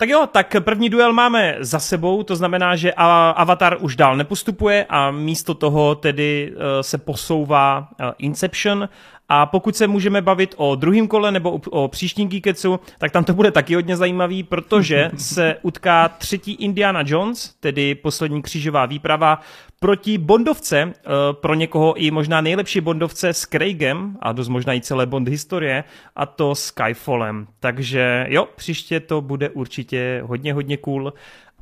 tak 0.00 0.08
jo, 0.08 0.28
tak 0.32 0.56
první 0.60 0.90
duel 0.90 1.12
máme 1.12 1.56
za 1.60 1.78
sebou, 1.78 2.22
to 2.22 2.36
znamená, 2.36 2.76
že 2.76 2.92
Avatar 3.36 3.76
už 3.80 3.96
dál 3.96 4.16
nepostupuje 4.16 4.86
a 4.88 5.10
místo 5.10 5.54
toho 5.54 5.94
tedy 5.94 6.52
se 6.80 6.98
posouvá 6.98 7.88
Inception 8.18 8.88
a 9.32 9.46
pokud 9.46 9.76
se 9.76 9.86
můžeme 9.86 10.22
bavit 10.22 10.54
o 10.56 10.74
druhém 10.74 11.08
kole 11.08 11.32
nebo 11.32 11.60
o 11.70 11.88
příštím 11.88 12.28
Geeketsu, 12.28 12.80
tak 12.98 13.12
tam 13.12 13.24
to 13.24 13.34
bude 13.34 13.50
taky 13.50 13.74
hodně 13.74 13.96
zajímavý, 13.96 14.42
protože 14.42 15.10
se 15.16 15.56
utká 15.62 16.08
třetí 16.08 16.52
Indiana 16.52 17.02
Jones, 17.06 17.54
tedy 17.60 17.94
poslední 17.94 18.42
křížová 18.42 18.86
výprava, 18.86 19.40
proti 19.80 20.18
Bondovce, 20.18 20.76
eh, 20.78 20.92
pro 21.32 21.54
někoho 21.54 21.94
i 21.94 22.10
možná 22.10 22.40
nejlepší 22.40 22.80
Bondovce 22.80 23.28
s 23.28 23.40
Craigem, 23.40 24.16
a 24.20 24.32
dost 24.32 24.48
možná 24.48 24.74
i 24.74 24.80
celé 24.80 25.06
Bond 25.06 25.28
historie, 25.28 25.84
a 26.16 26.26
to 26.26 26.54
Skyfallem. 26.54 27.46
Takže 27.60 28.26
jo, 28.28 28.48
příště 28.56 29.00
to 29.00 29.20
bude 29.20 29.48
určitě 29.48 30.22
hodně, 30.26 30.54
hodně 30.54 30.76
cool. 30.76 31.12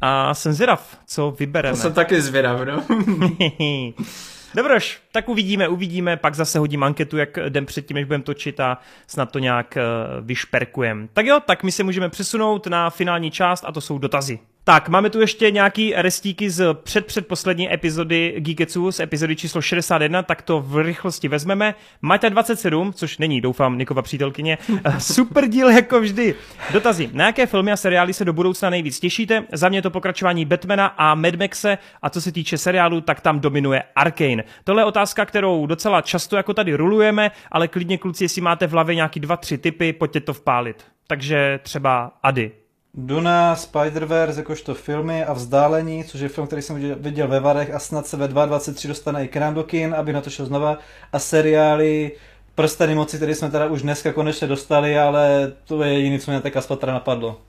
A 0.00 0.34
jsem 0.34 0.52
zvědav, 0.52 0.98
co 1.06 1.30
vybereme. 1.38 1.76
To 1.76 1.82
jsem 1.82 1.92
taky 1.92 2.20
zvědav, 2.22 2.60
no. 2.64 2.82
Dobroš, 4.58 4.98
tak 5.12 5.28
uvidíme, 5.28 5.68
uvidíme, 5.68 6.16
pak 6.16 6.34
zase 6.34 6.58
hodím 6.58 6.82
anketu, 6.82 7.16
jak 7.16 7.38
den 7.48 7.66
předtím, 7.66 7.94
než 7.94 8.04
budeme 8.04 8.24
točit 8.24 8.60
a 8.60 8.78
snad 9.06 9.32
to 9.32 9.38
nějak 9.38 9.76
uh, 9.76 10.26
vyšperkujeme. 10.26 11.08
Tak 11.12 11.26
jo, 11.26 11.40
tak 11.46 11.62
my 11.62 11.72
se 11.72 11.84
můžeme 11.84 12.08
přesunout 12.08 12.66
na 12.66 12.90
finální 12.90 13.30
část 13.30 13.64
a 13.66 13.72
to 13.72 13.80
jsou 13.80 13.98
dotazy. 13.98 14.38
Tak, 14.68 14.88
máme 14.88 15.10
tu 15.10 15.20
ještě 15.20 15.50
nějaký 15.50 15.92
restíky 15.96 16.50
z 16.50 16.74
předpředposlední 16.74 17.72
epizody 17.74 18.34
Geeketsu, 18.38 18.92
z 18.92 19.00
epizody 19.00 19.36
číslo 19.36 19.60
61, 19.60 20.22
tak 20.22 20.42
to 20.42 20.60
v 20.60 20.82
rychlosti 20.82 21.28
vezmeme. 21.28 21.74
Maťa 22.02 22.28
27, 22.28 22.92
což 22.92 23.18
není, 23.18 23.40
doufám, 23.40 23.78
Nikova 23.78 24.02
přítelkyně. 24.02 24.58
Super 24.98 25.48
díl 25.48 25.68
jako 25.68 26.00
vždy. 26.00 26.34
Dotazy. 26.72 27.10
Na 27.12 27.26
jaké 27.26 27.46
filmy 27.46 27.72
a 27.72 27.76
seriály 27.76 28.12
se 28.12 28.24
do 28.24 28.32
budoucna 28.32 28.70
nejvíc 28.70 29.00
těšíte? 29.00 29.44
Za 29.52 29.68
mě 29.68 29.82
to 29.82 29.90
pokračování 29.90 30.44
Batmana 30.44 30.86
a 30.86 31.14
Mad 31.14 31.34
Maxe 31.34 31.78
a 32.02 32.10
co 32.10 32.20
se 32.20 32.32
týče 32.32 32.58
seriálu, 32.58 33.00
tak 33.00 33.20
tam 33.20 33.40
dominuje 33.40 33.82
Arkane. 33.96 34.44
Tohle 34.64 34.82
je 34.82 34.86
otázka, 34.86 35.24
kterou 35.24 35.66
docela 35.66 36.00
často 36.00 36.36
jako 36.36 36.54
tady 36.54 36.74
rulujeme, 36.74 37.30
ale 37.50 37.68
klidně 37.68 37.98
kluci, 37.98 38.24
jestli 38.24 38.40
máte 38.40 38.66
v 38.66 38.72
hlavě 38.72 38.94
nějaký 38.94 39.20
dva, 39.20 39.36
tři 39.36 39.58
typy, 39.58 39.92
pojďte 39.92 40.20
to 40.20 40.34
vpálit. 40.34 40.84
Takže 41.06 41.60
třeba 41.62 42.12
Ady. 42.22 42.52
Duna, 43.00 43.54
Spider-Verse 43.54 44.38
jakožto 44.38 44.74
filmy 44.74 45.24
a 45.24 45.32
Vzdálení, 45.32 46.04
což 46.04 46.20
je 46.20 46.28
film, 46.28 46.46
který 46.46 46.62
jsem 46.62 46.94
viděl 46.94 47.28
ve 47.28 47.40
Varech 47.40 47.74
a 47.74 47.78
snad 47.78 48.06
se 48.06 48.16
ve 48.16 48.28
2023 48.28 48.88
dostane 48.88 49.24
i 49.24 49.28
k 49.28 49.36
nám 49.36 49.54
do 49.54 49.64
kin, 49.64 49.94
aby 49.94 50.12
na 50.12 50.20
to 50.20 50.30
šel 50.30 50.46
znova. 50.46 50.78
A 51.12 51.18
seriály 51.18 52.12
Prsteny 52.54 52.94
moci, 52.94 53.16
který 53.16 53.34
jsme 53.34 53.50
teda 53.50 53.66
už 53.66 53.82
dneska 53.82 54.12
konečně 54.12 54.46
dostali, 54.46 54.98
ale 54.98 55.52
to 55.64 55.82
je 55.82 55.92
jediný, 55.92 56.18
co 56.18 56.30
mě 56.30 56.40
tak 56.40 56.56
Aspatra 56.56 56.92
napadlo. 56.92 57.40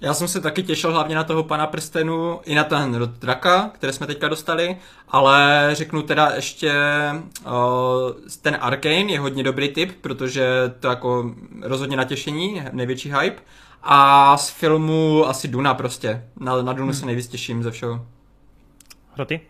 Já 0.00 0.14
jsem 0.14 0.28
se 0.28 0.40
taky 0.40 0.62
těšil 0.62 0.92
hlavně 0.92 1.14
na 1.14 1.24
toho 1.24 1.42
pana 1.42 1.66
prstenu, 1.66 2.40
i 2.44 2.54
na 2.54 2.64
ten 2.64 3.00
draka, 3.20 3.70
které 3.74 3.92
jsme 3.92 4.06
teďka 4.06 4.28
dostali, 4.28 4.76
ale 5.08 5.68
řeknu 5.72 6.02
teda 6.02 6.32
ještě 6.34 6.72
ten 8.42 8.56
Arkane 8.60 9.12
je 9.12 9.20
hodně 9.20 9.42
dobrý 9.42 9.68
tip, 9.68 9.92
protože 10.00 10.46
to 10.80 10.88
jako 10.88 11.34
rozhodně 11.62 11.96
natěšení, 11.96 12.62
největší 12.72 13.12
hype. 13.12 13.42
A 13.88 14.36
z 14.36 14.50
filmu 14.50 15.26
asi 15.26 15.48
Duna 15.48 15.74
prostě. 15.74 16.24
Na, 16.40 16.62
na 16.62 16.72
Dunu 16.72 16.86
hmm. 16.86 16.94
se 16.94 17.06
nejvíc 17.06 17.28
těším 17.28 17.62
ze 17.62 17.70
všeho. 17.70 18.06
Hroty? 19.14 19.40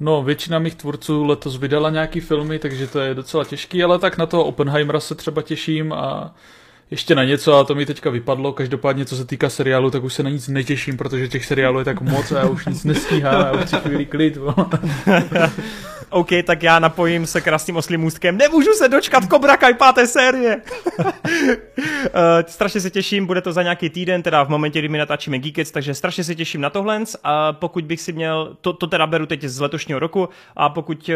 No, 0.00 0.22
většina 0.22 0.58
mých 0.58 0.74
tvůrců 0.74 1.24
letos 1.24 1.56
vydala 1.56 1.90
nějaký 1.90 2.20
filmy, 2.20 2.58
takže 2.58 2.86
to 2.86 3.00
je 3.00 3.14
docela 3.14 3.44
těžký, 3.44 3.84
ale 3.84 3.98
tak 3.98 4.18
na 4.18 4.26
toho 4.26 4.44
Oppenheimera 4.44 5.00
se 5.00 5.14
třeba 5.14 5.42
těším 5.42 5.92
a 5.92 6.34
ještě 6.90 7.14
na 7.14 7.24
něco 7.24 7.54
a 7.54 7.64
to 7.64 7.74
mi 7.74 7.86
teďka 7.86 8.10
vypadlo. 8.10 8.52
Každopádně, 8.52 9.04
co 9.04 9.16
se 9.16 9.24
týká 9.24 9.48
seriálu, 9.48 9.90
tak 9.90 10.04
už 10.04 10.14
se 10.14 10.22
na 10.22 10.30
nic 10.30 10.48
netěším, 10.48 10.96
protože 10.96 11.28
těch 11.28 11.44
seriálů 11.44 11.78
je 11.78 11.84
tak 11.84 12.00
moc 12.00 12.32
a 12.32 12.38
já 12.38 12.48
už 12.48 12.66
nic 12.66 12.84
nestíhám, 12.84 13.40
já 13.40 13.52
už 13.52 13.64
chci 13.64 13.76
chvíli 13.76 14.06
klid. 14.06 14.38
OK, 16.10 16.28
tak 16.44 16.62
já 16.62 16.78
napojím 16.78 17.26
se 17.26 17.40
krásným 17.40 17.76
oslým 17.76 18.00
můstkem. 18.00 18.36
Nemůžu 18.36 18.72
se 18.72 18.88
dočkat 18.88 19.24
Cobra 19.24 19.56
Kai 19.56 19.74
páté 19.74 20.06
série. 20.06 20.62
uh, 20.98 21.04
strašně 22.46 22.80
se 22.80 22.90
těším, 22.90 23.26
bude 23.26 23.40
to 23.40 23.52
za 23.52 23.62
nějaký 23.62 23.90
týden, 23.90 24.22
teda 24.22 24.44
v 24.44 24.48
momentě, 24.48 24.78
kdy 24.78 24.88
my 24.88 24.98
natáčíme 24.98 25.38
Geekets, 25.38 25.70
takže 25.70 25.94
strašně 25.94 26.24
se 26.24 26.34
těším 26.34 26.60
na 26.60 26.70
tohle. 26.70 27.00
A 27.24 27.52
pokud 27.52 27.84
bych 27.84 28.00
si 28.00 28.12
měl, 28.12 28.56
to, 28.60 28.72
to 28.72 28.86
teda 28.86 29.06
beru 29.06 29.26
teď 29.26 29.44
z 29.44 29.60
letošního 29.60 30.00
roku, 30.00 30.28
a 30.56 30.68
pokud 30.68 31.08
uh, 31.08 31.14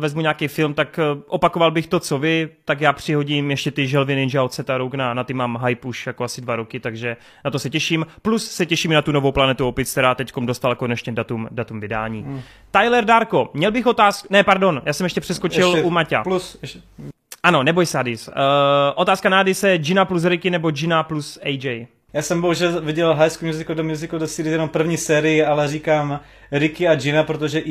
vezmu 0.00 0.20
nějaký 0.20 0.48
film, 0.48 0.74
tak 0.74 1.00
uh, 1.14 1.22
opakoval 1.26 1.70
bych 1.70 1.86
to, 1.86 2.00
co 2.00 2.18
vy, 2.18 2.48
tak 2.64 2.80
já 2.80 2.92
přihodím 2.92 3.50
ještě 3.50 3.70
ty 3.70 3.86
želvy 3.86 4.16
Ninja 4.16 4.42
od 4.42 4.52
Seta 4.52 4.78
Rogna, 4.78 5.14
na 5.14 5.24
ty 5.24 5.34
mám 5.34 5.64
hype 5.66 5.88
už 5.88 6.06
jako 6.06 6.24
asi 6.24 6.40
dva 6.40 6.56
roky, 6.56 6.80
takže 6.80 7.16
na 7.44 7.50
to 7.50 7.58
se 7.58 7.70
těším. 7.70 8.06
Plus 8.22 8.50
se 8.50 8.66
těším 8.66 8.92
na 8.92 9.02
tu 9.02 9.12
novou 9.12 9.32
planetu 9.32 9.68
Opic, 9.68 9.92
která 9.92 10.14
teď 10.14 10.32
dostala 10.40 10.74
konečně 10.74 11.12
datum, 11.12 11.48
datum 11.50 11.80
vydání. 11.80 12.22
Hmm. 12.22 12.40
Tyler 12.70 13.04
Darko, 13.04 13.50
měl 13.54 13.72
bych 13.72 13.86
otázku, 13.86 14.27
ne, 14.30 14.44
pardon, 14.44 14.82
já 14.84 14.92
jsem 14.92 15.04
ještě 15.04 15.20
přeskočil 15.20 15.70
ještě 15.70 15.86
u 15.86 15.90
Maťa. 15.90 16.22
Plus, 16.22 16.58
ještě. 16.62 16.80
Ano, 17.42 17.62
neboj 17.62 17.86
se, 17.86 17.98
Adis. 17.98 18.28
Uh, 18.28 18.34
otázka 18.94 19.28
na 19.28 19.40
Adise, 19.40 19.78
Gina 19.78 20.04
plus 20.04 20.24
Ricky 20.24 20.50
nebo 20.50 20.70
Gina 20.70 21.02
plus 21.02 21.38
AJ? 21.42 21.86
Já 22.12 22.22
jsem 22.22 22.40
bohužel 22.40 22.80
viděl 22.80 23.14
High 23.14 23.28
School 23.28 23.52
Musical 23.52 23.76
do 23.76 23.84
Musical 23.84 24.18
do 24.18 24.28
Series 24.28 24.52
jenom 24.52 24.68
první 24.68 24.96
sérii, 24.96 25.44
ale 25.44 25.68
říkám 25.68 26.20
Ricky 26.52 26.88
a 26.88 26.94
Gina, 26.94 27.22
protože 27.22 27.62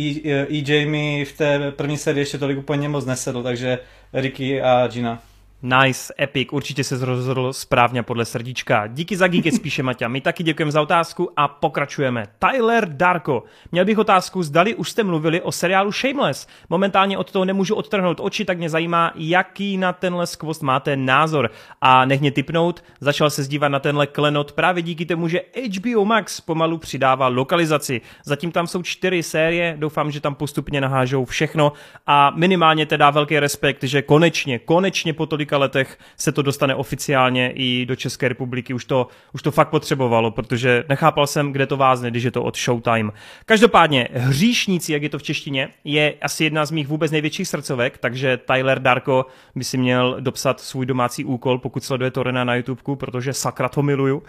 EJ 0.49 0.85
mi 0.85 1.25
v 1.25 1.37
té 1.37 1.71
první 1.71 1.97
sérii 1.97 2.21
ještě 2.21 2.37
tolik 2.37 2.57
úplně 2.57 2.89
moc 2.89 3.05
nesedl, 3.05 3.43
takže 3.43 3.79
Ricky 4.13 4.61
a 4.61 4.87
Gina. 4.87 5.19
Nice, 5.67 6.13
epic, 6.19 6.47
určitě 6.51 6.83
se 6.83 7.05
rozhodl 7.05 7.53
správně 7.53 8.03
podle 8.03 8.25
srdíčka. 8.25 8.87
Díky 8.87 9.17
za 9.17 9.27
geeky 9.27 9.51
spíše, 9.51 9.83
Maťa. 9.83 10.07
My 10.07 10.21
taky 10.21 10.43
děkujeme 10.43 10.71
za 10.71 10.81
otázku 10.81 11.29
a 11.35 11.47
pokračujeme. 11.47 12.25
Tyler 12.39 12.89
Darko. 12.89 13.43
Měl 13.71 13.85
bych 13.85 13.97
otázku, 13.97 14.43
zdali 14.43 14.75
už 14.75 14.89
jste 14.89 15.03
mluvili 15.03 15.41
o 15.41 15.51
seriálu 15.51 15.91
Shameless. 15.91 16.47
Momentálně 16.69 17.17
od 17.17 17.31
toho 17.31 17.45
nemůžu 17.45 17.75
odtrhnout 17.75 18.19
oči, 18.19 18.45
tak 18.45 18.57
mě 18.57 18.69
zajímá, 18.69 19.11
jaký 19.15 19.77
na 19.77 19.93
tenhle 19.93 20.27
skvost 20.27 20.63
máte 20.63 20.95
názor. 20.95 21.51
A 21.81 22.05
nech 22.05 22.21
mě 22.21 22.31
typnout, 22.31 22.83
začal 22.99 23.29
se 23.29 23.43
zdívat 23.43 23.67
na 23.67 23.79
tenhle 23.79 24.07
klenot 24.07 24.51
právě 24.51 24.83
díky 24.83 25.05
tomu, 25.05 25.27
že 25.27 25.41
HBO 25.77 26.05
Max 26.05 26.41
pomalu 26.41 26.77
přidává 26.77 27.27
lokalizaci. 27.27 28.01
Zatím 28.25 28.51
tam 28.51 28.67
jsou 28.67 28.81
čtyři 28.81 29.23
série, 29.23 29.75
doufám, 29.79 30.11
že 30.11 30.21
tam 30.21 30.35
postupně 30.35 30.81
nahážou 30.81 31.25
všechno 31.25 31.73
a 32.05 32.31
minimálně 32.35 32.85
teda 32.85 33.09
velký 33.09 33.39
respekt, 33.39 33.83
že 33.83 34.01
konečně, 34.01 34.59
konečně 34.59 35.13
po 35.13 35.25
tolik 35.25 35.56
několika 35.57 35.79
letech 35.79 35.97
se 36.17 36.31
to 36.31 36.41
dostane 36.41 36.75
oficiálně 36.75 37.51
i 37.55 37.85
do 37.85 37.95
České 37.95 38.27
republiky. 38.27 38.73
Už 38.73 38.85
to, 38.85 39.07
už 39.33 39.41
to 39.41 39.51
fakt 39.51 39.69
potřebovalo, 39.69 40.31
protože 40.31 40.83
nechápal 40.89 41.27
jsem, 41.27 41.51
kde 41.51 41.65
to 41.65 41.77
vázne, 41.77 42.11
když 42.11 42.23
je 42.23 42.31
to 42.31 42.43
od 42.43 42.57
Showtime. 42.57 43.11
Každopádně, 43.45 44.07
Hříšníci, 44.13 44.93
jak 44.93 45.03
je 45.03 45.09
to 45.09 45.19
v 45.19 45.23
češtině, 45.23 45.69
je 45.83 46.13
asi 46.21 46.43
jedna 46.43 46.65
z 46.65 46.71
mých 46.71 46.87
vůbec 46.87 47.11
největších 47.11 47.47
srdcovek, 47.47 47.97
takže 47.97 48.37
Tyler 48.37 48.79
Darko 48.79 49.25
by 49.55 49.63
si 49.63 49.77
měl 49.77 50.17
dopsat 50.19 50.59
svůj 50.59 50.85
domácí 50.85 51.25
úkol, 51.25 51.59
pokud 51.59 51.83
sleduje 51.83 52.11
Torena 52.11 52.43
na 52.43 52.55
YouTubeku, 52.55 52.95
protože 52.95 53.33
sakra 53.33 53.69
to 53.69 53.81
miluju. 53.81 54.23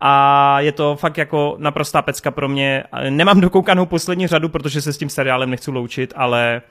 A 0.00 0.60
je 0.60 0.72
to 0.72 0.96
fakt 0.96 1.18
jako 1.18 1.56
naprostá 1.58 2.02
pecka 2.02 2.30
pro 2.30 2.48
mě. 2.48 2.84
Nemám 3.10 3.40
dokoukanou 3.40 3.86
poslední 3.86 4.26
řadu, 4.26 4.48
protože 4.48 4.80
se 4.80 4.92
s 4.92 4.98
tím 4.98 5.08
seriálem 5.08 5.50
nechci 5.50 5.70
loučit, 5.70 6.12
ale 6.16 6.62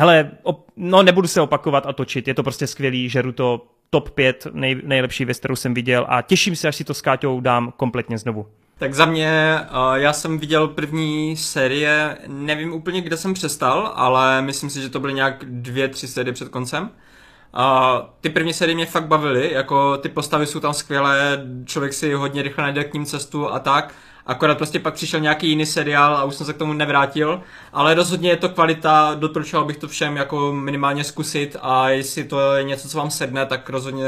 hele, 0.00 0.30
op, 0.42 0.66
no 0.76 1.02
nebudu 1.02 1.28
se 1.28 1.40
opakovat 1.40 1.86
a 1.86 1.92
točit, 1.92 2.28
je 2.28 2.34
to 2.34 2.42
prostě 2.42 2.66
skvělý, 2.66 3.08
žeru 3.08 3.32
to 3.32 3.66
top 3.90 4.10
5 4.10 4.46
nej, 4.52 4.80
nejlepší 4.84 5.24
věc, 5.24 5.38
kterou 5.38 5.56
jsem 5.56 5.74
viděl 5.74 6.06
a 6.08 6.22
těším 6.22 6.56
se, 6.56 6.68
až 6.68 6.76
si 6.76 6.84
to 6.84 6.94
s 6.94 7.02
Káťou 7.02 7.40
dám 7.40 7.72
kompletně 7.76 8.18
znovu. 8.18 8.46
Tak 8.78 8.94
za 8.94 9.04
mě, 9.04 9.58
já 9.94 10.12
jsem 10.12 10.38
viděl 10.38 10.68
první 10.68 11.36
série, 11.36 12.18
nevím 12.26 12.72
úplně, 12.72 13.00
kde 13.00 13.16
jsem 13.16 13.34
přestal, 13.34 13.92
ale 13.94 14.42
myslím 14.42 14.70
si, 14.70 14.82
že 14.82 14.88
to 14.88 15.00
byly 15.00 15.12
nějak 15.12 15.44
dvě, 15.44 15.88
tři 15.88 16.08
série 16.08 16.32
před 16.32 16.48
koncem. 16.48 16.90
A 17.52 17.96
ty 18.20 18.28
první 18.28 18.52
série 18.52 18.74
mě 18.74 18.86
fakt 18.86 19.06
bavily, 19.06 19.52
jako 19.52 19.96
ty 19.96 20.08
postavy 20.08 20.46
jsou 20.46 20.60
tam 20.60 20.74
skvělé, 20.74 21.46
člověk 21.64 21.92
si 21.92 22.12
hodně 22.12 22.42
rychle 22.42 22.64
najde 22.64 22.84
k 22.84 22.94
ním 22.94 23.04
cestu 23.04 23.52
a 23.52 23.58
tak. 23.58 23.94
Akorát 24.26 24.58
prostě 24.58 24.78
pak 24.80 24.94
přišel 24.94 25.20
nějaký 25.20 25.48
jiný 25.48 25.66
seriál 25.66 26.16
a 26.16 26.24
už 26.24 26.34
jsem 26.34 26.46
se 26.46 26.52
k 26.52 26.56
tomu 26.56 26.72
nevrátil, 26.72 27.42
ale 27.72 27.94
rozhodně 27.94 28.30
je 28.30 28.36
to 28.36 28.48
kvalita, 28.48 29.14
doporučoval 29.14 29.66
bych 29.66 29.76
to 29.76 29.88
všem 29.88 30.16
jako 30.16 30.52
minimálně 30.52 31.04
zkusit 31.04 31.56
a 31.62 31.88
jestli 31.88 32.24
to 32.24 32.54
je 32.54 32.64
něco, 32.64 32.88
co 32.88 32.98
vám 32.98 33.10
sedne, 33.10 33.46
tak 33.46 33.70
rozhodně 33.70 34.04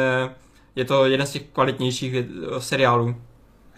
je 0.77 0.85
to 0.85 1.05
jeden 1.05 1.27
z 1.27 1.33
těch 1.33 1.43
kvalitnějších 1.53 2.15
seriálů. 2.59 3.17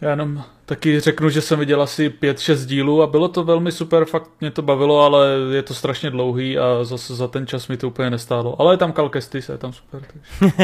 Já 0.00 0.10
jenom 0.10 0.44
taky 0.66 1.00
řeknu, 1.00 1.28
že 1.28 1.40
jsem 1.40 1.58
viděl 1.58 1.82
asi 1.82 2.08
5-6 2.08 2.66
dílů 2.66 3.02
a 3.02 3.06
bylo 3.06 3.28
to 3.28 3.44
velmi 3.44 3.72
super, 3.72 4.04
fakt 4.04 4.30
mě 4.40 4.50
to 4.50 4.62
bavilo, 4.62 5.00
ale 5.00 5.28
je 5.52 5.62
to 5.62 5.74
strašně 5.74 6.10
dlouhý 6.10 6.58
a 6.58 6.84
zase 6.84 7.14
za 7.14 7.28
ten 7.28 7.46
čas 7.46 7.68
mi 7.68 7.76
to 7.76 7.88
úplně 7.88 8.10
nestálo. 8.10 8.60
Ale 8.60 8.74
je 8.74 8.78
tam 8.78 8.92
Kalkesty, 8.92 9.40
je 9.48 9.58
tam 9.58 9.72
super. 9.72 10.02
Takže. 10.02 10.54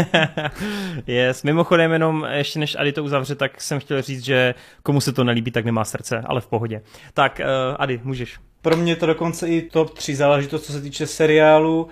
yes, 1.07 1.43
mimochodem 1.43 1.93
jenom 1.93 2.27
ještě 2.31 2.59
než 2.59 2.77
Adi 2.79 2.93
to 2.93 3.05
uzavře, 3.05 3.35
tak 3.35 3.61
jsem 3.61 3.81
chtěl 3.81 4.03
říct, 4.03 4.25
že 4.25 4.55
komu 4.83 5.01
se 5.01 5.13
to 5.13 5.25
nelíbí, 5.25 5.51
tak 5.51 5.65
nemá 5.65 5.85
srdce, 5.85 6.23
ale 6.27 6.41
v 6.41 6.47
pohodě. 6.47 6.83
Tak 7.15 7.41
uh, 7.41 7.77
Adi, 7.79 8.01
můžeš. 8.05 8.39
Pro 8.63 8.77
mě 8.77 8.97
to 8.97 9.07
dokonce 9.07 9.49
i 9.49 9.63
top 9.63 9.91
3 9.91 10.15
záležitost, 10.15 10.65
co 10.65 10.73
se 10.73 10.81
týče 10.81 11.07
seriálu. 11.07 11.89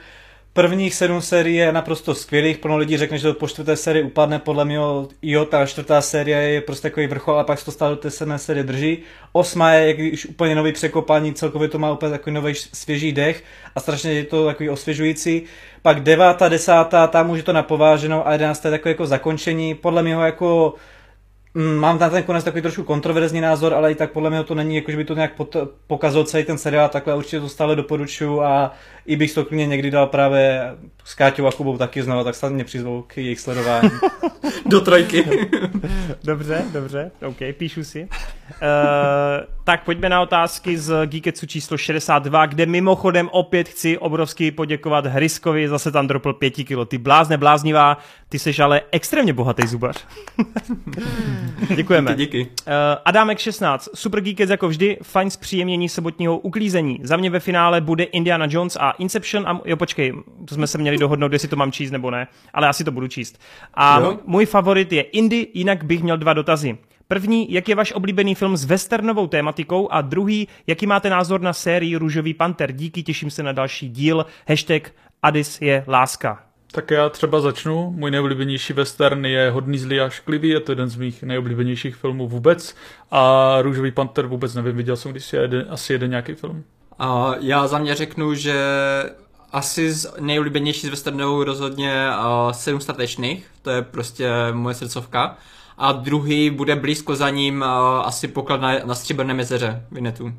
Prvních 0.59 0.95
sedm 0.95 1.23
sérií 1.23 1.57
je 1.57 1.73
naprosto 1.73 2.15
skvělých, 2.15 2.59
plno 2.59 2.77
lidí 2.77 2.97
řekne, 2.97 3.19
že 3.19 3.29
to 3.29 3.35
po 3.35 3.49
čtvrté 3.49 3.77
sérii 3.77 4.05
upadne, 4.05 4.39
podle 4.39 4.65
mě 4.65 4.79
jo, 5.23 5.45
ta 5.45 5.67
čtvrtá 5.67 6.01
série 6.01 6.39
je 6.39 6.61
prostě 6.61 6.83
takový 6.83 7.07
vrchol 7.07 7.39
a 7.39 7.45
pak 7.45 7.59
se 7.59 7.65
to 7.65 7.71
stále 7.71 7.91
do 7.91 7.97
té 7.97 8.11
sedmé 8.11 8.39
série 8.39 8.65
drží. 8.65 8.99
Osma 9.33 9.73
je 9.73 9.89
jak 9.89 10.13
už 10.13 10.27
úplně 10.27 10.55
nový 10.55 10.73
překopání, 10.73 11.35
celkově 11.35 11.69
to 11.69 11.79
má 11.79 11.93
úplně 11.93 12.11
takový 12.11 12.35
nový 12.35 12.55
svěží 12.55 13.13
dech 13.13 13.45
a 13.75 13.81
strašně 13.81 14.13
je 14.13 14.25
to 14.25 14.47
takový 14.47 14.71
osvěžující. 14.71 15.43
Pak 15.83 16.01
devátá, 16.01 16.49
desátá, 16.49 17.07
tam 17.07 17.31
už 17.31 17.39
je 17.39 17.45
to 17.45 17.53
napováženou 17.53 18.27
a 18.27 18.33
jedenáctá 18.33 18.69
je 18.69 18.71
takové 18.71 18.91
jako 18.91 19.07
zakončení, 19.07 19.75
podle 19.75 20.03
mě 20.03 20.13
jako 20.13 20.75
mám 21.55 21.99
na 21.99 22.11
ten 22.11 22.23
konec 22.23 22.45
takový 22.45 22.63
trošku 22.63 22.83
kontroverzní 22.83 23.41
názor, 23.41 23.75
ale 23.75 23.93
i 23.93 23.95
tak 23.95 24.13
podle 24.13 24.31
mě 24.31 24.45
to 24.45 24.55
není, 24.55 24.77
jako 24.77 24.91
že 24.91 24.97
by 24.97 25.05
to 25.05 25.15
nějak 25.15 25.33
pokazal 25.87 26.25
celý 26.25 26.45
ten 26.45 26.59
seriál, 26.59 26.89
takhle 26.89 27.15
určitě 27.15 27.41
to 27.41 27.49
stále 27.49 27.77
doporučuju 27.77 28.43
a 28.43 28.73
i 29.07 29.17
bych 29.17 29.33
to 29.33 29.45
klidně 29.45 29.67
někdy 29.67 29.91
dal 29.91 30.07
právě 30.07 30.75
s 31.05 31.15
Káťou 31.15 31.47
a 31.47 31.53
Kubou 31.53 31.79
taky 31.79 32.03
znovu, 32.03 32.25
tak 32.25 32.35
snad 32.35 32.53
mě 32.53 32.65
přizvou 32.65 33.05
k 33.07 33.17
jejich 33.17 33.41
sledování. 33.41 33.91
Do 34.67 34.81
trojky. 34.81 35.25
dobře, 36.25 36.65
dobře, 36.73 37.11
OK, 37.27 37.37
píšu 37.53 37.85
si. 37.85 38.03
Uh, 38.03 38.09
tak 39.65 39.85
pojďme 39.85 40.09
na 40.09 40.21
otázky 40.21 40.79
z 40.79 41.07
Geeketsu 41.07 41.47
číslo 41.47 41.77
62, 41.77 42.47
kde 42.47 42.67
mimochodem 42.67 43.29
opět 43.33 43.69
chci 43.69 43.99
obrovsky 43.99 44.51
poděkovat 44.51 45.07
Hryskovi, 45.07 45.69
zase 45.69 45.93
tam 45.93 46.07
dropl 46.07 46.33
5 46.33 46.51
kilo. 46.51 46.85
Ty 46.85 46.99
blázne 46.99 47.37
bláznivá, 47.37 47.99
ty 48.29 48.39
seš 48.39 48.59
ale 48.59 48.81
extrémně 48.91 49.33
bohatý 49.33 49.67
zubař. 49.67 50.07
Děkujeme. 51.77 52.15
Díky, 52.15 52.39
díky. 52.39 52.51
Uh, 52.67 52.73
Adámek 53.05 53.39
16, 53.39 53.89
Super 53.95 54.21
Geekets 54.21 54.51
jako 54.51 54.69
vždy, 54.69 54.99
fajn 55.03 55.31
zpříjemnění 55.31 55.89
sobotního 55.89 56.39
uklízení. 56.39 57.01
Za 57.03 57.17
mě 57.17 57.31
ve 57.31 57.41
finále 57.41 57.81
bude 57.81 58.05
Indiana 58.05 58.47
Jones 58.51 58.77
a 58.81 58.91
Inception 58.91 59.49
a 59.49 59.61
jo 59.65 59.77
počkej, 59.77 60.13
to 60.45 60.55
jsme 60.55 60.67
se 60.67 60.79
měli 60.79 60.99
dohodnout, 60.99 61.33
jestli 61.33 61.49
to 61.49 61.57
mám 61.57 61.73
číst 61.73 61.91
nebo 61.91 62.11
ne, 62.11 62.27
ale 62.55 62.69
asi 62.69 62.85
to 62.85 62.91
budu 62.91 63.09
číst. 63.09 63.41
A 63.75 64.01
jo? 64.01 64.19
můj 64.27 64.47
favorit 64.47 64.93
je 64.93 65.03
Indy, 65.03 65.47
jinak 65.55 65.85
bych 65.85 66.03
měl 66.03 66.17
dva 66.17 66.33
dotazy. 66.33 66.79
První, 67.09 67.53
jak 67.53 67.69
je 67.69 67.75
váš 67.75 67.93
oblíbený 67.93 68.35
film 68.35 68.57
s 68.57 68.65
westernovou 68.65 69.27
tématikou 69.27 69.93
a 69.93 70.01
druhý, 70.01 70.49
jaký 70.67 70.87
máte 70.87 71.11
názor 71.11 71.41
na 71.41 71.53
sérii 71.53 71.97
Růžový 71.97 72.35
panter. 72.35 72.73
Díky, 72.73 73.03
těším 73.03 73.31
se 73.31 73.43
na 73.43 73.53
další 73.53 73.89
díl. 73.89 74.27
Hashtag 74.49 74.93
Adis 75.23 75.61
je 75.61 75.85
láska. 75.87 76.48
Tak 76.73 76.91
já 76.91 77.09
třeba 77.09 77.41
začnu. 77.41 77.91
Můj 77.91 78.11
nejoblíbenější 78.11 78.73
western 78.73 79.27
je 79.27 79.51
Hodný 79.51 79.79
zlý 79.79 80.01
a 80.01 80.09
šklivý, 80.09 80.49
je 80.49 80.61
to 80.61 80.73
jeden 80.73 80.89
z 80.89 80.97
mých 80.97 81.23
nejoblíbenějších 81.23 81.97
filmů 81.97 82.29
vůbec. 82.29 82.75
A 83.11 83.55
Růžový 83.63 83.91
panter 83.91 84.27
vůbec 84.27 84.55
nevím, 84.55 84.77
viděl 84.77 84.97
jsem 84.97 85.11
když 85.11 85.33
jeden, 85.33 85.67
asi 85.71 85.93
jeden 85.93 86.11
nějaký 86.11 86.35
film. 86.35 86.65
A 86.99 87.35
já 87.41 87.67
za 87.67 87.79
mě 87.79 87.95
řeknu, 87.95 88.35
že 88.35 88.55
asi 89.53 89.93
z 89.93 90.15
nejoblíbenější 90.21 90.87
z 90.87 90.91
westernů 90.91 91.45
rozhodně 91.45 92.09
uh, 92.09 92.53
Sedm 92.53 92.81
statečných, 92.81 93.47
to 93.63 93.71
je 93.71 93.83
prostě 93.83 94.31
moje 94.53 94.75
srdcovka. 94.75 95.37
A 95.79 95.93
druhý 95.93 96.51
bude 96.51 96.77
blízko 96.77 97.17
za 97.17 97.31
ním 97.31 97.61
uh, 97.61 97.67
asi 98.07 98.29
poklad 98.29 98.61
na, 98.61 98.79
na 98.85 98.95
Stříbrném 98.95 99.39
jezeře, 99.39 99.87
Vinetu. 99.91 100.33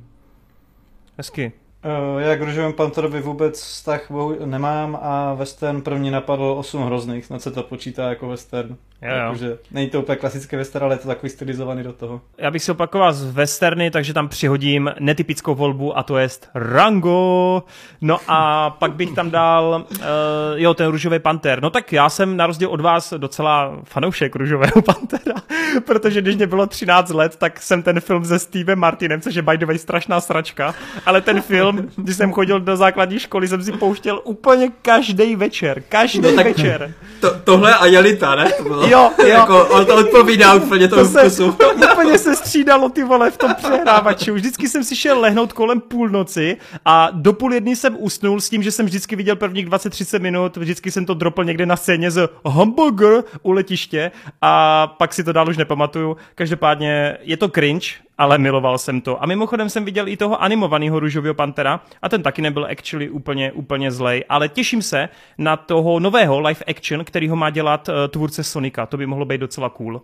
Hezky. 1.17 1.53
Uh, 1.85 2.21
já 2.21 2.35
k 2.35 2.41
Růžovém 2.41 2.73
Panterovi 2.73 3.21
vůbec 3.21 3.61
vztah 3.61 4.11
nemám 4.45 4.99
a 5.01 5.33
western 5.33 5.81
mě 5.99 6.11
napadl 6.11 6.43
8 6.43 6.85
hrozných, 6.85 7.25
snad 7.25 7.41
se 7.41 7.51
to 7.51 7.63
počítá 7.63 8.09
jako 8.09 8.27
western. 8.27 8.77
Jo, 9.01 9.15
jo. 9.15 9.29
Takže 9.29 9.57
není 9.71 9.89
to 9.89 10.01
úplně 10.01 10.15
klasický 10.15 10.55
western, 10.55 10.85
ale 10.85 10.95
je 10.95 10.99
to 10.99 11.07
takový 11.07 11.29
stylizovaný 11.29 11.83
do 11.83 11.93
toho. 11.93 12.21
Já 12.37 12.51
bych 12.51 12.63
si 12.63 12.71
opakoval 12.71 13.13
z 13.13 13.31
westerny, 13.31 13.91
takže 13.91 14.13
tam 14.13 14.27
přihodím 14.27 14.91
netypickou 14.99 15.55
volbu 15.55 15.97
a 15.97 16.03
to 16.03 16.17
je 16.17 16.27
Rango. 16.55 17.63
No 18.01 18.17
a 18.27 18.69
pak 18.69 18.93
bych 18.93 19.11
tam 19.11 19.31
dal, 19.31 19.85
uh, 19.91 20.05
jo, 20.55 20.73
ten 20.73 20.87
Růžový 20.87 21.19
panter. 21.19 21.61
No 21.61 21.69
tak 21.69 21.93
já 21.93 22.09
jsem 22.09 22.37
na 22.37 22.47
rozdíl 22.47 22.69
od 22.69 22.81
vás 22.81 23.13
docela 23.17 23.79
fanoušek 23.83 24.35
Růžového 24.35 24.81
pantera, 24.85 25.35
protože 25.85 26.21
když 26.21 26.35
mě 26.35 26.47
bylo 26.47 26.67
13 26.67 27.09
let, 27.09 27.35
tak 27.35 27.61
jsem 27.61 27.83
ten 27.83 27.99
film 27.99 28.25
se 28.25 28.39
Stevem 28.39 28.79
Martinem, 28.79 29.21
což 29.21 29.35
je 29.35 29.41
by 29.41 29.57
the 29.57 29.65
way 29.65 29.77
strašná 29.77 30.21
sračka, 30.21 30.75
ale 31.05 31.21
ten 31.21 31.41
film, 31.41 31.89
když 31.95 32.15
jsem 32.15 32.31
chodil 32.31 32.59
do 32.59 32.77
základní 32.77 33.19
školy, 33.19 33.47
jsem 33.47 33.63
si 33.63 33.71
pouštěl 33.71 34.21
úplně 34.23 34.71
každý 34.81 35.35
večer. 35.35 35.83
Každý 35.89 36.21
no, 36.21 36.43
večer. 36.43 36.93
To, 37.21 37.39
tohle 37.39 37.75
a 37.75 37.85
Jelita, 37.85 38.35
ne? 38.35 38.51
To 38.51 38.63
bylo 38.63 38.88
jo, 38.91 39.11
jo. 39.19 39.27
jako, 39.27 39.65
on 39.65 39.85
to 39.85 39.95
odpovídá 39.95 40.53
úplně 40.53 40.87
tomu 40.87 41.01
to 41.01 41.09
se, 41.09 41.19
vkusu. 41.19 41.51
To 41.51 41.69
úplně 41.93 42.17
se 42.17 42.35
střídalo 42.35 42.89
ty 42.89 43.03
vole 43.03 43.31
v 43.31 43.37
tom 43.37 43.55
přehrávači. 43.55 44.31
Vždycky 44.31 44.69
jsem 44.69 44.83
si 44.83 44.95
šel 44.95 45.19
lehnout 45.19 45.53
kolem 45.53 45.81
půlnoci 45.81 46.57
a 46.85 47.09
do 47.11 47.33
půl 47.33 47.53
jedny 47.53 47.75
jsem 47.75 47.95
usnul 47.99 48.41
s 48.41 48.49
tím, 48.49 48.63
že 48.63 48.71
jsem 48.71 48.85
vždycky 48.85 49.15
viděl 49.15 49.35
prvních 49.35 49.67
20-30 49.67 50.19
minut, 50.19 50.57
vždycky 50.57 50.91
jsem 50.91 51.05
to 51.05 51.13
dropl 51.13 51.43
někde 51.43 51.65
na 51.65 51.75
scéně 51.75 52.11
z 52.11 52.29
hamburger 52.45 53.23
u 53.43 53.51
letiště 53.51 54.11
a 54.41 54.87
pak 54.87 55.13
si 55.13 55.23
to 55.23 55.33
dál 55.33 55.49
už 55.49 55.57
nepamatuju. 55.57 56.17
Každopádně 56.35 57.17
je 57.21 57.37
to 57.37 57.49
cringe, 57.49 57.87
ale 58.19 58.37
miloval 58.37 58.77
jsem 58.77 59.01
to. 59.01 59.23
A 59.23 59.25
mimochodem 59.25 59.69
jsem 59.69 59.85
viděl 59.85 60.07
i 60.07 60.17
toho 60.17 60.41
animovaného 60.41 60.99
růžového 60.99 61.33
pantera 61.33 61.81
a 62.01 62.09
ten 62.09 62.23
taky 62.23 62.41
nebyl 62.41 62.67
actually 62.71 63.09
úplně, 63.09 63.51
úplně 63.51 63.91
zlej, 63.91 64.23
ale 64.29 64.49
těším 64.49 64.81
se 64.81 65.09
na 65.37 65.57
toho 65.57 65.99
nového 65.99 66.39
live 66.39 66.65
action, 66.67 67.05
který 67.05 67.29
ho 67.29 67.35
má 67.35 67.49
dělat 67.49 67.89
uh, 67.89 67.95
tvůrce 68.07 68.43
Sonika. 68.43 68.85
To 68.85 68.97
by 68.97 69.05
mohlo 69.05 69.25
být 69.25 69.41
docela 69.41 69.69
cool. 69.69 70.01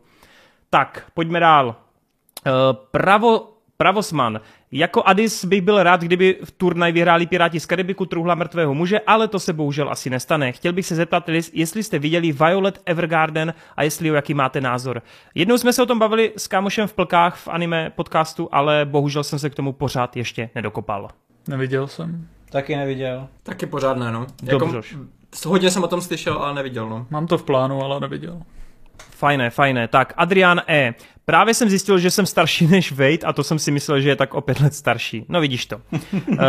Tak, 0.69 1.05
pojďme 1.13 1.39
dál. 1.39 1.67
Uh, 1.67 2.53
pravo, 2.91 3.54
Pravosman. 3.77 4.41
Jako 4.71 5.03
Adis 5.03 5.45
bych 5.45 5.61
byl 5.61 5.83
rád, 5.83 6.01
kdyby 6.01 6.37
v 6.43 6.51
turnaj 6.51 6.91
vyhráli 6.91 7.25
Piráti 7.25 7.59
z 7.59 7.65
Karibiku 7.65 8.05
truhla 8.05 8.35
mrtvého 8.35 8.73
muže, 8.73 8.99
ale 8.99 9.27
to 9.27 9.39
se 9.39 9.53
bohužel 9.53 9.89
asi 9.89 10.09
nestane. 10.09 10.51
Chtěl 10.51 10.73
bych 10.73 10.85
se 10.85 10.95
zeptat, 10.95 11.29
jestli 11.53 11.83
jste 11.83 11.99
viděli 11.99 12.31
Violet 12.31 12.81
Evergarden 12.85 13.53
a 13.77 13.83
jestli 13.83 14.11
o 14.11 14.13
jaký 14.13 14.33
máte 14.33 14.61
názor. 14.61 15.01
Jednou 15.35 15.57
jsme 15.57 15.73
se 15.73 15.83
o 15.83 15.85
tom 15.85 15.99
bavili 15.99 16.33
s 16.37 16.47
kámošem 16.47 16.87
v 16.87 16.93
plkách 16.93 17.35
v 17.35 17.47
anime 17.47 17.91
podcastu, 17.95 18.49
ale 18.51 18.85
bohužel 18.85 19.23
jsem 19.23 19.39
se 19.39 19.49
k 19.49 19.55
tomu 19.55 19.73
pořád 19.73 20.17
ještě 20.17 20.49
nedokopal. 20.55 21.07
Neviděl 21.47 21.87
jsem. 21.87 22.27
Taky 22.49 22.75
neviděl. 22.75 23.27
Taky 23.43 23.65
pořád 23.65 23.97
ne, 23.97 24.11
no. 24.11 24.27
Dobře. 24.43 24.77
Jako, 24.77 25.49
hodně 25.49 25.71
jsem 25.71 25.83
o 25.83 25.87
tom 25.87 26.01
slyšel, 26.01 26.33
ale 26.33 26.53
neviděl, 26.53 26.89
no. 26.89 27.07
Mám 27.09 27.27
to 27.27 27.37
v 27.37 27.43
plánu, 27.43 27.81
ale 27.81 27.99
neviděl. 27.99 28.41
Fajné, 29.09 29.49
fajné. 29.49 29.87
Tak, 29.87 30.13
Adrián 30.17 30.61
E. 30.67 30.93
Právě 31.25 31.53
jsem 31.53 31.69
zjistil, 31.69 31.99
že 31.99 32.11
jsem 32.11 32.25
starší 32.25 32.67
než 32.71 32.91
Wade 32.91 33.25
a 33.25 33.33
to 33.33 33.43
jsem 33.43 33.59
si 33.59 33.71
myslel, 33.71 34.01
že 34.01 34.09
je 34.09 34.15
tak 34.15 34.33
o 34.33 34.41
pět 34.41 34.59
let 34.59 34.73
starší. 34.73 35.25
No 35.29 35.41
vidíš 35.41 35.65
to. 35.65 35.81
uh, 35.91 35.99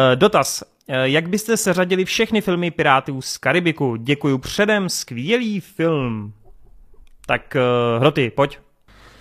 dotaz. 0.14 0.62
Uh, 0.88 0.96
jak 0.96 1.28
byste 1.28 1.56
seřadili 1.56 2.05
všechny 2.05 2.40
filmy 2.40 2.70
Pirátů 2.70 3.22
z 3.22 3.38
Karibiku? 3.38 3.96
Děkuji 3.96 4.38
předem, 4.38 4.88
skvělý 4.88 5.60
film. 5.60 6.32
Tak 7.26 7.56
uh, 7.56 8.00
Hroty, 8.00 8.30
pojď. 8.30 8.58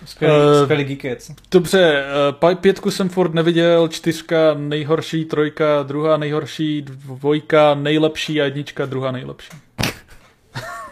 Skvělý, 0.04 0.34
uh, 0.34 0.62
skvělý 0.62 0.84
geekec. 0.84 1.30
Dobře, 1.50 2.04
uh, 2.42 2.54
pětku 2.54 2.90
jsem 2.90 3.08
furt 3.08 3.34
neviděl, 3.34 3.88
čtyřka 3.88 4.54
nejhorší, 4.54 5.24
trojka 5.24 5.82
druhá 5.82 6.16
nejhorší, 6.16 6.82
dvojka 6.82 7.74
nejlepší 7.74 8.40
a 8.40 8.44
jednička 8.44 8.86
druhá 8.86 9.12
nejlepší. 9.12 9.50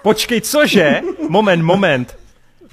Počkej, 0.03 0.41
cože? 0.41 1.01
Moment, 1.29 1.63
moment. 1.63 2.24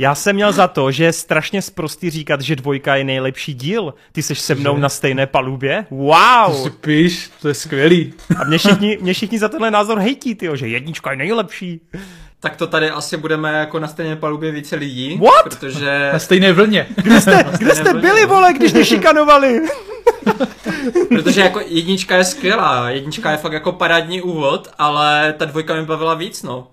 Já 0.01 0.15
jsem 0.15 0.35
měl 0.35 0.51
za 0.51 0.67
to, 0.67 0.91
že 0.91 1.03
je 1.03 1.13
strašně 1.13 1.61
sprostý 1.61 2.09
říkat, 2.09 2.41
že 2.41 2.55
dvojka 2.55 2.95
je 2.95 3.03
nejlepší 3.03 3.53
díl. 3.53 3.93
Ty 4.11 4.23
jsi 4.23 4.35
se 4.35 4.55
mnou 4.55 4.75
že? 4.75 4.81
na 4.81 4.89
stejné 4.89 5.27
palubě? 5.27 5.85
Wow! 5.89 6.47
To 6.47 6.63
si 6.63 6.69
píš, 6.69 7.31
to 7.41 7.47
je 7.47 7.53
skvělý. 7.53 8.13
A 8.37 8.43
mě 8.43 8.57
všichni, 8.57 8.97
mě 9.01 9.13
všichni 9.13 9.39
za 9.39 9.49
tenhle 9.49 9.71
názor 9.71 9.99
hejtí, 9.99 10.35
tyjo, 10.35 10.55
že 10.55 10.67
jednička 10.67 11.11
je 11.11 11.17
nejlepší. 11.17 11.81
Tak 12.39 12.55
to 12.55 12.67
tady 12.67 12.89
asi 12.89 13.17
budeme 13.17 13.51
jako 13.51 13.79
na 13.79 13.87
stejné 13.87 14.15
palubě 14.15 14.51
více 14.51 14.75
lidí. 14.75 15.17
What? 15.17 15.43
Protože... 15.43 16.09
Na 16.13 16.19
stejné 16.19 16.53
vlně. 16.53 16.87
Kde 16.95 17.21
jste, 17.21 17.45
kde 17.57 17.75
jste 17.75 17.93
vlně. 17.93 18.01
byli, 18.01 18.25
vole, 18.25 18.53
když 18.53 18.73
mě 18.73 18.85
šikanovali? 18.85 19.61
Protože 21.09 21.41
jako 21.41 21.61
jednička 21.67 22.17
je 22.17 22.23
skvělá, 22.23 22.89
jednička 22.89 23.31
je 23.31 23.37
fakt 23.37 23.53
jako 23.53 23.71
parádní 23.71 24.21
úvod, 24.21 24.67
ale 24.77 25.33
ta 25.37 25.45
dvojka 25.45 25.75
mi 25.75 25.85
bavila 25.85 26.13
víc, 26.13 26.43
no. 26.43 26.67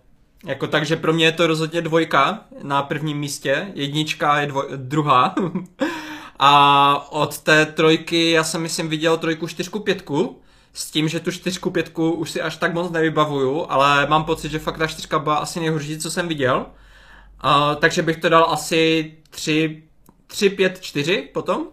Jako 0.44 0.66
takže 0.66 0.96
pro 0.96 1.12
mě 1.12 1.24
je 1.24 1.32
to 1.32 1.46
rozhodně 1.46 1.82
dvojka 1.82 2.40
na 2.62 2.82
prvním 2.82 3.18
místě, 3.18 3.72
jednička 3.74 4.40
je 4.40 4.46
dvoj, 4.46 4.64
druhá. 4.76 5.34
A 6.38 7.12
od 7.12 7.38
té 7.38 7.66
trojky 7.66 8.30
já 8.30 8.44
jsem 8.44 8.62
myslím 8.62 8.88
viděl 8.88 9.16
trojku, 9.16 9.46
čtyřku, 9.48 9.80
pětku. 9.80 10.42
S 10.72 10.90
tím, 10.90 11.08
že 11.08 11.20
tu 11.20 11.30
čtyřku, 11.30 11.70
pětku 11.70 12.10
už 12.10 12.30
si 12.30 12.40
až 12.40 12.56
tak 12.56 12.74
moc 12.74 12.90
nevybavuju, 12.90 13.66
ale 13.68 14.06
mám 14.06 14.24
pocit, 14.24 14.48
že 14.48 14.58
fakt 14.58 14.78
ta 14.78 14.86
čtyřka 14.86 15.18
byla 15.18 15.36
asi 15.36 15.60
nejhorší, 15.60 15.98
co 15.98 16.10
jsem 16.10 16.28
viděl. 16.28 16.66
Uh, 17.44 17.74
takže 17.74 18.02
bych 18.02 18.16
to 18.16 18.28
dal 18.28 18.46
asi 18.50 19.12
tři, 19.30 19.82
3, 20.26 20.50
5, 20.50 20.80
4 20.80 21.28
potom. 21.34 21.66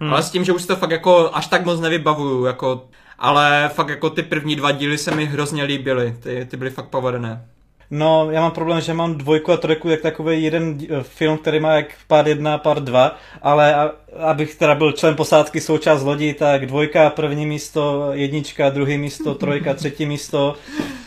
Hmm. 0.00 0.12
Ale 0.12 0.22
s 0.22 0.30
tím, 0.30 0.44
že 0.44 0.52
už 0.52 0.62
si 0.62 0.68
to 0.68 0.76
fakt 0.76 0.90
jako 0.90 1.30
až 1.32 1.46
tak 1.46 1.64
moc 1.64 1.80
nevybavuju, 1.80 2.44
jako, 2.44 2.88
ale 3.18 3.70
fakt 3.74 3.88
jako 3.88 4.10
ty 4.10 4.22
první 4.22 4.56
dva 4.56 4.72
díly 4.72 4.98
se 4.98 5.14
mi 5.14 5.26
hrozně 5.26 5.64
líbily, 5.64 6.16
ty, 6.22 6.46
ty 6.50 6.56
byly 6.56 6.70
fakt 6.70 6.88
povedené. 6.88 7.48
No, 7.96 8.30
já 8.30 8.40
mám 8.40 8.50
problém, 8.50 8.80
že 8.80 8.94
mám 8.94 9.14
dvojku 9.14 9.52
a 9.52 9.56
trojku 9.56 9.88
jak 9.88 10.00
takový 10.00 10.44
jeden 10.44 10.78
eh, 10.82 11.02
film, 11.02 11.38
který 11.38 11.60
má 11.60 11.72
jak 11.72 11.86
pár 12.06 12.28
jedna 12.28 12.58
pár 12.58 12.80
dva, 12.80 13.16
ale 13.42 13.74
a, 13.74 13.90
abych 14.18 14.54
teda 14.54 14.74
byl 14.74 14.92
člen 14.92 15.16
posádky 15.16 15.60
součást 15.60 16.02
lodi, 16.02 16.34
tak 16.34 16.66
dvojka 16.66 17.10
první 17.10 17.46
místo, 17.46 18.08
jednička 18.12 18.70
druhý 18.70 18.98
místo, 18.98 19.34
trojka 19.34 19.74
třetí 19.74 20.06
místo, 20.06 20.56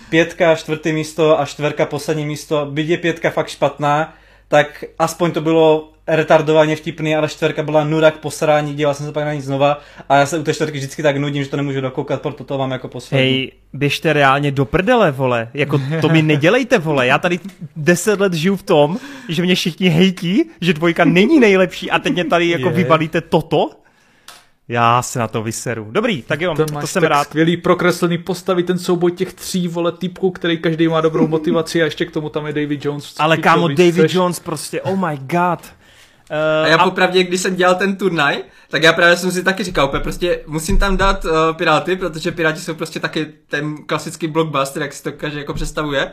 pětka 0.09 0.56
čtvrtý 0.56 0.91
místo 0.91 1.40
a 1.40 1.45
čtverka 1.45 1.85
poslední 1.85 2.25
místo. 2.25 2.66
Byť 2.66 2.90
je 2.90 2.98
pětka 2.98 3.30
fakt 3.30 3.48
špatná, 3.49 4.14
tak 4.48 4.83
aspoň 4.99 5.32
to 5.32 5.41
bylo 5.41 5.90
retardovaně 6.07 6.75
vtipný, 6.75 7.15
ale 7.15 7.27
čtverka 7.29 7.63
byla 7.63 7.83
nuda 7.83 8.11
k 8.11 8.17
posrání, 8.17 8.73
dělal 8.73 8.93
jsem 8.95 9.05
se 9.05 9.11
pak 9.11 9.25
na 9.25 9.33
nic 9.33 9.45
znova 9.45 9.79
a 10.09 10.17
já 10.17 10.25
se 10.25 10.39
u 10.39 10.43
té 10.43 10.53
čtverky 10.53 10.77
vždycky 10.77 11.03
tak 11.03 11.17
nudím, 11.17 11.43
že 11.43 11.49
to 11.49 11.57
nemůžu 11.57 11.81
dokoukat, 11.81 12.21
proto 12.21 12.43
to 12.43 12.57
mám 12.57 12.71
jako 12.71 12.87
poslední. 12.87 13.25
Hej, 13.27 13.51
běžte 13.73 14.13
reálně 14.13 14.51
do 14.51 14.65
prdele, 14.65 15.11
vole. 15.11 15.49
Jako 15.53 15.81
to 16.01 16.09
mi 16.09 16.21
nedělejte, 16.21 16.77
vole. 16.77 17.07
Já 17.07 17.17
tady 17.17 17.39
deset 17.75 18.19
let 18.19 18.33
žiju 18.33 18.55
v 18.55 18.63
tom, 18.63 18.97
že 19.29 19.41
mě 19.41 19.55
všichni 19.55 19.89
hejtí, 19.89 20.43
že 20.61 20.73
dvojka 20.73 21.05
není 21.05 21.39
nejlepší 21.39 21.91
a 21.91 21.99
teď 21.99 22.13
mě 22.13 22.25
tady 22.25 22.49
jako 22.49 22.67
Je. 22.69 22.73
vybalíte 22.75 23.21
toto. 23.21 23.69
Já 24.69 25.01
se 25.01 25.19
na 25.19 25.27
to 25.27 25.43
vyseru. 25.43 25.87
Dobrý, 25.91 26.21
tak 26.21 26.41
jo, 26.41 26.55
To 26.55 26.65
to, 26.65 26.87
jsem 26.87 27.01
tak 27.01 27.09
rád. 27.09 27.23
skvělý 27.23 27.57
prokreslený 27.57 28.17
postavy, 28.17 28.63
ten 28.63 28.79
souboj 28.79 29.11
těch 29.11 29.33
tří 29.33 29.67
vole 29.67 29.91
týpků, 29.91 30.31
který 30.31 30.57
každý 30.57 30.87
má 30.87 31.01
dobrou 31.01 31.27
motivaci 31.27 31.81
a 31.81 31.85
ještě 31.85 32.05
k 32.05 32.11
tomu 32.11 32.29
tam 32.29 32.47
je 32.47 32.53
David 32.53 32.85
Jones. 32.85 33.13
Ale 33.19 33.37
kámo, 33.37 33.67
David 33.67 33.93
chceš. 33.93 34.13
Jones 34.13 34.39
prostě, 34.39 34.81
oh 34.81 35.09
my 35.09 35.17
god. 35.17 35.59
Uh, 36.31 36.65
A 36.65 36.67
já 36.67 36.77
popravdě, 36.77 37.23
když 37.23 37.41
jsem 37.41 37.56
dělal 37.56 37.75
ten 37.75 37.95
turnaj, 37.95 38.38
tak 38.69 38.83
já 38.83 38.93
právě 38.93 39.17
jsem 39.17 39.31
si 39.31 39.43
taky 39.43 39.64
říkal, 39.64 39.85
úplně 39.85 40.03
prostě 40.03 40.39
musím 40.47 40.80
tam 40.80 40.97
dát 40.97 41.25
uh, 41.25 41.31
Piráty, 41.53 41.95
protože 41.95 42.31
Piráti 42.31 42.59
jsou 42.59 42.73
prostě 42.73 42.99
taky 42.99 43.27
ten 43.47 43.75
klasický 43.85 44.27
blockbuster, 44.27 44.81
jak 44.81 44.93
si 44.93 45.03
to 45.03 45.11
každý 45.11 45.38
jako 45.38 45.53
představuje. 45.53 46.11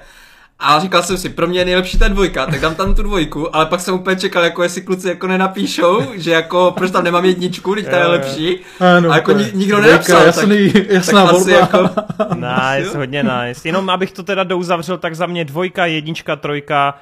A 0.59 0.81
říkal 0.81 1.03
jsem 1.03 1.17
si, 1.19 1.29
pro 1.29 1.47
mě 1.47 1.59
je 1.59 1.65
nejlepší 1.65 1.99
ta 1.99 2.09
dvojka, 2.09 2.47
tak 2.47 2.61
dám 2.61 2.75
tam 2.75 2.95
tu 2.95 3.03
dvojku, 3.03 3.57
ale 3.57 3.67
pak 3.67 3.81
jsem 3.81 3.95
úplně 3.95 4.17
čekal, 4.17 4.45
jako 4.45 4.63
jestli 4.63 4.83
kluci 4.83 5.09
jako 5.09 5.27
nenapíšou, 5.27 6.03
že 6.15 6.31
jako 6.31 6.73
proč 6.77 6.91
tam 6.91 7.05
nemám 7.05 7.25
jedničku, 7.25 7.75
když 7.75 7.85
ta 7.85 7.97
je 7.97 8.05
jo. 8.05 8.11
lepší. 8.11 8.59
Ano, 8.81 9.11
a 9.11 9.17
jako 9.17 9.33
ni, 9.33 9.51
nikdo 9.55 9.77
Dvojka, 9.77 9.91
nenapsal, 9.91 10.23
jasný, 10.27 10.73
tak, 10.73 10.89
jasná 10.89 11.25
tak 11.27 11.35
asi 11.35 11.51
volba. 11.53 11.61
jako, 11.61 11.91
Nice, 12.35 12.99
hodně 12.99 13.23
nice. 13.23 13.69
Jenom 13.69 13.91
abych 13.91 14.13
to 14.13 14.23
teda 14.23 14.45
douzavřel, 14.45 14.99
tak 14.99 15.17
za 15.17 15.27
mě 15.27 15.45
dvojka, 15.45 15.87
jednička, 15.87 16.37
trojka, 16.37 16.99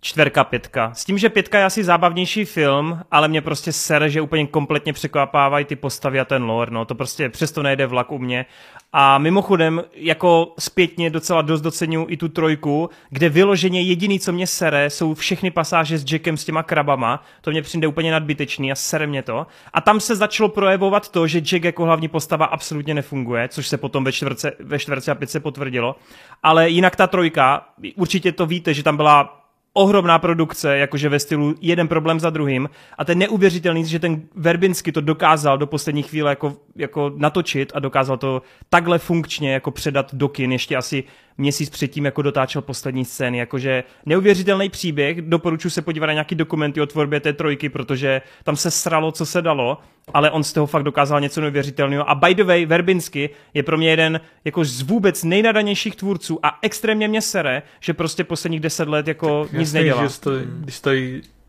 čtverka, 0.00 0.44
pětka. 0.44 0.92
S 0.94 1.04
tím, 1.04 1.18
že 1.18 1.28
pětka 1.28 1.58
je 1.58 1.64
asi 1.64 1.84
zábavnější 1.84 2.44
film, 2.44 3.00
ale 3.10 3.28
mě 3.28 3.40
prostě 3.40 3.72
sere, 3.72 4.10
že 4.10 4.20
úplně 4.20 4.46
kompletně 4.46 4.92
překvapávají 4.92 5.64
ty 5.64 5.76
postavy 5.76 6.20
a 6.20 6.24
ten 6.24 6.42
lore, 6.42 6.70
no. 6.70 6.84
To 6.84 6.94
prostě 6.94 7.28
přesto 7.28 7.62
nejde 7.62 7.86
vlak 7.86 8.12
u 8.12 8.18
mě. 8.18 8.46
A 8.92 9.18
mimochodem, 9.18 9.84
jako 9.94 10.54
zpětně 10.58 11.10
docela 11.10 11.42
dost 11.42 11.60
docenuju 11.60 12.06
i 12.08 12.16
tu 12.16 12.28
trojku, 12.28 12.90
kde 13.10 13.28
vyloženě 13.28 13.82
jediný, 13.82 14.20
co 14.20 14.32
mě 14.32 14.46
sere, 14.46 14.90
jsou 14.90 15.14
všechny 15.14 15.50
pasáže 15.50 15.98
s 15.98 16.12
Jackem 16.12 16.36
s 16.36 16.44
těma 16.44 16.62
krabama. 16.62 17.22
To 17.40 17.50
mě 17.50 17.62
přijde 17.62 17.86
úplně 17.86 18.12
nadbytečný 18.12 18.72
a 18.72 18.74
sere 18.74 19.06
mě 19.06 19.22
to. 19.22 19.46
A 19.72 19.80
tam 19.80 20.00
se 20.00 20.16
začalo 20.16 20.48
projevovat 20.48 21.08
to, 21.08 21.26
že 21.26 21.40
Jack 21.40 21.64
jako 21.64 21.84
hlavní 21.84 22.08
postava 22.08 22.46
absolutně 22.46 22.94
nefunguje, 22.94 23.48
což 23.48 23.68
se 23.68 23.78
potom 23.78 24.04
ve 24.04 24.12
čtvrce, 24.12 24.52
ve 24.60 24.78
čtvrce 24.78 25.10
a 25.10 25.14
pětce 25.14 25.40
potvrdilo. 25.40 25.96
Ale 26.42 26.68
jinak 26.68 26.96
ta 26.96 27.06
trojka, 27.06 27.66
určitě 27.96 28.32
to 28.32 28.46
víte, 28.46 28.74
že 28.74 28.82
tam 28.82 28.96
byla 28.96 29.39
ohromná 29.72 30.18
produkce, 30.18 30.78
jakože 30.78 31.08
ve 31.08 31.18
stylu 31.18 31.54
jeden 31.60 31.88
problém 31.88 32.20
za 32.20 32.30
druhým. 32.30 32.70
A 32.98 33.04
ten 33.04 33.18
neuvěřitelný, 33.18 33.84
že 33.84 33.98
ten 33.98 34.22
Verbinsky 34.34 34.92
to 34.92 35.00
dokázal 35.00 35.58
do 35.58 35.66
poslední 35.66 36.02
chvíle 36.02 36.30
jako, 36.30 36.56
jako 36.76 37.12
natočit 37.16 37.72
a 37.74 37.80
dokázal 37.80 38.16
to 38.16 38.42
takhle 38.68 38.98
funkčně 38.98 39.52
jako 39.52 39.70
předat 39.70 40.14
do 40.14 40.28
kin 40.28 40.52
ještě 40.52 40.76
asi 40.76 41.04
měsíc 41.40 41.70
předtím, 41.70 42.04
jako 42.04 42.22
dotáčel 42.22 42.62
poslední 42.62 43.04
scény, 43.04 43.38
jakože 43.38 43.84
neuvěřitelný 44.06 44.68
příběh, 44.68 45.22
doporučuji 45.22 45.70
se 45.70 45.82
podívat 45.82 46.06
na 46.06 46.12
nějaký 46.12 46.34
dokumenty 46.34 46.80
o 46.80 46.86
tvorbě 46.86 47.20
té 47.20 47.32
trojky, 47.32 47.68
protože 47.68 48.22
tam 48.44 48.56
se 48.56 48.70
sralo, 48.70 49.12
co 49.12 49.26
se 49.26 49.42
dalo, 49.42 49.78
ale 50.14 50.30
on 50.30 50.44
z 50.44 50.52
toho 50.52 50.66
fakt 50.66 50.82
dokázal 50.82 51.20
něco 51.20 51.40
neuvěřitelného. 51.40 52.10
A 52.10 52.14
by 52.14 52.34
the 52.34 52.44
way, 52.44 52.66
Verbinsky 52.66 53.30
je 53.54 53.62
pro 53.62 53.78
mě 53.78 53.90
jeden 53.90 54.20
jako 54.44 54.64
z 54.64 54.82
vůbec 54.82 55.24
nejnadanějších 55.24 55.96
tvůrců 55.96 56.38
a 56.42 56.58
extrémně 56.62 57.08
mě 57.08 57.22
sere, 57.22 57.62
že 57.80 57.94
prostě 57.94 58.24
posledních 58.24 58.60
deset 58.60 58.88
let 58.88 59.08
jako 59.08 59.48
nic 59.52 59.60
Jasný, 59.60 59.78
nedělá. 59.78 60.02
Že 60.02 60.08
jste, 60.08 60.30
když 60.44 60.74
jste 60.74 60.96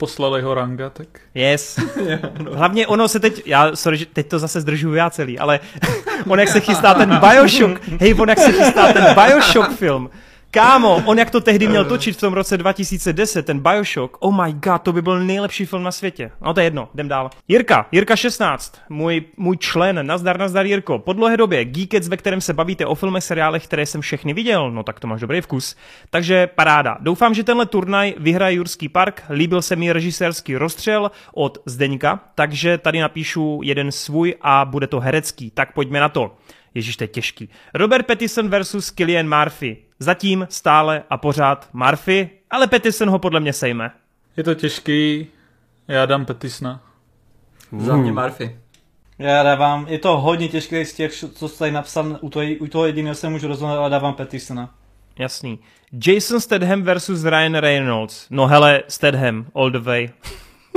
jí 0.02 0.08
poslali 0.08 0.40
jeho 0.40 0.54
ranga, 0.54 0.90
tak... 0.90 1.08
Yes. 1.36 1.80
Hlavně 2.54 2.88
ono 2.88 3.08
se 3.08 3.20
teď, 3.20 3.42
já, 3.46 3.76
sorry, 3.76 3.98
že 3.98 4.06
teď 4.06 4.28
to 4.28 4.40
zase 4.40 4.62
zdržuju 4.62 4.96
já 4.96 5.10
celý, 5.10 5.40
ale 5.40 5.60
on 6.28 6.40
jak 6.40 6.50
se 6.50 6.60
chystá 6.60 6.94
ten 6.94 7.20
Bioshock, 7.20 7.82
hej, 8.00 8.16
on 8.20 8.30
jak 8.30 8.40
se 8.40 8.52
chystá 8.52 8.94
ten 8.94 9.16
Bioshock 9.16 9.72
film, 9.72 10.10
Kámo, 10.54 11.04
on 11.06 11.20
jak 11.20 11.30
to 11.30 11.42
tehdy 11.42 11.68
měl 11.68 11.86
točit 11.86 12.18
v 12.18 12.20
tom 12.20 12.34
roce 12.34 12.58
2010, 12.58 13.46
ten 13.46 13.60
Bioshock, 13.60 14.18
oh 14.20 14.44
my 14.44 14.54
god, 14.54 14.82
to 14.82 14.94
by 14.94 15.02
byl 15.02 15.20
nejlepší 15.20 15.66
film 15.66 15.84
na 15.84 15.92
světě. 15.92 16.32
No 16.42 16.54
to 16.54 16.60
je 16.60 16.64
jedno, 16.64 16.90
jdem 16.94 17.08
dál. 17.08 17.30
Jirka, 17.48 17.88
Jirka 17.92 18.16
16, 18.16 18.78
můj, 18.90 19.24
můj 19.38 19.58
člen, 19.58 20.08
nazdar, 20.08 20.40
nazdar 20.40 20.66
Jirko. 20.66 21.00
Po 21.00 21.14
dlouhé 21.14 21.38
době 21.38 21.66
Geekets, 21.66 22.08
ve 22.08 22.18
kterém 22.18 22.42
se 22.42 22.54
bavíte 22.54 22.86
o 22.86 22.96
filmech, 22.96 23.24
seriálech, 23.24 23.64
které 23.64 23.86
jsem 23.86 24.02
všechny 24.02 24.34
viděl, 24.34 24.72
no 24.72 24.84
tak 24.84 25.00
to 25.00 25.08
máš 25.08 25.22
dobrý 25.22 25.42
vkus. 25.42 25.76
Takže 26.10 26.48
paráda. 26.48 26.98
Doufám, 27.00 27.34
že 27.34 27.44
tenhle 27.44 27.66
turnaj 27.66 28.14
vyhraje 28.18 28.56
Jurský 28.56 28.90
park, 28.90 29.24
líbil 29.30 29.62
se 29.62 29.76
mi 29.76 29.92
režisérský 29.92 30.56
rozstřel 30.56 31.12
od 31.34 31.58
Zdeňka, 31.66 32.20
takže 32.36 32.78
tady 32.78 33.00
napíšu 33.00 33.62
jeden 33.64 33.92
svůj 33.92 34.36
a 34.42 34.66
bude 34.66 34.88
to 34.88 35.00
herecký, 35.00 35.52
tak 35.52 35.74
pojďme 35.74 36.00
na 36.00 36.10
to. 36.10 36.36
Ježíš, 36.74 36.98
to 36.98 37.04
je 37.04 37.08
těžký. 37.08 37.50
Robert 37.74 38.06
Pattinson 38.06 38.50
versus 38.50 38.92
Killian 38.92 39.40
Murphy. 39.40 39.78
Zatím 40.00 40.48
stále 40.50 41.04
a 41.10 41.18
pořád 41.18 41.70
Murphy, 41.74 42.30
ale 42.52 42.68
Pattinson 42.68 43.10
ho 43.10 43.20
podle 43.20 43.40
mě 43.40 43.54
sejme. 43.54 43.92
Je 44.38 44.44
to 44.44 44.56
těžký, 44.56 45.28
já 45.88 46.06
dám 46.06 46.26
Petisna. 46.26 46.82
za 47.78 47.96
mě 47.98 48.12
Murphy. 48.12 48.58
Já 49.20 49.44
dávám, 49.44 49.86
je 49.90 50.00
to 50.00 50.18
hodně 50.18 50.48
těžké 50.48 50.86
z 50.86 50.94
těch, 50.94 51.14
co 51.14 51.48
jste 51.50 51.60
tady 51.60 51.72
napsal, 51.72 52.18
u 52.22 52.30
toho, 52.30 52.46
u 52.60 52.68
toho 52.68 52.86
jediného 52.86 53.16
se 53.16 53.30
můžu 53.30 53.48
rozhodnout, 53.48 53.78
ale 53.78 53.90
dávám 53.90 54.14
Petisona. 54.14 54.76
Jasný. 55.20 55.60
Jason 56.08 56.40
Statham 56.42 56.82
versus 56.84 57.24
Ryan 57.24 57.56
Reynolds. 57.56 58.28
No 58.30 58.48
hele, 58.48 58.84
Statham, 58.88 59.46
all 59.56 59.72
the 59.72 59.80
way. 59.80 60.10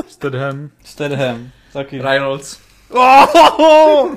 Statham. 0.08 0.70
Statham, 0.84 1.50
taky. 1.72 1.98
Reynolds. 2.02 2.60
Oh! 2.90 4.14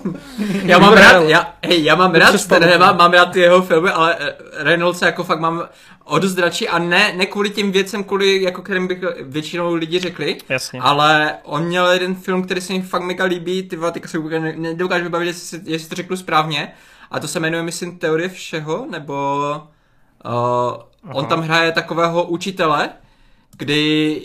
Já 0.64 0.80
mám 0.80 0.94
rád, 0.94 1.22
já, 1.22 1.54
hej, 1.66 1.84
já 1.84 1.96
mám 1.96 2.14
rád 2.14 2.30
přestal. 2.30 2.58
Stanhema, 2.58 2.92
mám 2.92 3.12
rád 3.12 3.26
ty 3.26 3.40
jeho 3.40 3.62
filmy, 3.62 3.90
ale 3.90 4.16
eh, 4.20 4.36
Reynolds 4.64 5.02
jako 5.02 5.24
fakt 5.24 5.40
mám 5.40 5.64
o 6.04 6.20
dost 6.20 6.38
radši 6.38 6.68
a 6.68 6.80
ne, 6.80 7.14
ne 7.18 7.26
kvůli 7.26 7.50
těm 7.50 7.72
věcem, 7.72 8.04
kvůli 8.04 8.42
jako 8.42 8.62
kterým 8.62 8.88
bych 8.88 8.98
většinou 9.22 9.74
lidi 9.74 10.00
řekli, 10.00 10.38
Jasně. 10.50 10.80
ale 10.80 11.36
on 11.44 11.64
měl 11.66 11.92
jeden 11.92 12.16
film, 12.16 12.44
který 12.44 12.62
se 12.62 12.74
mi 12.74 12.82
fakt 12.82 13.02
mega 13.02 13.26
líbí, 13.26 13.64
ty 13.64 13.78
teďka 13.92 14.10
se 14.10 14.20
nedokážu 14.56 15.04
vybavit, 15.04 15.28
jestli, 15.28 15.60
jestli 15.64 15.90
to 15.90 15.96
řeknu 15.96 16.18
správně, 16.18 16.74
a 17.12 17.20
to 17.20 17.28
se 17.28 17.40
jmenuje, 17.40 17.64
myslím, 17.64 18.00
Teorie 18.00 18.30
všeho, 18.30 18.88
nebo 18.90 19.46
uh, 20.26 21.18
on 21.18 21.26
tam 21.26 21.42
hraje 21.42 21.72
takového 21.72 22.24
učitele, 22.24 22.90
kdy 23.58 24.22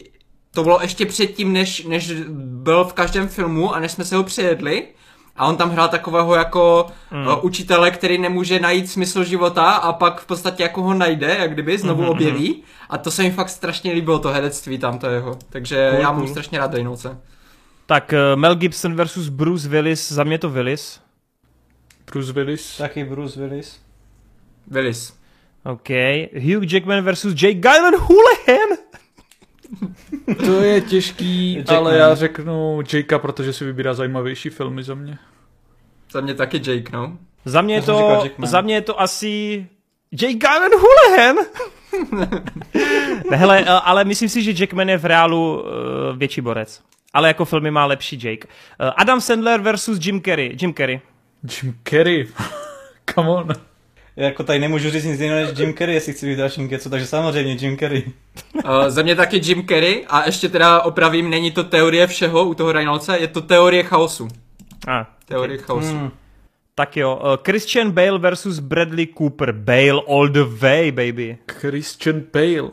to 0.54 0.62
bylo 0.62 0.82
ještě 0.82 1.06
předtím, 1.06 1.52
než, 1.52 1.84
než 1.84 2.12
byl 2.38 2.84
v 2.84 2.92
každém 2.92 3.28
filmu 3.28 3.74
a 3.74 3.80
než 3.80 3.92
jsme 3.92 4.04
se 4.04 4.16
ho 4.16 4.22
přejedli. 4.22 4.88
A 5.36 5.46
on 5.46 5.56
tam 5.56 5.70
hrál 5.70 5.88
takového 5.88 6.34
jako 6.34 6.86
mm. 7.10 7.26
uh, 7.26 7.44
učitele, 7.44 7.90
který 7.90 8.18
nemůže 8.18 8.60
najít 8.60 8.90
smysl 8.90 9.24
života 9.24 9.70
a 9.70 9.92
pak 9.92 10.20
v 10.20 10.26
podstatě 10.26 10.62
jako 10.62 10.82
ho 10.82 10.94
najde, 10.94 11.36
jak 11.38 11.52
kdyby 11.52 11.78
znovu 11.78 12.02
mm-hmm. 12.02 12.10
objeví. 12.10 12.62
A 12.90 12.98
to 12.98 13.10
se 13.10 13.22
mi 13.22 13.30
fakt 13.30 13.48
strašně 13.48 13.92
líbilo, 13.92 14.18
to 14.18 14.28
herectví 14.28 14.78
tam 14.78 14.98
to 14.98 15.06
jeho. 15.06 15.38
Takže 15.50 15.88
Cool, 15.90 16.02
já 16.02 16.12
mám 16.12 16.20
cool. 16.20 16.28
strašně 16.28 16.58
rád 16.58 16.74
Reynoldse. 16.74 17.18
Tak 17.86 18.12
eh, 18.12 18.36
Mel 18.36 18.54
Gibson 18.54 18.94
versus 18.94 19.28
Bruce 19.28 19.68
Willis, 19.68 20.12
za 20.12 20.24
mě 20.24 20.38
to 20.38 20.50
Willis. 20.50 21.00
Bruce 22.12 22.32
Willis. 22.32 22.76
Taky 22.76 23.04
Bruce 23.04 23.40
Willis. 23.40 23.80
Willis. 24.66 25.14
OK. 25.64 25.88
Hugh 26.34 26.72
Jackman 26.72 27.04
versus 27.04 27.34
Jake 27.42 27.54
Gyllenhaal. 27.54 28.16
To 30.46 30.60
je 30.60 30.80
těžký, 30.80 31.54
Jackman. 31.54 31.76
ale 31.76 31.96
já 31.96 32.14
řeknu 32.14 32.82
Jakea, 32.92 33.18
protože 33.18 33.52
si 33.52 33.64
vybírá 33.64 33.94
zajímavější 33.94 34.50
filmy 34.50 34.82
za 34.82 34.94
mě. 34.94 35.18
Za 36.10 36.20
mě 36.20 36.34
taky 36.34 36.56
Jake, 36.56 36.92
no. 36.92 37.18
Za 37.44 37.62
mě, 37.62 37.74
Já 37.74 37.82
to, 37.82 38.24
za 38.42 38.60
mě 38.60 38.74
je 38.74 38.80
to 38.80 39.00
asi 39.00 39.66
Jake 40.12 40.34
Gyllenhaal. 40.34 41.34
ne, 43.30 43.36
hele, 43.36 43.60
eh, 43.60 43.68
ale 43.68 44.04
myslím 44.04 44.28
si, 44.28 44.42
že 44.42 44.54
Jackman 44.62 44.88
je 44.88 44.98
v 44.98 45.04
reálu 45.04 45.62
uh, 45.62 45.68
větší 46.16 46.40
borec. 46.40 46.82
Ale 47.14 47.28
jako 47.28 47.44
filmy 47.44 47.70
má 47.70 47.86
lepší 47.86 48.16
Jake. 48.22 48.48
Uh, 48.48 48.90
Adam 48.96 49.20
Sandler 49.20 49.60
versus 49.60 50.06
Jim 50.06 50.22
Carrey. 50.22 50.56
Jim 50.60 50.74
Carrey. 50.74 51.00
Jim 51.62 51.78
Carrey. 51.84 52.28
Come 53.14 53.28
on. 53.30 53.48
Jako 54.16 54.44
tady 54.44 54.58
nemůžu 54.58 54.90
říct 54.90 55.04
nic 55.04 55.20
jiného 55.20 55.46
než 55.46 55.58
Jim 55.58 55.74
Carrey, 55.74 55.94
jestli 55.94 56.12
chci 56.12 56.26
být 56.26 56.36
dalším 56.36 56.68
kecu, 56.68 56.90
takže 56.90 57.06
samozřejmě 57.06 57.52
Jim 57.52 57.78
Carrey. 57.78 58.04
Uh, 58.64 58.88
za 58.88 59.02
mě 59.02 59.16
taky 59.16 59.40
Jim 59.44 59.66
Carrey 59.66 60.04
a 60.08 60.26
ještě 60.26 60.48
teda 60.48 60.80
opravím, 60.80 61.30
není 61.30 61.50
to 61.50 61.64
teorie 61.64 62.06
všeho 62.06 62.44
u 62.44 62.54
toho 62.54 62.72
Reynoldse, 62.72 63.18
je 63.18 63.28
to 63.28 63.40
teorie 63.40 63.82
chaosu. 63.82 64.28
A, 64.88 65.06
Teorie 65.24 65.58
chaosu. 65.58 65.88
Hmm. 65.88 66.10
tak 66.74 66.96
jo, 66.96 67.16
uh, 67.22 67.36
Christian 67.44 67.90
Bale 67.90 68.18
versus 68.18 68.58
Bradley 68.58 69.06
Cooper. 69.06 69.52
Bale 69.52 70.02
all 70.08 70.28
the 70.28 70.44
way, 70.44 70.90
baby. 70.90 71.38
Christian 71.60 72.22
Bale. 72.32 72.70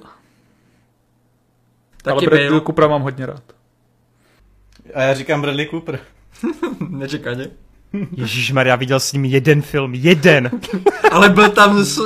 Taky 2.04 2.12
Ale 2.12 2.22
Bradley 2.22 2.50
Bale, 2.50 2.62
Coopera 2.62 2.88
mám 2.88 3.02
hodně 3.02 3.26
rád. 3.26 3.44
A 4.94 5.02
já 5.02 5.14
říkám 5.14 5.42
Bradley 5.42 5.66
Cooper. 5.66 6.00
nečekaně. 6.90 7.48
Ježíš 8.18 8.52
Maria, 8.52 8.76
viděl 8.76 9.00
s 9.00 9.14
ním 9.14 9.26
jeden 9.26 9.62
film, 9.62 9.94
jeden. 9.96 10.52
Ale 11.12 11.30
byl 11.30 11.50
tam 11.50 11.84
s... 11.84 12.02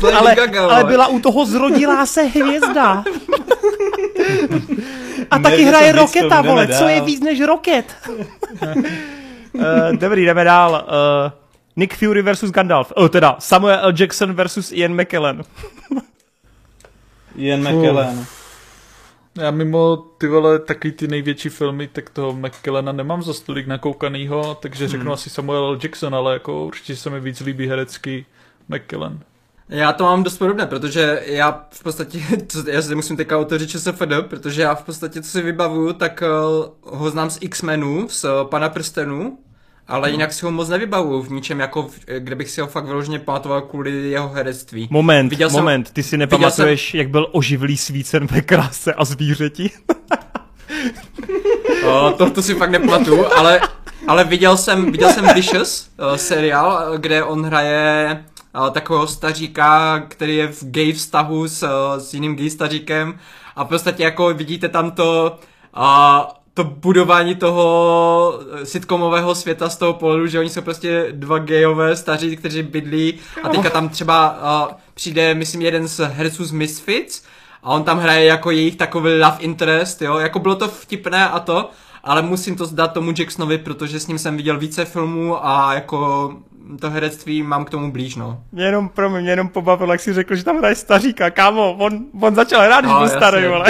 s 0.00 0.04
ale, 0.14 0.34
Gaga, 0.34 0.68
ale 0.68 0.84
byla 0.84 1.06
u 1.06 1.18
toho 1.18 1.46
zrodilá 1.46 2.06
se 2.06 2.22
hvězda. 2.22 3.04
A 5.30 5.38
taky 5.38 5.56
Nejde 5.56 5.70
hraje 5.70 5.92
Roketa, 5.92 6.36
tomu 6.36 6.48
vole, 6.48 6.66
jdeme 6.66 6.78
co 6.78 6.88
je 6.88 6.96
dál. 6.96 7.04
víc 7.06 7.20
než 7.20 7.40
Roket? 7.40 7.96
uh, 9.52 9.62
dobrý, 9.96 10.24
jdeme 10.24 10.44
dál. 10.44 10.84
Uh, 11.24 11.32
Nick 11.76 11.96
Fury 11.96 12.22
versus 12.22 12.50
Gandalf. 12.50 12.92
Oh, 12.96 13.08
teda 13.08 13.36
Samuel 13.38 13.78
L. 13.82 13.92
Jackson 13.98 14.32
versus 14.32 14.72
Ian 14.72 15.00
McKellen. 15.00 15.42
Ian. 17.36 17.60
McKellen. 17.60 18.26
Já 19.40 19.50
mimo 19.50 19.96
ty 19.96 20.28
vole 20.28 20.58
takový 20.58 20.92
ty 20.92 21.08
největší 21.08 21.48
filmy, 21.48 21.88
tak 21.88 22.10
toho 22.10 22.32
McKellena 22.32 22.92
nemám 22.92 23.22
za 23.22 23.34
stolik 23.34 23.66
nakoukanýho, 23.66 24.54
takže 24.54 24.88
řeknu 24.88 25.04
Hmm. 25.04 25.12
asi 25.12 25.30
Samuel 25.30 25.64
L. 25.64 25.78
Jackson, 25.82 26.14
ale 26.14 26.32
jako 26.32 26.64
určitě 26.66 26.96
se 26.96 27.10
mi 27.10 27.20
víc 27.20 27.40
líbí 27.40 27.66
herecký 27.66 28.26
McKellen. 28.68 29.20
Já 29.68 29.92
to 29.92 30.04
mám 30.04 30.22
dost 30.22 30.38
podobné, 30.38 30.66
protože 30.66 31.22
já 31.26 31.66
v 31.70 31.82
podstatě, 31.82 32.18
co- 32.48 32.70
já 32.70 32.82
si 32.82 32.94
musím 32.94 33.16
teďka 33.16 33.38
otevřít 33.38 33.68
ČSFD, 33.70 34.12
protože 34.28 34.62
já 34.62 34.74
v 34.74 34.84
podstatě, 34.84 35.22
co 35.22 35.30
si 35.30 35.42
vybavuju, 35.42 35.92
tak 35.92 36.22
uh, 36.82 36.98
ho 36.98 37.10
znám 37.10 37.30
z 37.30 37.38
X-Menů, 37.40 38.08
z 38.08 38.24
uh, 38.24 38.30
Pana 38.44 38.68
prstenů, 38.68 39.38
ale 39.88 40.10
jinak 40.10 40.32
si 40.32 40.44
ho 40.44 40.50
moc 40.50 40.68
nevybavuju 40.68 41.22
v 41.22 41.30
ničem, 41.30 41.60
jako 41.60 41.82
v, 41.82 41.90
kde 42.18 42.34
bych 42.34 42.50
si 42.50 42.60
ho 42.60 42.66
fakt 42.66 42.84
vyloženě 42.84 43.18
pamatoval 43.18 43.60
kvůli 43.60 44.10
jeho 44.10 44.28
herectví. 44.28 44.88
Moment, 44.90 45.28
Viděl 45.28 45.50
jsem- 45.50 45.60
moment, 45.60 45.90
ty 45.90 46.02
si 46.02 46.16
nepamatuješ, 46.16 46.94
jak 46.94 47.08
byl 47.10 47.28
oživlý 47.32 47.76
svícen 47.76 48.26
ve 48.26 48.40
kráse 48.40 48.94
a 48.94 49.04
zvířeti? 49.04 49.70
Uh, 51.84 52.10
to, 52.12 52.30
to 52.30 52.42
si 52.42 52.54
fakt 52.54 52.70
nepamatuju, 52.70 53.26
ale, 53.36 53.60
ale 54.08 54.24
viděl 54.24 54.56
jsem, 54.56 54.92
viděl 54.92 55.12
jsem 55.12 55.34
Vicious, 55.34 55.88
uh, 55.98 56.14
seriál, 56.16 56.98
kde 56.98 57.24
on 57.24 57.44
hraje 57.46 58.24
uh, 58.60 58.70
takového 58.70 59.06
staříka, 59.06 59.98
který 60.08 60.36
je 60.36 60.46
v 60.48 60.62
gay 60.62 60.92
vztahu 60.92 61.48
s, 61.48 61.62
uh, 61.62 61.68
s 61.98 62.14
jiným 62.14 62.36
gay 62.36 62.50
staříkem 62.50 63.18
a 63.56 63.64
v 63.64 63.68
podstatě 63.68 64.02
jako 64.02 64.34
vidíte 64.34 64.68
tam 64.68 64.90
to, 64.90 65.38
uh, 65.76 65.82
to 66.54 66.64
budování 66.64 67.34
toho 67.34 68.40
sitcomového 68.64 69.34
světa 69.34 69.68
z 69.68 69.76
toho 69.76 69.92
pohledu, 69.92 70.26
že 70.26 70.38
oni 70.40 70.50
jsou 70.50 70.60
prostě 70.60 71.06
dva 71.10 71.38
gayové 71.38 71.96
staří, 71.96 72.36
kteří 72.36 72.62
bydlí 72.62 73.14
a 73.42 73.48
teďka 73.48 73.70
tam 73.70 73.88
třeba 73.88 74.38
uh, 74.68 74.74
přijde, 74.94 75.34
myslím, 75.34 75.62
jeden 75.62 75.88
z 75.88 76.00
herců 76.08 76.44
z 76.44 76.52
Misfits 76.52 77.22
a 77.62 77.70
on 77.70 77.84
tam 77.84 77.98
hraje 77.98 78.24
jako 78.24 78.50
jejich 78.50 78.76
takový 78.76 79.12
love 79.12 79.36
interest, 79.38 80.02
jo, 80.02 80.18
jako 80.18 80.38
bylo 80.38 80.54
to 80.54 80.68
vtipné 80.68 81.28
a 81.28 81.40
to, 81.40 81.70
ale 82.04 82.22
musím 82.22 82.56
to 82.56 82.66
zdát 82.66 82.92
tomu 82.92 83.12
Jacksonovi, 83.18 83.58
protože 83.58 84.00
s 84.00 84.06
ním 84.06 84.18
jsem 84.18 84.36
viděl 84.36 84.58
více 84.58 84.84
filmů 84.84 85.46
a 85.46 85.74
jako 85.74 86.32
to 86.80 86.90
herectví 86.90 87.42
mám 87.42 87.64
k 87.64 87.70
tomu 87.70 87.92
blíž, 87.92 88.16
no. 88.16 88.40
Mě 88.52 88.64
jenom, 88.64 88.88
pro 88.88 89.10
mě, 89.10 89.20
mě 89.20 89.30
jenom 89.30 89.48
pobavilo, 89.48 89.92
jak 89.92 90.00
si 90.00 90.12
řekl, 90.12 90.34
že 90.34 90.44
tam 90.44 90.58
hraje 90.58 90.74
staříka, 90.74 91.30
kámo, 91.30 91.72
on, 91.78 92.04
on 92.20 92.34
začal 92.34 92.62
hrát, 92.62 92.80
když 92.80 92.90
No, 92.92 92.98
byl 92.98 93.04
jasně. 93.06 93.18
starý, 93.18 93.44
ale... 93.46 93.64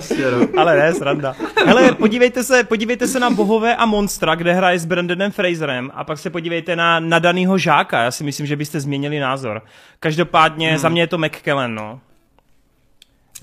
Jasně, 0.00 0.30
no. 0.30 0.48
Ale 0.60 0.76
ne, 0.76 0.94
sranda. 0.94 1.34
Hele, 1.66 1.92
podívejte 1.92 2.44
se, 2.44 2.64
podívejte 2.64 3.06
se 3.06 3.20
na 3.20 3.30
Bohové 3.30 3.76
a 3.76 3.86
Monstra, 3.86 4.34
kde 4.34 4.52
hraje 4.52 4.78
s 4.78 4.84
Brandonem 4.84 5.32
Fraserem 5.32 5.90
a 5.94 6.04
pak 6.04 6.18
se 6.18 6.30
podívejte 6.30 6.76
na 6.76 7.00
nadanýho 7.00 7.58
žáka. 7.58 8.02
Já 8.02 8.10
si 8.10 8.24
myslím, 8.24 8.46
že 8.46 8.56
byste 8.56 8.80
změnili 8.80 9.18
názor. 9.18 9.62
Každopádně 10.00 10.68
hmm. 10.68 10.78
za 10.78 10.88
mě 10.88 11.02
je 11.02 11.06
to 11.06 11.18
McKellen, 11.18 11.74
no. 11.74 12.00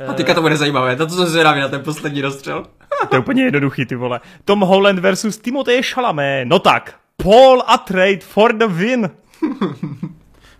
A 0.08 0.14
teďka 0.14 0.34
to 0.34 0.42
bude 0.42 0.58
zajímavé, 0.58 0.96
to 0.96 1.08
co 1.08 1.26
zvědavý 1.26 1.60
na 1.60 1.68
ten 1.68 1.84
poslední 1.84 2.22
rozstřel. 2.22 2.66
To 3.10 3.16
je 3.16 3.20
úplně 3.20 3.44
jednoduchý, 3.44 3.86
ty 3.86 3.96
vole. 3.96 4.20
Tom 4.46 4.60
Holland 4.60 5.00
versus 5.00 5.38
Timothée 5.38 5.84
Chalamet. 5.84 6.48
No 6.48 6.60
tak, 6.60 6.96
Paul 7.24 7.64
a 7.68 7.78
trade 7.78 8.20
for 8.20 8.54
the 8.54 8.68
win. 8.68 9.10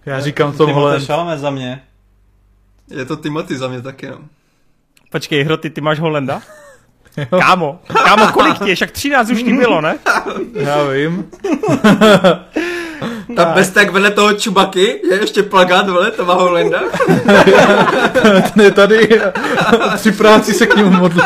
Já 0.06 0.20
říkám 0.20 0.52
Ty 0.52 0.58
tomhle. 0.58 1.02
šalame 1.02 1.38
za 1.38 1.50
mě. 1.50 1.84
Je 2.90 3.06
to 3.06 3.16
Timothy 3.16 3.58
za 3.58 3.68
mě 3.68 3.82
taky, 3.82 4.08
no. 4.08 4.20
Počkej, 5.10 5.44
Hroty, 5.44 5.70
ty 5.70 5.82
máš 5.82 6.00
Hollanda? 6.00 6.42
Kámo, 7.40 7.80
kámo, 8.04 8.28
kolik 8.28 8.60
ti 8.60 8.70
je? 8.70 8.76
Však 8.76 8.92
13 8.92 9.30
už 9.30 9.44
ti 9.44 9.54
bylo, 9.54 9.82
ne? 9.82 9.98
Já 10.54 10.84
vím. 10.84 11.26
Tam 13.36 13.54
bez 13.54 13.70
tak 13.70 13.92
vedle 13.92 14.12
toho 14.12 14.34
čubaky 14.34 15.02
je 15.10 15.20
ještě 15.22 15.44
plagát, 15.44 15.90
vole, 15.90 16.12
to 16.12 16.26
má 16.26 16.34
Hollanda. 16.34 16.80
Ten 18.54 18.64
je 18.64 18.72
tady. 18.72 19.22
Při 19.96 20.12
práci 20.12 20.54
se 20.54 20.66
k 20.66 20.76
němu 20.76 20.92
modlím. 20.92 21.24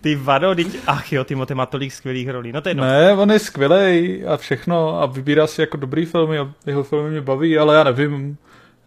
Ty 0.00 0.14
vado, 0.14 0.54
teď... 0.54 0.66
Ach 0.86 1.12
jo, 1.12 1.24
Timothée 1.24 1.54
má 1.54 1.66
tolik 1.66 1.92
skvělých 1.92 2.28
rolí. 2.28 2.52
No 2.52 2.60
to 2.60 2.68
je 2.68 2.70
jedno. 2.70 2.84
Ne, 2.84 3.12
on 3.12 3.30
je 3.30 3.38
skvělej 3.38 4.24
a 4.28 4.36
všechno 4.36 5.02
a 5.02 5.06
vybírá 5.06 5.46
si 5.46 5.60
jako 5.60 5.76
dobrý 5.76 6.04
filmy 6.04 6.38
a 6.38 6.48
jeho 6.66 6.82
filmy 6.82 7.10
mě 7.10 7.20
baví, 7.20 7.58
ale 7.58 7.76
já 7.76 7.84
nevím. 7.84 8.36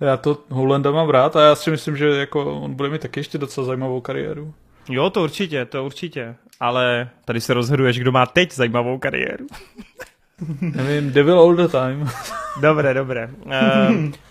Já 0.02 0.18
to 0.18 0.38
Hollanda 0.50 0.92
mám 0.92 1.10
rád 1.10 1.36
a 1.36 1.42
já 1.42 1.56
si 1.56 1.72
myslím, 1.72 1.98
že 1.98 2.08
jako 2.08 2.62
on 2.62 2.74
bude 2.76 2.90
mít 2.90 3.02
taky 3.02 3.20
ještě 3.20 3.38
docela 3.38 3.66
zajímavou 3.68 4.02
kariéru. 4.02 4.54
Jo, 4.90 5.10
to 5.10 5.24
určitě, 5.24 5.66
to 5.66 5.86
určitě. 5.86 6.36
Ale 6.60 7.10
tady 7.26 7.42
se 7.42 7.54
rozhoduješ, 7.54 8.00
kdo 8.00 8.12
má 8.12 8.26
teď 8.26 8.54
zajímavou 8.54 8.98
kariéru. 8.98 9.46
Nevím, 10.62 11.12
Devil 11.12 11.40
all 11.40 11.56
the 11.56 11.68
time. 11.68 12.10
Dobré, 12.62 12.94
dobré. 12.94 13.30
Uh, 13.46 13.52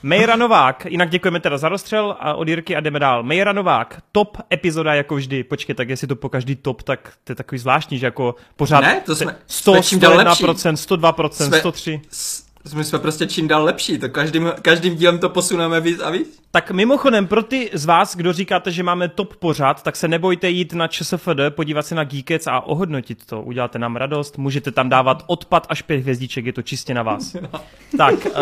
Mejra 0.02 0.36
Novák, 0.36 0.86
jinak 0.88 1.10
děkujeme 1.10 1.40
teda 1.40 1.58
za 1.58 1.68
rozstřel 1.68 2.16
a 2.20 2.34
od 2.34 2.48
Jirky 2.48 2.76
a 2.76 2.80
jdeme 2.80 2.98
dál. 2.98 3.22
Mejra 3.22 3.52
Novák, 3.52 4.00
top 4.12 4.38
epizoda 4.52 4.94
jako 4.94 5.14
vždy. 5.14 5.44
Počkej, 5.44 5.74
tak 5.74 5.88
jestli 5.88 6.06
to 6.08 6.16
po 6.16 6.28
každý 6.28 6.56
top, 6.56 6.82
tak 6.82 7.12
to 7.24 7.32
je 7.32 7.36
takový 7.36 7.58
zvláštní, 7.58 7.98
že 7.98 8.06
jako 8.06 8.34
pořád 8.56 8.80
Ne, 8.80 9.00
to 9.06 9.16
jsme- 9.16 9.36
100, 9.46 9.72
jsme 9.74 9.82
čím 9.82 10.00
dál 10.00 10.16
lepší. 10.16 10.44
101%, 10.44 10.74
102%, 10.74 11.46
Jsme- 11.48 11.58
103. 11.60 12.00
S- 12.10 12.49
My 12.76 12.84
jsme 12.84 12.98
prostě 12.98 13.26
čím 13.26 13.48
dál 13.48 13.64
lepší, 13.64 13.98
to 13.98 14.08
každým, 14.08 14.52
každým 14.62 14.96
dílem 14.96 15.18
to 15.18 15.28
posuneme 15.28 15.80
víc 15.80 16.00
a 16.00 16.10
víc. 16.10 16.40
Tak 16.50 16.70
mimochodem, 16.70 17.26
pro 17.26 17.42
ty 17.42 17.70
z 17.72 17.84
vás, 17.84 18.16
kdo 18.16 18.32
říkáte, 18.32 18.70
že 18.70 18.82
máme 18.82 19.08
top 19.08 19.36
pořád, 19.36 19.82
tak 19.82 19.96
se 19.96 20.08
nebojte 20.08 20.50
jít 20.50 20.72
na 20.72 20.88
ČSFD, 20.88 21.40
podívat 21.50 21.86
se 21.86 21.94
na 21.94 22.04
Geekec 22.04 22.46
a 22.46 22.60
ohodnotit 22.60 23.26
to. 23.26 23.42
Uděláte 23.42 23.78
nám 23.78 23.96
radost, 23.96 24.38
můžete 24.38 24.70
tam 24.70 24.88
dávat 24.88 25.24
odpad 25.26 25.66
až 25.68 25.82
pět 25.82 25.96
hvězdiček, 25.96 26.46
je 26.46 26.52
to 26.52 26.62
čistě 26.62 26.94
na 26.94 27.02
vás. 27.02 27.36
tak, 27.96 28.14
uh, 28.26 28.32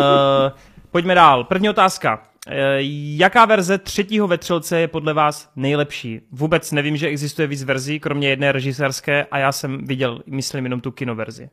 pojďme 0.91 1.15
dál. 1.15 1.43
První 1.43 1.69
otázka. 1.69 2.23
Uh, 2.47 2.53
jaká 3.17 3.45
verze 3.45 3.77
třetího 3.77 4.27
vetřelce 4.27 4.79
je 4.79 4.87
podle 4.87 5.13
vás 5.13 5.49
nejlepší? 5.55 6.21
Vůbec 6.31 6.71
nevím, 6.71 6.97
že 6.97 7.07
existuje 7.07 7.47
víc 7.47 7.63
verzí, 7.63 7.99
kromě 7.99 8.29
jedné 8.29 8.51
režisérské 8.51 9.25
a 9.31 9.37
já 9.37 9.51
jsem 9.51 9.85
viděl, 9.85 10.21
myslím, 10.27 10.63
jenom 10.63 10.81
tu 10.81 10.91
kinoverzi. 10.91 11.49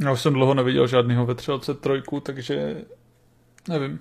Já 0.00 0.12
už 0.12 0.20
jsem 0.20 0.32
dlouho 0.32 0.54
neviděl 0.54 0.86
žádného 0.86 1.26
vetřelce 1.26 1.74
trojku, 1.74 2.20
takže 2.20 2.76
nevím. 3.68 4.00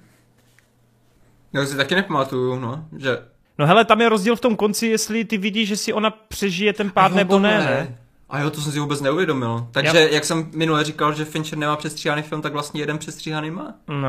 Já 1.53 1.65
si 1.65 1.77
taky 1.77 1.95
nepamatuju, 1.95 2.59
no, 2.59 2.85
že... 2.97 3.17
No 3.57 3.67
hele, 3.67 3.85
tam 3.85 4.01
je 4.01 4.09
rozdíl 4.09 4.35
v 4.35 4.41
tom 4.41 4.55
konci, 4.55 4.88
jestli 4.88 5.25
ty 5.25 5.38
vidíš, 5.38 5.67
že 5.69 5.77
si 5.77 5.93
ona 5.93 6.09
přežije 6.09 6.73
ten 6.73 6.91
pád 6.91 7.11
Jo, 7.11 7.17
nebo 7.17 7.33
tohle. 7.33 7.49
ne, 7.57 7.57
ne? 7.65 7.97
A 8.30 8.39
jo, 8.39 8.49
to 8.49 8.61
jsem 8.61 8.72
si 8.72 8.80
vůbec 8.80 9.01
neuvědomil. 9.01 9.67
Takže, 9.72 10.09
jak 10.11 10.23
jsem 10.23 10.51
minule 10.55 10.83
říkal, 10.83 11.13
že 11.13 11.25
Fincher 11.25 11.57
nemá 11.59 11.75
přestříhaný 11.75 12.22
film, 12.22 12.41
tak 12.41 12.53
vlastně 12.53 12.81
jeden 12.81 12.97
přestříhaný 12.97 13.51
má. 13.51 13.73
No. 13.88 14.01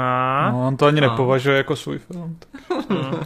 No, 0.52 0.66
on 0.66 0.76
to 0.76 0.86
ani 0.86 1.00
No. 1.00 1.10
nepovažuje 1.10 1.56
jako 1.56 1.76
svůj 1.76 1.98
film. 1.98 2.38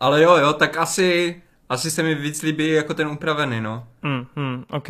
Ale 0.00 0.22
jo, 0.22 0.36
jo, 0.36 0.52
tak 0.52 0.76
asi, 0.76 1.42
asi 1.68 1.90
se 1.90 2.02
mi 2.02 2.14
víc 2.14 2.42
líbí 2.42 2.68
jako 2.68 2.94
ten 2.94 3.08
upravený, 3.08 3.60
no. 3.60 3.86
Hmm, 4.02 4.26
hmm, 4.36 4.64
OK. 4.70 4.88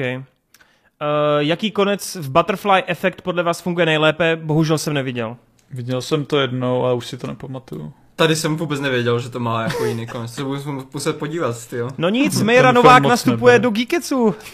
Uh, 1.02 1.38
jaký 1.38 1.70
konec 1.70 2.16
v 2.20 2.30
Butterfly 2.30 2.82
Effect 2.86 3.22
podle 3.22 3.42
vás 3.42 3.60
funguje 3.60 3.86
nejlépe? 3.86 4.36
Bohužel 4.42 4.78
jsem 4.78 4.94
neviděl. 4.94 5.36
Viděl 5.70 6.02
jsem 6.02 6.24
to 6.24 6.38
jednou 6.40 6.86
a 6.86 6.92
už 6.92 7.06
si 7.06 7.16
to 7.16 7.26
nepamatuju. 7.26 7.92
Tady 8.16 8.36
jsem 8.36 8.56
vůbec 8.56 8.80
nevěděl, 8.80 9.20
že 9.20 9.28
to 9.28 9.40
má 9.40 9.62
jako 9.62 9.84
jiný 9.84 10.06
konec. 10.06 10.36
To 10.36 10.44
budu 10.44 10.86
muset 10.94 11.18
podívat, 11.18 11.66
ty 11.66 11.76
jo. 11.76 11.88
No 11.98 12.08
nic, 12.08 12.42
Mejra 12.42 12.72
Novák 12.72 13.02
nastupuje 13.02 13.52
nebere. 13.52 13.58
do 13.58 13.70
Geeketsu. 13.70 14.34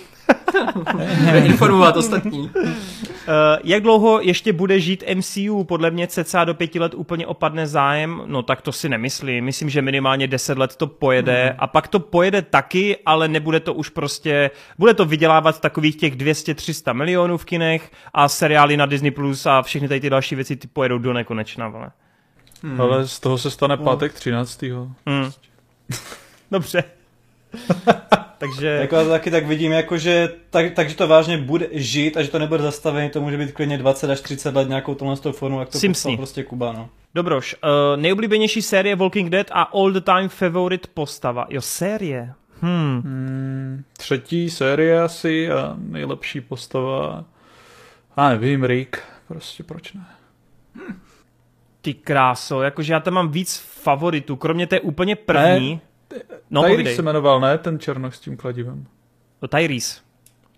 Informovat 1.44 1.96
ostatní. 1.96 2.50
Jak 3.64 3.82
dlouho 3.82 4.20
ještě 4.20 4.52
bude 4.52 4.80
žít 4.80 5.04
MCU? 5.14 5.64
Podle 5.64 5.90
mě 5.90 6.06
cca 6.06 6.44
do 6.44 6.54
pěti 6.54 6.80
let 6.80 6.94
úplně 6.94 7.26
opadne 7.26 7.66
zájem. 7.66 8.22
No 8.26 8.42
tak 8.42 8.62
to 8.62 8.72
si 8.72 8.88
nemyslím. 8.88 9.44
Myslím, 9.44 9.70
že 9.70 9.82
minimálně 9.82 10.26
deset 10.26 10.58
let 10.58 10.76
to 10.76 10.86
pojede 10.86 11.50
mm. 11.50 11.56
a 11.58 11.66
pak 11.66 11.88
to 11.88 12.00
pojede 12.00 12.42
taky, 12.42 12.96
ale 13.06 13.28
nebude 13.28 13.60
to 13.60 13.74
už 13.74 13.88
prostě, 13.88 14.50
bude 14.78 14.94
to 14.94 15.04
vydělávat 15.04 15.60
takových 15.60 15.96
těch 15.96 16.16
200-300 16.16 16.94
milionů 16.94 17.38
v 17.38 17.44
kinech 17.44 17.90
a 18.14 18.28
seriály 18.28 18.76
na 18.76 18.86
Disney 18.86 19.10
Plus 19.10 19.46
a 19.46 19.62
všechny 19.62 19.88
tady 19.88 20.00
ty 20.00 20.10
další 20.10 20.34
věci 20.34 20.56
ty 20.56 20.68
pojedou 20.68 20.98
do 20.98 21.12
nekonečna, 21.12 21.68
vole. 21.68 21.90
Hmm. 22.62 22.80
Ale 22.80 23.08
z 23.08 23.20
toho 23.20 23.38
se 23.38 23.50
stane 23.50 23.76
pátek 23.76 24.12
13. 24.12 24.62
Hmm. 25.06 25.30
Dobře. 26.50 26.99
takže... 28.38 28.66
Jako 28.68 28.96
já 28.96 29.04
to 29.04 29.10
taky 29.10 29.30
tak 29.30 29.46
vidím, 29.46 29.72
jako 29.72 29.98
že, 29.98 30.32
tak, 30.50 30.74
takže 30.74 30.96
to 30.96 31.08
vážně 31.08 31.38
bude 31.38 31.68
žít 31.72 32.16
a 32.16 32.22
že 32.22 32.30
to 32.30 32.38
nebude 32.38 32.62
zastavený, 32.62 33.10
to 33.10 33.20
může 33.20 33.38
být 33.38 33.52
klidně 33.52 33.78
20 33.78 34.10
až 34.10 34.20
30 34.20 34.54
let 34.54 34.68
nějakou 34.68 34.94
tomhle 34.94 35.16
formu, 35.32 35.60
jak 35.60 35.68
to 35.68 35.78
Simpsons. 35.78 36.16
prostě 36.16 36.44
Kuba, 36.44 36.72
no. 36.72 36.88
Dobroš, 37.14 37.56
uh, 37.64 38.00
nejoblíbenější 38.00 38.62
série 38.62 38.96
Walking 38.96 39.30
Dead 39.30 39.46
a 39.50 39.62
all 39.62 39.92
the 39.92 40.00
time 40.00 40.28
favorite 40.28 40.88
postava. 40.94 41.46
Jo, 41.50 41.60
série. 41.60 42.34
Hmm. 42.60 43.02
hmm. 43.04 43.84
Třetí 43.96 44.50
série 44.50 45.02
asi 45.02 45.50
a 45.50 45.74
nejlepší 45.78 46.40
postava. 46.40 47.24
A 48.16 48.28
nevím, 48.28 48.64
Rick. 48.64 48.96
Prostě 49.28 49.62
proč 49.62 49.92
ne? 49.92 50.06
Hmm. 50.74 51.00
Ty 51.82 51.94
kráso, 51.94 52.62
jakože 52.62 52.92
já 52.92 53.00
tam 53.00 53.14
mám 53.14 53.30
víc 53.30 53.56
favoritů, 53.56 54.36
kromě 54.36 54.66
té 54.66 54.80
úplně 54.80 55.16
první. 55.16 55.74
Ne, 55.74 55.80
no, 56.50 56.62
Tyrese 56.62 56.96
se 56.96 57.02
jmenoval, 57.02 57.40
ne? 57.40 57.58
Ten 57.58 57.78
černoch 57.78 58.14
s 58.14 58.20
tím 58.20 58.36
kladivem. 58.36 58.86
No, 59.42 59.48
Tyrese. 59.48 60.00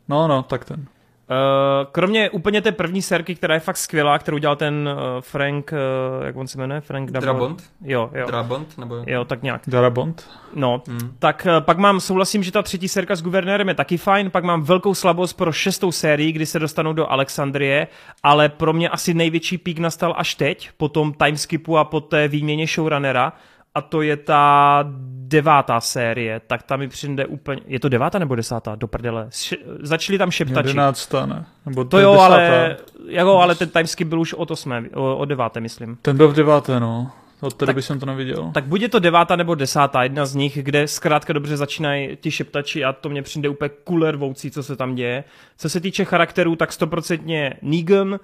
No, 0.08 0.28
no, 0.28 0.42
tak 0.42 0.64
ten. 0.64 0.86
Uh, 1.32 1.86
kromě 1.92 2.30
úplně 2.30 2.62
té 2.62 2.72
první 2.72 3.02
serky, 3.02 3.34
která 3.34 3.54
je 3.54 3.60
fakt 3.60 3.76
skvělá, 3.76 4.18
kterou 4.18 4.38
dělal 4.38 4.56
ten 4.56 4.88
uh, 4.88 5.20
Frank, 5.20 5.72
uh, 5.72 6.26
jak 6.26 6.36
on 6.36 6.46
se 6.46 6.58
jmenuje? 6.58 6.80
Frank 6.80 7.10
Drabont? 7.10 7.62
Jo, 7.84 8.10
jo. 8.14 8.26
Drabont? 8.26 8.78
Nebo... 8.78 9.04
Jo, 9.06 9.24
tak 9.24 9.42
nějak. 9.42 9.62
Drabont? 9.66 10.30
No, 10.54 10.82
hmm. 10.88 11.16
tak 11.18 11.46
uh, 11.50 11.64
pak 11.64 11.78
mám, 11.78 12.00
souhlasím, 12.00 12.42
že 12.42 12.52
ta 12.52 12.62
třetí 12.62 12.88
serka 12.88 13.16
s 13.16 13.22
guvernérem 13.22 13.68
je 13.68 13.74
taky 13.74 13.96
fajn, 13.96 14.30
pak 14.30 14.44
mám 14.44 14.62
velkou 14.62 14.94
slabost 14.94 15.36
pro 15.36 15.52
šestou 15.52 15.92
sérii, 15.92 16.32
kdy 16.32 16.46
se 16.46 16.58
dostanou 16.58 16.92
do 16.92 17.10
Alexandrie, 17.10 17.88
ale 18.22 18.48
pro 18.48 18.72
mě 18.72 18.88
asi 18.88 19.14
největší 19.14 19.58
pík 19.58 19.78
nastal 19.78 20.14
až 20.16 20.34
teď, 20.34 20.70
po 20.76 20.88
tom 20.88 21.12
timeskipu 21.12 21.78
a 21.78 21.84
po 21.84 22.00
té 22.00 22.28
výměně 22.28 22.66
showrunnera, 22.66 23.32
a 23.74 23.80
to 23.80 24.02
je 24.02 24.16
ta 24.16 24.84
devátá 25.26 25.80
série, 25.80 26.40
tak 26.46 26.62
tam 26.62 26.78
mi 26.78 26.88
přijde 26.88 27.26
úplně, 27.26 27.60
je 27.66 27.80
to 27.80 27.88
devátá 27.88 28.18
nebo 28.18 28.34
desátá, 28.34 28.74
do 28.74 28.88
prdele, 28.88 29.26
Š- 29.30 29.56
začali 29.80 30.18
tam 30.18 30.30
šeptači. 30.30 30.68
Jedenáctá, 30.68 31.26
ne? 31.26 31.44
Nebo 31.66 31.84
to 31.84 31.98
jo, 32.00 32.12
desátá. 32.12 32.34
ale, 32.34 32.76
jako, 33.08 33.40
ale 33.40 33.54
ten 33.54 33.68
timeskip 33.68 34.08
byl 34.08 34.20
už 34.20 34.34
od 34.34 34.50
osmé, 34.50 34.82
od 34.94 35.24
deváté, 35.24 35.60
myslím. 35.60 35.98
Ten 36.02 36.16
byl 36.16 36.28
v 36.28 36.34
deváté, 36.34 36.80
no. 36.80 37.10
Od 37.40 37.54
té 37.54 37.66
doby 37.66 37.82
jsem 37.82 38.00
to 38.00 38.06
neviděl. 38.06 38.50
Tak 38.54 38.64
buď 38.64 38.80
je 38.80 38.88
to 38.88 38.98
devátá 38.98 39.36
nebo 39.36 39.54
desátá, 39.54 40.02
jedna 40.02 40.26
z 40.26 40.34
nich, 40.34 40.62
kde 40.62 40.88
zkrátka 40.88 41.32
dobře 41.32 41.56
začínají 41.56 42.16
ti 42.16 42.30
šeptači 42.30 42.84
a 42.84 42.92
to 42.92 43.08
mě 43.08 43.22
přijde 43.22 43.48
úplně 43.48 43.70
kulervoucí, 43.84 44.50
co 44.50 44.62
se 44.62 44.76
tam 44.76 44.94
děje. 44.94 45.24
Co 45.58 45.68
se 45.68 45.80
týče 45.80 46.04
charakterů, 46.04 46.56
tak 46.56 46.72
stoprocentně 46.72 47.54
Negan, 47.62 48.20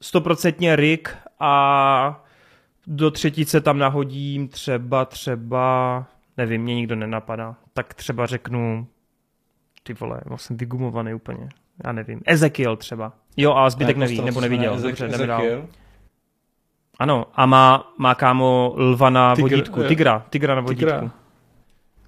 stoprocentně 0.00 0.76
Rick 0.76 1.08
a 1.40 2.24
do 2.92 3.10
třetice 3.10 3.60
tam 3.60 3.78
nahodím 3.78 4.48
třeba, 4.48 5.04
třeba, 5.04 6.04
nevím, 6.36 6.62
mě 6.62 6.74
nikdo 6.74 6.96
nenapadá, 6.96 7.56
tak 7.72 7.94
třeba 7.94 8.26
řeknu, 8.26 8.86
ty 9.82 9.94
vole, 9.94 10.20
já 10.30 10.36
jsem 10.36 10.56
vygumovaný 10.56 11.14
úplně, 11.14 11.48
já 11.84 11.92
nevím, 11.92 12.20
Ezekiel 12.26 12.76
třeba. 12.76 13.12
Jo, 13.36 13.54
a 13.54 13.70
zbytek 13.70 13.96
neví, 13.96 14.20
nebo 14.20 14.40
neviděl, 14.40 14.74
Ezek- 14.74 14.82
dobře, 14.86 15.06
Ezekiel? 15.06 15.66
Ano, 16.98 17.26
a 17.34 17.46
má, 17.46 17.92
má 17.98 18.14
kámo 18.14 18.74
lva 18.76 19.10
na 19.10 19.34
Tigr, 19.34 19.48
vodítku, 19.50 19.82
tigra, 19.82 20.26
tigra 20.30 20.54
na 20.54 20.60
vodítku. 20.60 20.84
Tigra. 20.84 21.10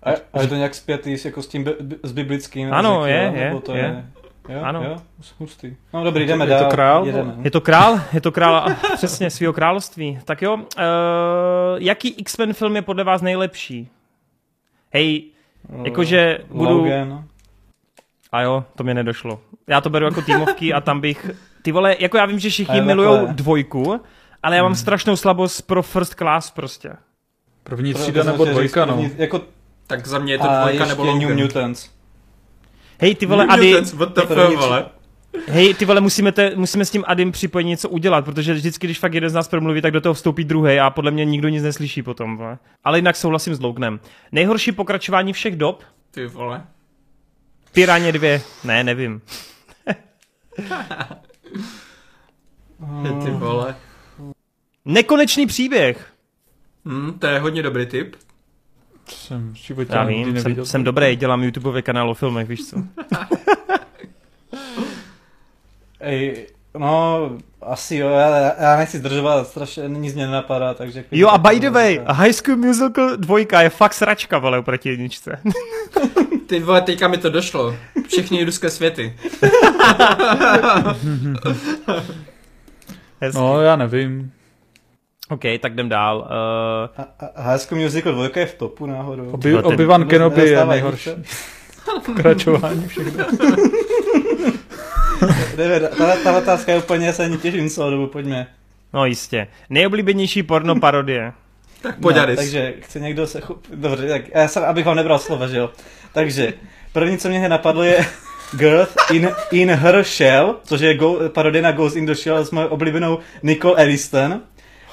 A, 0.02 0.10
a 0.32 0.42
je 0.42 0.48
to 0.48 0.54
nějak 0.54 0.74
zpětý 0.74 1.16
jako 1.24 1.42
s 1.42 1.46
tím 1.48 1.66
s 2.02 2.12
biblickým 2.12 2.72
Ano, 2.74 3.06
je, 3.06 3.32
je, 3.34 3.60
to 3.64 3.74
je. 3.74 3.82
je. 3.82 4.06
Jo, 4.48 4.60
ano. 4.62 4.82
Jo, 4.84 4.96
hustý. 5.38 5.76
No 5.92 6.04
dobrý, 6.04 6.26
jdeme 6.26 6.46
dál. 6.46 6.58
Je 6.58 6.64
to 6.64 6.70
král? 6.70 7.06
Jedeme. 7.06 7.34
Je 7.42 7.50
to 7.50 7.60
král, 7.60 8.00
je 8.12 8.20
to 8.20 8.32
král 8.32 8.66
přesně 8.94 9.30
svého 9.30 9.52
království. 9.52 10.18
Tak 10.24 10.42
jo, 10.42 10.54
uh, 10.54 10.62
jaký 11.76 12.08
X-Men 12.08 12.52
film 12.52 12.76
je 12.76 12.82
podle 12.82 13.04
vás 13.04 13.22
nejlepší? 13.22 13.88
Hej, 14.90 15.24
uh, 15.68 15.84
jakože 15.84 16.38
budu... 16.50 16.78
Logan. 16.78 17.24
A 18.32 18.42
jo, 18.42 18.64
to 18.76 18.84
mi 18.84 18.94
nedošlo. 18.94 19.40
Já 19.66 19.80
to 19.80 19.90
beru 19.90 20.04
jako 20.04 20.22
týmovky 20.22 20.72
a 20.72 20.80
tam 20.80 21.00
bych... 21.00 21.30
Ty 21.62 21.72
vole, 21.72 21.96
jako 21.98 22.16
já 22.16 22.26
vím, 22.26 22.38
že 22.38 22.50
všichni 22.50 22.80
milujou 22.80 23.26
dvojku, 23.26 24.00
ale 24.42 24.56
já 24.56 24.62
mám 24.62 24.72
hmm. 24.72 24.76
strašnou 24.76 25.16
slabost 25.16 25.62
pro 25.62 25.82
first 25.82 26.14
class 26.14 26.50
prostě. 26.50 26.92
První 27.62 27.94
třída 27.94 28.24
nebo 28.24 28.44
dvojka, 28.44 28.84
no. 28.84 29.10
Jako... 29.16 29.40
Tak 29.86 30.06
za 30.06 30.18
mě 30.18 30.34
je 30.34 30.38
to 30.38 30.48
dvojka 30.60 30.86
nebo 30.86 31.04
Logan. 31.04 31.18
New 31.20 31.42
Mutants. 31.42 31.90
Hej, 33.02 33.14
ty 33.14 33.26
vole, 33.26 33.46
Ady... 33.46 33.74
vole. 34.56 34.86
Hej, 35.46 35.74
ty 35.74 35.84
vole, 35.84 36.00
musíme, 36.00 36.32
te, 36.32 36.56
musíme 36.56 36.84
s 36.84 36.90
tím 36.90 37.04
Adym 37.06 37.32
připojit 37.32 37.64
něco 37.64 37.88
udělat, 37.88 38.24
protože 38.24 38.54
vždycky, 38.54 38.86
když 38.86 38.98
fakt 38.98 39.14
jeden 39.14 39.30
z 39.30 39.34
nás 39.34 39.48
promluví, 39.48 39.82
tak 39.82 39.92
do 39.92 40.00
toho 40.00 40.14
vstoupí 40.14 40.44
druhý 40.44 40.80
a 40.80 40.90
podle 40.90 41.10
mě 41.10 41.24
nikdo 41.24 41.48
nic 41.48 41.62
neslyší 41.62 42.02
potom. 42.02 42.36
Vole. 42.36 42.58
Ale 42.84 42.98
jinak 42.98 43.16
souhlasím 43.16 43.54
s 43.54 43.60
Lougnem. 43.60 44.00
Nejhorší 44.32 44.72
pokračování 44.72 45.32
všech 45.32 45.56
dob? 45.56 45.84
Ty 46.10 46.26
vole. 46.26 46.66
Piraně 47.72 48.12
dvě. 48.12 48.42
Ne, 48.64 48.84
nevím. 48.84 49.20
ty 53.24 53.30
vole. 53.30 53.76
Nekonečný 54.84 55.46
příběh. 55.46 56.12
Hmm, 56.84 57.18
to 57.18 57.26
je 57.26 57.38
hodně 57.38 57.62
dobrý 57.62 57.86
tip. 57.86 58.16
Jsem 59.08 59.54
v 59.54 59.86
Já 59.90 60.04
vím, 60.04 60.40
jsem, 60.40 60.64
jsem 60.64 60.84
dobrý, 60.84 61.16
dělám 61.16 61.42
YouTubeové 61.42 61.82
kanál 61.82 62.10
o 62.10 62.14
filmech, 62.14 62.48
víš 62.48 62.66
co. 62.66 62.76
Ej, 66.00 66.46
no, 66.78 67.30
asi 67.62 67.96
jo, 67.96 68.08
já, 68.08 68.54
já 68.62 68.76
nechci 68.76 68.98
zdržovat, 68.98 69.48
strašně 69.48 69.82
nic 69.88 70.14
mě 70.14 70.26
nenapadá, 70.26 70.74
takže... 70.74 71.04
Jo 71.10 71.28
a 71.28 71.38
by 71.38 71.60
the 71.60 71.70
way, 71.70 72.00
High 72.06 72.32
School 72.32 72.56
Musical 72.56 73.16
2 73.16 73.60
je 73.62 73.70
fakt 73.70 73.94
sračka, 73.94 74.38
vole, 74.38 74.58
oproti 74.58 74.88
jedničce. 74.88 75.38
Ty 76.46 76.60
vole, 76.60 76.80
teďka 76.80 77.08
mi 77.08 77.18
to 77.18 77.30
došlo. 77.30 77.76
Všechny 78.08 78.44
ruské 78.44 78.70
světy. 78.70 79.16
no, 83.34 83.60
já 83.60 83.76
nevím. 83.76 84.32
OK, 85.28 85.42
tak 85.60 85.72
jdem 85.72 85.88
dál. 85.88 86.18
Uh... 86.18 87.02
A, 87.02 87.08
a 87.36 87.42
High 87.42 87.58
School 87.58 87.80
Musical 87.80 88.12
2 88.12 88.28
je 88.36 88.46
v 88.46 88.54
topu 88.54 88.86
náhodou. 88.86 89.30
Obi, 89.30 89.54
Obi-Wan 89.54 90.06
Kenobi 90.06 90.48
je 90.48 90.66
nejhorší. 90.66 91.10
Pokračování 92.06 92.88
všechno. 92.88 93.24
ta 96.24 96.38
otázka 96.38 96.72
je 96.72 96.78
úplně, 96.78 97.06
já 97.06 97.12
se 97.12 97.24
ani 97.24 97.38
těším 97.38 97.70
celou 97.70 97.90
dobu, 97.90 98.06
pojďme. 98.06 98.46
No 98.92 99.06
jistě. 99.06 99.46
Nejoblíbenější 99.70 100.42
porno 100.42 100.80
parodie. 100.80 101.32
tak 101.82 101.98
pojď 101.98 102.16
no, 102.16 102.36
Takže 102.36 102.74
chce 102.80 103.00
někdo 103.00 103.26
se... 103.26 103.40
Chup... 103.40 103.66
Dobře, 103.74 104.08
tak 104.08 104.22
já 104.34 104.48
jsem, 104.48 104.64
abych 104.64 104.86
vám 104.86 104.96
nebral 104.96 105.18
slova, 105.18 105.46
že 105.46 105.58
jo. 105.58 105.70
Takže 106.12 106.52
první, 106.92 107.18
co 107.18 107.28
mě 107.28 107.48
napadlo 107.48 107.82
je 107.82 108.06
Girth 108.56 108.96
in, 109.10 109.30
in 109.50 109.70
Her 109.70 110.02
Shell, 110.02 110.56
což 110.64 110.80
je 110.80 110.96
go, 110.96 111.20
parodie 111.28 111.62
na 111.62 111.72
Ghost 111.72 111.96
in 111.96 112.06
the 112.06 112.14
Shell 112.14 112.44
s 112.44 112.50
mojou 112.50 112.68
oblíbenou 112.68 113.18
Nicole 113.42 113.82
Aniston 113.82 114.40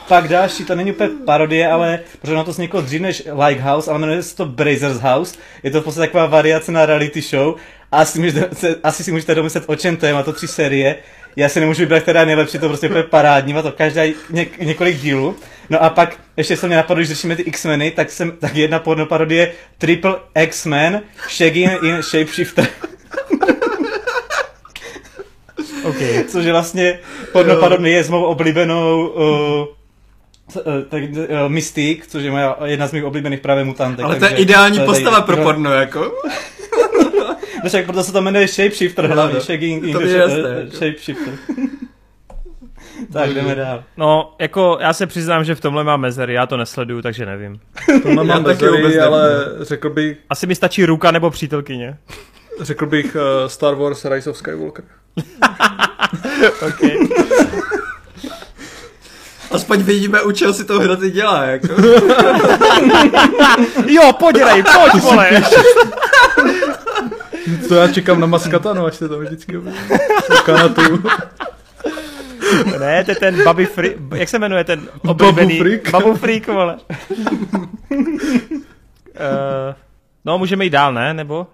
pak 0.09 0.27
další, 0.27 0.65
to 0.65 0.75
není 0.75 0.91
úplně 0.91 1.09
parodie, 1.25 1.67
ale 1.67 1.99
protože 2.21 2.35
na 2.35 2.43
to 2.43 2.51
vzniklo 2.51 2.81
dřív 2.81 3.01
než 3.01 3.23
Like 3.47 3.61
House, 3.61 3.91
ale 3.91 3.99
jmenuje 3.99 4.23
se 4.23 4.35
to 4.35 4.45
Brazers 4.45 4.97
House. 4.97 5.37
Je 5.63 5.71
to 5.71 5.81
v 5.81 5.83
podstatě 5.83 6.07
taková 6.07 6.25
variace 6.25 6.71
na 6.71 6.85
reality 6.85 7.21
show. 7.21 7.55
A 7.91 7.97
asi, 7.97 8.19
můžete, 8.19 8.75
asi 8.83 9.03
si 9.03 9.11
můžete 9.11 9.35
domyslet, 9.35 9.63
o 9.67 9.75
čem 9.75 9.97
to 9.97 10.05
je, 10.05 10.13
má 10.13 10.23
to 10.23 10.33
tři 10.33 10.47
série. 10.47 10.95
Já 11.35 11.49
si 11.49 11.59
nemůžu 11.59 11.79
vybrat, 11.79 11.99
která 11.99 12.19
je 12.19 12.25
nejlepší, 12.25 12.59
to 12.59 12.67
prostě 12.67 12.87
úplně 12.87 13.03
parádní, 13.03 13.53
má 13.53 13.61
to 13.61 13.71
každá 13.71 14.01
ně, 14.29 14.47
několik 14.59 14.97
dílů. 14.97 15.35
No 15.69 15.83
a 15.83 15.89
pak 15.89 16.17
ještě 16.37 16.57
se 16.57 16.67
mě 16.67 16.75
napadlo, 16.75 16.99
když 16.99 17.09
řešíme 17.09 17.35
ty 17.35 17.41
X-meny, 17.41 17.91
tak, 17.91 18.11
jsem, 18.11 18.31
tak 18.31 18.55
jedna 18.55 18.79
porno 18.79 19.05
parodie 19.05 19.51
Triple 19.77 20.15
X-Men 20.35 21.01
Shaggy 21.29 21.69
in 21.83 22.01
Shapeshifter. 22.01 22.67
okay. 25.83 26.23
Což 26.23 26.45
je 26.45 26.51
vlastně 26.51 26.99
porno 27.31 27.55
parodie 27.55 28.03
s 28.03 28.09
mou 28.09 28.23
oblíbenou 28.23 29.07
uh, 29.07 29.78
tak 30.89 31.03
uh, 31.03 31.27
Mystique, 31.47 32.07
což 32.07 32.23
je 32.23 32.31
moja, 32.31 32.57
jedna 32.65 32.87
z 32.87 32.91
mých 32.91 33.03
oblíbených 33.03 33.39
právě 33.39 33.63
mutantek. 33.63 34.05
Ale 34.05 34.15
to 34.15 34.25
je 34.25 34.35
ideální 34.35 34.79
postava 34.79 35.21
pro 35.21 35.37
porno, 35.37 35.73
jako. 35.73 35.99
no 37.63 37.69
však 37.69 37.85
proto 37.85 38.03
se 38.03 38.11
to 38.11 38.21
jmenuje 38.21 38.47
Shapeshifter 38.47 39.05
hlavně, 39.05 39.35
no, 39.35 39.41
Shaking 39.41 39.91
to 39.91 40.01
jasné, 40.01 40.39
jako. 40.39 40.71
Shapeshifter. 40.71 41.33
tak 43.13 43.33
jdeme 43.33 43.55
dál. 43.55 43.83
No, 43.97 44.35
jako 44.39 44.77
já 44.81 44.93
se 44.93 45.07
přiznám, 45.07 45.43
že 45.43 45.55
v 45.55 45.61
tomhle 45.61 45.83
mám 45.83 46.01
mezery, 46.01 46.33
já 46.33 46.45
to 46.45 46.57
nesleduju, 46.57 47.01
takže 47.01 47.25
nevím. 47.25 47.59
Tomhle 48.03 48.23
mám 48.23 48.43
mezery, 48.43 48.99
ale 48.99 49.45
řekl 49.61 49.89
bych... 49.89 50.17
Asi 50.29 50.47
mi 50.47 50.55
stačí 50.55 50.85
ruka 50.85 51.11
nebo 51.11 51.29
přítelkyně. 51.29 51.97
Řekl 52.61 52.85
bych 52.85 53.15
uh, 53.15 53.47
Star 53.47 53.75
Wars 53.75 54.05
Rise 54.05 54.29
of 54.29 54.37
Skywalker. 54.37 54.85
okay. 56.67 56.97
Aspoň 59.51 59.83
vidíme, 59.83 60.21
u 60.21 60.31
čeho 60.31 60.53
si 60.53 60.65
to 60.65 60.79
hroty 60.79 61.11
dělá, 61.11 61.43
jako. 61.43 61.67
jo, 63.87 64.13
podělej, 64.19 64.63
pojď, 64.63 65.03
vole. 65.03 65.29
To 67.67 67.75
já 67.75 67.87
čekám 67.87 68.19
na 68.19 68.27
maskatanu, 68.27 68.85
až 68.85 68.95
se 68.95 69.09
tam 69.09 69.19
vždycky 69.19 69.57
objeví. 69.57 69.77
Kanatu. 70.45 70.81
Ne, 72.79 73.03
to 73.03 73.11
je 73.11 73.15
ten 73.15 73.43
Bobby 73.43 73.65
Freak, 73.65 73.93
jak 74.15 74.29
se 74.29 74.39
jmenuje 74.39 74.63
ten 74.63 74.87
oblíbený? 75.07 75.57
Babu 75.57 75.63
Freak. 75.63 75.91
Babu 75.91 76.15
Freak, 76.15 76.47
vole. 76.47 76.77
uh, 77.91 77.97
no, 80.25 80.37
můžeme 80.37 80.63
jít 80.63 80.69
dál, 80.69 80.93
ne? 80.93 81.13
Nebo? 81.13 81.47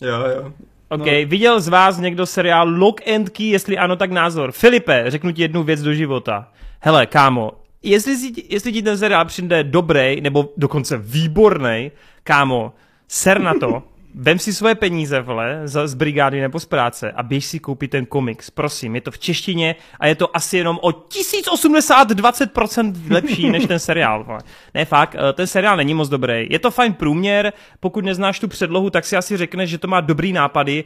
Jo, 0.00 0.14
jo. 0.36 0.52
OK, 0.88 1.06
no. 1.06 1.12
viděl 1.26 1.60
z 1.60 1.68
vás 1.68 1.98
někdo 1.98 2.26
seriál 2.26 2.68
Lock 2.68 3.08
and 3.08 3.30
Key, 3.30 3.50
jestli 3.50 3.78
ano, 3.78 3.96
tak 3.96 4.10
názor. 4.10 4.52
Filipe, 4.52 5.04
řeknu 5.08 5.32
ti 5.32 5.42
jednu 5.42 5.62
věc 5.62 5.82
do 5.82 5.94
života. 5.94 6.48
Hele, 6.86 7.06
kámo, 7.06 7.52
jestli, 7.82 8.16
si, 8.16 8.32
jestli 8.48 8.72
ti 8.72 8.82
ten 8.82 8.98
seriál 8.98 9.24
přijde 9.24 9.64
dobrý, 9.64 10.20
nebo 10.20 10.52
dokonce 10.56 10.98
výborný, 10.98 11.92
kámo, 12.22 12.72
ser 13.08 13.40
na 13.40 13.54
to, 13.54 13.82
Vem 14.18 14.38
si 14.38 14.52
svoje 14.52 14.74
peníze, 14.74 15.20
vole, 15.20 15.60
z, 15.64 15.88
z 15.88 15.94
brigády 15.94 16.40
nebo 16.40 16.60
z 16.60 16.64
práce 16.64 17.12
a 17.12 17.22
běž 17.22 17.44
si 17.44 17.58
koupit 17.58 17.90
ten 17.90 18.06
komiks. 18.06 18.50
Prosím, 18.50 18.94
je 18.94 19.00
to 19.00 19.10
v 19.10 19.18
češtině 19.18 19.76
a 20.00 20.06
je 20.06 20.14
to 20.14 20.36
asi 20.36 20.56
jenom 20.56 20.78
o 20.82 20.92
1080 20.92 22.10
20% 22.10 22.94
lepší 23.10 23.50
než 23.50 23.66
ten 23.66 23.78
seriál. 23.78 24.24
Vole. 24.24 24.40
Ne, 24.74 24.84
fakt, 24.84 25.16
eh, 25.18 25.32
ten 25.32 25.46
seriál 25.46 25.76
není 25.76 25.94
moc 25.94 26.08
dobrý. 26.08 26.46
Je 26.50 26.58
to 26.58 26.70
fajn 26.70 26.92
průměr, 26.92 27.52
pokud 27.80 28.04
neznáš 28.04 28.40
tu 28.40 28.48
předlohu, 28.48 28.90
tak 28.90 29.04
si 29.04 29.16
asi 29.16 29.36
řekneš, 29.36 29.70
že 29.70 29.78
to 29.78 29.88
má 29.88 30.00
dobrý 30.00 30.32
nápady, 30.32 30.84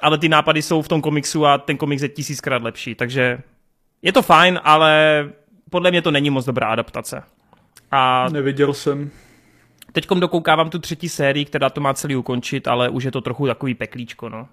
ale 0.00 0.18
ty 0.18 0.28
nápady 0.28 0.62
jsou 0.62 0.82
v 0.82 0.88
tom 0.88 1.00
komiksu 1.00 1.46
a 1.46 1.58
ten 1.58 1.76
komiks 1.76 2.02
je 2.02 2.08
tisíckrát 2.08 2.62
lepší, 2.62 2.94
takže 2.94 3.38
je 4.02 4.12
to 4.12 4.22
fajn, 4.22 4.60
ale 4.64 5.24
podle 5.70 5.90
mě 5.90 6.02
to 6.02 6.10
není 6.10 6.30
moc 6.30 6.44
dobrá 6.44 6.66
adaptace. 6.68 7.22
A... 7.90 8.28
Neviděl 8.28 8.74
jsem. 8.74 9.10
Teďkom 9.92 10.20
dokoukávám 10.20 10.70
tu 10.70 10.78
třetí 10.78 11.08
sérii, 11.08 11.44
která 11.44 11.70
to 11.70 11.80
má 11.80 11.94
celý 11.94 12.16
ukončit, 12.16 12.68
ale 12.68 12.88
už 12.88 13.04
je 13.04 13.10
to 13.10 13.20
trochu 13.20 13.46
takový 13.46 13.74
peklíčko, 13.74 14.28
no. 14.28 14.48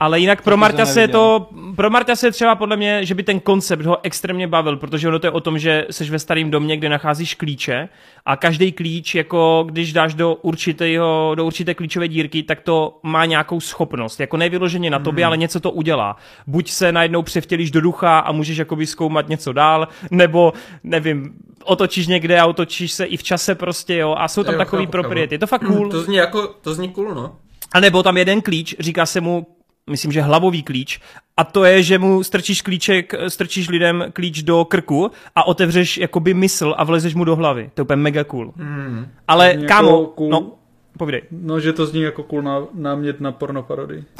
Ale 0.00 0.20
jinak 0.20 0.42
pro 0.42 0.56
Marta 0.56 0.86
se 0.86 1.00
je 1.00 1.08
to, 1.08 1.48
pro 1.76 1.90
Marta 1.90 2.16
se 2.16 2.26
je 2.26 2.30
třeba 2.30 2.54
podle 2.54 2.76
mě, 2.76 3.04
že 3.04 3.14
by 3.14 3.22
ten 3.22 3.40
koncept 3.40 3.84
ho 3.84 3.98
extrémně 4.02 4.48
bavil, 4.48 4.76
protože 4.76 5.08
ono 5.08 5.18
to 5.18 5.26
je 5.26 5.30
o 5.30 5.40
tom, 5.40 5.58
že 5.58 5.86
seš 5.90 6.10
ve 6.10 6.18
starém 6.18 6.50
domě, 6.50 6.76
kde 6.76 6.88
nacházíš 6.88 7.34
klíče 7.34 7.88
a 8.26 8.36
každý 8.36 8.72
klíč, 8.72 9.14
jako 9.14 9.64
když 9.68 9.92
dáš 9.92 10.14
do, 10.14 10.34
určitého, 10.34 11.32
do 11.34 11.44
určité 11.44 11.74
klíčové 11.74 12.08
dírky, 12.08 12.42
tak 12.42 12.60
to 12.60 12.98
má 13.02 13.24
nějakou 13.24 13.60
schopnost. 13.60 14.20
Jako 14.20 14.36
nevyloženě 14.36 14.90
na 14.90 14.98
tobě, 14.98 15.24
hmm. 15.24 15.28
ale 15.28 15.36
něco 15.36 15.60
to 15.60 15.70
udělá. 15.70 16.16
Buď 16.46 16.70
se 16.70 16.92
najednou 16.92 17.22
převtělíš 17.22 17.70
do 17.70 17.80
ducha 17.80 18.18
a 18.18 18.32
můžeš 18.32 18.56
jakoby 18.56 18.86
zkoumat 18.86 19.28
něco 19.28 19.52
dál, 19.52 19.88
nebo 20.10 20.52
nevím, 20.84 21.34
otočíš 21.64 22.06
někde 22.06 22.40
a 22.40 22.46
otočíš 22.46 22.92
se 22.92 23.04
i 23.04 23.16
v 23.16 23.22
čase 23.22 23.54
prostě, 23.54 23.96
jo, 23.96 24.14
a 24.18 24.28
jsou 24.28 24.44
tam 24.44 24.54
jo, 24.54 24.58
takový 24.58 24.86
propriety. 24.86 25.34
Je 25.34 25.38
to 25.38 25.46
fakt 25.46 25.66
cool. 25.66 25.90
To 25.90 26.02
zní 26.02 26.16
jako, 26.16 26.54
to 26.60 26.74
zní 26.74 26.88
cool, 26.88 27.14
no. 27.14 27.36
A 27.72 27.80
nebo 27.80 28.02
tam 28.02 28.16
jeden 28.16 28.42
klíč, 28.42 28.74
říká 28.78 29.06
se 29.06 29.20
mu 29.20 29.46
myslím, 29.90 30.12
že 30.12 30.22
hlavový 30.22 30.62
klíč, 30.62 31.00
a 31.36 31.44
to 31.44 31.64
je, 31.64 31.82
že 31.82 31.98
mu 31.98 32.22
strčíš 32.22 32.62
klíček, 32.62 33.14
strčíš 33.28 33.68
lidem 33.68 34.04
klíč 34.12 34.42
do 34.42 34.64
krku 34.64 35.10
a 35.36 35.46
otevřeš 35.46 35.98
jakoby 35.98 36.34
mysl 36.34 36.74
a 36.78 36.84
vlezeš 36.84 37.14
mu 37.14 37.24
do 37.24 37.36
hlavy. 37.36 37.70
To 37.74 37.80
je 37.80 37.82
úplně 37.82 37.96
mega 37.96 38.24
cool. 38.24 38.52
Hmm. 38.56 39.08
Ale 39.28 39.48
jako 39.48 39.64
kámo, 39.66 40.06
cool, 40.06 40.30
no, 40.30 40.52
povídej. 40.98 41.22
No, 41.30 41.60
že 41.60 41.72
to 41.72 41.86
zní 41.86 42.02
jako 42.02 42.22
cool 42.22 42.42
ná, 42.42 42.62
námět 42.74 43.20
na 43.20 43.32
porno 43.32 43.62
parody. 43.62 44.04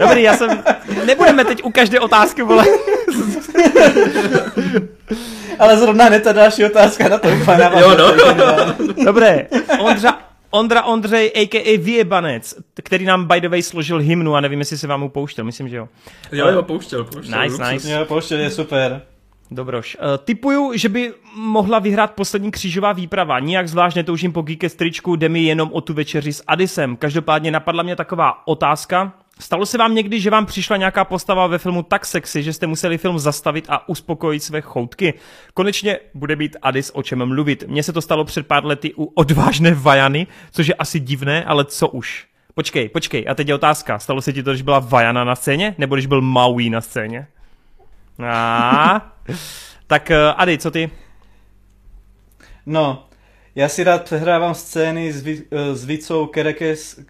Dobrý, 0.00 0.22
já 0.22 0.36
jsem... 0.36 0.62
Nebudeme 1.06 1.44
teď 1.44 1.62
u 1.64 1.70
každé 1.70 2.00
otázky, 2.00 2.42
vole. 2.42 2.64
Ale 5.58 5.78
zrovna 5.78 6.08
ne 6.08 6.20
ta 6.20 6.32
další 6.32 6.64
otázka 6.64 7.08
na 7.08 7.18
to 7.18 7.28
Jo, 7.28 7.96
no. 7.98 8.14
Dobré, 9.04 9.46
Ondřa, 9.80 10.18
Ondra 10.54 10.82
Ondřej, 10.82 11.32
a.k.a. 11.34 11.78
Vyjebanec, 11.78 12.54
který 12.82 13.04
nám 13.04 13.24
by 13.24 13.40
the 13.40 13.48
way 13.48 13.62
složil 13.62 13.98
hymnu 13.98 14.34
a 14.34 14.40
nevím, 14.40 14.58
jestli 14.58 14.78
se 14.78 14.86
vám 14.86 15.00
mu 15.00 15.08
pouštěl, 15.08 15.44
myslím, 15.44 15.68
že 15.68 15.76
jo. 15.76 15.88
Jo, 16.32 16.48
jo, 16.48 16.62
pouštěl, 16.62 17.04
pouštěl. 17.04 17.42
Nice, 17.42 17.72
nice. 17.72 17.90
Jo, 17.90 18.04
pouštěl 18.04 18.38
je 18.38 18.50
super. 18.50 19.02
Dobroš. 19.50 19.96
Uh, 20.00 20.24
typuju, 20.24 20.72
že 20.74 20.88
by 20.88 21.12
mohla 21.36 21.78
vyhrát 21.78 22.12
poslední 22.14 22.50
křížová 22.50 22.92
výprava. 22.92 23.38
Nijak 23.38 23.68
zvlášť 23.68 23.96
netoužím 23.96 24.32
po 24.32 24.42
Geekest 24.42 24.78
tričku, 24.78 25.16
jde 25.16 25.28
mi 25.28 25.42
jenom 25.42 25.70
o 25.72 25.80
tu 25.80 25.94
večeři 25.94 26.32
s 26.32 26.44
Adisem. 26.46 26.96
Každopádně 26.96 27.50
napadla 27.50 27.82
mě 27.82 27.96
taková 27.96 28.46
otázka. 28.46 29.12
Stalo 29.40 29.66
se 29.66 29.78
vám 29.78 29.94
někdy, 29.94 30.20
že 30.20 30.30
vám 30.30 30.46
přišla 30.46 30.76
nějaká 30.76 31.04
postava 31.04 31.46
ve 31.46 31.58
filmu 31.58 31.82
tak 31.82 32.06
sexy, 32.06 32.42
že 32.42 32.52
jste 32.52 32.66
museli 32.66 32.98
film 32.98 33.18
zastavit 33.18 33.66
a 33.68 33.88
uspokojit 33.88 34.40
své 34.40 34.60
choutky? 34.60 35.14
Konečně 35.54 35.98
bude 36.14 36.36
být 36.36 36.56
Adis 36.62 36.90
o 36.94 37.02
čem 37.02 37.26
mluvit. 37.26 37.64
Mně 37.68 37.82
se 37.82 37.92
to 37.92 38.02
stalo 38.02 38.24
před 38.24 38.46
pár 38.46 38.64
lety 38.64 38.94
u 38.94 39.04
odvážné 39.04 39.74
Vajany, 39.74 40.26
což 40.50 40.66
je 40.66 40.74
asi 40.74 41.00
divné, 41.00 41.44
ale 41.44 41.64
co 41.64 41.88
už. 41.88 42.26
Počkej, 42.54 42.88
počkej, 42.88 43.26
a 43.28 43.34
teď 43.34 43.48
je 43.48 43.54
otázka. 43.54 43.98
Stalo 43.98 44.22
se 44.22 44.32
ti 44.32 44.42
to, 44.42 44.50
když 44.50 44.62
byla 44.62 44.78
Vajana 44.78 45.24
na 45.24 45.34
scéně, 45.34 45.74
nebo 45.78 45.94
když 45.94 46.06
byl 46.06 46.20
Maui 46.20 46.70
na 46.70 46.80
scéně? 46.80 47.26
A, 48.28 49.14
tak 49.86 50.10
uh, 50.10 50.16
Ady, 50.36 50.58
co 50.58 50.70
ty? 50.70 50.90
No, 52.66 53.04
já 53.54 53.68
si 53.68 53.84
rád 53.84 54.04
přehrávám 54.04 54.54
scény 54.54 55.12
s, 55.12 55.22
vi, 55.22 55.42
eh, 55.50 55.74
s 55.74 55.84
Vicou 55.84 56.26
Kerekes, 56.26 57.00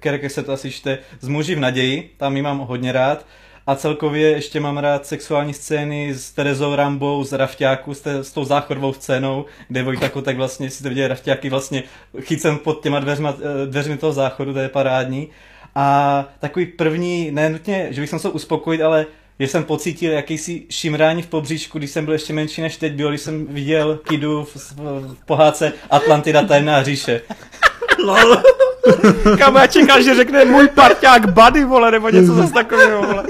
Kerekes 0.00 0.34
se 0.34 0.42
to 0.42 0.52
asi 0.52 0.70
čte, 0.70 0.98
z 1.20 1.28
Muži 1.28 1.54
v 1.54 1.60
naději, 1.60 2.10
tam 2.16 2.36
ji 2.36 2.42
mám 2.42 2.58
hodně 2.58 2.92
rád. 2.92 3.26
A 3.66 3.74
celkově 3.74 4.30
ještě 4.30 4.60
mám 4.60 4.78
rád 4.78 5.06
sexuální 5.06 5.54
scény 5.54 6.14
s 6.14 6.30
Terezou 6.30 6.74
Rambou, 6.74 7.24
z 7.24 7.32
Rafťáku, 7.32 7.94
s, 7.94 8.00
te, 8.00 8.24
s 8.24 8.32
tou 8.32 8.44
záchodovou 8.44 8.92
scénou, 8.92 9.44
kde 9.68 9.82
Vojtako 9.82 10.22
tak 10.22 10.36
vlastně, 10.36 10.70
si 10.70 10.82
to 10.82 10.88
viděli 10.88 11.08
Rafťáky, 11.08 11.50
vlastně 11.50 11.82
chycem 12.20 12.58
pod 12.58 12.82
těma 12.82 13.00
dveřma, 13.00 13.34
eh, 13.40 13.66
dveřmi 13.66 13.96
toho 13.96 14.12
záchodu, 14.12 14.52
to 14.52 14.58
je 14.58 14.68
parádní. 14.68 15.28
A 15.74 16.28
takový 16.38 16.66
první, 16.66 17.30
ne 17.30 17.50
nutně, 17.50 17.88
že 17.90 18.00
bych 18.00 18.10
se 18.10 18.16
musel 18.16 18.30
uspokojit, 18.34 18.82
ale 18.82 19.06
že 19.40 19.46
jsem 19.46 19.64
pocítil 19.64 20.12
jakýsi 20.12 20.62
šimrání 20.70 21.22
v 21.22 21.26
pobříčku, 21.26 21.78
když 21.78 21.90
jsem 21.90 22.04
byl 22.04 22.14
ještě 22.14 22.32
menší 22.32 22.62
než 22.62 22.76
teď 22.76 22.92
byl, 22.92 23.08
když 23.08 23.20
jsem 23.20 23.46
viděl 23.46 24.00
Kidu 24.08 24.44
v, 24.44 24.56
v 24.76 25.26
pohádce 25.26 25.72
Atlantida 25.90 26.42
tajemná 26.42 26.82
říše. 26.82 27.20
Lol. 28.04 28.36
Kam 29.38 29.56
já 29.56 29.66
čekal, 29.66 30.02
že 30.02 30.14
řekne 30.14 30.44
můj 30.44 30.68
parťák 30.68 31.32
Buddy, 31.32 31.64
vole, 31.64 31.90
nebo 31.90 32.10
něco 32.10 32.34
zase 32.34 32.52
takového, 32.52 33.02
vole. 33.02 33.24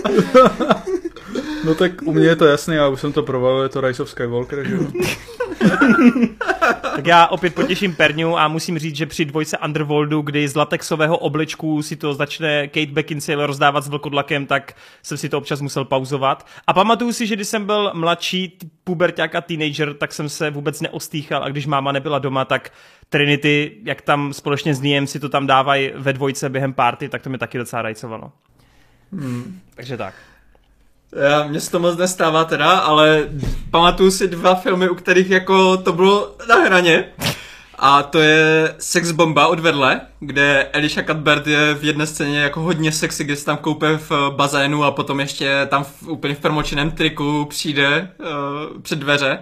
No 1.65 1.75
tak 1.75 1.93
u 2.05 2.13
mě 2.13 2.27
je 2.27 2.37
to 2.37 2.47
jasný, 2.47 2.75
já 2.75 2.89
už 2.89 3.01
jsem 3.01 3.13
to 3.13 3.23
provalil, 3.23 3.63
je 3.63 3.69
to 3.69 3.81
Rise 3.81 4.03
of 4.03 4.11
Skywalker, 4.11 4.69
že 4.69 4.75
jo. 4.75 4.81
tak 6.97 7.07
já 7.07 7.27
opět 7.27 7.55
potěším 7.55 7.95
Perňu 7.95 8.39
a 8.39 8.49
musím 8.49 8.79
říct, 8.79 8.97
že 8.97 9.07
při 9.07 9.25
dvojce 9.25 9.59
Underworldu, 9.59 10.21
kdy 10.21 10.49
z 10.49 10.57
latexového 10.57 11.19
obličku 11.19 11.83
si 11.83 11.97
to 11.97 12.15
začne 12.15 12.69
Kate 12.69 12.93
Beckinsale 12.93 13.47
rozdávat 13.47 13.85
s 13.85 13.89
vlkodlakem, 13.89 14.47
tak 14.47 14.77
jsem 15.03 15.19
si 15.19 15.29
to 15.29 15.39
občas 15.39 15.61
musel 15.61 15.85
pauzovat. 15.85 16.47
A 16.67 16.73
pamatuju 16.73 17.13
si, 17.13 17.27
že 17.27 17.37
když 17.37 17.49
jsem 17.49 17.67
byl 17.67 17.91
mladší, 17.95 18.59
puberták 18.85 19.35
a 19.35 19.41
teenager, 19.41 19.95
tak 19.95 20.13
jsem 20.13 20.29
se 20.29 20.51
vůbec 20.51 20.81
neostýchal 20.81 21.45
a 21.45 21.49
když 21.49 21.67
máma 21.67 21.93
nebyla 21.93 22.19
doma, 22.19 22.45
tak 22.45 22.73
Trinity, 23.09 23.77
jak 23.85 24.03
tam 24.03 24.33
společně 24.33 24.75
s 24.75 24.81
Niem 24.81 25.07
si 25.07 25.21
to 25.21 25.29
tam 25.29 25.47
dávají 25.47 25.93
ve 25.95 26.13
dvojce 26.13 26.49
během 26.49 26.73
party, 26.73 27.09
tak 27.09 27.23
to 27.23 27.31
mi 27.31 27.39
taky 27.39 27.59
docela 27.59 27.83
rajcovalo. 27.83 28.33
Hmm. 29.13 29.61
Takže 29.75 29.97
tak. 29.97 30.15
Já, 31.13 31.47
mně 31.47 31.61
se 31.61 31.71
to 31.71 31.79
moc 31.79 31.97
nestává 31.97 32.45
teda, 32.45 32.79
ale 32.79 33.29
pamatuju 33.71 34.11
si 34.11 34.29
dva 34.29 34.55
filmy, 34.55 34.89
u 34.89 34.95
kterých 34.95 35.31
jako 35.31 35.77
to 35.77 35.93
bylo 35.93 36.37
na 36.49 36.55
hraně. 36.55 37.05
A 37.79 38.03
to 38.03 38.19
je 38.21 38.75
Sex 38.79 39.13
Bomba 39.13 39.47
od 39.47 39.61
vedle, 39.61 40.01
kde 40.21 40.69
Elisha 40.73 41.03
Cuthbert 41.03 41.47
je 41.47 41.75
v 41.75 41.85
jedné 41.85 42.07
scéně 42.07 42.39
jako 42.39 42.61
hodně 42.61 42.93
sexy, 42.93 43.25
kde 43.25 43.37
se 43.37 43.45
tam 43.45 43.57
koupe 43.57 43.97
v 43.97 44.11
bazénu 44.37 44.85
a 44.85 44.91
potom 44.91 45.21
ještě 45.21 45.67
tam 45.67 45.85
v, 45.85 46.09
úplně 46.09 46.35
v 46.35 46.41
promočeném 46.41 46.91
triku 46.91 47.47
přijde 47.51 48.11
uh, 48.21 48.81
před 48.83 48.99
dveře. 48.99 49.39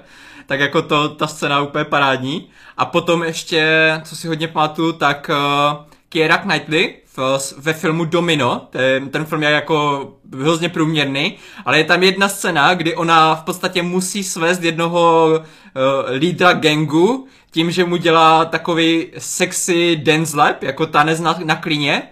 Tak 0.47 0.61
jako 0.61 0.83
to, 0.83 1.09
ta 1.09 1.27
scéna 1.27 1.61
úplně 1.61 1.85
parádní. 1.85 2.49
A 2.77 2.85
potom 2.85 3.23
ještě, 3.23 3.93
co 4.05 4.17
si 4.17 4.29
hodně 4.29 4.49
pamatuju, 4.49 4.93
tak 4.93 5.31
uh, 5.31 5.85
Keira 6.09 6.39
Knightley 6.39 6.95
v, 7.17 7.53
ve 7.59 7.73
filmu 7.73 8.05
Domino, 8.05 8.67
ten, 8.71 9.09
ten 9.09 9.25
film 9.25 9.43
je 9.43 9.51
jako 9.51 10.09
hrozně 10.41 10.69
průměrný, 10.69 11.37
ale 11.65 11.79
je 11.79 11.85
tam 11.85 12.03
jedna 12.03 12.29
scéna, 12.29 12.75
kdy 12.75 12.97
ona 12.97 13.35
v 13.35 13.43
podstatě 13.43 13.83
musí 13.83 14.25
svést 14.25 14.63
jednoho 14.63 15.31
uh, 15.31 16.17
lídra 16.17 16.53
gangu 16.53 17.27
tím, 17.51 17.71
že 17.71 17.85
mu 17.85 17.97
dělá 17.97 18.45
takový 18.45 19.07
sexy 19.19 19.97
dance 19.97 20.37
lap, 20.37 20.63
jako 20.63 20.87
tanec 20.87 21.21
na, 21.21 21.39
na 21.45 21.57
klíně 21.57 22.03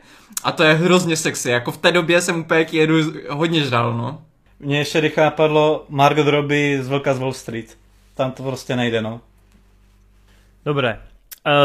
a 0.45 0.53
to 0.53 0.63
je 0.63 0.75
hrozně 0.75 1.17
sexy, 1.17 1.51
jako 1.51 1.73
v 1.73 1.79
té 1.79 1.93
době 1.93 2.21
jsem 2.21 2.41
úplně 2.41 2.67
jedu 2.73 2.95
hodně 3.31 3.65
žral, 3.65 3.95
no. 3.97 4.23
Mně 4.61 4.79
ještě 4.79 5.01
rychle 5.01 5.31
padlo 5.31 5.85
Margot 5.89 6.27
Robbie 6.27 6.83
z 6.83 6.89
Vlka 6.89 7.15
z 7.15 7.19
Wall 7.19 7.33
Street. 7.33 7.79
Tam 8.15 8.33
to 8.33 8.43
prostě 8.43 8.77
nejde, 8.77 9.03
no. 9.03 9.21
Dobré. 10.65 11.01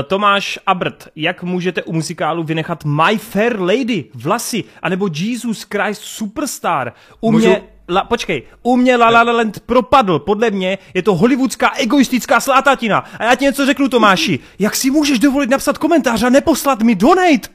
Tomáš 0.08 0.60
Abrt, 0.66 1.08
jak 1.16 1.44
můžete 1.44 1.84
u 1.84 1.94
muzikálu 1.94 2.44
vynechat 2.44 2.86
My 2.86 3.18
Fair 3.18 3.60
Lady, 3.62 4.06
vlasy, 4.16 4.64
anebo 4.82 5.10
Jesus 5.14 5.66
Christ 5.74 6.02
Superstar? 6.02 6.94
U 7.22 7.32
Můžu- 7.32 7.48
mě, 7.48 7.62
la, 7.90 8.04
počkej, 8.04 8.44
u 8.64 8.76
mě 8.76 8.96
La 8.96 9.10
La 9.10 9.24
Land 9.24 9.60
propadl, 9.60 10.20
podle 10.20 10.52
mě 10.52 10.78
je 10.94 11.02
to 11.04 11.16
hollywoodská 11.16 11.72
egoistická 11.76 12.40
slátatina. 12.40 13.04
A 13.20 13.24
já 13.24 13.36
ti 13.36 13.46
něco 13.46 13.66
řeknu, 13.66 13.90
Tomáši, 13.90 14.40
jak 14.60 14.76
si 14.76 14.92
můžeš 14.92 15.20
dovolit 15.20 15.50
napsat 15.50 15.78
komentář 15.78 16.24
a 16.24 16.30
neposlat 16.30 16.82
mi 16.82 16.96
donate? 16.96 17.50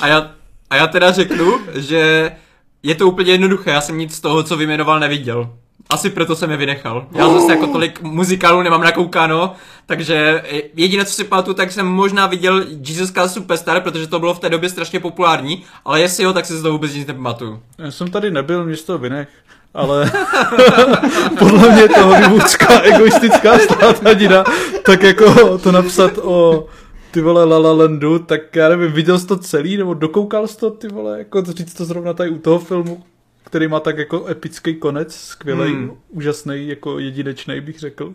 A 0.00 0.06
já, 0.06 0.30
a 0.70 0.76
já 0.76 0.86
teda 0.86 1.12
řeknu, 1.12 1.58
že 1.74 2.32
je 2.82 2.94
to 2.94 3.08
úplně 3.08 3.32
jednoduché, 3.32 3.70
já 3.70 3.80
jsem 3.80 3.98
nic 3.98 4.14
z 4.14 4.20
toho, 4.20 4.42
co 4.42 4.56
vyjmenoval, 4.56 5.00
neviděl. 5.00 5.50
Asi 5.90 6.10
proto 6.10 6.36
jsem 6.36 6.50
je 6.50 6.56
vynechal. 6.56 7.06
Já 7.12 7.28
zase 7.28 7.52
jako 7.52 7.66
tolik 7.66 8.02
muzikálů 8.02 8.62
nemám 8.62 8.82
nakoukáno, 8.82 9.52
takže 9.86 10.42
jediné, 10.74 11.04
co 11.04 11.12
si 11.12 11.24
pamatuju, 11.24 11.54
tak 11.54 11.72
jsem 11.72 11.86
možná 11.86 12.26
viděl 12.26 12.64
Jesus 12.88 13.10
Christ 13.10 13.34
Superstar, 13.34 13.80
protože 13.80 14.06
to 14.06 14.20
bylo 14.20 14.34
v 14.34 14.38
té 14.38 14.48
době 14.48 14.68
strašně 14.68 15.00
populární, 15.00 15.64
ale 15.84 16.00
jestli 16.00 16.24
jo, 16.24 16.32
tak 16.32 16.46
si 16.46 16.56
z 16.56 16.62
toho 16.62 16.72
vůbec 16.72 16.94
nic 16.94 17.06
nepamatuju. 17.06 17.62
Já 17.78 17.90
jsem 17.90 18.10
tady 18.10 18.30
nebyl, 18.30 18.64
mě 18.64 18.76
toho 18.76 18.98
vynech, 18.98 19.28
ale 19.74 20.12
podle 21.38 21.70
mě 21.72 21.88
to 21.88 22.06
hollywoodská 22.06 22.80
egoistická 22.80 23.58
státadina, 23.58 24.44
tak 24.86 25.02
jako 25.02 25.58
to 25.58 25.72
napsat 25.72 26.18
o 26.22 26.66
ty 27.10 27.20
vole 27.20 27.44
La 27.44 27.58
La 27.58 27.72
Landu, 27.72 28.18
tak 28.18 28.56
já 28.56 28.68
nevím, 28.68 28.92
viděl 28.92 29.18
jsi 29.18 29.26
to 29.26 29.36
celý, 29.36 29.76
nebo 29.76 29.94
dokoukal 29.94 30.46
jsi 30.46 30.58
to, 30.58 30.70
ty 30.70 30.88
vole, 30.88 31.18
jako 31.18 31.42
říct 31.42 31.74
to 31.74 31.84
zrovna 31.84 32.12
tady 32.12 32.30
u 32.30 32.38
toho 32.38 32.58
filmu, 32.58 33.02
který 33.56 33.68
má 33.68 33.80
tak 33.80 33.98
jako 33.98 34.26
epický 34.26 34.74
konec, 34.74 35.14
skvělý, 35.16 35.72
Hmm. 35.72 35.90
úžasný, 36.08 36.68
jako 36.68 36.98
jedinečný 36.98 37.60
bych 37.60 37.78
řekl. 37.78 38.14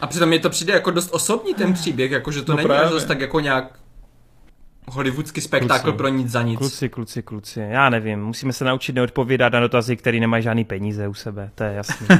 A 0.00 0.06
přitom 0.06 0.28
mi 0.28 0.38
to 0.38 0.50
přijde 0.50 0.72
jako 0.72 0.90
dost 0.90 1.08
osobní 1.12 1.54
ten 1.54 1.72
příběh, 1.72 2.10
jako 2.10 2.32
že 2.32 2.42
to 2.42 2.52
No 2.52 2.56
není 2.56 2.70
až 2.70 2.76
právě. 2.76 2.90
dost 2.94 3.04
tak 3.04 3.20
jako 3.20 3.40
nějak 3.40 3.78
hollywoodský 4.90 5.40
spektákl 5.40 5.82
Kluci. 5.82 5.96
pro 5.96 6.08
nic 6.08 6.30
za 6.30 6.42
nic. 6.42 6.58
Kluci, 6.58 6.88
kluci, 6.88 7.22
kluci, 7.22 7.60
já 7.70 7.90
nevím, 7.90 8.24
musíme 8.24 8.52
se 8.52 8.64
naučit 8.64 8.94
neodpovídat 8.94 9.52
na 9.52 9.60
dotazy, 9.60 9.96
které 9.96 10.20
nemají 10.20 10.42
žádný 10.42 10.64
peníze 10.64 11.08
u 11.08 11.14
sebe, 11.14 11.50
to 11.54 11.64
je 11.64 11.72
jasný. 11.72 12.06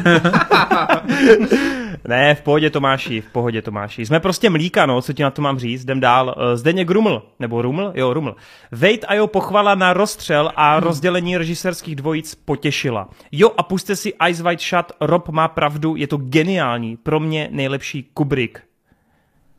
ne, 2.09 2.35
v 2.35 2.43
pohodě 2.43 2.71
Tomáši, 2.71 3.21
v 3.21 3.27
pohodě 3.33 3.63
Tomáši. 3.63 4.07
Jsme 4.07 4.21
prostě 4.21 4.51
mlíka, 4.51 4.87
no, 4.87 5.03
co 5.03 5.13
ti 5.13 5.23
na 5.23 5.31
to 5.31 5.43
mám 5.43 5.59
říct, 5.59 5.83
jdem 5.83 6.01
dál. 6.01 6.35
Eh, 6.39 6.57
Zdeněk 6.57 6.91
Ruml, 6.91 7.23
nebo 7.39 7.63
Ruml? 7.63 7.93
Jo, 7.95 8.15
Ruml. 8.15 8.37
Vejt 8.73 9.05
a 9.09 9.15
jo 9.15 9.27
pochvala 9.27 9.75
na 9.75 9.93
rozstřel 9.93 10.53
a 10.57 10.81
rozdělení 10.81 11.37
režisérských 11.37 11.97
dvojic 11.97 12.35
potěšila. 12.35 13.09
Jo 13.33 13.51
a 13.57 13.63
puste 13.63 13.97
si 13.97 14.13
Ice 14.29 14.43
White 14.43 14.61
Shut, 14.63 14.93
Rob 15.01 15.29
má 15.29 15.49
pravdu, 15.49 15.97
je 15.97 16.07
to 16.07 16.17
geniální, 16.17 16.97
pro 16.97 17.21
mě 17.21 17.49
nejlepší 17.53 18.11
Kubrick. 18.15 18.59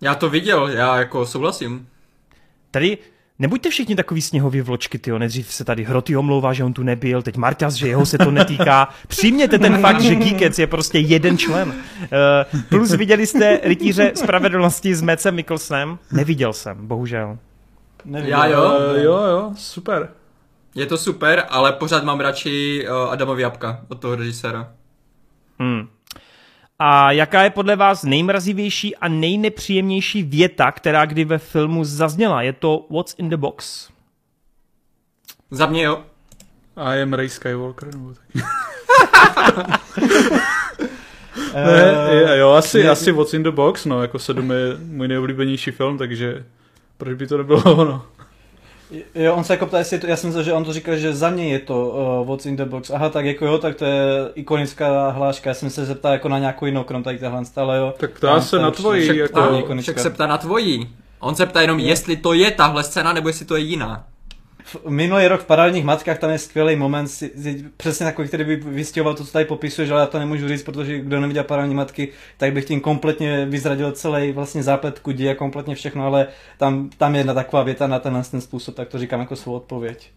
Já 0.02 0.16
to 0.16 0.30
viděl, 0.30 0.68
já 0.68 0.98
jako 0.98 1.26
souhlasím. 1.26 1.88
Tady 2.76 2.98
nebuďte 3.40 3.70
všichni 3.70 3.96
takový 3.96 4.22
sněhový 4.22 4.62
vločky, 4.62 5.00
ty 5.00 5.12
Nejdřív 5.12 5.54
se 5.54 5.64
tady 5.64 5.84
Hroty 5.84 6.18
omlouvá, 6.18 6.54
že 6.54 6.64
on 6.64 6.74
tu 6.74 6.84
nebyl, 6.84 7.22
teď 7.22 7.38
Marťas, 7.38 7.74
že 7.74 7.88
jeho 7.88 8.06
se 8.06 8.18
to 8.18 8.32
netýká. 8.32 8.90
Přijměte 9.08 9.60
ten 9.60 9.78
fakt, 9.82 10.02
že 10.02 10.16
Geekec 10.16 10.60
je 10.60 10.68
prostě 10.68 11.00
jeden 11.00 11.38
člen. 11.38 11.70
Uh, 11.70 12.62
plus 12.70 12.92
viděli 12.92 13.28
jste 13.28 13.60
Rytíře 13.64 14.12
spravedlnosti 14.16 14.96
s 14.96 15.02
Mecem 15.02 15.36
Mikkelsenem? 15.36 16.00
Neviděl 16.12 16.54
jsem, 16.54 16.88
bohužel. 16.88 17.38
Neviděl. 18.06 18.40
Já 18.40 18.46
jo. 18.48 18.64
Uh, 18.64 18.98
jo, 19.04 19.18
jo, 19.18 19.52
super. 19.58 20.10
Je 20.76 20.86
to 20.86 20.98
super, 20.98 21.44
ale 21.50 21.72
pořád 21.72 22.04
mám 22.04 22.20
radši 22.20 22.88
uh, 22.88 23.12
Adamovi 23.12 23.42
Jabka 23.42 23.80
od 23.88 24.00
toho 24.00 24.16
režiséra. 24.16 24.72
Hmm. 25.60 25.88
A 26.80 27.12
jaká 27.12 27.44
je 27.44 27.50
podle 27.50 27.76
vás 27.76 28.04
nejmrazivější 28.04 28.96
a 28.96 29.08
nejnepříjemnější 29.08 30.24
věta, 30.24 30.72
která 30.72 31.06
kdy 31.06 31.26
ve 31.26 31.38
filmu 31.38 31.84
zazněla? 31.84 32.42
Je 32.42 32.54
to 32.54 32.86
What's 32.90 33.16
in 33.18 33.30
the 33.30 33.38
box? 33.38 33.90
Za 35.52 35.66
mě 35.66 35.84
jo. 35.84 36.04
I 36.78 37.02
am 37.02 37.14
Ray 37.14 37.30
Skywalker, 37.30 37.96
nebo 37.96 38.14
tak. 38.14 38.46
Eh, 41.54 41.66
Ne, 41.66 42.16
je, 42.16 42.38
jo, 42.38 42.52
asi, 42.52 42.80
je- 42.80 42.90
asi 42.90 43.12
What's 43.12 43.34
in 43.34 43.44
the 43.44 43.52
Box, 43.52 43.86
no, 43.86 44.02
jako 44.02 44.20
sedm 44.20 44.52
je 44.52 44.78
můj 44.86 45.08
nejoblíbenější 45.08 45.72
film, 45.72 45.98
takže 45.98 46.46
proč 46.98 47.18
by 47.18 47.28
to 47.28 47.38
nebylo 47.38 47.64
ono? 47.76 48.06
Jo, 49.16 49.36
on 49.36 49.44
se 49.44 49.54
jako 49.54 49.66
ptá, 49.66 49.78
jestli 49.78 49.96
je 49.96 50.00
to, 50.00 50.08
já 50.08 50.16
jsem 50.16 50.28
myslel, 50.28 50.44
že 50.44 50.54
on 50.54 50.64
to 50.66 50.74
říkal, 50.74 50.96
že 50.98 51.14
za 51.16 51.30
mě 51.30 51.48
je 51.48 51.60
to 51.60 51.88
uh, 52.22 52.28
What's 52.28 52.46
in 52.46 52.56
the 52.56 52.66
Box. 52.66 52.90
Aha, 52.90 53.10
tak 53.10 53.26
jako 53.26 53.46
jo, 53.46 53.58
tak 53.58 53.76
to 53.76 53.86
je 53.86 54.02
ikonická 54.36 55.10
hláška. 55.10 55.50
Já 55.50 55.54
jsem 55.54 55.70
se 55.70 55.86
zeptal 55.86 56.12
jako 56.14 56.30
na 56.30 56.40
nějakou 56.40 56.66
jinou, 56.66 56.84
krom 56.84 57.04
tady 57.04 57.18
tahle, 57.18 57.42
ale 57.56 57.78
jo. 57.78 57.94
Tak 57.98 58.12
ptá 58.12 58.42
se 58.42 58.60
na 58.60 58.72
Však, 59.04 59.16
jako- 59.18 59.40
však 59.82 59.96
se 60.00 60.10
ptá 60.10 60.28
na 60.28 60.38
tvojí. 60.38 60.90
On 61.20 61.36
se 61.36 61.46
ptá 61.46 61.62
jenom, 61.62 61.80
jestli 61.80 62.18
to 62.18 62.34
je 62.34 62.52
tahle 62.52 62.84
scéna, 62.84 63.14
nebo 63.14 63.30
jestli 63.30 63.46
to 63.46 63.56
je 63.56 63.62
jiná. 63.62 64.04
Minulý 64.90 65.28
rok 65.28 65.42
v 65.42 65.46
Paralelních 65.46 65.84
matkách 65.84 66.20
tam 66.20 66.30
je 66.30 66.38
skvělý 66.38 66.76
moment, 66.76 67.10
přesně 67.78 68.06
takový, 68.06 68.28
který 68.28 68.44
by 68.44 68.56
vystěhoval 68.56 69.14
to, 69.14 69.26
co 69.26 69.32
tady 69.32 69.46
popisuješ, 69.46 69.90
ale 69.92 70.02
já 70.02 70.08
to 70.08 70.20
nemůžu 70.20 70.48
říct, 70.48 70.64
protože 70.64 71.00
kdo 71.00 71.22
neviděl 71.22 71.44
Paralelní 71.44 71.76
matky, 71.76 72.10
tak 72.38 72.54
bych 72.54 72.66
tím 72.66 72.82
kompletně 72.82 73.46
vyzradil 73.46 73.92
celý 73.92 74.32
vlastně 74.32 74.64
záplet 74.64 75.02
a 75.32 75.36
kompletně 75.36 75.76
všechno, 75.76 76.06
ale 76.06 76.28
tam, 76.58 76.90
tam 76.98 77.16
je 77.16 77.20
jedna 77.20 77.34
taková 77.34 77.64
věta 77.64 77.88
na 77.88 78.00
tenhle 78.00 78.24
ten 78.24 78.42
způsob, 78.42 78.76
tak 78.76 78.88
to 78.88 79.00
říkám 79.00 79.20
jako 79.20 79.36
svou 79.36 79.54
odpověď. 79.54 80.12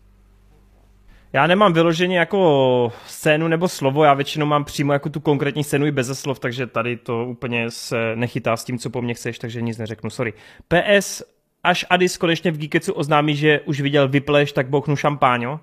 Já 1.32 1.46
nemám 1.46 1.72
vyloženě 1.72 2.18
jako 2.18 2.92
scénu 3.06 3.48
nebo 3.48 3.68
slovo, 3.68 4.04
já 4.04 4.14
většinou 4.14 4.46
mám 4.46 4.64
přímo 4.64 4.92
jako 4.92 5.08
tu 5.08 5.20
konkrétní 5.20 5.64
scénu 5.64 5.86
i 5.86 5.90
bez 5.90 6.20
slov, 6.20 6.38
takže 6.38 6.66
tady 6.66 6.96
to 6.96 7.24
úplně 7.24 7.70
se 7.70 7.96
nechytá 8.14 8.56
s 8.56 8.64
tím, 8.64 8.78
co 8.78 8.90
po 8.90 9.02
mně 9.02 9.14
chceš, 9.14 9.38
takže 9.38 9.62
nic 9.62 9.78
neřeknu, 9.78 10.10
sorry. 10.10 10.32
PS, 10.68 11.22
až 11.68 11.84
Adis 11.90 12.16
konečně 12.16 12.50
v 12.50 12.58
Geekecu 12.58 12.92
oznámí, 12.92 13.36
že 13.36 13.60
už 13.60 13.80
viděl 13.80 14.08
Vypleš, 14.08 14.52
tak 14.52 14.68
bouchnu 14.68 14.96
šampáňo. 14.96 15.60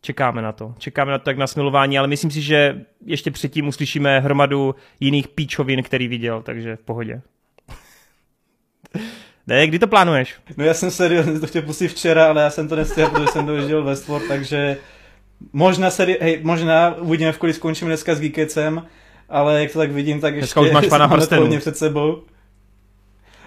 Čekáme 0.00 0.42
na 0.42 0.52
to. 0.52 0.74
Čekáme 0.78 1.12
na 1.12 1.18
to 1.18 1.30
jak 1.30 1.38
na 1.38 1.46
smilování, 1.46 1.98
ale 1.98 2.08
myslím 2.08 2.30
si, 2.30 2.42
že 2.42 2.80
ještě 3.06 3.30
předtím 3.30 3.68
uslyšíme 3.68 4.20
hromadu 4.20 4.74
jiných 5.00 5.28
píčovin, 5.28 5.82
který 5.82 6.08
viděl, 6.08 6.42
takže 6.42 6.76
v 6.76 6.82
pohodě. 6.82 7.20
Ne, 9.46 9.66
kdy 9.66 9.78
to 9.78 9.86
plánuješ? 9.86 10.34
No 10.56 10.64
já 10.64 10.74
jsem 10.74 10.90
seriózně 10.90 11.40
to 11.40 11.46
chtěl 11.46 11.62
pustit 11.62 11.88
včera, 11.88 12.28
ale 12.28 12.42
já 12.42 12.50
jsem 12.50 12.68
to 12.68 12.76
nestihl, 12.76 13.10
protože 13.10 13.26
jsem 13.26 13.46
dojížděl 13.46 13.84
Westworld, 13.84 14.28
takže 14.28 14.76
možná, 15.52 15.88
seri- 15.88 16.16
hej, 16.20 16.40
možná 16.42 16.94
uvidíme, 16.94 17.32
v 17.32 17.38
kolik 17.38 17.56
skončíme 17.56 17.88
dneska 17.88 18.14
s 18.14 18.20
Geekecem, 18.20 18.86
ale 19.28 19.60
jak 19.60 19.72
to 19.72 19.78
tak 19.78 19.90
vidím, 19.90 20.20
tak 20.20 20.34
ještě 20.34 20.60
Dneska 20.60 20.60
už 20.60 20.70
máš 20.70 20.86
pana 20.88 21.08
před 21.58 21.76
sebou. 21.76 22.22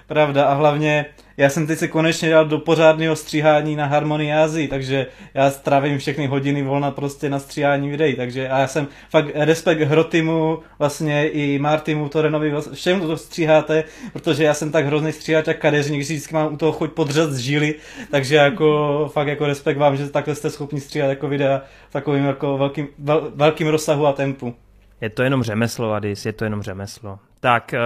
Pravda 0.08 0.46
a 0.46 0.54
hlavně 0.54 1.06
já 1.38 1.50
jsem 1.50 1.68
teď 1.68 1.80
se 1.80 1.88
konečně 1.88 2.30
dal 2.30 2.46
do 2.46 2.60
pořádného 2.60 3.16
stříhání 3.16 3.76
na 3.76 3.86
Harmonii 3.86 4.34
Azii, 4.34 4.68
takže 4.68 5.08
já 5.34 5.52
strávím 5.52 5.98
všechny 5.98 6.28
hodiny 6.28 6.64
volna 6.64 6.92
prostě 6.92 7.30
na 7.30 7.40
stříhání 7.40 7.90
videí, 7.90 8.16
takže 8.16 8.50
a 8.50 8.60
já 8.60 8.68
jsem 8.68 8.88
fakt 9.10 9.26
respekt 9.34 9.82
Hrotimu, 9.82 10.60
vlastně 10.80 11.30
i 11.30 11.60
Martimu, 11.60 12.10
Torenovi, 12.10 12.54
všem 12.74 13.02
to 13.02 13.18
stříháte, 13.18 13.84
protože 14.14 14.44
já 14.44 14.54
jsem 14.54 14.72
tak 14.72 14.86
hrozný 14.86 15.12
stříhač 15.12 15.48
a 15.48 15.54
kadeřník, 15.54 16.02
že 16.02 16.14
vždycky 16.14 16.36
mám 16.36 16.54
u 16.54 16.58
toho 16.58 16.72
chuť 16.72 16.92
podřet 16.92 17.32
z 17.32 17.38
žíly, 17.38 17.76
takže 18.12 18.36
jako 18.36 19.10
fakt 19.14 19.28
jako 19.28 19.48
respekt 19.48 19.78
vám, 19.78 19.98
že 19.98 20.10
takhle 20.10 20.36
jste 20.36 20.50
schopni 20.50 20.82
stříhat 20.82 21.10
jako 21.10 21.28
videa 21.28 21.62
v 21.90 21.94
takovým 21.94 22.26
jako 22.26 22.58
velkým, 22.58 22.88
vel, 23.00 23.32
velkým 23.36 23.68
rozsahu 23.68 24.08
a 24.08 24.14
tempu. 24.14 24.56
Je 25.02 25.10
to 25.10 25.24
jenom 25.24 25.44
řemeslo, 25.44 25.94
Adis, 25.94 26.26
je 26.26 26.34
to 26.34 26.44
jenom 26.44 26.62
řemeslo. 26.62 27.20
Tak, 27.40 27.74
eh, 27.74 27.80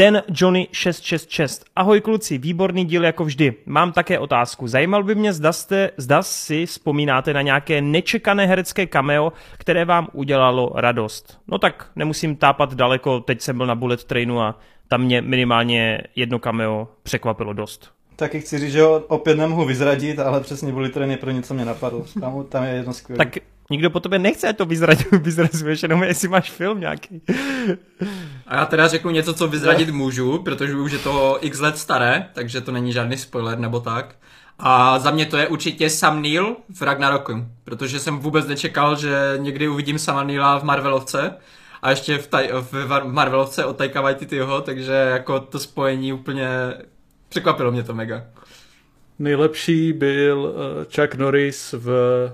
ten 0.00 0.22
Johnny 0.34 0.68
666. 0.72 1.64
Ahoj 1.76 2.00
kluci, 2.00 2.38
výborný 2.38 2.84
díl 2.84 3.04
jako 3.04 3.24
vždy. 3.24 3.54
Mám 3.66 3.92
také 3.92 4.18
otázku. 4.18 4.66
Zajímal 4.66 5.02
by 5.04 5.14
mě, 5.14 5.32
zda, 5.32 5.52
jste, 5.52 5.90
zda 5.96 6.22
si 6.22 6.66
vzpomínáte 6.66 7.34
na 7.34 7.42
nějaké 7.42 7.80
nečekané 7.80 8.46
herecké 8.46 8.86
cameo, 8.86 9.32
které 9.58 9.84
vám 9.84 10.08
udělalo 10.12 10.72
radost. 10.74 11.40
No 11.48 11.58
tak 11.58 11.90
nemusím 11.96 12.36
tápat 12.36 12.74
daleko, 12.74 13.20
teď 13.20 13.40
jsem 13.40 13.56
byl 13.56 13.66
na 13.66 13.74
Bullet 13.74 14.04
Trainu 14.04 14.40
a 14.40 14.58
tam 14.88 15.00
mě 15.00 15.22
minimálně 15.22 16.00
jedno 16.16 16.38
cameo 16.38 16.88
překvapilo 17.02 17.52
dost. 17.52 17.92
Taky 18.20 18.40
chci 18.40 18.58
říct, 18.58 18.72
že 18.72 18.82
ho 18.82 19.04
opět 19.08 19.38
nemohu 19.38 19.64
vyzradit, 19.64 20.18
ale 20.18 20.40
přesně 20.40 20.72
Bullet 20.72 20.92
Train 20.92 21.10
je 21.10 21.16
pro 21.16 21.30
něco 21.30 21.54
mě 21.54 21.64
napadl. 21.64 22.04
Tam, 22.20 22.44
tam 22.48 22.64
je 22.64 22.70
jedno 22.70 22.92
skvělé. 22.92 23.24
Tak 23.24 23.36
nikdo 23.70 23.90
po 23.90 24.00
tobě 24.00 24.18
nechce, 24.18 24.48
ať 24.48 24.56
to 24.56 24.66
vyzradu- 24.66 25.18
vyzrazuješ, 25.22 25.82
jenom 25.82 26.02
jestli 26.02 26.28
máš 26.28 26.50
film 26.50 26.80
nějaký. 26.80 27.22
A 28.46 28.56
já 28.56 28.66
teda 28.66 28.88
řeknu 28.88 29.10
něco, 29.10 29.34
co 29.34 29.48
vyzradit 29.48 29.90
můžu, 29.90 30.38
protože 30.38 30.74
už 30.74 30.92
je 30.92 30.98
to 30.98 31.38
x 31.40 31.60
let 31.60 31.78
staré, 31.78 32.28
takže 32.32 32.60
to 32.60 32.72
není 32.72 32.92
žádný 32.92 33.16
spoiler 33.16 33.58
nebo 33.58 33.80
tak. 33.80 34.14
A 34.58 34.98
za 34.98 35.10
mě 35.10 35.26
to 35.26 35.36
je 35.36 35.48
určitě 35.48 35.90
Sam 35.90 36.22
Neill 36.22 36.56
v 36.74 36.82
Ragnaroku, 36.82 37.44
protože 37.64 37.98
jsem 38.00 38.18
vůbec 38.18 38.46
nečekal, 38.46 38.96
že 38.96 39.34
někdy 39.36 39.68
uvidím 39.68 39.98
Sama 39.98 40.22
Neilla 40.22 40.58
v 40.58 40.64
Marvelovce 40.64 41.34
a 41.82 41.90
ještě 41.90 42.18
v, 42.18 42.26
taj, 42.26 42.48
v 42.52 43.00
Marvelovce 43.04 43.64
od 43.64 43.76
Taika 43.76 44.00
Waititiho, 44.00 44.60
takže 44.60 44.92
jako 44.92 45.40
to 45.40 45.58
spojení 45.58 46.12
úplně 46.12 46.48
překvapilo 47.30 47.72
mě 47.72 47.82
to 47.82 47.94
mega. 47.94 48.24
Nejlepší 49.18 49.92
byl 49.92 50.38
uh, 50.38 50.84
Chuck 50.84 51.14
Norris 51.14 51.74
v 51.78 51.88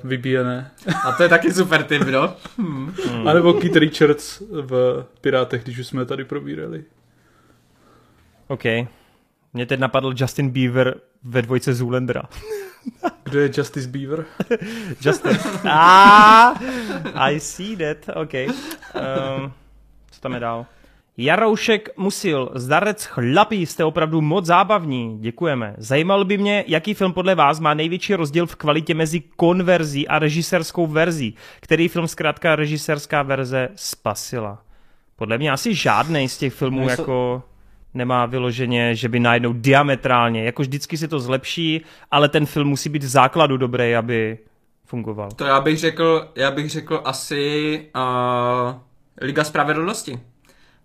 Vybíjené. 0.05 0.71
A 1.05 1.13
to 1.13 1.23
je 1.23 1.29
taky 1.29 1.53
super 1.53 1.85
tip, 1.85 2.03
no. 2.03 2.35
Hmm. 2.59 2.95
A 3.29 3.33
nebo 3.33 3.53
Keith 3.53 3.77
Richards 3.77 4.43
v 4.51 5.05
Pirátech, 5.21 5.65
když 5.65 5.79
už 5.79 5.87
jsme 5.87 6.05
tady 6.05 6.25
probírali. 6.25 6.85
OK. 8.49 8.65
Mě 9.53 9.67
teď 9.67 9.81
napadl 9.81 10.15
Justin 10.17 10.51
Bieber 10.51 10.95
ve 11.25 11.43
dvojce 11.43 11.75
Zoolendra. 11.75 12.23
Kdo 13.23 13.41
je 13.41 13.51
Justice 13.57 13.89
Beaver? 13.89 14.25
Justin. 15.05 15.39
ah, 15.71 16.55
I 17.15 17.41
see 17.41 17.77
that. 17.77 18.17
OK. 18.17 18.35
Um, 18.35 19.53
co 20.11 20.21
tam 20.21 20.35
je 20.35 20.41
dál? 20.41 20.67
Jaroušek 21.19 21.89
Musil, 21.97 22.51
zdarec 22.55 23.05
chlapí, 23.05 23.67
jste 23.67 23.85
opravdu 23.85 24.21
moc 24.21 24.47
zábavní, 24.47 25.19
děkujeme. 25.21 25.75
Zajímal 25.79 26.25
by 26.25 26.39
mě, 26.39 26.65
jaký 26.67 26.95
film 26.95 27.13
podle 27.13 27.35
vás 27.35 27.61
má 27.61 27.75
největší 27.75 28.15
rozdíl 28.15 28.47
v 28.47 28.57
kvalitě 28.57 28.95
mezi 28.95 29.21
konverzí 29.21 30.09
a 30.09 30.19
režisérskou 30.19 30.87
verzí. 30.87 31.35
Který 31.61 31.89
film 31.89 32.09
zkrátka 32.09 32.57
režisérská 32.57 33.23
verze 33.23 33.69
spasila? 33.75 34.63
Podle 35.17 35.39
mě 35.39 35.51
asi 35.51 35.75
žádný 35.75 36.29
z 36.29 36.39
těch 36.39 36.53
filmů 36.53 36.87
Nejsou- 36.87 37.01
jako 37.03 37.43
nemá 37.95 38.27
vyloženě, 38.27 38.95
že 38.95 39.09
by 39.09 39.21
najednou 39.21 39.53
diametrálně, 39.53 40.45
jako 40.45 40.63
vždycky 40.63 40.97
se 40.97 41.09
to 41.09 41.21
zlepší, 41.21 41.81
ale 42.11 42.29
ten 42.29 42.47
film 42.47 42.69
musí 42.69 42.89
být 42.89 43.03
v 43.03 43.09
základu 43.09 43.57
dobrý, 43.57 43.97
aby 43.97 44.39
fungoval. 44.85 45.31
To 45.37 45.45
já 45.45 45.61
bych 45.61 45.79
řekl, 45.79 46.29
já 46.35 46.51
bych 46.51 46.71
řekl 46.71 47.01
asi 47.05 47.81
uh, 47.97 48.75
Liga 49.21 49.45
spravedlnosti. 49.45 50.21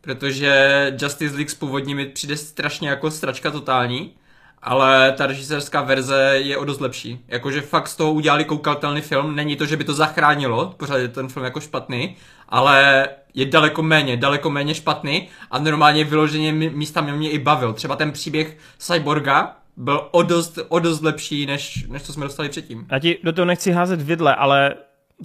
Protože 0.02 0.94
Justice 1.02 1.36
League 1.36 1.50
z 1.50 1.56
původní 1.56 1.96
mi 1.96 2.06
přijde 2.06 2.38
strašně 2.38 2.90
jako 2.90 3.12
stračka 3.12 3.52
totální, 3.52 4.14
ale 4.62 5.12
ta 5.18 5.28
režisérská 5.28 5.82
verze 5.82 6.34
je 6.34 6.58
o 6.58 6.66
dost 6.66 6.82
lepší. 6.82 7.20
Jakože 7.28 7.62
fakt 7.62 7.88
z 7.88 7.96
toho 7.96 8.14
udělali 8.14 8.46
koukatelný 8.46 9.02
film, 9.02 9.36
není 9.36 9.56
to, 9.56 9.66
že 9.66 9.78
by 9.78 9.84
to 9.84 9.94
zachránilo, 9.94 10.74
pořád 10.78 10.98
je 10.98 11.08
ten 11.08 11.30
film 11.30 11.46
jako 11.46 11.60
špatný, 11.60 12.16
ale 12.50 13.08
je 13.34 13.46
daleko 13.46 13.84
méně, 13.84 14.18
daleko 14.18 14.50
méně 14.50 14.76
špatný 14.76 15.30
a 15.52 15.60
normálně 15.60 16.04
vyloženě 16.04 16.52
mi- 16.54 16.70
místami 16.70 17.12
mě 17.12 17.30
i 17.32 17.40
bavil. 17.40 17.74
Třeba 17.74 17.96
ten 17.96 18.12
příběh 18.12 18.58
Cyborga 18.78 19.56
byl 19.78 20.08
o 20.12 20.24
dost, 20.24 20.60
o 20.68 20.80
dost 20.80 21.02
lepší, 21.02 21.46
než, 21.46 21.86
než 21.88 22.04
to 22.04 22.14
jsme 22.14 22.26
dostali 22.26 22.50
předtím. 22.50 22.88
Já 22.92 23.00
ti 23.00 23.18
do 23.24 23.34
toho 23.34 23.46
nechci 23.46 23.72
házet 23.72 24.02
vidle, 24.02 24.36
ale 24.36 24.76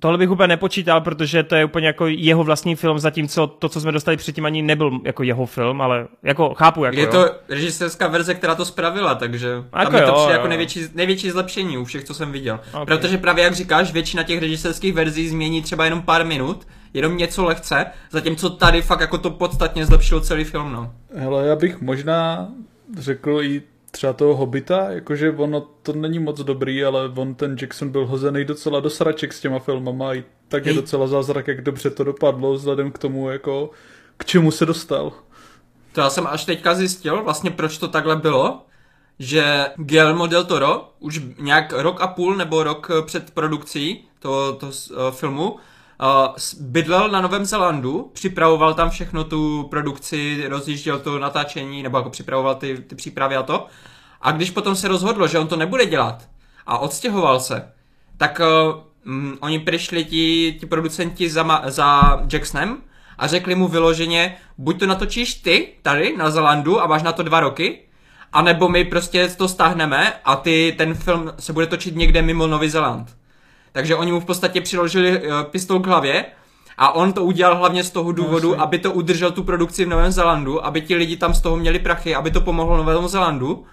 tohle 0.00 0.18
bych 0.18 0.30
úplně 0.30 0.48
nepočítal, 0.48 1.00
protože 1.00 1.42
to 1.42 1.54
je 1.54 1.64
úplně 1.64 1.86
jako 1.86 2.06
jeho 2.06 2.44
vlastní 2.44 2.76
film, 2.76 2.98
zatímco 2.98 3.46
to, 3.46 3.68
co 3.68 3.80
jsme 3.80 3.92
dostali 3.92 4.16
předtím, 4.16 4.46
ani 4.46 4.62
nebyl 4.62 5.00
jako 5.04 5.22
jeho 5.22 5.46
film, 5.46 5.80
ale 5.80 6.06
jako 6.22 6.54
chápu, 6.54 6.84
jako 6.84 6.96
Je 6.96 7.04
jo. 7.04 7.10
to 7.12 7.30
režisérská 7.48 8.06
verze, 8.08 8.34
která 8.34 8.54
to 8.54 8.64
spravila, 8.64 9.14
takže 9.14 9.48
tam 9.70 9.80
Jako 9.80 9.92
mi 9.92 10.00
to 10.00 10.06
jo, 10.06 10.12
přijde 10.14 10.32
jo. 10.32 10.36
jako 10.38 10.48
největší, 10.48 10.80
největší 10.94 11.30
zlepšení 11.30 11.78
u 11.78 11.84
všech, 11.84 12.04
co 12.04 12.14
jsem 12.14 12.32
viděl. 12.32 12.60
Ok. 12.74 12.84
Protože 12.84 13.18
právě 13.18 13.44
jak 13.44 13.54
říkáš, 13.54 13.92
většina 13.92 14.22
těch 14.22 14.40
režisérských 14.40 14.94
verzí 14.94 15.28
změní 15.28 15.62
třeba 15.62 15.84
jenom 15.84 16.02
pár 16.02 16.24
minut, 16.26 16.66
jenom 16.94 17.16
něco 17.16 17.44
lehce, 17.44 17.86
zatímco 18.10 18.50
tady 18.50 18.82
fakt 18.82 19.00
jako 19.00 19.18
to 19.18 19.30
podstatně 19.30 19.86
zlepšilo 19.86 20.20
celý 20.20 20.44
film, 20.44 20.72
no. 20.72 20.92
Hele, 21.14 21.46
já 21.46 21.56
bych 21.56 21.80
možná 21.80 22.48
řekl 22.98 23.38
i 23.42 23.62
třeba 23.96 24.12
toho 24.12 24.36
Hobita, 24.36 24.90
jakože 24.90 25.30
ono 25.30 25.60
to 25.60 25.92
není 25.92 26.18
moc 26.18 26.40
dobrý, 26.40 26.84
ale 26.84 27.12
on 27.16 27.34
ten 27.34 27.56
Jackson 27.60 27.90
byl 27.90 28.06
hozený 28.06 28.44
docela 28.44 28.80
do 28.80 28.90
sraček 28.90 29.32
s 29.32 29.40
těma 29.40 29.58
filmama 29.58 30.14
i 30.14 30.24
tak 30.48 30.66
je 30.66 30.72
Hej. 30.72 30.80
docela 30.80 31.06
zázrak, 31.06 31.48
jak 31.48 31.60
dobře 31.60 31.90
to 31.90 32.04
dopadlo, 32.04 32.52
vzhledem 32.52 32.92
k 32.92 32.98
tomu, 32.98 33.30
jako 33.30 33.70
k 34.16 34.24
čemu 34.24 34.50
se 34.50 34.66
dostal. 34.66 35.12
To 35.92 36.00
já 36.00 36.10
jsem 36.10 36.26
až 36.26 36.44
teďka 36.44 36.74
zjistil, 36.74 37.22
vlastně 37.22 37.50
proč 37.50 37.78
to 37.78 37.88
takhle 37.88 38.16
bylo, 38.16 38.62
že 39.18 39.66
Guillermo 39.76 40.26
del 40.26 40.44
Toro 40.44 40.88
už 40.98 41.20
nějak 41.38 41.72
rok 41.72 42.00
a 42.00 42.06
půl 42.06 42.36
nebo 42.36 42.62
rok 42.62 42.90
eh, 42.90 43.02
před 43.02 43.30
produkcí 43.30 44.04
toho, 44.18 44.52
toho 44.52 44.72
uh, 44.90 45.10
filmu 45.10 45.56
bydlel 46.60 47.08
na 47.08 47.20
Novém 47.20 47.44
Zelandu, 47.44 48.10
připravoval 48.12 48.74
tam 48.74 48.90
všechno 48.90 49.24
tu 49.24 49.66
produkci, 49.70 50.44
rozjížděl 50.48 50.98
to 50.98 51.18
natáčení, 51.18 51.82
nebo 51.82 51.96
jako 51.98 52.10
připravoval 52.10 52.54
ty, 52.54 52.78
ty 52.78 52.94
přípravy 52.94 53.36
a 53.36 53.42
to. 53.42 53.66
A 54.20 54.32
když 54.32 54.50
potom 54.50 54.76
se 54.76 54.88
rozhodlo, 54.88 55.28
že 55.28 55.38
on 55.38 55.46
to 55.46 55.56
nebude 55.56 55.86
dělat 55.86 56.28
a 56.66 56.78
odstěhoval 56.78 57.40
se, 57.40 57.72
tak 58.16 58.40
uh, 58.40 58.80
mm, 59.04 59.38
oni 59.40 59.58
přišli 59.58 60.04
ti, 60.04 60.56
ti 60.60 60.66
producenti 60.66 61.30
za, 61.30 61.62
za 61.66 62.20
Jacksonem 62.32 62.76
a 63.18 63.26
řekli 63.26 63.54
mu 63.54 63.68
vyloženě, 63.68 64.36
buď 64.58 64.78
to 64.78 64.86
natočíš 64.86 65.34
ty 65.34 65.68
tady 65.82 66.16
na 66.16 66.30
Zelandu 66.30 66.82
a 66.82 66.86
máš 66.86 67.02
na 67.02 67.12
to 67.12 67.22
dva 67.22 67.40
roky, 67.40 67.82
anebo 68.32 68.68
my 68.68 68.84
prostě 68.84 69.28
to 69.28 69.48
stáhneme 69.48 70.12
a 70.24 70.36
ty 70.36 70.74
ten 70.78 70.94
film 70.94 71.32
se 71.38 71.52
bude 71.52 71.66
točit 71.66 71.96
někde 71.96 72.22
mimo 72.22 72.46
Nový 72.46 72.68
Zeland. 72.68 73.16
Takže 73.76 73.96
oni 73.96 74.12
mu 74.12 74.20
v 74.20 74.24
podstatě 74.24 74.60
přiložili 74.60 75.18
uh, 75.18 75.42
pistol 75.42 75.80
k 75.80 75.86
hlavě 75.86 76.24
a 76.78 76.94
on 76.94 77.12
to 77.12 77.24
udělal 77.24 77.56
hlavně 77.56 77.84
z 77.84 77.90
toho 77.90 78.12
důvodu, 78.12 78.48
jasně. 78.48 78.62
aby 78.62 78.78
to 78.78 78.92
udržel 78.92 79.30
tu 79.30 79.42
produkci 79.42 79.84
v 79.84 79.88
Novém 79.88 80.12
Zelandu, 80.12 80.66
aby 80.66 80.80
ti 80.80 80.94
lidi 80.94 81.16
tam 81.16 81.34
z 81.34 81.40
toho 81.40 81.56
měli 81.56 81.78
prachy, 81.78 82.14
aby 82.14 82.30
to 82.30 82.40
pomohlo 82.40 82.76
Novému 82.76 83.08
Zelandu 83.08 83.64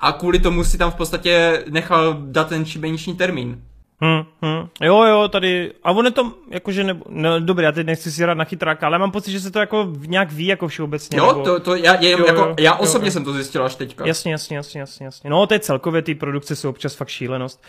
a 0.00 0.12
kvůli 0.12 0.38
tomu 0.38 0.64
si 0.64 0.78
tam 0.78 0.90
v 0.90 0.94
podstatě 0.94 1.64
nechal 1.70 2.16
dát 2.20 2.48
ten 2.48 2.64
šibeniční 2.64 3.14
termín. 3.14 3.62
Hm, 4.04 4.22
hm. 4.44 4.68
Jo, 4.80 5.02
jo, 5.02 5.28
tady, 5.28 5.72
a 5.82 5.90
on 5.90 6.04
je 6.04 6.10
to, 6.10 6.32
jakože, 6.50 6.84
nebo, 6.84 7.04
no, 7.08 7.40
dobrý, 7.40 7.64
já 7.64 7.72
teď 7.72 7.86
nechci 7.86 8.12
si 8.12 8.22
hrát 8.22 8.38
na 8.38 8.44
chytráka, 8.44 8.86
ale 8.86 8.98
mám 8.98 9.10
pocit, 9.10 9.30
že 9.30 9.40
se 9.40 9.50
to 9.50 9.58
jako 9.58 9.92
nějak 10.06 10.32
ví, 10.32 10.46
jako 10.46 10.68
všeobecně. 10.68 11.18
Jo, 11.18 11.26
nebo... 11.26 11.44
to, 11.44 11.60
to 11.60 11.74
já, 11.74 11.94
jenom 11.94 12.20
Jo, 12.20 12.26
jako, 12.26 12.40
jo, 12.40 12.54
já 12.58 12.72
jo, 12.72 12.78
osobně 12.80 13.08
jo. 13.08 13.12
jsem 13.12 13.24
to 13.24 13.32
zjistil 13.32 13.64
až 13.64 13.74
teďka. 13.74 14.06
Jasně, 14.06 14.32
jasně, 14.32 14.56
jasně, 14.56 14.80
jasně, 14.80 15.06
jasně. 15.06 15.30
No, 15.30 15.46
to 15.46 15.54
je 15.54 15.60
celkově, 15.60 16.02
ty 16.02 16.14
produkce 16.14 16.56
jsou 16.56 16.70
občas 16.70 16.94
fakt 16.94 17.08
šílenost. 17.08 17.64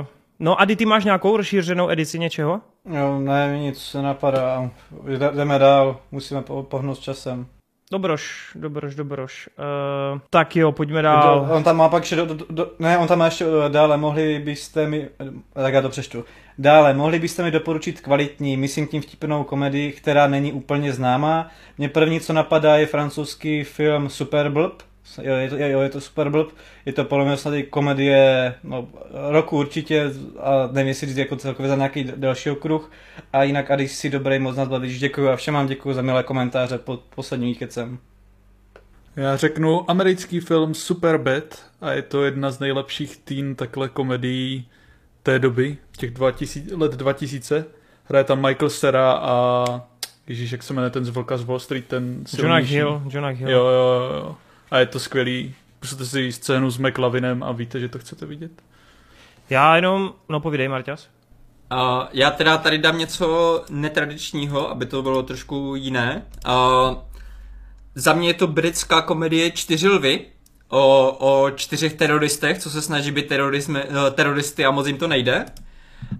Uh, 0.00 0.06
no, 0.40 0.60
Ady, 0.60 0.76
ty 0.76 0.84
máš 0.86 1.04
nějakou 1.04 1.36
rozšířenou 1.36 1.90
edici 1.90 2.18
něčeho? 2.18 2.60
Jo, 2.92 3.18
ne, 3.20 3.58
nic 3.58 3.78
se 3.78 4.02
napadá. 4.02 4.70
Jde- 5.06 5.30
Jdeme 5.34 5.58
dál, 5.58 5.96
musíme 6.12 6.42
po- 6.42 6.62
pohnout 6.62 6.96
s 6.96 7.00
časem. 7.00 7.46
Dobroš, 7.92 8.52
dobroš, 8.54 8.94
dobroš. 8.94 9.48
Uh, 10.14 10.20
tak 10.30 10.56
jo, 10.56 10.72
pojďme 10.72 11.02
dál. 11.02 11.48
On 11.52 11.64
tam 11.64 11.76
má 11.76 11.88
pak 11.88 12.02
ještě, 12.02 12.16
do, 12.16 12.24
do, 12.26 12.46
do, 12.50 12.70
ne, 12.78 12.98
on 12.98 13.08
tam 13.08 13.18
má 13.18 13.24
ještě 13.24 13.44
eh, 13.44 13.68
dále, 13.68 13.96
mohli 13.96 14.38
byste 14.38 14.86
mi, 14.86 15.08
eh, 15.56 15.62
tak 15.62 15.74
já 15.74 15.82
to 15.82 15.88
přečtu. 15.88 16.24
Dále, 16.58 16.94
mohli 16.94 17.18
byste 17.18 17.42
mi 17.42 17.50
doporučit 17.50 18.00
kvalitní, 18.00 18.56
myslím 18.56 18.86
tím 18.86 19.02
vtipnou 19.02 19.44
komedii, 19.44 19.92
která 19.92 20.26
není 20.26 20.52
úplně 20.52 20.92
známá. 20.92 21.48
Mně 21.78 21.88
první, 21.88 22.20
co 22.20 22.32
napadá, 22.32 22.76
je 22.76 22.86
francouzský 22.86 23.64
film 23.64 24.08
Superblb. 24.08 24.82
Jo, 25.22 25.34
je 25.34 25.50
to, 25.50 25.56
jo, 25.58 25.80
je 25.80 25.88
to 25.88 26.00
Superblb. 26.00 26.48
Je 26.88 26.92
to 26.92 27.04
podle 27.04 27.24
mě 27.24 27.36
snad 27.36 27.54
i 27.54 27.62
komedie 27.62 28.54
no, 28.64 28.88
roku 29.30 29.58
určitě 29.58 30.10
a 30.40 30.68
nevím, 30.72 30.88
jestli 30.88 31.06
říct 31.06 31.16
jako 31.16 31.36
celkově 31.36 31.68
za 31.68 31.76
nějaký 31.76 32.12
další 32.16 32.50
okruh. 32.50 32.90
A 33.32 33.42
jinak 33.42 33.70
Adi 33.70 33.88
si 33.88 34.10
dobrý 34.10 34.38
moc 34.38 34.56
nazvat, 34.56 34.82
když 34.82 34.98
děkuji 34.98 35.28
a 35.28 35.36
všem 35.36 35.54
vám 35.54 35.66
děkuji 35.66 35.92
za 35.92 36.02
milé 36.02 36.22
komentáře 36.22 36.78
pod 36.78 37.00
posledním 37.00 37.54
kecem. 37.54 37.98
Já 39.16 39.36
řeknu 39.36 39.90
americký 39.90 40.40
film 40.40 40.74
Superbad 40.74 41.62
a 41.80 41.92
je 41.92 42.02
to 42.02 42.24
jedna 42.24 42.50
z 42.50 42.58
nejlepších 42.58 43.16
teen 43.16 43.54
takhle 43.54 43.88
komedií 43.88 44.68
té 45.22 45.38
doby, 45.38 45.76
těch 45.96 46.10
2000, 46.10 46.76
let 46.76 46.92
2000. 46.92 47.64
Hraje 48.04 48.24
tam 48.24 48.46
Michael 48.46 48.70
Cera 48.70 49.12
a 49.12 49.64
Ježíš, 50.26 50.52
jak 50.52 50.62
se 50.62 50.74
jmenuje 50.74 50.90
ten 50.90 51.04
z 51.04 51.08
Vlka 51.08 51.36
z 51.36 51.44
Wall 51.44 51.58
Street, 51.58 51.86
ten 51.86 52.04
Jonah 52.04 52.28
silnější. 52.28 52.74
Hill, 52.74 53.02
Jonah 53.10 53.36
Hill. 53.36 53.50
Jo, 53.50 53.66
jo, 53.66 54.10
jo. 54.14 54.36
A 54.70 54.78
je 54.78 54.86
to 54.86 54.98
skvělý. 54.98 55.54
Pustíte 55.80 56.04
si 56.04 56.32
scénu 56.32 56.70
s 56.70 56.78
McLavinem 56.78 57.42
a 57.42 57.52
víte, 57.52 57.80
že 57.80 57.88
to 57.88 57.98
chcete 57.98 58.26
vidět. 58.26 58.62
Já 59.50 59.76
jenom, 59.76 60.14
no 60.28 60.40
povídej, 60.40 60.68
Marťas. 60.68 61.08
Uh, 61.72 62.04
já 62.12 62.30
teda 62.30 62.58
tady 62.58 62.78
dám 62.78 62.98
něco 62.98 63.64
netradičního, 63.70 64.70
aby 64.70 64.86
to 64.86 65.02
bylo 65.02 65.22
trošku 65.22 65.74
jiné. 65.76 66.22
Uh, 66.46 66.96
za 67.94 68.12
mě 68.12 68.28
je 68.28 68.34
to 68.34 68.46
britská 68.46 69.02
komedie 69.02 69.50
Čtyři 69.50 69.88
lvy 69.88 70.26
o, 70.68 71.16
o 71.18 71.50
čtyřech 71.50 71.94
teroristech, 71.94 72.58
co 72.58 72.70
se 72.70 72.82
snaží 72.82 73.10
být 73.10 73.28
terorismy, 73.28 73.80
eh, 73.82 74.10
teroristy 74.10 74.64
a 74.64 74.70
moc 74.70 74.86
jim 74.86 74.96
to 74.96 75.08
nejde. 75.08 75.44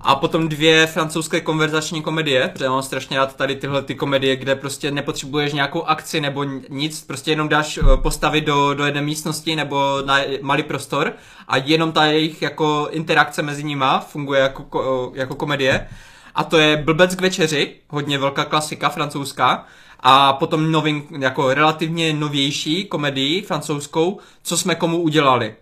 A 0.00 0.14
potom 0.14 0.48
dvě 0.48 0.86
francouzské 0.86 1.40
konverzační 1.40 2.02
komedie, 2.02 2.48
protože 2.48 2.68
mám 2.68 2.82
strašně 2.82 3.16
rád 3.16 3.36
tady 3.36 3.56
tyhle 3.56 3.82
ty 3.82 3.94
komedie, 3.94 4.36
kde 4.36 4.56
prostě 4.56 4.90
nepotřebuješ 4.90 5.52
nějakou 5.52 5.82
akci 5.82 6.20
nebo 6.20 6.44
nic, 6.68 7.04
prostě 7.04 7.30
jenom 7.30 7.48
dáš 7.48 7.78
eh, 7.78 7.82
postavy 7.96 8.40
do, 8.40 8.74
do 8.74 8.84
jedné 8.84 9.02
místnosti 9.02 9.56
nebo 9.56 10.02
na 10.06 10.18
malý 10.42 10.62
prostor 10.62 11.12
a 11.48 11.56
jenom 11.56 11.92
ta 11.92 12.04
jejich 12.06 12.42
jako 12.42 12.88
interakce 12.90 13.42
mezi 13.42 13.64
nima 13.64 14.00
funguje 14.00 14.40
jako, 14.40 14.62
ko- 14.62 15.12
jako 15.14 15.34
komedie. 15.34 15.88
A 16.34 16.44
to 16.44 16.58
je 16.58 16.76
Blbec 16.76 17.14
k 17.14 17.20
večeři, 17.20 17.74
hodně 17.88 18.18
velká 18.18 18.44
klasika 18.44 18.88
francouzská. 18.88 19.66
A 20.00 20.32
potom 20.32 20.72
novin, 20.72 21.02
jako 21.20 21.54
relativně 21.54 22.12
novější 22.12 22.84
komedii 22.84 23.42
francouzskou, 23.42 24.18
co 24.42 24.56
jsme 24.56 24.74
komu 24.74 25.02
udělali. 25.02 25.56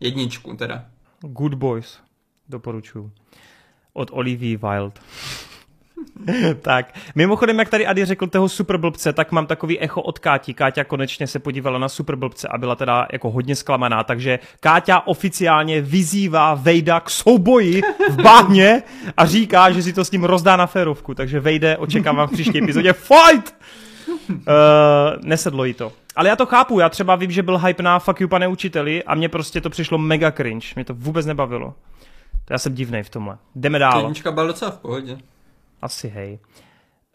Jedničku 0.00 0.56
teda. 0.56 0.84
Good 1.20 1.54
Boys, 1.54 1.98
doporučuju. 2.48 3.12
Od 3.94 4.08
Olivia 4.12 4.58
Wilde. 4.58 5.00
tak, 6.60 6.94
mimochodem, 7.14 7.58
jak 7.58 7.68
tady 7.68 7.86
Ady 7.86 8.04
řekl 8.04 8.26
toho 8.26 8.48
superblbce, 8.48 9.12
tak 9.12 9.32
mám 9.32 9.46
takový 9.46 9.80
echo 9.80 10.02
od 10.02 10.18
Káti. 10.18 10.54
Káťa 10.54 10.84
konečně 10.84 11.26
se 11.26 11.38
podívala 11.38 11.78
na 11.78 11.88
superblbce 11.88 12.48
a 12.48 12.58
byla 12.58 12.74
teda 12.76 13.06
jako 13.12 13.30
hodně 13.30 13.56
zklamaná, 13.56 14.04
takže 14.04 14.38
Káťa 14.60 15.00
oficiálně 15.00 15.80
vyzývá 15.80 16.54
Vejda 16.54 17.00
k 17.00 17.10
souboji 17.10 17.82
v 18.10 18.22
báhně 18.22 18.82
a 19.16 19.26
říká, 19.26 19.70
že 19.70 19.82
si 19.82 19.92
to 19.92 20.04
s 20.04 20.10
ním 20.10 20.24
rozdá 20.24 20.56
na 20.56 20.66
férovku, 20.66 21.14
takže 21.14 21.40
Vejde, 21.40 21.76
očekávám 21.76 22.28
v 22.28 22.32
příští 22.32 22.58
epizodě 22.58 22.92
fight! 23.08 23.54
uh, 24.28 24.36
nesedlo 25.22 25.64
jí 25.64 25.74
to. 25.74 25.92
Ale 26.16 26.28
já 26.28 26.36
to 26.36 26.46
chápu, 26.46 26.80
já 26.80 26.88
třeba 26.88 27.16
vím, 27.16 27.30
že 27.30 27.42
byl 27.42 27.58
hype 27.58 27.82
na 27.82 27.98
Fuck 27.98 28.20
you, 28.20 28.28
pane 28.28 28.48
učiteli 28.48 29.04
a 29.04 29.14
mně 29.14 29.28
prostě 29.28 29.60
to 29.60 29.70
přišlo 29.70 29.98
mega 29.98 30.30
cringe, 30.30 30.66
mě 30.74 30.84
to 30.84 30.94
vůbec 30.94 31.26
nebavilo. 31.26 31.74
To 32.44 32.54
já 32.54 32.58
jsem 32.58 32.74
divnej 32.74 33.02
v 33.02 33.10
tomhle. 33.10 33.38
Jdeme 33.54 33.78
dál. 33.78 34.00
Jednička 34.00 34.32
byla 34.32 34.46
docela 34.46 34.70
v 34.70 34.78
pohodě. 34.78 35.18
Asi 35.82 36.08
hej. 36.08 36.38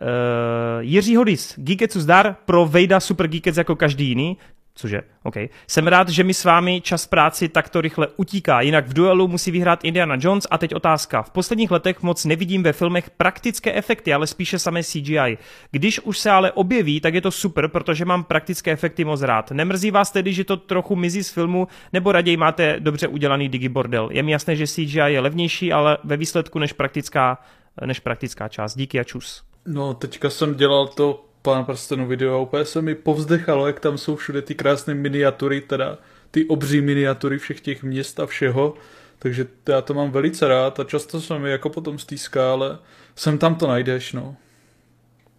Uh, 0.01 0.80
Jiří 0.80 1.15
Hodis, 1.15 1.53
Geeketsu 1.57 2.01
zdar, 2.01 2.35
pro 2.45 2.65
Vejda 2.65 2.99
Super 2.99 3.27
Geekets 3.27 3.57
jako 3.57 3.75
každý 3.75 4.07
jiný. 4.07 4.38
Cože, 4.77 5.01
OK. 5.23 5.35
Jsem 5.67 5.88
rád, 5.88 6.09
že 6.09 6.23
mi 6.23 6.33
s 6.33 6.43
vámi 6.43 6.81
čas 6.81 7.07
práci 7.07 7.49
takto 7.49 7.81
rychle 7.81 8.07
utíká, 8.17 8.61
jinak 8.61 8.88
v 8.88 8.93
duelu 8.93 9.27
musí 9.27 9.51
vyhrát 9.51 9.85
Indiana 9.85 10.17
Jones 10.19 10.47
a 10.51 10.57
teď 10.57 10.75
otázka. 10.75 11.22
V 11.22 11.30
posledních 11.30 11.72
letech 11.72 12.01
moc 12.01 12.25
nevidím 12.25 12.64
ve 12.64 12.73
filmech 12.73 13.09
praktické 13.09 13.73
efekty, 13.73 14.14
ale 14.14 14.27
spíše 14.27 14.59
samé 14.59 14.83
CGI. 14.83 15.38
Když 15.72 15.99
už 15.99 16.19
se 16.19 16.31
ale 16.31 16.51
objeví, 16.51 17.01
tak 17.01 17.14
je 17.14 17.22
to 17.22 17.31
super, 17.31 17.67
protože 17.67 18.06
mám 18.06 18.23
praktické 18.23 18.72
efekty 18.72 19.06
moc 19.06 19.22
rád. 19.22 19.51
Nemrzí 19.51 19.91
vás 19.91 20.11
tedy, 20.11 20.33
že 20.33 20.43
to 20.43 20.57
trochu 20.57 20.95
mizí 20.95 21.23
z 21.23 21.31
filmu, 21.31 21.67
nebo 21.93 22.11
raději 22.11 22.38
máte 22.38 22.80
dobře 22.80 23.07
udělaný 23.07 23.49
digibordel? 23.49 24.09
Je 24.11 24.23
mi 24.23 24.31
jasné, 24.31 24.56
že 24.56 24.67
CGI 24.67 24.99
je 25.06 25.19
levnější, 25.19 25.73
ale 25.73 25.97
ve 26.03 26.17
výsledku 26.17 26.59
než 26.59 26.73
praktická, 26.73 27.41
než 27.85 27.99
praktická 27.99 28.47
část. 28.47 28.75
Díky 28.75 28.99
a 28.99 29.03
čus. 29.03 29.43
No, 29.65 29.93
teďka 29.93 30.30
jsem 30.30 30.56
dělal 30.56 30.88
to 30.88 31.26
pán 31.48 31.66
prstenů 31.66 32.08
video 32.08 32.35
a 32.35 32.38
úplně 32.38 32.66
se 32.66 32.82
mi 32.82 32.95
povzdechalo, 32.95 33.67
jak 33.67 33.80
tam 33.80 33.98
jsou 33.98 34.16
všude 34.16 34.42
ty 34.42 34.56
krásné 34.56 34.93
miniatury, 34.93 35.61
teda 35.61 35.98
ty 36.32 36.45
obří 36.45 36.82
miniatury 36.82 37.38
všech 37.38 37.61
těch 37.61 37.84
měst 37.84 38.19
a 38.19 38.26
všeho. 38.26 38.74
Takže 39.19 39.48
já 39.69 39.82
to 39.82 39.93
mám 39.93 40.11
velice 40.11 40.48
rád 40.48 40.80
a 40.80 40.84
často 40.84 41.22
se 41.22 41.40
mi 41.40 41.51
jako 41.51 41.69
potom 41.69 42.00
stýská, 42.00 42.51
ale 42.51 42.77
sem 43.16 43.38
tam 43.38 43.56
to 43.56 43.67
najdeš, 43.67 44.14
no. 44.14 44.35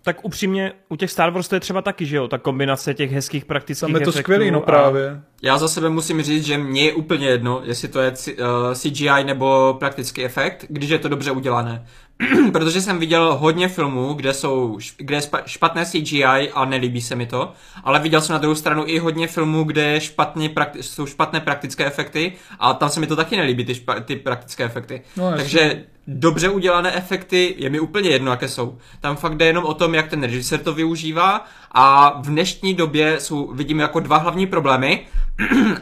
Tak 0.03 0.25
upřímně, 0.25 0.73
u 0.89 0.97
těch 0.97 1.11
Star 1.11 1.31
Wars 1.31 1.49
to 1.49 1.57
je 1.57 1.61
třeba 1.61 1.83
taky, 1.83 2.07
že 2.07 2.17
jo, 2.17 2.29
ta 2.29 2.39
kombinace 2.39 2.95
těch 2.95 3.13
hezkých 3.13 3.45
praktických 3.45 3.93
Tam 3.93 4.01
je 4.01 4.05
to 4.05 4.13
skvělý, 4.13 4.51
no 4.51 4.63
a- 4.63 4.67
právě. 4.67 5.21
Já 5.43 5.59
za 5.59 5.69
sebe 5.69 5.89
musím 5.89 6.23
říct, 6.23 6.45
že 6.45 6.59
mně 6.59 6.83
je 6.83 6.93
úplně 6.93 7.27
jedno, 7.27 7.61
jestli 7.65 7.89
to 7.89 8.01
je 8.01 8.13
CGI 8.75 9.25
nebo 9.25 9.77
praktický 9.79 10.25
efekt, 10.25 10.65
když 10.69 10.91
je 10.91 10.99
to 10.99 11.09
dobře 11.09 11.31
udělané. 11.31 11.87
Protože 12.53 12.81
jsem 12.81 12.99
viděl 12.99 13.37
hodně 13.37 13.69
filmů, 13.69 14.15
kde 14.15 14.35
jsou 14.35 14.79
kde 14.97 15.17
je 15.17 15.23
špatné 15.47 15.87
CGI 15.87 16.25
a 16.55 16.65
nelíbí 16.65 17.01
se 17.01 17.17
mi 17.17 17.27
to, 17.27 17.53
ale 17.85 17.99
viděl 18.01 18.21
jsem 18.21 18.33
na 18.33 18.39
druhou 18.39 18.55
stranu 18.55 18.83
i 18.87 18.99
hodně 18.99 19.27
filmů, 19.27 19.65
kde 19.65 19.83
je 19.83 20.01
špatně 20.01 20.49
prakti- 20.49 20.79
jsou 20.81 21.07
špatné 21.07 21.41
praktické 21.41 21.87
efekty 21.87 22.33
a 22.59 22.75
tam 22.75 22.89
se 22.89 23.01
mi 23.01 23.07
to 23.07 23.17
taky 23.17 23.37
nelíbí, 23.37 23.65
ty, 23.65 23.73
špa- 23.73 24.03
ty 24.03 24.17
praktické 24.17 24.65
efekty. 24.65 25.03
No. 25.17 25.33
Takže 25.37 25.85
dobře 26.07 26.49
udělané 26.49 26.97
efekty 26.97 27.55
je 27.59 27.71
mi 27.71 27.81
úplně 27.81 28.11
jedno, 28.11 28.31
jaké 28.31 28.49
jsou. 28.49 28.79
Tam 29.01 29.17
fakt 29.17 29.37
jde 29.37 29.47
jenom 29.47 29.65
o 29.65 29.75
tom, 29.75 29.95
jak 29.95 30.09
ten 30.09 30.23
režisér 30.23 30.61
to 30.61 30.75
využívá 30.75 31.45
a 31.73 32.15
v 32.21 32.27
dnešní 32.27 32.75
době 32.75 33.21
jsou, 33.21 33.53
vidím 33.53 33.81
jako 33.81 34.01
dva 34.01 34.17
hlavní 34.17 34.47
problémy 34.47 35.07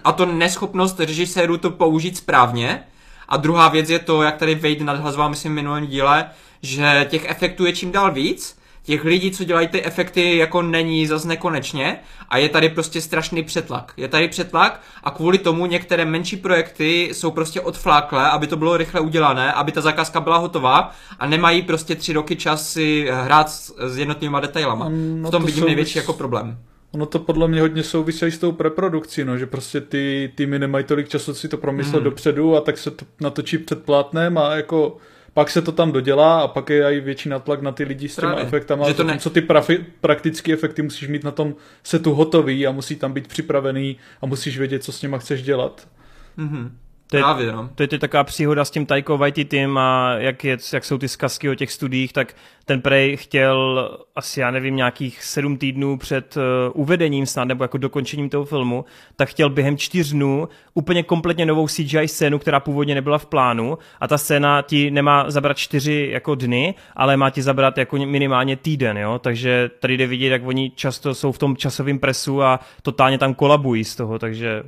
a 0.05 0.12
to 0.12 0.26
neschopnost 0.26 1.01
režisérů 1.01 1.59
to 1.59 1.70
použít 1.70 2.17
správně 2.17 2.83
a 3.28 3.36
druhá 3.36 3.68
věc 3.68 3.91
je 3.91 3.99
to, 3.99 4.23
jak 4.23 4.36
tady 4.36 4.55
Wade 4.55 4.85
nadhazoval, 4.85 5.31
myslím, 5.31 5.52
v 5.52 5.55
minulém 5.55 5.86
díle, 5.86 6.31
že 6.62 7.07
těch 7.10 7.25
efektů 7.31 7.67
je 7.67 7.73
čím 7.73 7.93
dál 7.93 8.12
víc, 8.12 8.59
těch 8.83 9.05
lidí, 9.05 9.31
co 9.31 9.44
dělají 9.44 9.68
ty 9.68 9.85
efekty, 9.85 10.36
jako 10.36 10.62
není 10.62 11.07
zas 11.07 11.25
nekonečně 11.25 11.99
a 12.28 12.39
je 12.39 12.49
tady 12.49 12.68
prostě 12.68 13.01
strašný 13.01 13.43
přetlak. 13.43 13.93
Je 13.97 14.09
tady 14.09 14.28
přetlak 14.28 14.81
a 15.05 15.10
kvůli 15.10 15.39
tomu 15.39 15.67
některé 15.67 16.05
menší 16.05 16.36
projekty 16.36 17.10
jsou 17.12 17.31
prostě 17.31 17.60
odfláklé, 17.60 18.31
aby 18.31 18.47
to 18.47 18.57
bylo 18.57 18.76
rychle 18.76 19.01
udělané, 19.01 19.52
aby 19.52 19.73
ta 19.73 19.81
zakázka 19.81 20.20
byla 20.20 20.36
hotová 20.36 20.93
a 21.18 21.26
nemají 21.26 21.62
prostě 21.62 21.94
tři 21.94 22.12
roky 22.12 22.36
čas 22.36 22.73
si 22.73 23.09
hrát 23.10 23.51
s, 23.51 23.75
s 23.78 23.99
jednotlivými 23.99 24.39
detailama. 24.41 24.89
No 24.89 25.28
v 25.28 25.31
tom 25.31 25.43
to 25.43 25.47
vidím 25.47 25.65
největší 25.65 25.99
jako 25.99 26.12
problém. 26.12 26.59
Ono 26.92 27.06
to 27.06 27.18
podle 27.18 27.48
mě 27.48 27.60
hodně 27.60 27.82
souvisí 27.82 28.26
s 28.26 28.39
tou 28.39 28.52
preprodukcí, 28.52 29.24
no, 29.24 29.39
že 29.39 29.47
prostě 29.47 29.81
ty 29.81 30.32
týmy 30.34 30.58
nemají 30.58 30.84
tolik 30.84 31.08
času 31.08 31.34
si 31.34 31.48
to 31.48 31.56
promyslet 31.56 32.00
mm. 32.00 32.05
dopředu 32.05 32.56
a 32.56 32.60
tak 32.60 32.78
se 32.78 32.90
to 32.90 33.06
natočí 33.20 33.58
před 33.58 33.82
plátnem 33.84 34.39
a 34.39 34.55
jako 34.55 34.97
pak 35.34 35.50
se 35.50 35.62
to 35.62 35.73
tam 35.73 35.92
dodělá 35.92 36.40
a 36.40 36.48
pak 36.48 36.70
je 36.70 36.84
i 36.84 37.00
větší 37.00 37.28
natlak 37.28 37.62
na 37.62 37.73
ty 37.73 37.84
lidi 37.84 38.08
s 38.08 38.16
těma 38.16 38.28
Právě. 38.32 38.47
efektama, 38.47 38.89
Že 38.89 38.94
to 38.94 39.05
ne- 39.05 39.18
co 39.18 39.31
ty 39.31 39.40
prafi, 39.40 39.84
praktické 40.00 40.52
efekty 40.52 40.82
musíš 40.82 41.08
mít 41.08 41.24
na 41.24 41.31
tom 41.31 41.55
setu 41.82 42.15
hotový 42.15 42.66
a 42.66 42.73
musí 42.73 42.97
tam 42.97 43.12
být 43.12 43.28
připravený 43.28 43.97
a 44.23 44.26
musíš 44.26 44.58
vědět, 44.58 44.84
co 44.84 44.92
s 44.92 45.02
nima 45.02 45.18
chceš 45.18 45.42
dělat. 45.42 45.89
Mhm. 46.36 46.76
To 47.10 47.17
je- 47.17 47.23
Právě, 47.23 47.52
no. 47.52 47.70
To 47.75 47.83
je 47.83 47.89
teď 47.89 48.01
taková 48.01 48.25
příhoda 48.25 48.65
s 48.65 48.70
tím 48.70 48.86
Taiko 48.86 49.18
Waititim 49.18 49.78
a 49.78 50.15
jak, 50.18 50.44
je, 50.44 50.57
jak 50.73 50.85
jsou 50.85 50.99
ty 50.99 51.09
zkazky 51.09 51.49
o 51.51 51.55
těch 51.55 51.73
studiích, 51.73 52.12
tak 52.12 52.35
ten 52.65 52.81
Prej 52.81 53.17
chtěl 53.17 53.89
asi, 54.17 54.41
já 54.41 54.51
nevím, 54.51 54.76
nějakých 54.76 55.25
sedm 55.25 55.57
týdnů 55.57 55.99
před 55.99 56.36
uh, 56.36 56.43
uvedením 56.83 57.26
snad, 57.26 57.44
nebo 57.44 57.65
jako 57.65 57.78
dokončením 57.78 58.28
toho 58.28 58.44
filmu, 58.44 58.85
tak 59.17 59.28
chtěl 59.28 59.51
během 59.51 59.76
čtyř 59.76 60.12
dnů 60.12 60.49
úplně 60.75 61.02
kompletně 61.02 61.47
novou 61.47 61.68
CGI 61.68 62.09
scénu, 62.09 62.39
která 62.39 62.60
původně 62.60 62.94
nebyla 62.94 63.18
v 63.18 63.26
plánu 63.26 63.78
a 64.01 64.09
ta 64.09 64.18
scéna 64.18 64.62
ti 64.62 64.91
nemá 64.91 65.31
zabrat 65.31 65.57
čtyři 65.57 66.09
jako 66.12 66.35
dny, 66.35 66.75
ale 66.97 67.17
má 67.17 67.31
ti 67.31 67.43
zabrat 67.43 67.78
jako 67.78 67.97
minimálně 67.97 68.57
týden, 68.57 68.99
jo, 68.99 69.18
takže 69.18 69.70
tady 69.81 69.97
jde 69.97 70.07
vidět, 70.07 70.28
jak 70.28 70.47
oni 70.47 70.70
často 70.75 71.15
jsou 71.15 71.33
v 71.33 71.39
tom 71.39 71.57
časovém 71.57 71.99
presu 71.99 72.43
a 72.43 72.60
totálně 72.83 73.18
tam 73.18 73.35
kolabují 73.35 73.85
z 73.85 73.97
toho, 73.97 74.18
takže 74.18 74.62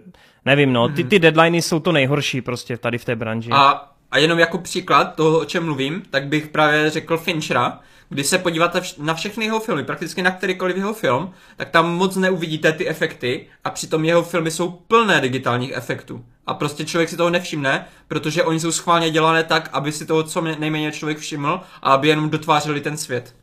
nevím, 0.49 0.73
no, 0.73 0.89
ty, 0.89 1.05
ty 1.05 1.18
deadliny 1.18 1.62
jsou 1.62 1.81
to 1.81 1.93
nejhorší 1.93 2.41
prostě 2.41 2.77
tady 2.77 2.99
v 2.99 3.05
té 3.05 3.17
branži. 3.17 3.51
A, 3.52 3.93
a 4.10 4.18
jenom 4.18 4.39
jako 4.39 4.59
příklad 4.59 5.15
toho, 5.15 5.39
o 5.39 5.44
čem 5.44 5.65
mluvím, 5.65 6.02
tak 6.10 6.27
bych 6.27 6.49
právě 6.49 6.91
řekl 6.91 7.18
Finchera, 7.18 7.81
když 8.09 8.27
se 8.27 8.39
podíváte 8.39 8.81
na 8.99 9.15
všechny 9.15 9.44
jeho 9.44 9.60
filmy, 9.60 9.85
prakticky 9.85 10.23
na 10.23 10.31
kterýkoliv 10.31 10.77
jeho 10.77 10.94
film, 10.94 11.33
tak 11.57 11.70
tam 11.70 11.94
moc 11.94 12.17
neuvidíte 12.17 12.73
ty 12.73 12.89
efekty 12.89 13.47
a 13.65 13.70
přitom 13.70 14.05
jeho 14.05 14.23
filmy 14.23 14.51
jsou 14.51 14.70
plné 14.70 15.20
digitálních 15.20 15.73
efektů. 15.75 16.25
A 16.47 16.55
prostě 16.55 16.85
člověk 16.85 17.09
si 17.09 17.17
toho 17.17 17.31
nevšimne, 17.31 17.86
protože 18.09 18.44
oni 18.44 18.60
jsou 18.60 18.73
schválně 18.73 19.10
dělané 19.10 19.44
tak, 19.44 19.68
aby 19.73 19.93
si 19.93 20.07
toho 20.07 20.23
co 20.23 20.41
nejméně 20.41 20.93
člověk 20.93 21.18
všiml 21.18 21.60
a 21.83 21.93
aby 21.93 22.09
jenom 22.09 22.31
dotvářeli 22.31 22.81
ten 22.81 22.97
svět. 22.97 23.35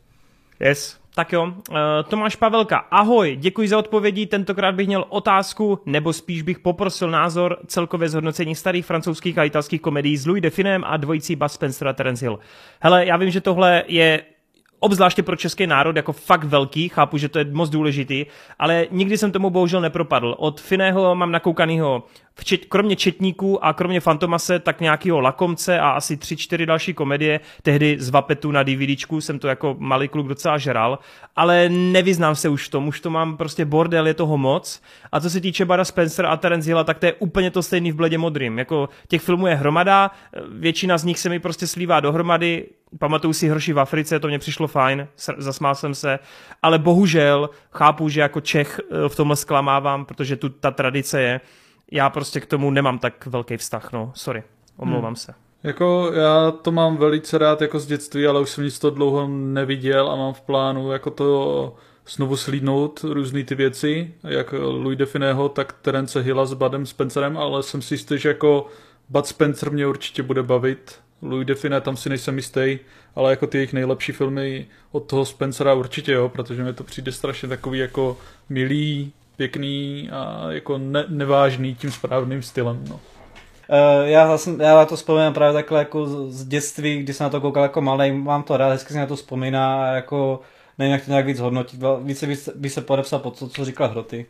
Yes. 0.60 0.96
Tak 1.18 1.32
jo, 1.32 1.44
uh, 1.44 1.76
Tomáš 2.08 2.36
Pavelka, 2.36 2.76
ahoj, 2.76 3.36
děkuji 3.40 3.68
za 3.68 3.78
odpovědi, 3.78 4.26
tentokrát 4.26 4.74
bych 4.74 4.86
měl 4.86 5.04
otázku, 5.08 5.80
nebo 5.86 6.12
spíš 6.12 6.42
bych 6.42 6.58
poprosil 6.58 7.10
názor 7.10 7.58
celkové 7.66 8.08
zhodnocení 8.08 8.54
starých 8.54 8.86
francouzských 8.86 9.38
a 9.38 9.44
italských 9.44 9.80
komedií 9.80 10.16
s 10.16 10.26
Louis 10.26 10.42
Definem 10.42 10.84
a 10.86 10.96
dvojicí 10.96 11.36
Bud 11.36 11.48
Spencer 11.48 11.88
a 11.88 11.92
Terence 11.92 12.24
Hill. 12.24 12.38
Hele, 12.80 13.06
já 13.06 13.16
vím, 13.16 13.30
že 13.30 13.40
tohle 13.40 13.84
je 13.86 14.22
obzvláště 14.80 15.22
pro 15.22 15.36
český 15.36 15.66
národ 15.66 15.96
jako 15.96 16.12
fakt 16.12 16.44
velký, 16.44 16.88
chápu, 16.88 17.18
že 17.18 17.28
to 17.28 17.38
je 17.38 17.44
moc 17.44 17.70
důležitý, 17.70 18.26
ale 18.58 18.86
nikdy 18.90 19.18
jsem 19.18 19.32
tomu 19.32 19.50
bohužel 19.50 19.80
nepropadl. 19.80 20.34
Od 20.38 20.60
Finého 20.60 21.14
mám 21.14 21.32
nakoukanýho, 21.32 22.02
včet, 22.34 22.64
kromě 22.64 22.96
Četníků 22.96 23.64
a 23.64 23.72
kromě 23.72 24.00
Fantomase, 24.00 24.58
tak 24.58 24.80
nějakýho 24.80 25.20
Lakomce 25.20 25.80
a 25.80 25.90
asi 25.90 26.16
tři, 26.16 26.36
čtyři 26.36 26.66
další 26.66 26.94
komedie. 26.94 27.40
Tehdy 27.62 27.96
z 28.00 28.10
Vapetu 28.10 28.50
na 28.50 28.62
DVDčku 28.62 29.20
jsem 29.20 29.38
to 29.38 29.48
jako 29.48 29.76
malý 29.78 30.08
kluk 30.08 30.28
docela 30.28 30.58
žral, 30.58 30.98
ale 31.36 31.68
nevyznám 31.68 32.34
se 32.34 32.48
už 32.48 32.68
v 32.68 32.70
tom, 32.70 32.88
už 32.88 33.00
to 33.00 33.10
mám 33.10 33.36
prostě 33.36 33.64
bordel, 33.64 34.06
je 34.06 34.14
toho 34.14 34.38
moc. 34.38 34.82
A 35.12 35.20
co 35.20 35.30
se 35.30 35.40
týče 35.40 35.64
Bara 35.64 35.84
Spencer 35.84 36.26
a 36.26 36.36
Terence 36.36 36.68
Hilla, 36.68 36.84
tak 36.84 36.98
to 36.98 37.06
je 37.06 37.12
úplně 37.12 37.50
to 37.50 37.62
stejný 37.62 37.92
v 37.92 37.96
bledě 37.96 38.18
modrým. 38.18 38.58
Jako 38.58 38.88
těch 39.08 39.22
filmů 39.22 39.46
je 39.46 39.54
hromada, 39.54 40.10
většina 40.52 40.98
z 40.98 41.04
nich 41.04 41.18
se 41.18 41.28
mi 41.28 41.38
prostě 41.38 41.66
slívá 41.66 42.00
dohromady, 42.00 42.66
pamatuju 42.98 43.32
si 43.32 43.48
Hroši 43.48 43.72
v 43.72 43.80
Africe, 43.80 44.20
to 44.20 44.28
mě 44.28 44.38
přišlo 44.38 44.66
fajn, 44.66 45.08
zasmál 45.38 45.74
jsem 45.74 45.94
se, 45.94 46.18
ale 46.62 46.78
bohužel 46.78 47.50
chápu, 47.70 48.08
že 48.08 48.20
jako 48.20 48.40
Čech 48.40 48.80
eh, 48.80 49.08
v 49.08 49.16
tomhle 49.16 49.36
zklamávám, 49.36 50.04
protože 50.04 50.36
tu 50.36 50.48
ta 50.48 50.70
tradice 50.70 51.22
je. 51.22 51.40
Já 51.92 52.10
prostě 52.10 52.40
k 52.40 52.46
tomu 52.46 52.70
nemám 52.70 52.98
tak 52.98 53.26
velký 53.26 53.56
vztah, 53.56 53.92
no, 53.92 54.12
sorry, 54.14 54.42
omlouvám 54.76 55.04
hmm. 55.04 55.16
se. 55.16 55.34
Jako 55.62 56.10
já 56.14 56.50
to 56.50 56.72
mám 56.72 56.96
velice 56.96 57.38
rád 57.38 57.60
jako 57.60 57.78
z 57.78 57.86
dětství, 57.86 58.26
ale 58.26 58.40
už 58.40 58.50
jsem 58.50 58.64
nic 58.64 58.78
to 58.78 58.90
dlouho 58.90 59.28
neviděl 59.28 60.10
a 60.10 60.16
mám 60.16 60.34
v 60.34 60.40
plánu 60.40 60.92
jako 60.92 61.10
to 61.10 61.74
znovu 62.08 62.36
slídnout 62.36 63.00
různé 63.04 63.44
ty 63.44 63.54
věci, 63.54 64.14
jak 64.24 64.52
Louis 64.52 64.98
Definého, 64.98 65.48
tak 65.48 65.72
Terence 65.72 66.20
Hilla 66.20 66.46
s 66.46 66.54
Budem 66.54 66.86
Spencerem, 66.86 67.38
ale 67.38 67.62
jsem 67.62 67.82
si 67.82 67.94
jistý, 67.94 68.18
že 68.18 68.28
jako 68.28 68.66
Bud 69.08 69.26
Spencer 69.26 69.72
mě 69.72 69.86
určitě 69.86 70.22
bude 70.22 70.42
bavit. 70.42 71.00
Louis 71.22 71.46
Define 71.46 71.80
tam 71.80 71.96
si 71.96 72.08
nejsem 72.08 72.36
jistý, 72.36 72.78
ale 73.14 73.30
jako 73.30 73.46
ty 73.46 73.58
jejich 73.58 73.72
nejlepší 73.72 74.12
filmy 74.12 74.66
od 74.92 75.00
toho 75.00 75.24
Spencera 75.24 75.74
určitě 75.74 76.12
jo, 76.12 76.28
protože 76.28 76.64
mi 76.64 76.72
to 76.72 76.84
přijde 76.84 77.12
strašně 77.12 77.48
takový 77.48 77.78
jako 77.78 78.16
milý, 78.48 79.12
pěkný 79.36 80.10
a 80.12 80.46
jako 80.50 80.78
ne, 80.78 81.04
nevážný 81.08 81.74
tím 81.74 81.90
správným 81.90 82.42
stylem. 82.42 82.84
No. 82.88 82.94
Uh, 82.94 84.08
já, 84.08 84.38
jsem, 84.38 84.60
já 84.60 84.84
to 84.84 84.96
vzpomínám 84.96 85.34
právě 85.34 85.52
takhle 85.52 85.78
jako 85.78 86.06
z, 86.30 86.44
dětství, 86.44 86.98
kdy 86.98 87.14
jsem 87.14 87.24
na 87.24 87.30
to 87.30 87.40
koukal 87.40 87.62
jako 87.62 87.80
malý, 87.80 88.12
mám 88.12 88.42
to 88.42 88.56
rád, 88.56 88.68
hezky 88.68 88.92
si 88.92 88.98
na 88.98 89.06
to 89.06 89.16
vzpomíná 89.16 89.82
a 89.82 89.86
jako 89.86 90.40
nevím, 90.78 90.92
jak 90.92 91.04
to 91.04 91.10
nějak 91.10 91.26
víc 91.26 91.40
hodnotit, 91.40 91.80
více 92.02 92.26
by, 92.26 92.36
by 92.54 92.70
se 92.70 92.80
podepsal 92.80 93.18
pod 93.18 93.38
to, 93.38 93.48
co 93.48 93.64
říkal 93.64 93.88
Hroty. 93.88 94.26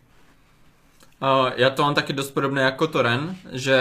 Uh, 1.22 1.50
já 1.56 1.70
to 1.70 1.82
mám 1.82 1.94
taky 1.94 2.12
dost 2.12 2.30
podobné 2.30 2.62
jako 2.62 2.86
Toren, 2.86 3.36
že 3.52 3.78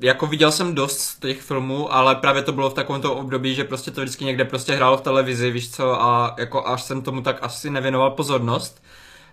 jako 0.00 0.26
viděl 0.26 0.52
jsem 0.52 0.74
dost 0.74 1.00
z 1.00 1.18
těch 1.18 1.40
filmů, 1.40 1.94
ale 1.94 2.14
právě 2.14 2.42
to 2.42 2.52
bylo 2.52 2.70
v 2.70 2.74
takovémto 2.74 3.14
období, 3.14 3.54
že 3.54 3.64
prostě 3.64 3.90
to 3.90 4.00
vždycky 4.00 4.24
někde 4.24 4.44
prostě 4.44 4.72
hrálo 4.72 4.96
v 4.96 5.00
televizi, 5.00 5.50
víš 5.50 5.70
co, 5.70 6.02
a 6.02 6.34
jako 6.38 6.66
až 6.66 6.82
jsem 6.82 7.02
tomu 7.02 7.22
tak 7.22 7.38
asi 7.42 7.70
nevěnoval 7.70 8.10
pozornost. 8.10 8.82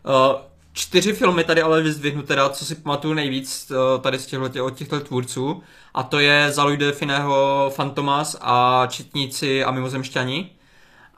Uh, 0.05 0.35
čtyři 0.73 1.13
filmy 1.13 1.43
tady 1.43 1.61
ale 1.61 1.81
vyzdvihnu 1.81 2.21
teda, 2.23 2.49
co 2.49 2.65
si 2.65 2.75
pamatuju 2.75 3.13
nejvíc 3.13 3.71
uh, 3.71 4.01
tady 4.01 4.19
z 4.19 4.25
těchto, 4.25 4.65
od 4.65 4.75
těchto 4.75 4.99
tvůrců, 4.99 5.63
a 5.93 6.03
to 6.03 6.19
je 6.19 6.51
za 6.51 6.63
Louis 6.63 6.79
Finého 6.91 7.71
Fantomas 7.75 8.37
a 8.41 8.87
Četníci 8.89 9.63
a 9.63 9.71
Mimozemšťani. 9.71 10.51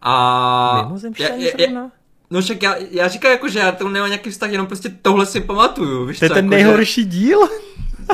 A... 0.02 0.82
Mimozemšťani 0.84 1.44
je, 1.44 1.54
je, 1.58 1.62
je, 1.62 1.90
No 2.32 2.42
však 2.42 2.64
já, 2.64 2.76
já 2.92 3.08
říkám 3.08 3.32
jako, 3.32 3.50
že 3.50 3.60
já 3.60 3.72
to 3.72 3.90
nemám 3.90 4.10
nějaký 4.10 4.30
vztah, 4.30 4.52
jenom 4.52 4.68
prostě 4.68 4.90
tohle 5.02 5.26
si 5.26 5.42
pamatuju, 5.42 6.06
víš 6.06 6.20
To 6.20 6.26
je 6.26 6.30
co, 6.30 6.36
ten 6.36 6.46
jako, 6.46 6.56
nejhorší 6.56 7.02
že... 7.02 7.10
díl? 7.10 7.40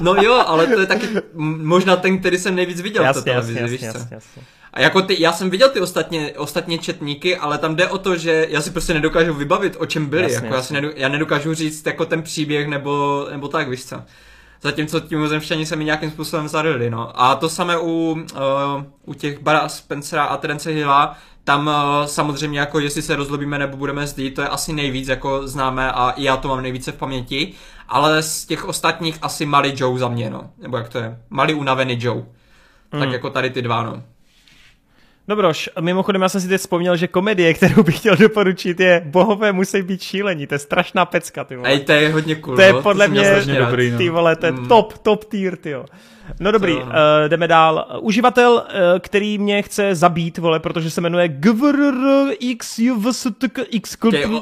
No 0.01 0.15
jo, 0.15 0.43
ale 0.47 0.67
to 0.67 0.79
je 0.79 0.85
taky 0.85 1.07
možná 1.33 1.95
ten, 1.95 2.19
který 2.19 2.37
jsem 2.37 2.55
nejvíc 2.55 2.81
viděl 2.81 3.03
jasně, 3.03 3.21
v 3.21 3.23
té 3.23 3.31
televizi, 3.31 3.59
jasně, 3.59 3.77
víš 3.77 3.81
co? 3.81 3.85
Jasně, 3.97 4.07
jasně. 4.11 4.41
A 4.73 4.81
jako 4.81 5.01
ty, 5.01 5.21
já 5.21 5.33
jsem 5.33 5.49
viděl 5.49 5.69
ty 5.69 5.81
ostatně, 5.81 6.33
ostatně 6.37 6.77
četníky, 6.77 7.37
ale 7.37 7.57
tam 7.57 7.75
jde 7.75 7.87
o 7.87 7.97
to, 7.97 8.17
že 8.17 8.47
já 8.49 8.61
si 8.61 8.71
prostě 8.71 8.93
nedokážu 8.93 9.33
vybavit, 9.33 9.75
o 9.79 9.85
čem 9.85 10.05
byli. 10.05 10.23
Jasně, 10.23 10.35
jako 10.35 10.45
jasně. 10.47 10.57
Já, 10.57 10.63
si 10.63 10.73
nedo, 10.73 10.89
já 10.95 11.09
nedokážu 11.09 11.53
říct 11.53 11.85
jako 11.85 12.05
ten 12.05 12.21
příběh 12.21 12.67
nebo, 12.67 13.27
nebo 13.31 13.47
tak, 13.47 13.69
víš 13.69 13.85
co. 13.85 14.01
Zatímco 14.61 14.99
tím 14.99 15.19
mozemštění 15.19 15.65
se 15.65 15.75
mi 15.75 15.85
nějakým 15.85 16.11
způsobem 16.11 16.47
zarili, 16.47 16.89
no. 16.89 17.21
A 17.21 17.35
to 17.35 17.49
samé 17.49 17.77
u, 17.77 17.83
uh, 17.83 18.19
u 19.05 19.13
těch 19.13 19.39
Bara 19.39 19.69
Spencera 19.69 20.23
a 20.23 20.37
Terence 20.37 20.69
Hilla, 20.69 21.17
tam 21.43 21.67
uh, 21.67 22.05
samozřejmě 22.05 22.59
jako 22.59 22.79
jestli 22.79 23.01
se 23.01 23.15
rozlobíme 23.15 23.59
nebo 23.59 23.77
budeme 23.77 24.07
zdít, 24.07 24.35
to 24.35 24.41
je 24.41 24.47
asi 24.47 24.73
nejvíc 24.73 25.07
jako 25.07 25.47
známé 25.47 25.91
a 25.91 26.09
i 26.09 26.23
já 26.23 26.37
to 26.37 26.47
mám 26.47 26.61
nejvíce 26.61 26.91
v 26.91 26.95
paměti, 26.95 27.53
ale 27.89 28.23
z 28.23 28.45
těch 28.45 28.65
ostatních 28.65 29.17
asi 29.21 29.45
Mali 29.45 29.73
Joe 29.77 29.99
za 29.99 30.07
mě, 30.09 30.29
no. 30.29 30.49
Nebo 30.57 30.77
jak 30.77 30.89
to 30.89 30.97
je? 30.97 31.17
Mali 31.29 31.53
unavený 31.53 31.97
Joe. 31.99 32.23
Tak 32.89 33.07
Mm. 33.07 33.13
jako 33.13 33.29
tady 33.29 33.49
ty 33.49 33.61
dva, 33.61 33.83
no. 33.83 34.03
Dobroš, 35.27 35.69
mimochodem 35.79 36.21
já 36.21 36.29
jsem 36.29 36.41
si 36.41 36.47
teď 36.47 36.61
vzpomněl, 36.61 36.97
že 36.97 37.07
komedie, 37.07 37.53
kterou 37.53 37.83
bych 37.83 37.97
chtěl 37.99 38.15
doporučit, 38.15 38.79
je 38.79 39.01
Bohové 39.05 39.51
musí 39.51 39.81
být 39.81 40.01
šílení. 40.01 40.47
To 40.47 40.55
je 40.55 40.59
strašná 40.59 41.05
pecka, 41.05 41.43
ty 41.43 41.55
vole. 41.55 41.69
Ej, 41.69 41.79
to 41.79 41.91
je 41.91 42.13
hodně 42.13 42.35
cool, 42.35 42.55
To 42.55 42.61
je 42.61 42.73
no, 42.73 42.81
podle 42.81 43.07
měl 43.07 43.45
mě 43.45 43.55
dobrý, 43.59 43.91
no. 43.91 43.97
Ty 43.97 44.09
vole, 44.09 44.35
to 44.35 44.45
je 44.45 44.51
Mm. 44.51 44.67
top, 44.67 44.97
top 44.97 45.23
tier, 45.25 45.55
ty 45.57 45.69
jo. 45.69 45.85
No 46.39 46.51
dobrý, 46.51 46.73
To 46.73 46.79
uh, 46.79 46.85
no. 46.85 46.93
jdeme 47.27 47.47
dál. 47.47 47.87
Uživatel, 47.99 48.51
uh, 48.53 48.99
který 48.99 49.37
mě 49.37 49.61
chce 49.61 49.95
zabít, 49.95 50.37
vole, 50.37 50.59
protože 50.59 50.89
se 50.89 51.01
jmenuje 51.01 51.27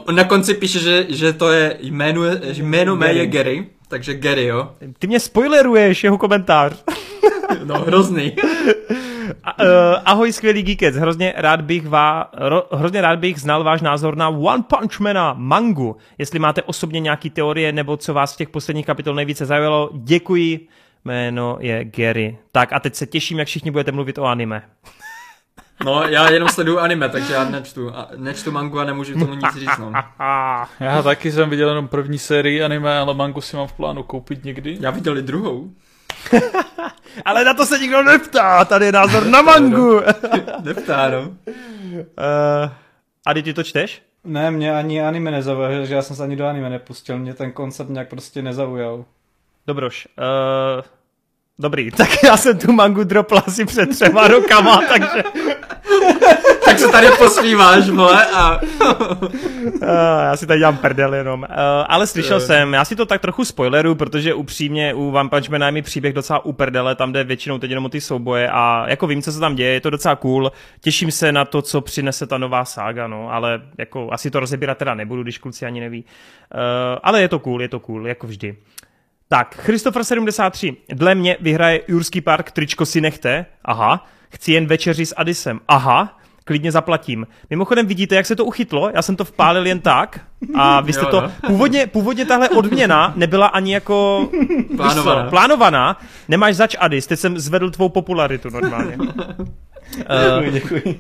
on 0.06 0.16
na 0.16 0.24
konci 0.24 0.54
píše, 0.54 0.80
že, 0.80 1.06
že 1.10 1.34
to 1.34 1.52
je 1.52 1.78
jméno, 1.82 2.22
že 2.42 2.64
jméno 2.64 2.96
mé 2.96 3.14
je 3.14 3.28
Gary, 3.28 3.68
takže 3.88 4.14
Gary, 4.14 4.46
jo. 4.46 4.72
Ty 5.00 5.08
mě 5.08 5.20
spoileruješ, 5.20 6.04
jeho 6.04 6.18
komentář. 6.18 6.84
No, 7.64 7.80
hrozný. 7.80 8.36
A, 9.44 9.64
uh, 9.64 9.70
ahoj, 10.06 10.32
skvělý 10.32 10.64
geekec, 10.64 10.96
hrozně 10.96 11.34
rád 11.38 11.62
bych 11.62 11.88
vá, 11.88 12.30
ro, 12.34 12.64
hrozně 12.72 13.02
rád 13.02 13.20
bych 13.20 13.40
znal 13.42 13.64
váš 13.64 13.82
názor 13.82 14.18
na 14.18 14.30
One 14.30 14.64
Punch 14.68 15.00
Mana 15.00 15.34
mangu. 15.38 15.96
Jestli 16.18 16.40
máte 16.40 16.62
osobně 16.64 17.00
nějaký 17.00 17.30
teorie, 17.30 17.72
nebo 17.72 17.98
co 17.98 18.14
vás 18.14 18.34
v 18.34 18.38
těch 18.38 18.50
posledních 18.50 18.86
kapitol 18.86 19.16
nejvíce 19.16 19.46
zaujalo, 19.46 19.90
děkuji. 19.94 20.68
Jméno 21.06 21.58
je 21.60 21.86
Gary. 21.86 22.38
Tak 22.52 22.74
a 22.74 22.80
teď 22.80 22.96
se 22.96 23.06
těším, 23.06 23.40
jak 23.40 23.48
všichni 23.48 23.72
budete 23.72 23.92
mluvit 23.92 24.18
o 24.18 24.24
anime. 24.24 24.64
No, 25.86 26.04
já 26.04 26.30
jenom 26.30 26.50
sleduju 26.50 26.80
anime, 26.80 27.10
takže 27.10 27.34
já 27.34 27.50
nečtu, 27.50 27.92
a, 27.96 28.10
nečtu 28.16 28.52
mangu 28.52 28.80
a 28.80 28.84
nemůžu 28.84 29.14
tomu 29.20 29.34
nic 29.34 29.56
říct, 29.60 29.78
no. 29.80 29.92
Já 30.80 31.02
taky 31.02 31.32
jsem 31.32 31.50
viděl 31.50 31.70
jenom 31.70 31.88
první 31.88 32.18
sérii 32.18 32.64
anime, 32.64 32.98
ale 32.98 33.14
mangu 33.14 33.42
si 33.42 33.56
mám 33.56 33.68
v 33.68 33.74
plánu 33.74 34.04
koupit 34.04 34.44
někdy. 34.44 34.78
Já 34.80 34.92
viděl 34.92 35.18
i 35.18 35.22
druhou. 35.22 35.70
Ale 37.26 37.44
na 37.46 37.54
to 37.54 37.66
se 37.66 37.80
nikdo 37.80 38.04
neptá, 38.04 38.66
tady 38.66 38.86
je 38.86 38.92
názor 38.92 39.26
na 39.26 39.42
mangu. 39.42 39.96
uh, 39.96 40.02
Neptá, 40.64 41.10
no. 41.10 41.32
a 43.26 43.34
ty 43.34 43.54
to 43.54 43.64
čteš? 43.64 44.02
Ne, 44.24 44.52
mě 44.52 44.76
ani 44.76 45.02
anime 45.02 45.32
nezaujal, 45.32 45.86
že 45.86 45.96
já 45.96 46.02
jsem 46.02 46.16
se 46.16 46.24
ani 46.24 46.36
do 46.36 46.46
anime 46.46 46.70
nepustil, 46.70 47.18
mě 47.18 47.34
ten 47.34 47.52
koncept 47.52 47.90
nějak 47.90 48.10
prostě 48.10 48.42
nezaujal. 48.42 49.06
Dobroš. 49.68 50.08
Uh, 50.18 50.84
dobrý, 51.60 51.92
tak 51.98 52.10
já 52.24 52.38
jsem 52.38 52.58
tu 52.58 52.72
mangu 52.72 53.04
dropl 53.04 53.38
asi 53.48 53.66
před 53.66 53.90
třema 53.90 54.28
rokama, 54.28 54.82
takže 54.90 55.24
Tak 56.66 56.80
se 56.80 56.88
tady 56.88 57.08
posmíváš, 57.18 57.90
vole, 57.90 58.26
a... 58.26 58.62
Uh, 58.62 59.30
já 60.24 60.38
si 60.38 60.48
tady 60.48 60.60
dělám 60.60 60.78
prdel 60.78 61.14
jenom. 61.14 61.40
Uh, 61.40 61.48
ale 61.88 62.08
slyšel 62.08 62.40
jsem, 62.40 62.74
já 62.74 62.86
si 62.86 62.96
to 62.96 63.06
tak 63.06 63.22
trochu 63.22 63.46
spoileru, 63.46 63.96
protože 63.96 64.34
upřímně 64.34 64.94
u 64.94 65.12
One 65.12 65.30
Punch 65.30 65.50
Mana 65.50 65.66
je 65.66 65.72
mi 65.72 65.82
příběh 65.82 66.14
docela 66.14 66.46
uprdele, 66.46 66.96
tam 66.96 67.14
jde 67.14 67.24
většinou 67.24 67.60
teď 67.60 67.70
jenom 67.70 67.86
o 67.86 67.90
ty 67.90 68.02
souboje 68.02 68.50
a 68.52 68.86
jako 68.88 69.08
vím, 69.08 69.22
co 69.22 69.32
se 69.32 69.40
tam 69.40 69.56
děje, 69.56 69.74
je 69.74 69.82
to 69.82 69.90
docela 69.90 70.16
cool. 70.16 70.52
Těším 70.82 71.12
se 71.12 71.32
na 71.32 71.46
to, 71.46 71.62
co 71.62 71.82
přinese 71.82 72.28
ta 72.28 72.38
nová 72.38 72.66
sága, 72.66 73.08
no, 73.08 73.34
ale 73.34 73.62
jako 73.78 74.10
asi 74.12 74.32
to 74.32 74.40
rozebírat 74.40 74.78
teda 74.78 74.94
nebudu, 74.94 75.24
když 75.24 75.38
kluci 75.38 75.66
ani 75.66 75.80
neví. 75.80 76.06
Uh, 76.54 76.60
ale 77.04 77.22
je 77.22 77.28
to 77.28 77.40
cool, 77.40 77.62
je 77.62 77.68
to 77.70 77.80
cool, 77.80 78.08
jako 78.08 78.28
vždy. 78.28 78.56
Tak, 79.28 79.56
Christopher 79.56 80.04
73. 80.04 80.76
Dle 80.90 81.16
mě 81.16 81.38
vyhraje 81.40 81.82
Jurský 81.88 82.22
park, 82.22 82.52
tričko 82.52 82.86
si 82.86 83.02
nechte. 83.02 83.46
Aha. 83.66 84.08
Chci 84.30 84.52
jen 84.52 84.66
večeři 84.66 85.06
s 85.06 85.16
Adisem. 85.18 85.60
Aha. 85.68 86.20
Klidně 86.46 86.72
zaplatím. 86.72 87.28
Mimochodem 87.50 87.86
vidíte, 87.86 88.16
jak 88.16 88.26
se 88.26 88.36
to 88.36 88.46
uchytlo? 88.46 88.92
Já 88.94 89.02
jsem 89.02 89.16
to 89.16 89.26
vpálil 89.26 89.68
jen 89.68 89.80
tak 89.80 90.20
a 90.56 90.82
vy 90.82 90.94
jste 90.94 91.06
Jo, 91.06 91.12
to... 91.12 91.22
no. 91.22 91.32
Původně, 91.48 91.88
původně 91.88 92.26
tahle 92.26 92.50
odměna 92.50 93.14
nebyla 93.16 93.48
ani 93.48 93.74
jako... 93.74 94.30
Plánovaná. 94.78 95.30
plánovaná. 95.30 95.98
Nemáš 96.28 96.56
zač 96.56 96.76
Adis, 96.80 97.08
teď 97.08 97.20
jsem 97.20 97.40
zvedl 97.40 97.70
tvou 97.70 97.90
popularitu 97.90 98.50
normálně. 98.50 98.98
Děkuji, 99.98 100.52
děkuji. 100.52 101.00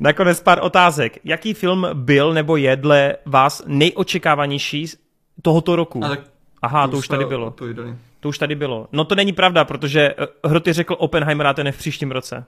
Nakonec 0.00 0.40
pár 0.40 0.58
otázek. 0.62 1.18
Jaký 1.24 1.54
film 1.54 1.86
byl 1.92 2.32
nebo 2.32 2.56
je 2.56 2.76
dle 2.76 3.16
vás 3.26 3.62
nejočekávanější 3.66 4.86
z 4.86 4.96
tohoto 5.42 5.76
roku? 5.76 6.04
A 6.04 6.08
tak 6.08 6.20
Aha, 6.64 6.88
to 6.88 6.96
už 6.96 7.08
tady 7.08 7.24
bylo. 7.24 7.46
odpověděli. 7.46 7.94
To 8.20 8.28
už 8.28 8.38
tady 8.38 8.54
bylo. 8.54 8.88
No 8.92 9.04
to 9.04 9.14
není 9.14 9.32
pravda, 9.32 9.64
protože 9.64 10.14
eh, 10.18 10.48
Hroty 10.48 10.72
řekl 10.72 10.96
Oppenheimer 10.98 11.46
a 11.46 11.54
ten 11.54 11.66
je 11.66 11.72
v 11.72 11.78
příštím 11.78 12.10
roce. 12.10 12.44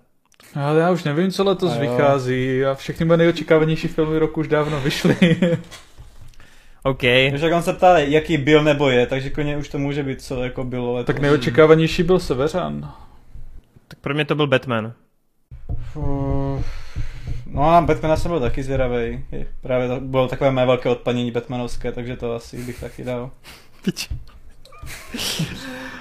Ale 0.55 0.81
já 0.81 0.91
už 0.91 1.05
nevím, 1.05 1.31
co 1.31 1.45
letos 1.45 1.73
A 1.73 1.75
jo. 1.75 1.81
vychází 1.91 2.65
a 2.65 2.75
všechny 2.75 3.07
moje 3.07 3.17
nejočekávanější 3.17 3.89
filmy 3.89 4.19
roku 4.19 4.41
už 4.41 4.49
dávno 4.49 4.81
vyšly. 4.81 5.17
OK. 6.83 7.03
Víš, 7.03 7.41
jak 7.41 7.53
on 7.53 7.63
se 7.63 7.73
ptá, 7.73 7.99
jaký 7.99 8.37
byl 8.37 8.63
nebo 8.63 8.91
je, 8.91 9.07
takže 9.07 9.31
klidně 9.31 9.57
už 9.57 9.69
to 9.69 9.79
může 9.79 10.03
být, 10.03 10.23
co 10.23 10.43
jako 10.45 10.65
bylo 10.65 10.93
letos. 10.95 11.07
tak 11.07 11.19
nejočekávanější 11.19 12.03
byl 12.03 12.19
Severan. 12.19 12.93
Tak 13.89 13.99
pro 13.99 14.15
mě 14.15 14.25
to 14.25 14.35
byl 14.35 14.47
Batman. 14.47 14.93
No 17.47 17.73
na 17.73 17.81
Batmana 17.81 18.17
jsem 18.17 18.31
byl 18.31 18.41
taky 18.41 18.63
zvědavý. 18.63 19.25
Právě 19.63 19.89
to 19.89 20.01
bylo 20.01 20.29
takové 20.29 20.51
mé 20.51 20.67
velké 20.67 20.89
odpanění 20.89 21.31
Batmanovské, 21.31 21.93
takže 21.93 22.17
to 22.17 22.35
asi 22.35 22.57
bych 22.63 22.81
taky 22.81 23.05
dal. 23.05 23.31
Pič. 23.87 24.11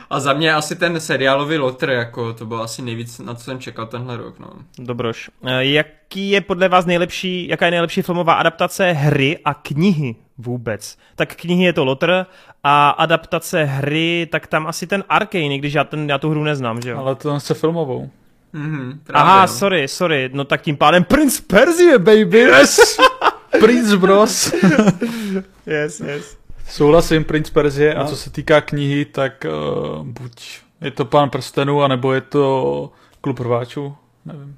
A 0.10 0.20
za 0.20 0.34
mě 0.34 0.54
asi 0.54 0.76
ten 0.76 1.00
seriálový 1.00 1.58
Lotr, 1.58 1.90
jako 1.90 2.34
to 2.34 2.46
bylo 2.46 2.62
asi 2.62 2.82
nejvíc, 2.82 3.20
na 3.20 3.36
co 3.36 3.44
jsem 3.44 3.60
čekal 3.60 3.86
tenhle 3.86 4.18
rok, 4.18 4.40
no. 4.40 4.48
Dobroš. 4.80 5.30
Eh, 5.46 5.66
Jaký 5.66 6.30
je 6.30 6.42
podle 6.42 6.70
vás 6.70 6.86
nejlepší, 6.86 7.48
jaká 7.48 7.66
je 7.66 7.72
nejlepší 7.72 8.02
filmová 8.02 8.34
adaptace 8.34 8.92
hry 8.92 9.38
a 9.46 9.54
knihy 9.54 10.16
vůbec? 10.38 10.98
Tak 11.16 11.36
knihy 11.36 11.64
je 11.64 11.74
to 11.74 11.86
Lotr 11.86 12.26
a 12.64 12.90
adaptace 12.90 13.64
hry, 13.64 14.28
tak 14.32 14.48
tam 14.48 14.68
asi 14.68 14.88
ten 14.88 15.04
Arkane, 15.10 15.56
i 15.56 15.58
když 15.58 15.74
já, 15.74 15.84
ten, 15.84 16.10
já 16.10 16.18
tu 16.18 16.30
hru 16.30 16.44
neznám, 16.44 16.82
že 16.82 16.90
jo? 16.90 16.98
Ale 17.00 17.16
to 17.16 17.40
se 17.40 17.54
filmovou. 17.54 18.10
Mhm, 18.54 19.00
právě, 19.04 19.22
Aha, 19.32 19.42
no. 19.42 19.48
sorry, 19.48 19.88
sorry, 19.88 20.30
no 20.34 20.46
tak 20.46 20.62
tím 20.62 20.78
pádem 20.78 21.04
Prince 21.04 21.42
Perzie, 21.48 22.00
baby! 22.00 22.40
Yes! 22.40 22.98
Prince 23.60 23.98
Bros. 23.98 24.54
yes, 25.66 26.00
yes. 26.00 26.38
Souhlasím, 26.70 27.24
Prince 27.24 27.52
Perzie. 27.52 27.94
A 27.96 28.04
No. 28.04 28.10
co 28.10 28.16
se 28.16 28.30
týká 28.30 28.62
knihy, 28.62 29.06
tak 29.06 29.46
uh, 30.00 30.06
buď 30.08 30.60
je 30.82 30.92
to 30.92 31.06
Pán 31.06 31.30
prstenů, 31.30 31.84
anebo 31.84 32.14
je 32.14 32.22
to 32.22 32.92
Klub 33.22 33.40
rváčů. 33.40 33.96
Nevím. 34.26 34.58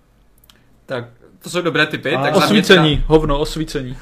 Tak 0.86 1.06
to 1.44 1.50
jsou 1.50 1.62
dobré 1.62 1.86
typy. 1.86 2.16
A 2.16 2.22
tak 2.22 2.32
mě 2.32 2.32
teda, 2.34 2.46
Osvícení, 2.46 3.04
hovno, 3.08 3.40
osvícení. 3.40 3.98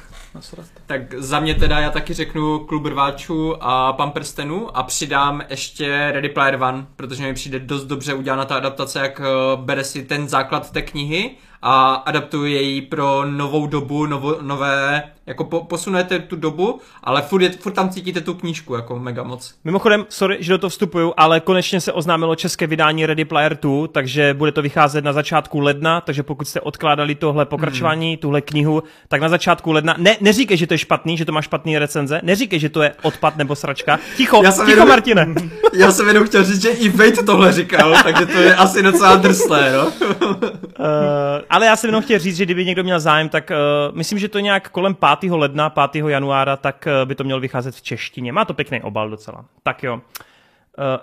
Tak 0.86 1.14
za 1.14 1.40
mě 1.40 1.54
teda 1.54 1.78
já 1.80 1.90
taky 1.90 2.14
řeknu 2.14 2.58
Klub 2.58 2.86
rváčů 2.86 3.54
a 3.60 3.92
Pan 3.92 4.10
prstenů 4.10 4.76
a 4.76 4.82
přidám 4.82 5.42
ještě 5.50 6.10
Ready 6.12 6.28
Player 6.28 6.62
One, 6.62 6.86
protože 6.96 7.22
mi 7.22 7.34
přijde 7.34 7.58
dost 7.58 7.84
dobře 7.84 8.14
udělána 8.14 8.44
ta 8.44 8.56
adaptace, 8.56 8.98
jak 8.98 9.20
eh, 9.20 9.24
bere 9.56 9.84
si 9.84 10.02
ten 10.04 10.28
základ 10.28 10.70
té 10.70 10.82
knihy 10.82 11.30
a 11.62 11.94
adaptuje 11.94 12.62
ji 12.62 12.82
pro 12.82 13.24
novou 13.30 13.66
dobu, 13.66 14.06
novo, 14.06 14.36
nové, 14.40 15.02
jako 15.26 15.44
po, 15.44 15.64
posunujete 15.64 16.18
tu 16.18 16.36
dobu, 16.36 16.80
ale 17.04 17.22
furt, 17.22 17.42
je, 17.42 17.50
furt 17.50 17.72
tam 17.72 17.88
cítíte 17.90 18.20
tu 18.20 18.34
knížku 18.34 18.74
jako 18.74 18.98
mega 18.98 19.22
moc. 19.22 19.54
Mimochodem, 19.64 20.06
sorry, 20.08 20.36
že 20.40 20.52
do 20.52 20.58
toho 20.58 20.70
vstupuju, 20.70 21.12
ale 21.16 21.40
konečně 21.40 21.80
se 21.80 21.92
oznámilo 21.92 22.34
české 22.34 22.66
vydání 22.66 23.06
Ready 23.06 23.24
Player 23.24 23.58
2, 23.62 23.88
takže 23.88 24.34
bude 24.34 24.52
to 24.52 24.62
vycházet 24.62 25.04
na 25.04 25.12
začátku 25.12 25.60
ledna, 25.60 26.00
takže 26.00 26.22
pokud 26.22 26.48
jste 26.48 26.60
odkládali 26.60 27.14
tohle 27.14 27.46
pokračování, 27.46 28.06
Hmm. 28.10 28.16
tuhle 28.16 28.40
knihu, 28.40 28.82
tak 29.08 29.20
na 29.20 29.28
začátku 29.28 29.72
ledna, 29.72 29.94
ne, 29.98 30.16
neříkej, 30.20 30.56
že 30.56 30.66
to 30.66 30.74
je 30.74 30.78
špatný, 30.78 31.16
že 31.16 31.24
to 31.24 31.32
má 31.32 31.42
špatný 31.42 31.78
recenze, 31.78 32.20
neříkej, 32.22 32.58
že 32.60 32.68
to 32.68 32.82
je 32.82 32.92
odpad 33.02 33.36
nebo 33.36 33.54
sračka. 33.56 33.98
Ticho, 34.16 34.40
Já 34.44 34.52
jsem 34.52 34.66
ticho, 34.66 34.76
jenom- 34.76 34.88
Martine. 34.88 35.26
Já 35.72 35.92
jsem 35.92 36.08
jenom 36.08 36.26
chtěl 36.26 36.44
říct, 36.44 36.62
že 36.62 36.68
i 36.68 36.88
Vejt 36.88 37.26
tohle 37.26 37.52
říkal, 37.52 37.94
takže 38.02 38.26
to 38.26 38.38
je 38.38 38.54
asi 38.56 38.82
docela 38.82 39.16
drsné, 39.16 39.72
no. 39.72 39.86
Uh, 39.86 40.44
ale 41.50 41.66
já 41.66 41.76
jsem 41.76 41.88
jenom 41.88 42.02
chtěl 42.02 42.18
říct, 42.18 42.36
že 42.36 42.44
kdyby 42.44 42.64
někdo 42.64 42.82
měl 42.82 43.00
zájem, 43.00 43.28
tak 43.28 43.50
uh, 43.50 43.96
myslím, 43.96 44.18
že 44.18 44.28
to 44.28 44.38
nějak 44.38 44.68
kolem 44.68 44.96
5. 45.20 45.30
ledna, 45.30 45.70
5. 45.70 46.04
januára, 46.08 46.56
tak 46.56 46.88
uh, 47.02 47.08
by 47.08 47.14
to 47.14 47.24
mělo 47.24 47.40
vycházet 47.40 47.74
v 47.74 47.82
češtině. 47.82 48.32
Má 48.32 48.44
to 48.44 48.54
pěkný 48.54 48.82
obal 48.82 49.10
docela. 49.10 49.44
Tak 49.62 49.82
jo. 49.82 49.94
Uh, 49.94 50.00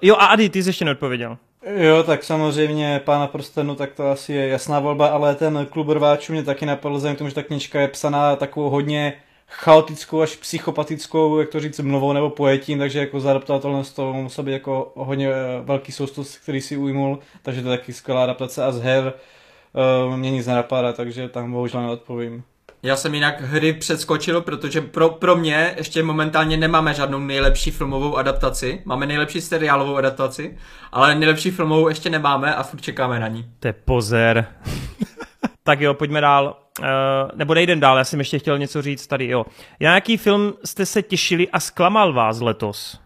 jo, 0.02 0.16
a 0.16 0.26
Adi, 0.26 0.50
ty 0.50 0.64
jsi 0.64 0.70
ještě 0.70 0.86
neodpověděl. 0.86 1.38
Jo, 1.76 2.04
tak 2.04 2.24
samozřejmě 2.24 3.02
Pána 3.06 3.28
prstenu, 3.28 3.76
tak 3.76 3.94
to 3.94 4.12
asi 4.12 4.34
je 4.34 4.48
jasná 4.48 4.80
volba, 4.80 5.08
ale 5.08 5.36
ten 5.36 5.68
klub 5.70 5.90
rváčů 5.90 6.34
mě 6.34 6.44
taky 6.44 6.66
napadl, 6.66 6.96
vzhledem 6.96 7.16
k 7.16 7.18
tomu, 7.18 7.30
že 7.30 7.36
ta 7.36 7.44
knižka 7.44 7.82
je 7.82 7.88
psaná 7.88 8.36
takovou 8.36 8.70
hodně 8.70 9.14
chaotickou 9.48 10.22
až 10.22 10.36
psychopatickou, 10.36 11.40
jak 11.40 11.50
to 11.50 11.60
říct, 11.60 11.80
mluvou 11.80 12.14
nebo 12.14 12.30
pojetím, 12.30 12.80
takže 12.80 13.00
jako 13.00 13.20
zaadaptovat 13.20 13.62
tohle 13.62 13.84
z 13.84 13.94
toho 13.94 14.14
musel 14.14 14.44
být 14.44 14.52
jako 14.52 14.92
hodně 14.96 15.30
velký 15.64 15.92
soustus, 15.92 16.38
který 16.38 16.62
si 16.62 16.78
ujmul, 16.78 17.20
takže 17.42 17.62
to 17.62 17.72
je 17.72 17.78
taky 17.78 17.94
skvělá 17.94 18.24
adaptace 18.24 18.64
a 18.64 18.72
z 18.72 18.82
her 18.82 19.14
uh, 20.08 20.18
mě 20.18 20.32
nic 20.32 20.48
nenapadá, 20.48 20.94
takže 20.94 21.30
tam 21.30 21.52
bohužel 21.52 21.82
neodpovím. 21.82 22.44
Já 22.86 22.96
jsem 22.96 23.14
jinak 23.14 23.42
hry 23.42 23.74
předskočil, 23.74 24.42
protože 24.42 24.82
pro, 24.82 25.10
pro 25.10 25.36
mě 25.36 25.74
ještě 25.78 26.04
momentálně 26.04 26.58
nemáme 26.58 26.94
žádnou 26.94 27.20
nejlepší 27.20 27.72
filmovou 27.72 28.18
adaptaci. 28.18 28.82
Máme 28.86 29.06
nejlepší 29.06 29.42
seriálovou 29.42 29.96
adaptaci, 29.96 30.58
ale 30.92 31.16
nejlepší 31.16 31.52
filmovou 31.52 31.88
ještě 31.88 32.10
nemáme 32.10 32.56
a 32.56 32.64
furt 32.64 32.82
čekáme 32.82 33.20
na 33.20 33.28
ní. 33.28 33.46
To 33.60 33.68
je 33.68 33.74
pozer. 33.74 34.46
tak 35.64 35.82
jo, 35.82 35.94
pojďme 35.94 36.22
dál. 36.22 36.58
Uh, 36.80 36.86
nebo 37.36 37.54
nejdem 37.54 37.80
dál, 37.80 37.98
já 37.98 38.04
jsem 38.04 38.20
ještě 38.20 38.40
chtěl 38.40 38.58
něco 38.58 38.82
říct 38.82 39.08
tady, 39.08 39.28
jo. 39.28 39.46
Na 39.82 39.96
jaký 39.96 40.18
film 40.18 40.54
jste 40.66 40.86
se 40.86 41.02
těšili 41.02 41.50
a 41.50 41.60
zklamal 41.60 42.14
vás 42.14 42.42
letos? 42.42 43.00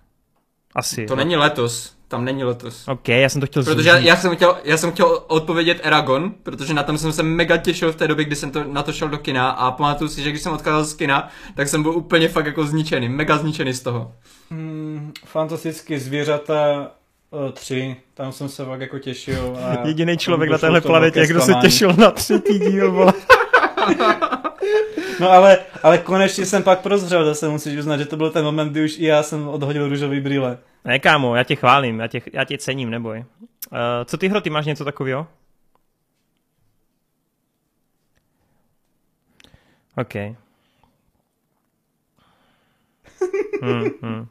Asi. 0.76 1.06
To 1.06 1.16
není 1.16 1.36
letos, 1.36 1.97
tam 2.08 2.26
není 2.26 2.44
letos. 2.44 2.88
OK, 2.88 3.10
já 3.10 3.30
jsem 3.30 3.42
to 3.42 3.48
chtěl 3.48 3.64
Protože 3.64 3.90
já, 3.90 3.98
já, 3.98 4.16
jsem 4.16 4.36
chtěl, 4.36 4.58
já 4.64 4.78
jsem 4.78 4.92
chtěl 4.92 5.24
odpovědět 5.28 5.80
Eragon, 5.84 6.34
protože 6.44 6.74
na 6.74 6.84
tom 6.84 6.98
jsem 6.98 7.12
se 7.12 7.24
mega 7.24 7.58
těšil 7.58 7.92
v 7.92 7.96
té 7.96 8.08
době, 8.08 8.26
kdy 8.26 8.36
jsem 8.36 8.52
to, 8.52 8.64
na 8.64 8.84
to 8.84 8.94
šel 8.94 9.10
do 9.10 9.18
kina 9.18 9.50
a 9.50 9.72
pamatuju 9.72 10.10
si, 10.10 10.24
že 10.24 10.30
když 10.30 10.42
jsem 10.42 10.54
odcházel 10.54 10.86
z 10.86 10.94
kina, 10.94 11.30
tak 11.56 11.68
jsem 11.68 11.84
byl 11.84 11.92
úplně 11.92 12.30
fakt 12.30 12.46
jako 12.46 12.66
zničený, 12.66 13.10
mega 13.10 13.38
zničený 13.38 13.74
z 13.74 13.82
toho. 13.82 14.12
Hmm, 14.52 15.12
fantastické 15.26 16.00
zvířata 16.00 16.92
uh, 17.32 17.52
tři, 17.52 17.96
tam 18.14 18.32
jsem 18.32 18.50
se 18.50 18.66
fakt 18.66 18.82
jako 18.82 19.00
těšil. 19.00 19.58
A 19.64 19.88
Jediný 19.88 20.18
člověk 20.18 20.52
na 20.52 20.58
téhle 20.58 20.82
planetě, 20.82 21.28
kdo 21.28 21.42
se 21.42 21.54
těšil 21.62 21.94
na 21.94 22.12
třetí 22.12 22.60
díl, 22.60 22.92
vole. 22.92 23.14
No 25.20 25.32
ale, 25.32 25.58
ale 25.84 25.98
konečně 25.98 26.46
jsem 26.46 26.64
pak 26.64 26.80
prozřel, 26.80 27.26
zase 27.26 27.50
musíš 27.50 27.80
uznat, 27.80 27.98
že 27.98 28.06
to 28.06 28.18
byl 28.18 28.30
ten 28.30 28.46
moment, 28.46 28.70
kdy 28.70 28.86
už 28.86 29.00
i 29.00 29.06
já 29.06 29.24
jsem 29.24 29.48
odhodil 29.48 29.90
růžový 29.90 30.20
brýle. 30.20 30.58
Ne, 30.86 31.00
kámo, 31.00 31.36
já 31.36 31.44
tě 31.44 31.56
chválím, 31.56 32.00
já 32.00 32.08
tě, 32.08 32.22
já 32.34 32.44
tě 32.44 32.58
cením, 32.58 32.90
neboj. 32.90 33.26
Uh, 33.72 33.78
co 34.06 34.18
ty 34.18 34.28
hro, 34.28 34.42
ty 34.42 34.50
máš 34.50 34.66
něco 34.66 34.86
takového? 34.86 35.28
OK. 39.98 40.14
Hmm, 43.62 43.86
hmm. 44.02 44.28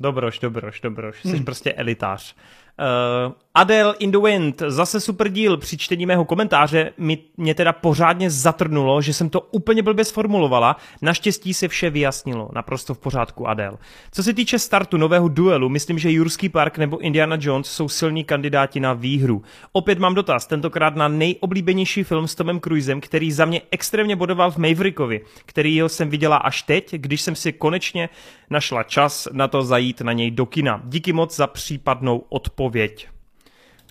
Dobroš, 0.00 0.38
dobroš, 0.38 0.80
dobroš. 0.80 1.22
Jsi 1.22 1.40
prostě 1.40 1.72
elitář. 1.72 2.36
Uh, 2.80 3.32
Adele 3.54 3.94
in 3.98 4.10
the 4.10 4.18
Wind, 4.18 4.62
zase 4.66 5.00
super 5.00 5.28
díl. 5.28 5.56
Při 5.56 5.78
čtení 5.78 6.06
mého 6.06 6.24
komentáře 6.24 6.92
mi, 6.98 7.18
mě 7.36 7.54
teda 7.54 7.72
pořádně 7.72 8.30
zatrnulo, 8.30 9.02
že 9.02 9.14
jsem 9.14 9.30
to 9.30 9.40
úplně 9.40 9.82
blbě 9.82 10.04
sformulovala. 10.04 10.76
Naštěstí 11.02 11.54
se 11.54 11.68
vše 11.68 11.90
vyjasnilo. 11.90 12.48
Naprosto 12.52 12.94
v 12.94 12.98
pořádku, 12.98 13.48
Adele. 13.48 13.78
Co 14.12 14.22
se 14.22 14.34
týče 14.34 14.58
startu 14.58 14.96
nového 14.96 15.28
duelu, 15.28 15.68
myslím, 15.68 15.98
že 15.98 16.10
Jurský 16.10 16.48
park 16.48 16.78
nebo 16.78 16.98
Indiana 16.98 17.36
Jones 17.40 17.66
jsou 17.66 17.88
silní 17.88 18.24
kandidáti 18.24 18.80
na 18.80 18.92
výhru. 18.92 19.42
Opět 19.72 19.98
mám 19.98 20.14
dotaz, 20.14 20.46
tentokrát 20.46 20.96
na 20.96 21.08
nejoblíbenější 21.08 22.04
film 22.04 22.28
s 22.28 22.34
Tomem 22.34 22.60
Cruisem, 22.60 23.00
který 23.00 23.32
za 23.32 23.44
mě 23.44 23.62
extrémně 23.70 24.16
bodoval 24.16 24.50
v 24.50 24.56
Maverickovi, 24.56 25.20
který 25.46 25.82
jsem 25.86 26.10
viděla 26.10 26.36
až 26.36 26.62
teď, 26.62 26.94
když 26.94 27.20
jsem 27.20 27.34
si 27.34 27.52
konečně 27.52 28.08
našla 28.50 28.82
čas 28.82 29.28
na 29.32 29.48
to 29.48 29.62
zajít 29.62 30.00
na 30.00 30.12
něj 30.12 30.30
do 30.30 30.46
kina. 30.46 30.82
Díky 30.84 31.12
moc 31.12 31.36
za 31.36 31.46
případnou 31.46 32.24
odpověď. 32.28 32.69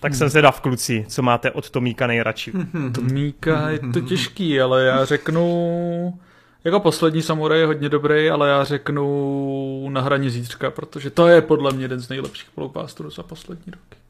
Tak 0.00 0.14
jsem 0.14 0.28
zvědav, 0.28 0.60
kluci, 0.60 1.04
co 1.08 1.22
máte 1.22 1.50
od 1.50 1.70
Tomíka 1.70 2.06
nejradši. 2.06 2.52
Tomíka 2.94 3.70
je 3.70 3.78
to 3.78 4.00
těžký, 4.00 4.60
ale 4.60 4.84
já 4.84 5.04
řeknu... 5.04 6.18
Jako 6.64 6.80
poslední 6.80 7.22
samuraj 7.22 7.60
je 7.60 7.66
hodně 7.66 7.88
dobrý, 7.88 8.30
ale 8.30 8.48
já 8.48 8.64
řeknu 8.64 9.88
na 9.90 10.00
hraně 10.00 10.30
zítřka, 10.30 10.70
protože 10.70 11.10
to 11.10 11.28
je 11.28 11.42
podle 11.42 11.72
mě 11.72 11.84
jeden 11.84 12.00
z 12.00 12.08
nejlepších 12.08 12.48
blockbusterů 12.56 13.10
za 13.10 13.22
poslední 13.22 13.72
roky. 13.72 14.00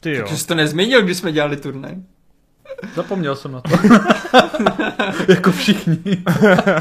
Ty 0.00 0.10
jo. 0.10 0.18
Takže 0.18 0.36
jsi 0.36 0.46
to 0.46 0.54
nezmínil, 0.54 1.02
když 1.02 1.16
jsme 1.16 1.32
dělali 1.32 1.56
turnaj. 1.56 1.96
Zapomněl 2.94 3.36
jsem 3.36 3.52
na 3.52 3.60
to. 3.60 3.70
jako 5.32 5.52
všichni. 5.52 5.98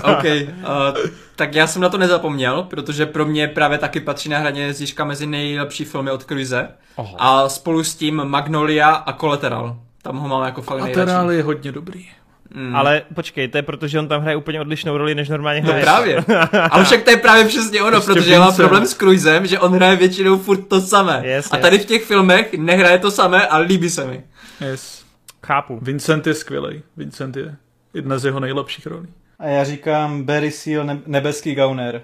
OK, 0.03 0.23
uh, 0.25 1.09
tak 1.35 1.55
já 1.55 1.67
jsem 1.67 1.81
na 1.81 1.89
to 1.89 1.97
nezapomněl, 1.97 2.63
protože 2.63 3.05
pro 3.05 3.25
mě 3.25 3.47
právě 3.47 3.77
taky 3.77 3.99
patří 3.99 4.29
na 4.29 4.37
hraně 4.39 4.73
zíška 4.73 5.05
mezi 5.05 5.25
nejlepší 5.25 5.85
filmy 5.85 6.11
od 6.11 6.23
Cruise. 6.25 6.67
Oho. 6.95 7.15
A 7.19 7.49
spolu 7.49 7.83
s 7.83 7.95
tím 7.95 8.21
Magnolia 8.25 8.89
a 8.89 9.13
Collateral. 9.13 9.75
Tam 10.01 10.17
ho 10.17 10.27
mám 10.27 10.45
jako 10.45 10.61
fakt 10.61 10.77
nejradši. 10.81 10.99
Laterál 10.99 11.31
je 11.31 11.43
hodně 11.43 11.71
dobrý. 11.71 12.05
Mm. 12.53 12.75
Ale 12.75 13.01
počkej, 13.15 13.47
to 13.47 13.57
je 13.57 13.61
proto, 13.61 13.87
že 13.87 13.99
on 13.99 14.07
tam 14.07 14.21
hraje 14.21 14.37
úplně 14.37 14.61
odlišnou 14.61 14.97
roli, 14.97 15.15
než 15.15 15.29
normálně 15.29 15.61
No 15.61 15.67
hraje. 15.69 15.83
právě. 15.83 16.17
Ale 16.71 16.83
však 16.85 17.03
to 17.03 17.09
je 17.09 17.17
právě 17.17 17.45
přesně 17.45 17.81
ono, 17.81 17.91
Prostě 17.91 18.13
protože 18.13 18.33
já 18.33 18.39
mám 18.39 18.55
problém 18.55 18.85
s 18.85 18.93
Cruisem, 18.93 19.45
že 19.47 19.59
on 19.59 19.73
hraje 19.73 19.95
většinou 19.95 20.37
furt 20.37 20.61
to 20.67 20.81
samé. 20.81 21.21
Yes, 21.25 21.49
a 21.51 21.57
tady 21.57 21.79
v 21.79 21.85
těch 21.85 22.03
filmech 22.03 22.53
nehraje 22.57 22.99
to 22.99 23.11
samé 23.11 23.47
a 23.47 23.57
líbí 23.57 23.89
se 23.89 24.05
mi. 24.05 24.23
Yes. 24.61 24.96
Chápu. 25.45 25.79
Vincent 25.81 26.27
je 26.27 26.33
skvělý. 26.33 26.83
Vincent 26.97 27.35
je 27.37 27.55
jedna 27.93 28.19
z 28.19 28.25
jeho 28.25 28.39
nejlepších 28.39 28.87
rolí. 28.87 29.07
A 29.39 29.45
já 29.47 29.63
říkám 29.63 30.23
Barry 30.23 30.51
Seal, 30.51 30.83
ne- 30.83 31.01
nebeský 31.05 31.55
gauner. 31.55 32.01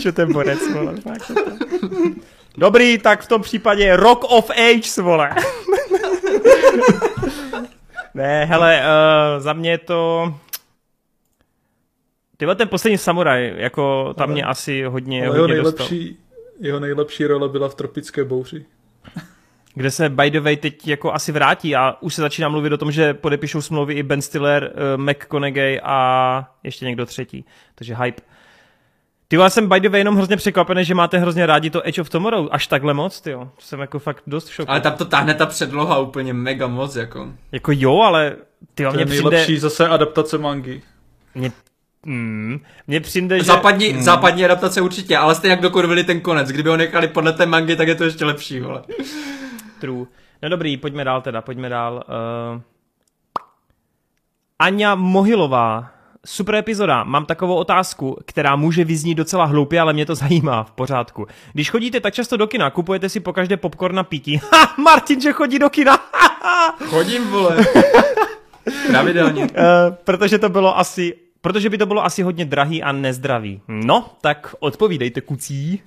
Čo 0.00 0.12
ten 0.12 0.30
borec, 0.32 0.60
vole. 0.72 0.94
fakt. 1.02 1.30
Dobrý, 2.58 2.98
tak 2.98 3.22
v 3.22 3.28
tom 3.28 3.42
případě 3.42 3.96
Rock 3.96 4.24
of 4.24 4.50
Age, 4.50 5.02
vole. 5.02 5.30
ne, 8.14 8.44
hele, 8.44 8.80
uh, 8.82 9.42
za 9.42 9.52
mě 9.52 9.70
je 9.70 9.78
to... 9.78 10.34
Tyhle 12.40 12.54
ten 12.54 12.68
poslední 12.68 12.98
samuraj, 12.98 13.52
jako 13.56 14.14
tam 14.16 14.24
Ale- 14.28 14.32
mě 14.32 14.44
asi 14.44 14.82
hodně, 14.82 15.26
Ale 15.26 15.36
jeho 15.36 15.42
hodně 15.42 15.56
dostal. 15.56 15.86
nejlepší, 15.90 16.18
jeho 16.60 16.80
nejlepší 16.80 17.26
role 17.26 17.48
byla 17.48 17.68
v 17.68 17.74
Tropické 17.74 18.24
bouři. 18.24 18.64
Kde 19.74 19.90
se 19.90 20.08
by 20.08 20.30
the 20.30 20.40
way 20.40 20.56
teď 20.56 20.88
jako 20.88 21.12
asi 21.12 21.32
vrátí 21.32 21.76
a 21.76 21.96
už 22.00 22.14
se 22.14 22.20
začíná 22.20 22.48
mluvit 22.48 22.72
o 22.72 22.76
tom, 22.76 22.92
že 22.92 23.14
podepíšou 23.14 23.60
smlouvy 23.62 23.94
i 23.94 24.02
Ben 24.02 24.22
Stiller, 24.22 24.72
uh, 24.96 25.02
McConaughey 25.02 25.80
a 25.82 26.50
ještě 26.64 26.84
někdo 26.84 27.06
třetí. 27.06 27.44
Takže 27.74 27.94
hype. 27.94 28.22
Ty 29.28 29.36
já 29.36 29.50
jsem 29.50 29.68
by 29.68 29.80
the 29.80 29.88
way 29.88 30.00
jenom 30.00 30.16
hrozně 30.16 30.36
překvapený, 30.36 30.84
že 30.84 30.94
máte 30.94 31.18
hrozně 31.18 31.46
rádi 31.46 31.70
to 31.70 31.88
Edge 31.88 32.00
of 32.00 32.10
Tomorrow. 32.10 32.48
Až 32.50 32.66
takhle 32.66 32.94
moc, 32.94 33.20
ty 33.20 33.30
jo. 33.30 33.50
Jsem 33.58 33.80
jako 33.80 33.98
fakt 33.98 34.22
dost 34.26 34.48
v 34.48 34.52
šoku. 34.54 34.70
Ale 34.70 34.80
tam 34.80 34.92
to 34.92 35.04
táhne 35.04 35.34
ta 35.34 35.46
předloha 35.46 35.98
úplně 35.98 36.32
mega 36.32 36.66
moc, 36.66 36.96
jako. 36.96 37.28
Jako 37.52 37.72
jo, 37.74 37.98
ale 38.00 38.36
ty 38.74 38.82
jo, 38.82 38.92
To 38.92 38.98
je 38.98 39.04
mně 39.04 39.10
přijde... 39.14 39.30
nejlepší 39.30 39.58
zase 39.58 39.88
adaptace 39.88 40.38
mangy. 40.38 40.80
Mně, 41.34 41.52
mm, 42.08 42.60
mně 42.86 43.00
přijde, 43.00 43.38
že... 43.38 43.44
Západní, 43.44 43.86
hmm. 43.86 44.02
západní 44.02 44.44
adaptace 44.44 44.80
určitě, 44.80 45.16
ale 45.16 45.34
stejně 45.34 45.50
jak 45.50 45.60
dokurvili 45.60 46.04
ten 46.04 46.20
konec. 46.20 46.48
Kdyby 46.48 46.68
ho 46.68 46.76
nechali 46.76 47.08
podle 47.08 47.32
té 47.32 47.46
mangy, 47.46 47.76
tak 47.76 47.88
je 47.88 47.94
to 47.94 48.04
ještě 48.04 48.24
lepší, 48.24 48.60
vole. 48.60 48.82
True. 49.80 50.06
No 50.42 50.48
dobrý, 50.48 50.76
pojďme 50.76 51.04
dál 51.04 51.22
teda, 51.22 51.42
pojďme 51.42 51.68
dál. 51.68 52.04
Uh... 52.54 52.60
Aňa 54.58 54.94
Mohilová. 54.94 55.90
Super 56.26 56.54
epizoda. 56.54 57.04
Mám 57.04 57.26
takovou 57.26 57.54
otázku, 57.54 58.18
která 58.26 58.56
může 58.56 58.84
vyznít 58.84 59.14
docela 59.14 59.44
hloupě, 59.44 59.80
ale 59.80 59.92
mě 59.92 60.06
to 60.06 60.14
zajímá 60.24 60.64
v 60.64 60.70
pořádku. 60.70 61.26
Když 61.52 61.70
chodíte 61.70 62.00
tak 62.00 62.14
často 62.14 62.36
do 62.36 62.46
kina, 62.46 62.70
kupujete 62.70 63.08
si 63.08 63.20
pokaždé 63.20 63.56
popcorn 63.56 63.94
na 63.94 64.04
pití. 64.04 64.40
Ha, 64.52 64.74
Martin, 64.82 65.20
že 65.20 65.32
chodí 65.32 65.58
do 65.58 65.70
kina. 65.70 65.98
Chodím, 66.88 67.30
vole. 67.30 67.66
Pravidelně. 68.86 69.42
Uh, 69.42 69.48
protože 70.04 70.38
to 70.38 70.48
bylo 70.48 70.78
asi, 70.78 71.14
protože 71.48 71.70
by 71.70 71.78
to 71.78 71.86
bylo 71.86 72.04
asi 72.04 72.22
hodně 72.22 72.44
drahý 72.44 72.82
a 72.82 72.92
nezdravý. 72.92 73.60
No, 73.68 74.10
tak 74.20 74.54
odpovídejte, 74.60 75.20
kucí. 75.20 75.82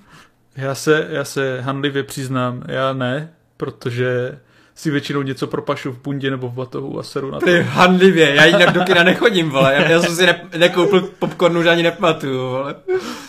Já 0.55 0.75
se, 0.75 1.07
já 1.09 1.23
se 1.25 1.61
handlivě 1.61 2.03
přiznám, 2.03 2.63
já 2.67 2.93
ne, 2.93 3.33
protože 3.57 4.39
si 4.75 4.91
většinou 4.91 5.21
něco 5.21 5.47
propašu 5.47 5.91
v 5.91 6.01
bundě 6.01 6.31
nebo 6.31 6.49
v 6.49 6.53
batohu 6.53 6.99
a 6.99 7.03
seru 7.03 7.31
na 7.31 7.39
to. 7.39 7.45
Ty 7.45 7.61
handlivě, 7.61 8.35
já 8.35 8.45
jinak 8.45 8.73
do 8.73 8.83
kina 8.83 9.03
nechodím, 9.03 9.49
vole. 9.49 9.73
Já, 9.73 9.89
já 9.89 10.01
jsem 10.01 10.15
si 10.15 10.25
ne, 10.25 10.49
nekoupil 10.57 11.01
popcornu, 11.01 11.63
že 11.63 11.69
ani 11.69 11.83
nepamatuju, 11.83 12.37
vole. 12.37 12.75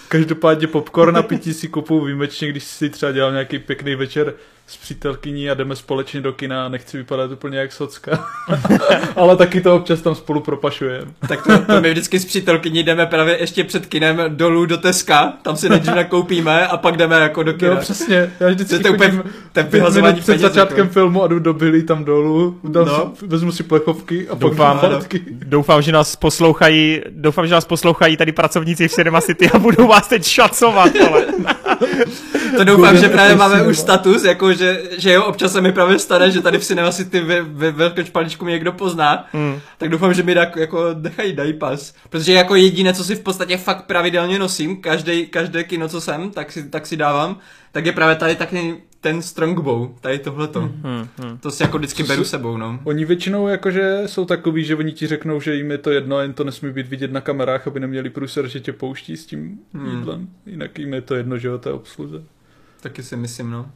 Každopádně 0.08 0.66
popcorn 0.66 1.16
a 1.16 1.22
pití 1.22 1.54
si 1.54 1.68
kupu 1.68 2.04
výjimečně, 2.04 2.48
když 2.48 2.64
si 2.64 2.90
třeba 2.90 3.12
dělal 3.12 3.32
nějaký 3.32 3.58
pěkný 3.58 3.94
večer 3.94 4.34
s 4.72 4.76
přítelkyní 4.76 5.50
a 5.50 5.54
jdeme 5.54 5.76
společně 5.76 6.20
do 6.20 6.32
kina 6.32 6.66
a 6.66 6.68
nechci 6.68 6.96
vypadat 6.96 7.30
úplně 7.32 7.58
jak 7.58 7.72
socka. 7.72 8.26
Ale 9.16 9.36
taky 9.36 9.60
to 9.60 9.76
občas 9.76 10.00
tam 10.00 10.14
spolu 10.14 10.40
propašujeme. 10.40 11.06
Tak 11.28 11.42
to, 11.46 11.58
to 11.58 11.80
my 11.80 11.90
vždycky 11.90 12.18
s 12.20 12.24
přítelkyní 12.24 12.82
jdeme 12.82 13.06
právě 13.06 13.40
ještě 13.40 13.64
před 13.64 13.86
kinem 13.86 14.22
dolů 14.28 14.66
do 14.66 14.76
Teska, 14.76 15.32
tam 15.42 15.56
si 15.56 15.68
nejdřív 15.68 15.94
nakoupíme 15.94 16.66
a 16.66 16.76
pak 16.76 16.96
jdeme 16.96 17.16
jako 17.16 17.42
do 17.42 17.52
kina. 17.54 17.70
Jo, 17.70 17.76
přesně. 17.80 18.32
Já 18.40 18.48
vždycky 18.48 18.78
To 18.78 18.88
je 18.88 18.94
úplně 18.94 19.10
chodím 19.10 19.32
ten 19.52 19.66
vyhazování 19.66 20.20
před 20.20 20.26
peněz, 20.26 20.40
začátkem 20.42 20.78
jako. 20.78 20.92
filmu 20.92 21.22
a 21.22 21.26
jdu 21.26 21.38
do 21.38 21.54
Billy 21.54 21.82
tam 21.82 22.04
dolů, 22.04 22.58
dám 22.64 22.86
No. 22.86 23.12
si, 23.18 23.26
vezmu 23.26 23.52
si 23.52 23.62
plechovky 23.62 24.28
a 24.28 24.34
Doufám, 24.34 24.78
pak 24.78 24.92
fotky. 24.92 25.22
Doufám, 25.30 25.82
že 25.82 25.92
nás 25.92 26.16
poslouchají, 26.16 27.00
doufám, 27.10 27.46
že 27.46 27.54
nás 27.54 27.64
poslouchají 27.64 28.16
tady 28.16 28.32
pracovníci 28.32 28.88
v 28.88 28.92
Cinema 28.92 29.20
City 29.20 29.50
a 29.50 29.58
budou 29.58 29.86
vás 29.86 30.08
teď 30.08 30.24
šacovat, 30.24 30.92
ale. 31.08 31.26
To 32.56 32.64
doufám, 32.64 32.96
že 32.96 33.08
právě 33.08 33.32
to 33.32 33.38
máme 33.38 33.62
už 33.66 33.78
status, 33.78 34.24
jako 34.24 34.52
že, 34.52 34.82
že 34.98 35.12
jo, 35.12 35.24
občas 35.24 35.52
se 35.52 35.60
mi 35.60 35.72
právě 35.72 35.98
stane, 35.98 36.30
že 36.30 36.40
tady 36.42 36.58
v 36.58 36.64
Cinema 36.64 36.90
City 36.92 37.20
ve, 37.20 37.42
ve 37.42 37.70
velké 37.70 38.04
špalíčku 38.04 38.44
mě 38.44 38.52
někdo 38.52 38.72
pozná, 38.72 39.28
Hmm. 39.32 39.58
tak 39.78 39.88
doufám, 39.88 40.14
že 40.14 40.22
mi 40.22 40.34
tak, 40.34 40.56
jako 40.56 40.84
nechají 40.94 41.32
dají 41.32 41.52
pas. 41.52 41.94
Protože 42.10 42.32
jako 42.32 42.54
jediné, 42.54 42.94
co 42.94 43.04
si 43.04 43.14
v 43.14 43.20
podstatě 43.20 43.56
fakt 43.56 43.84
pravidelně 43.86 44.38
nosím, 44.38 44.76
každý, 44.80 45.26
každé 45.26 45.64
kino, 45.64 45.88
co 45.88 46.00
jsem, 46.00 46.30
tak 46.30 46.52
si, 46.52 46.68
tak 46.68 46.86
si 46.86 46.96
dávám, 46.96 47.36
tak 47.72 47.86
je 47.86 47.92
právě 47.92 48.16
tady 48.16 48.34
taky 48.36 48.76
ten 49.00 49.22
Strongbow, 49.22 49.88
tady 50.00 50.18
tohleto. 50.18 50.60
Hmm, 50.60 51.08
hmm. 51.18 51.38
To 51.38 51.50
si 51.50 51.62
jako 51.62 51.78
vždycky 51.78 52.02
Co 52.04 52.08
beru 52.08 52.24
sebou, 52.24 52.56
no. 52.56 52.80
Oni 52.84 53.04
většinou 53.04 53.48
jakože 53.48 54.02
jsou 54.06 54.24
takový, 54.24 54.64
že 54.64 54.76
oni 54.76 54.92
ti 54.92 55.06
řeknou, 55.06 55.40
že 55.40 55.54
jim 55.54 55.70
je 55.70 55.78
to 55.78 55.90
jedno, 55.90 56.20
jen 56.20 56.32
to 56.32 56.44
nesmí 56.44 56.72
být 56.72 56.88
vidět 56.88 57.12
na 57.12 57.20
kamerách, 57.20 57.66
aby 57.66 57.80
neměli 57.80 58.10
průser, 58.10 58.48
že 58.48 58.60
tě 58.60 58.72
pouští 58.72 59.16
s 59.16 59.26
tím 59.26 59.58
Hmm. 59.74 59.96
jídlem. 59.98 60.28
Jinak 60.46 60.78
jim 60.78 60.94
je 60.94 61.00
to 61.00 61.14
jedno, 61.14 61.38
že 61.38 61.48
jo, 61.48 61.58
té 61.58 61.72
obsluze. 61.72 62.22
Taky 62.82 63.02
si 63.02 63.16
myslím, 63.16 63.50
no. 63.50 63.72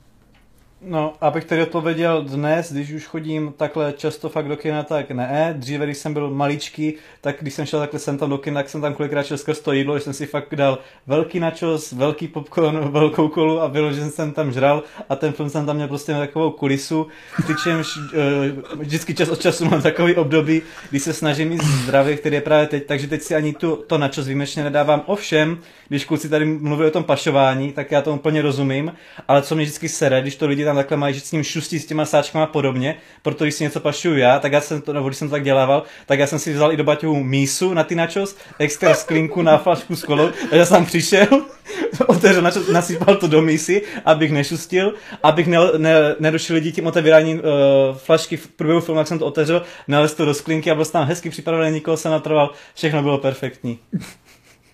No, 0.80 1.14
abych 1.20 1.44
tedy 1.44 1.62
odpověděl 1.62 2.22
dnes, 2.22 2.72
když 2.72 2.92
už 2.92 3.06
chodím 3.06 3.54
takhle 3.56 3.92
často 3.92 4.28
fakt 4.28 4.48
do 4.48 4.56
kina, 4.56 4.82
tak 4.82 5.10
ne. 5.10 5.54
Dříve, 5.58 5.84
když 5.84 5.98
jsem 5.98 6.12
byl 6.12 6.30
maličký, 6.30 6.94
tak 7.20 7.36
když 7.40 7.54
jsem 7.54 7.66
šel 7.66 7.80
takhle 7.80 8.00
sem 8.00 8.18
tam 8.18 8.30
do 8.30 8.38
kina, 8.38 8.60
tak 8.60 8.68
jsem 8.68 8.80
tam 8.80 8.94
kolikrát 8.94 9.26
šel 9.26 9.38
skrz 9.38 9.60
to 9.60 9.72
jídlo, 9.72 9.98
že 9.98 10.04
jsem 10.04 10.12
si 10.12 10.26
fakt 10.26 10.54
dal 10.54 10.78
velký 11.06 11.40
načos, 11.40 11.92
velký 11.92 12.28
popcorn, 12.28 12.78
velkou 12.90 13.28
kolu 13.28 13.60
a 13.60 13.68
bylo, 13.68 13.92
že 13.92 14.10
jsem 14.10 14.32
tam 14.32 14.52
žral 14.52 14.82
a 15.08 15.16
ten 15.16 15.32
film 15.32 15.50
jsem 15.50 15.66
tam 15.66 15.76
měl 15.76 15.88
prostě 15.88 16.12
takovou 16.12 16.50
kulisu, 16.50 17.06
přičemž 17.44 17.96
uh, 17.96 18.80
vždycky 18.80 19.14
čas 19.14 19.28
od 19.28 19.40
času 19.40 19.64
mám 19.64 19.82
takový 19.82 20.14
období, 20.14 20.62
kdy 20.90 21.00
se 21.00 21.12
snažím 21.12 21.52
jít 21.52 21.62
zdravě, 21.62 22.16
který 22.16 22.34
je 22.34 22.40
právě 22.40 22.66
teď, 22.66 22.86
takže 22.86 23.08
teď 23.08 23.22
si 23.22 23.34
ani 23.34 23.52
tu, 23.52 23.84
to 23.86 23.98
načos 23.98 24.26
výjimečně 24.26 24.64
nedávám. 24.64 25.02
Ovšem, 25.06 25.58
když 25.88 26.04
kluci 26.04 26.28
tady 26.28 26.44
mluví 26.44 26.84
o 26.84 26.90
tom 26.90 27.04
pašování, 27.04 27.72
tak 27.72 27.90
já 27.90 28.02
to 28.02 28.12
úplně 28.12 28.42
rozumím, 28.42 28.92
ale 29.28 29.42
co 29.42 29.54
mě 29.54 29.64
vždycky 29.64 29.88
sere, 29.88 30.20
když 30.20 30.36
to 30.36 30.46
lidi 30.46 30.65
tam 30.66 30.76
takhle 30.76 30.96
mají, 30.96 31.14
že 31.14 31.20
s 31.20 31.32
ním 31.32 31.42
šustí 31.42 31.78
s 31.78 31.86
těma 31.86 32.04
sáčkama 32.04 32.44
a 32.44 32.46
podobně, 32.46 32.96
proto 33.22 33.44
když 33.44 33.54
si 33.54 33.64
něco 33.64 33.80
pašuju 33.80 34.16
já, 34.16 34.38
tak 34.38 34.52
já 34.52 34.60
jsem 34.60 34.82
to, 34.82 34.92
nebo 34.92 35.08
když 35.08 35.18
jsem 35.18 35.28
to 35.28 35.32
tak 35.32 35.44
dělával, 35.44 35.82
tak 36.06 36.18
já 36.18 36.26
jsem 36.26 36.38
si 36.38 36.52
vzal 36.52 36.72
i 36.72 36.76
do 36.76 36.84
baťohu 36.84 37.24
mísu 37.24 37.74
na 37.74 37.84
ty 37.84 37.94
načos, 37.94 38.36
extra 38.58 38.94
sklinku 38.94 39.42
na 39.42 39.58
flašku 39.58 39.96
s 39.96 40.04
kolou, 40.04 40.30
já 40.52 40.64
jsem 40.64 40.86
přišel, 40.86 41.26
otevřel 42.06 42.42
načos, 42.42 42.68
nasypal 42.68 43.16
to 43.16 43.26
do 43.26 43.42
mísy, 43.42 43.82
abych 44.04 44.32
nešustil, 44.32 44.94
abych 45.22 45.46
ne, 45.46 45.58
ne, 45.76 45.94
nedošel 46.20 46.54
lidi 46.54 46.72
tím 46.72 46.86
otevíráním 46.86 47.38
uh, 47.38 47.96
flašky 47.96 48.36
v 48.36 48.48
průběhu 48.48 48.80
filmu, 48.80 48.98
jak 48.98 49.08
jsem 49.08 49.18
to 49.18 49.26
otevřel, 49.26 49.62
nalez 49.88 50.14
to 50.14 50.24
do 50.24 50.34
sklinky 50.34 50.70
a 50.70 50.74
byl 50.74 50.84
jsem 50.84 50.92
tam 50.92 51.06
hezky 51.06 51.30
připravený, 51.30 51.74
nikoho 51.74 51.96
se 51.96 52.08
natrval, 52.08 52.50
všechno 52.74 53.02
bylo 53.02 53.18
perfektní. 53.18 53.78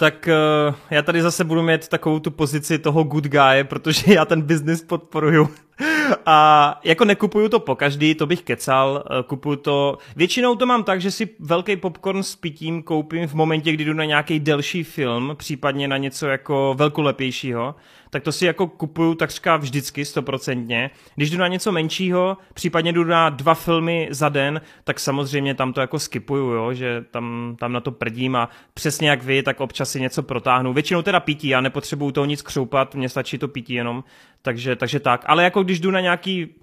Tak 0.02 0.28
uh, 0.68 0.74
já 0.90 1.02
tady 1.02 1.22
zase 1.22 1.44
budu 1.44 1.62
mít 1.62 1.88
takovou 1.88 2.18
tu 2.18 2.30
pozici 2.30 2.78
toho 2.78 3.04
good 3.04 3.24
guy, 3.24 3.64
protože 3.64 4.14
já 4.14 4.24
ten 4.24 4.42
biznis 4.42 4.82
podporuju. 4.82 5.48
A 6.26 6.80
jako 6.84 7.04
nekupuju 7.04 7.48
to 7.48 7.60
po 7.60 7.74
každý, 7.76 8.14
to 8.14 8.26
bych 8.26 8.42
kecal, 8.42 9.04
eh, 9.06 9.22
kupuju 9.22 9.56
to, 9.56 9.98
většinou 10.16 10.56
to 10.56 10.66
mám 10.66 10.84
tak, 10.84 11.00
že 11.00 11.10
si 11.10 11.28
velký 11.38 11.76
popcorn 11.76 12.22
s 12.22 12.36
pitím 12.36 12.82
koupím 12.82 13.26
v 13.28 13.34
momentě, 13.34 13.72
kdy 13.72 13.84
jdu 13.84 13.92
na 13.92 14.04
nějaký 14.04 14.40
delší 14.40 14.84
film, 14.84 15.34
případně 15.36 15.88
na 15.88 15.96
něco 15.96 16.26
jako 16.26 16.74
velkolepějšího, 16.78 17.74
tak 18.12 18.22
to 18.22 18.32
si 18.32 18.46
jako 18.46 18.66
kupuju 18.66 19.14
takřka 19.14 19.56
vždycky, 19.56 20.04
stoprocentně. 20.04 20.90
Když 21.16 21.30
jdu 21.30 21.38
na 21.38 21.48
něco 21.48 21.72
menšího, 21.72 22.36
případně 22.54 22.92
jdu 22.92 23.04
na 23.04 23.30
dva 23.30 23.54
filmy 23.54 24.08
za 24.10 24.28
den, 24.28 24.60
tak 24.84 25.00
samozřejmě 25.00 25.54
tam 25.54 25.72
to 25.72 25.80
jako 25.80 25.98
skipuju, 25.98 26.50
jo, 26.50 26.72
že 26.72 27.04
tam, 27.10 27.56
tam 27.58 27.72
na 27.72 27.80
to 27.80 27.90
prdím 27.90 28.36
a 28.36 28.48
přesně 28.74 29.10
jak 29.10 29.22
vy, 29.22 29.42
tak 29.42 29.60
občas 29.60 29.90
si 29.90 30.00
něco 30.00 30.22
protáhnu. 30.22 30.72
Většinou 30.72 31.02
teda 31.02 31.20
pití, 31.20 31.48
já 31.48 31.60
nepotřebuju 31.60 32.12
toho 32.12 32.24
nic 32.24 32.42
křoupat, 32.42 32.94
mně 32.94 33.08
stačí 33.08 33.38
to 33.38 33.48
pití 33.48 33.74
jenom, 33.74 34.04
takže, 34.42 34.76
takže 34.76 35.00
tak. 35.00 35.24
Ale 35.26 35.44
jako 35.44 35.62
když 35.62 35.80
jdu 35.80 35.90
na 35.90 36.00
nějaký 36.00 36.54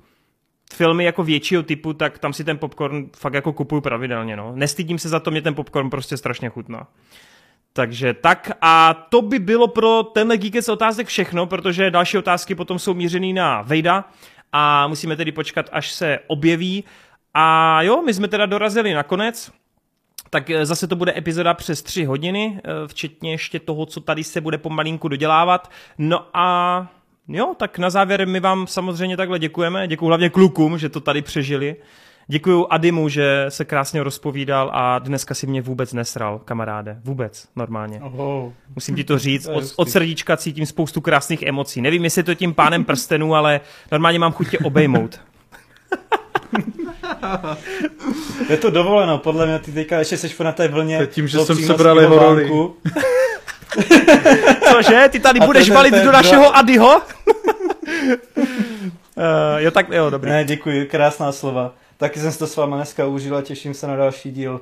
filmy 0.74 1.04
jako 1.04 1.24
většího 1.24 1.64
typu, 1.64 1.94
tak 1.94 2.20
tam 2.20 2.34
si 2.34 2.44
ten 2.44 2.58
popcorn 2.58 3.10
fakt 3.18 3.34
jako 3.34 3.54
kupuju 3.54 3.82
pravidelně, 3.82 4.36
no. 4.36 4.52
Nestydím 4.56 5.00
se 5.00 5.10
za 5.10 5.20
to, 5.20 5.32
mě 5.32 5.42
ten 5.42 5.56
popcorn 5.56 5.90
prostě 5.90 6.18
strašně 6.18 6.50
chutná. 6.50 6.88
Takže 7.74 8.14
tak 8.14 8.52
a 8.62 8.94
to 8.94 9.22
by 9.22 9.40
bylo 9.40 9.68
pro 9.68 10.04
tenhle 10.04 10.38
Geekec 10.38 10.70
otázek 10.70 11.08
všechno, 11.08 11.46
protože 11.46 11.92
další 11.92 12.18
otázky 12.18 12.56
potom 12.56 12.80
jsou 12.80 12.94
mířený 12.94 13.34
na 13.34 13.62
Vejda 13.62 14.06
a 14.52 14.88
musíme 14.88 15.16
tedy 15.16 15.32
počkat, 15.32 15.70
až 15.72 15.92
se 15.92 16.20
objeví. 16.28 16.84
A 17.34 17.82
jo, 17.82 18.02
my 18.02 18.14
jsme 18.14 18.28
teda 18.28 18.46
dorazili 18.46 18.94
nakonec, 18.94 19.52
tak 20.30 20.50
eh, 20.50 20.66
zase 20.66 20.88
to 20.88 20.96
bude 20.96 21.18
epizoda 21.18 21.54
přes 21.54 21.84
tři 21.84 22.06
hodiny, 22.06 22.62
eh, 22.64 22.88
včetně 22.88 23.32
ještě 23.32 23.60
toho, 23.60 23.86
co 23.86 24.02
tady 24.02 24.24
se 24.24 24.42
bude 24.42 24.58
pomalinku 24.58 25.08
dodělávat. 25.08 25.72
No 25.98 26.28
a 26.34 26.88
jo, 27.28 27.54
tak 27.58 27.78
na 27.78 27.90
závěr 27.90 28.28
my 28.28 28.40
vám 28.40 28.68
samozřejmě 28.68 29.18
takhle 29.18 29.40
děkujeme. 29.40 29.88
Děkuji 29.88 30.08
hlavně 30.08 30.30
klukům, 30.30 30.78
že 30.78 30.90
to 30.90 31.00
tady 31.00 31.22
přežili. 31.22 31.76
Děkuji 32.32 32.68
Adimu, 32.70 33.10
že 33.10 33.46
se 33.50 33.66
krásně 33.66 34.04
rozpovídal 34.04 34.70
a 34.74 35.00
dneska 35.00 35.34
si 35.34 35.48
mě 35.48 35.62
vůbec 35.62 35.94
nesral, 35.94 36.40
kamaráde. 36.46 36.98
Vůbec, 37.04 37.48
normálně. 37.56 38.02
Oh. 38.04 38.52
Musím 38.76 38.96
ti 38.96 39.04
to 39.04 39.18
říct. 39.20 39.48
Od, 39.48 39.64
od 39.76 39.90
srdíčka 39.90 40.38
cítím 40.38 40.66
spoustu 40.66 41.02
krásných 41.02 41.44
emocí. 41.44 41.82
Nevím, 41.82 42.04
jestli 42.04 42.20
je 42.20 42.24
to 42.24 42.36
tím 42.36 42.54
pánem 42.54 42.86
prstenů, 42.86 43.36
ale 43.36 43.62
normálně 43.92 44.20
mám 44.20 44.32
chuť 44.32 44.50
tě 44.50 44.60
obejmout. 44.60 45.20
Je 48.50 48.58
to 48.58 48.70
dovoleno, 48.70 49.18
podle 49.18 49.46
mě 49.46 49.60
ty 49.60 49.72
teďka 49.72 50.00
ještě 50.00 50.18
seš 50.18 50.40
na 50.40 50.52
té 50.52 50.68
vlně. 50.68 51.08
Tím, 51.08 51.28
že 51.28 51.40
jsem 51.40 51.56
sebral 51.58 52.00
jeho 52.00 52.20
roli. 52.20 52.52
Cože? 54.72 55.10
Ty 55.10 55.20
tady 55.20 55.40
A 55.40 55.46
budeš 55.46 55.66
ten- 55.66 55.76
valit 55.76 55.94
ten 55.94 56.04
do 56.06 56.10
dva- 56.12 56.14
našeho 56.14 56.58
Adiho? 56.58 56.98
Uh, 56.98 57.04
jo, 59.58 59.72
tak 59.72 59.90
jo, 59.90 60.10
dobrý. 60.10 60.30
Ne, 60.30 60.44
děkuji, 60.44 60.86
krásná 60.86 61.32
slova. 61.32 61.74
Taky 62.00 62.20
jsem 62.20 62.32
si 62.32 62.40
to 62.40 62.48
s 62.48 62.56
váma 62.56 62.76
dneska 62.76 63.06
užil 63.06 63.36
a 63.36 63.42
těším 63.42 63.74
se 63.74 63.88
na 63.88 63.96
další 63.96 64.32
díl. 64.32 64.62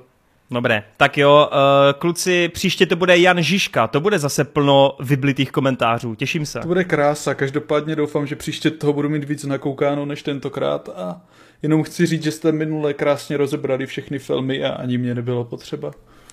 Dobré, 0.52 0.84
tak 0.98 1.18
jo, 1.18 1.50
uh, 1.52 2.00
kluci, 2.00 2.50
příště 2.50 2.86
to 2.86 2.96
bude 2.96 3.18
Jan 3.18 3.42
Žižka, 3.42 3.88
to 3.88 4.00
bude 4.00 4.20
zase 4.20 4.44
plno 4.44 4.96
vyblitých 5.00 5.52
komentářů, 5.52 6.16
těším 6.16 6.46
se. 6.46 6.60
To 6.60 6.68
bude 6.68 6.84
krása, 6.84 7.34
každopádně 7.34 7.96
doufám, 7.96 8.28
že 8.28 8.36
příště 8.36 8.72
toho 8.72 8.94
budu 8.94 9.10
mít 9.10 9.24
víc 9.24 9.44
nakoukáno 9.44 10.06
než 10.06 10.24
tentokrát 10.24 10.90
a 10.96 11.22
jenom 11.62 11.84
chci 11.84 12.06
říct, 12.06 12.24
že 12.24 12.32
jste 12.32 12.52
minule 12.52 12.94
krásně 12.94 13.38
rozebrali 13.38 13.86
všechny 13.86 14.20
filmy 14.20 14.64
a 14.64 14.74
ani 14.74 14.98
mě 14.98 15.16
nebylo 15.16 15.44
potřeba. 15.44 15.92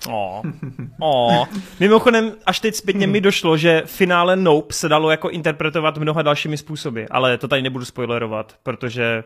Oh. 0.09 0.41
Oh. 0.99 1.45
Mimochodem, 1.79 2.31
až 2.45 2.59
teď 2.59 2.75
zpětně 2.75 3.07
mi 3.07 3.21
došlo, 3.21 3.57
že 3.57 3.83
finále 3.85 4.35
Nope 4.35 4.73
se 4.73 4.89
dalo 4.89 5.11
jako 5.11 5.29
interpretovat 5.29 5.97
mnoha 5.97 6.21
dalšími 6.21 6.57
způsoby, 6.57 7.03
ale 7.11 7.37
to 7.37 7.47
tady 7.47 7.61
nebudu 7.61 7.85
spoilerovat, 7.85 8.55
protože 8.63 9.23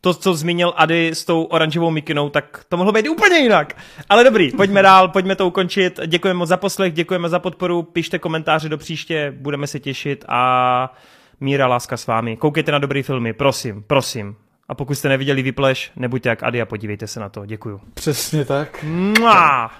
to, 0.00 0.14
co 0.14 0.34
zmínil 0.34 0.72
Ady 0.76 1.08
s 1.08 1.24
tou 1.24 1.42
oranžovou 1.42 1.90
mikinou, 1.90 2.28
tak 2.28 2.64
to 2.68 2.76
mohlo 2.76 2.92
být 2.92 3.08
úplně 3.08 3.38
jinak. 3.38 3.76
Ale 4.08 4.24
dobrý, 4.24 4.50
pojďme 4.50 4.82
dál, 4.82 5.08
pojďme 5.08 5.36
to 5.36 5.46
ukončit. 5.46 6.00
Děkujeme 6.06 6.38
moc 6.38 6.48
za 6.48 6.56
poslech, 6.56 6.92
děkujeme 6.92 7.28
za 7.28 7.38
podporu, 7.38 7.82
pište 7.82 8.18
komentáře 8.18 8.68
do 8.68 8.78
příště, 8.78 9.34
budeme 9.36 9.66
se 9.66 9.80
těšit 9.80 10.24
a 10.28 10.94
míra 11.40 11.66
láska 11.66 11.96
s 11.96 12.06
vámi. 12.06 12.36
Koukejte 12.36 12.72
na 12.72 12.78
dobrý 12.78 13.02
filmy, 13.02 13.32
prosím, 13.32 13.82
prosím. 13.86 14.36
A 14.68 14.74
pokud 14.74 14.94
jste 14.94 15.08
neviděli 15.08 15.42
Vypleš, 15.42 15.92
nebuďte 15.96 16.28
jak 16.28 16.42
Ady 16.42 16.60
a 16.60 16.66
podívejte 16.66 17.06
se 17.06 17.20
na 17.20 17.28
to. 17.28 17.46
Děkuju. 17.46 17.80
Přesně 17.94 18.44
tak. 18.44 18.84
Mua! 18.84 19.70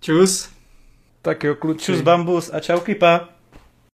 Čus. 0.00 0.50
Tak 1.22 1.44
jo, 1.44 1.54
kluci. 1.54 1.84
Čus 1.84 2.00
bambus 2.00 2.50
a 2.54 2.60
čau 2.60 2.80
kipa. 2.80 3.28